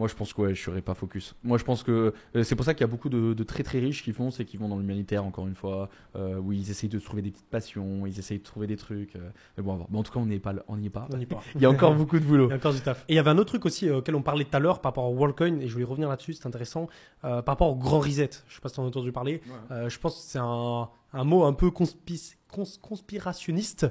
Moi, 0.00 0.08
je 0.08 0.14
pense 0.14 0.32
que 0.32 0.40
ouais, 0.40 0.54
je 0.54 0.62
serais 0.62 0.80
pas 0.80 0.94
focus. 0.94 1.34
Moi, 1.44 1.58
je 1.58 1.64
pense 1.64 1.82
que 1.82 2.14
euh, 2.34 2.42
c'est 2.42 2.56
pour 2.56 2.64
ça 2.64 2.72
qu'il 2.72 2.80
y 2.80 2.84
a 2.84 2.90
beaucoup 2.90 3.10
de, 3.10 3.34
de 3.34 3.42
très 3.44 3.62
très 3.62 3.78
riches 3.80 4.02
qui 4.02 4.14
font, 4.14 4.30
c'est 4.30 4.46
qu'ils 4.46 4.58
vont 4.58 4.66
dans 4.68 4.78
l'humanitaire, 4.78 5.26
encore 5.26 5.46
une 5.46 5.54
fois, 5.54 5.90
euh, 6.16 6.38
où 6.38 6.52
ils 6.52 6.70
essayent 6.70 6.88
de 6.88 6.98
trouver 6.98 7.20
des 7.20 7.30
petites 7.30 7.50
passions, 7.50 8.06
ils 8.06 8.18
essayent 8.18 8.38
de 8.38 8.42
trouver 8.44 8.66
des 8.66 8.78
trucs. 8.78 9.14
euh, 9.16 9.28
mais 9.58 9.62
bon, 9.62 9.74
à 9.74 9.76
voir. 9.76 9.88
Mais 9.90 9.98
en 9.98 10.02
tout 10.02 10.10
cas, 10.12 10.18
on 10.20 10.24
n'y 10.24 10.36
est 10.36 10.40
pas. 10.40 10.54
On 10.68 10.78
n'y 10.78 10.86
est 10.86 10.90
pas. 10.90 11.06
On 11.14 11.20
y 11.20 11.26
part. 11.26 11.42
Il 11.54 11.60
y 11.60 11.66
a 11.66 11.70
encore 11.70 11.94
beaucoup 11.94 12.18
de 12.18 12.24
boulot. 12.24 12.46
Il 12.48 12.50
y 12.50 12.52
a 12.54 12.56
encore 12.56 12.72
du 12.72 12.80
taf. 12.80 13.04
Et 13.08 13.12
il 13.12 13.16
y 13.16 13.18
avait 13.18 13.28
un 13.30 13.36
autre 13.36 13.50
truc 13.50 13.66
aussi 13.66 13.90
auquel 13.90 14.14
on 14.14 14.22
parlait 14.22 14.44
tout 14.46 14.56
à 14.56 14.58
l'heure 14.58 14.80
par 14.80 14.92
rapport 14.92 15.04
au 15.04 15.14
WorldCoin, 15.14 15.60
et 15.60 15.68
je 15.68 15.72
voulais 15.74 15.84
revenir 15.84 16.08
là-dessus, 16.08 16.32
c'est 16.32 16.46
intéressant, 16.46 16.88
par 17.20 17.44
rapport 17.44 17.68
au 17.70 17.76
grand 17.76 18.00
reset. 18.00 18.30
Je 18.48 18.54
sais 18.54 18.60
pas 18.62 18.70
si 18.70 18.76
tu 18.76 18.80
en 18.80 18.84
as 18.84 18.88
entendu 18.88 19.12
parler. 19.12 19.42
Je 19.70 19.98
pense 19.98 20.14
que 20.16 20.22
c'est 20.22 20.38
un, 20.38 20.88
un 21.12 21.24
mot 21.24 21.44
un 21.44 21.52
peu 21.52 21.68
conspi- 21.68 22.36
cons- 22.50 22.78
conspirationniste, 22.82 23.86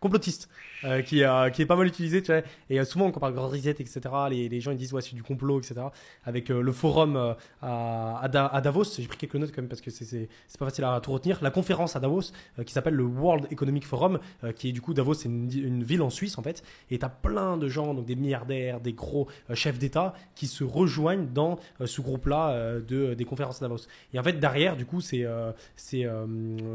complotiste, 0.00 0.48
euh, 0.84 1.02
qui, 1.02 1.24
euh, 1.24 1.50
qui 1.50 1.62
est 1.62 1.66
pas 1.66 1.76
mal 1.76 1.86
utilisé. 1.86 2.22
Tu 2.22 2.32
vois. 2.32 2.42
Et 2.68 2.80
euh, 2.80 2.84
souvent, 2.84 3.10
quand 3.10 3.18
on 3.18 3.20
parle 3.20 3.34
grand 3.34 3.48
reset, 3.48 3.70
etc., 3.70 4.00
les, 4.30 4.60
gens 4.60 4.70
ils 4.72 4.76
disent 4.76 4.92
ouais, 4.92 5.02
c'est 5.02 5.14
du 5.14 5.22
complot, 5.22 5.58
etc. 5.60 5.76
Avec 6.24 6.48
le 6.48 6.72
forum 6.72 7.36
à, 7.62 8.18
à 8.20 8.28
Da- 8.28 8.46
à 8.46 8.60
Davos, 8.60 8.84
j'ai 8.98 9.06
pris 9.06 9.16
quelques 9.16 9.36
notes 9.36 9.50
quand 9.54 9.62
même 9.62 9.68
parce 9.68 9.80
que 9.80 9.90
c'est- 9.90 10.28
pas 10.58 10.66
facile 10.66 10.84
à 10.84 11.00
tout 11.00 11.12
retenir. 11.12 11.38
La 11.42 11.50
conférence 11.50 11.96
à 11.96 12.00
Davos 12.00 12.22
qui 12.64 12.72
s'appelle 12.72 12.94
le 12.94 13.04
World 13.04 13.46
Economic 13.50 13.84
Forum, 13.86 14.20
qui 14.56 14.68
est 14.68 14.72
du 14.72 14.80
coup 14.80 14.94
Davos, 14.94 15.14
c'est 15.14 15.28
une, 15.28 15.82
ville 15.82 16.02
en 16.02 16.10
Suisse 16.10 16.38
en 16.38 16.42
fait. 16.42 16.62
Et 16.90 16.98
tu 16.98 17.04
as 17.04 17.08
plein 17.08 17.56
de 17.56 17.68
gens, 17.68 17.94
donc 17.94 18.04
des 18.04 18.14
milliardaires, 18.14 18.80
des 18.80 18.92
gros 18.92 19.28
chefs 19.54 19.78
d'État 19.78 20.14
qui 20.34 20.46
se 20.46 20.62
rejoignent 20.62 21.26
dans 21.32 21.58
ce 21.84 22.00
groupe-là 22.00 22.50
euh, 22.50 22.80
de, 22.80 23.14
des 23.14 23.24
conférences 23.24 23.60
à 23.62 23.66
Davos. 23.68 23.86
Et 24.12 24.18
en 24.18 24.22
fait, 24.22 24.34
derrière, 24.34 24.76
du 24.76 24.84
coup, 24.86 25.00
c'est 25.00 25.24
c'est, 25.76 26.06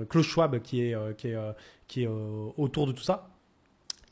Klaus 0.10 0.26
Schwab 0.26 0.60
qui 0.62 0.82
est, 0.82 0.96
qui 1.18 1.30
est, 1.30 1.36
euh, 1.36 1.52
euh, 1.98 2.50
autour 2.58 2.88
de 2.88 2.92
tout 2.92 3.04
ça. 3.04 3.30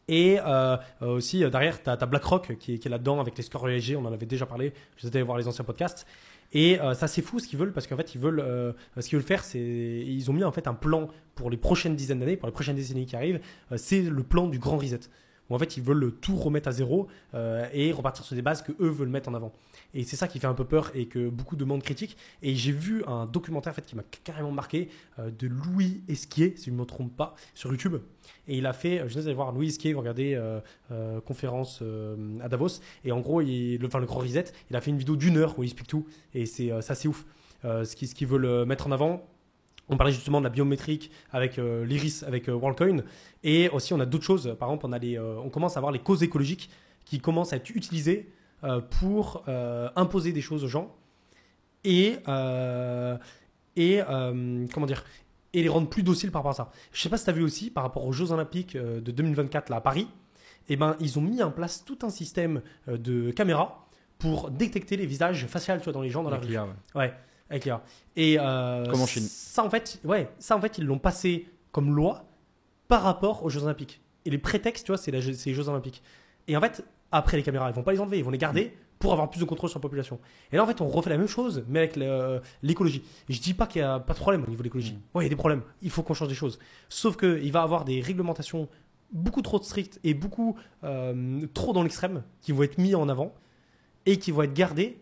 Et 0.07 0.37
euh, 0.39 0.77
aussi, 1.01 1.39
derrière, 1.49 1.81
tu 1.81 1.89
as, 1.89 1.95
BlackRock 1.97 2.57
qui 2.57 2.73
est, 2.73 2.85
là-dedans 2.85 3.19
avec 3.19 3.37
les 3.37 3.43
scores 3.43 3.69
ESG, 3.69 3.95
on 3.95 4.05
en 4.05 4.13
avait 4.13 4.27
déjà 4.27 4.45
parlé, 4.45 4.73
je 4.97 5.07
vous 5.07 5.25
voir 5.25 5.37
les 5.37 5.47
anciens 5.47 5.65
podcasts. 5.65 6.05
Et 6.53 6.77
ça, 6.93 7.07
c'est 7.07 7.23
fou 7.23 7.39
ce 7.39 7.47
qu'ils 7.47 7.57
veulent, 7.57 7.73
parce 7.73 7.87
qu'en 7.87 7.97
fait, 7.97 8.13
ils 8.13 8.21
veulent, 8.21 8.75
ce 8.97 9.09
qu'ils 9.09 9.17
veulent 9.17 9.27
faire, 9.27 9.43
c'est. 9.43 9.59
Ils 9.59 10.29
ont 10.29 10.33
mis 10.33 10.43
en 10.43 10.51
fait 10.51 10.67
un 10.67 10.75
plan 10.75 11.09
pour 11.33 11.49
les 11.49 11.57
prochaines 11.57 11.95
dizaines 11.95 12.19
d'années, 12.19 12.37
pour 12.37 12.47
les 12.47 12.53
prochaines 12.53 12.75
décennies 12.75 13.07
qui 13.07 13.15
arrivent. 13.15 13.41
c'est 13.77 14.03
le 14.03 14.23
plan 14.23 14.47
du 14.47 14.59
grand 14.59 14.77
reset. 14.77 14.99
Où 15.49 15.55
en 15.55 15.59
fait, 15.59 15.75
ils 15.75 15.83
veulent 15.83 16.13
tout 16.21 16.35
remettre 16.35 16.69
à 16.69 16.71
zéro 16.71 17.07
et 17.73 17.91
repartir 17.91 18.23
sur 18.23 18.35
des 18.35 18.43
bases 18.43 18.61
que 18.61 18.73
eux 18.79 18.89
veulent 18.89 19.09
mettre 19.09 19.27
en 19.27 19.33
avant. 19.33 19.51
Et 19.95 20.03
c'est 20.03 20.17
ça 20.17 20.27
qui 20.27 20.39
fait 20.39 20.47
un 20.47 20.53
peu 20.53 20.65
peur 20.65 20.91
et 20.93 21.07
que 21.07 21.29
beaucoup 21.29 21.55
de 21.55 21.65
monde 21.65 21.81
critiquent. 21.81 22.17
Et 22.43 22.53
j'ai 22.53 22.73
vu 22.73 23.03
un 23.07 23.25
documentaire 23.25 23.71
en 23.71 23.75
fait, 23.75 23.85
qui 23.85 23.95
m'a 23.95 24.03
carrément 24.23 24.51
marqué 24.51 24.89
euh, 25.19 25.31
de 25.31 25.47
Louis 25.47 26.01
Esquier, 26.07 26.53
si 26.57 26.65
je 26.65 26.71
ne 26.71 26.75
me 26.75 26.85
trompe 26.85 27.15
pas, 27.15 27.33
sur 27.53 27.71
YouTube. 27.71 27.95
Et 28.47 28.57
il 28.57 28.65
a 28.65 28.73
fait, 28.73 29.07
je 29.07 29.13
vous 29.13 29.25
allez 29.25 29.33
voir 29.33 29.51
Louis 29.53 29.69
Esquier, 29.69 29.93
vous 29.93 30.01
regardez 30.01 30.35
euh, 30.35 30.59
euh, 30.91 31.21
conférence 31.21 31.79
euh, 31.81 32.37
à 32.41 32.49
Davos. 32.49 32.81
Et 33.05 33.11
en 33.11 33.21
gros, 33.21 33.39
le, 33.41 33.85
enfin, 33.85 34.01
grand 34.01 34.19
reset, 34.19 34.45
il 34.69 34.75
a 34.75 34.81
fait 34.81 34.91
une 34.91 34.97
vidéo 34.97 35.15
d'une 35.15 35.37
heure 35.37 35.57
où 35.57 35.63
il 35.63 35.67
explique 35.67 35.87
tout. 35.87 36.05
Et 36.33 36.45
c'est 36.45 36.71
euh, 36.71 36.81
ça, 36.81 36.93
c'est 36.93 37.07
ouf. 37.07 37.25
Euh, 37.63 37.85
ce 37.85 37.95
qu'ils 37.95 38.13
qu'ils 38.13 38.27
veulent 38.27 38.45
euh, 38.45 38.65
mettre 38.65 38.87
en 38.87 38.91
avant, 38.91 39.25
on 39.87 39.97
parlait 39.97 40.11
justement 40.11 40.39
de 40.39 40.43
la 40.43 40.49
biométrique 40.49 41.09
avec 41.31 41.57
euh, 41.57 41.85
l'iris, 41.85 42.23
avec 42.23 42.49
euh, 42.49 42.53
WorldCoin. 42.53 43.03
Et 43.43 43.69
aussi, 43.69 43.93
on 43.93 43.99
a 43.99 44.05
d'autres 44.05 44.25
choses. 44.25 44.55
Par 44.59 44.69
exemple, 44.69 44.87
on, 44.87 44.93
euh, 44.93 45.37
on 45.43 45.49
commence 45.49 45.77
à 45.77 45.79
avoir 45.79 45.93
les 45.93 45.99
causes 45.99 46.21
écologiques 46.21 46.69
qui 47.05 47.19
commencent 47.19 47.53
à 47.53 47.57
être 47.57 47.69
utilisées 47.69 48.27
euh, 48.27 48.31
pour 48.81 49.43
euh, 49.47 49.89
imposer 49.95 50.31
des 50.31 50.41
choses 50.41 50.63
aux 50.63 50.67
gens 50.67 50.93
et, 51.83 52.17
euh, 52.27 53.17
et 53.75 54.01
euh, 54.01 54.65
comment 54.73 54.85
dire 54.85 55.03
et 55.53 55.61
les 55.61 55.69
rendre 55.69 55.87
plus 55.89 56.03
dociles 56.03 56.31
par 56.31 56.41
rapport 56.41 56.51
à 56.51 56.65
ça. 56.65 56.71
Je 56.91 57.01
sais 57.01 57.07
pas 57.07 57.15
si 57.17 57.23
tu 57.23 57.29
as 57.29 57.33
vu 57.33 57.41
aussi 57.43 57.69
par 57.69 57.83
rapport 57.83 58.05
aux 58.05 58.11
Jeux 58.11 58.31
Olympiques 58.33 58.75
euh, 58.75 58.99
de 58.99 59.11
2024 59.11 59.69
là, 59.69 59.77
à 59.77 59.81
Paris, 59.81 60.07
eh 60.67 60.75
ben, 60.75 60.97
ils 60.99 61.17
ont 61.17 61.21
mis 61.21 61.41
en 61.41 61.49
place 61.51 61.85
tout 61.85 61.99
un 62.01 62.09
système 62.09 62.61
euh, 62.89 62.97
de 62.97 63.31
caméras 63.31 63.87
pour 64.19 64.49
détecter 64.51 64.97
les 64.97 65.05
visages 65.05 65.45
faciaux 65.47 65.77
tu 65.77 65.83
vois, 65.85 65.93
dans 65.93 66.01
les 66.01 66.09
gens 66.09 66.23
dans 66.23 66.29
la 66.29 66.37
rue. 66.37 66.57
ouais. 66.57 66.65
Ouais, 66.95 67.13
avec 67.49 67.63
l'IA. 67.65 67.81
Et 68.17 68.37
euh, 68.39 68.85
Comme 68.91 69.01
en 69.01 69.05
Chine. 69.05 69.23
Ça 69.23 69.63
en 69.63 69.69
fait, 69.69 69.99
ouais, 70.03 70.29
ça 70.39 70.57
en 70.57 70.61
fait 70.61 70.77
ils 70.77 70.83
l'ont 70.85 70.99
passé 70.99 71.47
comme 71.71 71.95
loi 71.95 72.25
par 72.89 73.03
rapport 73.03 73.43
aux 73.45 73.49
Jeux 73.49 73.63
Olympiques. 73.63 74.01
Et 74.25 74.29
les 74.31 74.37
prétextes, 74.37 74.85
tu 74.85 74.91
vois, 74.91 74.97
c'est 74.97 75.11
la- 75.11 75.21
c'est 75.21 75.49
les 75.49 75.53
Jeux 75.55 75.69
Olympiques. 75.69 76.01
Et 76.47 76.57
en 76.57 76.61
fait, 76.61 76.83
après 77.11 77.37
les 77.37 77.43
caméras, 77.43 77.69
ils 77.69 77.75
vont 77.75 77.83
pas 77.83 77.93
les 77.93 77.99
enlever, 77.99 78.17
ils 78.17 78.23
vont 78.23 78.31
les 78.31 78.37
garder 78.37 78.73
pour 78.99 79.11
avoir 79.11 79.29
plus 79.29 79.39
de 79.39 79.45
contrôle 79.45 79.69
sur 79.69 79.79
la 79.79 79.81
population. 79.81 80.19
Et 80.51 80.55
là, 80.55 80.63
en 80.63 80.67
fait, 80.67 80.81
on 80.81 80.87
refait 80.87 81.09
la 81.09 81.17
même 81.17 81.27
chose, 81.27 81.63
mais 81.67 81.79
avec 81.79 81.99
l'écologie. 82.63 83.03
Je 83.29 83.39
dis 83.39 83.53
pas 83.53 83.67
qu'il 83.67 83.81
y 83.81 83.85
a 83.85 83.99
pas 83.99 84.13
de 84.13 84.19
problème 84.19 84.43
au 84.43 84.47
niveau 84.47 84.59
de 84.59 84.63
l'écologie. 84.63 84.93
Mm. 84.93 85.17
Ouais, 85.17 85.23
il 85.23 85.25
y 85.25 85.27
a 85.27 85.29
des 85.29 85.35
problèmes. 85.35 85.61
Il 85.81 85.89
faut 85.89 86.03
qu'on 86.03 86.13
change 86.13 86.29
des 86.29 86.35
choses. 86.35 86.59
Sauf 86.89 87.15
que 87.15 87.39
il 87.43 87.51
va 87.51 87.61
y 87.61 87.63
avoir 87.63 87.85
des 87.85 88.01
réglementations 88.01 88.69
beaucoup 89.11 89.41
trop 89.41 89.61
strictes 89.61 89.99
et 90.03 90.13
beaucoup 90.13 90.55
euh, 90.83 91.45
trop 91.53 91.73
dans 91.73 91.83
l'extrême 91.83 92.23
qui 92.41 92.51
vont 92.51 92.63
être 92.63 92.77
mis 92.77 92.95
en 92.95 93.07
avant 93.09 93.33
et 94.05 94.17
qui 94.17 94.31
vont 94.31 94.43
être 94.43 94.53
gardées. 94.53 94.99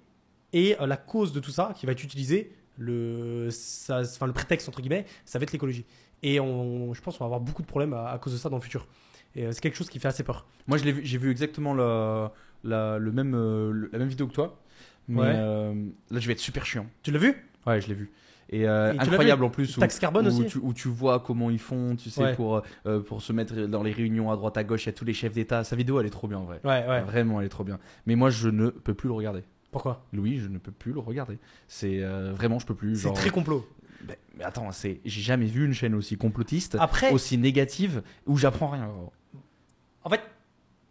Et 0.54 0.80
euh, 0.80 0.88
la 0.88 0.98
cause 0.98 1.34
de 1.34 1.40
tout 1.40 1.52
ça, 1.52 1.74
qui 1.76 1.86
va 1.86 1.94
être 1.94 2.04
utilisée, 2.04 2.54
le, 2.78 3.50
ça, 3.52 4.02
enfin, 4.02 4.28
le 4.28 4.34
prétexte 4.34 4.68
entre 4.70 4.82
guillemets, 4.82 5.06
ça 5.26 5.40
va 5.40 5.44
être 5.44 5.52
l'écologie. 5.52 5.86
Et 6.22 6.40
on, 6.40 6.94
je 6.94 7.02
pense 7.02 7.18
qu'on 7.18 7.24
va 7.24 7.28
avoir 7.28 7.42
beaucoup 7.42 7.62
de 7.62 7.68
problèmes 7.68 7.94
à, 7.94 8.10
à 8.10 8.18
cause 8.18 8.34
de 8.34 8.38
ça 8.38 8.50
dans 8.50 8.58
le 8.58 8.62
futur. 8.62 8.88
Et 9.36 9.46
euh, 9.46 9.52
c'est 9.52 9.62
quelque 9.62 9.76
chose 9.78 9.90
qui 9.90 10.00
fait 10.00 10.08
assez 10.08 10.24
peur. 10.24 10.46
Moi, 10.68 10.78
vu- 10.78 11.02
j'ai 11.04 11.18
vu 11.18 11.32
exactement 11.32 11.74
la, 11.74 12.32
la, 12.64 12.98
le 13.00 13.12
même, 13.12 13.34
euh, 13.36 13.90
la 13.92 14.00
même 14.00 14.08
vidéo 14.08 14.28
que 14.28 14.34
toi. 14.34 14.60
Mais 15.08 15.20
Ouais. 15.22 15.34
euh, 15.36 15.74
là, 16.12 16.20
je 16.20 16.28
vais 16.28 16.34
être 16.34 16.40
super 16.40 16.66
chiant. 16.66 16.86
Tu 17.02 17.12
l'as 17.12 17.20
vu? 17.20 17.36
Ouais, 17.66 17.82
je 17.82 17.88
l'ai 17.88 17.94
vu. 17.94 18.12
Et, 18.50 18.68
euh, 18.68 18.94
incroyable 19.00 19.44
en 19.44 19.50
plus. 19.50 19.76
où- 19.76 19.80
Taxe 19.80 19.98
carbone 20.00 20.26
où, 20.26 20.30
aussi 20.30 20.46
tu, 20.46 20.60
où 20.60 20.74
tu 20.74 20.88
vois 20.88 21.20
comment 21.20 21.50
ils 21.50 21.60
font, 21.60 21.96
tu 21.96 22.10
sais, 22.10 22.22
Ouais. 22.22 22.36
pour, 22.36 22.62
euh, 22.86 23.00
pour 23.02 23.22
se 23.22 23.34
mettre 23.34 23.56
dans 23.68 23.82
les 23.84 23.92
réunions 23.92 24.32
à 24.32 24.36
droite 24.36 24.56
à 24.58 24.64
gauche. 24.64 24.84
Il 24.84 24.88
y 24.88 24.90
a 24.90 24.94
tous 24.94 25.06
les 25.06 25.14
chefs 25.14 25.34
d'État. 25.34 25.64
Sa 25.64 25.76
vidéo, 25.76 26.00
elle 26.00 26.06
est 26.06 26.12
trop 26.12 26.28
bien 26.28 26.38
en 26.38 26.44
vrai. 26.46 26.60
Ouais, 26.64 26.86
ouais. 26.88 27.02
Vraiment, 27.02 27.40
elle 27.40 27.48
est 27.48 27.50
trop 27.50 27.64
bien. 27.64 27.80
Mais 28.06 28.16
moi, 28.16 28.30
je 28.30 28.50
ne 28.50 28.70
peux 28.70 28.94
plus 28.94 29.08
le 29.08 29.14
regarder. 29.14 29.44
Pourquoi? 29.72 30.06
Louis, 30.14 30.38
je 30.38 30.48
ne 30.50 30.60
peux 30.60 30.72
plus 30.72 30.94
le 30.94 31.00
regarder. 31.00 31.40
C'est 31.68 32.02
vraiment, 32.34 32.60
je 32.60 32.66
peux 32.68 32.76
plus. 32.76 32.96
C'est 33.02 33.12
très 33.14 33.32
complot. 33.32 33.68
Mais, 34.08 34.20
mais 34.38 34.44
attends, 34.44 34.70
c'est, 34.72 35.00
j'ai 35.06 35.22
jamais 35.22 35.46
vu 35.46 35.66
une 35.66 35.74
chaîne 35.74 35.96
aussi 35.96 36.18
complotiste, 36.18 36.76
Après, 36.80 37.12
aussi 37.12 37.38
négative, 37.38 38.04
où 38.28 38.38
j'apprends 38.38 38.68
rien. 38.70 38.90
En 40.04 40.10
fait, 40.10 40.22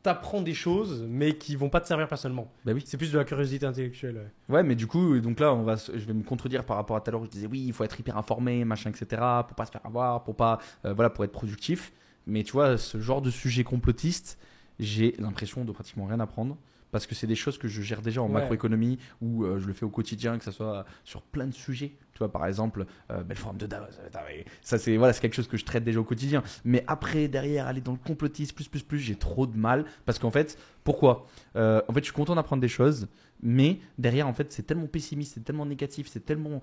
t'apprends 0.03 0.43
des 0.43 0.55
choses, 0.55 1.05
mais 1.09 1.35
qui 1.39 1.55
vont 1.55 1.69
pas 1.69 1.81
te 1.81 1.87
servir 1.87 2.09
personnellement. 2.09 2.51
Bah 2.65 2.73
oui. 2.75 2.83
C'est 2.85 2.97
plus 2.97 3.13
de 3.13 3.19
la 3.19 3.25
curiosité 3.25 3.67
intellectuelle. 3.67 4.17
ouais. 4.49 4.55
Ouais, 4.57 4.63
mais 4.65 4.75
du 4.75 4.87
coup, 4.89 5.21
donc 5.21 5.39
là, 5.39 5.55
on 5.55 5.63
va, 5.63 5.77
se- 5.77 5.93
je 5.97 6.05
vais 6.05 6.13
me 6.13 6.25
contredire 6.25 6.65
par 6.65 6.77
rapport 6.77 6.97
à 6.97 7.01
tout 7.01 7.11
à 7.11 7.13
l'heure 7.13 7.21
où 7.21 7.25
je 7.27 7.31
disais 7.31 7.47
oui, 7.47 7.63
il 7.67 7.73
faut 7.73 7.85
être 7.85 7.99
hyper 8.01 8.17
informé, 8.17 8.65
machin, 8.65 8.91
etc., 8.91 9.23
pour 9.47 9.55
pas 9.55 9.65
se 9.67 9.71
faire 9.71 9.85
avoir, 9.87 10.25
pour 10.25 10.35
pas, 10.35 10.59
euh, 10.85 10.93
voilà, 10.93 11.09
pour 11.11 11.23
être 11.25 11.31
productif. 11.33 11.93
Mais 12.27 12.43
tu 12.43 12.53
vois, 12.53 12.79
ce 12.79 13.01
genre 13.01 13.23
de 13.23 13.31
sujet 13.31 13.63
complotiste, 13.65 14.39
j'ai 14.81 15.15
l'impression 15.19 15.65
de 15.65 15.71
pratiquement 15.73 16.07
rien 16.07 16.19
apprendre. 16.21 16.57
Parce 16.93 17.07
que 17.07 17.15
c'est 17.17 17.27
des 17.27 17.35
choses 17.35 17.59
que 17.59 17.67
je 17.67 17.83
gère 17.83 18.03
déjà 18.03 18.23
en 18.23 18.27
Ouais. 18.27 18.35
macroéconomie 18.35 18.99
ou 19.21 19.45
euh, 19.45 19.59
je 19.59 19.67
le 19.67 19.73
fais 19.73 19.85
au 19.85 19.89
quotidien, 19.91 20.39
que 20.39 20.45
ce 20.45 20.51
soit 20.53 20.85
sur 21.05 21.23
plein 21.23 21.47
de 21.47 21.55
sujets. 21.55 21.97
Tu 22.13 22.19
vois, 22.19 22.31
par 22.31 22.47
exemple, 22.47 22.85
euh, 23.11 23.25
le 23.29 23.35
forum 23.35 23.57
de 23.57 23.67
Davos. 23.67 23.87
euh, 24.05 24.43
Ça, 24.61 24.79
c'est 24.79 24.97
voilà, 24.99 25.13
quelque 25.15 25.35
chose 25.35 25.49
que 25.49 25.57
je 25.57 25.65
traite 25.65 25.83
déjà 25.83 25.99
au 25.99 26.05
quotidien. 26.05 26.43
Mais 26.65 26.85
après, 26.87 27.27
derrière, 27.29 27.67
aller 27.67 27.81
dans 27.81 27.93
le 27.93 27.99
complotisme, 27.99 28.55
plus, 28.55 28.69
plus, 28.69 28.83
plus, 28.83 28.99
j'ai 29.01 29.17
trop 29.17 29.47
de 29.47 29.57
mal. 29.57 29.85
Parce 30.05 30.19
qu'en 30.19 30.31
fait, 30.31 30.59
pourquoi? 30.85 31.27
Euh, 31.57 31.81
En 31.89 31.93
fait, 31.95 32.01
je 32.01 32.05
suis 32.05 32.13
content 32.13 32.35
d'apprendre 32.35 32.61
des 32.61 32.69
choses. 32.69 33.09
Mais 33.43 33.81
derrière, 33.99 34.29
en 34.29 34.35
fait, 34.35 34.53
c'est 34.53 34.63
tellement 34.67 34.87
pessimiste, 34.87 35.33
c'est 35.35 35.45
tellement 35.45 35.67
négatif, 35.67 36.07
c'est 36.09 36.25
tellement 36.25 36.61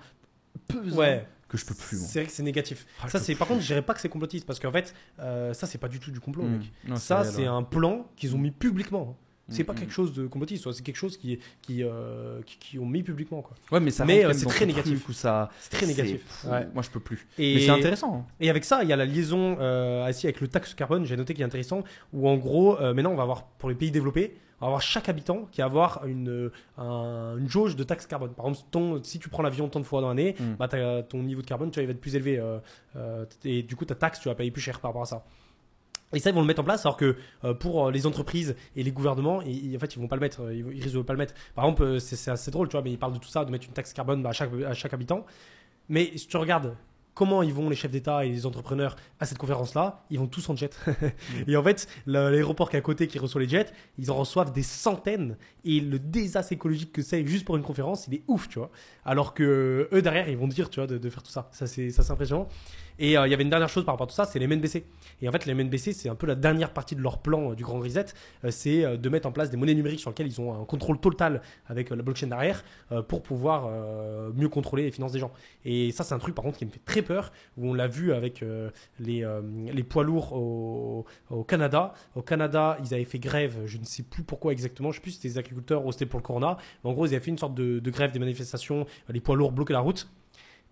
pesant 0.68 0.98
Ouais. 0.98 1.28
que 1.48 1.58
je 1.58 1.66
peux 1.66 1.74
plus. 1.76 1.98
C'est 1.98 2.20
vrai 2.20 2.26
que 2.28 2.32
c'est 2.32 2.44
négatif. 2.44 2.86
Ah, 3.04 3.10
ça, 3.10 3.20
c'est 3.20 3.34
par 3.36 3.48
contre, 3.48 3.62
je 3.62 3.68
dirais 3.68 3.82
pas 3.82 3.94
que 3.96 4.00
c'est 4.02 4.10
complotiste 4.10 4.46
parce 4.46 4.60
qu'en 4.60 4.72
fait, 4.72 4.94
euh, 5.20 5.54
ça, 5.54 5.66
c'est 5.68 5.78
pas 5.80 5.88
du 5.90 6.00
tout 6.00 6.12
du 6.12 6.20
complot. 6.20 6.44
Mm. 6.44 6.52
mec. 6.52 6.72
Non, 6.88 6.96
ça, 6.98 7.24
c'est 7.24 7.42
ouais. 7.42 7.48
un 7.48 7.64
plan 7.64 8.08
qu'ils 8.16 8.36
ont 8.36 8.40
mis 8.40 8.52
publiquement. 8.52 9.18
C'est 9.50 9.64
Mm, 9.64 9.66
pas 9.66 9.74
mm. 9.74 9.76
quelque 9.78 9.92
chose 9.94 10.14
de 10.14 10.28
complotiste, 10.28 10.72
c'est 10.72 10.84
quelque 10.84 10.96
chose 10.96 11.18
qui, 11.18 11.40
qui, 11.62 11.84
euh, 11.84 12.42
qui, 12.46 12.58
qui 12.60 12.80
ont 12.80 12.86
mis 12.86 13.04
publiquement. 13.04 13.42
Quoi. 13.42 13.56
Ouais, 13.72 13.80
mais 13.80 13.92
ça 13.92 14.06
Mais, 14.06 14.24
euh, 14.26 14.34
c'est 14.34 14.46
très 14.46 14.66
négatif. 14.66 15.10
ça. 15.12 15.50
C'est 15.60 15.72
très 15.72 15.86
négatif. 15.88 16.46
Ouais. 16.46 16.68
Moi, 16.74 16.84
je 16.84 16.90
peux 16.90 17.00
plus. 17.00 17.28
Et, 17.38 17.56
Mais 17.56 17.62
c'est 17.62 17.70
intéressant. 17.70 18.16
hein. 18.20 18.26
Et 18.40 18.50
avec 18.50 18.64
ça, 18.66 18.84
il 18.84 18.90
y 18.90 18.94
a 18.94 18.96
la 18.96 19.06
liaison 19.06 19.58
euh, 19.60 20.08
aussi 20.10 20.28
avec 20.28 20.40
le 20.42 20.48
taxe 20.48 20.74
carbone, 20.74 21.06
j'ai 21.06 21.18
noté 21.18 21.34
qui 21.34 21.42
est 21.42 21.46
intéressant, 21.46 21.84
où 22.14 22.30
en 22.30 22.38
gros, 22.38 22.80
euh, 22.80 22.94
maintenant, 22.94 23.12
on 23.12 23.16
va 23.16 23.24
avoir, 23.24 23.46
pour 23.46 23.70
les 23.70 23.76
pays 23.76 23.92
développés, 23.92 24.36
on 24.62 24.66
va 24.66 24.68
avoir 24.68 24.82
chaque 24.82 25.08
habitant 25.08 25.48
qui 25.52 25.62
va 25.62 25.66
avoir 25.66 26.06
une, 26.06 26.52
un- 26.78 27.38
une 27.38 27.48
jauge 27.50 27.76
de 27.78 27.84
taxe 27.84 28.06
carbone. 28.06 28.32
Par 28.34 28.48
exemple, 28.48 28.68
ton, 28.72 29.02
si 29.04 29.18
tu 29.18 29.30
prends 29.30 29.42
l'avion 29.42 29.70
tant 29.70 29.80
de 29.80 29.86
fois 29.86 30.02
dans 30.02 30.10
l'année, 30.10 30.36
Mm. 30.40 30.56
bah, 30.60 30.68
ton 31.04 31.24
niveau 31.24 31.42
de 31.42 31.48
carbone, 31.48 31.72
tu 31.72 31.76
vois, 31.76 31.84
il 31.84 31.88
va 31.88 31.92
être 31.94 32.02
plus 32.02 32.16
élevé. 32.16 32.38
euh, 32.40 32.58
euh, 32.98 33.26
et 33.46 33.64
du 33.64 33.76
coup, 33.78 33.86
ta 33.86 33.96
taxe, 33.96 34.20
tu 34.20 34.28
vas 34.28 34.36
payer 34.36 34.52
plus 34.52 34.62
cher 34.62 34.80
par 34.82 34.90
rapport 34.92 35.04
à 35.04 35.06
ça. 35.06 35.24
Et 36.14 36.20
ça, 36.20 36.30
ils 36.32 36.34
vont 36.34 36.42
le 36.42 36.48
mettre 36.48 36.62
en 36.62 36.64
place, 36.64 36.86
alors 36.86 36.98
que 36.98 37.16
euh, 37.44 37.54
pour 37.54 37.88
euh, 37.88 37.92
les 37.92 38.08
entreprises 38.08 38.56
et 38.76 38.84
les 38.84 38.92
gouvernements, 38.92 39.42
ils, 39.42 39.76
en 39.76 39.80
fait, 39.80 39.96
ils 39.96 40.00
vont 40.00 40.08
pas 40.08 40.16
le 40.16 40.22
mettre. 40.22 40.42
euh, 40.42 40.54
Ils, 40.56 40.66
ils 40.76 40.82
risquent 40.84 40.96
de 40.98 41.02
pas 41.04 41.14
le 41.14 41.20
mettre. 41.20 41.34
Par 41.56 41.66
exemple, 41.66 42.00
c'est 42.00 42.32
assez 42.32 42.50
drôle, 42.52 42.68
tu 42.68 42.74
vois, 42.74 42.82
mais 42.82 42.92
ils 42.92 42.98
parlent 43.00 43.14
de 43.14 43.20
tout 43.20 43.30
ça, 43.30 43.46
de 43.46 43.52
mettre 43.52 43.68
une 43.68 43.74
taxe 43.74 43.94
carbone 43.94 44.26
à, 44.26 44.32
chaque, 44.32 44.50
à 44.68 44.74
chaque 44.74 44.94
habitant. 44.94 45.26
Mais 45.88 46.12
si 46.18 46.28
tu 46.28 46.38
regardes 46.38 46.76
comment 47.16 47.44
ils 47.44 47.54
vont, 47.54 47.70
les 47.70 47.76
chefs 47.76 47.92
d'État 47.92 48.24
et 48.26 48.30
les 48.30 48.46
entrepreneurs, 48.46 48.96
à 49.20 49.26
cette 49.26 49.38
conférence-là, 49.38 50.06
ils 50.10 50.18
vont 50.18 50.28
tous 50.28 50.50
en 50.50 50.56
jet. 50.56 50.80
et 51.48 51.58
en 51.58 51.64
fait, 51.64 51.88
l'aéroport 52.06 52.70
qui 52.70 52.78
est 52.78 52.80
à 52.80 52.82
côté, 52.82 53.08
qui 53.08 53.20
reçoit 53.20 53.42
les 53.42 53.50
jets, 53.50 53.68
ils 53.98 54.10
en 54.10 54.16
reçoivent 54.16 54.54
des 54.54 54.64
centaines. 54.64 55.36
Et 55.66 55.82
le 55.82 56.00
désastre 56.00 56.54
écologique 56.54 56.94
que 56.94 57.02
c'est 57.02 57.26
juste 57.28 57.44
pour 57.46 57.58
une 57.58 57.64
conférence, 57.64 58.08
il 58.08 58.14
est 58.16 58.24
ouf, 58.28 58.48
tu 58.48 58.60
vois. 58.60 58.72
Alors 59.04 59.34
que 59.34 59.90
eux, 59.92 60.02
derrière, 60.02 60.30
ils 60.30 60.38
vont 60.38 60.48
dire, 60.48 60.70
tu 60.70 60.80
vois, 60.80 60.88
de, 60.88 60.98
de 60.98 61.10
faire 61.10 61.22
tout 61.22 61.32
ça. 61.32 61.50
Ça, 61.52 61.68
c'est 61.68 61.92
impressionnant. 62.10 62.48
Et 63.00 63.18
euh, 63.18 63.26
il 63.26 63.32
y 63.32 63.34
avait 63.34 63.44
une 63.44 63.50
dernière 63.50 63.70
chose 63.70 63.86
par 63.86 63.94
rapport 63.94 64.06
à 64.06 64.10
tout 64.10 64.16
ça, 64.16 64.26
c'est 64.26 64.40
les 64.40 64.48
MNBC. 64.48 64.84
Et 65.22 65.30
en 65.30 65.32
fait, 65.32 65.46
les 65.46 65.54
MNBC, 65.54 65.94
c'est 65.94 66.10
un 66.10 66.16
peu 66.16 66.28
la 66.28 66.36
dernière 66.36 66.74
partie 66.74 66.96
de 66.96 67.02
leur 67.02 67.20
plan 67.20 67.52
euh, 67.52 67.56
du 67.56 67.64
Grand 67.64 67.80
Reset, 67.80 68.08
euh, 68.44 68.52
c'est 68.52 68.98
de 68.98 69.10
mettre 69.10 69.28
en 69.28 69.32
place 69.32 69.50
des 69.50 69.58
monnaies 69.58 69.74
numériques 69.74 70.02
sur 70.02 70.10
lesquelles 70.10 70.28
ils 70.28 70.42
ont 70.42 70.62
un 70.62 70.66
contrôle 70.66 71.00
total 71.00 71.42
avec 71.68 71.90
la 71.90 71.96
blockchain 71.98 72.28
derrière 72.28 72.64
pour 73.08 73.24
pouvoir 73.24 73.70
mieux 74.36 74.50
contrôler 74.50 74.84
les 74.84 74.92
finances 74.92 75.14
des 75.14 75.20
gens. 75.20 75.32
Et 75.64 75.92
ça, 75.92 76.04
c'est 76.04 76.14
un 76.14 76.20
truc 76.20 76.36
par 76.36 76.44
contre 76.44 76.58
qui 76.58 76.66
me 76.66 76.72
fait 76.72 76.82
très 76.84 77.02
peur, 77.02 77.32
où 77.58 77.70
on 77.70 77.74
l'a 77.74 77.88
vu 77.88 78.12
avec 78.12 78.44
les, 79.00 79.26
les 79.72 79.84
poids 79.84 80.04
lourds 80.04 80.34
au, 80.34 81.06
Canada. 81.48 81.94
Au 82.16 82.22
Canada, 82.22 82.78
ils 82.84 82.94
avaient 82.94 83.06
fait 83.06 83.20
grève, 83.20 83.66
je 83.66 83.78
ne 83.78 83.86
sais 83.86 84.04
plus 84.04 84.24
pourquoi 84.24 84.52
exactement, 84.52 84.92
je 84.92 84.98
sais 84.98 85.02
plus 85.02 85.12
si 85.12 85.18
c'était 85.18 85.30
des 85.30 85.38
agriculteurs 85.38 85.86
ou 85.86 85.92
c'était 85.92 86.06
pour 86.06 86.20
le 86.20 86.24
Corona, 86.26 86.58
mais 86.84 86.90
en 86.90 86.94
gros, 86.94 87.06
ils 87.06 87.14
avaient 87.16 87.24
fait 87.24 87.32
une 87.32 87.38
sorte 87.38 87.54
de, 87.54 87.80
de 87.80 87.92
grève 87.92 88.12
des 88.12 88.20
manifestations, 88.20 88.86
les 89.08 89.22
poids 89.22 89.36
lourds 89.36 89.52
bloquaient 89.52 89.74
la 89.74 89.80
route. 89.80 90.10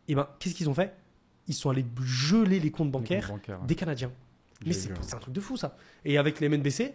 Et 0.08 0.16
ben, 0.16 0.28
qu'est-ce 0.40 0.56
qu'ils 0.56 0.70
ont 0.70 0.74
fait? 0.74 0.94
Ils 1.48 1.54
sont 1.54 1.70
allés 1.70 1.86
geler 2.04 2.60
les 2.60 2.72
comptes 2.72 2.92
bancaires 2.92 3.30
Bancaire, 3.30 3.60
des 3.62 3.76
Canadiens. 3.76 4.12
Mais 4.66 4.74
c'est 4.74 4.92
un 5.14 5.20
truc 5.20 5.34
de 5.34 5.40
fou 5.40 5.56
ça. 5.58 5.78
Et 6.06 6.18
avec 6.18 6.40
les 6.40 6.50
MNBC, 6.50 6.94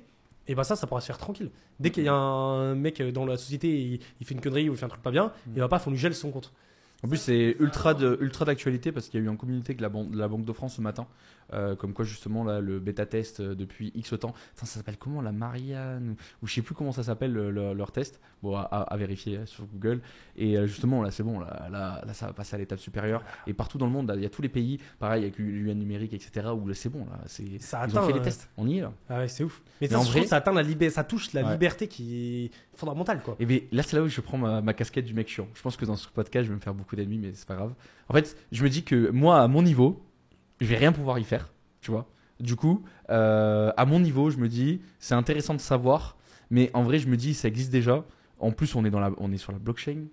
et 0.48 0.54
ben 0.54 0.64
ça, 0.64 0.74
ça 0.76 0.86
pourra 0.86 1.00
se 1.00 1.06
faire 1.06 1.18
tranquille. 1.18 1.50
Dès 1.78 1.90
qu'il 1.90 2.02
y 2.04 2.08
a 2.08 2.14
un 2.14 2.74
mec 2.74 3.00
dans 3.12 3.24
la 3.24 3.36
société, 3.36 3.68
il, 3.80 4.00
il 4.20 4.26
fait 4.26 4.34
une 4.34 4.40
connerie 4.40 4.68
ou 4.68 4.72
il 4.72 4.76
fait 4.78 4.84
un 4.84 4.88
truc 4.88 5.02
pas 5.02 5.12
bien, 5.12 5.26
Mm. 5.46 5.50
il 5.54 5.60
va 5.60 5.68
pas, 5.68 5.78
faut 5.78 5.90
lui 5.90 5.96
gèle 5.98 6.14
son 6.14 6.30
compte. 6.30 6.52
En 7.04 7.08
plus, 7.08 7.16
c'est 7.18 7.56
ultra 7.58 7.94
de 7.94 8.16
ultra 8.20 8.44
d'actualité 8.44 8.92
parce 8.92 9.08
qu'il 9.08 9.18
y 9.20 9.22
a 9.22 9.26
eu 9.26 9.28
un 9.28 9.36
communiqué 9.36 9.74
de 9.74 9.82
la, 9.82 9.88
ban- 9.88 10.04
de 10.04 10.16
la 10.16 10.28
Banque 10.28 10.44
de 10.44 10.52
France 10.52 10.74
ce 10.76 10.80
matin, 10.80 11.06
euh, 11.52 11.76
comme 11.76 11.92
quoi 11.92 12.04
justement 12.04 12.44
là 12.44 12.60
le 12.60 12.78
bêta 12.80 13.06
test 13.06 13.40
euh, 13.40 13.54
depuis 13.54 13.92
X 13.94 14.14
temps. 14.18 14.34
Ça 14.54 14.66
s'appelle 14.66 14.96
comment 14.96 15.20
la 15.22 15.32
Marianne 15.32 16.16
ou, 16.42 16.46
je 16.46 16.54
sais 16.54 16.62
plus 16.62 16.74
comment 16.74 16.92
ça 16.92 17.02
s'appelle 17.02 17.32
le- 17.32 17.50
le- 17.50 17.72
leur 17.74 17.92
test. 17.92 18.20
Bon, 18.42 18.56
à, 18.56 18.62
à- 18.62 18.82
à 18.82 18.96
vérifier 18.96 19.40
sur 19.46 19.64
Google. 19.66 20.00
Et 20.36 20.56
euh, 20.58 20.66
justement 20.66 21.00
là, 21.02 21.10
c'est 21.12 21.22
bon, 21.22 21.38
là, 21.38 21.68
là, 21.70 22.02
là, 22.04 22.12
ça 22.12 22.26
va 22.26 22.32
passer 22.32 22.56
à 22.56 22.58
l'étape 22.58 22.80
supérieure. 22.80 23.22
Et 23.46 23.54
partout 23.54 23.78
dans 23.78 23.86
le 23.86 23.92
monde, 23.92 24.12
il 24.16 24.22
y 24.22 24.26
a 24.26 24.30
tous 24.30 24.42
les 24.42 24.48
pays, 24.48 24.78
pareil 24.98 25.22
avec 25.22 25.38
l'UN 25.38 25.74
numérique, 25.74 26.12
etc. 26.12 26.48
Où 26.52 26.72
c'est 26.74 26.88
bon 26.88 27.04
là, 27.04 27.20
c'est 27.26 27.60
Ça 27.60 27.86
ils 27.88 27.94
ont 27.96 27.98
atteint, 28.00 28.06
fait 28.08 28.12
les 28.14 28.22
tests. 28.22 28.48
On 28.56 28.66
y 28.66 28.78
est 28.78 28.80
là. 28.80 28.92
Ah 29.08 29.18
ouais, 29.18 29.28
c'est 29.28 29.44
ouf. 29.44 29.62
Mais, 29.80 29.86
Mais 29.86 29.88
ça, 29.88 30.00
en 30.00 30.02
vrai- 30.02 30.26
ça 30.26 30.36
atteint 30.36 30.52
la 30.52 30.62
liberté, 30.62 30.92
ça 30.94 31.04
touche 31.04 31.32
la 31.34 31.44
Ouais. 31.44 31.52
liberté 31.52 31.86
qui 31.86 32.46
est 32.46 32.50
fondamentale 32.76 33.22
quoi. 33.22 33.36
Et 33.38 33.46
bien, 33.46 33.60
là, 33.70 33.82
c'est 33.84 33.96
là 33.96 34.02
où 34.02 34.08
je 34.08 34.20
prends 34.20 34.38
ma, 34.38 34.60
ma 34.60 34.74
casquette 34.74 35.04
du 35.04 35.14
mec 35.14 35.28
chiant. 35.28 35.46
Je 35.54 35.62
pense 35.62 35.76
que 35.76 35.84
dans 35.84 35.96
ce 35.96 36.08
podcast, 36.08 36.44
je 36.46 36.50
vais 36.50 36.56
me 36.56 36.60
faire 36.60 36.74
beaucoup 36.74 36.96
d'ennemis, 36.96 37.18
mais 37.18 37.30
c'est 37.34 37.46
pas 37.46 37.54
grave. 37.54 37.74
En 38.08 38.14
fait, 38.14 38.36
je 38.50 38.64
me 38.64 38.68
dis 38.68 38.82
que 38.82 39.10
moi, 39.10 39.40
à 39.40 39.46
mon 39.48 39.62
niveau, 39.62 40.02
je 40.62 40.68
vais 40.68 40.76
rien 40.76 40.92
pouvoir 40.92 41.18
y 41.18 41.24
faire, 41.24 41.52
tu 41.80 41.90
vois. 41.90 42.06
Du 42.38 42.56
coup, 42.56 42.84
euh, 43.10 43.72
à 43.76 43.84
mon 43.84 44.00
niveau, 44.00 44.30
je 44.30 44.38
me 44.38 44.48
dis, 44.48 44.80
c'est 44.98 45.14
intéressant 45.14 45.54
de 45.54 45.60
savoir, 45.60 46.16
mais 46.50 46.70
en 46.72 46.82
vrai, 46.82 46.98
je 46.98 47.08
me 47.08 47.16
dis, 47.16 47.34
ça 47.34 47.48
existe 47.48 47.72
déjà. 47.72 48.04
En 48.38 48.52
plus, 48.52 48.74
on 48.74 48.84
est, 48.84 48.90
dans 48.90 49.00
la, 49.00 49.10
on 49.18 49.32
est 49.32 49.38
sur 49.38 49.52
la 49.52 49.58
blockchain. 49.58 50.04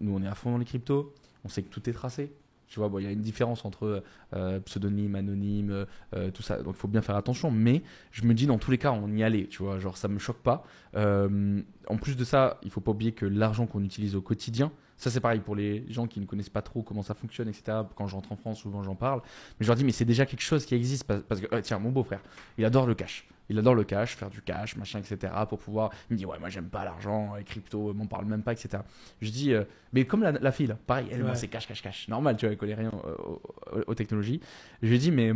Nous, 0.00 0.14
on 0.14 0.22
est 0.22 0.26
à 0.26 0.34
fond 0.34 0.52
dans 0.52 0.58
les 0.58 0.64
cryptos. 0.64 1.14
On 1.44 1.48
sait 1.48 1.62
que 1.62 1.68
tout 1.68 1.88
est 1.88 1.92
tracé. 1.92 2.32
Tu 2.66 2.80
vois, 2.80 2.90
il 3.00 3.04
y 3.04 3.06
a 3.06 3.10
une 3.10 3.22
différence 3.22 3.64
entre 3.64 4.02
euh, 4.34 4.60
pseudonyme, 4.60 5.14
anonyme, 5.14 5.86
euh, 6.14 6.30
tout 6.30 6.42
ça. 6.42 6.62
Donc, 6.62 6.74
il 6.76 6.78
faut 6.78 6.88
bien 6.88 7.00
faire 7.00 7.16
attention. 7.16 7.50
Mais 7.50 7.82
je 8.10 8.24
me 8.24 8.34
dis, 8.34 8.46
dans 8.46 8.58
tous 8.58 8.70
les 8.70 8.78
cas, 8.78 8.92
on 8.92 9.10
y 9.14 9.22
allait. 9.22 9.46
Tu 9.46 9.62
vois, 9.62 9.78
genre, 9.78 9.96
ça 9.96 10.08
me 10.08 10.18
choque 10.18 10.42
pas. 10.42 10.64
En 10.94 11.96
plus 11.96 12.16
de 12.16 12.24
ça, 12.24 12.58
il 12.62 12.70
faut 12.70 12.80
pas 12.80 12.90
oublier 12.90 13.12
que 13.12 13.24
l'argent 13.24 13.66
qu'on 13.66 13.82
utilise 13.82 14.16
au 14.16 14.20
quotidien, 14.20 14.70
ça 14.98 15.10
c'est 15.10 15.20
pareil 15.20 15.40
pour 15.40 15.56
les 15.56 15.84
gens 15.90 16.06
qui 16.06 16.20
ne 16.20 16.26
connaissent 16.26 16.50
pas 16.50 16.60
trop 16.62 16.82
comment 16.82 17.02
ça 17.02 17.14
fonctionne, 17.14 17.48
etc. 17.48 17.78
Quand 17.94 18.06
je 18.08 18.14
rentre 18.14 18.32
en 18.32 18.36
France, 18.36 18.58
souvent 18.58 18.82
j'en 18.82 18.94
parle. 18.96 19.20
Mais 19.58 19.64
je 19.64 19.68
leur 19.68 19.76
dis, 19.76 19.84
mais 19.84 19.92
c'est 19.92 20.04
déjà 20.04 20.26
quelque 20.26 20.42
chose 20.42 20.66
qui 20.66 20.74
existe. 20.74 21.04
Parce, 21.04 21.40
que, 21.40 21.54
euh, 21.54 21.60
tiens, 21.62 21.78
mon 21.78 21.90
beau-frère, 21.90 22.20
il 22.58 22.64
adore 22.64 22.86
le 22.86 22.94
cash. 22.94 23.26
Il 23.50 23.58
adore 23.58 23.74
le 23.74 23.84
cash, 23.84 24.14
faire 24.14 24.28
du 24.28 24.42
cash, 24.42 24.76
machin, 24.76 24.98
etc. 24.98 25.32
Pour 25.48 25.58
pouvoir. 25.58 25.90
Il 26.10 26.14
me 26.14 26.18
dit, 26.18 26.26
ouais, 26.26 26.38
moi 26.38 26.50
j'aime 26.50 26.68
pas 26.68 26.84
l'argent, 26.84 27.34
les 27.36 27.44
cryptos, 27.44 27.94
m'en 27.94 28.04
parle 28.06 28.26
même 28.26 28.42
pas, 28.42 28.52
etc. 28.52 28.82
Je 29.22 29.30
dis, 29.30 29.54
euh, 29.54 29.64
mais 29.94 30.04
comme 30.04 30.22
la, 30.22 30.32
la 30.32 30.52
fille 30.52 30.66
là, 30.66 30.76
pareil, 30.86 31.06
elle, 31.10 31.22
Ouais. 31.22 31.34
c'est 31.34 31.48
cash, 31.48 31.66
cash, 31.66 31.80
cash. 31.80 32.08
Normal, 32.08 32.36
tu 32.36 32.44
vois, 32.44 32.52
elle 32.52 32.58
connaît 32.58 32.74
rien 32.74 32.90
euh, 33.06 33.14
aux, 33.16 33.42
aux- 33.72 33.82
aux 33.86 33.94
technologies. 33.94 34.40
Je 34.82 34.88
lui 34.88 34.98
dis, 34.98 35.10
mais 35.10 35.32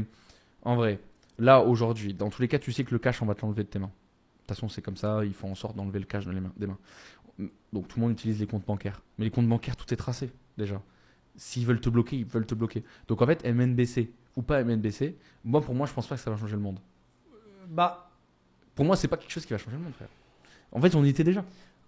en 0.63 0.77
vrai, 0.77 0.99
là 1.39 1.61
aujourd'hui, 1.63 2.13
dans 2.13 2.29
tous 2.29 2.43
les 2.43 2.49
cas, 2.49 2.59
tu 2.59 2.71
sais 2.73 2.85
que 2.85 2.91
le 2.93 2.99
cash, 2.99 3.23
on 3.23 3.27
va 3.27 3.35
te 3.35 3.41
l'enlever 3.43 3.63
de 3.65 3.69
tes 3.69 3.79
mains. 3.79 3.87
De 3.87 4.47
toute 4.49 4.57
façon, 4.57 4.69
c'est 4.69 4.83
comme 4.83 4.97
ça, 4.99 5.25
ils 5.25 5.33
font 5.35 5.51
en 5.53 5.55
sorte 5.55 5.77
d'enlever 5.77 6.01
le 6.01 6.05
cash 6.05 6.27
des 6.27 6.67
mains. 6.67 6.79
Donc 7.39 7.89
tout 7.89 7.99
le 7.99 8.03
monde 8.03 8.13
utilise 8.13 8.41
les 8.41 8.47
comptes 8.47 8.67
bancaires. 8.67 9.03
Mais 9.19 9.25
les 9.25 9.31
comptes 9.31 9.49
bancaires, 9.49 9.77
tout 9.77 9.93
est 9.93 9.97
tracé 9.97 10.31
déjà. 10.59 10.83
S'ils 11.37 11.67
veulent 11.67 11.81
te 11.81 11.89
bloquer, 11.89 12.17
ils 12.17 12.27
veulent 12.27 12.47
te 12.47 12.55
bloquer. 12.55 12.85
Donc 13.09 13.23
en 13.23 13.27
fait, 13.27 13.45
MNBC 13.45 14.11
ou 14.37 14.43
pas 14.43 14.63
MNBC, 14.63 15.17
moi 15.45 15.61
pour 15.61 15.75
moi, 15.75 15.87
je 15.87 15.93
pense 15.93 16.07
pas 16.07 16.17
que 16.17 16.21
ça 16.21 16.31
va 16.31 16.37
changer 16.37 16.57
le 16.57 16.63
monde. 16.63 16.79
Bah, 17.69 18.11
Pour 18.75 18.85
moi, 18.85 18.97
c'est 18.97 19.09
pas 19.09 19.17
quelque 19.17 19.31
chose 19.31 19.47
qui 19.47 19.53
va 19.53 19.59
changer 19.59 19.77
le 19.77 19.83
monde, 19.83 19.95
frère. 19.95 20.09
En 20.73 20.81
fait, 20.81 20.95
on 20.95 21.05
y 21.05 21.09
était 21.09 21.25
déjà. 21.25 21.45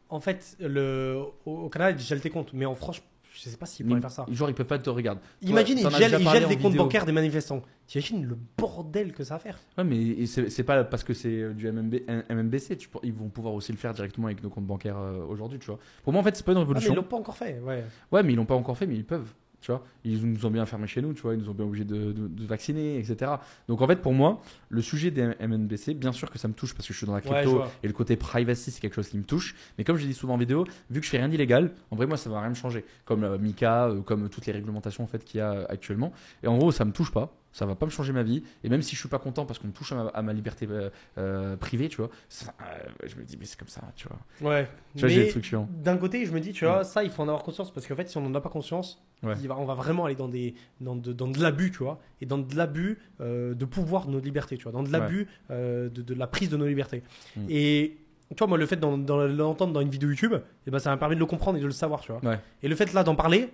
en 0.09 0.21
fait, 0.21 0.57
le, 0.61 1.23
au, 1.45 1.69
Canada, 1.69 1.99
ils 1.99 2.05
gèlent 2.05 2.21
tes 2.21 2.31
comptes, 2.31 2.53
mais 2.53 2.67
en 2.67 2.75
France, 2.75 3.03
je 3.35 3.41
sais 3.49 3.57
pas 3.57 3.67
s'ils 3.67 3.85
pourraient 3.87 4.01
faire 4.01 4.11
ça. 4.11 4.25
Genre, 4.31 4.49
ils 4.49 4.55
peuvent 4.55 4.65
pas 4.67 4.79
te 4.79 4.89
regarder. 4.89 5.21
Imagine, 5.43 5.79
ils 5.79 5.91
gèlent, 5.91 6.17
ils 6.21 6.49
des 6.49 6.57
comptes 6.57 6.73
vidéo. 6.73 6.85
bancaires 6.85 7.05
des 7.05 7.13
manifestants. 7.13 7.63
T'imagines 7.87 8.25
le 8.25 8.39
bordel 8.57 9.13
que 9.13 9.25
ça 9.25 9.35
va 9.35 9.41
faire 9.41 9.59
Ouais, 9.77 9.85
mais 9.85 10.25
c'est 10.27 10.63
pas 10.63 10.85
parce 10.85 11.05
que 11.05 11.13
c'est 11.13 11.29
euh, 11.29 11.53
du 11.53 11.71
MMB, 11.71 11.97
MMBC. 12.31 12.77
Tu, 12.79 12.89
ils 13.03 13.13
vont 13.13 13.29
pouvoir 13.29 13.53
aussi 13.55 13.73
le 13.73 13.79
faire 13.79 13.93
directement 13.93 14.29
avec 14.29 14.43
nos 14.43 14.49
comptes 14.51 14.65
bancaires 14.67 14.97
euh, 14.99 15.25
aujourd'hui, 15.29 15.59
tu 15.59 15.67
vois. 15.67 15.79
Pour 16.03 16.13
moi, 16.13 16.21
en 16.23 16.25
fait, 16.25 16.37
c'est 16.37 16.45
pas 16.47 16.53
une 16.53 16.59
Ah, 16.59 16.61
mais 16.61 16.67
révolution. 16.69 16.93
ils 16.93 16.97
l'ont 16.97 17.03
pas 17.03 17.17
encore 17.17 17.37
fait, 17.37 17.59
ouais. 17.61 17.85
Ouais, 18.13 18.23
mais 18.23 18.33
ils 18.33 18.37
l'ont 18.37 18.47
pas 18.47 18.55
encore 18.55 18.79
fait, 18.79 18.87
mais 18.87 18.95
ils 18.95 19.05
peuvent. 19.05 19.35
Tu 19.65 19.71
vois, 19.71 19.83
ils 20.05 20.31
nous 20.31 20.45
ont 20.45 20.51
bien 20.51 20.67
fermés 20.67 20.87
chez 20.87 21.01
nous, 21.01 21.15
tu 21.15 21.23
vois, 21.23 21.33
ils 21.33 21.41
nous 21.41 21.49
ont 21.49 21.55
bien 21.55 21.65
obligés 21.65 21.87
de, 21.87 22.13
de- 22.13 22.29
de 22.29 22.47
vacciner, 22.47 22.99
etc. 22.99 23.31
Donc 23.67 23.81
en 23.81 23.87
fait, 23.87 23.97
pour 23.97 24.13
moi, 24.13 24.43
le 24.69 24.83
sujet 24.83 25.11
des 25.11 25.23
MNBC, 25.41 25.95
bien 25.95 26.13
sûr 26.13 26.31
que 26.31 26.39
ça 26.39 26.49
me 26.49 26.53
touche 26.53 26.75
parce 26.75 26.87
que 26.87 26.93
je 26.93 26.99
suis 26.99 27.07
dans 27.07 27.15
la 27.15 27.23
crypto 27.23 27.61
et 27.83 27.87
le 27.87 27.95
côté 27.95 28.17
privacy, 28.17 28.71
c'est 28.71 28.81
quelque 28.83 28.95
chose 28.97 29.09
qui 29.09 29.17
me 29.17 29.23
touche. 29.25 29.55
Mais 29.79 29.85
comme 29.85 29.97
je 29.97 30.05
dis 30.05 30.13
souvent 30.13 30.35
en 30.35 30.37
vidéo, 30.37 30.67
vu 30.91 31.01
que 31.01 31.07
je 31.07 31.11
fais 31.11 31.17
rien 31.17 31.31
d'illégal, 31.31 31.73
en 31.91 31.97
vrai, 31.97 32.05
moi, 32.07 32.19
ça 32.19 32.29
va 32.29 32.41
rien 32.41 32.51
me 32.51 32.55
changer. 32.55 32.85
Comme 33.07 33.25
euh, 33.25 33.39
Mika, 33.39 33.87
euh, 33.87 34.03
comme 34.03 34.29
toutes 34.29 34.45
les 34.45 34.53
réglementations 34.53 35.03
en 35.03 35.07
fait 35.07 35.25
qu'il 35.25 35.39
y 35.39 35.41
a 35.41 35.53
euh, 35.53 35.67
actuellement. 35.71 36.13
Et 36.43 36.47
en 36.47 36.59
gros, 36.59 36.71
ça 36.71 36.85
me 36.85 36.93
touche 36.93 37.11
pas. 37.11 37.35
Ça 37.55 37.65
va 37.67 37.75
pas 37.77 37.87
me 37.87 37.91
changer 37.91 38.13
ma 38.13 38.23
vie. 38.25 38.43
Et 38.65 38.69
même 38.69 38.83
si 38.83 38.95
je 38.97 39.01
suis 39.01 39.09
pas 39.09 39.19
content 39.21 39.47
parce 39.47 39.59
qu'on 39.59 39.69
me 39.69 39.73
touche 39.73 39.93
à 39.93 39.95
ma, 39.95 40.09
à 40.09 40.23
ma 40.23 40.33
liberté 40.33 40.67
euh, 40.69 40.91
euh, 41.19 41.57
privée, 41.57 41.89
tu 41.89 41.99
vois, 41.99 42.11
ça- 42.29 42.53
euh, 42.61 43.07
je 43.07 43.15
me 43.17 43.23
dis, 43.23 43.37
mais 43.39 43.47
c'est 43.47 43.59
comme 43.59 43.69
ça, 43.69 43.81
tu 43.95 44.09
vois. 44.09 44.51
Ouais. 44.51 44.69
Tu 44.95 45.01
vois, 45.01 45.09
j'ai 45.09 45.19
Mais 45.21 45.25
des 45.27 45.31
trucs 45.31 45.45
chiants. 45.45 45.69
d'un 45.71 45.97
côté, 45.97 46.27
je 46.27 46.33
me 46.33 46.41
dis, 46.41 46.53
tu 46.53 46.65
vois, 46.67 46.83
ça, 46.85 47.05
il 47.05 47.11
faut 47.11 47.23
en 47.23 47.29
avoir 47.29 47.43
conscience 47.45 47.73
parce 47.73 47.87
qu'en 47.87 47.95
fait, 47.97 48.09
si 48.11 48.19
on 48.19 48.23
n'en 48.23 48.35
a 48.35 48.41
pas 48.41 48.51
conscience, 48.51 49.01
Ouais. 49.23 49.35
on 49.49 49.65
va 49.65 49.75
vraiment 49.75 50.05
aller 50.05 50.17
dans, 50.17 50.29
des, 50.29 50.55
dans, 50.83 50.97
de, 50.97 51.13
dans 51.15 51.29
de 51.29 51.41
l'abus, 51.41 51.71
tu 51.71 51.79
vois, 51.79 51.99
et 52.21 52.27
dans 52.27 52.37
de 52.37 52.55
l'abus 52.57 52.99
euh, 53.23 53.55
de 53.55 53.65
pouvoir 53.65 54.05
de 54.07 54.11
nos 54.11 54.19
libertés, 54.21 54.59
tu 54.59 54.65
vois, 54.65 54.73
dans 54.73 54.83
de 54.83 54.93
l'abus 54.93 55.27
de, 55.49 55.89
de 55.89 56.15
la 56.15 56.27
prise 56.27 56.51
de 56.51 56.57
nos 56.59 56.67
libertés. 56.67 57.03
Mm. 57.37 57.47
Et 57.49 57.97
tu 58.31 58.37
vois, 58.39 58.49
moi, 58.49 58.59
le 58.59 58.67
fait 58.67 58.77
d'en- 58.77 58.99
d'en 58.99 59.27
l'entendre 59.27 59.73
dans 59.73 59.81
une 59.81 59.89
vidéo 59.91 60.11
YouTube, 60.11 60.35
eh 60.67 60.71
ben, 60.71 60.79
ça 60.81 60.91
m'a 60.91 60.97
permis 60.97 61.15
de 61.15 61.21
le 61.21 61.27
comprendre 61.27 61.57
et 61.57 61.61
de 61.61 61.67
le 61.67 61.73
savoir, 61.73 62.01
tu 62.01 62.13
vois. 62.13 62.21
Et 62.63 62.69
le 62.69 62.75
fait 62.75 62.93
là 62.93 63.05
d'en 63.05 63.15
parler 63.15 63.49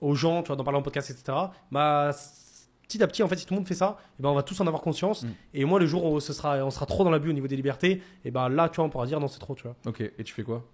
aux 0.00 0.14
gens, 0.14 0.42
tu 0.42 0.48
vois, 0.48 0.56
d'en 0.56 0.64
parler 0.64 0.78
en 0.78 0.82
podcast, 0.82 1.10
etc., 1.10 1.36
bah, 1.72 2.12
petit 2.88 3.02
à 3.02 3.06
petit, 3.06 3.22
en 3.22 3.28
fait, 3.28 3.36
si 3.36 3.46
tout 3.46 3.54
le 3.54 3.60
monde 3.60 3.68
fait 3.68 3.74
ça, 3.74 3.98
eh 4.18 4.22
ben, 4.22 4.30
on 4.30 4.34
va 4.34 4.42
tous 4.42 4.58
en 4.60 4.66
avoir 4.66 4.82
conscience. 4.82 5.22
Mm. 5.22 5.28
Et 5.54 5.64
moi, 5.64 5.78
le 5.78 5.86
jour 5.86 6.04
où 6.04 6.20
ce 6.20 6.32
sera, 6.32 6.64
on 6.64 6.70
sera 6.70 6.86
trop 6.86 7.04
dans 7.04 7.10
l'abus 7.10 7.30
au 7.30 7.34
niveau 7.34 7.46
des 7.46 7.56
libertés, 7.56 8.02
et 8.24 8.30
ben 8.30 8.48
là, 8.48 8.68
tu 8.68 8.76
vois, 8.76 8.86
on 8.86 8.90
pourra 8.90 9.06
dire 9.06 9.20
non, 9.20 9.28
c'est 9.28 9.38
trop, 9.38 9.54
tu 9.54 9.64
vois. 9.64 9.76
Ok, 9.86 10.00
et 10.00 10.24
tu 10.24 10.32
fais 10.34 10.42
quoi? 10.42 10.64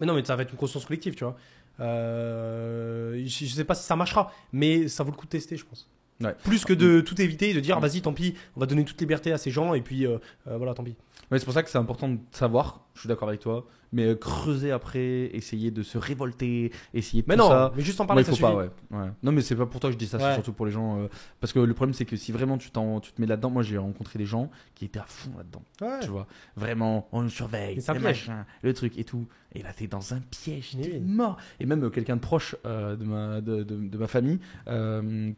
Mais 0.00 0.06
non, 0.06 0.14
mais 0.14 0.24
ça 0.24 0.34
va 0.34 0.42
être 0.42 0.50
une 0.50 0.58
conscience 0.58 0.84
collective, 0.84 1.14
tu 1.14 1.24
vois. 1.24 1.36
Euh, 1.80 3.22
je, 3.24 3.46
je 3.46 3.54
sais 3.54 3.64
pas 3.64 3.74
si 3.74 3.84
ça 3.84 3.96
marchera, 3.96 4.32
mais 4.52 4.88
ça 4.88 5.04
vaut 5.04 5.10
le 5.10 5.16
coup 5.16 5.26
de 5.26 5.30
tester, 5.30 5.56
je 5.56 5.64
pense. 5.64 5.88
Ouais. 6.20 6.34
Plus 6.44 6.64
que 6.64 6.72
de 6.72 7.00
tout 7.00 7.20
éviter, 7.20 7.50
et 7.50 7.54
de 7.54 7.60
dire 7.60 7.78
vas-y, 7.80 8.00
tant 8.00 8.12
pis, 8.12 8.34
on 8.56 8.60
va 8.60 8.66
donner 8.66 8.84
toute 8.84 9.00
liberté 9.00 9.32
à 9.32 9.38
ces 9.38 9.50
gens, 9.50 9.74
et 9.74 9.80
puis 9.80 10.06
euh, 10.06 10.18
euh, 10.48 10.56
voilà, 10.56 10.74
tant 10.74 10.84
pis. 10.84 10.96
Ouais, 11.30 11.38
c'est 11.38 11.44
pour 11.44 11.54
ça 11.54 11.62
que 11.62 11.70
c'est 11.70 11.78
important 11.78 12.08
de 12.08 12.18
savoir, 12.32 12.86
je 12.94 13.00
suis 13.00 13.08
d'accord 13.08 13.28
avec 13.28 13.40
toi, 13.40 13.66
mais 13.94 14.04
euh, 14.08 14.14
creuser 14.16 14.70
après, 14.72 15.00
essayer 15.34 15.70
de 15.70 15.82
se 15.82 15.96
révolter, 15.96 16.70
essayer 16.92 17.22
de 17.22 17.28
Mais 17.28 17.36
tout 17.36 17.42
non, 17.42 17.48
ça. 17.48 17.72
mais 17.74 17.82
juste 17.82 18.00
en 18.00 18.04
Ouais, 18.04 18.08
parler, 18.08 18.22
il 18.22 18.26
ça 18.26 18.32
faut 18.32 18.38
pas, 18.42 18.48
suffit. 18.64 18.70
ouais. 18.92 18.98
ouais. 19.00 19.08
Non, 19.22 19.32
mais 19.32 19.40
c'est 19.40 19.56
pas 19.56 19.64
pour 19.66 19.80
toi 19.80 19.88
que 19.88 19.94
je 19.94 19.98
dis 19.98 20.06
ça, 20.06 20.18
c'est 20.18 20.24
Ouais. 20.26 20.34
surtout 20.34 20.52
pour 20.52 20.66
les 20.66 20.72
gens. 20.72 20.98
euh, 20.98 21.08
parce 21.40 21.52
que 21.52 21.60
le 21.60 21.72
problème, 21.72 21.94
c'est 21.94 22.04
que 22.04 22.16
si 22.16 22.32
vraiment 22.32 22.58
tu, 22.58 22.70
t'en- 22.70 23.00
tu 23.00 23.12
te 23.12 23.20
mets 23.20 23.26
là-dedans, 23.26 23.50
moi 23.50 23.62
j'ai 23.62 23.78
rencontré 23.78 24.18
des 24.18 24.26
gens 24.26 24.50
qui 24.74 24.84
étaient 24.84 24.98
à 24.98 25.06
fond 25.06 25.30
là-dedans. 25.38 25.62
Ouais. 25.80 26.00
Tu 26.02 26.08
vois, 26.08 26.26
vraiment, 26.56 27.08
on 27.12 27.22
nous 27.22 27.30
surveille, 27.30 27.76
le 27.76 28.00
machin, 28.00 28.44
le 28.62 28.74
truc 28.74 28.98
et 28.98 29.04
tout. 29.04 29.26
Et 29.56 29.62
là, 29.62 29.72
t'es 29.72 29.86
dans 29.86 30.12
un 30.14 30.18
piège, 30.20 30.76
t'es 30.82 30.98
mort. 30.98 31.36
Et 31.60 31.66
même 31.66 31.84
euh, 31.84 31.90
quelqu'un 31.90 32.16
de 32.16 32.20
proche 32.20 32.56
euh, 32.66 32.96
de, 32.96 33.04
ma, 33.04 33.40
de, 33.40 33.62
de- 33.62 33.76
de 33.88 33.98
ma 33.98 34.08
famille, 34.08 34.40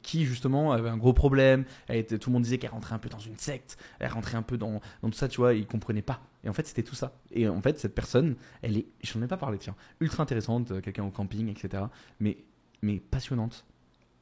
qui 0.03 0.25
justement 0.25 0.73
avait 0.73 0.89
un 0.89 0.97
gros 0.97 1.13
problème. 1.13 1.65
Elle 1.89 1.99
était, 1.99 2.19
tout 2.19 2.31
le 2.31 2.35
monde 2.35 2.43
disait 2.43 2.59
qu'elle 2.59 2.71
rentrait 2.71 2.95
un 2.95 2.99
peu 2.99 3.09
dans 3.09 3.19
une 3.19 3.37
secte, 3.37 3.77
elle 3.99 4.11
rentrait 4.11 4.37
un 4.37 4.43
peu 4.43 4.57
dans, 4.57 4.81
dans 5.03 5.11
tout 5.11 5.17
ça, 5.17 5.29
tu 5.29 5.39
vois, 5.41 5.55
et 5.55 5.59
il 5.59 5.67
comprenait 5.67 6.03
pas. 6.03 6.21
Et 6.47 6.49
en 6.49 6.53
fait, 6.53 6.67
c'était 6.67 6.85
tout 6.85 6.95
ça. 6.95 7.13
Et 7.33 7.49
en 7.49 7.61
fait, 7.61 7.79
cette 7.79 7.95
personne, 7.95 8.37
elle 8.63 8.79
est, 8.79 8.87
j'en 9.03 9.21
ai 9.21 9.27
pas 9.27 9.37
parlé, 9.37 9.59
tiens, 9.59 9.75
ultra 10.01 10.23
intéressante, 10.23 10.71
euh, 10.71 10.81
quelqu'un 10.81 11.03
au 11.05 11.11
camping, 11.11 11.49
etc. 11.49 11.83
Mais, 12.21 12.39
mais 12.83 13.01
passionnante. 13.01 13.67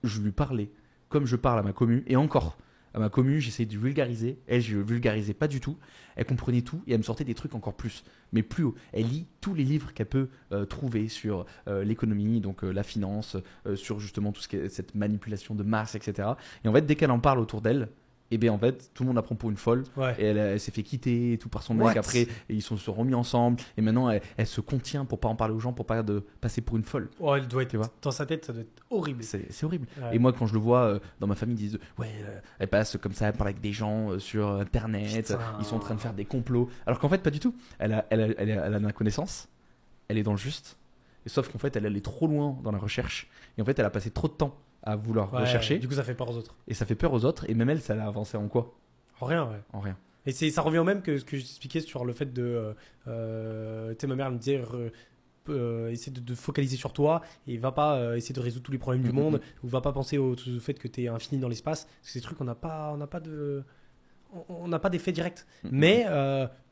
Je 0.03 0.21
lui 0.21 0.33
parlais 0.33 0.71
comme 1.11 1.27
je 1.27 1.37
parle 1.37 1.61
à 1.61 1.63
ma 1.63 1.73
commu, 1.73 2.03
et 2.09 2.17
encore. 2.17 2.57
À 2.93 2.99
ma 2.99 3.09
commu, 3.09 3.41
j'essayais 3.41 3.69
de 3.69 3.79
vulgariser. 3.79 4.39
Elle, 4.49 4.63
je 4.63 4.79
vulgarisais 4.79 5.35
pas 5.35 5.47
du 5.47 5.61
tout. 5.61 5.77
Elle 6.17 6.25
comprenait 6.25 6.63
tout 6.63 6.83
et 6.89 6.93
elle 6.93 6.99
me 6.99 7.05
sortait 7.05 7.25
des 7.25 7.35
trucs 7.35 7.55
encore 7.55 7.75
plus, 7.75 8.03
mais 8.33 8.43
plus 8.43 8.65
haut. 8.65 8.75
Elle 8.93 9.07
lit 9.07 9.27
tous 9.41 9.55
les 9.55 9.63
livres 9.63 9.93
qu'elle 9.93 10.09
peut 10.09 10.29
euh, 10.51 10.65
trouver 10.65 11.07
sur 11.09 11.47
euh, 11.69 11.85
l'économie, 11.85 12.41
donc 12.41 12.63
la 12.63 12.83
finance, 12.83 13.37
sur 13.77 14.01
justement 14.01 14.33
tout 14.33 14.41
ce 14.41 14.49
qui 14.49 14.57
est 14.57 14.69
cette 14.69 14.97
manipulation 14.97 15.55
de 15.55 15.63
masse, 15.63 15.95
etc. 15.95 16.31
Et 16.65 16.69
en 16.69 16.73
fait, 16.73 16.85
dès 16.87 16.97
qu'elle 16.97 17.13
en 17.13 17.21
parle 17.21 17.39
autour 17.39 17.61
d'elle, 17.61 17.91
Et 18.35 18.36
bien 18.39 18.52
en 18.52 18.59
fait, 18.59 18.90
tout 18.94 19.05
le 19.05 19.06
monde 19.06 19.15
la 19.16 19.23
prend 19.23 19.36
pour 19.36 19.48
une 19.48 19.56
folle. 19.56 19.85
Ouais. 19.97 20.12
Et 20.19 20.24
elle, 20.24 20.39
elle 20.39 20.59
s'est 20.59 20.73
fait 20.73 20.82
quitter 20.82 21.35
et 21.35 21.39
tout 21.39 21.48
par 21.48 21.62
son 21.62 21.73
mec 21.74 21.85
What? 21.86 21.93
après. 21.98 22.23
Et 22.23 22.28
ils 22.48 22.62
sont 22.62 22.77
se 22.77 22.90
remis 22.90 23.15
ensemble. 23.15 23.61
Et 23.77 23.81
maintenant, 23.81 24.11
elle, 24.11 24.23
elle 24.36 24.47
se 24.48 24.61
contient 24.61 25.05
pour 25.05 25.20
pas 25.20 25.28
en 25.28 25.36
parler 25.36 25.55
aux 25.55 25.61
gens, 25.61 25.73
pour 25.73 25.86
pas 25.86 26.02
de 26.02 26.24
passer 26.40 26.61
pour 26.61 26.77
une 26.77 26.82
folle. 26.82 27.09
Oh, 27.20 27.32
elle 27.36 27.47
doit 27.47 27.62
être 27.62 27.70
Tu 27.70 27.77
vois? 27.77 27.89
dans 28.02 28.11
sa 28.11 28.27
tête, 28.27 28.44
ça 28.44 28.52
doit 28.52 28.62
être 28.62 28.82
horrible. 28.90 29.23
C'est 29.23 29.47
horrible. 29.65 29.86
Ouais. 30.02 30.16
Et 30.16 30.19
moi, 30.19 30.32
quand 30.32 30.47
je 30.47 30.55
le 30.55 30.59
vois 30.59 30.81
euh, 30.81 30.98
dans 31.20 31.28
ma 31.28 31.36
famille, 31.36 31.55
ils 31.55 31.69
disent 31.69 31.78
Ouais, 31.97 32.11
euh, 32.24 32.40
elle 32.59 32.66
passe 32.69 32.97
comme 33.01 33.12
ça, 33.12 33.28
elle 33.28 33.35
parle 33.35 33.51
avec 33.51 33.61
des 33.61 33.73
gens 33.73 34.11
euh, 34.11 34.19
sur 34.19 34.48
internet, 34.51 35.28
Putain. 35.28 35.39
ils 35.61 35.65
sont 35.65 35.77
en 35.77 35.81
train 35.81 35.94
de 35.94 36.01
faire 36.01 36.12
des 36.15 36.24
complots. 36.24 36.69
Alors 36.86 36.98
qu'en 36.98 37.09
fait, 37.09 37.23
pas 37.23 37.31
du 37.31 37.39
tout. 37.39 37.55
Elle 37.78 37.93
a, 37.93 38.05
elle, 38.11 38.20
a, 38.20 38.27
elle, 38.36 38.51
a, 38.51 38.66
elle 38.66 38.74
a 38.74 38.78
la 38.81 38.93
connaissance, 38.93 39.48
elle 40.09 40.19
est 40.19 40.24
dans 40.24 40.32
le 40.32 40.39
juste. 40.39 40.77
Et 41.24 41.28
sauf 41.28 41.48
qu'en 41.52 41.59
fait, 41.59 41.77
elle 41.77 41.86
allait 41.86 42.01
trop 42.01 42.27
loin 42.27 42.59
dans 42.65 42.73
la 42.73 42.78
recherche. 42.78 43.28
Et 43.56 43.62
en 43.62 43.65
fait, 43.65 43.78
elle 43.78 43.85
a 43.86 43.90
passé 43.90 44.11
trop 44.11 44.27
de 44.27 44.32
temps 44.35 44.56
à 44.85 44.94
vouloir 44.97 45.32
Ouais, 45.35 45.40
rechercher. 45.40 45.78
Du 45.78 45.89
coup, 45.89 45.94
ça 45.94 46.05
fait 46.05 46.15
peur 46.15 46.31
aux 46.31 46.36
autres. 46.36 46.55
Et 46.69 46.74
ça 46.74 46.86
fait 46.86 46.94
peur 46.94 47.12
aux 47.12 47.24
autres. 47.24 47.48
Et 47.51 47.55
même 47.55 47.69
elle, 47.70 47.81
ça 47.81 47.94
l'a 47.97 48.06
avancé 48.06 48.36
en 48.36 48.47
quoi? 48.48 48.73
En 49.20 49.27
rien, 49.27 49.44
ouais. 49.48 49.61
En 49.73 49.81
rien. 49.81 49.97
Et 50.27 50.32
c'est, 50.32 50.51
ça 50.51 50.62
revient 50.62 50.78
au 50.78 50.85
même 50.85 51.02
que 51.02 51.19
ce 51.19 51.24
que 51.24 51.36
j'expliquais 51.36 51.81
sur 51.81 52.05
le 52.05 52.12
fait 52.12 52.32
de. 52.32 52.43
euh, 52.43 52.73
euh, 53.09 53.90
tu 53.93 53.97
sais, 54.01 54.06
ma 54.06 54.15
mère 54.15 54.31
me 54.31 54.39
disait. 54.39 54.62
euh, 55.51 55.90
essaie 55.90 56.11
de, 56.11 56.20
de 56.20 56.35
focaliser 56.35 56.77
sur 56.78 56.94
toi 56.94 57.20
et 57.47 57.59
va 57.59 57.70
pas 57.70 57.97
euh, 57.98 58.16
essayer 58.16 58.35
de 58.35 58.40
résoudre 58.40 58.65
tous 58.65 58.73
les 58.73 58.78
problèmes 58.78 59.02
du 59.02 59.11
Mhm. 59.11 59.15
monde 59.15 59.40
ou 59.62 59.69
va 59.69 59.82
pas 59.82 59.93
penser 59.93 60.16
au, 60.16 60.32
au 60.32 60.61
fait 60.61 60.73
que 60.73 60.89
tu 60.89 61.02
es 61.02 61.09
infini 61.09 61.39
dans 61.39 61.48
l'espace 61.51 61.85
parce 61.85 62.06
que 62.06 62.12
ces 62.12 62.23
trucs 62.23 62.40
on 62.40 62.44
n'a 62.44 62.55
pas 62.55 62.93
on 62.94 62.97
n'a 62.97 63.06
pas 63.06 63.20
de 63.20 63.62
on- 64.48 64.69
n'a 64.69 64.78
pas 64.78 64.89
d'effet 64.89 65.12
direct 65.12 65.47
mais 65.70 66.06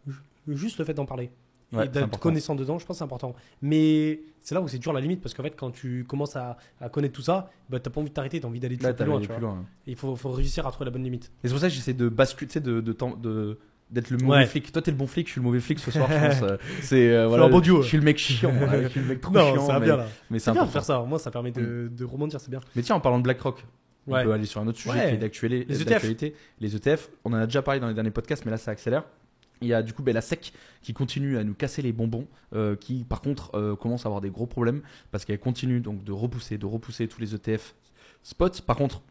ju- 0.06 0.22
juste 0.56 0.78
le 0.78 0.86
fait 0.86 0.94
d'en 0.94 1.04
parler. 1.04 1.30
Ouais, 1.72 1.86
et 1.86 1.88
d'être 1.88 2.18
connaissant 2.18 2.54
dedans 2.54 2.78
je 2.78 2.84
pense 2.86 2.96
que 2.96 2.98
c'est 2.98 3.04
important 3.04 3.34
mais 3.62 4.20
c'est 4.40 4.54
là 4.54 4.60
où 4.60 4.68
c'est 4.68 4.78
dur 4.78 4.92
la 4.92 5.00
limite 5.00 5.20
parce 5.22 5.34
qu'en 5.34 5.42
fait 5.42 5.54
quand 5.56 5.70
tu 5.70 6.04
commences 6.06 6.36
à, 6.36 6.56
à 6.80 6.88
connaître 6.88 7.14
tout 7.14 7.22
ça 7.22 7.48
bah 7.70 7.80
t'as 7.80 7.88
pas 7.90 8.00
envie 8.00 8.10
de 8.10 8.14
t'arrêter 8.14 8.40
t'as 8.40 8.48
envie 8.48 8.60
d'aller 8.60 8.76
plus 8.76 8.94
t'as 8.94 9.04
loin, 9.06 9.20
plus 9.20 9.40
loin. 9.40 9.64
il 9.86 9.96
faut, 9.96 10.14
faut 10.16 10.30
réussir 10.30 10.66
à 10.66 10.70
trouver 10.70 10.84
la 10.86 10.90
bonne 10.90 11.04
limite 11.04 11.32
Et 11.42 11.48
c'est 11.48 11.54
pour 11.54 11.60
ça 11.60 11.68
que 11.68 11.74
j'essaie 11.74 11.94
de 11.94 12.08
basculer, 12.08 12.48
tu 12.48 12.52
sais, 12.54 12.60
de, 12.60 12.80
de, 12.82 12.92
temps- 12.92 13.16
de- 13.16 13.58
d'être 13.90 14.10
le 14.10 14.18
mauvais 14.18 14.38
Ouais. 14.40 14.46
flic. 14.46 14.70
Toi, 14.72 14.80
t'es 14.82 14.90
le 14.90 14.96
bon 14.96 15.06
flic, 15.06 15.26
je 15.26 15.32
suis 15.32 15.40
le 15.40 15.44
mauvais 15.44 15.60
flic 15.60 15.78
ce 15.78 15.90
soir, 15.90 16.08
je 16.10 16.18
pense. 16.28 16.42
Euh, 16.50 16.56
C'est 16.80 17.10
euh, 17.10 17.26
voilà, 17.28 17.44
un 17.44 17.48
bon 17.50 17.60
duo. 17.60 17.82
Je 17.82 17.88
suis 17.88 17.98
le 17.98 18.02
mec 18.04 18.16
chiant, 18.18 18.50
voilà, 18.52 18.82
je 18.82 18.88
suis 18.88 19.00
le 19.00 19.06
mec 19.06 19.20
trop 19.20 19.32
non 19.32 19.52
chiant. 19.54 19.66
ça 19.66 19.72
va 19.74 19.80
mais, 19.80 19.86
bien 19.86 19.96
là 19.98 20.06
mais 20.30 20.38
c'est 20.38 20.52
bien 20.52 20.64
de 20.64 20.70
faire 20.70 20.84
ça 20.84 21.00
moi 21.06 21.18
ça 21.18 21.30
permet 21.30 21.52
de, 21.52 21.90
de 21.94 22.04
rebondir 22.04 22.40
c'est 22.40 22.50
bien 22.50 22.60
Mais 22.76 22.82
tiens, 22.82 22.96
en 22.96 23.00
parlant 23.00 23.18
de 23.18 23.22
BlackRock, 23.24 23.64
on 24.06 24.12
Ouais. 24.14 24.24
peut 24.24 24.32
aller 24.32 24.46
sur 24.46 24.60
un 24.60 24.66
autre 24.66 24.78
sujet 24.78 24.94
Ouais. 24.98 25.08
qui 25.10 25.14
est 25.14 25.18
d'actualité. 25.18 25.66
Les 25.68 25.80
ETF. 25.82 25.88
d'actualité. 25.90 26.34
Les 26.60 26.74
ETF, 26.74 27.10
on 27.24 27.32
en 27.32 27.36
a 27.36 27.46
déjà 27.46 27.62
parlé 27.62 27.80
dans 27.80 27.86
les 27.88 27.94
derniers 27.94 28.10
podcasts, 28.10 28.44
mais 28.44 28.50
là, 28.50 28.56
ça 28.56 28.70
accélère. 28.72 29.04
Il 29.62 29.68
y 29.68 29.74
a 29.74 29.82
du 29.82 29.92
coup 29.92 30.02
ben, 30.02 30.12
la 30.12 30.20
SEC 30.20 30.52
qui 30.82 30.92
continue 30.92 31.38
à 31.38 31.44
nous 31.44 31.54
casser 31.54 31.82
les 31.82 31.92
bonbons, 31.92 32.26
euh, 32.54 32.76
qui 32.76 33.04
par 33.04 33.22
contre 33.22 33.54
euh, 33.54 33.76
commence 33.76 34.04
à 34.04 34.08
avoir 34.08 34.20
des 34.20 34.30
gros 34.30 34.46
problèmes 34.46 34.82
parce 35.10 35.24
qu'elle 35.24 35.38
continue 35.38 35.80
donc 35.80 36.04
de 36.04 36.12
repousser, 36.12 36.58
de 36.58 36.66
repousser 36.66 37.08
tous 37.08 37.20
les 37.20 37.34
ETF 37.34 37.74
spots. 38.22 38.62
Par 38.66 38.76
contre, 38.76 39.02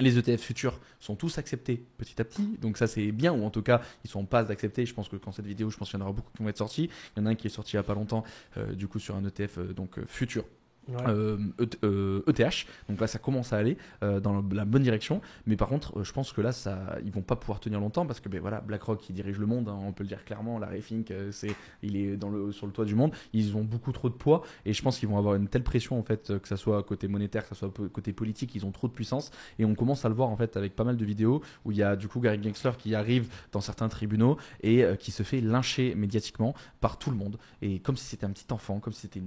les 0.00 0.18
ETF 0.18 0.40
futurs 0.40 0.80
sont 0.98 1.14
tous 1.14 1.38
acceptés 1.38 1.84
petit 1.98 2.20
à 2.20 2.24
petit, 2.24 2.58
donc 2.60 2.78
ça 2.78 2.86
c'est 2.86 3.12
bien, 3.12 3.32
ou 3.32 3.44
en 3.44 3.50
tout 3.50 3.62
cas 3.62 3.82
ils 4.04 4.10
sont 4.10 4.20
en 4.20 4.24
passe 4.24 4.48
d'accepter. 4.48 4.84
Je 4.84 4.94
pense 4.94 5.08
que 5.08 5.16
quand 5.16 5.32
cette 5.32 5.46
vidéo, 5.46 5.70
je 5.70 5.76
pense 5.76 5.90
qu'il 5.90 5.98
y 5.98 6.02
en 6.02 6.04
aura 6.04 6.14
beaucoup 6.14 6.30
qui 6.36 6.42
vont 6.42 6.48
être 6.48 6.58
sortis. 6.58 6.90
Il 7.16 7.20
y 7.20 7.22
en 7.22 7.26
a 7.26 7.30
un 7.30 7.34
qui 7.34 7.46
est 7.46 7.50
sorti 7.50 7.72
il 7.72 7.76
y 7.76 7.78
a 7.78 7.82
pas 7.82 7.94
longtemps, 7.94 8.24
euh, 8.56 8.72
du 8.72 8.88
coup 8.88 8.98
sur 8.98 9.14
un 9.14 9.24
ETF 9.24 9.58
donc 9.74 10.04
futur 10.06 10.44
Ouais. 10.88 10.96
euh, 11.06 11.38
ET- 11.60 11.78
euh, 11.84 12.22
ETH. 12.26 12.66
Donc 12.88 13.00
là, 13.00 13.06
ça 13.06 13.18
commence 13.18 13.52
à 13.52 13.58
aller 13.58 13.76
euh, 14.02 14.18
dans 14.18 14.42
la 14.52 14.64
bonne 14.64 14.82
direction. 14.82 15.20
Mais 15.46 15.56
par 15.56 15.68
contre, 15.68 15.98
euh, 15.98 16.04
je 16.04 16.12
pense 16.12 16.32
que 16.32 16.40
là, 16.40 16.52
ça, 16.52 16.96
ils 17.04 17.12
vont 17.12 17.22
pas 17.22 17.36
pouvoir 17.36 17.60
tenir 17.60 17.78
longtemps 17.78 18.06
parce 18.06 18.18
que 18.18 18.28
ben, 18.28 18.40
voilà, 18.40 18.60
BlackRock 18.60 19.00
qui 19.00 19.12
dirige 19.12 19.38
le 19.38 19.46
monde, 19.46 19.68
hein, 19.68 19.78
on 19.82 19.92
peut 19.92 20.02
le 20.02 20.08
dire 20.08 20.24
clairement. 20.24 20.58
Larry 20.58 20.82
Fink, 20.82 21.12
c'est, 21.30 21.54
il 21.82 21.96
est 21.96 22.18
sur 22.52 22.66
le 22.66 22.72
toit 22.72 22.84
du 22.84 22.94
monde. 22.94 23.12
Ils 23.32 23.56
ont 23.56 23.62
beaucoup 23.62 23.92
trop 23.92 24.08
de 24.08 24.14
poids 24.14 24.42
et 24.64 24.72
je 24.72 24.82
pense 24.82 24.98
qu'ils 24.98 25.08
vont 25.08 25.18
avoir 25.18 25.34
une 25.36 25.48
telle 25.48 25.62
pression 25.62 25.98
en 25.98 26.02
fait, 26.02 26.36
que 26.38 26.48
ça 26.48 26.56
soit 26.56 26.82
côté 26.82 27.06
monétaire, 27.08 27.42
que 27.42 27.50
ça 27.50 27.54
soit 27.54 27.72
côté 27.92 28.12
politique, 28.12 28.54
ils 28.54 28.66
ont 28.66 28.72
trop 28.72 28.88
de 28.88 28.92
puissance. 28.92 29.30
Et 29.58 29.64
on 29.64 29.74
commence 29.74 30.04
à 30.04 30.08
le 30.08 30.14
voir 30.14 30.28
en 30.28 30.36
fait 30.36 30.56
avec 30.56 30.74
pas 30.74 30.84
mal 30.84 30.96
de 30.96 31.04
vidéos 31.04 31.40
où 31.64 31.72
il 31.72 31.78
y 31.78 31.82
a 31.82 31.94
du 31.94 32.08
coup 32.08 32.20
Gary 32.20 32.42
Gensler 32.42 32.72
qui 32.78 32.94
arrive 32.94 33.28
dans 33.52 33.60
certains 33.60 33.88
tribunaux 33.88 34.38
et 34.62 34.84
qui 34.98 35.10
se 35.12 35.22
fait 35.22 35.40
lyncher 35.40 35.94
médiatiquement 35.94 36.54
par 36.80 36.98
tout 36.98 37.10
le 37.10 37.16
monde. 37.16 37.38
Et 37.62 37.78
comme 37.78 37.96
si 37.96 38.06
c'était 38.06 38.26
un 38.26 38.30
petit 38.30 38.52
enfant, 38.52 38.80
comme 38.80 38.92
si 38.92 39.02
c'était 39.02 39.22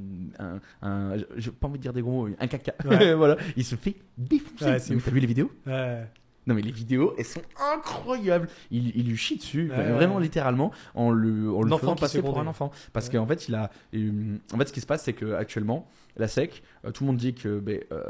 un 0.82 1.12
j'ai 1.44 1.52
pas 1.52 1.68
envie 1.68 1.78
de 1.78 1.84
dire 1.84 1.94
des 1.94 2.02
gros 2.02 2.12
mots, 2.28 2.36
un 2.40 2.48
caca. 2.48 2.74
Ouais. 2.86 3.14
voilà, 3.16 3.38
il 3.56 3.64
se 3.66 3.76
fait 3.76 3.96
défoncer. 4.18 4.66
Ouais, 4.66 4.80
Mais. 4.80 5.02
T'as 5.04 5.12
vu 5.12 5.20
les 5.20 5.28
vidéos? 5.28 5.52
Ouais. 5.68 6.04
Non 6.46 6.56
mais 6.56 6.62
les 6.62 6.72
vidéos, 6.72 7.14
elles 7.18 7.24
sont 7.26 7.42
incroyables. 7.74 8.50
Il, 8.70 8.92
il 8.98 9.08
lui 9.08 9.16
chie 9.18 9.38
dessus, 9.38 9.70
Ouais. 9.72 9.92
vraiment 9.94 10.20
littéralement, 10.20 10.72
en 10.94 11.10
le, 11.10 11.50
en 11.54 11.62
le 11.62 11.70
faisant 11.78 11.96
passer 11.96 12.18
se 12.18 12.22
pour 12.22 12.38
un 12.40 12.48
enfant. 12.48 12.70
Parce 12.92 13.08
Ouais. 13.08 13.14
qu'en 13.14 13.26
fait, 13.26 13.48
il 13.48 13.56
a, 13.56 13.72
euh, 13.96 14.38
en 14.54 14.58
fait, 14.58 14.68
ce 14.68 14.74
qui 14.74 14.82
se 14.82 14.86
passe, 14.86 15.04
c'est 15.04 15.14
que 15.14 15.34
actuellement, 15.36 15.88
la 16.18 16.28
SEC, 16.28 16.62
euh, 16.86 16.92
tout 16.92 17.04
le 17.04 17.08
monde 17.08 17.18
dit 17.18 17.34
que 17.34 17.60
ben, 17.60 17.80
euh, 17.92 18.04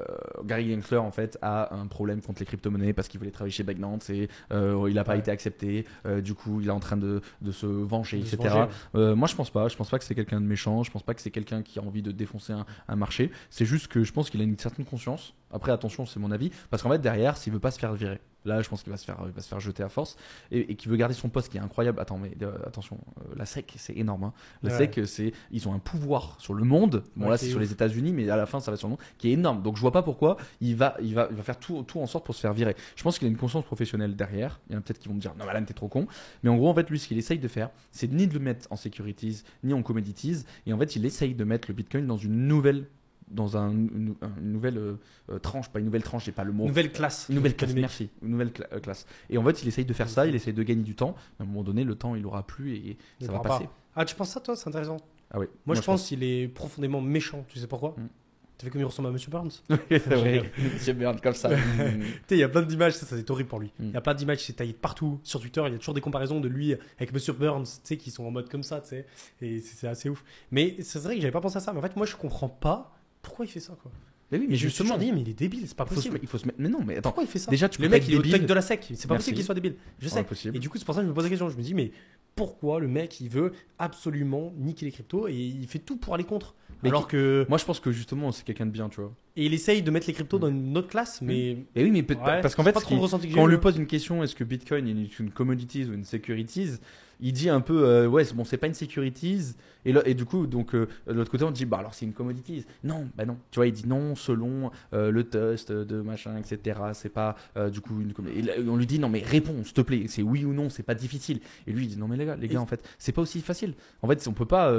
Gary 0.44 0.74
Gensler 0.74 0.98
en 0.98 1.12
fait 1.12 1.38
a 1.42 1.74
un 1.74 1.88
problème 1.88 2.22
contre 2.22 2.40
les 2.40 2.46
crypto-monnaies 2.46 2.94
parce 2.94 3.08
qu'il 3.08 3.20
voulait 3.20 3.32
travailler 3.32 3.52
chez 3.54 3.64
Binance 3.64 4.10
et 4.10 4.28
euh, 4.52 4.86
il 4.90 4.96
n'a 4.96 5.04
pas 5.04 5.14
Ouais. 5.14 5.20
été 5.20 5.32
accepté. 5.32 5.86
Du 6.24 6.34
coup, 6.34 6.60
il 6.62 6.68
est 6.68 6.72
en 6.72 6.80
train 6.80 6.98
de, 6.98 7.22
de 7.42 7.52
se 7.52 7.66
venger, 7.66 8.20
De 8.20 8.26
se 8.26 8.36
etc. 8.36 8.56
venger. 8.94 9.16
Moi, 9.16 9.28
je 9.28 9.36
pense 9.36 9.50
pas. 9.50 9.68
Je 9.68 9.76
pense 9.76 9.90
pas 9.90 10.00
que 10.00 10.06
c'est 10.06 10.16
quelqu'un 10.16 10.42
de 10.42 10.46
méchant. 10.46 10.84
Je 10.84 10.92
pense 10.92 11.04
pas 11.04 11.14
que 11.14 11.22
c'est 11.22 11.32
quelqu'un 11.32 11.62
qui 11.62 11.80
a 11.80 11.82
envie 11.84 12.02
de 12.02 12.12
défoncer 12.12 12.54
un, 12.54 12.66
un 12.88 12.96
marché. 12.96 13.32
C'est 13.50 13.66
juste 13.66 13.88
que 13.88 14.04
je 14.04 14.12
pense 14.12 14.30
qu'il 14.30 14.42
a 14.42 14.44
une 14.44 14.58
certaine 14.58 14.86
conscience. 14.86 15.34
Après, 15.52 15.72
attention, 15.72 16.06
c'est 16.06 16.20
mon 16.20 16.32
avis. 16.32 16.52
Parce 16.72 16.82
qu'en 16.84 16.90
fait, 16.90 17.00
derrière, 17.00 17.38
s'il 17.38 17.54
veut 17.54 17.60
pas 17.60 17.72
se 17.72 17.80
faire 17.80 17.94
virer, 17.94 18.20
là, 18.46 18.62
je 18.62 18.70
pense 18.70 18.84
qu'il 18.84 18.92
va 18.92 18.98
se 18.98 19.06
faire, 19.06 19.18
il 19.26 19.32
va 19.32 19.42
se 19.42 19.48
faire 19.48 19.60
jeter 19.60 19.84
à 19.84 19.90
force 19.90 20.18
et, 20.52 20.72
et 20.72 20.76
qu'il 20.76 20.90
veut 20.92 20.98
garder 20.98 21.14
son 21.16 21.30
poste, 21.30 21.50
qui 21.52 21.58
est 21.58 21.62
incroyable. 21.62 22.00
Attends, 22.00 22.18
mais 22.18 22.32
euh, 22.42 22.52
attention, 22.66 22.98
euh, 23.20 23.34
la 23.38 23.46
SEC, 23.46 23.74
c'est 23.78 23.96
énorme. 23.98 24.26
hein. 24.26 24.34
La 24.64 24.72
Ouais. 24.78 24.86
SEC, 24.94 25.08
c'est, 25.08 25.34
ils 25.52 25.68
ont 25.68 25.74
un 25.74 25.80
pouvoir 25.80 26.36
sur 26.40 26.54
le 26.54 26.64
monde. 26.64 27.04
Bon, 27.16 27.26
Ouais, 27.26 27.32
là, 27.32 27.38
c'est 27.38 27.46
est 27.48 27.50
sur 27.50 27.58
ouf. 27.58 27.64
les 27.64 27.72
États-Unis, 27.72 28.12
mais 28.14 28.30
à 28.30 28.36
la 28.36 28.46
fin, 28.46 28.60
ça 28.60 28.72
va 28.72 28.78
sur 28.78 28.88
le 28.88 28.92
monde, 28.92 29.00
qui 29.18 29.30
est 29.30 29.34
énorme. 29.34 29.62
Donc, 29.62 29.76
je 29.76 29.82
vois 29.82 29.92
pas 29.92 30.04
pourquoi 30.04 30.38
il 30.62 30.76
va, 30.76 30.96
il 31.02 31.14
va, 31.16 31.28
il 31.32 31.36
va 31.38 31.44
faire 31.44 31.58
tout, 31.60 31.84
tout 31.84 32.00
en 32.00 32.06
sorte 32.08 32.26
pour 32.26 32.36
se 32.36 32.42
faire 32.42 32.54
virer. 32.54 32.76
Je 32.96 33.04
pense 33.04 33.18
qu'il 33.20 33.28
a 33.28 33.32
une 33.32 33.38
conscience 33.38 33.64
professionnelle 33.66 34.16
derrière. 34.16 34.60
Il 34.70 34.74
y 34.74 34.76
en 34.76 34.80
a 34.80 34.82
peut-être 34.82 35.00
qui 35.00 35.08
vont 35.08 35.16
me 35.16 35.20
dire, 35.22 35.34
non, 35.38 35.48
Alan, 35.48 35.64
t'es 35.66 35.74
trop 35.74 35.88
con. 35.88 36.08
Mais 36.44 36.50
en 36.50 36.56
gros, 36.58 36.70
en 36.70 36.74
fait, 36.76 36.90
lui, 36.90 37.00
ce 37.00 37.08
qu'il 37.08 37.18
essaye 37.18 37.40
de 37.40 37.48
faire, 37.48 37.70
c'est 37.92 38.12
ni 38.12 38.28
de 38.28 38.34
le 38.34 38.40
mettre 38.40 38.68
en 38.72 38.76
securities, 38.76 39.44
ni 39.64 39.74
en 39.74 39.82
commodities. 39.84 40.44
Et 40.66 40.74
en 40.74 40.78
fait, 40.78 40.96
il 40.96 41.06
essaye 41.06 41.34
de 41.36 41.44
mettre 41.44 41.68
le 41.70 41.74
Bitcoin 41.74 42.06
dans 42.08 42.18
une 42.18 42.48
nouvelle, 42.48 42.88
dans 43.34 43.58
un, 43.58 43.72
une, 43.72 44.16
une 44.40 44.52
nouvelle 44.52 44.78
euh, 44.78 44.94
euh, 45.32 45.40
tranche, 45.40 45.70
pas 45.70 45.80
une 45.80 45.86
nouvelle 45.86 46.04
tranche, 46.04 46.26
j'ai 46.26 46.32
pas 46.32 46.44
le 46.44 46.52
mot. 46.52 46.66
Nouvelle 46.68 46.92
classe. 46.92 47.26
Une 47.30 47.36
nouvelle 47.36 47.56
classe, 47.56 47.74
merci. 47.74 48.10
Une 48.22 48.30
nouvelle 48.30 48.50
cla- 48.50 48.68
euh, 48.74 48.80
classe. 48.80 49.06
Et 49.30 49.38
en 49.38 49.44
fait, 49.44 49.62
il 49.64 49.68
essaye 49.68 49.86
de 49.86 49.94
faire 49.94 50.10
ça, 50.10 50.26
il 50.28 50.36
essaye 50.36 50.54
de 50.54 50.64
gagner 50.64 50.84
du 50.84 50.96
temps. 50.96 51.16
À 51.40 51.44
un 51.44 51.46
moment 51.46 51.64
donné, 51.64 51.84
le 51.84 51.96
temps, 51.96 52.16
il 52.16 52.26
aura 52.26 52.46
plus 52.46 52.76
et 52.76 52.98
Il 53.20 53.26
ça 53.26 53.32
va 53.34 53.40
passer. 53.40 53.68
Ah, 53.96 54.06
tu 54.06 54.16
penses 54.16 54.30
ça, 54.30 54.40
toi? 54.40 54.56
C'est 54.56 54.68
intéressant. 54.70 54.98
Ah 55.32 55.40
oui. 55.40 55.48
Moi, 55.66 55.76
je 55.76 55.82
pense 55.82 56.08
qu'il 56.08 56.24
est 56.24 56.48
profondément 56.48 57.02
méchant. 57.02 57.44
Tu 57.50 57.60
sais 57.60 57.68
pourquoi? 57.68 57.96
Mm. 57.98 58.08
Tu 58.56 58.66
sais 58.66 58.72
comme 58.72 58.82
il 58.82 58.86
ressemble 58.86 59.08
à 59.08 59.12
Monsieur 59.12 59.32
Burns 59.32 59.50
c'est 59.90 60.06
vrai. 60.08 60.52
Monsieur 60.74 60.94
Burns 60.94 61.20
comme 61.22 61.34
ça. 61.34 61.50
Il 62.30 62.38
y 62.38 62.44
a 62.44 62.50
plein 62.50 62.62
d'images, 62.62 62.94
ça, 62.94 63.06
ça 63.08 63.18
c'est 63.18 63.30
horrible 63.32 63.50
pour 63.50 63.60
lui. 63.60 63.74
Mm. 63.80 63.84
Il 63.86 63.92
y 63.94 63.98
a 63.98 64.02
plein 64.02 64.14
d'images, 64.14 64.44
c'est 64.44 64.54
taillé 64.54 64.74
de 64.74 64.78
partout. 64.78 65.20
Sur 65.24 65.40
Twitter, 65.40 65.64
il 65.66 65.74
y 65.74 65.76
a 65.76 65.80
toujours 65.80 65.96
des 65.96 66.02
comparaisons 66.02 66.40
de 66.40 66.48
lui 66.48 66.76
avec 66.98 67.12
Monsieur 67.14 67.34
Burns, 67.34 67.64
tu 67.66 67.80
sais, 67.84 67.98
qui 67.98 68.12
sont 68.12 68.24
en 68.26 68.32
mode 68.32 68.50
comme 68.50 68.62
ça, 68.64 68.80
tu 68.80 68.90
sais. 68.90 69.08
Et 69.42 69.60
c'est 69.60 69.76
c'est 69.76 69.88
assez 69.88 70.08
ouf. 70.08 70.24
Mais 70.52 70.76
c'est 70.82 71.00
vrai 71.00 71.16
que 71.16 71.22
j'avais 71.22 71.32
pas 71.32 71.42
pensé 71.42 71.58
à 71.58 71.62
ça. 71.62 71.74
Mais 71.74 71.80
en 71.80 71.82
fait, 71.82 71.96
moi, 71.96 72.06
je 72.06 72.16
comprends 72.16 72.48
pas 72.50 72.96
pourquoi 73.24 73.46
il 73.46 73.50
fait 73.50 73.60
ça, 73.60 73.76
quoi. 73.82 73.92
Mais 74.32 74.38
oui, 74.40 74.46
Mais 74.46 74.52
mais 74.52 74.58
je 74.58 74.66
me 74.66 74.70
justement, 74.70 74.98
dit, 74.98 75.12
mais 75.12 75.22
il 75.22 75.30
est 75.30 75.34
débile, 75.38 75.68
c'est 75.68 75.76
pas 75.78 75.86
possible. 75.86 76.18
il 76.22 76.28
faut 76.28 76.38
se 76.40 76.46
mettre. 76.48 76.58
Mais 76.60 76.70
non, 76.70 76.80
mais 76.84 76.94
attends. 76.98 77.10
Pourquoi 77.10 77.24
il 77.24 77.28
fait 77.30 77.38
ça 77.40 77.52
Déjà, 77.52 77.70
tu 77.70 77.80
Le 77.82 77.90
mec, 77.90 78.04
il 78.08 78.14
est 78.14 78.18
au 78.18 78.22
débile. 78.22 78.40
tech 78.40 78.48
de 78.48 78.54
la 78.54 78.62
sec. 78.62 78.82
C'est 78.96 79.08
pas 79.08 79.14
Merci. 79.14 79.26
possible 79.26 79.36
qu'il 79.36 79.46
soit 79.46 79.54
débile. 79.56 79.76
Je 80.00 80.08
sais. 80.08 80.20
Impossible. 80.20 80.56
Et 80.56 80.60
du 80.60 80.70
coup, 80.70 80.78
c'est 80.80 80.86
pour 80.86 80.96
ça 80.96 81.02
que 81.02 81.06
je 81.06 81.10
me 81.10 81.14
pose 81.16 81.24
la 81.24 81.30
question. 81.30 81.50
Je 81.50 81.58
me 81.58 81.62
dis, 81.62 81.74
mais 81.76 81.92
pourquoi 82.36 82.80
le 82.80 82.88
mec, 82.88 83.22
il 83.22 83.30
veut 83.30 83.52
absolument 83.78 84.52
niquer 84.58 84.86
les 84.88 84.92
cryptos 84.92 85.28
et 85.28 85.34
il 85.36 85.68
fait 85.68 85.78
tout 85.80 85.98
pour 85.98 86.16
aller 86.16 86.24
contre 86.24 86.56
Mais 86.82 86.90
Alors 86.90 87.08
que. 87.08 87.46
Moi, 87.48 87.60
je 87.60 87.66
pense 87.66 87.80
que 87.80 87.92
justement, 87.92 88.32
c'est 88.32 88.44
quelqu'un 88.44 88.66
de 88.66 88.72
bien, 88.72 88.90
tu 88.90 89.02
vois. 89.02 89.14
Et 89.36 89.46
il 89.46 89.54
essaye 89.54 89.84
de 89.84 89.92
mettre 89.92 90.08
les 90.08 90.14
cryptos 90.14 90.40
dans 90.40 90.48
une 90.50 90.76
autre 90.78 90.88
classe, 90.90 91.22
mais. 91.22 91.58
Et 91.76 91.84
oui, 91.84 91.92
mais 91.92 92.02
peut- 92.02 92.16
Ouais, 92.16 92.42
parce 92.42 92.56
qu'en 92.56 92.64
fait, 92.64 92.74
quand 92.74 92.92
on 93.38 93.46
lui 93.46 93.58
pose 93.60 93.78
une 93.78 93.88
question, 93.88 94.24
est-ce 94.24 94.36
que 94.36 94.44
Bitcoin 94.44 94.88
est 94.88 95.20
une 95.20 95.30
commodities 95.30 95.86
ou 95.86 95.94
une 95.94 96.06
securities 96.06 96.72
Il 97.20 97.34
dit 97.34 97.50
un 97.50 97.62
peu, 97.62 97.86
euh, 97.86 98.08
ouais, 98.08 98.24
bon, 98.34 98.44
c'est 98.44 98.58
pas 98.58 98.68
une 98.68 98.74
securities. 98.74 99.56
Et, 99.86 99.92
là- 99.92 100.02
et 100.06 100.14
du 100.14 100.24
coup, 100.26 100.48
donc 100.48 100.76
euh, 100.76 100.88
de 101.08 101.14
l'autre 101.14 101.30
côté, 101.32 101.44
on 101.44 101.52
dit, 101.52 101.66
bah 101.66 101.78
alors 101.78 101.94
c'est 101.94 102.06
une 102.06 102.14
commodities. 102.14 102.66
Non, 102.84 103.08
bah 103.18 103.26
non. 103.26 103.38
Tu 103.52 103.58
vois, 103.60 103.68
il 103.68 103.74
dit 103.74 103.88
non 103.88 104.16
selon 104.16 104.72
euh, 104.94 105.12
le 105.12 105.24
test 105.26 105.72
de 105.72 106.02
machin, 106.02 106.38
etc. 106.38 106.80
C'est 106.94 107.10
pas 107.10 107.36
du 107.72 107.82
coup 107.82 108.00
une. 108.02 108.14
Et 108.36 108.42
là, 108.42 108.54
on 108.68 108.78
lui 108.78 108.86
dit, 108.88 109.00
non 109.00 109.10
mais 109.10 109.22
réponds, 109.22 109.64
s'il 109.64 109.74
te 109.74 109.82
plaît. 109.82 110.06
C'est 110.08 110.22
oui 110.22 110.46
ou 110.46 110.54
non, 110.54 110.70
c'est 110.70 110.84
pas 110.84 110.96
difficile. 110.96 111.40
Et 111.68 111.72
lui, 111.72 111.86
il 111.86 111.90
dit, 111.90 111.98
non 111.98 112.08
mais 112.08 112.18
les 112.18 112.26
gars, 112.26 112.36
les 112.36 112.48
gars, 112.48 112.62
en 112.62 112.66
fait, 112.66 112.82
c'est 112.98 113.12
pas 113.12 113.22
aussi 113.22 113.42
facile. 113.42 113.74
En 114.02 114.08
fait, 114.08 114.26
on 114.28 114.34
peut 114.34 114.46
pas 114.46 114.72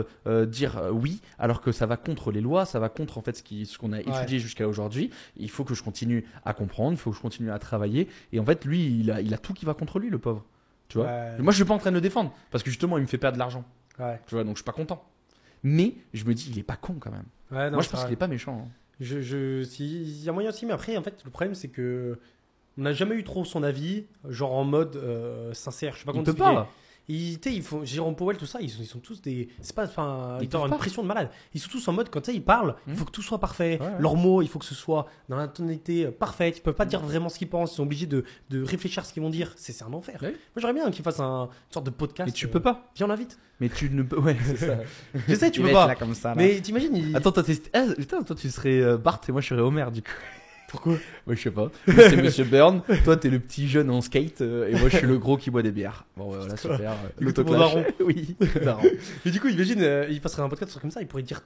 dire 0.47 0.81
oui 0.93 1.21
alors 1.39 1.61
que 1.61 1.73
ça 1.73 1.87
va 1.87 1.97
contre 1.97 2.31
les 2.33 2.41
lois, 2.41 2.65
ça 2.65 2.79
va 2.81 2.89
contre 2.89 3.19
en 3.19 3.23
fait 3.23 3.37
ce 3.37 3.43
qui, 3.43 3.67
ce 3.67 3.79
qu'on 3.79 3.93
a 3.93 4.01
étudié 4.01 4.39
jusqu'à 4.39 4.67
aujourd'hui. 4.69 5.11
Il 5.37 5.51
faut 5.51 5.65
que 5.65 5.75
je 5.75 5.83
continue 5.83 6.25
à 6.45 6.55
comprendre, 6.55 6.93
il 6.93 6.99
faut 6.99 7.11
que 7.11 7.17
je 7.17 7.23
continue 7.23 7.51
à 7.51 7.59
travailler. 7.59 8.09
Et 8.33 8.39
en 8.41 8.45
fait, 8.45 8.65
lui, 8.65 9.01
il 9.01 9.11
a, 9.11 9.21
il 9.21 9.33
a 9.35 9.39
tout 9.39 9.53
qui 9.53 9.65
va 9.65 9.75
contre 9.75 9.99
lui, 9.99 10.09
le 10.11 10.19
pauvre. 10.19 10.45
Tu 10.95 10.99
vois 10.99 11.09
Ouais. 11.09 11.39
Moi, 11.41 11.51
je 11.53 11.57
suis 11.57 11.65
pas 11.65 11.75
en 11.75 11.79
train 11.79 11.91
de 11.91 11.97
le 11.97 12.01
défendre 12.01 12.33
parce 12.53 12.63
que 12.63 12.71
justement, 12.71 12.99
il 12.99 13.03
me 13.03 13.07
fait 13.09 13.19
perdre 13.19 13.35
de 13.35 13.39
l'argent. 13.41 13.65
Ouais. 13.99 14.21
Tu 14.27 14.35
vois, 14.37 14.45
donc 14.45 14.53
je 14.55 14.59
suis 14.59 14.65
pas 14.65 14.73
content. 14.73 15.05
Mais 15.65 15.95
je 16.13 16.25
me 16.25 16.35
dis, 16.35 16.49
il 16.51 16.59
est 16.59 16.63
pas 16.63 16.77
con 16.77 16.95
quand 17.01 17.11
même. 17.11 17.25
Ouais, 17.51 17.67
non, 17.67 17.73
Moi, 17.77 17.83
je 17.83 17.89
pense 17.91 18.05
qu'il 18.05 18.13
est 18.13 18.17
pas 18.17 18.29
méchant. 18.29 18.67
hein. 18.67 18.71
Je, 19.01 19.21
je, 19.21 19.65
si, 19.65 20.03
il 20.03 20.23
y 20.23 20.29
a 20.29 20.33
moyen 20.33 20.51
aussi, 20.51 20.67
mais 20.67 20.73
après, 20.73 20.97
en 20.97 21.03
fait, 21.03 21.21
le 21.25 21.31
problème, 21.31 21.55
c'est 21.57 21.69
que 21.69 22.19
on 22.79 22.83
n'a 22.83 22.93
jamais 22.93 23.17
eu 23.17 23.25
trop 23.25 23.45
son 23.45 23.63
avis, 23.65 24.05
genre 24.29 24.53
en 24.55 24.65
mode 24.65 24.95
euh, 24.97 25.53
sincère. 25.53 25.95
Je 25.95 26.01
sais 26.01 26.05
pas 26.05 26.13
comment 26.13 26.23
peut 26.25 26.33
t'expliquer. 26.33 26.55
pas. 26.55 26.71
Ils, 27.09 27.39
ils 27.47 27.63
font 27.63 27.85
Jérôme 27.85 28.17
Powell, 28.17 28.37
tout 28.39 28.47
ça, 28.47 28.61
ils 28.63 28.71
sont, 28.71 28.81
ils 28.83 28.87
sont 28.87 28.99
tous 28.99 29.21
des. 29.21 29.49
C'est 29.61 29.75
pas, 29.75 29.85
enfin, 29.85 30.39
Ils 30.41 30.49
ils 30.49 30.57
ont 30.57 30.67
une 30.67 30.77
pression 30.77 31.03
de 31.03 31.09
malade. 31.09 31.31
Ils 31.53 31.61
sont 31.61 31.69
tous 31.69 31.87
en 31.89 31.93
mode, 31.93 32.09
quand 32.11 32.27
ils 32.29 32.43
parlent, 32.43 32.77
il 32.89 32.95
faut 32.95 33.05
que 33.05 33.11
tout 33.11 33.23
soit 33.23 33.39
parfait. 33.39 33.79
Ouais, 33.81 33.87
ouais. 33.87 33.93
Leurs 33.99 34.17
mots, 34.17 34.41
il 34.43 34.49
faut 34.49 34.59
que 34.59 34.65
ce 34.65 34.75
soit 34.75 35.07
dans 35.29 35.37
la 35.37 35.49
tonalité 35.49 36.07
euh, 36.07 36.11
parfaite. 36.11 36.59
Ils 36.59 36.63
peuvent 36.63 36.75
pas 36.75 36.87
dire 36.87 37.01
vraiment 37.01 37.29
ce 37.29 37.39
qu'ils 37.39 37.49
pensent. 37.51 37.73
Ils 37.73 37.77
sont 37.77 37.83
obligés 37.83 38.07
de, 38.07 38.25
de 38.51 38.63
réfléchir 38.63 39.03
à 39.03 39.07
ce 39.07 39.13
qu'ils 39.13 39.23
vont 39.23 39.31
dire. 39.31 39.53
C'est 39.57 39.83
un 39.83 39.93
enfer. 39.93 40.19
Ouais. 40.23 40.31
Moi, 40.31 40.37
j'aimerais 40.57 40.73
bien 40.75 40.91
qu'ils 40.91 41.05
fassent 41.05 41.21
un, 41.21 41.45
une 41.45 41.73
sorte 41.73 41.87
de 41.87 41.91
podcast. 41.91 42.27
Mais 42.27 42.33
tu 42.33 42.47
euh, 42.47 42.51
peux 42.51 42.61
pas. 42.61 42.91
Viens, 42.97 43.07
on 43.07 43.11
l'invite. 43.11 43.39
Mais 43.61 43.69
tu 43.69 43.91
ne 43.91 44.03
peux. 44.03 44.19
Ouais, 44.19 44.37
c'est 44.45 44.57
ça. 44.57 44.77
Je 45.29 45.35
sais, 45.35 45.51
tu 45.51 45.61
Il 45.61 45.67
peux 45.67 45.73
pas. 45.73 45.87
là 45.87 45.95
comme 45.95 46.15
ça. 46.15 46.31
là. 46.31 46.35
Mais 46.37 46.61
t'imagines, 46.61 46.97
il... 46.97 47.15
Attends, 47.17 47.33
toi, 47.33 47.43
ah, 47.75 47.85
putain, 47.97 48.23
toi, 48.23 48.35
tu 48.35 48.49
serais 48.51 48.81
euh, 48.81 48.97
Bart 48.97 49.21
et 49.29 49.33
moi, 49.33 49.41
je 49.41 49.49
serais 49.49 49.61
Homer, 49.61 49.87
du 49.93 50.03
coup. 50.03 50.09
Pourquoi? 50.75 50.95
Ouais, 51.27 51.37
je 51.37 51.43
sais 51.43 51.51
pas. 51.53 51.71
Moi, 51.87 51.95
c'est 52.11 52.17
Monsieur 52.23 52.45
Burn. 52.45 52.83
Toi, 53.05 53.17
t'es 53.17 53.31
le 53.31 53.39
petit 53.39 53.69
jeune 53.69 53.91
en 53.91 54.01
skate. 54.01 54.41
euh, 54.41 54.69
et 54.69 54.73
moi, 54.73 54.89
je 54.89 54.97
suis 54.99 55.07
le 55.07 55.19
gros 55.19 55.37
qui 55.37 55.51
boit 55.51 55.63
des 55.63 55.71
bières. 55.71 56.05
Bon, 56.17 56.31
ouais, 56.33 56.39
voilà, 56.39 56.57
super. 56.57 56.79
euh, 56.93 56.95
Du 57.07 57.15
coup, 57.19 57.25
L'autoclash. 57.25 57.59
daron. 57.59 57.85
Oui, 58.01 58.37
daron. 58.63 58.83
Mais 59.25 59.31
du 59.31 59.41
coup, 59.41 59.49
imagine, 59.49 59.81
euh, 59.83 60.07
il 60.11 60.21
passerait 60.21 60.43
un 60.43 60.49
podcast 60.49 60.73
sur 60.73 60.81
comme 60.81 60.91
ça, 60.91 61.01
il 61.01 61.07
pourrait 61.07 61.23
dire 61.23 61.41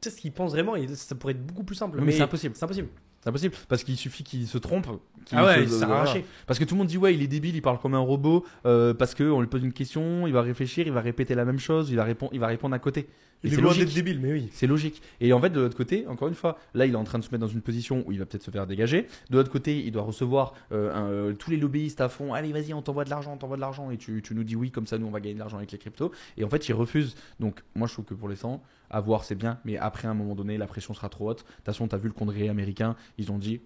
tu 0.00 0.10
sais, 0.10 0.16
ce 0.16 0.20
qu'il 0.20 0.32
pense 0.32 0.50
vraiment 0.50 0.76
et 0.76 0.86
ça 0.94 1.14
pourrait 1.14 1.32
être 1.34 1.46
beaucoup 1.46 1.62
plus 1.64 1.76
simple. 1.76 1.98
Mais 2.02 2.12
c'est 2.12 2.22
impossible. 2.22 2.54
C'est 2.56 2.64
impossible. 2.64 2.88
C'est 3.24 3.30
impossible. 3.30 3.54
Parce 3.68 3.82
qu'il 3.82 3.96
suffit 3.96 4.22
qu'il 4.22 4.46
se 4.46 4.58
trompe. 4.58 4.86
qu'il 5.24 5.38
Ah 5.38 5.46
ouais, 5.46 5.66
se- 5.66 5.78
ça 5.78 5.84
a 5.84 5.86
voilà. 5.88 6.02
arraché. 6.02 6.24
Parce 6.46 6.58
que 6.58 6.64
tout 6.64 6.74
le 6.74 6.78
monde 6.80 6.88
dit, 6.88 6.98
ouais, 6.98 7.14
il 7.14 7.22
est 7.22 7.26
débile, 7.26 7.56
il 7.56 7.62
parle 7.62 7.78
comme 7.80 7.94
un 7.94 7.98
robot. 7.98 8.44
euh, 8.66 8.92
parce 8.94 9.14
qu'on 9.14 9.40
lui 9.40 9.48
pose 9.48 9.62
une 9.64 9.72
question, 9.72 10.26
il 10.26 10.32
va 10.34 10.42
réfléchir, 10.42 10.86
il 10.86 10.92
va 10.92 11.00
répéter 11.00 11.34
la 11.34 11.44
même 11.46 11.58
chose, 11.58 11.90
il 11.90 11.96
va 11.96 12.04
répondre, 12.04 12.30
il 12.34 12.40
va 12.40 12.46
répondre 12.48 12.74
à 12.74 12.78
côté. 12.78 13.08
Et 13.42 13.48
Il 13.48 13.54
est 13.54 13.56
loin 13.60 13.74
d'être 13.74 13.92
débile, 13.94 14.20
mais 14.20 14.32
oui. 14.32 14.48
C'est 14.52 14.66
logique. 14.66 15.02
Et 15.20 15.32
en 15.34 15.40
fait, 15.40 15.50
de 15.50 15.60
l'autre 15.60 15.76
côté, 15.76 16.06
encore 16.06 16.28
une 16.28 16.34
fois, 16.34 16.56
là, 16.72 16.86
il 16.86 16.92
est 16.92 16.96
en 16.96 17.04
train 17.04 17.18
de 17.18 17.24
se 17.24 17.28
mettre 17.30 17.40
dans 17.42 17.48
une 17.52 17.60
position 17.60 18.02
où 18.06 18.12
il 18.12 18.18
va 18.18 18.24
peut-être 18.24 18.42
se 18.42 18.50
faire 18.50 18.66
dégager. 18.66 19.06
De 19.30 19.36
l'autre 19.36 19.50
côté, 19.50 19.84
il 19.84 19.90
doit 19.92 20.02
recevoir 20.02 20.54
euh, 20.72 20.94
un- 20.94 21.08
euh, 21.10 21.32
tous 21.34 21.50
les 21.50 21.58
lobbyistes 21.58 22.00
à 22.00 22.08
fond. 22.08 22.32
Allez, 22.32 22.52
vas-y, 22.52 22.72
on 22.72 22.80
t'envoie 22.80 23.04
de 23.04 23.10
l'argent, 23.10 23.32
on 23.34 23.36
t'envoie 23.36 23.56
de 23.56 23.60
l'argent. 23.62 23.90
Et 23.90 23.98
tu, 23.98 24.22
tu 24.22 24.34
nous 24.34 24.44
dis 24.44 24.56
oui, 24.56 24.70
comme 24.70 24.86
ça, 24.86 24.96
nous, 24.98 25.06
on 25.06 25.10
va 25.10 25.20
gagner 25.20 25.34
de 25.34 25.38
l'argent 25.40 25.58
avec 25.58 25.72
les 25.72 25.78
cryptos. 25.78 26.10
Et 26.38 26.44
en 26.44 26.48
fait, 26.48 26.68
il 26.68 26.72
refuse. 26.74 27.16
Donc, 27.40 27.62
moi, 27.74 27.86
je 27.86 27.92
trouve 27.94 28.06
que 28.06 28.14
pour 28.14 28.28
l'instant, 28.30 28.62
à 28.90 29.00
voir, 29.00 29.24
c'est 29.24 29.34
bien. 29.34 29.58
Mais 29.66 29.76
après, 29.76 30.08
à 30.08 30.10
un 30.12 30.14
moment 30.14 30.34
donné, 30.34 30.56
la 30.56 30.66
pression 30.66 30.94
sera 30.94 31.08
trop 31.10 31.28
haute. 31.30 31.38
De 31.40 31.42
toute 31.42 31.64
façon, 31.66 31.86
tu 31.88 31.94
as 31.94 31.98
vu 31.98 32.08
le 32.08 32.14
congrès 32.14 32.48
américain. 32.48 32.96
Ils 33.18 33.30
ont 33.32 33.38
dit. 33.38 33.60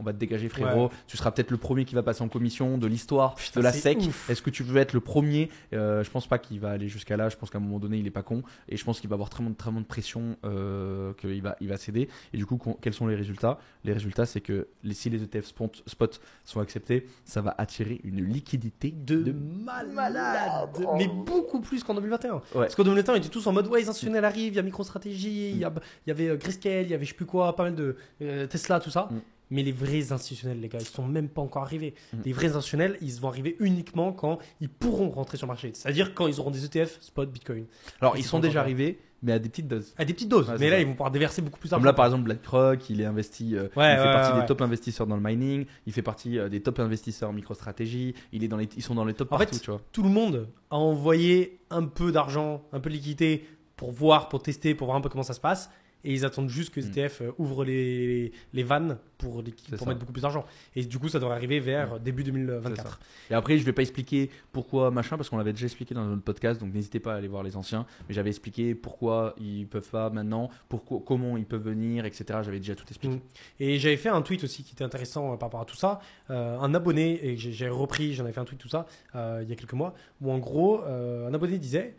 On 0.00 0.02
va 0.02 0.12
te 0.12 0.18
dégager, 0.18 0.48
frérot. 0.48 0.90
Tu 1.06 1.16
seras 1.16 1.30
peut-être 1.30 1.50
le 1.50 1.58
premier 1.58 1.84
qui 1.84 1.94
va 1.94 2.02
passer 2.02 2.22
en 2.22 2.28
commission 2.28 2.78
de 2.78 2.86
l'histoire 2.86 3.36
de 3.54 3.60
la 3.60 3.72
SEC. 3.72 3.98
Est-ce 4.28 4.40
que 4.42 4.50
tu 4.50 4.62
veux 4.62 4.78
être 4.80 4.94
le 4.94 5.00
premier? 5.00 5.50
Euh, 5.74 6.02
Je 6.02 6.10
pense 6.10 6.26
pas 6.26 6.38
qu'il 6.38 6.58
va 6.58 6.70
aller 6.70 6.88
jusqu'à 6.88 7.16
là. 7.16 7.28
Je 7.28 7.36
pense 7.36 7.50
qu'à 7.50 7.58
un 7.58 7.60
moment 7.60 7.78
donné, 7.78 7.98
il 7.98 8.06
est 8.06 8.10
pas 8.10 8.22
con. 8.22 8.42
Et 8.68 8.76
je 8.76 8.84
pense 8.84 8.98
qu'il 9.00 9.10
va 9.10 9.14
avoir 9.14 9.28
très, 9.30 9.44
très 9.56 9.70
de 9.70 9.80
pression 9.84 10.36
euh, 10.44 11.12
qu'il 11.14 11.42
va, 11.42 11.56
il 11.60 11.68
va 11.68 11.76
céder. 11.76 12.08
Et 12.32 12.36
du 12.38 12.46
coup, 12.46 12.58
quels 12.80 12.94
sont 12.94 13.06
les 13.06 13.14
résultats? 13.14 13.58
Les 13.84 13.92
résultats, 13.92 14.26
c'est 14.26 14.40
que 14.40 14.68
les, 14.82 14.94
si 14.94 15.10
les 15.10 15.22
ETF 15.22 15.44
spot, 15.46 15.82
spot 15.86 16.20
sont 16.44 16.60
acceptés, 16.60 17.06
ça 17.24 17.40
va 17.42 17.54
attirer 17.58 18.00
une 18.04 18.24
liquidité 18.24 18.90
De, 18.90 19.32
malade. 19.32 20.70
Mais 20.96 21.08
beaucoup 21.08 21.60
plus 21.60 21.84
qu'en 21.84 21.94
2021. 21.94 22.34
Ouais. 22.34 22.40
Parce 22.54 22.74
qu'en 22.74 22.84
2021, 22.84 23.14
ils 23.14 23.18
étaient 23.18 23.28
tous 23.28 23.46
en 23.46 23.52
mode 23.52 23.66
ouais, 23.68 23.80
les 23.80 23.88
institutionnels 23.88 24.24
arrivent, 24.24 24.52
il 24.52 24.56
y 24.56 24.58
a 24.58 24.62
MicroStratégie, 24.62 25.50
il 25.50 25.58
y, 25.58 25.64
a- 25.64 25.72
il 26.06 26.08
y 26.08 26.10
avait 26.10 26.28
euh, 26.28 26.36
Grayscale, 26.36 26.84
il 26.84 26.90
y 26.90 26.94
avait 26.94 27.04
je 27.04 27.10
sais 27.10 27.16
plus 27.16 27.26
quoi, 27.26 27.54
pas 27.56 27.64
mal 27.64 27.74
de 27.74 27.96
euh, 28.22 28.46
Tesla, 28.46 28.80
tout 28.80 28.90
ça. 28.90 29.08
Mm. 29.10 29.18
Mais 29.50 29.62
les 29.62 29.72
vrais 29.72 30.12
institutionnels, 30.12 30.60
les 30.60 30.68
gars, 30.68 30.78
ils 30.80 30.86
sont 30.86 31.04
même 31.06 31.28
pas 31.28 31.42
encore 31.42 31.62
arrivés. 31.62 31.94
Mm. 32.12 32.18
Les 32.24 32.32
vrais 32.32 32.46
institutionnels, 32.48 32.96
ils 33.00 33.12
vont 33.20 33.28
arriver 33.28 33.56
uniquement 33.60 34.12
quand 34.12 34.38
ils 34.60 34.68
pourront 34.68 35.10
rentrer 35.10 35.36
sur 35.36 35.46
le 35.46 35.52
marché. 35.52 35.72
C'est-à-dire 35.74 36.14
quand 36.14 36.28
ils 36.28 36.38
auront 36.40 36.50
des 36.50 36.64
ETF, 36.64 36.98
spot, 37.00 37.30
Bitcoin. 37.32 37.66
Alors, 38.00 38.16
Ils 38.16 38.20
ils 38.20 38.24
sont 38.24 38.38
déjà 38.38 38.60
arrivés, 38.60 39.00
mais 39.22 39.32
à 39.32 39.38
des 39.38 39.48
petites 39.48 39.66
doses. 39.68 39.92
À 39.98 40.04
des 40.04 40.14
petites 40.14 40.28
doses. 40.28 40.48
Ouais, 40.48 40.54
mais 40.58 40.66
là, 40.66 40.76
vrai. 40.76 40.82
ils 40.82 40.86
vont 40.86 40.92
pouvoir 40.92 41.10
déverser 41.10 41.42
beaucoup 41.42 41.58
plus 41.58 41.68
Comme 41.68 41.78
d'argent. 41.80 41.86
là, 41.86 41.92
par 41.92 42.06
exemple, 42.06 42.24
BlackRock, 42.24 42.88
il 42.90 43.00
est 43.00 43.04
investi, 43.04 43.56
euh, 43.56 43.64
Ouais, 43.76 43.92
il 43.92 43.96
fait 43.98 44.12
partie 44.12 44.40
des 44.40 44.46
top 44.46 44.62
investisseurs 44.62 45.06
dans 45.06 45.16
le 45.16 45.22
mining, 45.22 45.66
il 45.86 45.92
fait 45.92 46.02
partie 46.02 46.38
euh, 46.38 46.48
des 46.48 46.62
top 46.62 46.78
investisseurs 46.78 47.28
en 47.30 47.32
microstratégie, 47.32 48.14
il 48.32 48.44
est 48.44 48.48
dans 48.48 48.56
les, 48.56 48.68
ils 48.76 48.82
sont 48.82 48.94
dans 48.94 49.04
les 49.04 49.14
top 49.14 49.32
En 49.32 49.38
fait, 49.38 49.46
partout, 49.46 49.58
tu 49.62 49.70
vois. 49.70 49.80
tout 49.92 50.02
le 50.04 50.08
monde 50.08 50.48
a 50.70 50.76
envoyé 50.76 51.60
un 51.70 51.84
peu 51.84 52.12
d'argent, 52.12 52.62
un 52.72 52.80
peu 52.80 52.88
de 52.88 52.94
liquidité 52.94 53.44
pour 53.76 53.90
voir, 53.92 54.28
pour 54.28 54.42
tester, 54.42 54.74
pour 54.74 54.86
voir 54.86 54.96
un 54.96 55.00
peu 55.00 55.08
comment 55.08 55.22
ça 55.24 55.32
se 55.34 55.40
passe. 55.40 55.70
Et 56.04 56.12
ils 56.14 56.24
attendent 56.24 56.48
juste 56.48 56.72
que 56.72 56.80
Mm. 56.80 56.84
ZTF 56.84 57.20
euh, 57.20 57.30
ouvre 57.38 57.64
les, 57.64 58.32
les 58.54 58.62
vannes 58.62 58.96
pour, 59.18 59.42
les- 59.42 59.52
pour 59.52 59.78
ça. 59.80 59.84
mettre 59.86 59.98
beaucoup 60.00 60.12
plus 60.12 60.22
d'argent. 60.22 60.46
Et 60.74 60.82
du 60.84 60.98
coup, 60.98 61.08
ça 61.08 61.18
devrait 61.18 61.34
arriver 61.34 61.60
vers 61.60 61.94
euh, 61.94 61.98
début 61.98 62.24
2024. 62.24 63.00
Et 63.30 63.34
après, 63.34 63.58
je 63.58 63.64
vais 63.64 63.72
pas 63.72 63.82
expliquer 63.82 64.30
pourquoi 64.52 64.90
machin, 64.90 65.16
parce 65.16 65.28
qu'on 65.28 65.36
l'avait 65.36 65.52
déjà 65.52 65.66
expliqué 65.66 65.94
dans 65.94 66.04
notre 66.06 66.22
podcast, 66.22 66.58
donc 66.60 66.72
n'hésitez 66.72 67.00
pas 67.00 67.12
à 67.14 67.16
aller 67.16 67.28
voir 67.28 67.42
les 67.42 67.56
anciens. 67.56 67.84
Mais 68.08 68.14
j'avais 68.14 68.30
expliqué 68.30 68.74
pourquoi 68.74 69.34
ils 69.38 69.66
peuvent 69.66 69.90
pas 69.90 70.08
maintenant, 70.10 70.48
pourquoi, 70.68 71.00
comment 71.04 71.36
ils 71.36 71.44
peuvent 71.46 71.62
venir, 71.64 72.04
etc. 72.06 72.24
J'avais 72.42 72.58
déjà 72.60 72.74
tout 72.74 72.86
expliqué. 72.88 73.16
Mm. 73.16 73.20
Et 73.60 73.78
j'avais 73.78 73.96
fait 73.98 74.08
un 74.08 74.22
tweet 74.22 74.42
aussi 74.44 74.62
qui 74.64 74.72
était 74.72 74.84
intéressant 74.84 75.34
euh, 75.34 75.36
par 75.36 75.48
rapport 75.48 75.60
à 75.60 75.64
tout 75.66 75.76
ça. 75.76 76.00
Euh, 76.30 76.58
un 76.58 76.72
abonné, 76.74 77.24
et 77.26 77.36
j'ai 77.36 77.52
j'ai 77.52 77.68
repris, 77.68 78.14
j'en 78.14 78.24
avais 78.24 78.32
fait 78.32 78.40
un 78.40 78.44
tweet, 78.46 78.58
tout 78.60 78.68
ça, 78.68 78.86
euh, 79.14 79.40
il 79.42 79.50
y 79.50 79.52
a 79.52 79.56
quelques 79.56 79.74
mois, 79.74 79.94
où 80.22 80.30
en 80.32 80.38
gros, 80.38 80.82
euh, 80.84 81.28
un 81.28 81.34
abonné 81.34 81.58
disait 81.58 81.94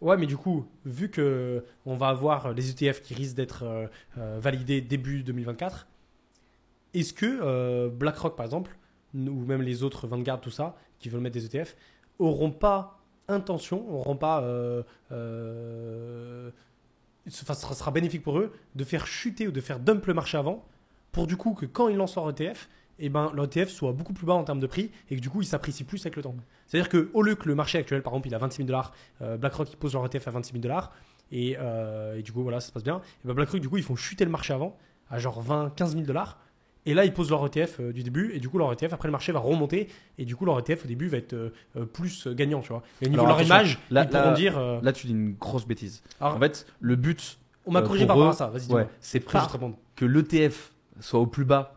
Ouais, 0.00 0.16
mais 0.16 0.26
du 0.26 0.36
coup, 0.36 0.66
vu 0.84 1.10
que 1.10 1.64
on 1.86 1.96
va 1.96 2.08
avoir 2.08 2.52
les 2.52 2.70
ETF 2.70 3.00
qui 3.02 3.14
risquent 3.14 3.36
d'être 3.36 3.62
euh, 3.64 3.86
euh, 4.18 4.38
validés 4.40 4.80
début 4.80 5.22
2024, 5.22 5.86
est-ce 6.94 7.12
que 7.12 7.26
euh, 7.26 7.88
BlackRock, 7.88 8.36
par 8.36 8.44
exemple, 8.44 8.76
ou 9.14 9.44
même 9.44 9.62
les 9.62 9.82
autres 9.82 10.06
Vanguard, 10.06 10.40
tout 10.40 10.50
ça, 10.50 10.76
qui 10.98 11.08
veulent 11.08 11.22
mettre 11.22 11.34
des 11.34 11.46
ETF, 11.46 11.76
auront 12.18 12.50
pas 12.50 13.00
intention, 13.28 13.90
auront 13.92 14.16
pas. 14.16 14.38
enfin, 17.26 17.54
ce 17.54 17.74
sera 17.74 17.90
bénéfique 17.90 18.22
pour 18.22 18.38
eux 18.38 18.52
de 18.74 18.84
faire 18.84 19.06
chuter 19.06 19.48
ou 19.48 19.50
de 19.50 19.60
faire 19.60 19.80
dump 19.80 20.06
le 20.06 20.14
marché 20.14 20.38
avant 20.38 20.64
pour 21.16 21.26
du 21.26 21.36
coup 21.38 21.54
que 21.54 21.64
quand 21.64 21.88
ils 21.88 21.96
lancent 21.96 22.16
leur 22.16 22.28
ETF, 22.28 22.68
eh 22.98 23.08
ben, 23.08 23.30
leur 23.34 23.44
ETF 23.44 23.68
soit 23.68 23.92
beaucoup 23.92 24.12
plus 24.12 24.26
bas 24.26 24.34
en 24.34 24.44
termes 24.44 24.60
de 24.60 24.66
prix 24.66 24.90
et 25.10 25.16
que 25.16 25.20
du 25.20 25.28
coup 25.30 25.42
ils 25.42 25.46
s'apprécient 25.46 25.84
plus 25.86 26.00
avec 26.02 26.16
le 26.16 26.22
temps. 26.22 26.34
C'est-à-dire 26.66 26.88
qu'au 26.88 27.22
lieu 27.22 27.34
que 27.34 27.48
le 27.48 27.54
marché 27.54 27.78
actuel, 27.78 28.02
par 28.02 28.12
exemple, 28.14 28.28
il 28.28 28.34
a 28.34 28.38
26 28.38 28.56
000 28.58 28.66
dollars, 28.66 28.92
euh, 29.22 29.36
BlackRock 29.36 29.72
ils 29.72 29.76
posent 29.76 29.92
leur 29.94 30.04
ETF 30.06 30.28
à 30.28 30.30
26 30.32 30.52
000 30.52 30.62
dollars 30.62 30.92
et, 31.32 31.56
euh, 31.60 32.16
et 32.18 32.22
du 32.22 32.32
coup 32.32 32.42
voilà, 32.42 32.60
ça 32.60 32.68
se 32.68 32.72
passe 32.72 32.84
bien. 32.84 33.00
Et 33.24 33.28
ben, 33.28 33.34
BlackRock 33.34 33.60
du 33.60 33.68
coup 33.68 33.76
ils 33.76 33.82
font 33.82 33.96
chuter 33.96 34.24
le 34.24 34.30
marché 34.30 34.52
avant 34.54 34.76
à 35.10 35.18
genre 35.18 35.40
20, 35.40 35.72
15 35.76 35.92
000 35.94 36.04
dollars. 36.06 36.38
Et 36.88 36.94
là, 36.94 37.04
ils 37.04 37.12
posent 37.12 37.30
leur 37.30 37.44
ETF 37.44 37.80
euh, 37.80 37.92
du 37.92 38.04
début, 38.04 38.30
et 38.32 38.38
du 38.38 38.48
coup, 38.48 38.58
leur 38.58 38.72
ETF, 38.72 38.92
après 38.92 39.08
le 39.08 39.12
marché 39.12 39.32
va 39.32 39.40
remonter, 39.40 39.88
et 40.18 40.24
du 40.24 40.36
coup, 40.36 40.44
leur 40.44 40.56
ETF 40.60 40.84
au 40.84 40.86
début 40.86 41.08
va 41.08 41.16
être 41.16 41.32
euh, 41.32 41.50
plus 41.92 42.28
gagnant, 42.28 42.60
tu 42.60 42.68
vois. 42.68 42.84
Et 43.02 43.06
au 43.06 43.08
niveau 43.10 43.24
Alors, 43.24 43.34
de 43.38 43.40
leur 43.40 43.46
image, 43.46 43.80
là- 43.90 44.04
ils 44.04 44.08
pourront 44.08 44.22
là- 44.30 44.32
dire. 44.34 44.56
euh, 44.56 44.78
Là, 44.82 44.92
tu 44.92 45.08
dis 45.08 45.12
une 45.12 45.32
grosse 45.32 45.66
bêtise. 45.66 46.00
alors, 46.20 46.36
En 46.36 46.38
fait, 46.38 46.64
le 46.78 46.94
but, 46.94 47.40
on 47.64 47.72
m'a 47.72 47.82
corrigé 47.82 48.06
par 48.06 48.16
rapport 48.16 48.30
à 48.30 48.34
ça, 48.34 48.46
vas-y, 48.46 48.70
ouais, 48.72 48.86
c'est 49.00 49.18
pas 49.18 49.48
que 49.96 50.04
l'ETF 50.04 50.72
soit 51.00 51.18
au 51.18 51.26
plus 51.26 51.44
bas 51.44 51.75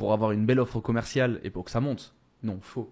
pour 0.00 0.14
avoir 0.14 0.32
une 0.32 0.46
belle 0.46 0.58
offre 0.60 0.80
commerciale 0.80 1.40
et 1.44 1.50
pour 1.50 1.62
que 1.64 1.70
ça 1.70 1.80
monte. 1.80 2.14
Non, 2.42 2.58
faux. 2.62 2.90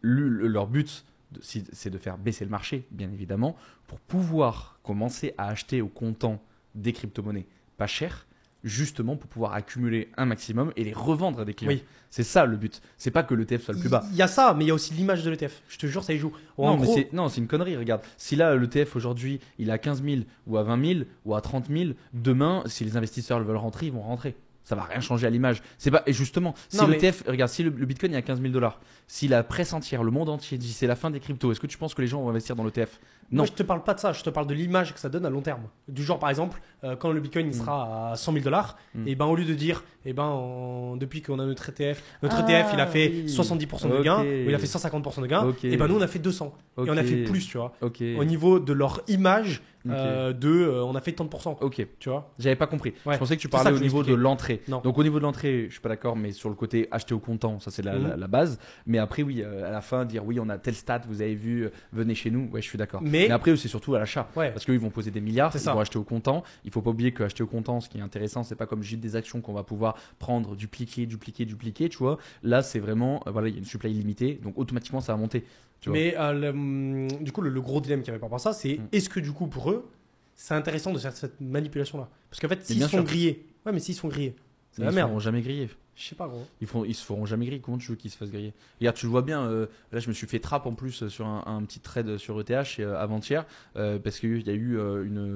Le- 0.00 0.28
le- 0.28 0.46
leur 0.46 0.68
but, 0.68 1.04
c'est 1.42 1.90
de 1.90 1.98
faire 1.98 2.18
baisser 2.18 2.44
le 2.44 2.50
marché, 2.52 2.86
bien 2.92 3.10
évidemment, 3.12 3.56
pour 3.88 3.98
pouvoir 3.98 4.78
commencer 4.84 5.34
à 5.38 5.48
acheter 5.48 5.82
au 5.82 5.88
comptant 5.88 6.40
des 6.76 6.92
crypto-monnaies 6.92 7.46
pas 7.78 7.88
chères, 7.88 8.26
justement 8.62 9.16
pour 9.16 9.28
pouvoir 9.28 9.54
accumuler 9.54 10.08
un 10.16 10.24
maximum 10.24 10.72
et 10.76 10.84
les 10.84 10.92
revendre 10.92 11.40
à 11.40 11.44
des 11.44 11.52
clients. 11.52 11.72
Oui. 11.72 11.82
C'est 12.10 12.22
ça 12.22 12.46
le 12.46 12.56
but. 12.56 12.80
C'est 12.96 13.10
pas 13.10 13.24
que 13.24 13.34
l'ETF 13.34 13.64
soit 13.64 13.74
le 13.74 13.80
plus 13.80 13.88
bas. 13.88 14.04
Il 14.12 14.16
y 14.16 14.22
a 14.22 14.28
ça, 14.28 14.54
mais 14.56 14.64
il 14.64 14.68
y 14.68 14.70
a 14.70 14.74
aussi 14.74 14.94
l'image 14.94 15.24
de 15.24 15.30
l'ETF. 15.30 15.62
Je 15.68 15.78
te 15.78 15.86
jure, 15.88 16.04
ça 16.04 16.12
y 16.14 16.18
joue. 16.18 16.32
Gros, 16.76 16.94
non, 17.12 17.28
c'est 17.28 17.40
une 17.40 17.48
connerie, 17.48 17.76
regarde. 17.76 18.02
Si 18.18 18.36
là, 18.36 18.54
l'ETF 18.54 18.94
aujourd'hui, 18.94 19.40
il 19.58 19.68
est 19.68 19.72
à 19.72 19.78
15 19.78 20.02
000 20.04 20.20
ou 20.46 20.56
à 20.58 20.62
20 20.62 20.84
000 20.94 21.00
ou 21.24 21.34
à 21.34 21.40
30 21.40 21.66
000, 21.68 21.90
demain, 22.14 22.62
si 22.66 22.84
les 22.84 22.96
investisseurs 22.96 23.40
le 23.40 23.44
veulent 23.44 23.56
rentrer, 23.56 23.86
ils 23.86 23.92
vont 23.92 24.02
rentrer. 24.02 24.36
Ça 24.66 24.74
va 24.74 24.82
rien 24.82 24.98
changer 25.00 25.28
à 25.28 25.30
l'image. 25.30 25.62
C'est 25.78 25.92
pas, 25.92 26.02
et 26.06 26.12
justement, 26.12 26.52
si 26.68 26.76
Non, 26.78 26.88
mais- 26.88 26.98
l'ETF, 26.98 27.22
regarde, 27.28 27.48
si 27.50 27.62
le, 27.62 27.70
le 27.70 27.86
bitcoin 27.86 28.12
est 28.12 28.16
à 28.16 28.22
15 28.22 28.40
000 28.40 28.52
dollars, 28.52 28.80
si 29.06 29.28
la 29.28 29.44
presse 29.44 29.72
entière, 29.72 30.02
le 30.02 30.10
monde 30.10 30.28
entier 30.28 30.58
dit 30.58 30.72
c'est 30.72 30.88
la 30.88 30.96
fin 30.96 31.08
des 31.10 31.20
cryptos, 31.20 31.52
est-ce 31.52 31.60
que 31.60 31.68
tu 31.68 31.78
penses 31.78 31.94
que 31.94 32.02
les 32.02 32.08
gens 32.08 32.20
vont 32.20 32.30
investir 32.30 32.56
dans 32.56 32.64
l'ETF 32.64 32.98
Non. 33.30 33.38
Moi, 33.38 33.46
je 33.46 33.52
te 33.52 33.62
parle 33.62 33.84
pas 33.84 33.94
de 33.94 34.00
ça, 34.00 34.12
je 34.12 34.24
te 34.24 34.30
parle 34.30 34.48
de 34.48 34.54
l'image 34.54 34.92
que 34.92 34.98
ça 34.98 35.08
donne 35.08 35.24
à 35.24 35.30
long 35.30 35.40
terme. 35.40 35.62
Du 35.86 36.02
genre, 36.02 36.18
par 36.18 36.30
exemple, 36.30 36.60
euh, 36.82 36.96
quand 36.96 37.12
le 37.12 37.20
Bitcoin 37.20 37.46
il 37.46 37.50
Mm. 37.50 37.60
sera 37.60 38.10
à 38.10 38.16
100 38.16 38.32
000 38.32 38.44
dollars, 38.44 38.76
Mm. 38.96 39.06
et 39.06 39.14
ben 39.14 39.26
au 39.26 39.36
lieu 39.36 39.44
de 39.44 39.54
dire, 39.54 39.84
et 40.04 40.12
ben 40.12 40.24
en- 40.24 40.96
depuis 40.96 41.22
qu'on 41.22 41.38
a 41.38 41.46
notre 41.46 41.68
ETF, 41.68 42.02
notre 42.24 42.36
Ah, 42.38 42.40
ETF 42.50 42.70
il 42.74 42.80
a 42.80 42.86
fait 42.88 43.08
oui. 43.24 43.28
70% 43.28 43.88
de 43.88 43.98
Ok. 43.98 44.02
gains, 44.04 44.22
ou 44.22 44.48
il 44.48 44.54
a 44.54 44.58
fait 44.58 44.66
150% 44.66 45.20
de 45.22 45.26
gains, 45.28 45.44
Ok. 45.46 45.64
et 45.64 45.76
ben 45.76 45.86
nous 45.86 45.96
on 45.96 46.00
a 46.02 46.08
fait 46.08 46.18
200 46.18 46.52
et 46.78 46.90
on 46.90 46.96
a 46.96 47.04
fait 47.04 47.22
plus, 47.22 47.46
tu 47.46 47.56
vois. 47.58 47.72
Au 47.80 48.24
niveau 48.24 48.58
de 48.58 48.72
leur 48.72 49.00
image. 49.06 49.62
Euh, 49.94 50.32
de, 50.32 50.48
euh, 50.48 50.84
on 50.84 50.94
a 50.94 51.00
fait 51.00 51.12
tant 51.12 51.24
de 51.24 51.28
pourcents, 51.28 51.56
Ok. 51.60 51.86
tu 51.98 52.08
vois. 52.08 52.32
J'avais 52.38 52.56
pas 52.56 52.66
compris. 52.66 52.92
Ouais. 53.04 53.14
Je 53.14 53.18
pensais 53.18 53.36
que 53.36 53.40
tu 53.40 53.48
parlais 53.48 53.70
que 53.70 53.76
au 53.76 53.80
niveau 53.80 54.02
de 54.02 54.14
l'entrée. 54.14 54.62
Non. 54.68 54.80
Donc 54.80 54.98
au 54.98 55.02
niveau 55.02 55.18
de 55.18 55.22
l'entrée, 55.24 55.66
je 55.68 55.72
suis 55.72 55.80
pas 55.80 55.88
d'accord, 55.88 56.16
mais 56.16 56.32
sur 56.32 56.48
le 56.48 56.54
côté 56.54 56.88
acheter 56.90 57.14
au 57.14 57.18
comptant, 57.18 57.58
ça 57.60 57.70
c'est 57.70 57.82
la, 57.82 57.96
Mhm. 57.98 58.08
la- 58.08 58.16
la 58.16 58.26
base. 58.26 58.58
Mais 58.86 58.98
après, 58.98 59.22
oui, 59.22 59.42
euh, 59.42 59.66
à 59.66 59.70
la 59.70 59.80
fin, 59.80 60.04
dire 60.04 60.24
oui, 60.24 60.38
on 60.40 60.48
a 60.48 60.58
tel 60.58 60.74
stat, 60.74 61.02
vous 61.08 61.22
avez 61.22 61.34
vu, 61.34 61.64
euh, 61.64 61.70
venez 61.92 62.14
chez 62.14 62.30
nous. 62.30 62.48
Ouais, 62.52 62.60
je 62.62 62.68
suis 62.68 62.78
d'accord. 62.78 63.00
Mais- 63.02 63.26
Mais 63.28 63.30
après, 63.30 63.56
c'est 63.56 63.68
surtout 63.68 63.94
à 63.94 63.98
l'achat. 63.98 64.28
Ouais. 64.36 64.50
Parce 64.52 64.64
qu'eux, 64.64 64.74
ils 64.74 64.80
vont 64.80 64.90
poser 64.90 65.10
des 65.10 65.20
milliards, 65.20 65.52
C'est 65.52 65.58
ils 65.58 65.62
ça. 65.62 65.72
vont 65.74 65.80
acheter 65.80 65.98
au 65.98 66.04
comptant. 66.04 66.42
Il 66.64 66.70
faut 66.70 66.82
pas 66.82 66.90
oublier 66.90 67.12
que 67.12 67.22
acheter 67.22 67.42
au 67.42 67.46
comptant, 67.46 67.80
ce 67.80 67.88
qui 67.88 67.98
est 67.98 68.02
intéressant, 68.02 68.42
c'est 68.42 68.56
pas 68.56 68.66
comme 68.66 68.82
juste 68.82 69.00
des 69.00 69.16
actions 69.16 69.40
qu'on 69.40 69.52
va 69.54 69.62
pouvoir 69.62 69.96
prendre, 70.18 70.56
dupliquer, 70.56 71.06
dupliquer, 71.06 71.44
dupliquer, 71.44 71.88
tu 71.88 71.98
vois. 71.98 72.18
Là, 72.42 72.62
c'est 72.62 72.78
vraiment, 72.78 73.22
voilà, 73.26 73.48
il 73.48 73.52
y 73.54 73.56
a 73.56 73.58
une 73.58 73.64
supply 73.64 73.90
illimitée, 73.90 74.40
donc 74.42 74.58
automatiquement, 74.58 75.00
ça 75.00 75.12
va 75.12 75.18
monter. 75.18 75.44
Tu 75.86 75.90
vois. 75.90 75.98
Mais 75.98 76.14
euh, 76.18 76.32
le, 76.32 76.48
hum, 76.48 77.08
du 77.20 77.30
coup, 77.32 77.40
le, 77.42 77.50
le 77.50 77.60
gros 77.60 77.80
dilemme 77.80 78.00
qu'il 78.00 78.08
y 78.08 78.10
avait 78.10 78.18
par 78.18 78.28
rapport 78.28 78.36
à 78.48 78.52
ça, 78.52 78.58
c'est 78.58 78.78
Mm. 78.78 78.88
est-ce 78.92 79.08
que 79.08 79.20
du 79.20 79.30
coup, 79.32 79.46
pour 79.46 79.70
eux, 79.70 79.88
c'est 80.34 80.54
intéressant 80.54 80.92
de 80.92 80.98
faire 80.98 81.12
cette 81.16 81.40
manipulation-là? 81.40 82.08
Parce 82.28 82.40
qu'en 82.40 82.48
fait, 82.48 82.64
s'ils 82.64 82.82
sont 82.82 82.88
sûr. 82.88 83.04
grillés, 83.04 83.46
ouais, 83.64 83.72
mais 83.72 83.78
s'ils 83.80 83.94
sont 83.94 84.08
grillés, 84.08 84.34
c'est 84.72 84.82
la 84.82 84.90
ils 84.90 84.94
merde. 84.94 85.08
seront 85.10 85.20
jamais 85.20 85.40
grillés. 85.42 85.70
Je 85.96 86.04
sais 86.04 86.14
pas, 86.14 86.28
gros. 86.28 86.46
Ils, 86.60 86.94
se 86.94 87.02
feront 87.02 87.24
jamais 87.24 87.46
griller. 87.46 87.62
Comment 87.62 87.78
tu 87.78 87.90
veux 87.90 87.96
qu'ils 87.96 88.10
se 88.10 88.18
fassent 88.18 88.30
griller? 88.30 88.52
Regarde, 88.80 88.96
tu 88.96 89.06
le 89.06 89.10
vois 89.10 89.22
bien. 89.22 89.46
euh, 89.46 89.66
là, 89.92 89.98
je 89.98 90.08
me 90.08 90.12
suis 90.12 90.26
fait 90.26 90.40
trap 90.40 90.66
en 90.66 90.74
plus 90.74 91.02
euh, 91.02 91.08
sur 91.08 91.26
un, 91.26 91.62
petit 91.64 91.80
trade 91.80 92.18
sur 92.18 92.38
ETH 92.38 92.50
euh, 92.80 92.98
avant-hier 92.98 93.46
parce 93.74 94.20
qu'il 94.20 94.46
y 94.46 94.50
a 94.50 94.52
eu 94.52 94.78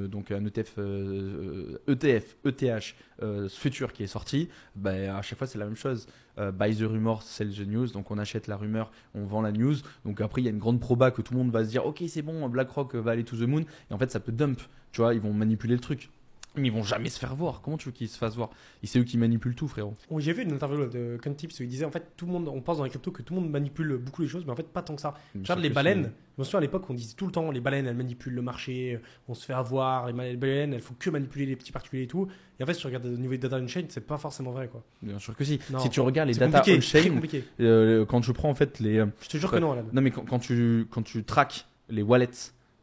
donc 0.09 0.31
un 0.31 0.45
ETF, 0.45 0.79
ETF, 1.89 2.37
ETH 2.45 2.95
euh, 3.23 3.49
futur 3.49 3.95
qui 3.95 4.03
est 4.03 4.07
sorti. 4.07 4.51
Bah, 4.77 5.17
à 5.17 5.23
chaque 5.23 5.39
fois, 5.39 5.47
c'est 5.47 5.59
la 5.59 5.65
même 5.65 5.77
chose. 5.77 6.07
Buy 6.55 6.75
the 6.75 6.83
rumor, 6.83 7.23
sell 7.23 7.51
the 7.51 7.67
news. 7.67 7.89
Donc, 7.89 8.11
on 8.11 8.19
achète 8.19 8.47
la 8.47 8.57
rumeur, 8.57 8.93
on 9.15 9.25
vend 9.25 9.43
la 9.43 9.53
news. 9.53 9.77
Donc, 10.05 10.21
après, 10.21 10.43
il 10.43 10.45
y 10.45 10.49
a 10.49 10.51
une 10.51 10.59
grande 10.59 10.81
proba 10.81 11.11
que 11.11 11.23
tout 11.23 11.33
le 11.33 11.39
monde 11.39 11.51
va 11.51 11.65
se 11.65 11.71
dire 11.71 11.87
Ok, 11.87 12.03
c'est 12.09 12.23
bon, 12.23 12.49
BlackRock 12.49 12.95
va 12.95 13.13
aller 13.13 13.25
to 13.25 13.37
the 13.37 13.49
moon. 13.49 13.65
Et 13.91 13.95
en 13.95 13.99
fait, 13.99 14.11
ça 14.11 14.21
peut 14.21 14.33
dump. 14.33 14.61
Tu 14.93 15.01
vois, 15.01 15.15
ils 15.15 15.21
vont 15.21 15.33
manipuler 15.33 15.75
le 15.75 15.81
truc. 15.81 16.11
Mais 16.57 16.67
ils 16.67 16.73
vont 16.73 16.83
jamais 16.83 17.09
se 17.11 17.19
faire 17.21 17.37
voir. 17.37 17.61
Comment 17.61 17.77
tu 17.77 17.87
veux 17.87 17.93
qu'ils 17.93 18.09
se 18.09 18.19
fassent 18.19 18.35
voir? 18.35 18.51
Et 18.83 18.89
c'est 18.89 18.99
eux 18.99 19.05
qui 19.05 19.17
manipulent 19.17 19.55
tout, 19.55 19.69
frérot. 19.69 19.95
Oh, 20.11 20.19
J'ai 20.19 20.33
vu 20.33 20.43
une 20.43 20.53
interview 20.53 20.85
de 20.87 21.17
Contips 21.23 21.61
où 21.61 21.63
il 21.63 21.69
disait 21.69 21.85
en 21.85 21.93
fait 21.93 22.11
tout 22.17 22.27
le 22.27 22.33
monde, 22.33 22.49
on 22.49 22.61
pense 22.61 22.79
dans 22.79 22.85
les 22.85 22.91
cryptos 22.91 23.13
que 23.13 23.23
tout 23.23 23.35
le 23.35 23.41
monde 23.41 23.51
manipule 23.51 23.97
beaucoup 23.99 24.23
les 24.23 24.29
choses, 24.29 24.45
mais 24.45 24.51
en 24.51 24.57
fait 24.57 24.67
pas 24.67 24.83
tant 24.83 24.97
que 24.97 25.01
ça. 25.01 25.15
Bien 25.35 25.45
Regarde 25.45 25.61
les 25.61 25.71
baleines. 25.71 26.05
si. 26.07 26.11
Je 26.37 26.41
me 26.43 26.45
souviens 26.45 26.59
à 26.59 26.63
l'époque 26.63 26.89
on 26.91 26.95
disait 26.95 27.15
tout 27.17 27.27
le 27.27 27.33
temps 27.33 27.51
les 27.53 27.61
baleines 27.61 27.87
elles 27.87 27.97
manipulent 27.97 28.33
le 28.35 28.43
marché, 28.43 28.99
on 29.29 29.35
se 29.35 29.45
fait 29.45 29.53
avoir, 29.53 30.07
les 30.11 30.37
baleines 30.37 30.73
elles 30.75 30.81
font 30.81 30.95
que 30.99 31.09
manipuler 31.11 31.47
les 31.47 31.55
petits 31.55 31.71
particuliers 31.71 32.05
et 32.05 32.09
tout. 32.09 32.27
Et 32.59 32.63
en 32.65 32.67
fait 32.67 32.75
si 32.75 32.81
tu 32.81 32.87
regardes 32.89 33.07
au 33.07 33.11
niveau 33.11 33.31
des 33.33 33.39
data 33.39 33.57
on-chain 33.57 33.85
c'est 33.89 34.05
pas 34.07 34.19
forcément 34.19 34.51
vrai 34.51 34.67
quoi. 34.67 34.83
Bien 35.03 35.19
sûr 35.21 35.37
que 35.37 35.45
si. 35.45 35.61
Non. 35.71 35.79
Si 35.79 35.89
tu 35.91 36.01
regardes 36.01 36.31
les 36.31 36.35
data 36.35 36.63
on-chain, 36.67 37.11
compliqué. 37.11 37.45
euh, 37.61 38.05
quand 38.07 38.23
je 38.23 38.33
prends 38.33 38.51
en 38.51 38.55
fait 38.57 38.81
les. 38.81 38.99
euh, 38.99 39.07
Je 39.23 39.29
te 39.29 39.37
jure 39.37 39.53
que 39.53 39.59
non 39.59 39.71
Alan. 39.73 39.85
non, 39.93 40.03
mais 40.03 40.11
quand, 40.11 40.25
quand 40.25 40.39
tu, 40.41 40.87
quand 40.91 41.03
tu 41.03 41.23
traques 41.23 41.67
les 41.91 42.03
wallets 42.03 42.29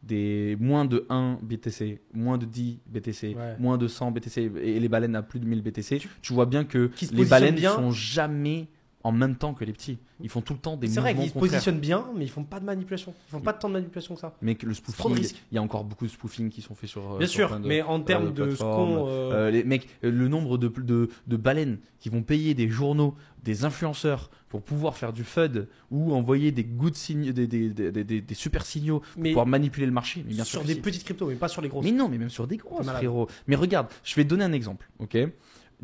des 0.07 0.55
moins 0.59 0.85
de 0.85 1.05
1 1.09 1.38
BTC, 1.43 1.99
moins 2.13 2.38
de 2.38 2.45
10 2.45 2.79
BTC, 2.88 3.35
Ouais. 3.35 3.55
moins 3.59 3.77
de 3.77 3.88
100 3.88 4.11
BTC 4.11 4.51
et 4.61 4.79
les 4.79 4.88
baleines 4.89 5.15
à 5.15 5.21
plus 5.21 5.39
de 5.39 5.45
1000 5.45 5.61
BTC, 5.61 6.01
tu 6.21 6.34
vois 6.34 6.45
bien 6.45 6.63
que 6.63 6.89
les 7.11 7.25
baleines 7.25 7.55
bien. 7.55 7.75
sont 7.75 7.91
jamais 7.91 8.67
en 9.07 9.11
même 9.13 9.35
temps 9.35 9.53
que 9.53 9.63
les 9.63 9.71
petits. 9.73 9.97
Ils 10.21 10.29
font 10.29 10.41
tout 10.41 10.53
le 10.53 10.59
temps 10.59 10.75
des 10.77 10.88
C'est 10.88 10.99
vrai 10.99 11.13
mouvements 11.13 11.23
qu'ils 11.23 11.34
se 11.34 11.39
positionnent 11.39 11.79
bien 11.79 12.05
mais 12.15 12.25
ils 12.25 12.29
font 12.29 12.43
pas 12.43 12.59
de 12.59 12.65
manipulation. 12.65 13.13
Ils 13.27 13.31
font 13.31 13.39
pas 13.39 13.53
tant 13.53 13.67
de 13.69 13.73
manipulation 13.73 14.15
que 14.15 14.19
ça. 14.21 14.35
Mais 14.41 14.55
que 14.55 14.65
le 14.65 14.73
spoofing, 14.73 15.17
il 15.51 15.55
y 15.55 15.57
a 15.57 15.61
encore 15.61 15.84
beaucoup 15.84 16.05
de 16.05 16.11
spoofing 16.11 16.49
qui 16.49 16.61
sont 16.61 16.75
faits 16.75 16.89
sur. 16.89 17.13
euh, 17.13 17.17
Bien 17.19 17.27
sur 17.27 17.35
sûr, 17.35 17.47
plein 17.49 17.59
de- 17.59 17.67
mais 17.67 17.81
en 17.81 17.99
termes 18.01 18.34
de 18.34 18.43
ce 18.51 18.57
plateformes. 18.57 18.95
qu'on. 18.95 19.07
euh, 19.07 19.31
Euh, 19.47 19.51
les 19.51 19.63
mecs, 19.63 19.88
le 20.01 20.27
nombre 20.27 20.57
de, 20.57 20.67
de, 20.67 21.09
de 21.27 21.38
baleines 21.38 21.77
qui 21.99 22.09
vont 22.09 22.21
payer 22.23 22.53
des 22.53 22.67
journaux, 22.69 23.15
des 23.43 23.63
influenceurs 23.63 24.29
pour 24.49 24.61
pouvoir 24.61 24.95
faire 24.97 25.13
du 25.13 25.23
FUD 25.23 25.67
ou 25.91 26.13
envoyer 26.13 26.51
des 26.51 26.63
good 26.63 26.95
signaux, 26.95 27.31
des, 27.31 27.47
des, 27.47 27.69
des, 27.69 27.91
des- 28.03 28.21
des 28.21 28.34
super 28.35 28.65
signaux 28.65 28.99
pour 28.99 29.21
mais 29.21 29.29
pouvoir 29.29 29.45
manipuler 29.45 29.85
le 29.85 29.91
marché. 29.91 30.23
Mais 30.27 30.34
bien 30.34 30.43
sûr 30.43 30.59
sur 30.61 30.67
des 30.67 30.75
petites 30.75 31.03
cryptos 31.03 31.27
mais 31.27 31.35
pas 31.35 31.47
sur 31.47 31.61
les 31.61 31.69
grosses. 31.69 31.85
Mais 31.85 31.91
non, 31.91 32.09
mais 32.09 32.17
même 32.17 32.29
sur 32.29 32.47
des 32.47 32.57
grosses, 32.57 32.85
Malade. 32.85 32.97
frérot. 32.97 33.27
Mais 33.47 33.55
regarde, 33.55 33.88
je 34.03 34.15
vais 34.15 34.23
donner 34.25 34.43
un 34.43 34.53
exemple, 34.53 34.89
ok? 34.99 35.17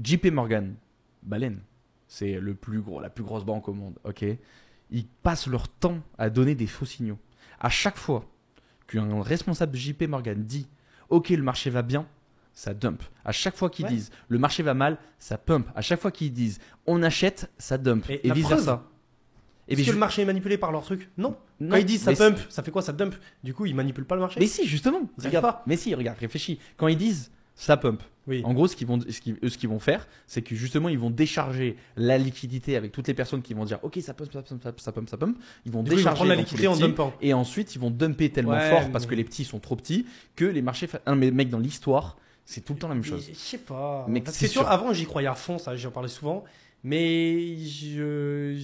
JP 0.01 0.25
Morgan, 0.31 0.73
baleine, 1.21 1.59
c'est 2.15 2.39
le 2.39 2.53
plus 2.53 2.79
gros, 2.79 2.99
la 3.01 3.09
plus 3.09 3.23
grosse 3.23 3.43
banque 3.43 3.67
au 3.67 3.73
monde, 3.73 3.97
ok? 4.03 4.23
Ils 4.91 5.07
passent 5.23 5.47
leur 5.47 5.67
temps 5.67 5.97
à 6.19 6.29
donner 6.29 6.53
des 6.53 6.67
faux 6.67 6.85
signaux. 6.85 7.17
À 7.59 7.69
chaque 7.69 7.97
fois 7.97 8.23
qu'un 8.85 9.23
responsable 9.23 9.75
JP 9.75 10.03
Morgan 10.07 10.43
dit, 10.43 10.67
ok, 11.09 11.29
le 11.29 11.41
marché 11.41 11.71
va 11.71 11.81
bien, 11.81 12.05
ça 12.53 12.75
dump. 12.75 13.01
À 13.25 13.31
chaque 13.31 13.55
fois 13.55 13.71
qu'ils 13.71 13.85
Ouais. 13.85 13.91
disent, 13.91 14.11
le 14.27 14.37
marché 14.37 14.61
va 14.61 14.75
mal, 14.75 14.99
ça 15.17 15.39
pump. 15.39 15.67
À 15.75 15.81
chaque 15.81 15.99
fois 15.99 16.11
qu'ils 16.11 16.31
disent, 16.31 16.59
on 16.85 17.01
achète, 17.01 17.49
ça 17.57 17.79
dump. 17.79 18.07
Et 18.11 18.27
Et, 18.27 18.31
vice 18.31 18.47
versa. 18.47 18.83
Est-ce 19.67 19.79
que 19.79 19.85
je- 19.87 19.91
le 19.93 19.97
marché 19.97 20.21
est 20.21 20.25
manipulé 20.25 20.59
par 20.59 20.71
leur 20.71 20.83
truc? 20.83 21.09
Non. 21.17 21.35
non, 21.59 21.69
Quand 21.71 21.77
ils 21.77 21.85
disent 21.85 22.03
ça 22.03 22.13
pump, 22.13 22.37
ça 22.49 22.61
fait 22.61 22.69
quoi 22.69 22.83
ça 22.83 22.93
dump? 22.93 23.15
Du 23.43 23.55
coup 23.55 23.65
ils 23.65 23.73
manipulent 23.73 24.05
pas 24.05 24.13
le 24.15 24.21
marché? 24.21 24.39
Mais 24.39 24.45
si, 24.45 24.67
justement. 24.67 25.09
Regarde, 25.17 25.43
pas. 25.45 25.63
mais 25.65 25.77
si, 25.77 25.95
regarde, 25.95 26.19
réfléchis. 26.19 26.59
Quand 26.77 26.87
ils 26.89 26.97
disent 26.97 27.31
ça 27.55 27.75
pump, 27.77 28.03
Oui. 28.25 28.41
En 28.45 28.53
gros, 28.53 28.67
ce 28.67 28.75
qu'ils 28.75 28.87
vont, 28.87 28.99
ce 29.01 29.29
eux, 29.43 29.49
ce 29.49 29.57
qu'ils 29.57 29.69
vont 29.69 29.79
faire, 29.79 30.07
c'est 30.27 30.41
que 30.41 30.55
justement, 30.55 30.87
ils 30.87 30.97
vont 30.97 31.09
décharger 31.09 31.75
la 31.97 32.17
liquidité 32.17 32.77
avec 32.77 32.91
toutes 32.93 33.07
les 33.07 33.13
personnes 33.13 33.41
qui 33.41 33.53
vont 33.53 33.65
dire, 33.65 33.79
ok, 33.83 33.99
ça 34.01 34.13
pump, 34.13 34.31
ça 34.31 34.41
pump, 34.41 34.61
ça 34.63 34.71
pump, 34.71 34.79
ça 34.79 34.91
pump, 34.91 35.09
ça 35.09 35.17
pump. 35.17 35.37
Ils 35.65 35.71
vont 35.71 35.83
Du 35.83 35.91
coup, 35.91 35.97
ils 35.97 36.03
vont 36.03 36.09
décharger 36.11 36.27
la 36.27 36.35
liquidité 36.35 36.67
en 36.67 36.77
dumpant. 36.77 37.13
et 37.21 37.33
ensuite 37.33 37.75
ils 37.75 37.79
vont 37.79 37.91
dumper 37.91 38.29
tellement 38.29 38.51
Ouais, 38.51 38.69
fort 38.69 38.89
parce 38.91 39.05
que 39.05 39.15
les 39.15 39.23
petits 39.23 39.43
sont 39.43 39.59
trop 39.59 39.75
petits 39.75 40.05
que 40.35 40.45
les 40.45 40.61
marchés. 40.61 40.87
non, 41.05 41.15
mais 41.15 41.31
mec, 41.31 41.49
dans 41.49 41.59
l'histoire, 41.59 42.17
c'est 42.45 42.61
tout 42.63 42.73
le 42.73 42.79
temps 42.79 42.87
la 42.87 42.95
même 42.95 43.03
chose. 43.03 43.27
Je 43.29 43.35
sais 43.37 43.57
pas. 43.57 44.05
Mais 44.07 44.23
c'est 44.27 44.47
sûr, 44.47 44.61
sûr. 44.61 44.69
avant 44.71 44.93
j'y 44.93 45.05
croyais 45.05 45.27
à 45.27 45.35
fond, 45.35 45.57
ça 45.57 45.75
j'en 45.75 45.91
parlais 45.91 46.09
souvent. 46.09 46.43
Mais 46.83 47.57
je. 47.57 48.63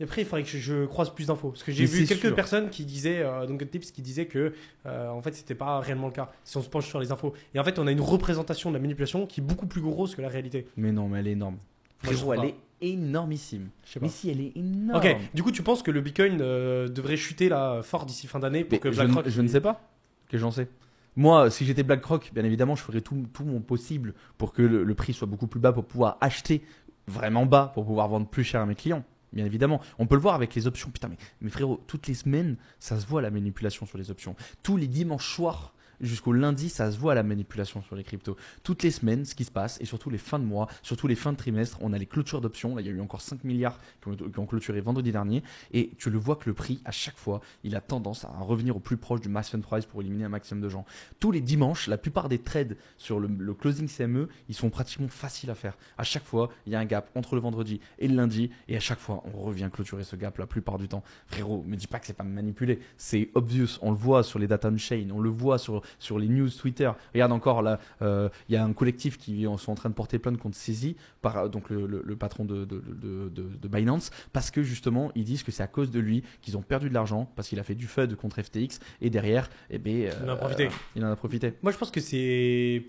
Et 0.00 0.04
après, 0.04 0.22
il 0.22 0.24
faudrait 0.24 0.44
que 0.44 0.48
je, 0.48 0.58
je 0.58 0.84
croise 0.86 1.10
plus 1.12 1.26
d'infos. 1.26 1.50
Parce 1.50 1.64
que 1.64 1.72
j'ai 1.72 1.84
vu 1.84 2.06
quelques 2.06 2.20
sûr. 2.26 2.34
personnes 2.34 2.70
qui 2.70 2.84
disaient, 2.84 3.20
euh, 3.22 3.46
donc 3.46 3.68
tips 3.68 3.90
qui 3.90 4.00
disaient 4.00 4.26
que, 4.26 4.52
euh, 4.86 5.08
en 5.08 5.20
fait, 5.22 5.34
c'était 5.34 5.56
pas 5.56 5.80
réellement 5.80 6.06
le 6.06 6.12
cas. 6.12 6.30
Si 6.44 6.56
on 6.56 6.62
se 6.62 6.68
penche 6.68 6.86
sur 6.86 7.00
les 7.00 7.10
infos. 7.10 7.34
Et 7.54 7.58
en 7.58 7.64
fait, 7.64 7.78
on 7.80 7.86
a 7.86 7.90
une 7.92 8.00
représentation 8.00 8.70
de 8.70 8.76
la 8.76 8.80
manipulation 8.80 9.26
qui 9.26 9.40
est 9.40 9.44
beaucoup 9.44 9.66
plus 9.66 9.80
grosse 9.80 10.14
que 10.14 10.22
la 10.22 10.28
réalité. 10.28 10.66
Mais 10.76 10.92
non, 10.92 11.08
mais 11.08 11.18
elle 11.18 11.26
est 11.28 11.32
énorme. 11.32 11.56
Moi, 12.04 12.12
Frérot, 12.12 12.32
elle 12.34 12.44
est 12.44 12.54
énormissime. 12.80 13.70
Je 13.84 13.92
sais 13.92 14.00
pas. 14.00 14.06
Mais 14.06 14.12
si, 14.12 14.30
elle 14.30 14.40
est 14.40 14.56
énorme. 14.56 15.00
Ok, 15.04 15.16
du 15.34 15.42
coup, 15.42 15.50
tu 15.50 15.62
penses 15.62 15.82
que 15.82 15.90
le 15.90 16.00
Bitcoin 16.00 16.38
euh, 16.40 16.86
devrait 16.88 17.16
chuter 17.16 17.48
là 17.48 17.82
fort 17.82 18.06
d'ici 18.06 18.26
fin 18.28 18.38
d'année 18.38 18.62
pour 18.64 18.72
Mais 18.76 18.78
que 18.78 18.92
je, 18.92 19.00
ne- 19.02 19.06
BlackRock. 19.06 19.28
je 19.28 19.42
ne 19.42 19.48
sais 19.48 19.60
pas. 19.60 19.80
Que 20.28 20.38
j'en 20.38 20.50
sais. 20.52 20.68
Moi, 21.16 21.50
si 21.50 21.64
j'étais 21.64 21.82
BlackRock, 21.82 22.30
bien 22.32 22.44
évidemment, 22.44 22.76
je 22.76 22.82
ferais 22.84 23.00
tout, 23.00 23.26
tout 23.32 23.44
mon 23.44 23.60
possible 23.60 24.14
pour 24.36 24.52
que 24.52 24.62
le, 24.62 24.84
le 24.84 24.94
prix 24.94 25.12
soit 25.12 25.26
beaucoup 25.26 25.48
plus 25.48 25.58
bas 25.58 25.72
pour 25.72 25.84
pouvoir 25.84 26.18
acheter 26.20 26.62
vraiment 27.08 27.46
bas 27.46 27.72
pour 27.74 27.84
pouvoir 27.84 28.06
vendre 28.06 28.28
plus 28.28 28.44
cher 28.44 28.60
à 28.60 28.66
mes 28.66 28.76
clients. 28.76 29.02
Bien 29.32 29.44
évidemment, 29.44 29.80
on 29.98 30.06
peut 30.06 30.14
le 30.14 30.20
voir 30.20 30.34
avec 30.34 30.54
les 30.54 30.66
options. 30.66 30.90
Putain, 30.90 31.08
mais, 31.08 31.16
mais 31.40 31.50
frérot, 31.50 31.82
toutes 31.86 32.06
les 32.06 32.14
semaines, 32.14 32.56
ça 32.78 32.98
se 32.98 33.06
voit 33.06 33.22
la 33.22 33.30
manipulation 33.30 33.86
sur 33.86 33.98
les 33.98 34.10
options. 34.10 34.34
Tous 34.62 34.76
les 34.76 34.88
dimanches 34.88 35.34
soirs 35.34 35.74
jusqu'au 36.00 36.32
lundi, 36.32 36.68
ça 36.68 36.90
se 36.90 36.98
voit 36.98 37.14
la 37.14 37.22
manipulation 37.22 37.82
sur 37.82 37.96
les 37.96 38.04
cryptos. 38.04 38.36
Toutes 38.62 38.82
les 38.82 38.90
semaines, 38.90 39.24
ce 39.24 39.34
qui 39.34 39.44
se 39.44 39.50
passe, 39.50 39.80
et 39.80 39.84
surtout 39.84 40.10
les 40.10 40.18
fins 40.18 40.38
de 40.38 40.44
mois, 40.44 40.68
surtout 40.82 41.06
les 41.06 41.14
fins 41.14 41.32
de 41.32 41.36
trimestre, 41.36 41.78
on 41.80 41.92
a 41.92 41.98
les 41.98 42.06
clôtures 42.06 42.40
d'options. 42.40 42.76
Là, 42.76 42.82
il 42.82 42.86
y 42.86 42.90
a 42.90 42.92
eu 42.92 43.00
encore 43.00 43.20
5 43.20 43.44
milliards 43.44 43.78
qui 44.02 44.38
ont, 44.38 44.46
clôturé 44.46 44.80
vendredi 44.80 45.12
dernier. 45.12 45.42
Et 45.72 45.90
tu 45.98 46.10
le 46.10 46.18
vois 46.18 46.36
que 46.36 46.48
le 46.48 46.54
prix, 46.54 46.80
à 46.84 46.90
chaque 46.90 47.16
fois, 47.16 47.40
il 47.64 47.76
a 47.76 47.80
tendance 47.80 48.24
à 48.24 48.30
revenir 48.40 48.76
au 48.76 48.80
plus 48.80 48.96
proche 48.96 49.20
du 49.20 49.28
maximum 49.28 49.62
price 49.62 49.86
pour 49.86 50.00
éliminer 50.00 50.24
un 50.24 50.30
maximum 50.30 50.62
de 50.62 50.68
gens. 50.68 50.84
Tous 51.20 51.30
les 51.30 51.40
dimanches, 51.40 51.86
la 51.86 51.98
plupart 51.98 52.28
des 52.28 52.38
trades 52.38 52.76
sur 52.96 53.20
le, 53.20 53.28
le 53.28 53.54
closing 53.54 53.88
CME, 53.88 54.28
ils 54.48 54.54
sont 54.54 54.70
pratiquement 54.70 55.08
faciles 55.08 55.50
à 55.50 55.54
faire. 55.54 55.76
À 55.96 56.04
chaque 56.04 56.24
fois, 56.24 56.50
il 56.66 56.72
y 56.72 56.76
a 56.76 56.80
un 56.80 56.84
gap 56.84 57.10
entre 57.14 57.34
le 57.34 57.40
vendredi 57.40 57.80
et 57.98 58.08
le 58.08 58.14
lundi. 58.14 58.50
Et 58.68 58.76
à 58.76 58.80
chaque 58.80 58.98
fois, 58.98 59.22
on 59.32 59.40
revient 59.40 59.68
clôturer 59.72 60.04
ce 60.04 60.16
gap 60.16 60.38
la 60.38 60.46
plupart 60.46 60.78
du 60.78 60.88
temps. 60.88 61.02
Frérot, 61.26 61.64
me 61.66 61.76
dis 61.76 61.86
pas 61.86 61.98
que 61.98 62.06
c'est 62.06 62.12
pas 62.12 62.24
manipulé. 62.24 62.80
C'est 62.96 63.30
obvious. 63.34 63.78
On 63.82 63.90
le 63.90 63.96
voit 63.96 64.22
sur 64.22 64.38
les 64.38 64.46
data 64.46 64.68
on-chain. 64.70 65.08
On 65.12 65.20
le 65.20 65.30
voit 65.30 65.58
sur, 65.58 65.82
sur 65.98 66.18
les 66.18 66.28
news 66.28 66.48
Twitter. 66.50 66.90
Regarde 67.14 67.32
encore 67.32 67.62
là, 67.62 67.78
euh, 68.02 68.28
il 68.48 68.54
y 68.54 68.56
a 68.56 68.64
un 68.64 68.72
collectif 68.72 69.18
qui 69.18 69.46
sont 69.58 69.72
en 69.72 69.74
train 69.74 69.88
de 69.88 69.94
porter 69.94 70.18
plainte 70.18 70.38
contre 70.38 70.56
CZ, 70.56 70.94
par, 71.22 71.48
donc 71.50 71.70
le, 71.70 71.86
le- 71.86 72.02
le 72.04 72.16
patron 72.16 72.44
de, 72.44 72.64
de, 72.64 72.80
de, 72.80 73.28
de- 73.30 73.68
Binance, 73.68 74.10
parce 74.32 74.50
que 74.50 74.62
justement, 74.62 75.12
ils 75.14 75.24
disent 75.24 75.42
que 75.42 75.52
c'est 75.52 75.62
à 75.62 75.66
cause 75.66 75.90
de 75.90 76.00
lui 76.00 76.22
qu'ils 76.40 76.56
ont 76.56 76.62
perdu 76.62 76.88
de 76.88 76.94
l'argent, 76.94 77.30
parce 77.36 77.48
qu'il 77.48 77.58
a 77.60 77.62
fait 77.62 77.74
du 77.74 77.86
FUD 77.86 78.14
contre 78.16 78.40
FTX, 78.42 78.78
et 79.00 79.10
derrière, 79.10 79.50
eh 79.70 79.78
ben, 79.78 80.10
Il 80.22 80.30
en 80.30 80.32
a 80.32 80.36
profité. 80.36 80.68
il 80.96 81.04
en 81.04 81.10
a 81.10 81.16
profité. 81.16 81.52
Moi, 81.62 81.70
je 81.72 81.76
pense 81.78 81.90
que 81.90 82.00
c'est 82.00 82.84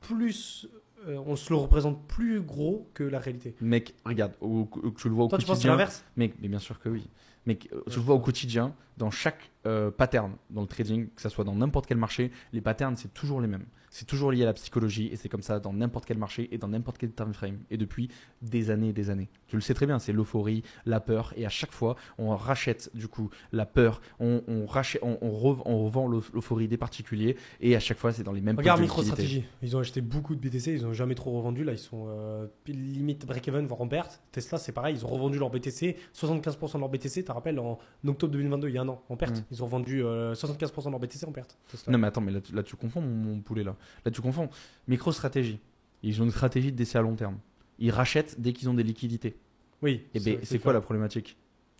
plus. 0.00 0.68
euh, 1.06 1.16
on 1.26 1.36
se 1.36 1.50
le 1.50 1.56
représente 1.56 2.06
plus 2.08 2.40
gros 2.40 2.88
que 2.94 3.04
la 3.04 3.18
réalité. 3.18 3.54
Mec, 3.60 3.94
regarde, 4.04 4.32
au- 4.40 4.68
au- 4.82 4.90
tu 4.90 5.08
le 5.08 5.14
vois 5.14 5.24
au 5.26 5.28
Toi, 5.28 5.38
tu 5.38 5.44
penses 5.46 5.56
quotidien. 5.56 5.72
l'inverse? 5.72 6.04
Mec, 6.16 6.34
mais 6.40 6.48
bien 6.48 6.58
sûr 6.58 6.78
que 6.80 6.88
oui. 6.88 7.08
Mec, 7.48 7.70
euh, 7.72 7.80
je 7.86 7.96
le 7.96 8.02
vois 8.02 8.14
au 8.14 8.20
quotidien, 8.20 8.74
dans 8.98 9.10
chaque 9.10 9.50
euh, 9.66 9.90
pattern 9.90 10.32
dans 10.50 10.60
le 10.60 10.66
trading, 10.66 11.08
que 11.08 11.22
ce 11.22 11.30
soit 11.30 11.44
dans 11.44 11.54
n'importe 11.54 11.86
quel 11.86 11.96
marché, 11.96 12.30
les 12.52 12.60
patterns, 12.60 12.94
c'est 12.94 13.14
toujours 13.14 13.40
les 13.40 13.48
mêmes. 13.48 13.64
C'est 13.90 14.04
toujours 14.06 14.32
lié 14.32 14.42
à 14.42 14.46
la 14.46 14.52
psychologie 14.52 15.08
et 15.12 15.16
c'est 15.16 15.28
comme 15.28 15.42
ça 15.42 15.60
dans 15.60 15.72
n'importe 15.72 16.04
quel 16.06 16.18
marché 16.18 16.48
et 16.52 16.58
dans 16.58 16.68
n'importe 16.68 16.98
quel 16.98 17.12
time 17.12 17.32
frame. 17.32 17.58
Et 17.70 17.76
depuis 17.76 18.08
des 18.42 18.70
années 18.70 18.88
et 18.90 18.92
des 18.92 19.10
années. 19.10 19.28
Tu 19.46 19.56
le 19.56 19.62
sais 19.62 19.74
très 19.74 19.86
bien, 19.86 19.98
c'est 19.98 20.12
l'euphorie, 20.12 20.62
la 20.86 21.00
peur. 21.00 21.32
Et 21.36 21.46
à 21.46 21.48
chaque 21.48 21.72
fois, 21.72 21.96
on 22.18 22.34
rachète 22.36 22.90
du 22.94 23.08
coup 23.08 23.30
la 23.52 23.66
peur, 23.66 24.00
on, 24.20 24.42
on, 24.46 24.66
rachète, 24.66 25.02
on, 25.02 25.18
on 25.22 25.30
rev- 25.30 25.62
on 25.64 25.84
revend 25.84 26.06
l'euph- 26.08 26.30
l'euphorie 26.34 26.68
des 26.68 26.76
particuliers 26.76 27.36
et 27.60 27.74
à 27.76 27.80
chaque 27.80 27.98
fois, 27.98 28.12
c'est 28.12 28.22
dans 28.22 28.32
les 28.32 28.40
mêmes 28.40 28.56
Regarde. 28.56 28.80
MicroStrategy. 28.80 29.44
Ils 29.62 29.76
ont 29.76 29.80
acheté 29.80 30.00
beaucoup 30.00 30.34
de 30.34 30.40
BTC, 30.40 30.72
ils 30.72 30.86
ont 30.86 30.92
jamais 30.92 31.14
trop 31.14 31.32
revendu. 31.36 31.64
Là, 31.64 31.72
ils 31.72 31.78
sont 31.78 32.06
euh, 32.08 32.46
limite 32.66 33.26
break-even, 33.26 33.66
voire 33.66 33.80
en 33.80 33.88
perte. 33.88 34.20
Tesla, 34.32 34.58
c'est 34.58 34.72
pareil, 34.72 34.94
ils 34.96 35.04
ont 35.04 35.08
revendu 35.08 35.38
leur 35.38 35.50
BTC. 35.50 35.96
75% 36.14 36.74
de 36.74 36.78
leur 36.80 36.88
BTC, 36.88 37.08
tu 37.20 37.24
te 37.24 37.32
rappelles, 37.32 37.58
en 37.58 37.78
octobre 38.06 38.32
2022, 38.32 38.68
il 38.68 38.74
y 38.74 38.78
a 38.78 38.82
un 38.82 38.88
an, 38.88 39.02
en 39.08 39.16
perte. 39.16 39.38
Mm. 39.38 39.44
Ils 39.52 39.62
ont 39.62 39.66
vendu 39.66 40.04
euh, 40.04 40.34
75% 40.34 40.84
de 40.86 40.90
leur 40.90 41.00
BTC 41.00 41.24
en 41.26 41.32
perte. 41.32 41.56
Tesla. 41.70 41.92
Non 41.92 41.98
mais 41.98 42.06
attends, 42.08 42.20
mais 42.20 42.32
là, 42.32 42.40
tu- 42.40 42.54
là 42.54 42.62
tu 42.62 42.76
confonds 42.76 43.00
mon, 43.00 43.08
mon 43.34 43.40
poulet 43.40 43.64
là. 43.64 43.76
Là 44.04 44.10
tu 44.10 44.20
confonds. 44.20 44.48
Micro-stratégie. 44.88 45.60
Ils 46.02 46.20
ont 46.22 46.24
une 46.24 46.30
stratégie 46.30 46.72
de 46.72 46.76
décès 46.76 46.98
à 46.98 47.02
long 47.02 47.14
terme. 47.14 47.38
Ils 47.78 47.90
rachètent 47.90 48.40
dès 48.40 48.52
qu'ils 48.52 48.68
ont 48.68 48.74
des 48.74 48.82
liquidités. 48.82 49.36
Oui. 49.82 50.04
Et 50.14 50.20
ben 50.20 50.38
c'est 50.42 50.58
quoi 50.58 50.72
la 50.72 50.80
problématique? 50.80 51.36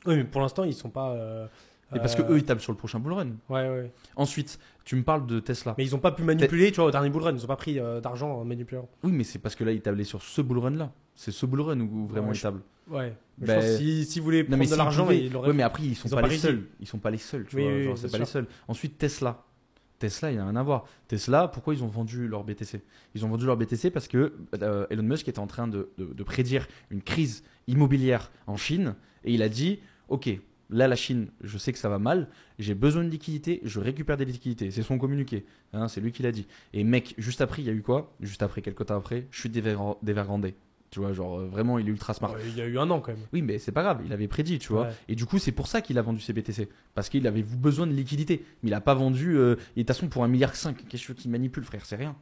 Oui, 0.06 0.16
mais 0.16 0.24
pour 0.24 0.40
l'instant, 0.40 0.64
ils 0.64 0.74
sont 0.74 0.90
pas. 0.90 1.10
euh, 1.10 1.46
Et 1.94 1.98
parce 1.98 2.14
que 2.14 2.22
euh, 2.22 2.30
eux 2.34 2.36
ils 2.38 2.44
tapent 2.44 2.60
sur 2.60 2.70
le 2.72 2.78
prochain 2.78 3.00
bull 3.00 3.12
run. 3.14 3.28
Ouais, 3.48 3.68
ouais. 3.68 3.92
Ensuite, 4.14 4.58
tu 4.84 4.94
me 4.94 5.02
parles 5.02 5.26
de 5.26 5.40
Tesla. 5.40 5.74
Mais 5.78 5.84
ils 5.84 5.94
ont 5.96 5.98
pas 5.98 6.12
pu 6.12 6.22
manipuler, 6.22 6.70
tu 6.70 6.76
vois, 6.76 6.86
au 6.86 6.90
dernier 6.90 7.10
bull 7.10 7.22
run. 7.22 7.34
Ils 7.34 7.44
ont 7.44 7.48
pas 7.48 7.56
pris 7.56 7.80
euh, 7.80 8.00
d'argent 8.00 8.30
en 8.32 8.44
manipulant. 8.44 8.88
Oui, 9.02 9.10
mais 9.12 9.24
c'est 9.24 9.38
parce 9.40 9.54
que 9.56 9.64
là 9.64 9.72
ils 9.72 9.80
tablaient 9.80 10.04
sur 10.04 10.22
ce 10.22 10.40
bull 10.40 10.58
run 10.58 10.70
là. 10.70 10.92
C'est 11.16 11.32
ce 11.32 11.46
bull 11.46 11.60
run 11.62 11.80
où, 11.80 12.06
vraiment 12.06 12.28
Ouais, 12.28 12.36
ils 12.36 12.40
tablent. 12.40 12.62
Ouais. 12.88 13.12
Mais 13.38 13.46
Ben, 13.48 13.54
je 13.60 13.66
pense 13.66 13.70
que 13.72 13.76
si, 13.84 14.04
si 14.04 14.18
vous 14.20 14.24
voulez 14.24 14.42
Non 14.44 14.48
prendre 14.50 14.58
mais 14.64 14.66
de 14.70 14.74
l'argent, 14.76 15.10
ils 15.10 15.32
l'auraient 15.32 15.48
Ouais, 15.48 15.54
mais 15.54 15.62
après 15.64 15.82
ils 15.82 15.96
sont 15.96 16.08
Ils 16.08 16.14
pas, 16.14 16.22
les 16.22 16.28
réussi. 16.28 16.42
seuls. 16.42 16.62
Ils 16.80 16.86
sont 16.86 16.98
pas 16.98 17.10
les 17.10 17.18
seuls. 17.18 17.44
Tu 17.48 17.56
Oui, 17.56 17.62
vois, 17.62 17.72
oui, 17.72 17.84
genre, 17.84 17.92
oui, 17.94 17.98
c'est 18.00 18.06
bien 18.08 18.12
pas 18.12 18.18
les 18.18 18.24
seuls. 18.30 18.46
Ensuite 18.68 18.98
Tesla. 18.98 19.44
Tesla, 19.98 20.30
il 20.30 20.34
n'y 20.34 20.40
a 20.40 20.44
rien 20.44 20.56
à 20.56 20.62
voir. 20.62 20.84
Tesla, 21.08 21.48
pourquoi 21.48 21.74
ils 21.74 21.82
ont 21.82 21.88
vendu 21.88 22.28
leur 22.28 22.44
BTC 22.44 22.82
Ils 23.14 23.24
ont 23.24 23.28
vendu 23.28 23.46
leur 23.46 23.56
BTC 23.56 23.90
parce 23.90 24.08
que 24.08 24.34
euh, 24.62 24.86
Elon 24.90 25.02
Musk 25.02 25.28
était 25.28 25.38
en 25.38 25.46
train 25.46 25.68
de, 25.68 25.90
prédire 26.24 26.66
une 26.90 27.02
crise 27.02 27.44
immobilière 27.66 28.30
en 28.46 28.56
Chine 28.56 28.94
et 29.24 29.32
il 29.34 29.42
a 29.42 29.48
dit 29.48 29.80
Ok, 30.08 30.30
là, 30.70 30.88
la 30.88 30.96
Chine, 30.96 31.28
je 31.42 31.58
sais 31.58 31.72
que 31.72 31.78
ça 31.78 31.88
va 31.88 31.98
mal, 31.98 32.28
j'ai 32.58 32.74
besoin 32.74 33.04
de 33.04 33.08
liquidités, 33.08 33.60
je 33.64 33.80
récupère 33.80 34.16
des 34.16 34.24
liquidités. 34.24 34.70
C'est 34.70 34.82
son 34.82 34.98
communiqué, 34.98 35.44
hein, 35.72 35.88
c'est 35.88 36.00
lui 36.00 36.12
qui 36.12 36.22
l'a 36.22 36.32
dit. 36.32 36.46
Et 36.72 36.84
mec, 36.84 37.14
juste 37.18 37.40
après, 37.40 37.62
il 37.62 37.66
y 37.66 37.70
a 37.70 37.74
eu 37.74 37.82
quoi? 37.82 38.14
Juste 38.20 38.42
après, 38.42 38.62
quelques 38.62 38.86
temps 38.86 38.96
après, 38.96 39.26
chute 39.30 39.52
d'Ever- 39.52 39.76
d'Evergrande. 40.02 40.52
Tu 40.90 41.00
vois, 41.00 41.12
genre 41.12 41.38
euh, 41.40 41.46
vraiment, 41.48 41.78
il 41.78 41.86
est 41.86 41.90
ultra 41.90 42.14
smart. 42.14 42.32
Ouais, 42.32 42.40
Il 42.46 42.56
y 42.56 42.62
a 42.62 42.66
eu 42.66 42.78
un 42.78 42.88
an 42.90 43.00
quand 43.00 43.12
même. 43.12 43.20
Oui, 43.32 43.42
mais 43.42 43.58
c'est 43.58 43.72
pas 43.72 43.82
grave, 43.82 44.00
il 44.06 44.12
avait 44.12 44.26
prédit, 44.28 44.58
tu 44.58 44.72
vois. 44.72 44.84
Ouais. 44.86 44.92
Et 45.08 45.14
du 45.14 45.26
coup, 45.26 45.38
c'est 45.38 45.52
pour 45.52 45.66
ça 45.66 45.82
qu'il 45.82 45.98
a 45.98 46.02
vendu 46.02 46.20
ses 46.20 46.32
BTC. 46.32 46.68
Parce 46.94 47.08
qu'il 47.10 47.26
avait 47.26 47.42
besoin 47.42 47.86
de 47.86 47.92
liquidité. 47.92 48.44
Mais 48.62 48.70
il 48.70 48.74
a 48.74 48.80
pas 48.80 48.94
vendu. 48.94 49.36
euh, 49.36 49.56
et 49.76 49.82
de 49.82 49.86
toute 49.86 49.88
façon, 49.88 50.08
pour 50.08 50.24
un 50.24 50.28
milliard 50.28 50.54
5, 50.56 50.76
qu'est-ce 50.88 51.02
que 51.02 51.06
tu 51.06 51.12
veux 51.12 51.14
qu'il 51.14 51.30
manipule, 51.30 51.64
frère? 51.64 51.84
C'est 51.84 51.96
rien. 51.96 52.16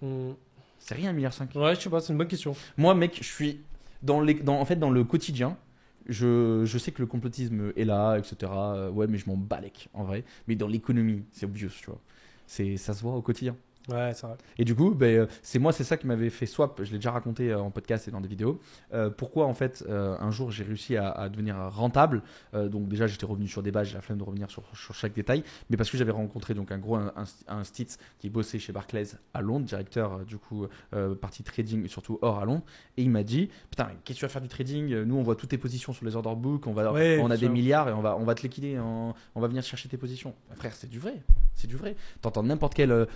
Hmm. 0.00 0.30
C'est 0.78 0.94
rien, 0.94 1.10
un 1.10 1.12
milliard 1.12 1.32
5. 1.34 1.54
Ouais, 1.54 1.74
je 1.74 1.80
sais 1.80 1.90
pas, 1.90 2.00
c'est 2.00 2.12
une 2.12 2.18
bonne 2.18 2.28
question. 2.28 2.54
Moi, 2.76 2.94
mec, 2.94 3.18
je 3.20 3.26
suis. 3.28 3.60
Dans 4.02 4.20
les, 4.20 4.34
dans, 4.34 4.58
en 4.60 4.64
fait, 4.64 4.76
dans 4.76 4.90
le 4.90 5.02
quotidien, 5.04 5.56
je, 6.08 6.62
je 6.64 6.78
sais 6.78 6.92
que 6.92 7.02
le 7.02 7.06
complotisme 7.06 7.72
est 7.76 7.84
là, 7.84 8.16
etc. 8.16 8.36
Euh, 8.54 8.90
ouais, 8.90 9.06
mais 9.06 9.18
je 9.18 9.26
m'en 9.28 9.36
balèque, 9.36 9.88
en 9.92 10.04
vrai. 10.04 10.24
Mais 10.46 10.54
dans 10.54 10.68
l'économie, 10.68 11.24
c'est 11.32 11.46
obvious, 11.46 11.68
tu 11.80 11.86
vois. 11.86 12.00
C'est, 12.46 12.76
ça 12.78 12.94
se 12.94 13.02
voit 13.02 13.14
au 13.14 13.22
quotidien. 13.22 13.56
Ouais, 13.88 14.12
c'est 14.14 14.26
vrai. 14.26 14.36
Et 14.58 14.64
du 14.64 14.74
coup, 14.74 14.94
ben, 14.94 15.20
euh, 15.20 15.26
c'est 15.42 15.58
moi, 15.58 15.72
c'est 15.72 15.84
ça 15.84 15.96
qui 15.96 16.06
m'avait 16.06 16.30
fait 16.30 16.46
swap. 16.46 16.80
Je 16.84 16.90
l'ai 16.92 16.98
déjà 16.98 17.10
raconté 17.10 17.50
euh, 17.50 17.60
en 17.60 17.70
podcast 17.70 18.06
et 18.08 18.10
dans 18.10 18.20
des 18.20 18.28
vidéos. 18.28 18.60
Euh, 18.92 19.08
pourquoi 19.10 19.46
en 19.46 19.54
fait, 19.54 19.84
euh, 19.88 20.16
un 20.20 20.30
jour, 20.30 20.50
j'ai 20.50 20.64
réussi 20.64 20.96
à, 20.96 21.10
à 21.10 21.28
devenir 21.28 21.56
rentable? 21.70 22.22
Euh, 22.54 22.68
donc 22.68 22.88
déjà, 22.88 23.06
j'étais 23.06 23.26
revenu 23.26 23.48
sur 23.48 23.62
des 23.62 23.70
bases. 23.70 23.88
J'ai 23.88 23.94
la 23.94 24.00
flemme 24.02 24.18
de 24.18 24.24
revenir 24.24 24.50
sur, 24.50 24.62
sur 24.76 24.94
chaque 24.94 25.14
détail, 25.14 25.42
mais 25.70 25.76
parce 25.76 25.90
que 25.90 25.96
j'avais 25.96 26.12
rencontré 26.12 26.54
donc 26.54 26.70
un 26.72 26.78
gros 26.78 26.96
un, 26.96 27.12
un, 27.48 27.64
Stitz 27.64 27.98
qui 28.18 28.28
bossait 28.30 28.58
chez 28.58 28.72
Barclays 28.72 29.06
à 29.34 29.40
Londres, 29.40 29.64
directeur 29.66 30.24
du 30.24 30.38
coup 30.38 30.66
partie 31.20 31.42
trading 31.42 31.84
et 31.84 31.88
surtout 31.88 32.18
or 32.22 32.38
à 32.40 32.44
Londres. 32.44 32.64
Et 32.96 33.02
il 33.02 33.10
m'a 33.10 33.22
dit, 33.22 33.48
putain, 33.70 33.88
qu'est-ce 34.04 34.18
que 34.18 34.20
tu 34.20 34.24
vas 34.26 34.28
faire 34.28 34.42
du 34.42 34.48
trading? 34.48 35.02
Nous, 35.02 35.16
on 35.16 35.22
voit 35.22 35.36
toutes 35.36 35.50
tes 35.50 35.58
positions 35.58 35.92
sur 35.92 36.04
les 36.04 36.16
order 36.16 36.34
books. 36.36 36.66
On 36.66 36.72
va, 36.72 36.92
Ouais, 36.92 37.18
on 37.22 37.30
a 37.30 37.36
des 37.36 37.44
sûr. 37.46 37.50
milliards 37.52 37.88
et 37.88 37.92
on 37.92 38.00
va, 38.00 38.16
on 38.16 38.24
va 38.24 38.34
te 38.34 38.42
liquider. 38.42 38.78
en- 38.78 39.14
on 39.34 39.40
va 39.40 39.48
venir 39.48 39.62
chercher 39.62 39.88
tes 39.88 39.96
positions. 39.96 40.34
Frère, 40.56 40.74
c'est 40.74 40.88
du 40.90 40.98
vrai. 40.98 41.14
C'est 41.54 41.66
du 41.66 41.76
vrai. 41.76 41.96
T'entends 42.20 42.42
n'importe 42.42 42.74
quel 42.74 43.06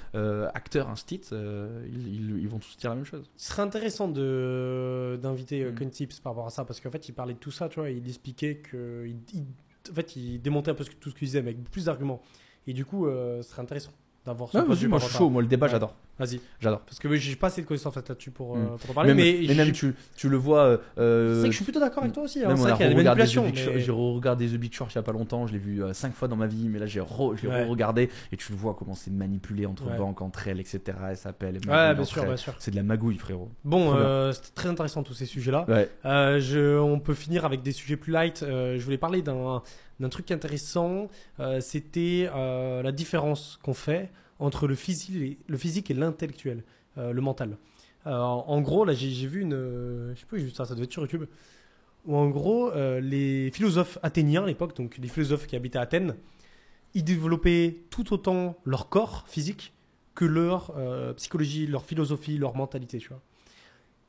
acteur, 0.63 0.89
un 0.89 0.97
Stitz, 0.97 1.31
euh, 1.33 1.85
ils, 1.93 2.09
ils- 2.15 2.39
ils 2.43 2.49
vont 2.49 2.59
tous 2.59 2.77
dire 2.77 2.91
la 2.91 2.97
même 2.97 3.05
chose. 3.05 3.25
Ce 3.37 3.49
serait 3.51 3.63
intéressant 3.63 4.09
de 4.09 5.19
d'inviter 5.23 5.65
Mm. 5.65 5.75
mm. 5.85 5.91
Tips 5.91 6.21
par 6.21 6.33
rapport 6.33 6.47
à 6.47 6.51
ça 6.51 6.65
parce 6.65 6.81
qu'en 6.81 6.91
fait 6.91 7.09
il 7.09 7.13
parlait 7.13 7.35
de 7.35 7.39
tout 7.39 7.51
ça, 7.51 7.69
tu 7.69 7.81
vois, 7.81 7.91
il 7.91 8.07
expliquait 8.09 8.57
que 8.57 9.05
il, 9.07 9.17
il- 9.35 9.45
en 9.91 9.95
fait 9.95 10.17
il 10.17 10.41
démontait 10.41 10.71
un 10.71 10.75
peu 10.75 10.85
tout 10.85 11.11
ce 11.11 11.15
qu'il 11.15 11.27
disait 11.27 11.43
mais 11.43 11.51
avec 11.51 11.65
plus 11.71 11.87
d'arguments. 11.87 12.23
Et 12.67 12.73
du 12.73 12.85
coup, 12.85 13.07
euh, 13.07 13.43
ce 13.43 13.51
serait 13.51 13.63
intéressant 13.63 13.91
d'avoir 14.25 14.49
ce 14.51 14.59
vue 14.59 14.89
moi 14.89 14.99
je 15.01 15.07
suis 15.07 15.17
chaud. 15.19 15.29
Moi, 15.29 15.43
le 15.43 15.49
débat, 15.49 15.67
Ouais. 15.67 15.73
j'adore. 15.73 15.95
Vas-y, 16.25 16.41
J'adore. 16.61 16.81
parce 16.81 16.99
que 16.99 17.15
j'ai 17.17 17.37
pas 17.37 17.49
assez 17.49 17.63
de 17.63 17.67
connaissances 17.67 17.97
en 17.97 18.01
fait, 18.01 18.09
là-dessus 18.09 18.31
pour, 18.31 18.57
euh, 18.57 18.61
Mm. 18.61 18.79
pour 18.79 18.91
en 18.91 18.95
parler. 18.95 19.15
Même, 19.15 19.25
mais 19.25 19.47
mais 19.49 19.55
même 19.55 19.73
tu, 19.73 19.95
tu 20.17 20.29
le 20.29 20.37
vois. 20.37 20.79
euh, 20.99 21.35
c'est 21.35 21.41
vrai 21.41 21.49
que 21.49 21.53
je 21.53 21.57
suis 21.57 21.65
plutôt 21.65 21.81
d'accord 21.81 22.03
avec 22.03 22.15
toi 22.15 22.23
aussi. 22.23 22.41
Hein, 22.45 22.49
Même 22.49 22.57
c'est 22.57 22.63
on 22.63 22.65
vrai 22.67 22.73
a 22.73 22.77
qu'il 22.77 22.85
y 22.87 22.87
a 22.87 22.95
des 22.95 23.03
manipulations. 23.03 23.45
Mais- 23.53 23.81
J'ai 23.81 23.91
regardé 23.91 24.47
The 24.49 24.55
Big 24.55 24.73
Short 24.73 24.93
il 24.93 24.97
y 24.97 24.99
a 24.99 25.03
pas 25.03 25.13
longtemps, 25.13 25.47
je 25.47 25.53
l'ai 25.53 25.59
vu 25.59 25.83
5 25.93 26.15
fois 26.15 26.29
dans 26.29 26.37
ma 26.37 26.47
vie, 26.47 26.69
mais 26.69 26.79
là 26.79 26.87
j'ai 26.87 27.01
re, 27.01 27.35
Ouais. 27.45 27.65
regardé 27.65 28.09
et 28.33 28.37
tu 28.37 28.53
le 28.53 28.59
vois 28.59 28.75
comment 28.79 28.95
c'est 28.95 29.11
manipulé 29.11 29.67
entre 29.67 29.87
Ouais. 29.91 29.97
banques, 29.99 30.21
entre 30.23 30.49
elles, 30.49 30.61
etc. 30.61 30.81
Elles 31.11 31.17
s'appellent. 31.17 31.59
Ouais, 31.69 31.95
bien 31.95 32.05
sûr, 32.05 32.25
bien 32.25 32.37
sûr. 32.37 32.55
C'est 32.59 32.71
de 32.71 32.77
la 32.77 32.83
magouille, 32.83 33.19
frérot. 33.19 33.51
Bon, 33.65 33.95
euh, 33.95 34.33
c'était 34.33 34.51
très 34.55 34.69
intéressant 34.69 35.03
tous 35.03 35.15
ces 35.15 35.27
sujets-là. 35.27 35.65
Ouais. 35.69 35.89
Euh, 36.05 36.39
je, 36.41 36.79
on 36.79 36.99
peut 37.01 37.15
finir 37.15 37.45
avec 37.45 37.63
des 37.63 37.73
sujets 37.73 37.97
plus 37.97 38.13
light. 38.13 38.43
Euh, 38.43 38.79
je 38.79 38.85
voulais 38.85 38.99
parler 38.99 39.23
d'un 39.23 39.63
d'un 40.01 40.09
truc 40.09 40.31
intéressant. 40.33 41.09
Euh, 41.39 41.61
C'était 41.61 42.29
euh, 42.35 42.83
la 42.83 42.91
différence 42.93 43.59
qu'on 43.63 43.75
fait 43.75 44.11
entre 44.43 44.67
le 44.67 44.75
physique 44.75 45.17
et, 45.91 45.95
le 45.95 46.01
l'intellectuel, 46.01 46.65
euh, 46.99 47.13
le 47.13 47.21
mental. 47.21 47.57
Euh, 48.07 48.17
en 48.19 48.61
gros, 48.61 48.85
là, 48.85 48.93
j'ai 48.95 49.27
vu 49.27 49.41
une. 49.43 49.55
euh, 49.55 50.15
je 50.15 50.21
sais 50.21 50.27
pas, 50.27 50.37
vu 50.37 50.51
ça, 50.51 50.65
ça 50.65 50.75
devait 50.75 50.85
être 50.85 50.93
sur 50.93 51.03
YouTube. 51.03 51.25
Où 52.05 52.17
en 52.17 52.29
gros, 52.29 52.71
euh, 52.73 53.01
les 53.01 53.51
philosophes 53.53 53.99
athéniens 54.03 54.43
à 54.43 54.47
l'époque, 54.47 54.77
donc 54.77 54.99
les 54.99 55.09
philosophes 55.09 55.47
qui 55.47 55.55
habitaient 55.55 55.79
à 55.79 55.83
Athènes, 55.83 56.17
ils 56.95 57.05
développaient 57.05 57.77
tout 57.91 58.13
autant 58.13 58.57
leur 58.65 58.89
corps 58.89 59.25
physique 59.29 59.73
que 60.15 60.25
leur 60.25 60.75
euh, 60.77 61.13
psychologie, 61.15 61.67
leur 61.69 61.85
philosophie, 61.85 62.39
leur 62.39 62.57
mentalité. 62.57 62.99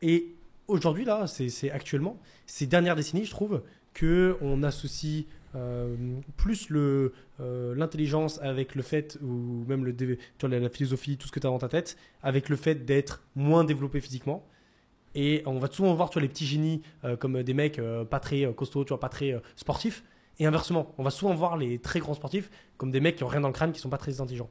Et 0.02 0.36
aujourd'hui, 0.68 1.06
là, 1.06 1.28
c'est 1.28 1.70
actuellement, 1.70 2.20
ces 2.48 2.66
dernières 2.66 2.96
décennies, 2.96 3.26
je 3.26 3.32
trouve, 3.32 3.62
que 3.94 4.38
on 4.42 4.64
associe 4.64 5.26
euh, 5.56 5.96
plus 6.36 6.70
euh, 6.72 7.12
l'intelligence 7.76 8.40
avec 8.42 8.74
le 8.74 8.82
fait, 8.82 9.20
ou 9.22 9.64
même 9.68 9.86
le, 9.86 9.96
tu 9.96 10.18
vois, 10.42 10.50
la, 10.50 10.70
philosophie, 10.70 11.18
tout 11.18 11.28
ce 11.28 11.32
que 11.32 11.40
tu 11.40 11.46
as 11.46 11.50
dans 11.50 11.60
ta 11.60 11.70
tête, 11.70 11.96
avec 12.24 12.50
le 12.50 12.56
fait 12.56 12.86
d'être 12.86 13.22
moins 13.36 13.64
développé 13.64 14.02
physiquement. 14.02 14.48
Et 15.14 15.44
on 15.46 15.60
va 15.60 15.70
souvent 15.70 15.94
voir 15.94 16.10
tu 16.10 16.16
vois, 16.16 16.24
les 16.24 16.28
petits 16.28 16.48
génies 16.48 16.82
euh, 17.04 17.16
comme 17.16 17.44
des 17.44 17.54
mecs 17.54 17.80
pas 18.10 18.20
très 18.20 18.52
costauds, 18.56 18.84
tu 18.84 18.90
vois, 18.90 19.00
pas 19.00 19.10
très 19.10 19.40
sportifs. 19.56 20.04
Et 20.40 20.48
inversement, 20.48 20.92
on 20.98 21.04
va 21.04 21.12
souvent 21.12 21.36
voir 21.36 21.56
les 21.58 21.78
très 21.78 22.00
grands 22.00 22.16
sportifs 22.16 22.50
comme 22.78 22.90
des 22.90 23.00
mecs 23.00 23.18
qui 23.18 23.24
ont 23.24 23.28
rien 23.28 23.42
dans 23.42 23.50
le 23.50 23.54
crâne, 23.54 23.72
qui 23.72 23.80
sont 23.80 23.90
pas 23.90 24.00
très 24.00 24.22
intelligents. 24.22 24.50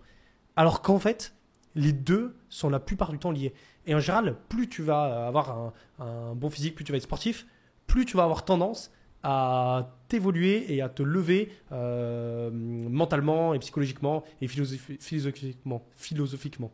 Alors 0.55 0.83
qu'en 0.83 1.01
fait, 1.01 1.35
les 1.75 1.93
deux 1.93 2.37
sont 2.49 2.71
la 2.71 2.79
plupart 2.79 3.11
du 3.11 3.19
temps 3.19 3.33
liés. 3.33 3.55
Et 3.87 3.95
en 3.97 3.99
général, 3.99 4.37
plus 4.49 4.69
tu 4.69 4.83
vas 4.83 5.27
avoir 5.27 5.73
un 5.99 6.37
bon 6.37 6.49
physique, 6.49 6.77
plus 6.77 6.85
tu 6.85 6.93
vas 6.93 6.99
être 6.99 7.03
sportif, 7.03 7.47
plus 7.89 8.05
tu 8.05 8.17
vas 8.17 8.23
avoir 8.23 8.45
tendance 8.45 8.93
à 9.23 9.95
t'évoluer 10.09 10.73
et 10.75 10.83
à 10.83 10.89
te 10.89 11.03
lever 11.03 11.51
euh, 11.71 12.51
mentalement 12.53 13.55
et 13.55 13.59
psychologiquement 13.61 14.25
et 14.41 14.47
philosophi- 14.47 15.01
philosophiquement. 15.01 15.85
philosophiquement. 15.97 16.73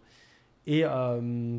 Et, 0.66 0.82
euh, 0.84 1.56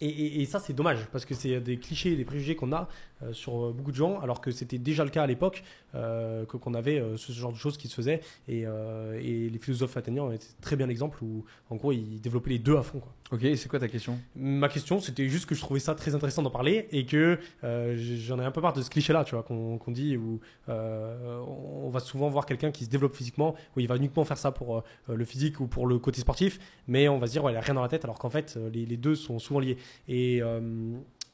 et, 0.00 0.08
et- 0.08 0.42
et 0.42 0.44
ça, 0.46 0.58
c'est 0.58 0.72
dommage 0.72 1.06
parce 1.12 1.24
que 1.24 1.34
c'est 1.34 1.60
des 1.60 1.76
clichés 1.78 2.12
et 2.12 2.16
des 2.16 2.24
préjugés 2.24 2.56
qu'on 2.56 2.72
a 2.72 2.88
sur 3.32 3.66
euh, 3.66 3.72
beaucoup 3.72 3.92
de 3.92 3.96
gens, 3.96 4.18
alors 4.20 4.40
que 4.40 4.50
c'était 4.50 4.78
déjà 4.78 5.04
le 5.04 5.10
cas 5.10 5.22
à 5.22 5.26
l'époque, 5.26 5.62
euh, 5.94 6.44
que- 6.46 6.56
qu'on 6.56 6.74
avait 6.74 6.98
euh, 6.98 7.16
ce 7.16 7.30
genre 7.32 7.52
de 7.52 7.56
choses 7.58 7.76
qui 7.76 7.88
se 7.88 7.94
faisaient. 7.94 8.20
Et, 8.48 8.64
euh, 8.66 9.20
et 9.22 9.48
les 9.48 9.58
philosophes 9.58 9.96
athéniens 9.96 10.30
étaient 10.32 10.46
très 10.60 10.76
bien 10.76 10.86
l'exemple 10.86 11.22
où, 11.22 11.44
en 11.70 11.76
gros, 11.76 11.92
ils 11.92 12.20
développaient 12.20 12.50
les 12.50 12.58
deux 12.58 12.76
à 12.76 12.82
fond. 12.82 12.98
Quoi. 13.00 13.12
Ok, 13.32 13.46
c'est 13.56 13.68
quoi 13.68 13.78
ta 13.78 13.88
question? 13.88 14.18
Ma 14.36 14.68
question, 14.68 15.00
c'était 15.00 15.28
juste 15.28 15.46
que 15.46 15.54
je 15.54 15.60
trouvais 15.60 15.80
ça 15.80 15.94
très 15.94 16.14
intéressant 16.14 16.42
d'en 16.42 16.50
parler 16.50 16.88
et 16.92 17.06
que 17.06 17.38
euh, 17.64 17.94
j'en 17.96 18.38
ai 18.40 18.44
un 18.44 18.50
peu 18.50 18.60
marre 18.60 18.74
de 18.74 18.82
ce 18.82 18.90
cliché-là, 18.90 19.24
tu 19.24 19.34
vois, 19.34 19.42
qu'on 19.44 19.78
dit 19.88 20.16
où 20.18 20.40
euh, 20.68 21.40
on 21.84 21.88
va 21.88 22.00
souvent 22.00 22.28
voir 22.28 22.44
quelqu'un 22.46 22.70
qui 22.70 22.84
se 22.84 22.90
développe 22.90 23.14
physiquement, 23.14 23.54
où 23.76 23.80
il 23.80 23.88
va 23.88 23.96
uniquement 23.96 24.24
faire 24.24 24.36
ça 24.38 24.52
pour 24.52 24.78
euh, 24.78 24.82
le 25.14 25.24
physique 25.24 25.60
ou 25.60 25.66
pour 25.66 25.86
le 25.86 25.98
côté 25.98 26.20
sportif, 26.20 26.58
mais 26.88 27.08
on 27.08 27.18
va 27.18 27.26
se 27.26 27.32
dire, 27.32 27.44
ouais, 27.44 27.52
il 27.52 27.56
a 27.56 27.60
rien 27.60 27.74
dans 27.74 27.82
la 27.82 27.88
tête, 27.88 28.04
alors 28.04 28.18
qu'en 28.18 28.30
fait, 28.30 28.54
euh, 28.56 28.68
les, 28.70 28.84
les 28.84 28.96
deux 28.96 29.14
sont 29.14 29.38
souvent 29.38 29.60
liés. 29.60 29.78
Et 30.08 30.40
euh, 30.42 30.60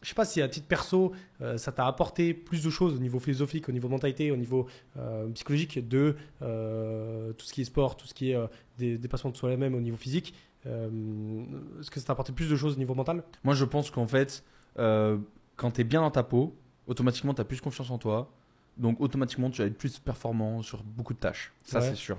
je 0.03 0.09
sais 0.09 0.15
pas 0.15 0.25
si 0.25 0.41
à 0.41 0.49
titre 0.49 0.67
perso, 0.69 1.13
euh, 1.41 1.59
ça 1.59 1.73
t'a 1.73 1.87
apporté 1.87 2.33
plus 2.35 2.63
de 2.63 2.71
choses 2.71 2.95
au 2.95 2.99
niveau 2.99 3.19
philosophique, 3.19 3.69
au 3.69 3.73
niveau 3.73 3.89
mentalité, 3.89 4.31
au 4.31 4.37
niveau 4.37 4.69
euh, 4.97 5.29
psychologique 5.31 5.87
de 5.89 6.17
euh, 6.43 7.33
tout 7.33 7.45
ce 7.45 7.53
qui 7.53 7.63
est 7.63 7.65
sport, 7.65 7.97
tout 7.97 8.07
ce 8.07 8.15
qui 8.15 8.31
est 8.31 8.39
des 8.79 8.97
dépassements 8.99 9.31
de 9.31 9.37
soi-même 9.37 9.75
au 9.75 9.81
niveau 9.81 9.97
physique. 9.97 10.35
Est-ce 10.65 11.91
que 11.91 11.99
ça 12.01 12.07
t'a 12.07 12.13
apporté 12.13 12.33
plus 12.33 12.49
de 12.51 12.57
choses 12.57 12.75
au 12.75 12.79
niveau 12.79 12.95
mental? 12.95 13.23
Moi, 13.43 13.55
je 13.55 13.65
pense 13.65 13.91
qu'en 13.91 14.07
fait, 14.07 14.45
quand 14.77 15.71
tu 15.73 15.81
es 15.81 15.85
bien 15.85 16.01
dans 16.03 16.11
ta 16.11 16.23
peau, 16.23 16.55
automatiquement, 16.87 17.35
tu 17.35 17.41
as 17.41 17.45
plus 17.45 17.61
confiance 17.61 17.91
en 17.91 17.99
toi. 17.99 18.31
Donc, 18.77 19.01
automatiquement, 19.01 19.51
tu 19.51 19.63
vas 19.63 19.67
être 19.69 19.79
plus 19.79 19.99
performant 19.99 20.63
sur 20.63 20.83
beaucoup 20.85 21.15
de 21.15 21.19
tâches. 21.19 21.53
Ça, 21.65 21.81
Ouais. 21.81 21.89
c'est 21.89 21.97
sûr. 21.97 22.19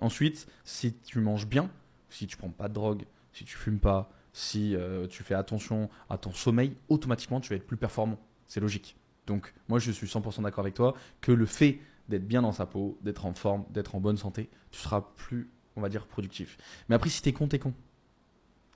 Ensuite, 0.00 0.46
si 0.64 0.92
tu 0.92 1.18
manges 1.20 1.46
bien, 1.46 1.70
si 2.10 2.26
tu 2.26 2.36
prends 2.36 2.50
pas 2.50 2.68
de 2.68 2.74
drogue, 2.74 3.04
si 3.32 3.44
tu 3.44 3.56
fumes 3.56 3.78
pas, 3.78 4.10
si 4.34 4.74
euh, 4.74 5.06
tu 5.06 5.22
fais 5.22 5.34
attention 5.34 5.88
à 6.10 6.18
ton 6.18 6.32
sommeil, 6.32 6.74
automatiquement, 6.88 7.40
tu 7.40 7.50
vas 7.50 7.56
être 7.56 7.66
plus 7.66 7.76
performant. 7.76 8.18
C'est 8.48 8.60
logique. 8.60 8.96
Donc, 9.26 9.54
moi, 9.68 9.78
je 9.78 9.92
suis 9.92 10.08
100% 10.08 10.42
d'accord 10.42 10.64
avec 10.64 10.74
toi 10.74 10.94
que 11.22 11.32
le 11.32 11.46
fait 11.46 11.78
d'être 12.08 12.26
bien 12.26 12.42
dans 12.42 12.52
sa 12.52 12.66
peau, 12.66 12.98
d'être 13.00 13.24
en 13.24 13.32
forme, 13.32 13.64
d'être 13.70 13.94
en 13.94 14.00
bonne 14.00 14.18
santé, 14.18 14.50
tu 14.72 14.80
seras 14.80 15.02
plus, 15.16 15.48
on 15.76 15.80
va 15.80 15.88
dire, 15.88 16.06
productif. 16.06 16.58
Mais 16.88 16.96
après, 16.96 17.08
si 17.08 17.22
t'es 17.22 17.32
con, 17.32 17.46
t'es 17.46 17.60
con. 17.60 17.72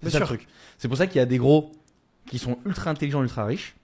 C'est 0.00 0.10
ça 0.10 0.20
le 0.20 0.26
sûr. 0.26 0.36
truc. 0.36 0.48
C'est 0.78 0.86
pour 0.86 0.96
ça 0.96 1.08
qu'il 1.08 1.16
y 1.16 1.20
a 1.22 1.26
des 1.26 1.38
gros 1.38 1.72
qui 2.26 2.38
sont 2.38 2.58
ultra 2.64 2.92
intelligents, 2.92 3.22
ultra 3.22 3.44
riches. 3.44 3.74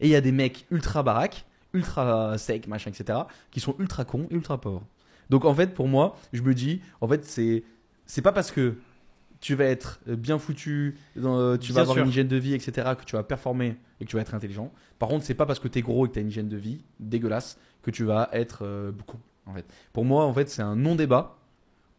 Et 0.00 0.08
il 0.08 0.10
y 0.10 0.16
a 0.16 0.20
des 0.20 0.32
mecs 0.32 0.66
ultra 0.72 1.04
baraques, 1.04 1.46
ultra 1.72 2.36
secs, 2.36 2.66
machin, 2.66 2.90
etc. 2.90 3.20
qui 3.52 3.60
sont 3.60 3.76
ultra 3.78 4.04
cons 4.04 4.26
et 4.28 4.34
ultra 4.34 4.60
pauvres. 4.60 4.84
Donc 5.30 5.44
en 5.44 5.54
fait, 5.54 5.72
pour 5.72 5.86
moi, 5.86 6.18
je 6.32 6.42
me 6.42 6.52
dis, 6.52 6.82
en 7.00 7.06
fait, 7.06 7.24
c'est 7.24 7.62
c'est 8.06 8.22
pas 8.22 8.32
parce 8.32 8.50
que 8.50 8.76
tu 9.42 9.54
vas 9.54 9.64
être 9.66 10.00
bien 10.06 10.38
foutu, 10.38 10.94
dans- 11.16 11.36
euh, 11.38 11.56
tu 11.58 11.72
Bien 11.72 11.74
vas 11.74 11.80
avoir 11.82 11.96
sûr. 11.96 12.04
une 12.04 12.08
hygiène 12.10 12.28
de 12.28 12.36
vie, 12.36 12.54
etc., 12.54 12.88
que 12.98 13.04
tu 13.04 13.16
vas 13.16 13.22
performer 13.24 13.76
et 14.00 14.04
que 14.06 14.08
tu 14.10 14.16
vas 14.16 14.22
être 14.22 14.34
intelligent. 14.34 14.70
Par 14.98 15.08
contre, 15.10 15.24
c'est 15.26 15.34
pas 15.34 15.44
parce 15.44 15.58
que 15.58 15.68
tu 15.68 15.80
es 15.80 15.82
gros 15.82 16.06
et 16.06 16.08
que 16.08 16.14
tu 16.14 16.18
as 16.20 16.22
une 16.22 16.28
hygiène 16.28 16.48
de 16.48 16.56
vie 16.56 16.80
dégueulasse 17.00 17.58
que 17.82 17.90
tu 17.90 18.04
vas 18.04 18.30
être 18.32 18.60
euh, 18.64 18.92
con. 19.06 19.18
En 19.46 19.52
fait. 19.52 19.66
Pour 19.92 20.04
moi, 20.04 20.24
en 20.24 20.32
fait, 20.32 20.48
c'est 20.48 20.62
un 20.62 20.76
non-débat 20.76 21.36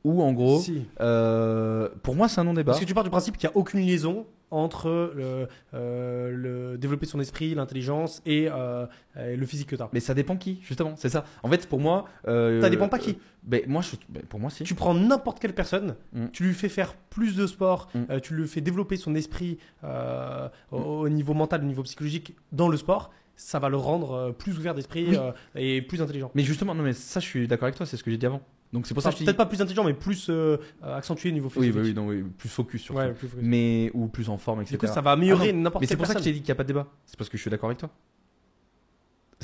où 0.05 0.21
en 0.23 0.31
gros, 0.33 0.59
Si. 0.61 0.85
euh, 1.01 1.89
pour 2.01 2.15
moi 2.15 2.27
c'est 2.27 2.39
un 2.41 2.43
non-débat. 2.45 2.71
Parce 2.71 2.79
que 2.81 2.85
tu 2.85 2.93
pars 2.93 3.03
du 3.03 3.09
principe 3.09 3.37
qu'il 3.37 3.47
n'y 3.49 3.53
a 3.53 3.57
aucune 3.57 3.81
liaison 3.81 4.25
entre 4.53 5.11
le, 5.15 5.47
euh, 5.73 6.31
le 6.31 6.77
développer 6.77 7.05
son 7.05 7.19
esprit, 7.19 7.53
l'intelligence 7.55 8.21
et 8.25 8.47
euh, 8.49 8.85
le 9.15 9.45
physique 9.45 9.69
que 9.69 9.75
tu 9.75 9.81
as. 9.81 9.89
Mais 9.93 9.99
ça 9.99 10.13
dépend 10.13 10.37
qui, 10.37 10.59
justement, 10.61 10.93
c'est 10.95 11.09
ça. 11.09 11.25
En 11.43 11.49
fait, 11.49 11.67
pour 11.67 11.79
moi. 11.79 12.05
Euh, 12.27 12.61
Ça 12.61 12.69
dépend 12.69 12.87
pas 12.89 12.99
qui. 12.99 13.17
ben, 13.43 13.61
moi, 13.67 13.81
je, 13.81 13.95
ben, 14.09 14.23
pour 14.23 14.39
moi, 14.39 14.49
si. 14.49 14.63
Tu 14.63 14.75
prends 14.75 14.93
n'importe 14.93 15.39
quelle 15.39 15.53
personne, 15.55 15.95
Mm. 16.13 16.27
tu 16.31 16.43
lui 16.43 16.53
fais 16.53 16.69
faire 16.69 16.93
plus 17.09 17.35
de 17.35 17.47
sport, 17.47 17.89
Mm. 17.95 17.99
euh, 18.11 18.19
tu 18.19 18.33
lui 18.35 18.47
fais 18.47 18.61
développer 18.61 18.95
son 18.97 19.15
esprit 19.15 19.57
euh, 19.83 20.47
au, 20.71 20.77
au 20.77 21.09
niveau 21.09 21.33
mental, 21.33 21.61
au 21.61 21.65
niveau 21.65 21.83
psychologique 21.83 22.35
dans 22.51 22.69
le 22.69 22.77
sport, 22.77 23.11
ça 23.35 23.59
va 23.59 23.69
le 23.69 23.77
rendre 23.77 24.11
euh, 24.13 24.31
plus 24.31 24.57
ouvert 24.57 24.73
d'esprit 24.75 25.05
Oui. 25.09 25.17
euh, 25.17 25.31
et 25.55 25.81
plus 25.81 26.01
intelligent. 26.01 26.31
Mais 26.35 26.43
justement, 26.43 26.73
non, 26.75 26.83
mais 26.83 26.93
ça, 26.93 27.19
je 27.19 27.25
suis 27.25 27.47
d'accord 27.47 27.65
avec 27.65 27.75
toi, 27.75 27.85
c'est 27.85 27.97
ce 27.97 28.03
que 28.03 28.11
j'ai 28.11 28.17
dit 28.17 28.25
avant. 28.25 28.41
Donc 28.71 28.87
c'est 28.87 28.93
pour 28.95 29.03
ça 29.03 29.11
que. 29.11 29.23
Peut-être 29.23 29.37
pas 29.37 29.45
plus 29.45 29.61
intelligent, 29.61 29.83
mais 29.83 29.93
plus 29.93 30.27
euh, 30.29 30.57
euh, 30.83 30.97
accentué 30.97 31.29
au 31.29 31.33
niveau 31.33 31.47
Oui, 31.55 31.67
physique. 31.67 31.75
bah 31.75 31.81
oui, 31.83 31.93
non, 31.93 32.07
oui, 32.07 32.23
plus 32.37 32.49
focus 32.49 32.81
sur 32.81 32.95
Ouais, 32.95 33.11
plus 33.11 33.27
focus. 33.27 33.45
Mais, 33.45 33.91
ou 33.93 34.07
plus 34.07 34.29
en 34.29 34.37
forme, 34.37 34.61
etc. 34.61 34.73
Du 34.73 34.77
coup, 34.79 34.87
ça 34.87 35.01
va 35.01 35.11
améliorer 35.11 35.49
Ah 35.49 35.53
n'importe 35.53 35.81
Mais 35.81 35.87
c'est 35.87 35.95
pour 35.95 36.07
ça 36.07 36.15
que 36.15 36.21
t'ai 36.21 36.31
dit 36.31 36.39
qu'il 36.39 36.47
n'y 36.47 36.51
a 36.51 36.55
pas 36.55 36.63
de 36.63 36.69
débat. 36.69 36.87
C'est 37.05 37.17
parce 37.17 37.29
que 37.29 37.37
je 37.37 37.41
suis 37.41 37.51
d'accord 37.51 37.69
avec 37.69 37.77
toi. 37.79 37.89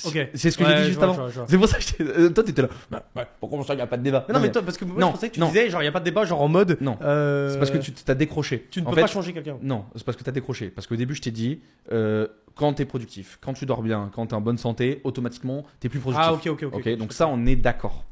Ok. 0.06 0.30
C'est- 0.34 0.52
ce 0.52 0.58
que 0.58 0.64
Ouais, 0.64 0.70
j'ai 0.70 0.76
dit 0.78 0.84
juste 0.88 1.00
vois, 1.00 1.10
avant. 1.14 1.46
C'est 1.48 1.58
pour 1.58 1.68
ça 1.68 1.78
que 1.78 1.84
je 1.84 2.04
euh, 2.04 2.30
toi, 2.30 2.42
t'étais 2.44 2.62
là. 2.62 2.70
Bah, 2.90 3.04
ouais, 3.18 3.28
pourquoi 3.42 3.62
ça, 3.66 3.74
il 3.74 3.78
n'y 3.78 3.82
a 3.82 3.88
pas 3.88 3.98
de 3.98 4.04
débat 4.04 4.24
Mais 4.30 4.34
non, 4.34 4.40
mais 4.40 4.50
toi, 4.50 4.62
parce 4.62 4.78
que 4.78 4.86
moi, 4.86 4.98
Non, 4.98 5.08
je 5.08 5.12
pensais 5.14 5.28
que 5.30 5.34
tu 5.34 5.40
non. 5.42 5.48
disais, 5.48 5.70
genre, 5.70 5.82
il 5.82 5.86
n'y 5.86 5.90
a 5.90 5.92
pas 5.92 6.00
de 6.00 6.06
débat, 6.06 6.24
genre 6.24 6.42
en 6.42 6.48
mode. 6.48 6.78
Non. 6.80 6.98
euh, 7.02 7.52
C'est 7.52 7.60
parce 7.60 7.70
que 7.70 7.78
tu 7.80 7.92
t'as 7.92 8.16
décroché. 8.16 8.68
tu 8.72 8.82
ne 8.82 8.86
En 8.88 8.92
peux 8.92 8.96
fait, 8.96 9.02
pas 9.02 9.08
changer 9.08 9.34
quelqu'un. 9.34 9.58
Non, 9.62 9.86
c'est 9.96 10.06
parce 10.06 10.18
que 10.18 10.24
tu 10.24 10.30
as 10.30 10.34
décroché. 10.34 10.70
Parce 10.70 10.88
qu'au 10.88 10.96
début, 10.96 11.16
je 11.16 11.22
t'ai 11.22 11.32
dit, 11.32 11.60
euh, 11.92 12.28
quand 12.60 12.74
tu 12.74 12.82
es 12.82 12.86
productif, 12.86 13.40
quand 13.42 13.54
tu 13.54 13.66
dors 13.66 13.82
bien, 13.82 14.12
quand 14.14 14.28
tu 14.28 14.32
es 14.34 14.36
en 14.36 14.42
bonne 14.42 14.58
santé, 14.58 15.00
automatiquement, 15.06 15.64
tu 15.80 15.88
es 15.88 15.90
plus 15.90 16.02
productif. 16.02 16.28
Ah, 16.28 16.34
ok, 16.34 16.48
ok, 16.48 16.64
ok. 16.64 16.74
Ok, 16.76 16.98
donc 16.98 17.14
ça, 17.14 17.28
on 17.28 17.46
est 17.46 17.56
d'accord. 17.56 18.04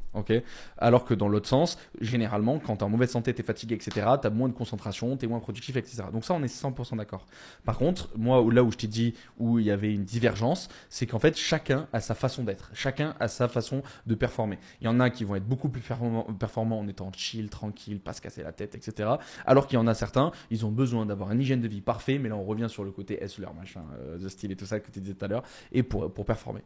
Alors 0.78 1.04
que 1.04 1.14
dans 1.14 1.28
l'autre 1.28 1.48
sens, 1.48 1.78
généralement, 2.00 2.58
quand 2.58 2.76
tu 2.76 2.80
es 2.80 2.84
en 2.84 2.88
mauvaise 2.88 3.10
santé, 3.10 3.34
tu 3.34 3.40
es 3.40 3.44
fatigué, 3.44 3.74
etc., 3.74 4.06
tu 4.20 4.26
as 4.26 4.30
moins 4.30 4.48
de 4.48 4.54
concentration, 4.54 5.16
tu 5.16 5.24
es 5.24 5.28
moins 5.28 5.40
productif, 5.40 5.76
etc. 5.76 6.04
Donc 6.12 6.24
ça, 6.24 6.34
on 6.34 6.42
est 6.42 6.54
100% 6.54 6.96
d'accord. 6.96 7.26
Par 7.64 7.78
contre, 7.78 8.10
moi, 8.16 8.44
là 8.52 8.62
où 8.62 8.72
je 8.72 8.76
t'ai 8.76 8.86
dit 8.86 9.14
où 9.38 9.58
il 9.58 9.66
y 9.66 9.70
avait 9.70 9.92
une 9.92 10.04
divergence, 10.04 10.68
c'est 10.88 11.06
qu'en 11.06 11.18
fait, 11.18 11.36
chacun 11.36 11.88
a 11.92 12.00
sa 12.00 12.14
façon 12.14 12.44
d'être. 12.44 12.70
Chacun 12.74 13.14
a 13.20 13.28
sa 13.28 13.48
façon 13.48 13.82
de 14.06 14.14
performer. 14.14 14.58
Il 14.80 14.84
y 14.84 14.88
en 14.88 15.00
a 15.00 15.10
qui 15.10 15.24
vont 15.24 15.36
être 15.36 15.46
beaucoup 15.46 15.68
plus 15.68 15.82
performants, 15.82 16.78
en 16.78 16.88
étant 16.88 17.10
chill, 17.12 17.48
tranquille, 17.48 18.00
pas 18.00 18.12
se 18.12 18.20
casser 18.20 18.42
la 18.42 18.52
tête, 18.52 18.74
etc. 18.74 19.10
Alors 19.46 19.66
qu'il 19.66 19.76
y 19.76 19.80
en 19.80 19.86
a 19.86 19.94
certains, 19.94 20.32
ils 20.50 20.66
ont 20.66 20.70
besoin 20.70 21.06
d'avoir 21.06 21.32
une 21.32 21.40
hygiène 21.40 21.60
de 21.60 21.68
vie 21.68 21.80
parfait, 21.80 22.18
mais 22.18 22.28
là, 22.28 22.36
on 22.36 22.44
revient 22.44 22.68
sur 22.68 22.84
le 22.84 22.90
côté 22.90 23.22
hustler, 23.22 23.48
machin, 23.58 23.82
euh, 24.00 24.18
the 24.18 24.28
style 24.28 24.52
et 24.52 24.56
tout 24.56 24.66
ça 24.66 24.80
que 24.80 24.90
tu 24.90 25.00
disais 25.00 25.14
tout 25.14 25.24
à 25.24 25.28
l'heure, 25.28 25.42
et 25.72 25.82
pour, 25.82 26.12
pour 26.12 26.24
performer. 26.24 26.62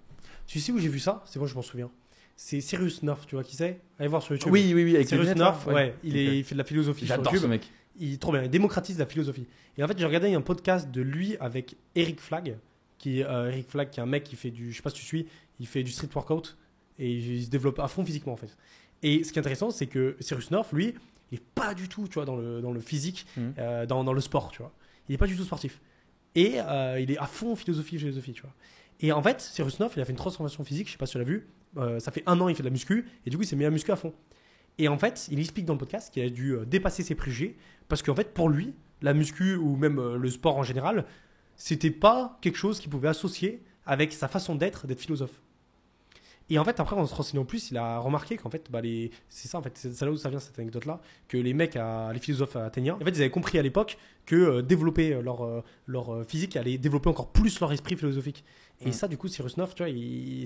Tu 0.47 0.61
sais 0.61 0.73
où 0.73 0.79
j'ai 0.79 0.89
vu 0.89 0.99
ça? 0.99 1.23
C'est 1.25 1.39
moi, 1.39 1.49
je 1.49 1.55
m'en 1.55 1.63
souviens. 1.63 1.91
C'est 2.37 2.61
Cyrus 2.61 3.03
North, 3.03 3.27
tu 3.27 3.35
vois 3.37 3.45
qui 3.45 3.57
c'est? 3.57 3.81
Allez 3.99 4.09
voir 4.09 4.23
sur 4.23 4.33
YouTube. 4.35 4.53
Oui, 4.53 4.73
oui, 4.75 4.85
oui, 4.85 4.95
avec 4.97 5.09
Cyrus 5.09 5.35
North, 5.37 5.67
ouais, 5.67 5.95
il, 6.03 6.17
est, 6.17 6.39
il 6.39 6.45
fait 6.45 6.55
de 6.55 6.59
la 6.59 6.65
philosophie 6.65 7.07
J'adore 7.07 7.35
ce 7.37 7.47
mec. 7.47 7.71
Il 7.99 8.15
est 8.15 8.21
trop 8.21 8.33
bien, 8.33 8.43
il 8.43 8.49
démocratise 8.51 8.99
la 8.99 9.07
philosophie. 9.07 9.47
Et 9.77 9.85
en 9.85 9.89
fait, 9.89 9.99
j'ai 9.99 10.07
regardé 10.07 10.33
un 10.35 10.41
podcast 10.41 10.91
de 10.91 11.03
lui 11.03 11.37
avec 11.39 11.77
Eric 11.95 12.21
Flagg, 12.21 12.57
qui 12.99 13.21
est 13.21 13.25
euh, 13.25 13.51
Eric 13.51 13.69
Flagg, 13.69 13.91
qui 13.91 14.01
est 14.01 14.03
un 14.03 14.07
mec 14.07 14.25
qui 14.25 14.35
fait 14.37 14.51
du, 14.51 14.73
je 14.73 14.77
sais 14.77 14.83
pas 14.83 14.91
si 14.91 14.97
tu 14.97 15.05
suis, 15.05 15.27
il 15.61 15.67
fait 15.67 15.83
du 15.83 15.93
street 15.93 16.09
workout 16.15 16.57
et 16.99 17.13
il 17.13 17.45
se 17.45 17.51
développe 17.51 17.79
à 17.79 17.89
fond 17.89 18.05
physiquement 18.05 18.33
en 18.33 18.37
fait. 18.37 18.57
Et 19.03 19.25
ce 19.25 19.33
qui 19.33 19.39
est 19.39 19.41
intéressant, 19.41 19.71
c'est 19.71 19.87
que 19.87 20.17
Cyrus 20.21 20.51
North, 20.51 20.73
lui, 20.73 20.95
il 21.31 21.37
est 21.39 21.43
pas 21.55 21.75
du 21.75 21.89
tout, 21.89 22.09
tu 22.09 22.15
vois, 22.15 22.25
dans 22.25 22.37
le, 22.37 22.61
dans 22.61 22.73
le 22.73 22.81
physique, 22.81 23.27
Mhm. 23.37 23.55
euh, 23.59 23.87
dans, 23.87 24.05
dans 24.05 24.13
le 24.15 24.21
sport, 24.21 24.51
tu 24.51 24.59
vois. 24.59 24.73
Il 25.09 25.15
est 25.15 25.19
pas 25.19 25.27
du 25.27 25.37
tout 25.37 25.45
sportif. 25.45 25.81
Et 26.35 26.55
euh, 26.59 26.99
il 27.01 27.11
est 27.11 27.19
à 27.19 27.27
fond 27.27 27.55
philosophie, 27.57 27.99
philosophie, 27.99 28.33
tu 28.33 28.43
vois. 28.43 28.55
Et 29.01 29.13
en 29.13 29.23
fait, 29.23 29.41
Cyrus 29.41 29.79
North, 29.81 29.93
il 29.97 30.01
a 30.01 30.05
fait 30.05 30.13
une 30.13 30.19
transformation 30.19 30.65
physique, 30.65 30.87
je 30.87 30.93
sais 30.93 30.99
pas 30.99 31.07
si 31.07 31.13
tu 31.13 31.19
l'as 31.19 31.25
vu. 31.25 31.47
Euh, 31.77 31.99
ça 32.01 32.11
fait 32.11 32.23
un 32.27 32.41
an, 32.41 32.49
il 32.49 32.55
fait 32.55 32.63
de 32.63 32.69
la 32.69 32.73
muscu, 32.73 33.07
et 33.27 33.31
du 33.31 33.37
coup, 33.37 33.43
il 33.43 33.47
s'est 33.47 33.57
mis 33.57 33.65
à 33.65 33.71
muscu 33.71 33.91
à 33.93 33.97
fond. 33.97 34.13
Et 34.79 34.89
en 34.89 34.99
fait, 34.99 35.29
il 35.31 35.39
explique 35.39 35.67
dans 35.67 35.75
le 35.75 35.79
podcast 35.79 36.13
qu'il 36.13 36.23
a 36.23 36.29
dû 36.29 36.53
euh, 36.53 36.65
dépasser 36.65 37.03
ses 37.03 37.15
préjugés, 37.15 37.57
parce 37.89 38.03
qu'en 38.03 38.15
fait, 38.15 38.33
pour 38.35 38.49
lui, 38.49 38.75
la 39.01 39.15
muscu 39.15 39.57
ou 39.57 39.77
même 39.77 39.99
euh, 39.99 40.17
le 40.17 40.31
sport 40.31 40.57
en 40.57 40.63
général, 40.63 41.05
c'était 41.57 41.91
pas 41.91 42.39
quelque 42.41 42.57
chose 42.57 42.81
qu'il 42.81 42.91
pouvait 42.91 43.09
associer 43.09 43.63
avec 43.87 44.13
sa 44.13 44.29
façon 44.29 44.55
d'être, 44.55 44.87
d'être 44.87 45.01
philosophe. 45.01 45.41
Et 46.51 46.59
en 46.59 46.65
fait, 46.65 46.81
après, 46.81 46.97
en 46.97 47.07
se 47.07 47.15
renseignant 47.15 47.45
plus, 47.45 47.71
il 47.71 47.79
a 47.79 47.99
remarqué 47.99 48.37
qu'en 48.37 48.51
fait, 48.51 48.71
bah, 48.71 48.81
les... 48.81 49.11
c'est 49.29 49.49
ça, 49.49 49.59
en 49.59 49.63
fait, 49.63 49.77
c'est 49.77 50.05
là 50.05 50.11
où 50.11 50.17
ça 50.17 50.29
vient 50.29 50.41
cette 50.41 50.59
anecdote-là, 50.59 51.01
que 51.29 51.39
les 51.39 51.55
mecs, 51.55 51.77
les 51.77 52.19
philosophes 52.19 52.57
athéniens, 52.57 52.99
en 53.01 53.05
fait, 53.05 53.11
ils 53.11 53.21
avaient 53.21 53.31
compris 53.31 53.59
à 53.59 53.63
l'époque 53.63 53.97
que 54.27 54.61
développer 54.61 55.19
leur, 55.23 56.27
physique 56.27 56.57
allait 56.57 56.79
développer 56.79 57.09
encore 57.09 57.33
plus 57.33 57.59
leur 57.61 57.73
esprit 57.73 57.97
philosophique. 57.97 58.45
Et 58.85 58.89
Mm. 58.89 58.93
ça, 58.93 59.09
du 59.09 59.17
coup, 59.17 59.29
Cyrus 59.29 59.57
North, 59.57 59.75
tu 59.75 59.85
vois, 59.85 59.93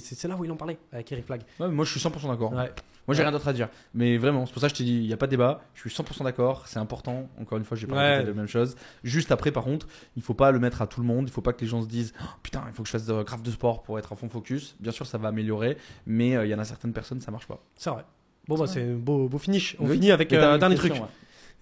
c'est 0.01 0.29
là 0.29 0.37
où 0.37 0.45
il 0.45 0.51
en 0.53 0.57
parlait 0.57 0.79
avec 0.93 1.11
Eric 1.13 1.27
Flagg. 1.27 1.43
Ouais, 1.61 1.69
moi, 1.69 1.85
je 1.85 1.91
suis 1.91 2.01
100% 2.01 2.29
d'accord. 2.29 2.53
Ouais. 2.53 2.71
Moi, 3.07 3.15
j'ai 3.15 3.21
Ouais. 3.21 3.23
rien 3.29 3.33
d'autre 3.33 3.47
à 3.47 3.53
dire. 3.53 3.69
Mais 3.95 4.19
vraiment, 4.19 4.47
c'est 4.47 4.53
pour 4.53 4.61
ça 4.61 4.69
que 4.69 4.75
je 4.75 4.79
t'ai 4.79 4.85
dit, 4.85 4.97
il 4.97 5.07
n'y 5.07 5.13
a 5.13 5.17
pas 5.17 5.27
de 5.27 5.31
débat. 5.31 5.61
Je 5.75 5.81
suis 5.81 5.91
100% 5.91 6.25
d'accord. 6.25 6.67
C'est 6.67 6.79
important. 6.81 7.29
Encore 7.41 7.57
une 7.57 7.65
fois, 7.65 7.77
j'ai 7.77 7.87
pas 7.87 7.95
Ouais. 7.95 8.25
la 8.25 8.33
même 8.33 8.49
chose. 8.49 8.75
Juste 9.05 9.31
après, 9.31 9.53
par 9.53 9.63
contre, 9.65 9.87
il 10.17 10.23
faut 10.23 10.35
pas 10.35 10.51
le 10.51 10.59
mettre 10.59 10.83
à 10.83 10.87
tout 10.89 11.01
le 11.01 11.07
monde. 11.07 11.29
Il 11.29 11.33
faut 11.33 11.41
pas 11.41 11.53
que 11.53 11.61
les 11.61 11.67
gens 11.69 11.83
se 11.83 11.87
disent, 11.87 12.13
Oh, 12.21 12.25
putain, 12.43 12.65
il 12.69 12.75
faut 12.75 12.83
que 12.83 12.89
je 12.89 12.93
fasse 12.93 13.07
de 13.07 13.23
grave 13.23 13.43
de 13.43 13.51
sport 13.53 13.83
pour 13.83 13.99
être 13.99 14.13
à 14.13 14.17
fond 14.17 14.29
focus. 14.29 14.75
Bien 14.81 14.91
sûr, 14.93 15.07
ça 15.07 15.19
va 15.19 15.29
améliorer. 15.29 15.77
Mais 16.07 16.37
euh, 16.37 16.45
il 16.47 16.51
y 16.51 16.55
en 16.55 16.59
a 16.59 16.65
certaines 16.65 16.93
personnes, 16.93 17.21
ça 17.21 17.31
marche 17.31 17.47
pas. 17.47 17.61
C'est 17.77 17.91
vrai. 17.91 18.05
Bon, 18.49 18.57
bah, 18.59 18.67
C'est 18.67 18.83
un 18.83 18.95
beau, 18.95 19.29
beau 19.29 19.39
finish. 19.39 19.77
On 19.79 19.87
Oui. 19.87 19.95
finit 19.95 20.11
avec 20.11 20.33
euh, 20.33 20.55
un 20.55 20.59
dernier 20.59 20.75
truc. 20.77 20.93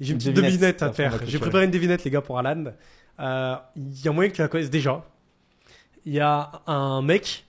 J'ai 0.00 0.12
une 0.12 0.18
petite 0.18 0.32
devinette. 0.34 0.52
devinette 0.54 0.82
à 0.82 0.88
te 0.90 0.94
faire. 0.96 1.18
J'ai 1.26 1.38
préparé 1.38 1.66
une 1.66 1.70
devinette, 1.70 2.04
les 2.04 2.10
gars, 2.10 2.20
pour 2.22 2.38
Alan. 2.38 2.64
Euh, 3.20 3.56
Il 3.76 4.02
y 4.04 4.08
a 4.08 4.12
moyen 4.12 4.30
que 4.30 4.34
tu 4.36 4.42
la 4.42 4.48
connaisses 4.48 4.70
déjà. 4.70 5.04
Il 6.04 6.12
y 6.12 6.20
a 6.20 6.62
un 6.66 7.02
mec. 7.02 7.46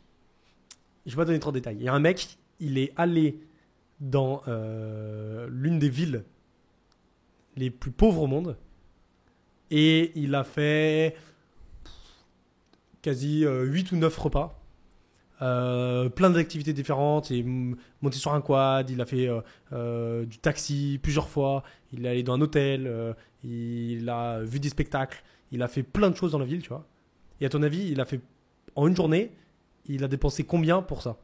Je 1.06 1.11
vais 1.11 1.18
pas 1.18 1.26
donner 1.26 1.40
trop 1.40 1.52
de 1.52 1.60
détails. 1.60 1.77
Il 1.77 1.84
y 1.84 1.88
a 1.88 1.94
un 1.94 1.99
mec, 1.99 2.38
il 2.60 2.77
est 2.77 2.94
allé 2.95 3.40
dans 3.99 4.41
euh, 4.48 5.48
l'une 5.52 5.80
des 5.80 5.90
villes 5.90 6.23
les 7.56 7.69
plus 7.69 7.91
pauvres 7.91 8.23
au 8.23 8.27
monde. 8.27 8.57
Et 9.72 10.11
il 10.15 10.36
a 10.36 10.44
fait 10.44 11.15
quasi 13.02 13.45
8 13.45 13.91
ou 13.91 13.98
9 13.98 14.18
repas. 14.18 14.65
Euh, 15.41 16.07
plein 16.10 16.30
d'activités 16.30 16.73
différentes. 16.73 17.30
Il 17.30 17.40
est 17.40 17.76
monté 18.02 18.18
sur 18.18 18.34
un 18.34 18.41
quad, 18.41 18.90
il 18.90 19.02
a 19.02 19.06
fait 19.06 19.27
euh, 19.27 19.41
euh, 19.73 20.26
du 20.26 20.38
taxi 20.38 20.99
plusieurs 21.02 21.27
fois, 21.27 21.64
il 21.91 22.06
est 22.06 22.10
allé 22.10 22.23
dans 22.23 22.34
un 22.34 22.41
hôtel, 22.41 22.88
euh, 22.88 23.14
il 23.44 24.07
a 24.10 24.41
vu 24.44 24.60
des 24.60 24.69
spectacles, 24.69 25.23
il 25.52 25.61
a 25.61 25.68
fait 25.68 25.84
plein 25.84 26.10
de 26.10 26.15
choses 26.15 26.32
dans 26.32 26.40
la 26.40 26.45
ville, 26.45 26.61
tu 26.61 26.69
vois. 26.69 26.88
Et 27.41 27.45
à 27.45 27.49
ton 27.49 27.64
avis, 27.64 27.90
il 27.91 27.99
a 27.99 28.06
fait 28.06 28.22
en 28.76 28.88
une 28.88 28.95
journée, 28.95 29.31
il 29.85 30.03
a 30.03 30.07
dépensé 30.07 30.43
combien 30.43 30.81
pour 30.81 31.02
ça 31.02 31.18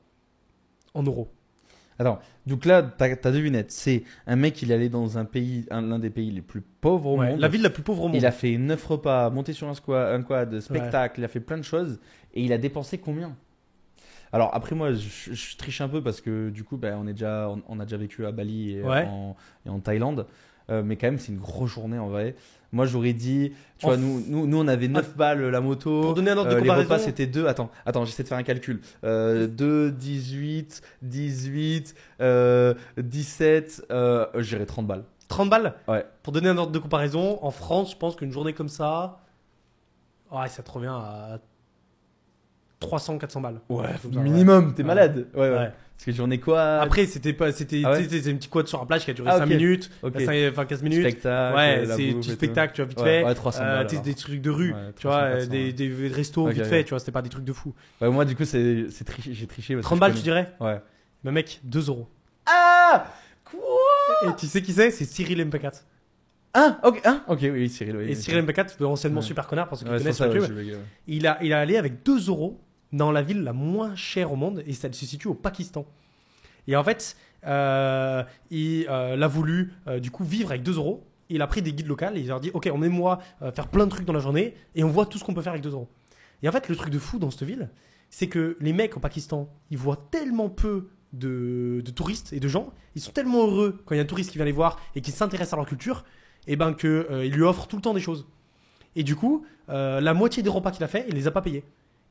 En 0.93 1.03
euros. 1.03 1.27
Attends, 1.99 2.19
donc 2.47 2.65
là, 2.65 2.81
ta, 2.81 3.15
ta 3.15 3.31
devinette, 3.31 3.71
c'est 3.71 4.03
un 4.25 4.35
mec, 4.35 4.59
il 4.61 4.71
est 4.71 4.73
allé 4.73 4.89
dans 4.89 5.17
un 5.19 5.25
pays, 5.25 5.65
un- 5.69 5.81
l'un 5.83 5.99
des 5.99 6.09
pays 6.09 6.31
les 6.31 6.41
plus 6.41 6.61
pauvres 6.61 7.11
au 7.11 7.17
Ouais, 7.17 7.29
monde. 7.31 7.39
la 7.39 7.47
ville 7.47 7.61
la 7.61 7.69
plus 7.69 7.83
pauvre 7.83 8.03
au 8.03 8.07
monde. 8.07 8.15
Il 8.17 8.25
a 8.25 8.31
fait 8.31 8.57
9 8.57 8.83
repas, 8.87 9.29
monté 9.29 9.53
sur 9.53 9.67
un 9.67 9.75
squad, 9.75 10.19
un 10.19 10.23
quad, 10.23 10.59
spectacle, 10.61 11.19
il 11.19 11.23
a 11.23 11.27
fait 11.27 11.39
plein 11.41 11.57
de 11.57 11.63
choses. 11.63 11.99
Et 12.33 12.43
il 12.43 12.53
a 12.53 12.57
dépensé 12.57 12.97
combien? 12.97 13.35
Alors 14.33 14.49
après 14.55 14.75
moi, 14.75 14.93
je, 14.93 15.33
je 15.33 15.57
triche 15.57 15.81
un 15.81 15.89
peu 15.89 16.01
parce 16.01 16.21
que 16.21 16.49
du 16.49 16.63
coup, 16.63 16.77
ben, 16.77 16.97
on, 16.97 17.05
est 17.07 17.13
déjà, 17.13 17.49
on, 17.49 17.61
on 17.67 17.79
a 17.79 17.83
déjà 17.83 17.97
vécu 17.97 18.25
à 18.25 18.31
Bali 18.31 18.71
et, 18.77 18.83
Ouais. 18.83 19.05
en, 19.05 19.35
et 19.65 19.69
en 19.69 19.79
Thaïlande. 19.79 20.25
Euh, 20.69 20.81
mais 20.83 20.95
quand 20.95 21.07
même, 21.07 21.19
c'est 21.19 21.33
une 21.33 21.39
grosse 21.39 21.71
journée 21.71 21.99
en 21.99 22.07
vrai. 22.07 22.35
Moi, 22.73 22.85
j'aurais 22.85 23.11
dit, 23.13 23.51
tu 23.77 23.85
vois, 23.85 23.97
nous, 23.97 24.23
nous, 24.27 24.47
nous, 24.47 24.57
on 24.57 24.67
avait 24.67 24.87
9 24.87 25.17
balles 25.17 25.49
la 25.49 25.59
moto. 25.59 26.01
Pour 26.01 26.13
donner 26.13 26.31
un 26.31 26.37
ordre 26.37 26.51
de 26.51 26.55
Euh, 26.55 26.59
les 26.59 26.67
comparaison, 26.67 26.93
repas, 26.93 27.03
c'était 27.03 27.27
2. 27.27 27.47
Attends, 27.47 27.69
attends 27.85 28.05
j'essaie 28.05 28.23
de 28.23 28.27
faire 28.29 28.37
un 28.37 28.43
calcul. 28.43 28.79
Euh, 29.03 29.47
2, 29.47 29.91
18, 29.91 30.81
18, 31.01 31.95
euh, 32.21 32.73
17, 32.97 33.85
euh, 33.91 34.25
j'irai 34.37 34.65
30 34.65 34.87
balles. 34.87 35.03
30 35.27 35.49
balles 35.49 35.73
Ouais. 35.87 36.05
Pour 36.23 36.31
donner 36.31 36.47
un 36.49 36.57
ordre 36.57 36.71
de 36.71 36.79
comparaison, 36.79 37.39
en 37.41 37.51
France, 37.51 37.91
je 37.91 37.97
pense 37.97 38.15
qu'une 38.15 38.31
journée 38.31 38.53
comme 38.53 38.69
ça, 38.69 39.19
ouais, 40.31 40.47
ça 40.47 40.63
te 40.63 40.71
revient 40.71 40.87
à 40.93 41.39
300-400 42.79 43.41
balles. 43.41 43.59
Ouais, 43.69 43.89
minimum, 44.11 44.73
t'es 44.73 44.83
malade. 44.83 45.27
Ouais, 45.33 45.49
ouais. 45.49 45.57
Ouais. 45.57 45.71
Parce 46.01 46.17
que 46.17 46.23
j'en 46.23 46.31
ai 46.31 46.39
quoi 46.39 46.79
Après, 46.79 47.05
c'était 47.05 47.31
pas, 47.31 47.51
c'était, 47.51 47.83
Ah 47.85 47.91
ouais 47.91 47.97
tu 48.03 48.09
sais, 48.09 48.17
c'était 48.17 48.31
un 48.31 48.35
petit 48.37 48.49
quad 48.49 48.65
sur 48.65 48.79
la 48.79 48.87
plage 48.87 49.05
qui 49.05 49.11
a 49.11 49.13
duré 49.13 49.29
Ah, 49.31 49.37
5 49.37 49.43
ok. 49.43 49.49
minutes, 49.51 49.91
Ok. 50.01 50.19
cinq- 50.21 50.49
enfin 50.51 50.65
15 50.65 50.81
minutes. 50.81 51.01
Spectacle, 51.01 51.55
ouais, 51.55 51.83
c'est 51.95 52.13
du 52.13 52.23
spectacle, 52.23 52.73
tu 52.73 52.81
vois, 52.81 52.89
vite 52.89 52.97
Ouais, 53.01 53.05
fait. 53.19 53.23
ouais, 53.23 53.35
300 53.35 53.61
Euh, 53.63 53.83
balles, 53.83 54.01
des 54.01 54.15
trucs 54.15 54.41
de 54.41 54.49
rue, 54.49 54.73
tu 54.97 55.05
vois, 55.05 55.17
300, 55.19 55.25
euh, 55.27 55.35
400, 55.35 55.51
des, 55.51 55.73
des 55.73 56.07
restos 56.07 56.47
Ok, 56.47 56.53
vite 56.53 56.65
fait, 56.65 56.83
tu 56.85 56.89
vois, 56.89 56.97
c'était 56.97 57.11
pas 57.11 57.21
des 57.21 57.29
trucs 57.29 57.43
de 57.45 57.53
fou. 57.53 57.75
Ouais, 58.01 58.09
moi, 58.09 58.25
du 58.25 58.35
coup, 58.35 58.45
c'est 58.45 58.87
c'est 58.89 59.03
triché, 59.03 59.31
j'ai 59.35 59.45
triché. 59.45 59.75
parce 59.75 59.83
que 59.83 59.89
30 59.89 59.97
je 59.97 59.99
balles, 59.99 60.15
tu 60.15 60.23
dirais 60.23 60.51
Ouais. 60.59 60.81
Mais 61.23 61.31
mec, 61.31 61.59
2 61.65 61.87
euros. 61.89 62.07
Ah 62.47 63.05
Quoi? 63.45 63.59
Et 64.27 64.35
tu 64.39 64.47
sais 64.47 64.63
qui 64.63 64.73
c'est? 64.73 64.89
C'est 64.89 65.05
Cyril 65.05 65.39
MP4. 65.47 65.83
Ah, 66.55 66.79
ok, 66.83 66.99
ah, 67.05 67.21
ok, 67.27 67.39
oui, 67.43 67.69
Cyril. 67.69 67.95
Oui, 67.95 68.09
Et. 68.09 68.15
Cyril 68.15 68.43
MP4, 68.43 68.83
anciennement 68.83 69.21
super 69.21 69.45
connard, 69.45 69.67
pour 69.69 69.77
ceux 69.77 69.85
qui 69.85 69.91
Ouais, 69.91 69.99
connaissent 69.99 70.17
c'est 70.17 70.23
sur 70.23 70.33
ça, 70.33 70.49
YouTube. 70.49 70.79
Il 71.05 71.27
a, 71.27 71.37
il 71.43 71.53
a 71.53 71.59
allé 71.59 71.77
avec 71.77 72.01
2 72.03 72.27
euros 72.27 72.59
dans 72.93 73.11
la 73.11 73.21
ville 73.21 73.43
la 73.43 73.53
moins 73.53 73.95
chère 73.95 74.31
au 74.31 74.35
monde 74.35 74.63
et 74.65 74.73
ça 74.73 74.91
se 74.91 75.05
situe 75.05 75.27
au 75.27 75.33
Pakistan. 75.33 75.85
Et 76.67 76.75
en 76.75 76.83
fait, 76.83 77.15
euh, 77.45 78.23
il 78.49 78.85
euh, 78.89 79.21
a 79.21 79.27
voulu 79.27 79.73
euh, 79.87 79.99
du 79.99 80.11
coup 80.11 80.23
vivre 80.23 80.51
avec 80.51 80.63
2 80.63 80.75
euros. 80.75 81.03
Il 81.29 81.41
a 81.41 81.47
pris 81.47 81.61
des 81.61 81.73
guides 81.73 81.87
locaux 81.87 82.05
et 82.13 82.19
il 82.19 82.27
leur 82.27 82.39
dit 82.39 82.51
Ok, 82.53 82.67
emmenez-moi 82.67 83.19
faire 83.53 83.69
plein 83.69 83.85
de 83.85 83.91
trucs 83.91 84.05
dans 84.05 84.13
la 84.13 84.19
journée 84.19 84.53
et 84.75 84.83
on 84.83 84.89
voit 84.89 85.05
tout 85.05 85.17
ce 85.17 85.23
qu'on 85.23 85.33
peut 85.33 85.41
faire 85.41 85.53
avec 85.53 85.63
2 85.63 85.71
euros. 85.71 85.87
Et 86.43 86.49
en 86.49 86.51
fait, 86.51 86.67
le 86.67 86.75
truc 86.75 86.89
de 86.89 86.99
fou 86.99 87.19
dans 87.19 87.31
cette 87.31 87.43
ville, 87.43 87.69
c'est 88.09 88.27
que 88.27 88.57
les 88.59 88.73
mecs 88.73 88.97
au 88.97 88.99
Pakistan, 88.99 89.47
ils 89.69 89.77
voient 89.77 90.07
tellement 90.11 90.49
peu 90.49 90.89
de, 91.13 91.81
touristes 91.95 92.33
et 92.33 92.39
de 92.39 92.47
gens, 92.47 92.73
ils 92.95 93.01
sont 93.01 93.11
tellement 93.11 93.45
heureux 93.47 93.81
quand 93.85 93.95
il 93.95 93.97
y 93.97 94.01
a 94.01 94.03
un 94.03 94.07
touriste 94.07 94.31
qui 94.31 94.37
vient 94.37 94.45
les 94.45 94.51
voir 94.51 94.79
et 94.95 95.01
qui 95.01 95.11
s'intéresse 95.11 95.53
à 95.53 95.55
leur 95.55 95.65
culture, 95.65 96.03
et 96.47 96.55
ben 96.55 96.73
que 96.73 97.07
euh, 97.11 97.25
ils 97.25 97.31
lui 97.31 97.43
offrent 97.43 97.67
tout 97.67 97.75
le 97.75 97.81
temps 97.81 97.93
des 97.93 98.01
choses. 98.01 98.27
Et 98.95 99.03
du 99.03 99.15
coup, 99.15 99.45
la 99.69 100.13
moitié 100.13 100.43
des 100.43 100.49
repas 100.49 100.71
qu'il 100.71 100.83
a 100.83 100.89
fait, 100.89 101.05
il 101.07 101.15
les 101.15 101.25
a 101.25 101.31
pas 101.31 101.41
payés. 101.41 101.63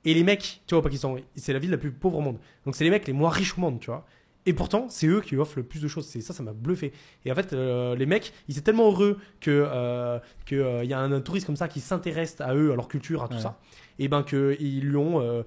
Et 0.05 0.15
les 0.15 0.23
mecs, 0.25 0.63
tu 0.67 0.75
vois, 0.75 0.79
au 0.81 0.83
Pakistan, 0.83 1.17
c'est 1.37 1.53
la 1.53 1.59
ville 1.59 1.71
la 1.71 1.77
plus 1.79 1.91
pauvre 1.93 2.19
au 2.19 2.23
monde. 2.23 2.39
Donc 2.65 2.75
c'est 2.75 2.85
les 2.85 2.91
mecs 2.91 3.07
les 3.07 3.13
moins 3.13 3.31
riches 3.31 3.57
au 3.59 3.61
monde, 3.61 3.81
tu 3.81 3.87
vois. 3.87 4.07
Et 4.47 4.55
pourtant, 4.55 4.87
c'est 4.89 5.07
eux 5.07 5.21
qui 5.21 5.37
offrent 5.37 5.59
le 5.59 5.63
plus 5.63 5.83
de 5.83 5.87
choses. 5.89 6.07
C'est 6.07 6.23
ça, 6.23 6.33
ça 6.33 6.43
m'a 6.43 6.55
bluffé. 6.55 6.93
Et 7.27 7.31
en 7.31 7.35
fait, 7.35 7.53
euh, 7.53 7.95
les 7.95 8.07
mecs, 8.07 8.33
ils 8.49 8.53
étaient 8.53 8.63
tellement 8.65 8.87
heureux 8.91 9.19
que 9.43 9.51
euh, 9.71 10.19
que 10.47 10.55
euh, 10.57 10.83
y 10.85 10.95
a 10.95 10.99
un, 10.99 11.13
un 11.13 11.21
touriste 11.21 11.45
comme 11.45 11.57
ça 11.57 11.69
qui 11.69 11.81
s'intéresse 11.81 12.41
à 12.41 12.55
eux, 12.55 12.73
à 12.73 12.75
leur 12.77 12.89
culture, 12.89 13.23
à 13.23 13.29
tout 13.29 13.35
Ouais. 13.35 13.41
ça. 13.43 13.59
Et 13.99 14.09
ben 14.09 14.23
que 14.23 14.57
ils 14.59 14.81
lui 14.81 14.97
ont 14.97 15.45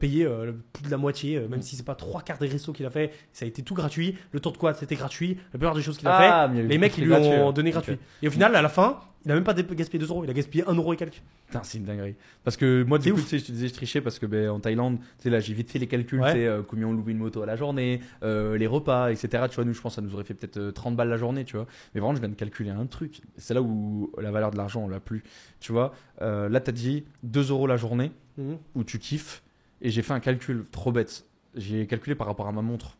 payé 0.00 0.28
plus 0.72 0.82
de 0.82 0.90
la 0.90 0.96
moitié, 0.96 1.38
même 1.48 1.62
si 1.62 1.76
c'est 1.76 1.84
pas 1.84 1.94
trois 1.94 2.20
quarts 2.22 2.38
des 2.38 2.48
restos 2.48 2.72
qu'il 2.72 2.84
a 2.84 2.90
fait, 2.90 3.12
ça 3.32 3.44
a 3.44 3.48
été 3.48 3.62
tout 3.62 3.74
gratuit. 3.74 4.16
Le 4.32 4.40
tour 4.40 4.50
de 4.50 4.56
quad, 4.56 4.74
c'était 4.74 4.96
gratuit. 4.96 5.36
La 5.52 5.58
plupart 5.60 5.76
des 5.76 5.82
choses 5.82 5.98
qu'il 5.98 6.08
a 6.08 6.18
fait, 6.18 6.28
Ah, 6.28 6.50
eu 6.52 6.66
les 6.66 6.78
mecs, 6.78 6.98
ils 6.98 7.04
lui 7.04 7.12
ont 7.14 7.52
donné 7.52 7.70
gratuit. 7.70 7.96
Et 8.20 8.26
au 8.26 8.32
final, 8.32 8.56
à 8.56 8.60
la 8.62 8.68
fin, 8.68 8.98
il 9.24 9.30
a 9.30 9.34
même 9.34 9.44
pas 9.44 9.54
gaspillé 9.54 9.98
2 9.98 10.08
euros, 10.10 10.24
il 10.24 10.30
a 10.30 10.32
gaspillé 10.32 10.64
1 10.66 10.74
euro 10.74 10.92
et 10.92 10.96
quelques. 10.96 11.22
Putain, 11.46 11.62
c'est 11.62 11.78
une 11.78 11.84
dinguerie. 11.84 12.14
Parce 12.44 12.56
que 12.56 12.82
moi, 12.82 12.98
du 12.98 13.12
coup, 13.12 13.20
tu 13.20 13.26
sais, 13.26 13.38
je 13.38 13.44
te 13.44 13.52
disais, 13.52 13.68
je 13.68 13.74
trichais 13.74 14.00
parce 14.00 14.18
que 14.18 14.26
ben, 14.26 14.48
en 14.50 14.58
Thaïlande, 14.60 14.98
tu 14.98 15.04
sais, 15.24 15.30
là, 15.30 15.38
j'ai 15.40 15.54
vite 15.54 15.70
fait 15.70 15.78
les 15.78 15.86
calculs, 15.86 16.20
Ouais. 16.20 16.32
tu 16.32 16.38
sais, 16.38 16.46
euh, 16.46 16.62
combien 16.62 16.86
on 16.88 16.92
loue 16.92 17.08
une 17.08 17.18
moto 17.18 17.42
à 17.42 17.46
la 17.46 17.56
journée, 17.56 18.00
euh, 18.22 18.56
les 18.58 18.66
repas, 18.66 19.10
etc. 19.10 19.44
Tu 19.48 19.56
vois, 19.56 19.64
nous, 19.64 19.74
je 19.74 19.80
pense, 19.80 19.94
ça 19.96 20.00
nous 20.02 20.14
aurait 20.14 20.24
fait 20.24 20.34
peut-être 20.34 20.56
euh, 20.58 20.72
30 20.72 20.96
balles 20.96 21.08
la 21.08 21.16
journée, 21.16 21.44
tu 21.44 21.56
vois. 21.56 21.66
Mais 21.94 22.00
vraiment, 22.00 22.14
je 22.14 22.20
viens 22.20 22.28
de 22.30 22.34
calculer 22.34 22.70
un 22.70 22.86
truc. 22.86 23.20
C'est 23.36 23.54
là 23.54 23.62
où 23.62 24.10
la 24.20 24.30
valeur 24.30 24.50
de 24.50 24.56
l'argent, 24.56 24.82
on 24.84 24.88
l'a 24.88 25.00
plus. 25.00 25.22
Tu 25.60 25.72
vois, 25.72 25.92
euh, 26.22 26.48
là, 26.48 26.60
t'as 26.60 26.72
dit 26.72 27.04
2 27.22 27.50
euros 27.50 27.66
la 27.66 27.76
journée 27.76 28.12
Mhm. 28.38 28.56
où 28.74 28.84
tu 28.84 28.98
kiffes. 28.98 29.42
Et 29.82 29.90
j'ai 29.90 30.02
fait 30.02 30.14
un 30.14 30.20
calcul 30.20 30.64
trop 30.70 30.90
bête. 30.92 31.24
J'ai 31.54 31.86
calculé 31.86 32.14
par 32.14 32.26
rapport 32.26 32.46
à 32.48 32.52
ma 32.52 32.62
montre 32.62 32.96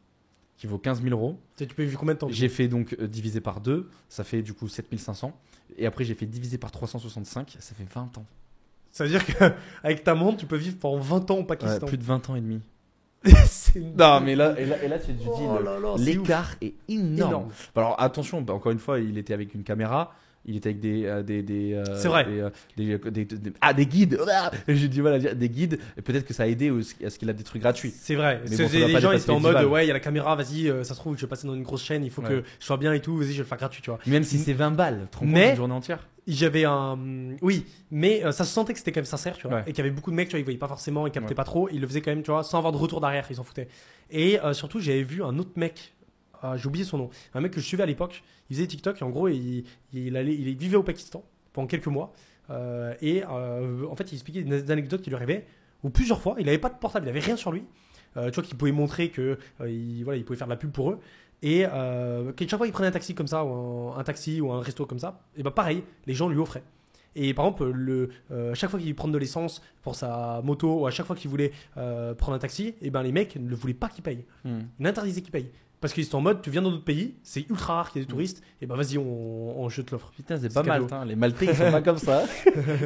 qui 0.58 0.66
vaut 0.66 0.78
15 0.78 1.00
000 1.02 1.12
euros. 1.14 1.38
Tu 1.56 1.64
sais, 1.64 1.66
Tu 1.68 1.74
peux 1.74 1.82
vivre 1.84 1.98
combien 1.98 2.14
de 2.14 2.18
temps 2.18 2.28
J'ai 2.28 2.48
fait 2.48 2.68
donc 2.68 2.94
euh, 3.00 3.06
divisé 3.08 3.40
par 3.40 3.60
2, 3.60 3.88
ça 4.08 4.24
fait 4.24 4.42
du 4.42 4.52
coup 4.52 4.68
7500. 4.68 5.36
Et 5.78 5.86
après, 5.86 6.04
j'ai 6.04 6.14
fait 6.14 6.26
divisé 6.26 6.58
par 6.58 6.70
365, 6.70 7.56
ça 7.60 7.74
fait 7.74 7.86
20 7.92 8.18
ans. 8.18 8.24
Ça 8.90 9.04
veut 9.04 9.10
dire 9.10 9.24
qu'avec 9.24 10.04
ta 10.04 10.14
montre, 10.14 10.38
tu 10.38 10.46
peux 10.46 10.56
vivre 10.56 10.76
pendant 10.78 10.98
20 10.98 11.30
ans 11.30 11.34
au 11.36 11.40
Ouais, 11.40 11.46
Pakistan. 11.46 11.86
plus 11.86 11.96
de 11.98 12.04
20 12.04 12.30
ans 12.30 12.36
et 12.36 12.40
demi. 12.40 12.60
Une- 13.74 13.96
Non, 13.96 14.20
mais 14.20 14.34
là, 14.34 14.54
et 14.58 14.66
là, 14.66 14.82
et 14.82 14.88
là 14.88 14.98
tu 14.98 15.06
te 15.06 15.12
dis, 15.12 15.22
Oh 15.28 15.96
l'écart 15.98 16.56
est 16.60 16.74
énorme. 16.88 17.30
Énorme. 17.30 17.48
Alors 17.76 18.00
attention, 18.00 18.42
bah, 18.42 18.52
encore 18.52 18.72
une 18.72 18.78
fois, 18.80 18.98
il 18.98 19.16
était 19.16 19.32
avec 19.32 19.54
une 19.54 19.62
caméra. 19.62 20.12
Il 20.44 20.56
était 20.56 20.70
avec 20.70 20.80
des 20.80 21.04
euh, 21.06 21.22
des 21.22 21.42
des, 21.42 21.72
euh, 21.74 21.84
C'est 21.96 22.08
vrai. 22.08 22.24
des, 22.24 22.40
euh, 22.40 22.50
des- 22.76 23.24
des- 23.24 23.24
des- 23.24 23.52
ah 23.60 23.72
des 23.72 23.86
guides 23.86 24.18
j'ai 24.68 24.88
du 24.88 25.00
mal 25.02 25.14
à 25.14 25.18
dire 25.20 25.36
des 25.36 25.48
guides 25.48 25.78
peut-être 26.04 26.26
que 26.26 26.34
ça 26.34 26.42
a 26.42 26.46
aidé 26.46 26.70
à 27.04 27.10
ce 27.10 27.18
qu'il 27.18 27.30
a 27.30 27.32
des 27.32 27.44
trucs 27.44 27.62
gratuits 27.62 27.92
C'est 27.96 28.16
vrai. 28.16 28.40
Mais 28.50 28.56
bon, 28.56 28.68
les 28.72 29.00
gens 29.00 29.12
ils 29.12 29.18
étaient 29.20 29.30
en 29.30 29.38
mode 29.40 29.52
10 29.52 29.62
balles. 29.62 29.66
ouais, 29.66 29.84
il 29.84 29.88
y 29.88 29.90
a 29.90 29.94
la 29.94 30.00
caméra, 30.00 30.34
vas-y, 30.34 30.66
ça 30.84 30.94
se 30.94 30.94
trouve, 30.94 31.16
je 31.16 31.22
vais 31.22 31.26
passer 31.28 31.46
dans 31.46 31.54
une 31.54 31.62
grosse 31.62 31.84
chaîne, 31.84 32.04
il 32.04 32.10
faut 32.10 32.22
que 32.22 32.42
je 32.58 32.64
sois 32.64 32.76
bien 32.76 32.92
et 32.92 33.00
tout, 33.00 33.16
vas-y, 33.16 33.28
je 33.28 33.32
vais 33.34 33.38
le 33.38 33.44
faire 33.44 33.58
gratuit, 33.58 33.82
tu 33.82 33.90
vois. 33.90 34.00
même 34.06 34.24
si 34.24 34.38
c'est 34.38 34.52
20 34.52 34.72
balles 34.72 35.06
Mais- 35.22 35.50
une 35.50 35.56
journée 35.56 35.74
entière 35.74 36.08
J'avais 36.26 36.64
un. 36.64 36.96
Oui, 37.40 37.64
mais 37.90 38.22
ça 38.32 38.44
se 38.44 38.52
sentait 38.52 38.72
que 38.72 38.78
c'était 38.78 38.92
quand 38.92 39.00
même 39.00 39.04
sincère, 39.06 39.36
tu 39.36 39.48
vois. 39.48 39.60
Et 39.62 39.72
qu'il 39.72 39.78
y 39.78 39.80
avait 39.80 39.90
beaucoup 39.90 40.10
de 40.12 40.16
mecs, 40.16 40.28
tu 40.28 40.32
vois, 40.32 40.40
ils 40.40 40.44
voyaient 40.44 40.58
pas 40.58 40.68
forcément, 40.68 41.06
ils 41.06 41.10
captaient 41.12 41.34
pas 41.34 41.42
trop, 41.44 41.68
ils 41.70 41.80
le 41.80 41.86
faisaient 41.86 42.00
quand 42.00 42.12
même, 42.12 42.22
tu 42.22 42.30
vois, 42.30 42.42
sans 42.44 42.58
avoir 42.58 42.72
de 42.72 42.78
retour 42.78 43.00
derrière, 43.00 43.26
ils 43.30 43.36
s'en 43.36 43.42
foutaient. 43.44 43.68
Et 44.10 44.38
surtout, 44.52 44.78
j'avais 44.80 45.02
vu 45.02 45.22
un 45.22 45.38
autre 45.38 45.52
mec, 45.56 45.92
euh, 46.44 46.56
j'ai 46.56 46.66
oublié 46.66 46.84
son 46.84 46.98
nom, 46.98 47.10
un 47.34 47.40
mec 47.40 47.52
que 47.52 47.60
je 47.60 47.66
suivais 47.66 47.82
à 47.82 47.86
l'époque, 47.86 48.22
il 48.50 48.56
faisait 48.56 48.66
TikTok 48.66 49.00
et 49.00 49.04
en 49.04 49.10
gros, 49.10 49.28
il, 49.28 49.64
il, 49.92 50.16
allait, 50.16 50.34
il 50.34 50.56
vivait 50.56 50.76
au 50.76 50.82
Pakistan 50.82 51.24
pendant 51.52 51.66
quelques 51.66 51.86
mois. 51.86 52.12
euh, 52.50 52.94
et 53.00 53.22
euh, 53.28 53.86
en 53.90 53.96
fait, 53.96 54.10
il 54.12 54.14
expliquait 54.14 54.42
des 54.42 54.70
anecdotes 54.70 55.02
qui 55.02 55.10
lui 55.10 55.16
arrivaient, 55.16 55.46
où 55.82 55.90
plusieurs 55.90 56.20
fois, 56.20 56.36
il 56.38 56.48
avait 56.48 56.58
pas 56.58 56.70
de 56.70 56.78
portable, 56.78 57.06
il 57.06 57.10
avait 57.10 57.20
rien 57.20 57.36
sur 57.36 57.52
lui. 57.52 57.64
Euh, 58.16 58.30
tu 58.30 58.34
vois, 58.34 58.44
qu'il 58.44 58.56
pouvait 58.56 58.72
montrer 58.72 59.08
que 59.08 59.38
euh, 59.60 59.70
il, 59.70 60.04
voilà, 60.04 60.18
il 60.18 60.24
pouvait 60.24 60.36
faire 60.36 60.46
de 60.46 60.52
la 60.52 60.58
pub 60.58 60.70
pour 60.70 60.90
eux. 60.90 60.98
Et 61.44 61.64
que 61.64 62.46
chaque 62.46 62.58
fois 62.58 62.66
qu'il 62.66 62.72
prenait 62.72 62.86
un 62.86 62.92
taxi 62.92 63.16
comme 63.16 63.26
ça, 63.26 63.44
ou 63.44 63.90
un, 63.90 63.98
un 63.98 64.04
taxi 64.04 64.40
ou 64.40 64.52
un 64.52 64.60
resto 64.60 64.86
comme 64.86 65.00
ça, 65.00 65.22
et 65.36 65.42
bah 65.42 65.50
pareil, 65.50 65.82
les 66.06 66.14
gens 66.14 66.28
lui 66.28 66.38
offraient. 66.38 66.62
Et 67.16 67.34
par 67.34 67.46
exemple, 67.46 67.64
le, 67.70 68.10
euh, 68.30 68.52
à 68.52 68.54
chaque 68.54 68.70
fois 68.70 68.78
qu'il 68.78 68.94
prend 68.94 69.08
de 69.08 69.18
l'essence 69.18 69.60
pour 69.82 69.96
sa 69.96 70.40
moto, 70.44 70.82
ou 70.82 70.86
à 70.86 70.92
chaque 70.92 71.04
fois 71.04 71.16
qu'il 71.16 71.30
voulait 71.30 71.50
euh, 71.78 72.14
prendre 72.14 72.36
un 72.36 72.38
taxi, 72.38 72.74
et 72.80 72.90
ben 72.90 73.02
les 73.02 73.10
mecs 73.10 73.34
ne 73.34 73.54
voulaient 73.56 73.74
pas 73.74 73.88
qu'il 73.88 74.04
paye. 74.04 74.24
Hmm. 74.44 74.60
Ils 74.78 74.82
n'interdisaient 74.84 75.20
qu'il 75.20 75.32
paye. 75.32 75.50
Parce 75.82 75.92
qu'ils 75.92 76.06
sont 76.06 76.16
en 76.18 76.20
mode, 76.22 76.40
tu 76.40 76.48
viens 76.50 76.62
dans 76.62 76.70
d'autres 76.70 76.84
pays, 76.84 77.16
c'est 77.22 77.40
ultra 77.50 77.74
rare 77.74 77.90
qu'il 77.92 78.00
y 78.00 78.02
ait 78.02 78.06
des 78.06 78.10
touristes, 78.10 78.42
et 78.62 78.66
ben 78.66 78.76
vas-y, 78.76 78.96
on, 78.98 79.60
on, 79.62 79.68
je 79.68 79.82
te 79.82 79.90
l'offre. 79.90 80.10
Putain, 80.16 80.38
c'est 80.40 80.54
pas 80.54 80.62
mal. 80.62 80.84
hein. 80.90 81.04
Les 81.04 81.16
Maltais, 81.16 81.46
ils 81.46 81.54
sont 81.56 81.70
pas 81.72 81.82
comme 81.82 81.98
ça. 81.98 82.22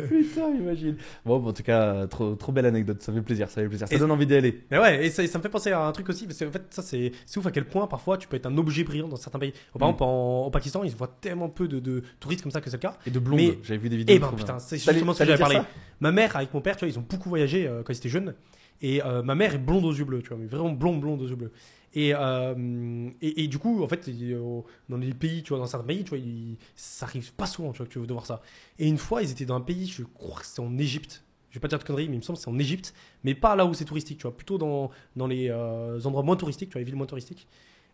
Putain, 0.09 0.49
imagine. 0.59 0.97
Bon, 1.25 1.39
bah, 1.39 1.51
en 1.51 1.53
tout 1.53 1.63
cas, 1.63 2.07
trop, 2.07 2.35
trop 2.35 2.53
belle 2.53 2.67
anecdote. 2.67 3.03
Ça 3.03 3.13
fait 3.13 3.21
plaisir, 3.21 3.49
ça 3.51 3.61
fait 3.61 3.69
plaisir. 3.69 3.87
Ça 3.87 3.95
Et- 3.95 3.99
donne 3.99 4.11
envie 4.11 4.27
d'y 4.27 4.35
aller. 4.35 4.63
Mais 4.71 4.79
ouais, 4.79 5.07
et 5.07 5.11
ça, 5.11 5.23
et 5.23 5.27
ça 5.27 5.39
me 5.39 5.43
fait 5.43 5.49
penser 5.51 5.71
à 5.73 5.87
un 5.87 5.93
truc 5.93 6.09
aussi, 6.09 6.27
parce 6.27 6.39
qu'en 6.39 6.51
fait, 6.51 6.63
ça 6.71 6.83
c'est 6.83 7.13
ouf 7.37 7.47
à 7.47 7.51
quel 7.51 7.67
point 7.67 7.87
parfois 7.87 8.17
tu 8.17 8.27
peux 8.29 8.37
être 8.37 8.47
un 8.47 8.57
objet 8.57 8.83
brillant 8.83 9.09
dans 9.09 9.17
certains 9.17 9.39
pays. 9.39 9.53
Par 9.79 9.87
Mm. 9.89 9.91
exemple, 9.93 10.03
en, 10.05 10.47
au 10.47 10.51
Pakistan, 10.51 10.83
ils 10.83 10.91
voient 10.97 11.15
tellement 11.21 11.51
peu 11.51 11.69
de, 11.69 11.79
de 11.81 12.03
touristes 12.19 12.43
comme 12.43 12.53
ça 12.53 12.61
que 12.63 12.71
c'est 12.71 12.77
le 12.79 12.81
cas. 12.81 12.97
Et 13.07 13.11
de 13.11 13.19
blonde. 13.19 13.39
Mais- 13.41 13.59
J'avais 13.63 13.79
vu 13.79 13.89
des 13.91 13.99
vidéos. 13.99 14.17
Eh 14.17 14.19
ben 14.19 14.33
putain, 14.35 14.59
c'est 14.59 14.77
justement 14.79 15.13
ce 15.13 15.19
que 15.21 15.25
j'avais 15.27 15.39
parlé. 15.39 15.59
Ma 16.01 16.13
mère 16.13 16.35
avec 16.37 16.53
mon 16.55 16.63
père, 16.63 16.77
tu 16.77 16.87
vois, 16.87 16.93
ils 16.93 16.99
ont 16.99 17.05
beaucoup 17.09 17.29
voyagé 17.29 17.67
euh, 17.67 17.83
quand 17.85 17.93
ils 17.93 17.97
étaient 17.99 18.09
jeunes. 18.09 18.35
Et 18.83 19.03
euh, 19.03 19.23
ma 19.23 19.35
mère 19.35 19.55
est 19.55 19.59
blonde 19.59 19.85
aux 19.87 19.93
yeux 19.93 20.05
bleus, 20.05 20.21
tu 20.23 20.29
vois, 20.29 20.37
mais 20.39 20.47
vraiment 20.47 20.71
blonde, 20.73 21.01
blonde 21.01 21.23
aux 21.23 21.27
yeux 21.27 21.35
bleus. 21.37 21.53
Et, 21.97 22.13
euh, 22.15 23.11
et, 23.23 23.45
et 23.45 23.49
du 23.49 23.59
coup, 23.59 23.83
en 23.83 23.89
fait, 23.89 24.07
euh, 24.09 24.61
dans 24.91 24.99
les 24.99 25.15
pays, 25.15 25.43
tu 25.43 25.49
vois, 25.51 25.59
dans 25.59 25.67
certains 25.67 25.87
pays, 25.87 26.05
tu 26.05 26.11
vois, 26.11 26.19
il- 26.19 26.59
ça 26.77 27.07
arrive 27.07 27.33
pas 27.35 27.47
souvent, 27.47 27.73
tu 27.73 27.79
vois, 27.79 27.87
que 27.87 27.93
tu 27.93 27.99
veux 27.99 28.07
de 28.07 28.13
voir 28.13 28.27
ça. 28.27 28.43
Et 28.79 28.87
une 28.87 28.99
fois, 28.99 29.23
ils 29.23 29.31
étaient 29.33 29.47
dans 29.47 29.57
un 29.57 29.63
pays, 29.63 29.87
je 29.87 30.03
crois 30.05 30.41
que 30.41 30.47
c'est 30.47 30.61
en 30.61 30.77
Égypte. 30.79 31.25
Je 31.51 31.57
vais 31.57 31.61
pas 31.61 31.69
dire 31.69 31.79
de 31.79 31.85
conneries, 31.85 32.09
mais 32.09 32.17
il 32.17 32.19
me 32.19 32.23
semble 32.23 32.39
que 32.39 32.45
c'est 32.45 32.51
en 32.51 32.59
Égypte, 32.59 32.93
mais 33.25 33.35
pas 33.35 33.57
là 33.57 33.65
où 33.67 33.73
c'est 33.75 33.87
touristique, 33.87 34.19
tu 34.19 34.25
vois, 34.25 34.37
plutôt 34.37 34.59
dans, 34.59 34.91
dans 35.17 35.27
les 35.27 35.49
euh, 35.51 35.99
endroits 36.05 36.23
moins 36.23 36.37
touristiques, 36.37 36.69
tu 36.71 36.75
vois, 36.75 36.81
les 36.81 36.85
villes 36.85 36.97
moins 36.97 37.07
touristiques. 37.07 37.49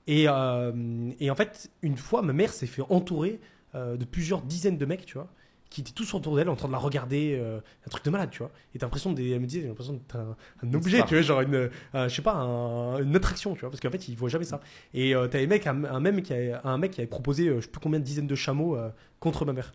Et, 0.08 0.24
et 0.24 1.30
en 1.30 1.34
fait, 1.36 1.70
une 1.82 1.96
fois, 1.96 2.22
ma 2.22 2.32
mère 2.32 2.52
s'est 2.52 2.66
fait 2.66 2.82
entourer 2.88 3.40
de 3.74 4.04
plusieurs 4.04 4.42
dizaines 4.42 4.78
de 4.78 4.84
mecs, 4.84 5.06
tu 5.06 5.14
vois, 5.14 5.28
qui 5.72 5.80
étaient 5.80 5.92
tous 5.92 6.12
autour 6.14 6.36
d'elle 6.36 6.48
en 6.48 6.56
train 6.56 6.68
de 6.68 6.72
la 6.72 6.78
regarder, 6.78 7.36
euh, 7.40 7.58
un 7.86 7.90
truc 7.90 8.04
de 8.04 8.10
malade, 8.10 8.30
tu 8.30 8.38
vois. 8.38 8.50
Et 8.74 8.78
t'as 8.78 8.86
l'impression, 8.86 9.12
des, 9.12 9.30
elle 9.30 9.40
me 9.40 9.46
disait, 9.46 9.62
j'ai 9.62 9.68
l'impression 9.68 9.94
d'être 9.94 10.16
un, 10.16 10.36
un 10.62 10.74
objet, 10.74 10.98
tu 11.06 11.14
vois, 11.14 11.22
genre 11.22 11.40
une, 11.40 11.54
euh, 11.54 11.68
je 11.94 12.08
sais 12.08 12.22
pas, 12.22 12.34
un- 12.34 13.02
une 13.02 13.16
attraction, 13.16 13.54
tu 13.54 13.60
vois, 13.60 13.70
parce 13.70 13.80
qu'en 13.80 13.90
fait, 13.90 14.08
ils 14.08 14.16
voient 14.16 14.28
jamais 14.28 14.44
ça. 14.44 14.60
Et 14.94 15.14
euh, 15.14 15.28
t'as 15.28 15.38
les 15.38 15.46
mecs, 15.46 15.66
un, 15.66 15.84
un 15.84 16.00
même 16.00 16.22
qui 16.22 16.32
avait, 16.32 16.52
un 16.64 16.78
mec 16.78 16.90
qui 16.92 17.00
avait 17.00 17.08
proposé, 17.08 17.46
je 17.56 17.60
sais 17.60 17.68
plus 17.68 17.80
combien 17.80 17.98
de 17.98 18.04
dizaines 18.04 18.26
de 18.26 18.34
chameaux 18.34 18.76
contre 19.22 19.44
ma 19.46 19.52
mère, 19.54 19.72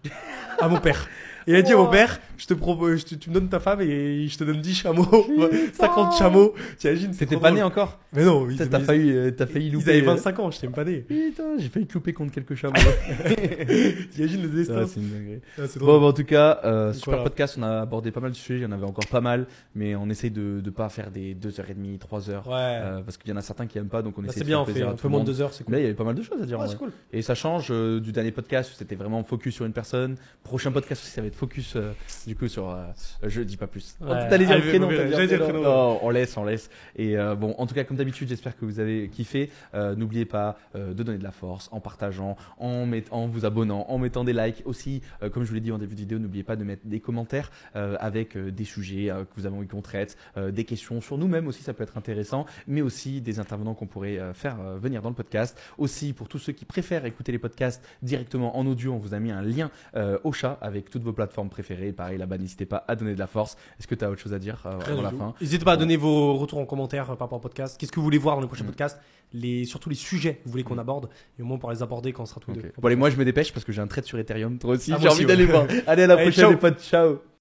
à 0.60 0.68
mon 0.68 0.80
père. 0.80 1.07
Et 1.48 1.52
il 1.52 1.56
a 1.56 1.61
dit 1.61 1.72
à 1.72 1.78
mon 1.78 1.88
père, 1.88 2.19
je 2.38 2.45
te 2.45 2.53
propose, 2.53 2.99
je 2.99 3.06
te- 3.06 3.15
tu 3.15 3.30
me 3.30 3.36
donnes 3.36 3.48
ta 3.48 3.61
femme 3.61 3.80
et 3.80 4.28
je 4.28 4.38
te 4.38 4.44
donne 4.44 4.60
10 4.60 4.74
chameaux, 4.76 5.07
50 5.74 6.18
chameaux. 6.18 6.53
T'imagines, 6.78 7.11
T'étais 7.15 7.36
pas 7.38 7.48
drôle. 7.48 7.53
né 7.60 7.64
encore 7.64 7.99
Mais 8.11 8.26
non, 8.26 8.49
ils, 8.49 8.57
T'as 8.57 8.80
ils- 8.80 8.84
failli, 8.86 9.11
euh, 9.11 9.32
t'as 9.32 9.45
failli 9.45 9.68
ils 9.68 9.74
louper. 9.74 9.91
avaient 9.91 10.02
euh, 10.02 10.14
25 10.15 10.40
ans, 10.40 10.52
je 10.52 10.60
t'aime 10.60 10.74
pas 10.74 10.84
né. 10.84 10.98
Putain, 11.07 11.57
j'ai 11.57 11.69
failli 11.69 11.88
te 11.88 11.94
louper 11.94 12.11
contre 12.11 12.34
quelques 12.34 12.56
chameaux. 12.56 12.74
T'imagines 14.11 14.41
le 14.41 14.49
destin. 14.49 14.76
Ah, 14.84 14.88
c'est 14.88 14.99
une 14.99 15.10
dinguerie. 15.10 15.40
Ah, 15.57 15.61
c'est 15.68 15.80
Bon, 15.80 15.99
bah, 16.02 16.07
en 16.07 16.14
tout 16.14 16.26
cas, 16.26 16.60
euh, 16.65 16.91
super 16.94 17.11
Voilà. 17.14 17.24
podcast. 17.30 17.56
On 17.57 17.64
a 17.64 17.80
abordé 17.82 18.11
pas 18.11 18.19
mal 18.19 18.32
de 18.32 18.36
sujets. 18.36 18.60
Il 18.60 18.64
y 18.64 18.65
en 18.65 18.72
avait 18.74 18.86
encore 18.86 19.07
pas 19.10 19.22
mal. 19.22 19.48
Mais 19.76 19.95
on 19.95 20.10
essaye 20.10 20.32
de 20.32 20.61
ne 20.64 20.69
pas 20.69 20.90
faire 20.90 21.11
des 21.11 21.34
2h30, 21.34 21.98
3h. 21.99 22.45
Ouais. 22.45 22.53
euh, 22.53 23.02
parce 23.03 23.15
qu'il 23.18 23.30
y 23.30 23.34
en 23.34 23.38
a 23.38 23.41
certains 23.41 23.68
qui 23.68 23.78
aiment 23.78 23.88
pas. 23.88 24.02
Donc 24.02 24.18
on 24.18 24.22
Bah, 24.22 24.28
essaie 24.28 24.40
c'est 24.40 24.44
de 24.44 24.48
bien, 24.48 24.57
faire 24.57 24.64
on 24.64 24.65
fait 24.65 24.72
plaisir 24.74 24.88
à 24.88 24.91
un 24.91 24.95
tout 24.95 25.02
peu 25.03 25.07
le 25.07 25.11
moins 25.11 25.19
de 25.22 25.26
monde. 25.28 25.36
2 25.36 25.41
heures, 25.41 25.53
c'est 25.53 25.64
cool. 25.64 25.74
Là, 25.76 25.80
il 25.80 25.84
y 25.84 25.86
avait 25.86 25.95
pas 25.95 26.03
mal 26.03 26.15
de 26.15 26.22
choses 26.22 26.41
à 26.41 26.45
dire. 26.45 26.60
Ouais, 26.60 26.68
cool. 26.78 26.91
Et 27.14 27.22
ça 27.22 27.36
change 27.36 27.68
euh, 27.72 28.02
du 28.02 28.11
dernier 28.11 28.32
podcast 28.32 28.72
où 28.72 28.76
c'était 28.78 28.95
vraiment 28.95 29.24
focus 29.24 29.36
sur 29.45 29.65
une 29.65 29.73
personne. 29.73 30.15
Prochain 30.43 30.72
podcast 30.72 31.01
aussi, 31.03 31.11
ça 31.11 31.22
va 31.22 31.27
être 31.27 31.35
focus 31.35 31.76
euh, 31.76 31.91
du 32.26 32.35
coup 32.35 32.47
sur. 32.47 32.69
euh, 32.69 32.84
je 33.23 33.41
dis 33.41 33.57
pas 33.57 33.68
plus. 33.68 33.95
Ouais. 34.01 34.07
Oh, 34.09 34.30
T'allais 34.30 34.45
dire 34.45 34.55
Ah, 34.55 34.64
le 34.64 34.68
prénom. 34.69 34.89
j'allais 34.89 35.11
t'allais 35.11 35.27
dire 35.27 35.38
le 35.39 35.43
prénom. 35.45 35.61
prénom. 35.61 35.76
Non, 35.93 35.99
on 36.01 36.09
laisse, 36.09 36.35
on 36.38 36.43
laisse. 36.45 36.69
Et 36.95 37.18
euh, 37.18 37.35
bon, 37.35 37.55
en 37.57 37.65
tout 37.68 37.76
cas, 37.76 37.84
comme 37.84 37.97
d'habitude, 37.97 38.27
j'espère 38.30 38.57
que 38.57 38.65
vous 38.65 38.80
avez 38.80 39.09
kiffé. 39.09 39.49
Euh, 39.73 39.95
N'oubliez 39.95 40.26
pas 40.26 40.57
euh, 40.76 40.93
de 40.93 41.03
donner 41.03 41.18
de 41.18 41.23
la 41.23 41.31
force 41.31 41.69
en 41.72 41.80
partageant, 41.80 42.38
en, 42.59 42.85
met- 42.85 43.03
en 43.11 43.27
vous 43.27 43.45
abonnant, 43.45 43.85
en 43.89 43.97
mettant 43.97 44.23
des 44.23 44.34
likes. 44.34 44.61
Aussi, 44.65 45.01
euh, 45.23 45.30
comme 45.30 45.43
je 45.43 45.49
vous 45.49 45.55
l'ai 45.55 45.61
dit 45.61 45.72
en 45.72 45.77
début 45.77 45.95
de 45.95 45.99
vidéo, 45.99 46.19
n'oubliez 46.19 46.43
pas 46.43 46.55
de 46.55 46.64
mettre 46.64 46.85
des 46.85 46.99
commentaires 46.99 47.51
euh, 47.76 47.95
avec 47.99 48.35
euh, 48.38 48.51
des 48.51 48.64
sujets 48.65 49.09
euh, 49.09 49.23
que 49.23 49.30
vous 49.38 49.45
avez 49.45 49.55
envie 49.55 49.68
qu'on 49.68 49.81
traite, 49.81 50.18
euh, 50.38 50.51
des 50.51 50.64
questions 50.64 51.01
sur 51.01 51.18
nous-mêmes 51.18 51.47
aussi, 51.47 51.64
ça 51.64 51.73
peut 51.73 51.84
être 51.84 51.97
intéressant, 51.97 52.45
mais 52.68 52.81
aussi 52.81 53.22
des 53.22 53.39
intervenants 53.39 53.73
qu'on 53.73 53.88
pourrait 53.88 54.18
euh, 54.19 54.34
faire 54.34 54.57
euh, 54.61 54.77
venir 54.77 55.01
dans 55.01 55.09
le 55.09 55.15
podcast. 55.15 55.59
Aussi, 55.77 56.14
pour 56.14 56.27
tous 56.27 56.39
ceux 56.39 56.53
qui 56.53 56.65
préfèrent 56.65 57.05
écouter 57.05 57.31
les 57.31 57.38
podcasts 57.39 57.84
directement 58.01 58.57
en 58.57 58.65
audio, 58.65 58.93
on 58.93 58.97
vous 58.97 59.14
a 59.14 59.19
mis 59.19 59.27
un 59.32 59.41
lien 59.41 59.70
euh, 59.95 60.18
au 60.24 60.32
chat 60.32 60.58
avec 60.62 60.90
toutes 60.90 61.04
vos 61.04 61.14
plateformes 61.14 61.49
préférées. 61.49 61.91
Pareil, 61.91 62.18
là-bas, 62.18 62.38
n'hésitez 62.38 62.66
pas 62.66 62.84
à 62.88 62.95
donner 62.95 63.14
de 63.14 63.20
la 63.20 63.28
force. 63.28 63.56
Est-ce 63.80 63.88
que 63.88 63.95
tu 63.95 64.04
as 64.06 64.10
autre 64.10 64.22
chose 64.22 64.34
à 64.34 64.40
dire 64.40 64.62
euh, 64.66 64.80
avant 64.91 65.02
la 65.02 65.10
fin? 65.12 65.34
N'hésitez 65.41 65.64
pas 65.66 65.74
à 65.74 65.78
donner 65.78 65.98
vos 65.98 66.36
retours 66.36 66.60
en 66.60 66.66
commentaire 66.66 67.04
euh, 67.12 67.16
par 67.16 67.28
rapport 67.28 67.38
au 67.40 67.41
podcast. 67.41 67.78
Qu'est-ce 67.80 67.91
que 67.91 67.98
vous 67.99 68.04
voulez 68.04 68.18
voir 68.18 68.36
dans 68.36 68.41
les 68.41 68.48
prochains 68.48 68.64
Mm. 68.64 68.68
podcasts 68.68 68.99
les, 69.34 69.66
Surtout 69.66 69.90
les 69.90 69.95
sujets 69.95 70.36
que 70.36 70.45
vous 70.45 70.52
voulez 70.52 70.64
qu'on 70.64 70.76
Mm. 70.76 70.80
aborde. 70.80 71.10
Et 71.38 71.41
au 71.41 71.45
moins, 71.45 71.58
on 71.58 71.60
pourra 71.60 71.74
les 71.74 71.84
aborder 71.84 72.14
quand 72.14 72.24
on 72.24 72.26
sera 72.26 72.40
tous 72.40 72.52
les 72.52 72.62
deux. 72.62 72.72
Bon, 72.78 72.88
allez, 72.88 72.95
moi 72.95 73.10
je 73.10 73.18
me 73.18 73.26
dépêche 73.26 73.52
parce 73.54 73.66
que 73.66 73.72
j'ai 73.72 73.82
un 73.82 73.88
trait 73.88 74.02
sur 74.02 74.18
Ethereum. 74.20 74.58
Toi 74.60 74.76
aussi, 74.76 74.94
Ah, 74.94 74.98
j'ai 75.02 75.10
envie 75.10 75.26
d'aller 75.26 75.45
voir. 75.45 75.66
Allez, 75.88 76.04
à 76.04 76.08
la 76.08 76.14
Allez, 76.16 76.24
prochaine, 76.24 76.49
les 76.52 76.58
potes. 76.58 76.80
Ciao. 76.82 77.20